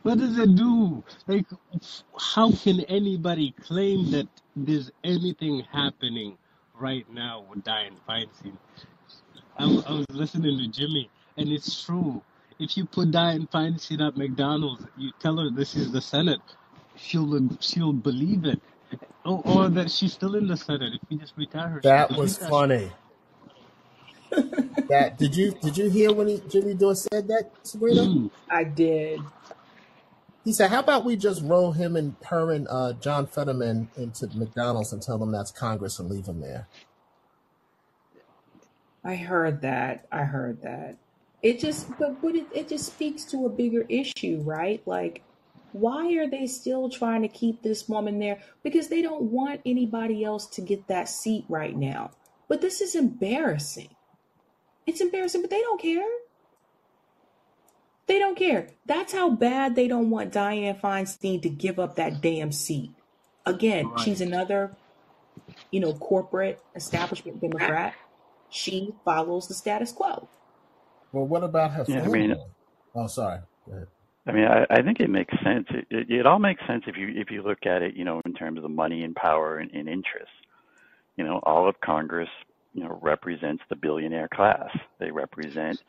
what 0.03 0.19
does 0.19 0.39
it 0.39 0.55
do? 0.57 1.05
Like, 1.27 1.47
how 2.19 2.53
can 2.53 2.81
anybody 2.83 3.55
claim 3.63 4.11
that 4.13 4.29
there's 4.57 4.91
anything 5.05 5.65
happening 5.73 6.37
right 6.75 7.07
now 7.13 7.45
with 7.49 7.65
Dianne 7.65 7.97
Feinstein? 8.09 8.57
I 9.59 9.67
was 9.67 10.07
listening 10.11 10.59
to 10.59 10.69
Jimmy, 10.69 11.11
and 11.37 11.49
it's 11.51 11.85
true. 11.85 12.23
If 12.59 12.77
you 12.77 12.87
put 12.87 13.11
Dianne 13.11 13.51
Feinstein 13.51 14.07
at 14.07 14.17
McDonald's, 14.17 14.87
you 14.97 15.13
tell 15.21 15.39
her 15.39 15.51
this 15.51 15.75
is 15.77 15.93
the 15.93 16.01
Senate, 16.01 16.41
she'll 16.97 17.49
she'll 17.61 17.93
believe 17.93 18.45
it. 18.45 18.61
Or, 19.25 19.43
or 19.45 19.69
that 19.69 19.91
she's 19.91 20.13
still 20.15 20.35
in 20.35 20.47
the 20.47 20.57
Senate. 20.57 20.95
If 20.95 21.01
you 21.11 21.19
just 21.19 21.35
retire 21.37 21.69
her, 21.69 21.81
That 21.83 22.11
was 22.17 22.39
that. 22.39 22.49
funny. 22.49 22.91
That 24.89 25.19
did 25.19 25.37
you 25.37 25.53
did 25.53 25.77
you 25.77 25.89
hear 25.89 26.13
when 26.13 26.29
he, 26.29 26.43
Jimmy 26.49 26.75
Dore 26.75 26.95
said 26.95 27.29
that, 27.29 27.51
Sabrina? 27.63 28.03
Mm. 28.03 28.31
I 28.51 28.65
did. 28.65 29.21
He 30.45 30.53
said, 30.53 30.71
"How 30.71 30.81
about 30.81 31.05
we 31.05 31.17
just 31.17 31.43
roll 31.43 31.73
him 31.73 31.97
and 31.97 32.17
her 32.27 32.51
and 32.51 32.67
uh, 32.69 32.95
John 32.95 33.27
Fetterman 33.27 33.91
into 33.97 34.29
McDonald's 34.35 34.93
and 34.93 35.01
tell 35.01 35.19
them 35.19 35.31
that's 35.31 35.51
Congress 35.51 35.99
and 35.99 36.11
leave 36.11 36.27
them 36.27 36.41
there." 36.41 36.67
I 39.05 39.17
heard 39.17 39.63
that. 39.63 40.07
I 40.13 40.25
heard 40.25 40.63
that. 40.63 40.97
It 41.43 41.59
just, 41.59 41.89
but, 41.99 42.21
but 42.21 42.35
it, 42.35 42.47
it 42.55 42.69
just 42.69 42.87
speaks 42.87 43.25
to 43.27 43.47
a 43.47 43.49
bigger 43.49 43.87
issue, 43.89 44.43
right? 44.45 44.83
Like, 44.87 45.23
why 45.73 46.15
are 46.17 46.29
they 46.29 46.47
still 46.47 46.91
trying 46.91 47.23
to 47.23 47.29
keep 47.29 47.63
this 47.63 47.89
woman 47.89 48.19
there? 48.19 48.41
Because 48.63 48.89
they 48.89 49.01
don't 49.01 49.23
want 49.23 49.63
anybody 49.65 50.23
else 50.23 50.47
to 50.49 50.61
get 50.61 50.87
that 50.89 51.09
seat 51.09 51.45
right 51.49 51.77
now. 51.77 52.11
But 52.49 52.61
this 52.61 52.81
is 52.81 52.95
embarrassing. 52.95 53.89
It's 54.91 55.01
embarrassing, 55.01 55.41
but 55.41 55.51
they 55.51 55.61
don't 55.61 55.81
care. 55.81 56.09
They 58.09 58.19
don't 58.19 58.37
care. 58.37 58.67
That's 58.87 59.13
how 59.13 59.31
bad 59.31 59.77
they 59.77 59.87
don't 59.87 60.11
want 60.11 60.33
Dianne 60.33 60.81
Feinstein 60.81 61.41
to 61.43 61.49
give 61.49 61.79
up 61.79 61.95
that 61.95 62.21
damn 62.21 62.51
seat. 62.51 62.91
Again, 63.47 63.93
she's 64.03 64.21
another, 64.21 64.73
you 65.71 65.79
know, 65.79 65.93
corporate 65.93 66.61
establishment 66.75 67.41
Democrat. 67.41 67.95
She 68.49 68.97
follows 69.05 69.47
the 69.47 69.55
status 69.55 69.93
quo. 69.93 70.29
Well, 71.13 71.29
what 71.29 71.45
about 71.45 71.71
her 71.71 71.85
Yeah, 71.87 72.03
I 72.03 72.09
mean, 72.09 72.31
family? 72.31 72.45
Oh, 72.97 73.07
sorry. 73.07 73.39
Go 73.69 73.77
ahead. 73.77 73.87
I 74.27 74.33
mean, 74.33 74.45
I, 74.47 74.67
I 74.69 74.83
think 74.83 74.99
it 74.99 75.09
makes 75.09 75.33
sense. 75.45 75.69
It, 75.71 75.87
it, 75.89 76.11
it 76.11 76.27
all 76.27 76.41
makes 76.41 76.67
sense 76.67 76.83
if 76.89 76.97
you 76.97 77.13
if 77.15 77.31
you 77.31 77.43
look 77.43 77.65
at 77.65 77.83
it, 77.83 77.95
you 77.95 78.05
know, 78.05 78.21
in 78.27 78.35
terms 78.35 78.57
of 78.59 78.65
the 78.65 78.69
money 78.69 79.05
and 79.05 79.15
power 79.15 79.59
and, 79.59 79.71
and 79.71 79.89
interest. 79.89 80.33
You 81.17 81.23
know, 81.23 81.39
all 81.45 81.69
of 81.69 81.81
Congress, 81.81 82.29
you 82.75 82.85
know, 82.85 82.99
represents 83.03 83.63
the 83.69 83.77
billionaire 83.77 84.29
class. 84.29 84.71
They 84.99 85.11
represent, 85.11 85.83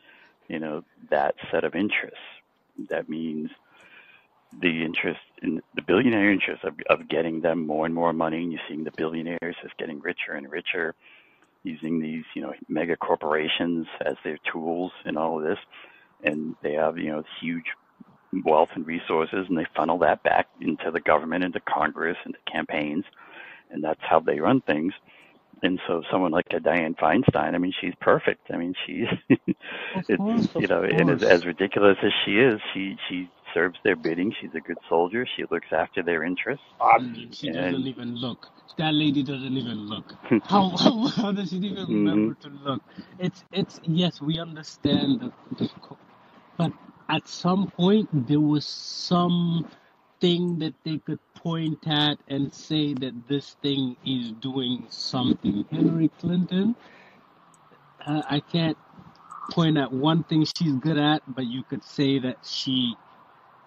you 0.48 0.58
know, 0.58 0.84
that 1.10 1.34
set 1.50 1.64
of 1.64 1.74
interests. 1.74 2.18
That 2.88 3.08
means 3.08 3.50
the 4.60 4.84
interest 4.84 5.20
in 5.42 5.62
the 5.74 5.82
billionaire 5.82 6.30
interest 6.30 6.64
of, 6.64 6.74
of 6.90 7.08
getting 7.08 7.40
them 7.40 7.66
more 7.66 7.86
and 7.86 7.94
more 7.94 8.12
money. 8.12 8.42
And 8.42 8.52
you're 8.52 8.60
seeing 8.68 8.84
the 8.84 8.90
billionaires 8.96 9.56
just 9.62 9.76
getting 9.78 10.00
richer 10.00 10.32
and 10.32 10.50
richer, 10.50 10.94
using 11.62 12.00
these, 12.00 12.24
you 12.34 12.42
know, 12.42 12.52
mega 12.68 12.96
corporations 12.96 13.86
as 14.04 14.16
their 14.24 14.38
tools 14.50 14.92
in 15.04 15.16
all 15.16 15.38
of 15.38 15.44
this. 15.44 15.58
And 16.24 16.56
they 16.62 16.74
have, 16.74 16.98
you 16.98 17.10
know, 17.10 17.24
huge 17.40 17.66
wealth 18.44 18.70
and 18.74 18.86
resources, 18.86 19.46
and 19.48 19.58
they 19.58 19.66
funnel 19.76 19.98
that 19.98 20.22
back 20.22 20.48
into 20.60 20.90
the 20.90 21.00
government, 21.00 21.44
into 21.44 21.60
Congress, 21.60 22.16
into 22.24 22.38
campaigns, 22.50 23.04
and 23.70 23.82
that's 23.84 24.00
how 24.00 24.20
they 24.20 24.40
run 24.40 24.60
things. 24.62 24.94
And 25.62 25.80
so, 25.86 26.02
someone 26.10 26.32
like 26.32 26.46
a 26.52 26.60
Dianne 26.60 26.96
Feinstein, 26.96 27.54
I 27.54 27.58
mean, 27.58 27.72
she's 27.80 27.94
perfect. 28.00 28.48
I 28.52 28.56
mean, 28.56 28.74
she's 28.86 29.06
it's 30.08 30.24
course, 30.24 30.48
you 30.56 30.66
of 30.66 30.66
know, 30.66 30.82
and 30.84 31.10
as, 31.10 31.20
as 31.22 31.44
ridiculous 31.46 31.96
as 32.02 32.12
she 32.24 32.32
is, 32.38 32.60
she 32.74 32.96
she 33.08 33.30
serves 33.54 33.78
their 33.84 33.96
bidding. 33.96 34.32
She's 34.40 34.54
a 34.54 34.60
good 34.60 34.78
soldier. 34.88 35.26
She 35.36 35.44
looks 35.50 35.68
after 35.72 36.02
their 36.02 36.24
interests, 36.24 36.66
I 36.80 36.98
mean, 36.98 37.32
she 37.32 37.48
doesn't 37.50 37.86
even 37.86 38.16
look. 38.16 38.50
That 38.78 38.94
lady 38.94 39.22
doesn't 39.22 39.56
even 39.56 39.78
look. 39.88 40.14
How 40.44 40.76
how, 40.76 41.06
how 41.08 41.32
does 41.32 41.50
she 41.50 41.56
even 41.56 41.88
hmm 41.88 42.02
remember 42.02 42.34
to 42.36 42.48
look? 42.48 42.82
It's 43.18 43.44
it's 43.52 43.78
yes, 43.84 44.20
we 44.20 44.38
understand 44.38 45.20
the, 45.20 45.32
the 45.56 45.68
but 46.56 46.72
at 47.08 47.26
some 47.28 47.66
point 47.68 48.08
there 48.12 48.40
was 48.40 48.66
some 48.66 49.64
thing 50.22 50.60
that 50.60 50.72
they 50.84 50.98
could 50.98 51.18
point 51.34 51.80
at 51.88 52.16
and 52.28 52.54
say 52.54 52.94
that 52.94 53.12
this 53.28 53.56
thing 53.60 53.96
is 54.06 54.30
doing 54.40 54.86
something. 54.88 55.66
Hillary 55.68 56.10
Clinton, 56.20 56.76
uh, 58.06 58.22
I 58.30 58.38
can't 58.38 58.78
point 59.50 59.76
at 59.76 59.92
one 59.92 60.22
thing 60.22 60.46
she's 60.56 60.74
good 60.74 60.96
at, 60.96 61.22
but 61.26 61.46
you 61.46 61.64
could 61.64 61.82
say 61.82 62.20
that 62.20 62.38
she 62.44 62.94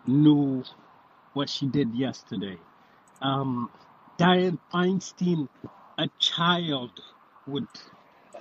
knew 0.07 0.63
what 1.33 1.49
she 1.49 1.65
did 1.65 1.93
yesterday. 1.93 2.57
Um, 3.21 3.69
Dianne 4.17 4.59
Feinstein, 4.73 5.49
a 5.97 6.07
child 6.19 7.01
would, 7.47 7.67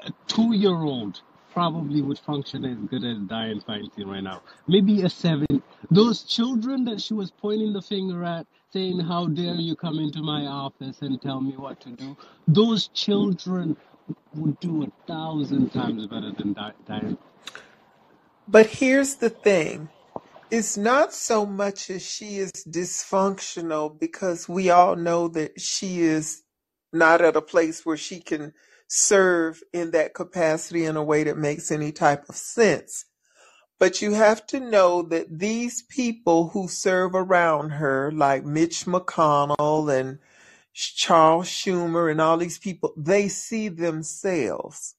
a 0.07 0.13
two-year-old 0.29 1.21
probably 1.53 2.01
would 2.01 2.21
function 2.21 2.65
as 2.65 2.79
good 2.89 3.05
as 3.05 3.19
Dianne 3.19 3.65
Feinstein 3.65 4.07
right 4.07 4.23
now. 4.23 4.41
Maybe 4.69 5.03
a 5.03 5.11
seven. 5.11 5.65
Those 5.91 6.25
children 6.25 6.85
that 6.87 7.01
she 7.01 7.15
was 7.15 7.31
pointing 7.33 7.73
the 7.73 7.83
finger 7.83 8.25
at, 8.25 8.47
saying, 8.73 9.01
"How 9.01 9.27
dare 9.27 9.57
you 9.57 9.77
come 9.77 9.99
into 10.01 10.23
my 10.23 10.47
office 10.47 11.03
and 11.03 11.21
tell 11.23 11.41
me 11.41 11.57
what 11.57 11.81
to 11.83 11.91
do?" 11.91 12.17
Those 12.49 12.89
children 12.89 13.77
would 14.35 14.61
do 14.61 14.85
a 14.85 14.89
thousand 15.07 15.73
times 15.73 16.07
better 16.07 16.33
than 16.33 16.55
Di- 16.55 16.73
Dianne. 16.89 17.19
But 18.49 18.67
here's 18.67 19.17
the 19.17 19.31
thing. 19.31 19.91
It's 20.51 20.77
not 20.79 21.15
so 21.15 21.47
much 21.47 21.91
as 21.91 22.03
she 22.03 22.39
is 22.39 22.53
dysfunctional 22.69 23.99
because 23.99 24.49
we 24.49 24.71
all 24.71 24.97
know 24.97 25.29
that 25.29 25.61
she 25.61 26.03
is 26.03 26.43
not 26.93 27.23
at 27.23 27.37
a 27.37 27.43
place 27.43 27.87
where 27.87 27.99
she 27.99 28.21
can 28.21 28.55
serve 28.89 29.63
in 29.75 29.93
that 29.93 30.15
capacity 30.15 30.87
in 30.87 30.97
a 30.97 31.05
way 31.05 31.25
that 31.25 31.39
makes 31.39 31.71
any 31.71 31.93
type 31.93 32.29
of 32.31 32.37
sense. 32.37 33.07
But 33.85 34.01
you 34.01 34.15
have 34.15 34.47
to 34.47 34.61
know 34.61 35.03
that 35.03 35.41
these 35.41 35.83
people 35.83 36.49
who 36.49 36.69
serve 36.69 37.15
around 37.15 37.69
her, 37.69 38.11
like 38.13 38.43
Mitch 38.43 38.87
McConnell 38.87 39.95
and 39.95 40.21
Charles 40.73 41.49
Schumer 41.49 42.11
and 42.11 42.19
all 42.19 42.39
these 42.39 42.57
people, 42.57 42.95
they 42.97 43.29
see 43.29 43.69
themselves 43.69 44.95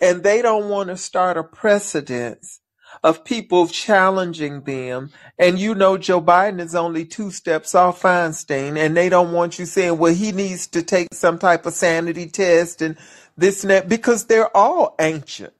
and 0.00 0.22
they 0.22 0.40
don't 0.40 0.70
want 0.70 0.88
to 0.88 0.96
start 0.96 1.36
a 1.36 1.44
precedence 1.44 2.60
of 3.04 3.22
people 3.22 3.66
challenging 3.66 4.62
them. 4.62 5.10
And 5.38 5.58
you 5.58 5.74
know, 5.74 5.98
Joe 5.98 6.22
Biden 6.22 6.58
is 6.58 6.74
only 6.74 7.04
two 7.04 7.30
steps 7.30 7.74
off 7.74 8.00
Feinstein, 8.00 8.78
and 8.78 8.96
they 8.96 9.10
don't 9.10 9.32
want 9.32 9.58
you 9.58 9.66
saying, 9.66 9.98
well, 9.98 10.14
he 10.14 10.32
needs 10.32 10.68
to 10.68 10.82
take 10.82 11.08
some 11.12 11.38
type 11.38 11.66
of 11.66 11.74
sanity 11.74 12.28
test 12.28 12.80
and 12.80 12.96
this 13.36 13.62
and 13.62 13.72
that 13.72 13.90
because 13.90 14.24
they're 14.24 14.56
all 14.56 14.94
ancient. 14.98 15.52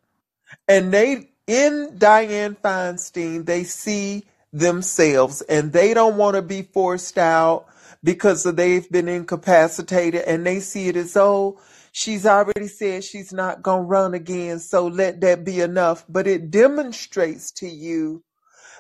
And 0.67 0.91
they, 0.91 1.32
in 1.47 1.97
Dianne 1.99 2.57
Feinstein, 2.59 3.45
they 3.47 3.65
see 3.65 4.25
themselves 4.53 5.43
and 5.43 5.73
they 5.73 5.95
don't 5.95 6.17
want 6.17 6.37
to 6.37 6.43
be 6.43 6.63
forced 6.63 7.19
out 7.19 7.67
because 8.05 8.45
they've 8.45 8.91
been 8.91 9.09
incapacitated 9.09 10.23
and 10.23 10.45
they 10.47 10.61
see 10.61 10.89
it 10.89 10.97
as, 10.97 11.17
oh, 11.17 11.59
She's 11.95 12.25
already 12.25 12.69
said 12.69 13.05
she's 13.05 13.35
not 13.35 13.63
going 13.63 13.83
to 13.83 13.87
run 13.87 14.15
again, 14.15 14.59
so 14.59 14.87
let 14.87 15.21
that 15.21 15.45
be 15.45 15.61
enough. 15.61 16.07
But 16.09 16.27
it 16.27 16.51
demonstrates 16.51 17.53
to 17.53 17.69
you 17.69 18.25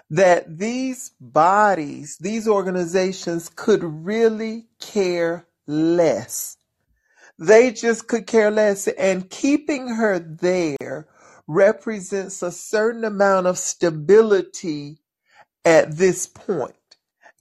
that 0.08 0.58
these 0.58 1.10
bodies, 1.20 2.16
these 2.18 2.48
organizations 2.48 3.50
could 3.54 3.84
really 3.84 4.66
care 4.80 5.46
less. 5.66 6.56
They 7.38 7.72
just 7.72 8.08
could 8.08 8.26
care 8.26 8.50
less. 8.50 8.88
And 8.88 9.28
keeping 9.28 9.88
her 9.88 10.18
there 10.18 11.06
represents 11.48 12.42
a 12.42 12.52
certain 12.52 13.04
amount 13.04 13.46
of 13.46 13.58
stability 13.58 14.98
at 15.64 15.96
this 15.96 16.26
point. 16.26 16.74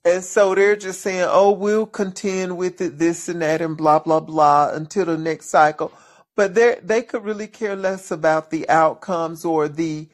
And 0.03 0.23
so 0.23 0.55
they're 0.55 0.75
just 0.75 1.01
saying, 1.01 1.27
oh, 1.29 1.51
we'll 1.51 1.85
contend 1.85 2.57
with 2.57 2.81
it, 2.81 2.97
this 2.97 3.29
and 3.29 3.41
that, 3.41 3.61
and 3.61 3.77
blah, 3.77 3.99
blah, 3.99 4.19
blah 4.19 4.71
until 4.73 5.05
the 5.05 5.17
next 5.17 5.47
cycle. 5.49 5.91
But 6.35 6.55
they 6.55 6.79
they 6.81 7.03
could 7.03 7.23
really 7.23 7.47
care 7.47 7.75
less 7.75 8.09
about 8.09 8.49
the 8.51 8.67
outcomes 8.69 9.45
or 9.45 9.67
the 9.67 10.07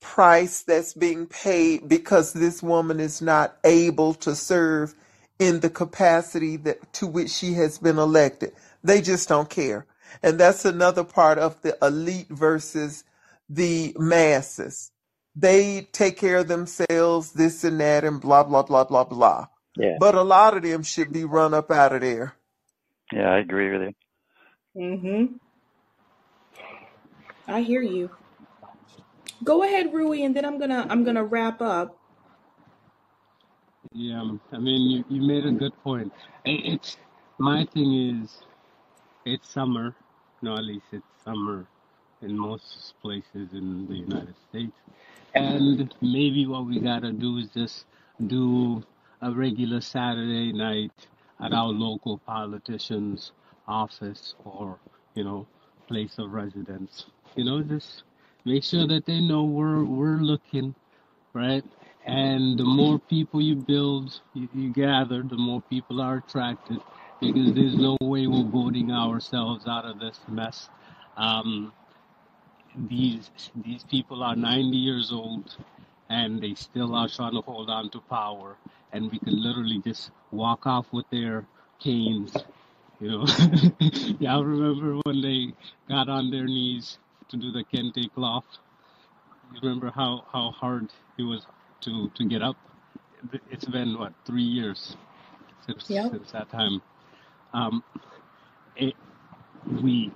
price 0.00 0.62
that's 0.62 0.94
being 0.94 1.26
paid 1.26 1.88
because 1.88 2.32
this 2.34 2.62
woman 2.62 3.00
is 3.00 3.22
not 3.22 3.56
able 3.64 4.14
to 4.14 4.36
serve 4.36 4.94
in 5.40 5.60
the 5.60 5.70
capacity 5.70 6.56
that 6.58 6.92
to 6.94 7.06
which 7.08 7.30
she 7.30 7.54
has 7.54 7.78
been 7.78 7.98
elected. 7.98 8.52
They 8.84 9.00
just 9.00 9.28
don't 9.28 9.50
care. 9.50 9.86
And 10.22 10.38
that's 10.38 10.64
another 10.64 11.04
part 11.04 11.38
of 11.38 11.60
the 11.62 11.76
elite 11.82 12.28
versus 12.28 13.04
the 13.52 13.94
masses 13.98 14.90
they 15.36 15.88
take 15.92 16.18
care 16.18 16.38
of 16.38 16.48
themselves, 16.48 17.32
this 17.32 17.64
and 17.64 17.80
that, 17.80 18.04
and 18.04 18.20
blah, 18.20 18.44
blah, 18.44 18.62
blah, 18.62 18.84
blah, 18.84 19.04
blah. 19.04 19.46
Yeah, 19.76 19.98
But 19.98 20.14
a 20.14 20.22
lot 20.22 20.56
of 20.56 20.62
them 20.62 20.82
should 20.82 21.12
be 21.12 21.24
run 21.24 21.54
up 21.54 21.70
out 21.70 21.94
of 21.94 22.02
there. 22.02 22.34
yeah, 23.12 23.30
I 23.30 23.38
agree 23.38 23.72
with 23.78 23.82
you. 23.82 23.94
Mm-hmm. 24.82 25.36
I 27.48 27.62
hear 27.62 27.82
you. 27.82 28.10
Go 29.44 29.62
ahead, 29.64 29.92
Rui, 29.92 30.22
and 30.24 30.36
then 30.36 30.44
I'm 30.44 30.58
gonna 30.58 30.86
I'm 30.88 31.04
gonna 31.04 31.24
wrap 31.24 31.60
up. 31.62 31.98
Yeah, 33.92 34.22
I 34.52 34.58
mean, 34.58 34.90
you, 34.90 35.04
you 35.08 35.26
made 35.26 35.46
a 35.46 35.52
good 35.52 35.72
point. 35.82 36.12
I- 36.46 36.62
It's 36.64 36.96
my 37.38 37.66
thing 37.74 38.20
is, 38.22 38.30
it's 39.26 39.48
summer. 39.52 39.96
No, 40.42 40.56
at 40.56 40.64
least 40.64 40.86
it's 40.92 41.06
summer 41.24 41.66
in 42.22 42.38
most 42.38 42.94
places 43.02 43.52
in 43.52 43.86
the 43.88 43.94
United 43.94 44.34
States. 44.48 44.72
And 45.34 45.94
maybe 46.00 46.46
what 46.46 46.66
we 46.66 46.80
gotta 46.80 47.12
do 47.12 47.38
is 47.38 47.48
just 47.54 47.84
do 48.26 48.82
a 49.20 49.32
regular 49.32 49.80
Saturday 49.80 50.52
night 50.52 50.92
at 51.40 51.52
our 51.52 51.68
local 51.68 52.18
politician's 52.18 53.32
office 53.66 54.34
or, 54.44 54.78
you 55.14 55.24
know, 55.24 55.46
place 55.88 56.18
of 56.18 56.32
residence. 56.32 57.06
You 57.36 57.44
know, 57.44 57.62
just 57.62 58.02
make 58.44 58.62
sure 58.64 58.86
that 58.86 59.06
they 59.06 59.20
know 59.20 59.44
we're 59.44 59.84
we're 59.84 60.16
looking, 60.16 60.74
right? 61.32 61.64
And 62.04 62.58
the 62.58 62.64
more 62.64 62.98
people 62.98 63.40
you 63.40 63.54
build, 63.54 64.20
you, 64.34 64.48
you 64.52 64.72
gather, 64.72 65.22
the 65.22 65.36
more 65.36 65.62
people 65.62 66.00
are 66.00 66.16
attracted 66.16 66.78
because 67.20 67.54
there's 67.54 67.76
no 67.76 67.96
way 68.00 68.26
we're 68.26 68.50
voting 68.50 68.90
ourselves 68.90 69.66
out 69.68 69.84
of 69.84 70.00
this 70.00 70.18
mess. 70.28 70.68
Um, 71.16 71.72
these 72.76 73.30
these 73.64 73.84
people 73.84 74.22
are 74.22 74.36
90 74.36 74.76
years 74.76 75.12
old 75.12 75.56
and 76.08 76.40
they 76.42 76.54
still 76.54 76.94
are 76.94 77.08
trying 77.08 77.32
to 77.34 77.40
hold 77.42 77.70
on 77.70 77.90
to 77.90 78.00
power. 78.00 78.56
And 78.92 79.10
we 79.10 79.18
could 79.18 79.34
literally 79.34 79.78
just 79.78 80.10
walk 80.30 80.66
off 80.66 80.92
with 80.92 81.08
their 81.10 81.46
canes 81.80 82.36
you 83.00 83.08
know. 83.10 83.26
Y'all 84.20 84.44
remember 84.44 84.98
when 85.04 85.20
they 85.20 85.52
got 85.88 86.08
on 86.08 86.30
their 86.30 86.46
knees 86.46 86.98
to 87.28 87.36
do 87.36 87.50
the 87.50 87.64
kente 87.64 88.12
cloth? 88.14 88.44
You 89.52 89.58
remember 89.62 89.90
how 89.90 90.24
how 90.32 90.50
hard 90.50 90.92
it 91.18 91.22
was 91.24 91.46
to 91.82 92.10
to 92.14 92.24
get 92.24 92.42
up? 92.42 92.56
It's 93.50 93.66
been 93.66 93.98
what 93.98 94.12
three 94.24 94.42
years 94.42 94.96
since 95.66 95.90
Yep. 95.90 96.12
since 96.12 96.32
that 96.32 96.48
time. 96.50 96.80
Um 97.52 97.82
it, 98.76 98.94
we 99.82 100.12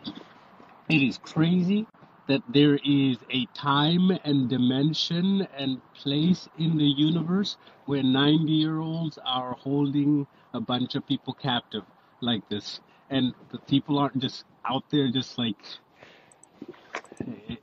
it 0.88 1.02
is 1.02 1.18
crazy 1.18 1.86
that 2.28 2.42
there 2.48 2.78
is 2.84 3.16
a 3.30 3.46
time 3.54 4.10
and 4.24 4.48
dimension 4.48 5.46
and 5.56 5.80
place 5.94 6.48
in 6.58 6.76
the 6.76 6.84
universe 6.84 7.56
where 7.86 8.02
90 8.02 8.52
year 8.52 8.78
olds 8.78 9.18
are 9.24 9.54
holding 9.54 10.26
a 10.54 10.60
bunch 10.60 10.94
of 10.94 11.06
people 11.06 11.34
captive 11.34 11.84
like 12.20 12.48
this. 12.48 12.80
And 13.10 13.34
the 13.50 13.58
people 13.58 13.98
aren't 13.98 14.18
just 14.18 14.44
out 14.64 14.84
there 14.90 15.10
just 15.10 15.38
like, 15.38 15.56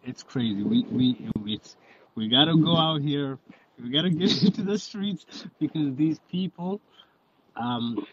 it's 0.04 0.24
crazy. 0.24 0.64
We, 0.64 0.84
we, 0.90 1.30
it's, 1.46 1.76
we 2.16 2.30
gotta 2.30 2.56
go 2.56 2.78
out 2.78 3.02
here. 3.02 3.38
We 3.82 3.92
gotta 3.92 4.10
get 4.10 4.44
into 4.44 4.64
the 4.64 4.78
streets 4.78 5.26
because 5.60 5.96
these 5.96 6.20
people 6.32 6.80
um, 7.56 8.06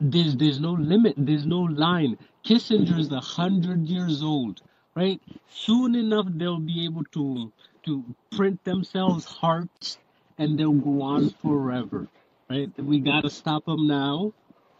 there's 0.00 0.36
there's 0.36 0.60
no 0.60 0.72
limit, 0.72 1.14
there's 1.16 1.46
no 1.46 1.60
line. 1.60 2.16
Kissinger 2.44 2.98
is 2.98 3.10
a 3.10 3.20
hundred 3.20 3.86
years 3.86 4.22
old, 4.22 4.62
right? 4.94 5.20
Soon 5.50 5.94
enough, 5.94 6.26
they'll 6.30 6.58
be 6.58 6.84
able 6.84 7.04
to 7.12 7.52
to 7.84 8.04
print 8.30 8.62
themselves 8.64 9.24
hearts, 9.24 9.98
and 10.38 10.58
they'll 10.58 10.72
go 10.72 11.02
on 11.02 11.30
forever, 11.30 12.08
right? 12.48 12.70
We 12.78 13.00
gotta 13.00 13.30
stop 13.30 13.64
them 13.66 13.86
now, 13.86 14.32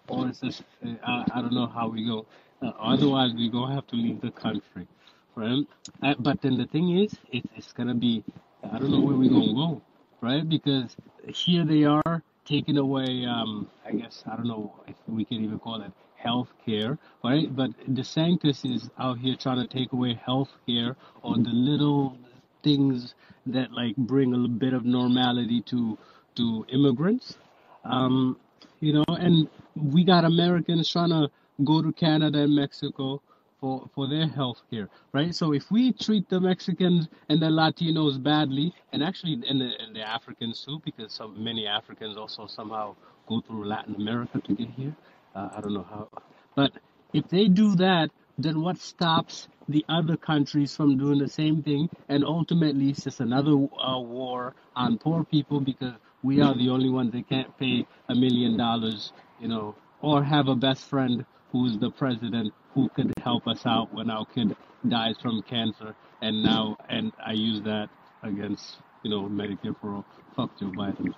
or 0.08 0.28
it's 0.28 0.40
just 0.40 0.62
I, 1.06 1.24
I 1.34 1.40
don't 1.40 1.54
know 1.54 1.66
how 1.66 1.88
we 1.88 2.04
go. 2.04 2.26
Uh, 2.62 2.72
otherwise, 2.78 3.34
we 3.34 3.48
gonna 3.50 3.74
have 3.74 3.86
to 3.88 3.96
leave 3.96 4.20
the 4.20 4.30
country, 4.30 4.86
right? 5.34 5.64
Uh, 6.02 6.14
but 6.18 6.40
then 6.40 6.56
the 6.56 6.66
thing 6.66 6.98
is, 6.98 7.14
it's 7.32 7.48
it's 7.56 7.72
gonna 7.72 7.94
be 7.94 8.24
I 8.62 8.78
don't 8.78 8.90
know 8.90 9.00
where 9.00 9.16
we're 9.16 9.30
gonna 9.30 9.52
go, 9.52 9.82
right? 10.20 10.48
Because 10.48 10.96
here 11.26 11.64
they 11.64 11.84
are 11.84 12.22
taking 12.44 12.76
away, 12.76 13.24
um, 13.24 13.68
I 13.86 13.92
guess, 13.92 14.22
I 14.30 14.36
don't 14.36 14.46
know 14.46 14.72
if 14.86 14.96
we 15.08 15.24
can 15.24 15.42
even 15.42 15.58
call 15.58 15.80
it 15.80 15.92
health 16.24 16.48
care, 16.64 16.98
right? 17.22 17.54
But 17.54 17.70
DeSantis 17.94 18.64
is 18.64 18.90
out 18.98 19.18
here 19.18 19.36
trying 19.36 19.66
to 19.66 19.66
take 19.66 19.92
away 19.92 20.18
health 20.24 20.50
care 20.66 20.96
or 21.22 21.36
the 21.36 21.50
little 21.50 22.16
things 22.62 23.14
that 23.46 23.72
like 23.72 23.96
bring 23.96 24.32
a 24.32 24.36
little 24.36 24.56
bit 24.56 24.72
of 24.72 24.84
normality 24.84 25.60
to 25.62 25.98
to 26.36 26.66
immigrants. 26.72 27.36
Um, 27.84 28.38
you 28.80 28.92
know, 28.92 29.04
and 29.08 29.48
we 29.76 30.04
got 30.04 30.24
Americans 30.24 30.90
trying 30.90 31.10
to 31.10 31.30
go 31.64 31.82
to 31.82 31.92
Canada 31.92 32.40
and 32.40 32.54
Mexico 32.54 33.22
for, 33.60 33.88
for 33.94 34.08
their 34.08 34.26
health 34.26 34.62
care, 34.70 34.88
right? 35.12 35.34
So 35.34 35.52
if 35.52 35.70
we 35.70 35.92
treat 35.92 36.28
the 36.28 36.40
Mexicans 36.40 37.08
and 37.28 37.40
the 37.40 37.46
Latinos 37.46 38.22
badly, 38.22 38.74
and 38.92 39.02
actually 39.02 39.42
and 39.48 39.60
the, 39.60 39.70
and 39.80 39.94
the 39.94 40.00
Africans 40.00 40.64
too, 40.64 40.82
because 40.84 41.12
so 41.12 41.28
many 41.28 41.66
Africans 41.66 42.16
also 42.16 42.46
somehow 42.46 42.96
go 43.26 43.40
through 43.40 43.64
Latin 43.66 43.94
America 43.94 44.40
to 44.40 44.54
get 44.54 44.68
here. 44.70 44.94
Uh, 45.34 45.48
I 45.56 45.60
don't 45.60 45.74
know 45.74 45.86
how, 45.88 46.08
but 46.54 46.72
if 47.12 47.28
they 47.28 47.48
do 47.48 47.74
that, 47.76 48.10
then 48.38 48.60
what 48.60 48.78
stops 48.78 49.48
the 49.68 49.84
other 49.88 50.16
countries 50.16 50.76
from 50.76 50.98
doing 50.98 51.18
the 51.18 51.28
same 51.28 51.62
thing? 51.62 51.88
And 52.08 52.24
ultimately, 52.24 52.90
it's 52.90 53.04
just 53.04 53.20
another 53.20 53.52
uh, 53.52 53.98
war 54.00 54.54
on 54.74 54.98
poor 54.98 55.24
people 55.24 55.60
because 55.60 55.94
we 56.22 56.40
are 56.40 56.54
the 56.54 56.70
only 56.70 56.88
ones 56.88 57.12
that 57.12 57.28
can't 57.28 57.56
pay 57.58 57.86
a 58.08 58.14
million 58.14 58.56
dollars, 58.56 59.12
you 59.40 59.48
know, 59.48 59.74
or 60.00 60.22
have 60.24 60.48
a 60.48 60.56
best 60.56 60.88
friend 60.88 61.24
who's 61.52 61.78
the 61.78 61.90
president 61.90 62.52
who 62.74 62.88
could 62.90 63.12
help 63.22 63.46
us 63.46 63.64
out 63.66 63.92
when 63.94 64.10
our 64.10 64.26
kid 64.26 64.56
dies 64.88 65.14
from 65.22 65.42
cancer. 65.42 65.94
And 66.20 66.42
now, 66.42 66.76
and 66.88 67.12
I 67.24 67.32
use 67.32 67.60
that 67.62 67.88
against, 68.22 68.78
you 69.02 69.10
know, 69.10 69.22
Medicare 69.28 69.78
for 69.80 69.94
all. 69.94 70.04
Fuck 70.34 70.58
Joe 70.58 70.72
Biden. 70.72 71.14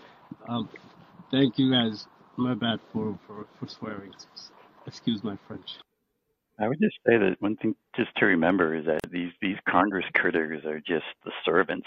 Um, 0.49 0.69
thank 1.31 1.59
you 1.59 1.71
guys. 1.71 2.07
My 2.37 2.55
bad 2.55 2.81
for, 2.93 3.19
for, 3.27 3.47
for 3.59 3.69
swearing. 3.69 4.13
Excuse 4.87 5.25
my 5.25 5.39
French. 5.49 5.79
I 6.59 6.69
would 6.69 6.79
just 6.81 6.97
say 7.07 7.19
that 7.19 7.37
one 7.41 7.57
thing 7.57 7.75
just 7.97 8.11
to 8.17 8.27
remember 8.27 8.75
is 8.75 8.87
that 8.87 9.01
these 9.11 9.33
these 9.43 9.57
Congress 9.69 10.07
critters 10.15 10.65
are 10.65 10.81
just 10.81 11.05
the 11.25 11.33
servants. 11.45 11.87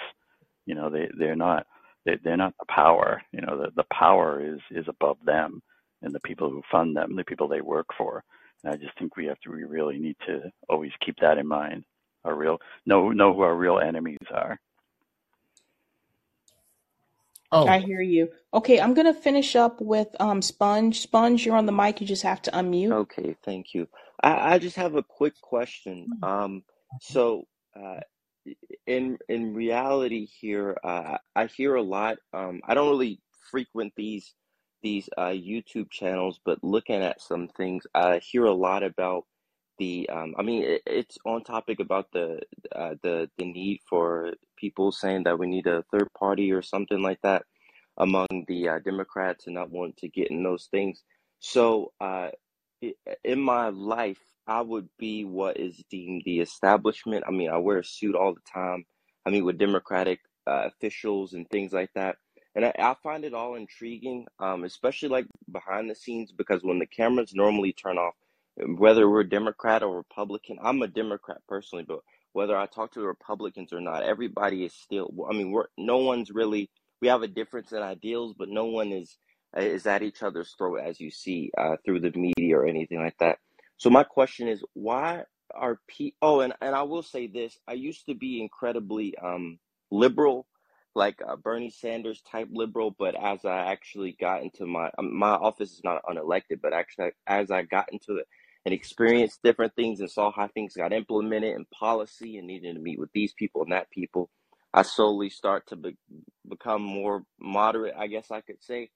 You 0.66 0.76
know, 0.76 0.90
they 0.90 1.08
they're 1.18 1.36
not 1.36 1.66
they 2.06 2.18
they're 2.24 2.38
not 2.38 2.54
the 2.60 2.66
power. 2.70 3.22
You 3.32 3.42
know, 3.42 3.58
the 3.58 3.72
the 3.76 3.86
power 3.92 4.42
is 4.46 4.60
is 4.72 4.86
above 4.88 5.18
them 5.26 5.62
and 6.02 6.14
the 6.14 6.20
people 6.22 6.50
who 6.50 6.62
fund 6.72 6.96
them, 6.96 7.16
the 7.16 7.24
people 7.24 7.48
they 7.48 7.62
work 7.62 7.88
for. 7.98 8.24
And 8.64 8.74
I 8.74 8.78
just 8.78 8.98
think 9.00 9.16
we 9.18 9.26
have 9.26 9.40
to 9.42 9.52
we 9.52 9.64
really 9.64 9.98
need 10.00 10.18
to 10.28 10.52
always 10.70 10.92
keep 11.04 11.16
that 11.22 11.38
in 11.38 11.48
mind. 11.48 11.84
Our 12.26 12.36
real 12.36 12.58
know 12.86 13.10
know 13.12 13.34
who 13.34 13.42
our 13.42 13.56
real 13.56 13.80
enemies 13.80 14.18
are. 14.34 14.60
Oh, 17.52 17.68
I 17.68 17.80
hear 17.80 18.02
you. 18.02 18.30
Okay, 18.54 18.80
I'm 18.82 18.94
gonna 18.96 19.14
finish 19.14 19.56
up 19.56 19.82
with 19.82 20.10
um 20.20 20.42
Sponge. 20.42 21.02
Sponge, 21.02 21.46
you're 21.46 21.58
on 21.58 21.68
the 21.68 21.72
mic. 21.74 22.02
You 22.02 22.08
just 22.08 22.24
have 22.24 22.42
to 22.44 22.52
unmute. 22.52 22.92
Okay, 22.92 23.36
thank 23.44 23.74
you. 23.76 23.88
I, 24.24 24.56
I 24.56 24.60
just 24.60 24.78
have 24.78 24.96
a 24.96 25.04
quick 25.04 25.34
question. 25.42 26.10
Um, 26.24 26.64
so, 27.02 27.46
uh, 27.80 28.02
in 28.88 29.18
in 29.30 29.54
reality 29.54 30.28
here, 30.28 30.78
uh, 30.84 31.18
I 31.36 31.48
hear 31.48 31.76
a 31.76 31.84
lot. 31.84 32.18
Um, 32.34 32.62
I 32.68 32.74
don't 32.76 32.90
really 32.90 33.22
frequent 33.52 33.94
these 33.98 34.34
these 34.84 35.10
uh, 35.18 35.28
YouTube 35.30 35.92
channels, 35.92 36.40
but 36.46 36.64
looking 36.64 37.04
at 37.04 37.22
some 37.22 37.50
things, 37.50 37.86
I 37.96 38.20
hear 38.20 38.46
a 38.46 38.54
lot 38.54 38.84
about 38.84 39.26
the 39.80 40.10
um, 40.10 40.36
I 40.38 40.44
mean, 40.44 40.64
it, 40.64 40.82
it's 40.86 41.18
on 41.26 41.44
topic 41.44 41.80
about 41.80 42.12
the 42.12 42.42
uh, 42.76 42.96
the 43.02 43.30
the 43.38 43.46
need 43.46 43.80
for 43.90 44.34
people 44.58 44.92
saying 44.92 45.24
that 45.24 45.40
we 45.40 45.48
need 45.48 45.68
a 45.68 45.84
third 45.92 46.10
party 46.18 46.52
or 46.52 46.62
something 46.62 47.02
like 47.02 47.20
that 47.24 47.44
among 47.98 48.28
the 48.48 48.70
uh, 48.70 48.80
Democrats 48.80 49.46
and 49.48 49.56
not 49.56 49.72
wanting 49.72 49.96
to 50.00 50.10
get 50.10 50.32
in 50.32 50.44
those 50.44 50.68
things. 50.72 51.04
So, 51.40 51.94
uh, 52.00 52.30
in 53.24 53.40
my 53.40 53.70
life, 53.70 54.20
I 54.48 54.62
would 54.62 54.90
be 54.98 55.26
what 55.26 55.58
is 55.58 55.82
deemed 55.90 56.24
the 56.26 56.40
establishment. 56.40 57.24
I 57.28 57.32
mean, 57.32 57.50
I 57.50 57.58
wear 57.58 57.80
a 57.80 57.84
suit 57.84 58.16
all 58.16 58.34
the 58.34 58.42
time. 58.52 58.86
I 59.26 59.30
mean, 59.30 59.46
with 59.46 59.58
Democratic 59.58 60.20
uh, 60.48 60.68
officials 60.68 61.34
and 61.34 61.48
things 61.50 61.74
like 61.74 61.92
that. 61.96 62.18
And 62.56 62.66
I, 62.66 62.74
I 62.80 62.96
find 63.04 63.24
it 63.24 63.34
all 63.34 63.56
intriguing, 63.56 64.26
um, 64.40 64.64
especially 64.64 65.10
like 65.10 65.28
behind 65.52 65.90
the 65.90 65.96
scenes, 65.96 66.32
because 66.32 66.64
when 66.64 66.80
the 66.80 66.88
cameras 66.88 67.34
normally 67.36 67.74
turn 67.74 67.98
off, 67.98 68.16
whether 68.66 69.10
we're 69.10 69.24
Democrat 69.24 69.84
or 69.84 69.96
Republican, 69.96 70.58
I'm 70.62 70.82
a 70.82 70.88
Democrat 70.88 71.40
personally, 71.48 71.86
but 71.88 72.00
whether 72.34 72.58
I 72.58 72.66
talk 72.68 72.92
to 72.94 73.00
the 73.00 73.08
Republicans 73.08 73.74
or 73.74 73.82
not, 73.82 74.04
everybody 74.04 74.66
is 74.66 74.74
still. 74.74 75.10
I 75.30 75.34
mean, 75.34 75.52
we're 75.52 75.68
no 75.78 75.98
one's 75.98 76.32
really. 76.32 76.70
We 77.02 77.08
have 77.08 77.24
a 77.24 77.28
difference 77.28 77.72
in 77.72 77.80
ideals, 77.80 78.36
but 78.38 78.50
no 78.50 78.66
one 78.66 78.92
is 78.92 79.18
is 79.58 79.86
at 79.88 80.04
each 80.04 80.22
other's 80.22 80.54
throat 80.58 80.82
as 80.86 81.00
you 81.00 81.10
see 81.10 81.52
uh, 81.58 81.78
through 81.84 82.02
the 82.02 82.12
media 82.12 82.58
or 82.58 82.68
anything 82.68 83.00
like 83.00 83.18
that. 83.20 83.40
So 83.78 83.90
my 83.90 84.04
question 84.04 84.48
is, 84.48 84.64
why 84.74 85.24
are 85.56 85.80
people? 85.88 86.18
Oh, 86.22 86.40
and 86.42 86.54
and 86.62 86.76
I 86.76 86.84
will 86.84 87.04
say 87.04 87.28
this: 87.28 87.58
I 87.68 87.74
used 87.74 88.06
to 88.08 88.16
be 88.16 88.42
incredibly 88.42 89.16
um, 89.18 89.58
liberal, 89.92 90.46
like 90.96 91.20
a 91.28 91.38
Bernie 91.38 91.72
Sanders 91.72 92.22
type 92.30 92.50
liberal, 92.52 92.96
but 93.00 93.16
as 93.16 93.46
I 93.46 93.72
actually 93.72 94.16
got 94.20 94.44
into 94.44 94.66
my 94.68 94.92
um, 95.00 95.18
my 95.18 95.32
office 95.32 95.72
is 95.72 95.82
not 95.84 96.04
unelected, 96.04 96.62
but 96.62 96.74
actually 96.74 97.12
as 97.26 97.50
I 97.50 97.64
got 97.64 97.92
into 97.92 98.18
it 98.18 98.28
and 98.66 98.74
experienced 98.74 99.42
different 99.44 99.76
things 99.76 100.02
and 100.02 100.12
saw 100.12 100.32
how 100.32 100.48
things 100.50 100.76
got 100.76 100.94
implemented 100.94 101.56
in 101.56 101.66
policy 101.78 102.38
and 102.38 102.48
needed 102.48 102.76
to 102.76 102.82
meet 102.82 103.00
with 103.00 103.12
these 103.14 103.34
people 103.34 103.64
and 103.64 103.74
that 103.74 103.92
people, 103.92 104.30
I 104.74 104.84
slowly 104.84 105.30
start 105.30 105.68
to 105.70 105.78
be, 105.78 105.98
become 106.50 106.84
more 106.84 107.24
moderate, 107.40 107.96
I 107.98 108.08
guess 108.08 108.32
I 108.32 108.42
could 108.42 108.64
say. 108.64 108.92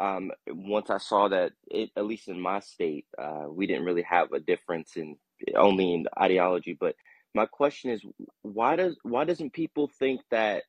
Um, 0.00 0.32
once 0.48 0.90
I 0.90 0.98
saw 0.98 1.28
that, 1.28 1.52
it, 1.68 1.90
at 1.96 2.06
least 2.06 2.28
in 2.28 2.40
my 2.40 2.60
state, 2.60 3.06
uh, 3.18 3.46
we 3.50 3.66
didn't 3.66 3.84
really 3.84 4.02
have 4.04 4.32
a 4.32 4.40
difference 4.40 4.96
in 4.96 5.16
only 5.56 5.94
in 5.94 6.06
ideology. 6.20 6.76
But 6.80 6.96
my 7.34 7.46
question 7.46 7.90
is, 7.92 8.02
why 8.42 8.76
does 8.76 8.96
why 9.04 9.24
doesn't 9.24 9.52
people 9.52 9.90
think 9.98 10.22
that 10.30 10.64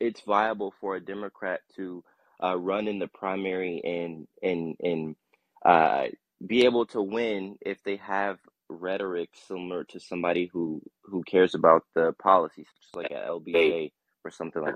it's 0.00 0.20
viable 0.22 0.74
for 0.80 0.96
a 0.96 1.00
Democrat 1.04 1.60
to 1.76 2.04
uh, 2.42 2.56
run 2.58 2.88
in 2.88 2.98
the 2.98 3.08
primary 3.08 3.80
and 3.84 4.26
and 4.42 4.76
and 4.82 5.16
uh, 5.64 6.04
be 6.46 6.64
able 6.64 6.86
to 6.86 7.02
win 7.02 7.56
if 7.60 7.82
they 7.82 7.96
have 7.96 8.38
rhetoric 8.68 9.30
similar 9.46 9.84
to 9.84 10.00
somebody 10.00 10.50
who 10.52 10.82
who 11.04 11.22
cares 11.24 11.54
about 11.54 11.82
the 11.94 12.12
policies, 12.22 12.66
just 12.80 12.96
like 12.96 13.10
a 13.10 13.28
LBJ 13.28 13.92
or 14.24 14.30
something 14.30 14.62
like. 14.62 14.74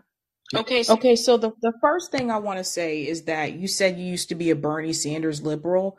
That. 0.52 0.60
Okay. 0.60 0.82
So, 0.82 0.94
okay. 0.94 1.16
So 1.16 1.36
the 1.36 1.52
the 1.60 1.72
first 1.80 2.10
thing 2.10 2.30
I 2.30 2.38
want 2.38 2.58
to 2.58 2.64
say 2.64 3.02
is 3.06 3.24
that 3.24 3.55
you 3.55 3.68
said 3.68 3.98
you 3.98 4.06
used 4.06 4.28
to 4.30 4.34
be 4.34 4.50
a 4.50 4.56
Bernie 4.56 4.92
Sanders 4.92 5.42
liberal. 5.42 5.98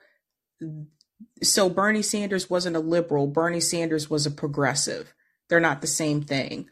So 1.43 1.69
Bernie 1.69 2.01
Sanders 2.01 2.49
wasn't 2.49 2.75
a 2.75 2.81
liberal. 2.81 3.27
Bernie 3.27 3.59
Sanders 3.59 4.09
was 4.09 4.25
a 4.25 4.31
progressive. 4.31 5.13
They're 5.49 5.59
not 5.59 5.81
the 5.81 5.87
same 5.87 6.21
thing. 6.21 6.67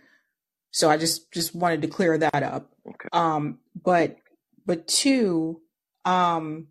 So 0.71 0.89
I 0.89 0.97
just 0.97 1.31
just 1.31 1.55
wanted 1.55 1.81
to 1.83 1.87
clear 1.87 2.17
that 2.17 2.43
up. 2.43 2.71
Okay. 2.87 3.09
Um, 3.13 3.59
but 3.83 4.17
but 4.65 4.87
two, 4.87 5.61
um, 6.05 6.67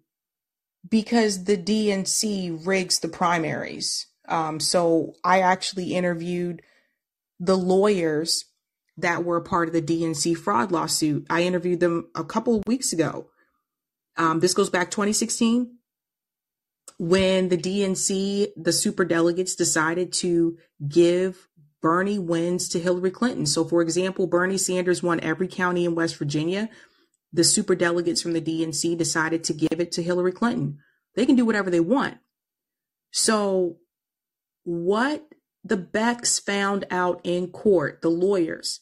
because 0.89 1.45
the 1.45 1.57
DNC 1.57 2.67
rigs 2.67 2.99
the 2.99 3.09
primaries. 3.09 4.07
Um, 4.29 4.61
so 4.61 5.15
I 5.25 5.41
actually 5.41 5.95
interviewed 5.95 6.63
the 7.39 7.57
lawyers 7.57 8.45
that 8.97 9.25
were 9.25 9.41
part 9.41 9.69
of 9.69 9.75
the 9.75 9.83
DNC 9.83 10.37
fraud 10.37 10.73
lawsuit. 10.73 11.27
I 11.29 11.43
interviewed 11.43 11.81
them 11.81 12.09
a 12.15 12.25
couple 12.25 12.63
weeks 12.67 12.93
ago. 12.93 13.29
Um, 14.17 14.41
this 14.41 14.55
goes 14.55 14.71
back 14.71 14.91
2016 14.91 15.77
when 16.99 17.49
the 17.49 17.59
DNC, 17.59 18.49
the 18.57 18.73
super 18.73 19.05
delegates 19.05 19.55
decided 19.55 20.13
to 20.15 20.57
give 20.89 21.49
Bernie 21.83 22.19
wins 22.19 22.69
to 22.71 22.81
Hillary 22.81 23.11
Clinton. 23.11 23.45
So, 23.45 23.65
for 23.65 23.83
example, 23.83 24.27
Bernie 24.27 24.59
Sanders 24.59 25.03
won 25.03 25.21
every 25.21 25.47
county 25.47 25.85
in 25.85 25.95
West 25.95 26.17
Virginia 26.17 26.71
the 27.37 27.45
super 27.45 27.75
delegates 27.75 28.23
from 28.23 28.33
the 28.33 28.41
DNC 28.41 28.97
decided 28.97 29.45
to 29.45 29.53
give 29.53 29.79
it 29.79 29.93
to 29.93 30.03
Hillary 30.03 30.33
Clinton. 30.33 30.79
They 31.15 31.27
can 31.27 31.37
do 31.37 31.45
whatever 31.45 31.71
they 31.71 31.81
want. 31.81 32.17
So, 33.13 33.77
what 34.65 35.29
the 35.63 35.77
Becks 35.77 36.39
found 36.39 36.87
out 36.91 37.21
in 37.25 37.49
court, 37.49 38.01
the 38.01 38.09
lawyers, 38.09 38.81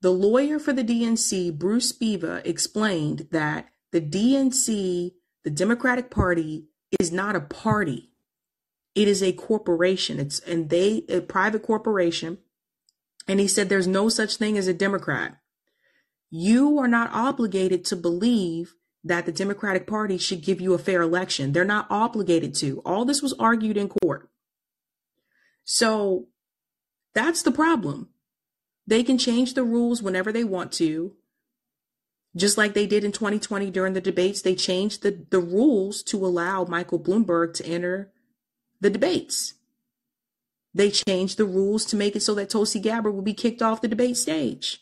the 0.00 0.10
lawyer 0.10 0.58
for 0.58 0.72
the 0.72 0.82
DNC, 0.82 1.58
Bruce 1.58 1.92
Spiva, 1.92 2.44
explained 2.46 3.28
that 3.30 3.68
the 3.92 4.00
DNC, 4.00 5.12
the 5.44 5.50
Democratic 5.50 6.10
Party, 6.10 6.66
is 6.98 7.12
not 7.12 7.36
a 7.36 7.40
party. 7.40 8.10
It 8.94 9.06
is 9.06 9.22
a 9.22 9.32
corporation. 9.32 10.18
It's 10.18 10.40
and 10.40 10.70
they 10.70 11.04
a 11.08 11.20
private 11.20 11.62
corporation. 11.62 12.38
And 13.28 13.38
he 13.38 13.46
said 13.46 13.68
there's 13.68 13.86
no 13.86 14.08
such 14.08 14.36
thing 14.36 14.56
as 14.56 14.66
a 14.66 14.74
Democrat. 14.74 15.36
You 16.30 16.78
are 16.78 16.88
not 16.88 17.10
obligated 17.12 17.84
to 17.86 17.96
believe 17.96 18.74
that 19.02 19.26
the 19.26 19.32
Democratic 19.32 19.86
Party 19.86 20.18
should 20.18 20.42
give 20.42 20.60
you 20.60 20.74
a 20.74 20.78
fair 20.78 21.02
election. 21.02 21.52
They're 21.52 21.64
not 21.64 21.86
obligated 21.90 22.54
to. 22.56 22.80
All 22.84 23.04
this 23.04 23.22
was 23.22 23.32
argued 23.34 23.76
in 23.76 23.88
court. 23.88 24.28
So 25.64 26.28
that's 27.14 27.42
the 27.42 27.50
problem. 27.50 28.10
They 28.86 29.02
can 29.02 29.18
change 29.18 29.54
the 29.54 29.64
rules 29.64 30.02
whenever 30.02 30.32
they 30.32 30.44
want 30.44 30.72
to. 30.72 31.14
Just 32.36 32.56
like 32.56 32.74
they 32.74 32.86
did 32.86 33.02
in 33.02 33.10
2020 33.10 33.70
during 33.70 33.94
the 33.94 34.00
debates, 34.00 34.42
they 34.42 34.54
changed 34.54 35.02
the, 35.02 35.26
the 35.30 35.40
rules 35.40 36.02
to 36.04 36.24
allow 36.24 36.64
Michael 36.64 37.00
Bloomberg 37.00 37.54
to 37.54 37.66
enter 37.66 38.12
the 38.80 38.90
debates. 38.90 39.54
They 40.72 40.90
changed 40.90 41.38
the 41.38 41.44
rules 41.44 41.84
to 41.86 41.96
make 41.96 42.14
it 42.14 42.20
so 42.20 42.34
that 42.34 42.50
Tulsi 42.50 42.78
Gabbard 42.78 43.14
would 43.14 43.24
be 43.24 43.34
kicked 43.34 43.62
off 43.62 43.80
the 43.80 43.88
debate 43.88 44.16
stage. 44.16 44.80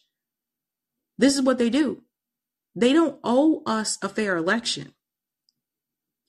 This 1.18 1.34
is 1.34 1.42
what 1.42 1.58
they 1.58 1.68
do. 1.68 2.02
They 2.74 2.92
don't 2.92 3.18
owe 3.24 3.62
us 3.66 3.98
a 4.02 4.08
fair 4.08 4.36
election. 4.36 4.94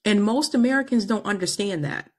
And 0.03 0.23
most 0.23 0.55
Americans 0.55 1.05
don't 1.05 1.25
understand 1.25 1.83
that. 1.85 2.09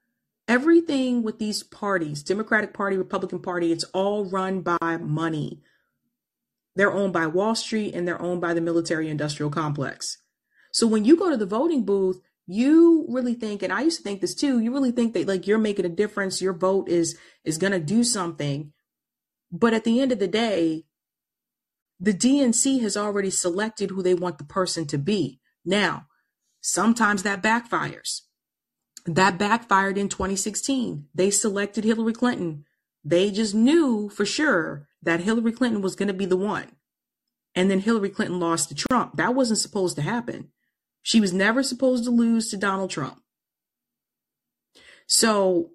Everything 0.47 1.23
with 1.23 1.39
these 1.39 1.62
parties, 1.62 2.23
Democratic 2.23 2.73
Party, 2.73 2.97
Republican 2.97 3.40
Party, 3.40 3.73
it's 3.73 3.84
all 3.84 4.24
run 4.24 4.62
by 4.62 4.97
money. 4.99 5.60
They're 6.76 6.92
owned 6.92 7.12
by 7.12 7.26
Wall 7.26 7.55
Street 7.55 7.94
and 7.94 8.07
they're 8.07 8.20
owned 8.20 8.40
by 8.40 8.55
the 8.55 8.60
military 8.60 9.08
industrial 9.08 9.50
complex. 9.50 10.18
So 10.73 10.86
when 10.86 11.05
you 11.05 11.16
go 11.16 11.31
to 11.31 11.36
the 11.36 11.47
voting 11.47 11.84
booth, 11.84 12.20
you 12.47 13.07
really 13.08 13.34
think, 13.34 13.62
and 13.62 13.73
I 13.73 13.82
used 13.82 13.99
to 13.99 14.02
think 14.02 14.20
this 14.20 14.34
too, 14.34 14.60
you 14.60 14.73
really 14.73 14.92
think 14.92 15.15
that 15.15 15.26
like 15.26 15.47
you're 15.47 15.58
making 15.58 15.84
a 15.84 15.90
difference, 15.90 16.42
your 16.42 16.52
vote 16.52 16.89
is 16.89 17.16
is 17.44 17.58
gonna 17.58 17.78
do 17.81 18.05
something. 18.05 18.73
But 19.52 19.74
at 19.74 19.84
the 19.84 20.00
end 20.00 20.12
of 20.12 20.18
the 20.18 20.28
day, 20.28 20.84
the 22.00 22.14
DNC 22.14 22.80
has 22.80 22.96
already 22.96 23.30
selected 23.30 23.90
who 23.90 24.02
they 24.02 24.14
want 24.14 24.38
the 24.38 24.44
person 24.44 24.86
to 24.86 24.98
be. 24.98 25.38
Now, 25.64 26.06
sometimes 26.62 27.22
that 27.22 27.42
backfires. 27.42 28.22
That 29.04 29.38
backfired 29.38 29.98
in 29.98 30.08
2016. 30.08 31.06
They 31.14 31.30
selected 31.30 31.84
Hillary 31.84 32.14
Clinton. 32.14 32.64
They 33.04 33.30
just 33.30 33.54
knew 33.54 34.08
for 34.08 34.24
sure 34.24 34.88
that 35.02 35.20
Hillary 35.20 35.52
Clinton 35.52 35.82
was 35.82 35.94
going 35.94 36.08
to 36.08 36.14
be 36.14 36.26
the 36.26 36.36
one. 36.36 36.72
And 37.54 37.70
then 37.70 37.80
Hillary 37.80 38.10
Clinton 38.10 38.40
lost 38.40 38.68
to 38.68 38.74
Trump. 38.74 39.16
That 39.16 39.34
wasn't 39.34 39.58
supposed 39.58 39.96
to 39.96 40.02
happen. 40.02 40.48
She 41.02 41.20
was 41.20 41.32
never 41.32 41.62
supposed 41.62 42.04
to 42.04 42.10
lose 42.10 42.50
to 42.50 42.56
Donald 42.56 42.90
Trump. 42.90 43.20
So, 45.06 45.70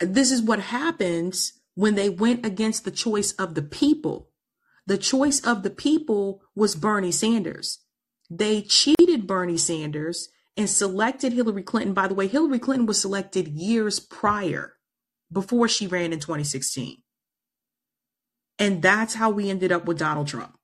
this 0.00 0.30
is 0.30 0.42
what 0.42 0.60
happens 0.60 1.54
when 1.74 1.94
they 1.94 2.08
went 2.08 2.46
against 2.46 2.84
the 2.84 2.90
choice 2.90 3.32
of 3.32 3.54
the 3.54 3.62
people. 3.62 4.30
The 4.86 4.98
choice 4.98 5.40
of 5.40 5.62
the 5.62 5.70
people 5.70 6.42
was 6.54 6.76
Bernie 6.76 7.12
Sanders. 7.12 7.80
They 8.30 8.62
cheated 8.62 9.26
Bernie 9.26 9.56
Sanders 9.56 10.28
and 10.56 10.68
selected 10.68 11.32
Hillary 11.32 11.62
Clinton. 11.62 11.94
By 11.94 12.08
the 12.08 12.14
way, 12.14 12.26
Hillary 12.26 12.58
Clinton 12.58 12.86
was 12.86 13.00
selected 13.00 13.48
years 13.48 13.98
prior 13.98 14.74
before 15.32 15.68
she 15.68 15.86
ran 15.86 16.12
in 16.12 16.20
2016. 16.20 16.98
And 18.58 18.82
that's 18.82 19.14
how 19.14 19.30
we 19.30 19.50
ended 19.50 19.72
up 19.72 19.86
with 19.86 19.98
Donald 19.98 20.28
Trump. 20.28 20.58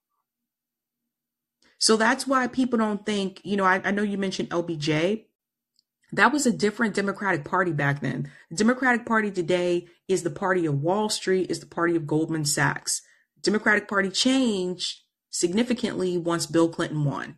So 1.79 1.97
that's 1.97 2.27
why 2.27 2.47
people 2.47 2.79
don't 2.79 3.05
think, 3.05 3.41
you 3.43 3.57
know, 3.57 3.65
I, 3.65 3.81
I 3.83 3.91
know 3.91 4.03
you 4.03 4.19
mentioned 4.19 4.51
LBJ. 4.51 5.25
That 6.13 6.33
was 6.33 6.45
a 6.45 6.53
different 6.53 6.95
Democratic 6.95 7.45
Party 7.45 7.73
back 7.73 8.01
then. 8.01 8.31
The 8.51 8.57
Democratic 8.57 9.07
Party 9.07 9.31
today 9.31 9.87
is 10.07 10.23
the 10.23 10.31
party 10.31 10.67
of 10.67 10.83
Wall 10.83 11.09
Street, 11.09 11.51
is 11.51 11.61
the 11.61 11.67
party 11.67 11.97
of 11.97 12.07
Goldman 12.07 12.45
Sachs. 12.45 13.03
Democratic 13.43 13.89
Party 13.89 14.11
changed 14.11 15.01
significantly 15.31 16.19
once 16.19 16.47
Bill 16.47 16.69
Clinton 16.69 17.05
won. 17.05 17.37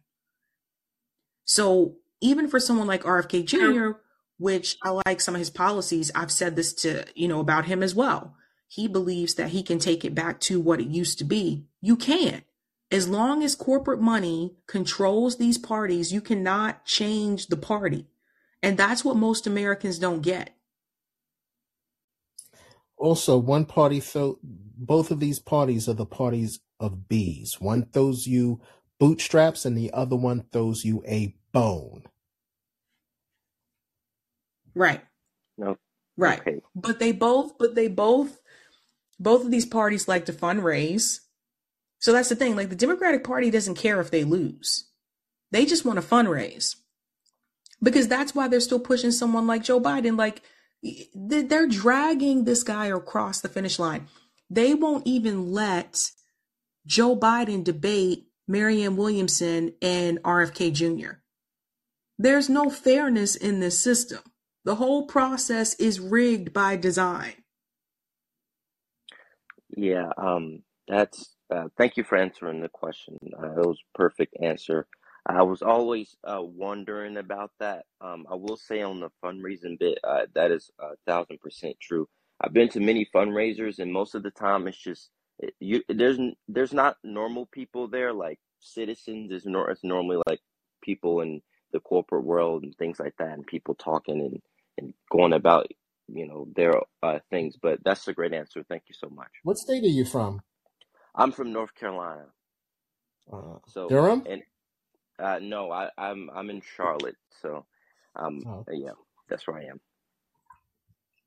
So 1.44 1.97
even 2.20 2.48
for 2.48 2.60
someone 2.60 2.86
like 2.86 3.02
RFK 3.02 3.44
Jr., 3.44 3.98
which 4.42 4.76
I 4.82 5.00
like 5.06 5.20
some 5.20 5.36
of 5.36 5.39
his 5.39 5.50
policies. 5.50 6.10
I've 6.16 6.32
said 6.32 6.56
this 6.56 6.72
to, 6.74 7.05
you 7.14 7.28
know, 7.28 7.39
about 7.39 7.66
him 7.66 7.81
as 7.81 7.94
well. 7.94 8.34
He 8.66 8.89
believes 8.89 9.34
that 9.34 9.50
he 9.50 9.62
can 9.62 9.78
take 9.78 10.05
it 10.05 10.16
back 10.16 10.40
to 10.40 10.60
what 10.60 10.81
it 10.81 10.89
used 10.89 11.18
to 11.18 11.24
be. 11.24 11.66
You 11.81 11.97
can't. 11.97 12.42
As 12.90 13.08
long 13.08 13.44
as 13.44 13.55
corporate 13.55 14.00
money 14.00 14.56
controls 14.66 15.36
these 15.36 15.58
parties, 15.58 16.12
you 16.12 16.20
cannot 16.20 16.84
change 16.84 17.47
the 17.47 17.56
party. 17.56 18.06
And 18.62 18.76
that's 18.76 19.05
what 19.05 19.16
most 19.16 19.47
Americans 19.47 20.00
don't 20.00 20.22
get. 20.22 20.50
Also, 22.97 23.36
one 23.39 23.64
party 23.64 24.00
throw 24.00 24.39
both 24.76 25.10
of 25.10 25.20
these 25.20 25.39
parties 25.39 25.89
are 25.89 25.94
the 25.94 26.07
parties 26.07 26.60
of 26.81 27.09
bees. 27.09 27.60
One 27.60 27.86
throws 27.86 28.26
you 28.26 28.60
bootstraps 28.99 29.65
and 29.65 29.76
the 29.76 29.92
other 29.92 30.17
one 30.17 30.44
throws 30.52 30.84
you 30.84 31.02
a 31.07 31.34
bone. 31.52 32.05
Right. 34.75 35.02
No. 35.59 35.76
Right. 36.17 36.41
Okay. 36.41 36.60
But 36.75 36.99
they 36.99 37.12
both, 37.12 37.59
but 37.59 37.75
they 37.75 37.89
both, 37.89 38.41
both 39.18 39.44
of 39.44 39.51
these 39.51 39.67
parties 39.67 40.09
like 40.09 40.26
to 40.26 40.33
fundraise. 40.33 41.20
So 41.99 42.12
that's 42.12 42.28
the 42.28 42.36
thing. 42.36 42.57
Like 42.57 42.70
the 42.70 42.76
Democratic 42.76 43.25
Party 43.25 43.51
doesn't 43.51 43.76
care 43.76 44.01
if 44.01 44.10
they 44.10 44.25
lose. 44.25 44.89
They 45.51 45.67
just 45.67 45.84
want 45.84 46.01
to 46.01 46.07
fundraise. 46.07 46.76
Because 47.83 48.09
that's 48.09 48.34
why 48.34 48.49
they're 48.49 48.60
still 48.60 48.81
pushing 48.81 49.10
someone 49.10 49.47
like 49.47 49.65
Joe 49.65 49.81
Biden. 49.81 50.17
Like 50.17 50.42
they- 50.83 51.42
they're 51.42 51.68
dragging 51.68 52.44
this 52.44 52.62
guy 52.62 52.86
across 52.86 53.41
the 53.41 53.49
finish 53.49 53.78
line. 53.78 54.09
They 54.52 54.74
won't 54.74 55.06
even 55.06 55.50
let 55.52 56.10
Joe 56.86 57.16
Biden 57.16 57.64
debate 57.64 58.26
Marianne 58.47 58.97
Williamson 58.97 59.72
and 59.81 60.22
RFK 60.22 60.74
Jr. 60.74 61.12
There's 62.18 62.50
no 62.50 62.68
fairness 62.68 63.34
in 63.34 63.60
this 63.60 63.81
system. 63.81 64.20
The 64.64 64.74
whole 64.74 65.06
process 65.06 65.74
is 65.76 66.00
rigged 66.00 66.52
by 66.52 66.76
design. 66.76 67.32
Yeah, 69.74 70.10
um, 70.18 70.62
that's 70.86 71.34
uh, 71.50 71.68
thank 71.78 71.97
you 71.97 72.05
for 72.05 72.18
answering 72.18 72.60
the 72.60 72.68
question. 72.68 73.16
Uh, 73.32 73.52
it 73.52 73.66
was 73.66 73.78
perfect 73.94 74.36
answer. 74.42 74.86
I 75.24 75.42
was 75.42 75.62
always 75.62 76.14
uh, 76.24 76.42
wondering 76.42 77.16
about 77.16 77.52
that. 77.58 77.86
Um, 78.02 78.26
I 78.31 78.34
will 78.34 78.58
say 78.58 78.82
on 78.82 79.00
the 79.00 79.08
fundraising 79.24 79.78
bit, 79.78 79.98
uh, 80.05 80.26
that 80.34 80.50
is 80.50 80.70
a 80.78 80.97
thousand 81.06 81.40
percent 81.40 81.76
true. 81.81 82.06
I've 82.43 82.55
been 82.55 82.71
to 82.71 82.81
many 82.81 83.09
fundraisers, 83.15 83.81
and 83.81 83.93
most 83.93 84.17
of 84.17 84.25
the 84.25 84.33
time, 84.33 84.69
it's 84.69 84.79
just 84.79 85.11
it, 85.41 85.55
you. 85.61 85.83
There's 85.89 86.19
there's 86.49 86.75
not 86.75 86.99
normal 87.05 87.47
people 87.53 87.89
there, 87.89 88.15
like 88.15 88.41
citizens. 88.61 89.33
Is 89.33 89.47
nor 89.47 89.71
it's 89.71 89.85
normally 89.85 90.19
like 90.29 90.41
people 90.83 91.23
in 91.23 91.43
the 91.73 91.81
corporate 91.81 92.25
world 92.25 92.65
and 92.65 92.75
things 92.77 93.01
like 93.01 93.15
that, 93.19 93.33
and 93.33 93.47
people 93.47 93.77
talking 93.77 94.21
and 94.21 94.41
and 94.79 94.95
going 95.12 95.35
about 95.35 95.69
you 96.09 96.27
know 96.29 96.49
their 96.57 96.75
uh, 97.03 97.21
things. 97.31 97.57
But 97.62 97.81
that's 97.85 98.09
a 98.09 98.15
great 98.15 98.35
answer. 98.35 98.65
Thank 98.69 98.85
you 98.89 98.97
so 98.99 99.11
much. 99.11 99.33
What 99.45 99.59
state 99.59 99.85
are 99.85 99.89
you 99.89 100.05
from? 100.05 100.43
I'm 101.15 101.33
from 101.33 101.53
North 101.53 101.75
Carolina, 101.75 102.27
Uh, 103.33 103.59
so 103.67 103.91
Durham? 103.91 104.27
and 104.27 104.43
uh, 105.19 105.41
no, 105.43 105.73
I, 105.73 105.91
I'm 105.99 106.31
I'm 106.35 106.51
in 106.51 106.62
Charlotte, 106.77 107.17
so 107.43 107.67
um, 108.17 108.47
Oh, 108.47 108.67
yeah, 108.73 108.93
that's 109.29 109.47
where 109.49 109.59
I 109.59 109.65
am. 109.65 109.81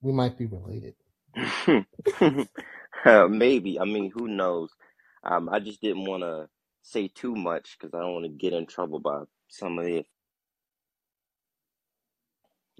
we 0.01 0.11
might 0.13 0.37
be 0.37 0.45
related. 0.47 0.95
Uh, 3.05 3.27
maybe. 3.27 3.79
I 3.79 3.85
mean, 3.85 4.11
who 4.13 4.27
knows? 4.27 4.71
Um, 5.23 5.47
I 5.49 5.59
just 5.59 5.79
didn't 5.81 6.05
want 6.05 6.23
to 6.23 6.47
say 6.81 7.07
too 7.07 7.35
much 7.35 7.77
because 7.77 7.93
I 7.93 7.99
don't 7.99 8.13
want 8.13 8.25
to 8.25 8.31
get 8.31 8.53
in 8.53 8.65
trouble 8.65 8.99
by 8.99 9.21
somebody. 9.47 10.07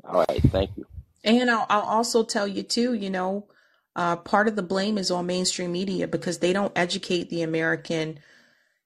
All 0.03 0.25
right, 0.27 0.41
thank 0.43 0.71
you. 0.77 0.85
And 1.23 1.49
I'll, 1.49 1.65
I'll 1.69 1.81
also 1.81 2.23
tell 2.23 2.47
you 2.47 2.63
too, 2.63 2.93
you 2.93 3.09
know, 3.09 3.47
uh, 3.95 4.15
part 4.15 4.47
of 4.47 4.55
the 4.55 4.63
blame 4.63 4.97
is 4.97 5.09
on 5.09 5.25
mainstream 5.25 5.71
media 5.71 6.07
because 6.07 6.39
they 6.39 6.53
don't 6.53 6.77
educate 6.77 7.29
the 7.29 7.41
American, 7.41 8.19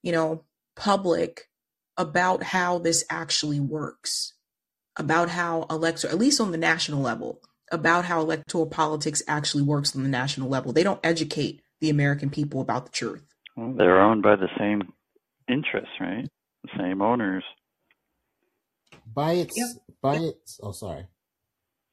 you 0.01 0.11
know, 0.11 0.43
public 0.75 1.49
about 1.97 2.43
how 2.43 2.79
this 2.79 3.03
actually 3.09 3.59
works, 3.59 4.33
about 4.95 5.29
how 5.29 5.65
electoral, 5.69 6.13
at 6.13 6.19
least 6.19 6.39
on 6.39 6.51
the 6.51 6.57
national 6.57 7.01
level, 7.01 7.41
about 7.71 8.05
how 8.05 8.19
electoral 8.19 8.65
politics 8.67 9.21
actually 9.27 9.63
works 9.63 9.95
on 9.95 10.03
the 10.03 10.09
national 10.09 10.49
level. 10.49 10.73
They 10.73 10.83
don't 10.83 10.99
educate 11.03 11.61
the 11.81 11.89
American 11.89 12.29
people 12.29 12.61
about 12.61 12.85
the 12.85 12.91
truth. 12.91 13.23
Well, 13.55 13.73
they're 13.73 14.01
owned 14.01 14.23
by 14.23 14.35
the 14.35 14.49
same 14.57 14.93
interests, 15.47 15.93
right? 15.99 16.27
The 16.63 16.69
same 16.77 17.01
owners. 17.01 17.43
By 19.13 19.33
Yep. 19.33 19.47
its 19.47 19.79
by 20.01 20.15
its 20.17 20.59
oh 20.61 20.71
sorry. 20.71 21.07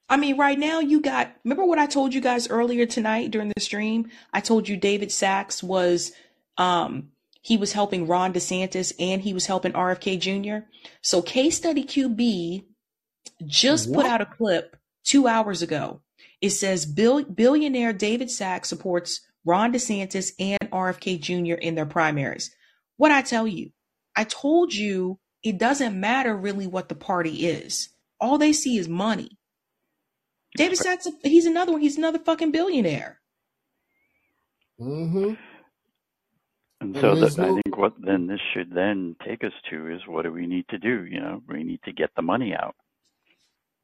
I 0.08 0.16
mean, 0.16 0.36
right 0.38 0.58
now 0.58 0.78
you 0.78 1.00
got, 1.00 1.34
remember 1.42 1.64
what 1.64 1.80
I 1.80 1.86
told 1.86 2.14
you 2.14 2.20
guys 2.20 2.48
earlier 2.48 2.86
tonight 2.86 3.32
during 3.32 3.48
the 3.48 3.60
stream? 3.60 4.08
I 4.32 4.40
told 4.40 4.68
you 4.68 4.76
David 4.76 5.10
Sacks 5.10 5.64
was, 5.64 6.12
um, 6.58 7.08
he 7.42 7.56
was 7.56 7.72
helping 7.72 8.06
Ron 8.06 8.32
DeSantis 8.32 8.92
and 9.00 9.22
he 9.22 9.34
was 9.34 9.46
helping 9.46 9.72
RFK 9.72 10.20
Jr. 10.20 10.66
So 11.02 11.22
Case 11.22 11.56
Study 11.56 11.82
QB 11.84 12.66
just 13.46 13.92
put 13.92 14.06
out 14.06 14.20
a 14.20 14.26
clip 14.26 14.76
two 15.07 15.26
hours 15.26 15.62
ago. 15.62 16.02
It 16.43 16.51
says 16.51 16.85
Bill, 16.85 17.25
billionaire 17.25 17.94
David 17.94 18.31
Sacks 18.31 18.68
supports 18.68 19.26
Ron 19.44 19.73
DeSantis 19.73 20.33
and 20.39 20.70
RFK 20.70 21.20
Jr. 21.20 21.55
in 21.55 21.75
their 21.75 21.86
primaries. 21.86 22.55
What 22.99 23.10
I 23.10 23.23
tell 23.23 23.47
you, 23.47 23.70
I 24.15 24.25
told 24.25 24.75
you 24.75 25.18
it 25.43 25.59
doesn't 25.59 25.99
matter 25.99 26.36
really 26.36 26.67
what 26.67 26.89
the 26.89 26.94
party 26.94 27.47
is. 27.47 27.89
All 28.20 28.39
they 28.39 28.52
see 28.52 28.76
is 28.76 28.89
money. 28.89 29.39
David 30.57 30.78
Sacks, 30.78 31.07
he's 31.23 31.47
another 31.47 31.73
one. 31.73 31.81
He's 31.81 31.99
another 31.99 32.18
fucking 32.18 32.51
billionaire. 32.51 33.20
Mm-hmm. 34.81 35.35
And 36.81 36.97
And 36.97 36.97
so 36.97 37.15
there's 37.15 37.36
that 37.36 37.49
I 37.49 37.55
think 37.55 37.76
what 37.76 37.94
then 37.99 38.26
this 38.26 38.41
should 38.55 38.70
then 38.75 39.17
take 39.26 39.44
us 39.44 39.52
to 39.70 39.89
is 39.94 40.01
what 40.07 40.23
do 40.23 40.33
we 40.33 40.47
need 40.47 40.67
to 40.68 40.78
do? 40.78 41.05
You 41.05 41.20
know, 41.20 41.43
we 41.49 41.62
need 41.62 41.81
to 41.85 41.93
get 41.93 42.10
the 42.17 42.23
money 42.23 42.55
out. 42.55 42.75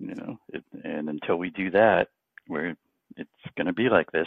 You 0.02 0.16
know, 0.16 0.38
it, 0.48 0.64
and 0.82 1.08
until 1.08 1.36
we 1.36 1.50
do 1.50 1.70
that, 1.70 2.08
we're 2.48 2.74
it's 3.16 3.30
going 3.56 3.68
to 3.68 3.72
be 3.72 3.88
like 3.88 4.10
this. 4.10 4.26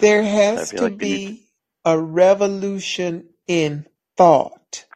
There 0.00 0.24
has 0.24 0.70
to 0.70 0.82
like 0.82 0.82
we 0.82 0.96
need 0.96 1.26
to 1.26 1.32
be 1.32 1.46
a 1.84 1.98
revolution 1.98 3.28
in 3.46 3.86
thought 4.16 4.86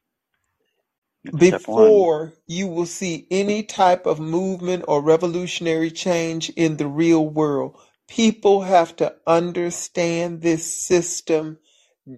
before 1.37 2.33
you 2.47 2.67
will 2.67 2.87
see 2.87 3.29
any 3.31 3.63
type 3.63 4.07
of 4.07 4.19
movement 4.19 4.85
or 4.89 5.03
revolutionary 5.03 5.91
change 5.91 6.51
in 6.51 6.79
the 6.79 6.89
real 6.89 7.25
world. 7.25 7.77
People 8.09 8.63
have 8.63 8.97
to 8.97 9.15
understand 9.27 10.41
this 10.41 10.65
system 10.75 11.59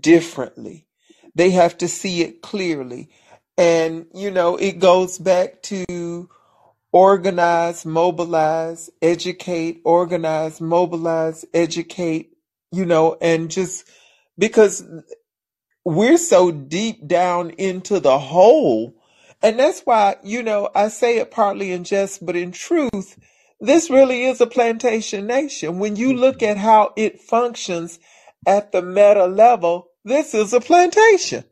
differently. 0.01 0.87
They 1.35 1.51
have 1.51 1.77
to 1.79 1.89
see 1.89 2.23
it 2.23 2.41
clearly. 2.41 3.11
And, 3.59 4.07
you 4.15 4.31
know, 4.31 4.57
it 4.57 4.79
goes 4.79 5.19
back 5.19 5.62
to 5.65 6.31
organize, 6.93 7.86
mobilize, 7.86 8.91
educate, 9.01 9.81
organize, 9.85 10.60
mobilize, 10.60 11.44
educate, 11.55 12.33
you 12.73 12.85
know, 12.85 13.17
and 13.20 13.51
just 13.51 13.89
because 14.39 14.85
we're 15.85 16.19
so 16.19 16.51
deep 16.51 17.07
down 17.07 17.51
into 17.51 18.01
the 18.01 18.19
hole. 18.19 18.94
And 19.43 19.59
that's 19.59 19.81
why, 19.83 20.17
you 20.23 20.43
know, 20.43 20.69
I 20.75 20.89
say 20.89 21.19
it 21.19 21.31
partly 21.31 21.73
in 21.73 21.85
jest, 21.85 22.25
but 22.25 22.36
in 22.36 22.52
truth, 22.52 23.19
this 23.60 23.91
really 23.91 24.25
is 24.25 24.41
a 24.41 24.47
plantation 24.47 25.27
nation. 25.27 25.78
When 25.78 25.97
you 25.97 26.15
look 26.15 26.39
mm-hmm. 26.39 26.52
at 26.52 26.57
how 26.59 26.93
it 26.97 27.20
functions 27.20 27.99
at 28.47 28.73
the 28.73 28.83
meta 28.83 29.27
level, 29.27 29.89
this 30.05 30.35
is 30.35 30.52
a 30.52 30.60
plantation. 30.60 31.44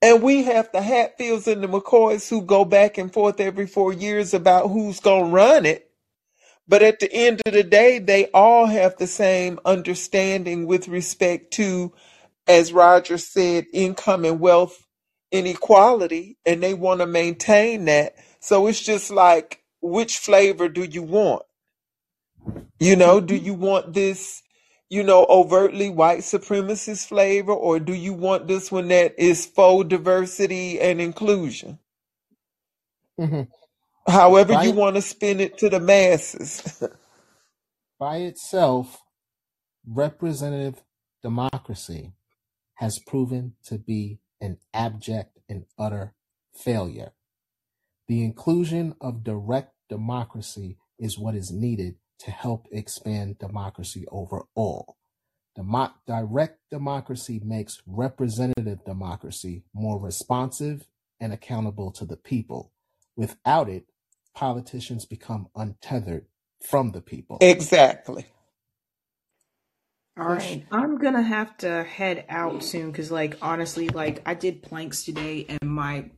And 0.00 0.22
we 0.22 0.44
have 0.44 0.70
the 0.72 0.82
Hatfields 0.82 1.48
and 1.48 1.62
the 1.62 1.66
McCoys 1.66 2.28
who 2.28 2.42
go 2.42 2.64
back 2.64 2.98
and 2.98 3.12
forth 3.12 3.40
every 3.40 3.66
four 3.66 3.92
years 3.92 4.32
about 4.32 4.68
who's 4.68 5.00
going 5.00 5.26
to 5.26 5.30
run 5.30 5.66
it. 5.66 5.90
But 6.68 6.82
at 6.82 7.00
the 7.00 7.12
end 7.12 7.40
of 7.46 7.52
the 7.52 7.64
day, 7.64 7.98
they 7.98 8.26
all 8.32 8.66
have 8.66 8.96
the 8.96 9.06
same 9.06 9.58
understanding 9.64 10.66
with 10.66 10.86
respect 10.86 11.52
to, 11.54 11.92
as 12.46 12.72
Roger 12.72 13.18
said, 13.18 13.66
income 13.72 14.24
and 14.24 14.38
wealth 14.38 14.86
inequality, 15.32 16.38
and 16.46 16.62
they 16.62 16.74
want 16.74 17.00
to 17.00 17.06
maintain 17.06 17.86
that. 17.86 18.14
So 18.40 18.66
it's 18.66 18.80
just 18.80 19.10
like, 19.10 19.62
which 19.80 20.18
flavor 20.18 20.68
do 20.68 20.84
you 20.84 21.02
want? 21.02 21.42
You 22.78 22.96
know, 22.96 23.20
do 23.20 23.34
you 23.34 23.54
want 23.54 23.94
this, 23.94 24.42
you 24.90 25.02
know, 25.02 25.26
overtly 25.28 25.90
white 25.90 26.20
supremacist 26.20 27.08
flavor, 27.08 27.52
or 27.52 27.80
do 27.80 27.94
you 27.94 28.12
want 28.14 28.48
this 28.48 28.72
one 28.72 28.88
that 28.88 29.14
is 29.18 29.46
faux 29.46 29.88
diversity 29.88 30.80
and 30.80 31.00
inclusion? 31.00 31.78
hmm 33.18 33.42
However 34.08 34.52
by 34.52 34.64
you 34.64 34.72
want 34.72 34.96
to 34.96 35.02
spin 35.02 35.40
it 35.40 35.58
to 35.58 35.70
the 35.70 35.80
masses. 35.80 36.82
by 38.00 38.18
itself, 38.18 39.02
representative 39.86 40.82
democracy 41.22 42.14
has 42.76 42.98
proven 43.00 43.54
to 43.66 43.78
be 43.78 44.20
an 44.40 44.58
abject 44.74 45.38
and 45.48 45.66
utter 45.78 46.14
failure. 46.54 47.12
The 48.08 48.24
inclusion 48.24 48.94
of 49.00 49.24
direct 49.24 49.74
democracy 49.88 50.78
is 50.98 51.18
what 51.18 51.34
is 51.36 51.52
needed 51.52 51.96
to 52.20 52.30
help 52.30 52.66
expand 52.72 53.38
democracy 53.38 54.04
overall. 54.10 54.96
Demo- 55.56 55.94
direct 56.06 56.60
democracy 56.70 57.40
makes 57.44 57.82
representative 57.86 58.84
democracy 58.84 59.64
more 59.74 60.00
responsive 60.00 60.86
and 61.20 61.32
accountable 61.32 61.90
to 61.92 62.04
the 62.04 62.16
people. 62.16 62.72
Without 63.16 63.68
it, 63.68 63.86
politicians 64.34 65.04
become 65.04 65.48
untethered 65.56 66.26
from 66.60 66.92
the 66.92 67.00
people. 67.00 67.38
Exactly. 67.40 68.26
All 70.16 70.26
right, 70.26 70.64
I'm 70.72 70.98
gonna 70.98 71.22
have 71.22 71.56
to 71.58 71.84
head 71.84 72.24
out 72.28 72.64
soon 72.64 72.90
because, 72.90 73.10
like, 73.10 73.38
honestly, 73.40 73.88
like 73.88 74.20
I 74.26 74.34
did 74.34 74.62
planks 74.62 75.04
today, 75.04 75.46
and 75.48 75.70
my 75.70 76.10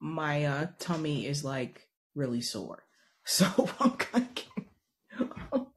my 0.00 0.44
uh 0.44 0.66
tummy 0.80 1.26
is 1.26 1.44
like 1.44 1.86
really 2.14 2.40
sore. 2.40 2.82
So 3.28 3.46
I'm 3.80 3.96
gonna. 4.12 4.28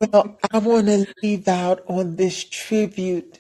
Well, 0.02 0.38
I 0.52 0.60
want 0.60 0.88
to 0.88 1.08
leave 1.24 1.48
out 1.48 1.84
on 1.88 2.18
this 2.18 2.44
tribute 2.46 3.40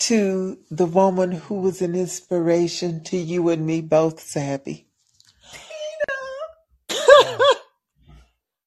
to 0.00 0.58
the 0.70 0.86
woman 0.86 1.32
who 1.32 1.56
was 1.62 1.82
an 1.82 1.94
inspiration 1.96 3.04
to 3.04 3.16
you 3.18 3.48
and 3.50 3.66
me 3.66 3.80
both, 3.82 4.20
Savvy. 4.20 4.88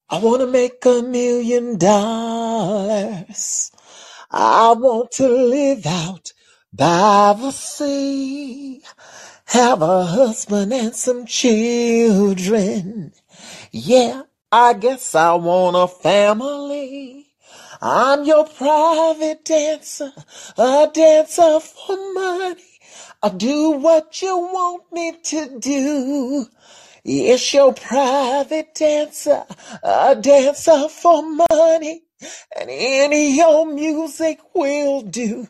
I 0.09 0.19
want 0.19 0.41
to 0.41 0.47
make 0.47 0.85
a 0.85 1.01
million 1.03 1.77
dollars. 1.77 3.71
I 4.31 4.73
want 4.73 5.11
to 5.13 5.27
live 5.27 5.85
out 5.85 6.33
by 6.73 7.35
the 7.39 7.51
sea. 7.51 8.81
Have 9.47 9.81
a 9.81 10.05
husband 10.05 10.73
and 10.73 10.95
some 10.95 11.25
children. 11.25 13.13
Yeah, 13.71 14.23
I 14.55 14.73
guess 14.73 15.15
I 15.15 15.33
want 15.33 15.75
a 15.75 15.87
family. 15.87 17.25
I'm 17.81 18.23
your 18.23 18.45
private 18.45 19.43
dancer, 19.43 20.13
a 20.55 20.91
dancer 20.93 21.59
for 21.59 22.13
money. 22.13 22.63
I'll 23.23 23.31
do 23.31 23.71
what 23.71 24.21
you 24.21 24.37
want 24.37 24.83
me 24.91 25.17
to 25.23 25.59
do. 25.59 26.45
It's 27.03 27.51
your 27.51 27.73
private 27.73 28.75
dancer, 28.75 29.43
a 29.81 30.15
dancer 30.21 30.87
for 30.87 31.23
money, 31.49 32.03
and 32.55 32.69
any 32.69 33.41
old 33.41 33.73
music 33.73 34.37
will 34.53 35.01
do. 35.01 35.47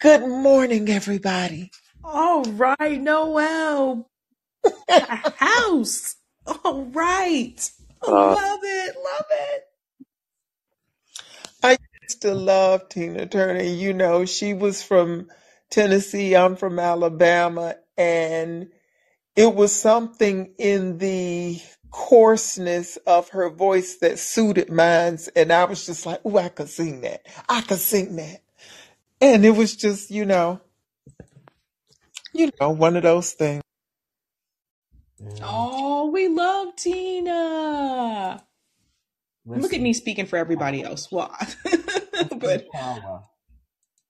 Good 0.00 0.26
morning, 0.26 0.88
everybody. 0.88 1.70
All 2.02 2.44
right, 2.44 2.98
Noel, 2.98 4.08
house. 4.88 6.16
All 6.64 6.86
right, 6.86 7.70
Uh, 8.06 8.36
love 8.36 8.60
it, 8.62 8.96
love 8.96 9.26
it. 9.30 9.64
I 11.62 11.78
used 12.02 12.22
to 12.22 12.34
love 12.34 12.88
Tina 12.90 13.26
Turner. 13.26 13.62
You 13.62 13.94
know, 13.94 14.26
she 14.26 14.54
was 14.54 14.82
from 14.82 15.28
Tennessee. 15.70 16.36
I'm 16.36 16.56
from 16.56 16.78
Alabama. 16.80 17.76
And 17.98 18.70
it 19.36 19.54
was 19.54 19.74
something 19.74 20.54
in 20.58 20.98
the 20.98 21.60
coarseness 21.90 22.96
of 23.06 23.30
her 23.30 23.50
voice 23.50 23.98
that 23.98 24.18
suited 24.18 24.70
mine. 24.70 25.18
And 25.36 25.52
I 25.52 25.64
was 25.64 25.86
just 25.86 26.06
like, 26.06 26.20
oh, 26.24 26.38
I 26.38 26.50
could 26.50 26.70
sing 26.70 27.02
that. 27.02 27.26
I 27.48 27.62
could 27.62 27.78
sing 27.80 28.16
that. 28.16 28.42
And 29.20 29.44
it 29.46 29.52
was 29.52 29.76
just, 29.76 30.10
you 30.10 30.26
know, 30.26 30.60
you 32.34 32.50
know, 32.60 32.70
one 32.70 32.96
of 32.96 33.04
those 33.04 33.32
things. 33.32 33.62
Yeah. 35.20 35.28
Oh, 35.42 36.10
we 36.10 36.28
love 36.28 36.74
Tina. 36.76 38.42
Look 39.46 39.72
at 39.74 39.80
me 39.80 39.92
speaking 39.92 40.26
for 40.26 40.36
everybody 40.36 40.82
else. 40.82 41.10
Well, 41.12 41.32
listen, 41.64 42.38
but 42.40 42.66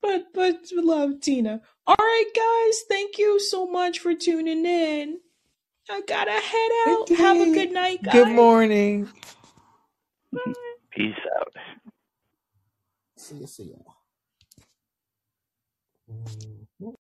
but 0.02 0.26
but 0.34 0.56
love 0.72 1.20
Tina. 1.20 1.60
All 1.86 1.96
right, 1.98 2.30
guys, 2.34 2.80
thank 2.88 3.18
you 3.18 3.38
so 3.40 3.66
much 3.66 3.98
for 4.00 4.14
tuning 4.14 4.64
in. 4.66 5.18
I 5.90 6.02
gotta 6.06 6.32
head 6.32 6.70
out. 6.88 7.08
Have 7.10 7.40
a 7.40 7.52
good 7.52 7.72
night, 7.72 8.02
guys. 8.02 8.12
Good 8.12 8.26
guys. 8.28 8.36
morning. 8.36 9.08
Peace 10.92 11.14
out. 11.38 11.52
See 13.16 13.36
you, 13.36 13.46
see 13.46 13.64
you. 13.64 13.84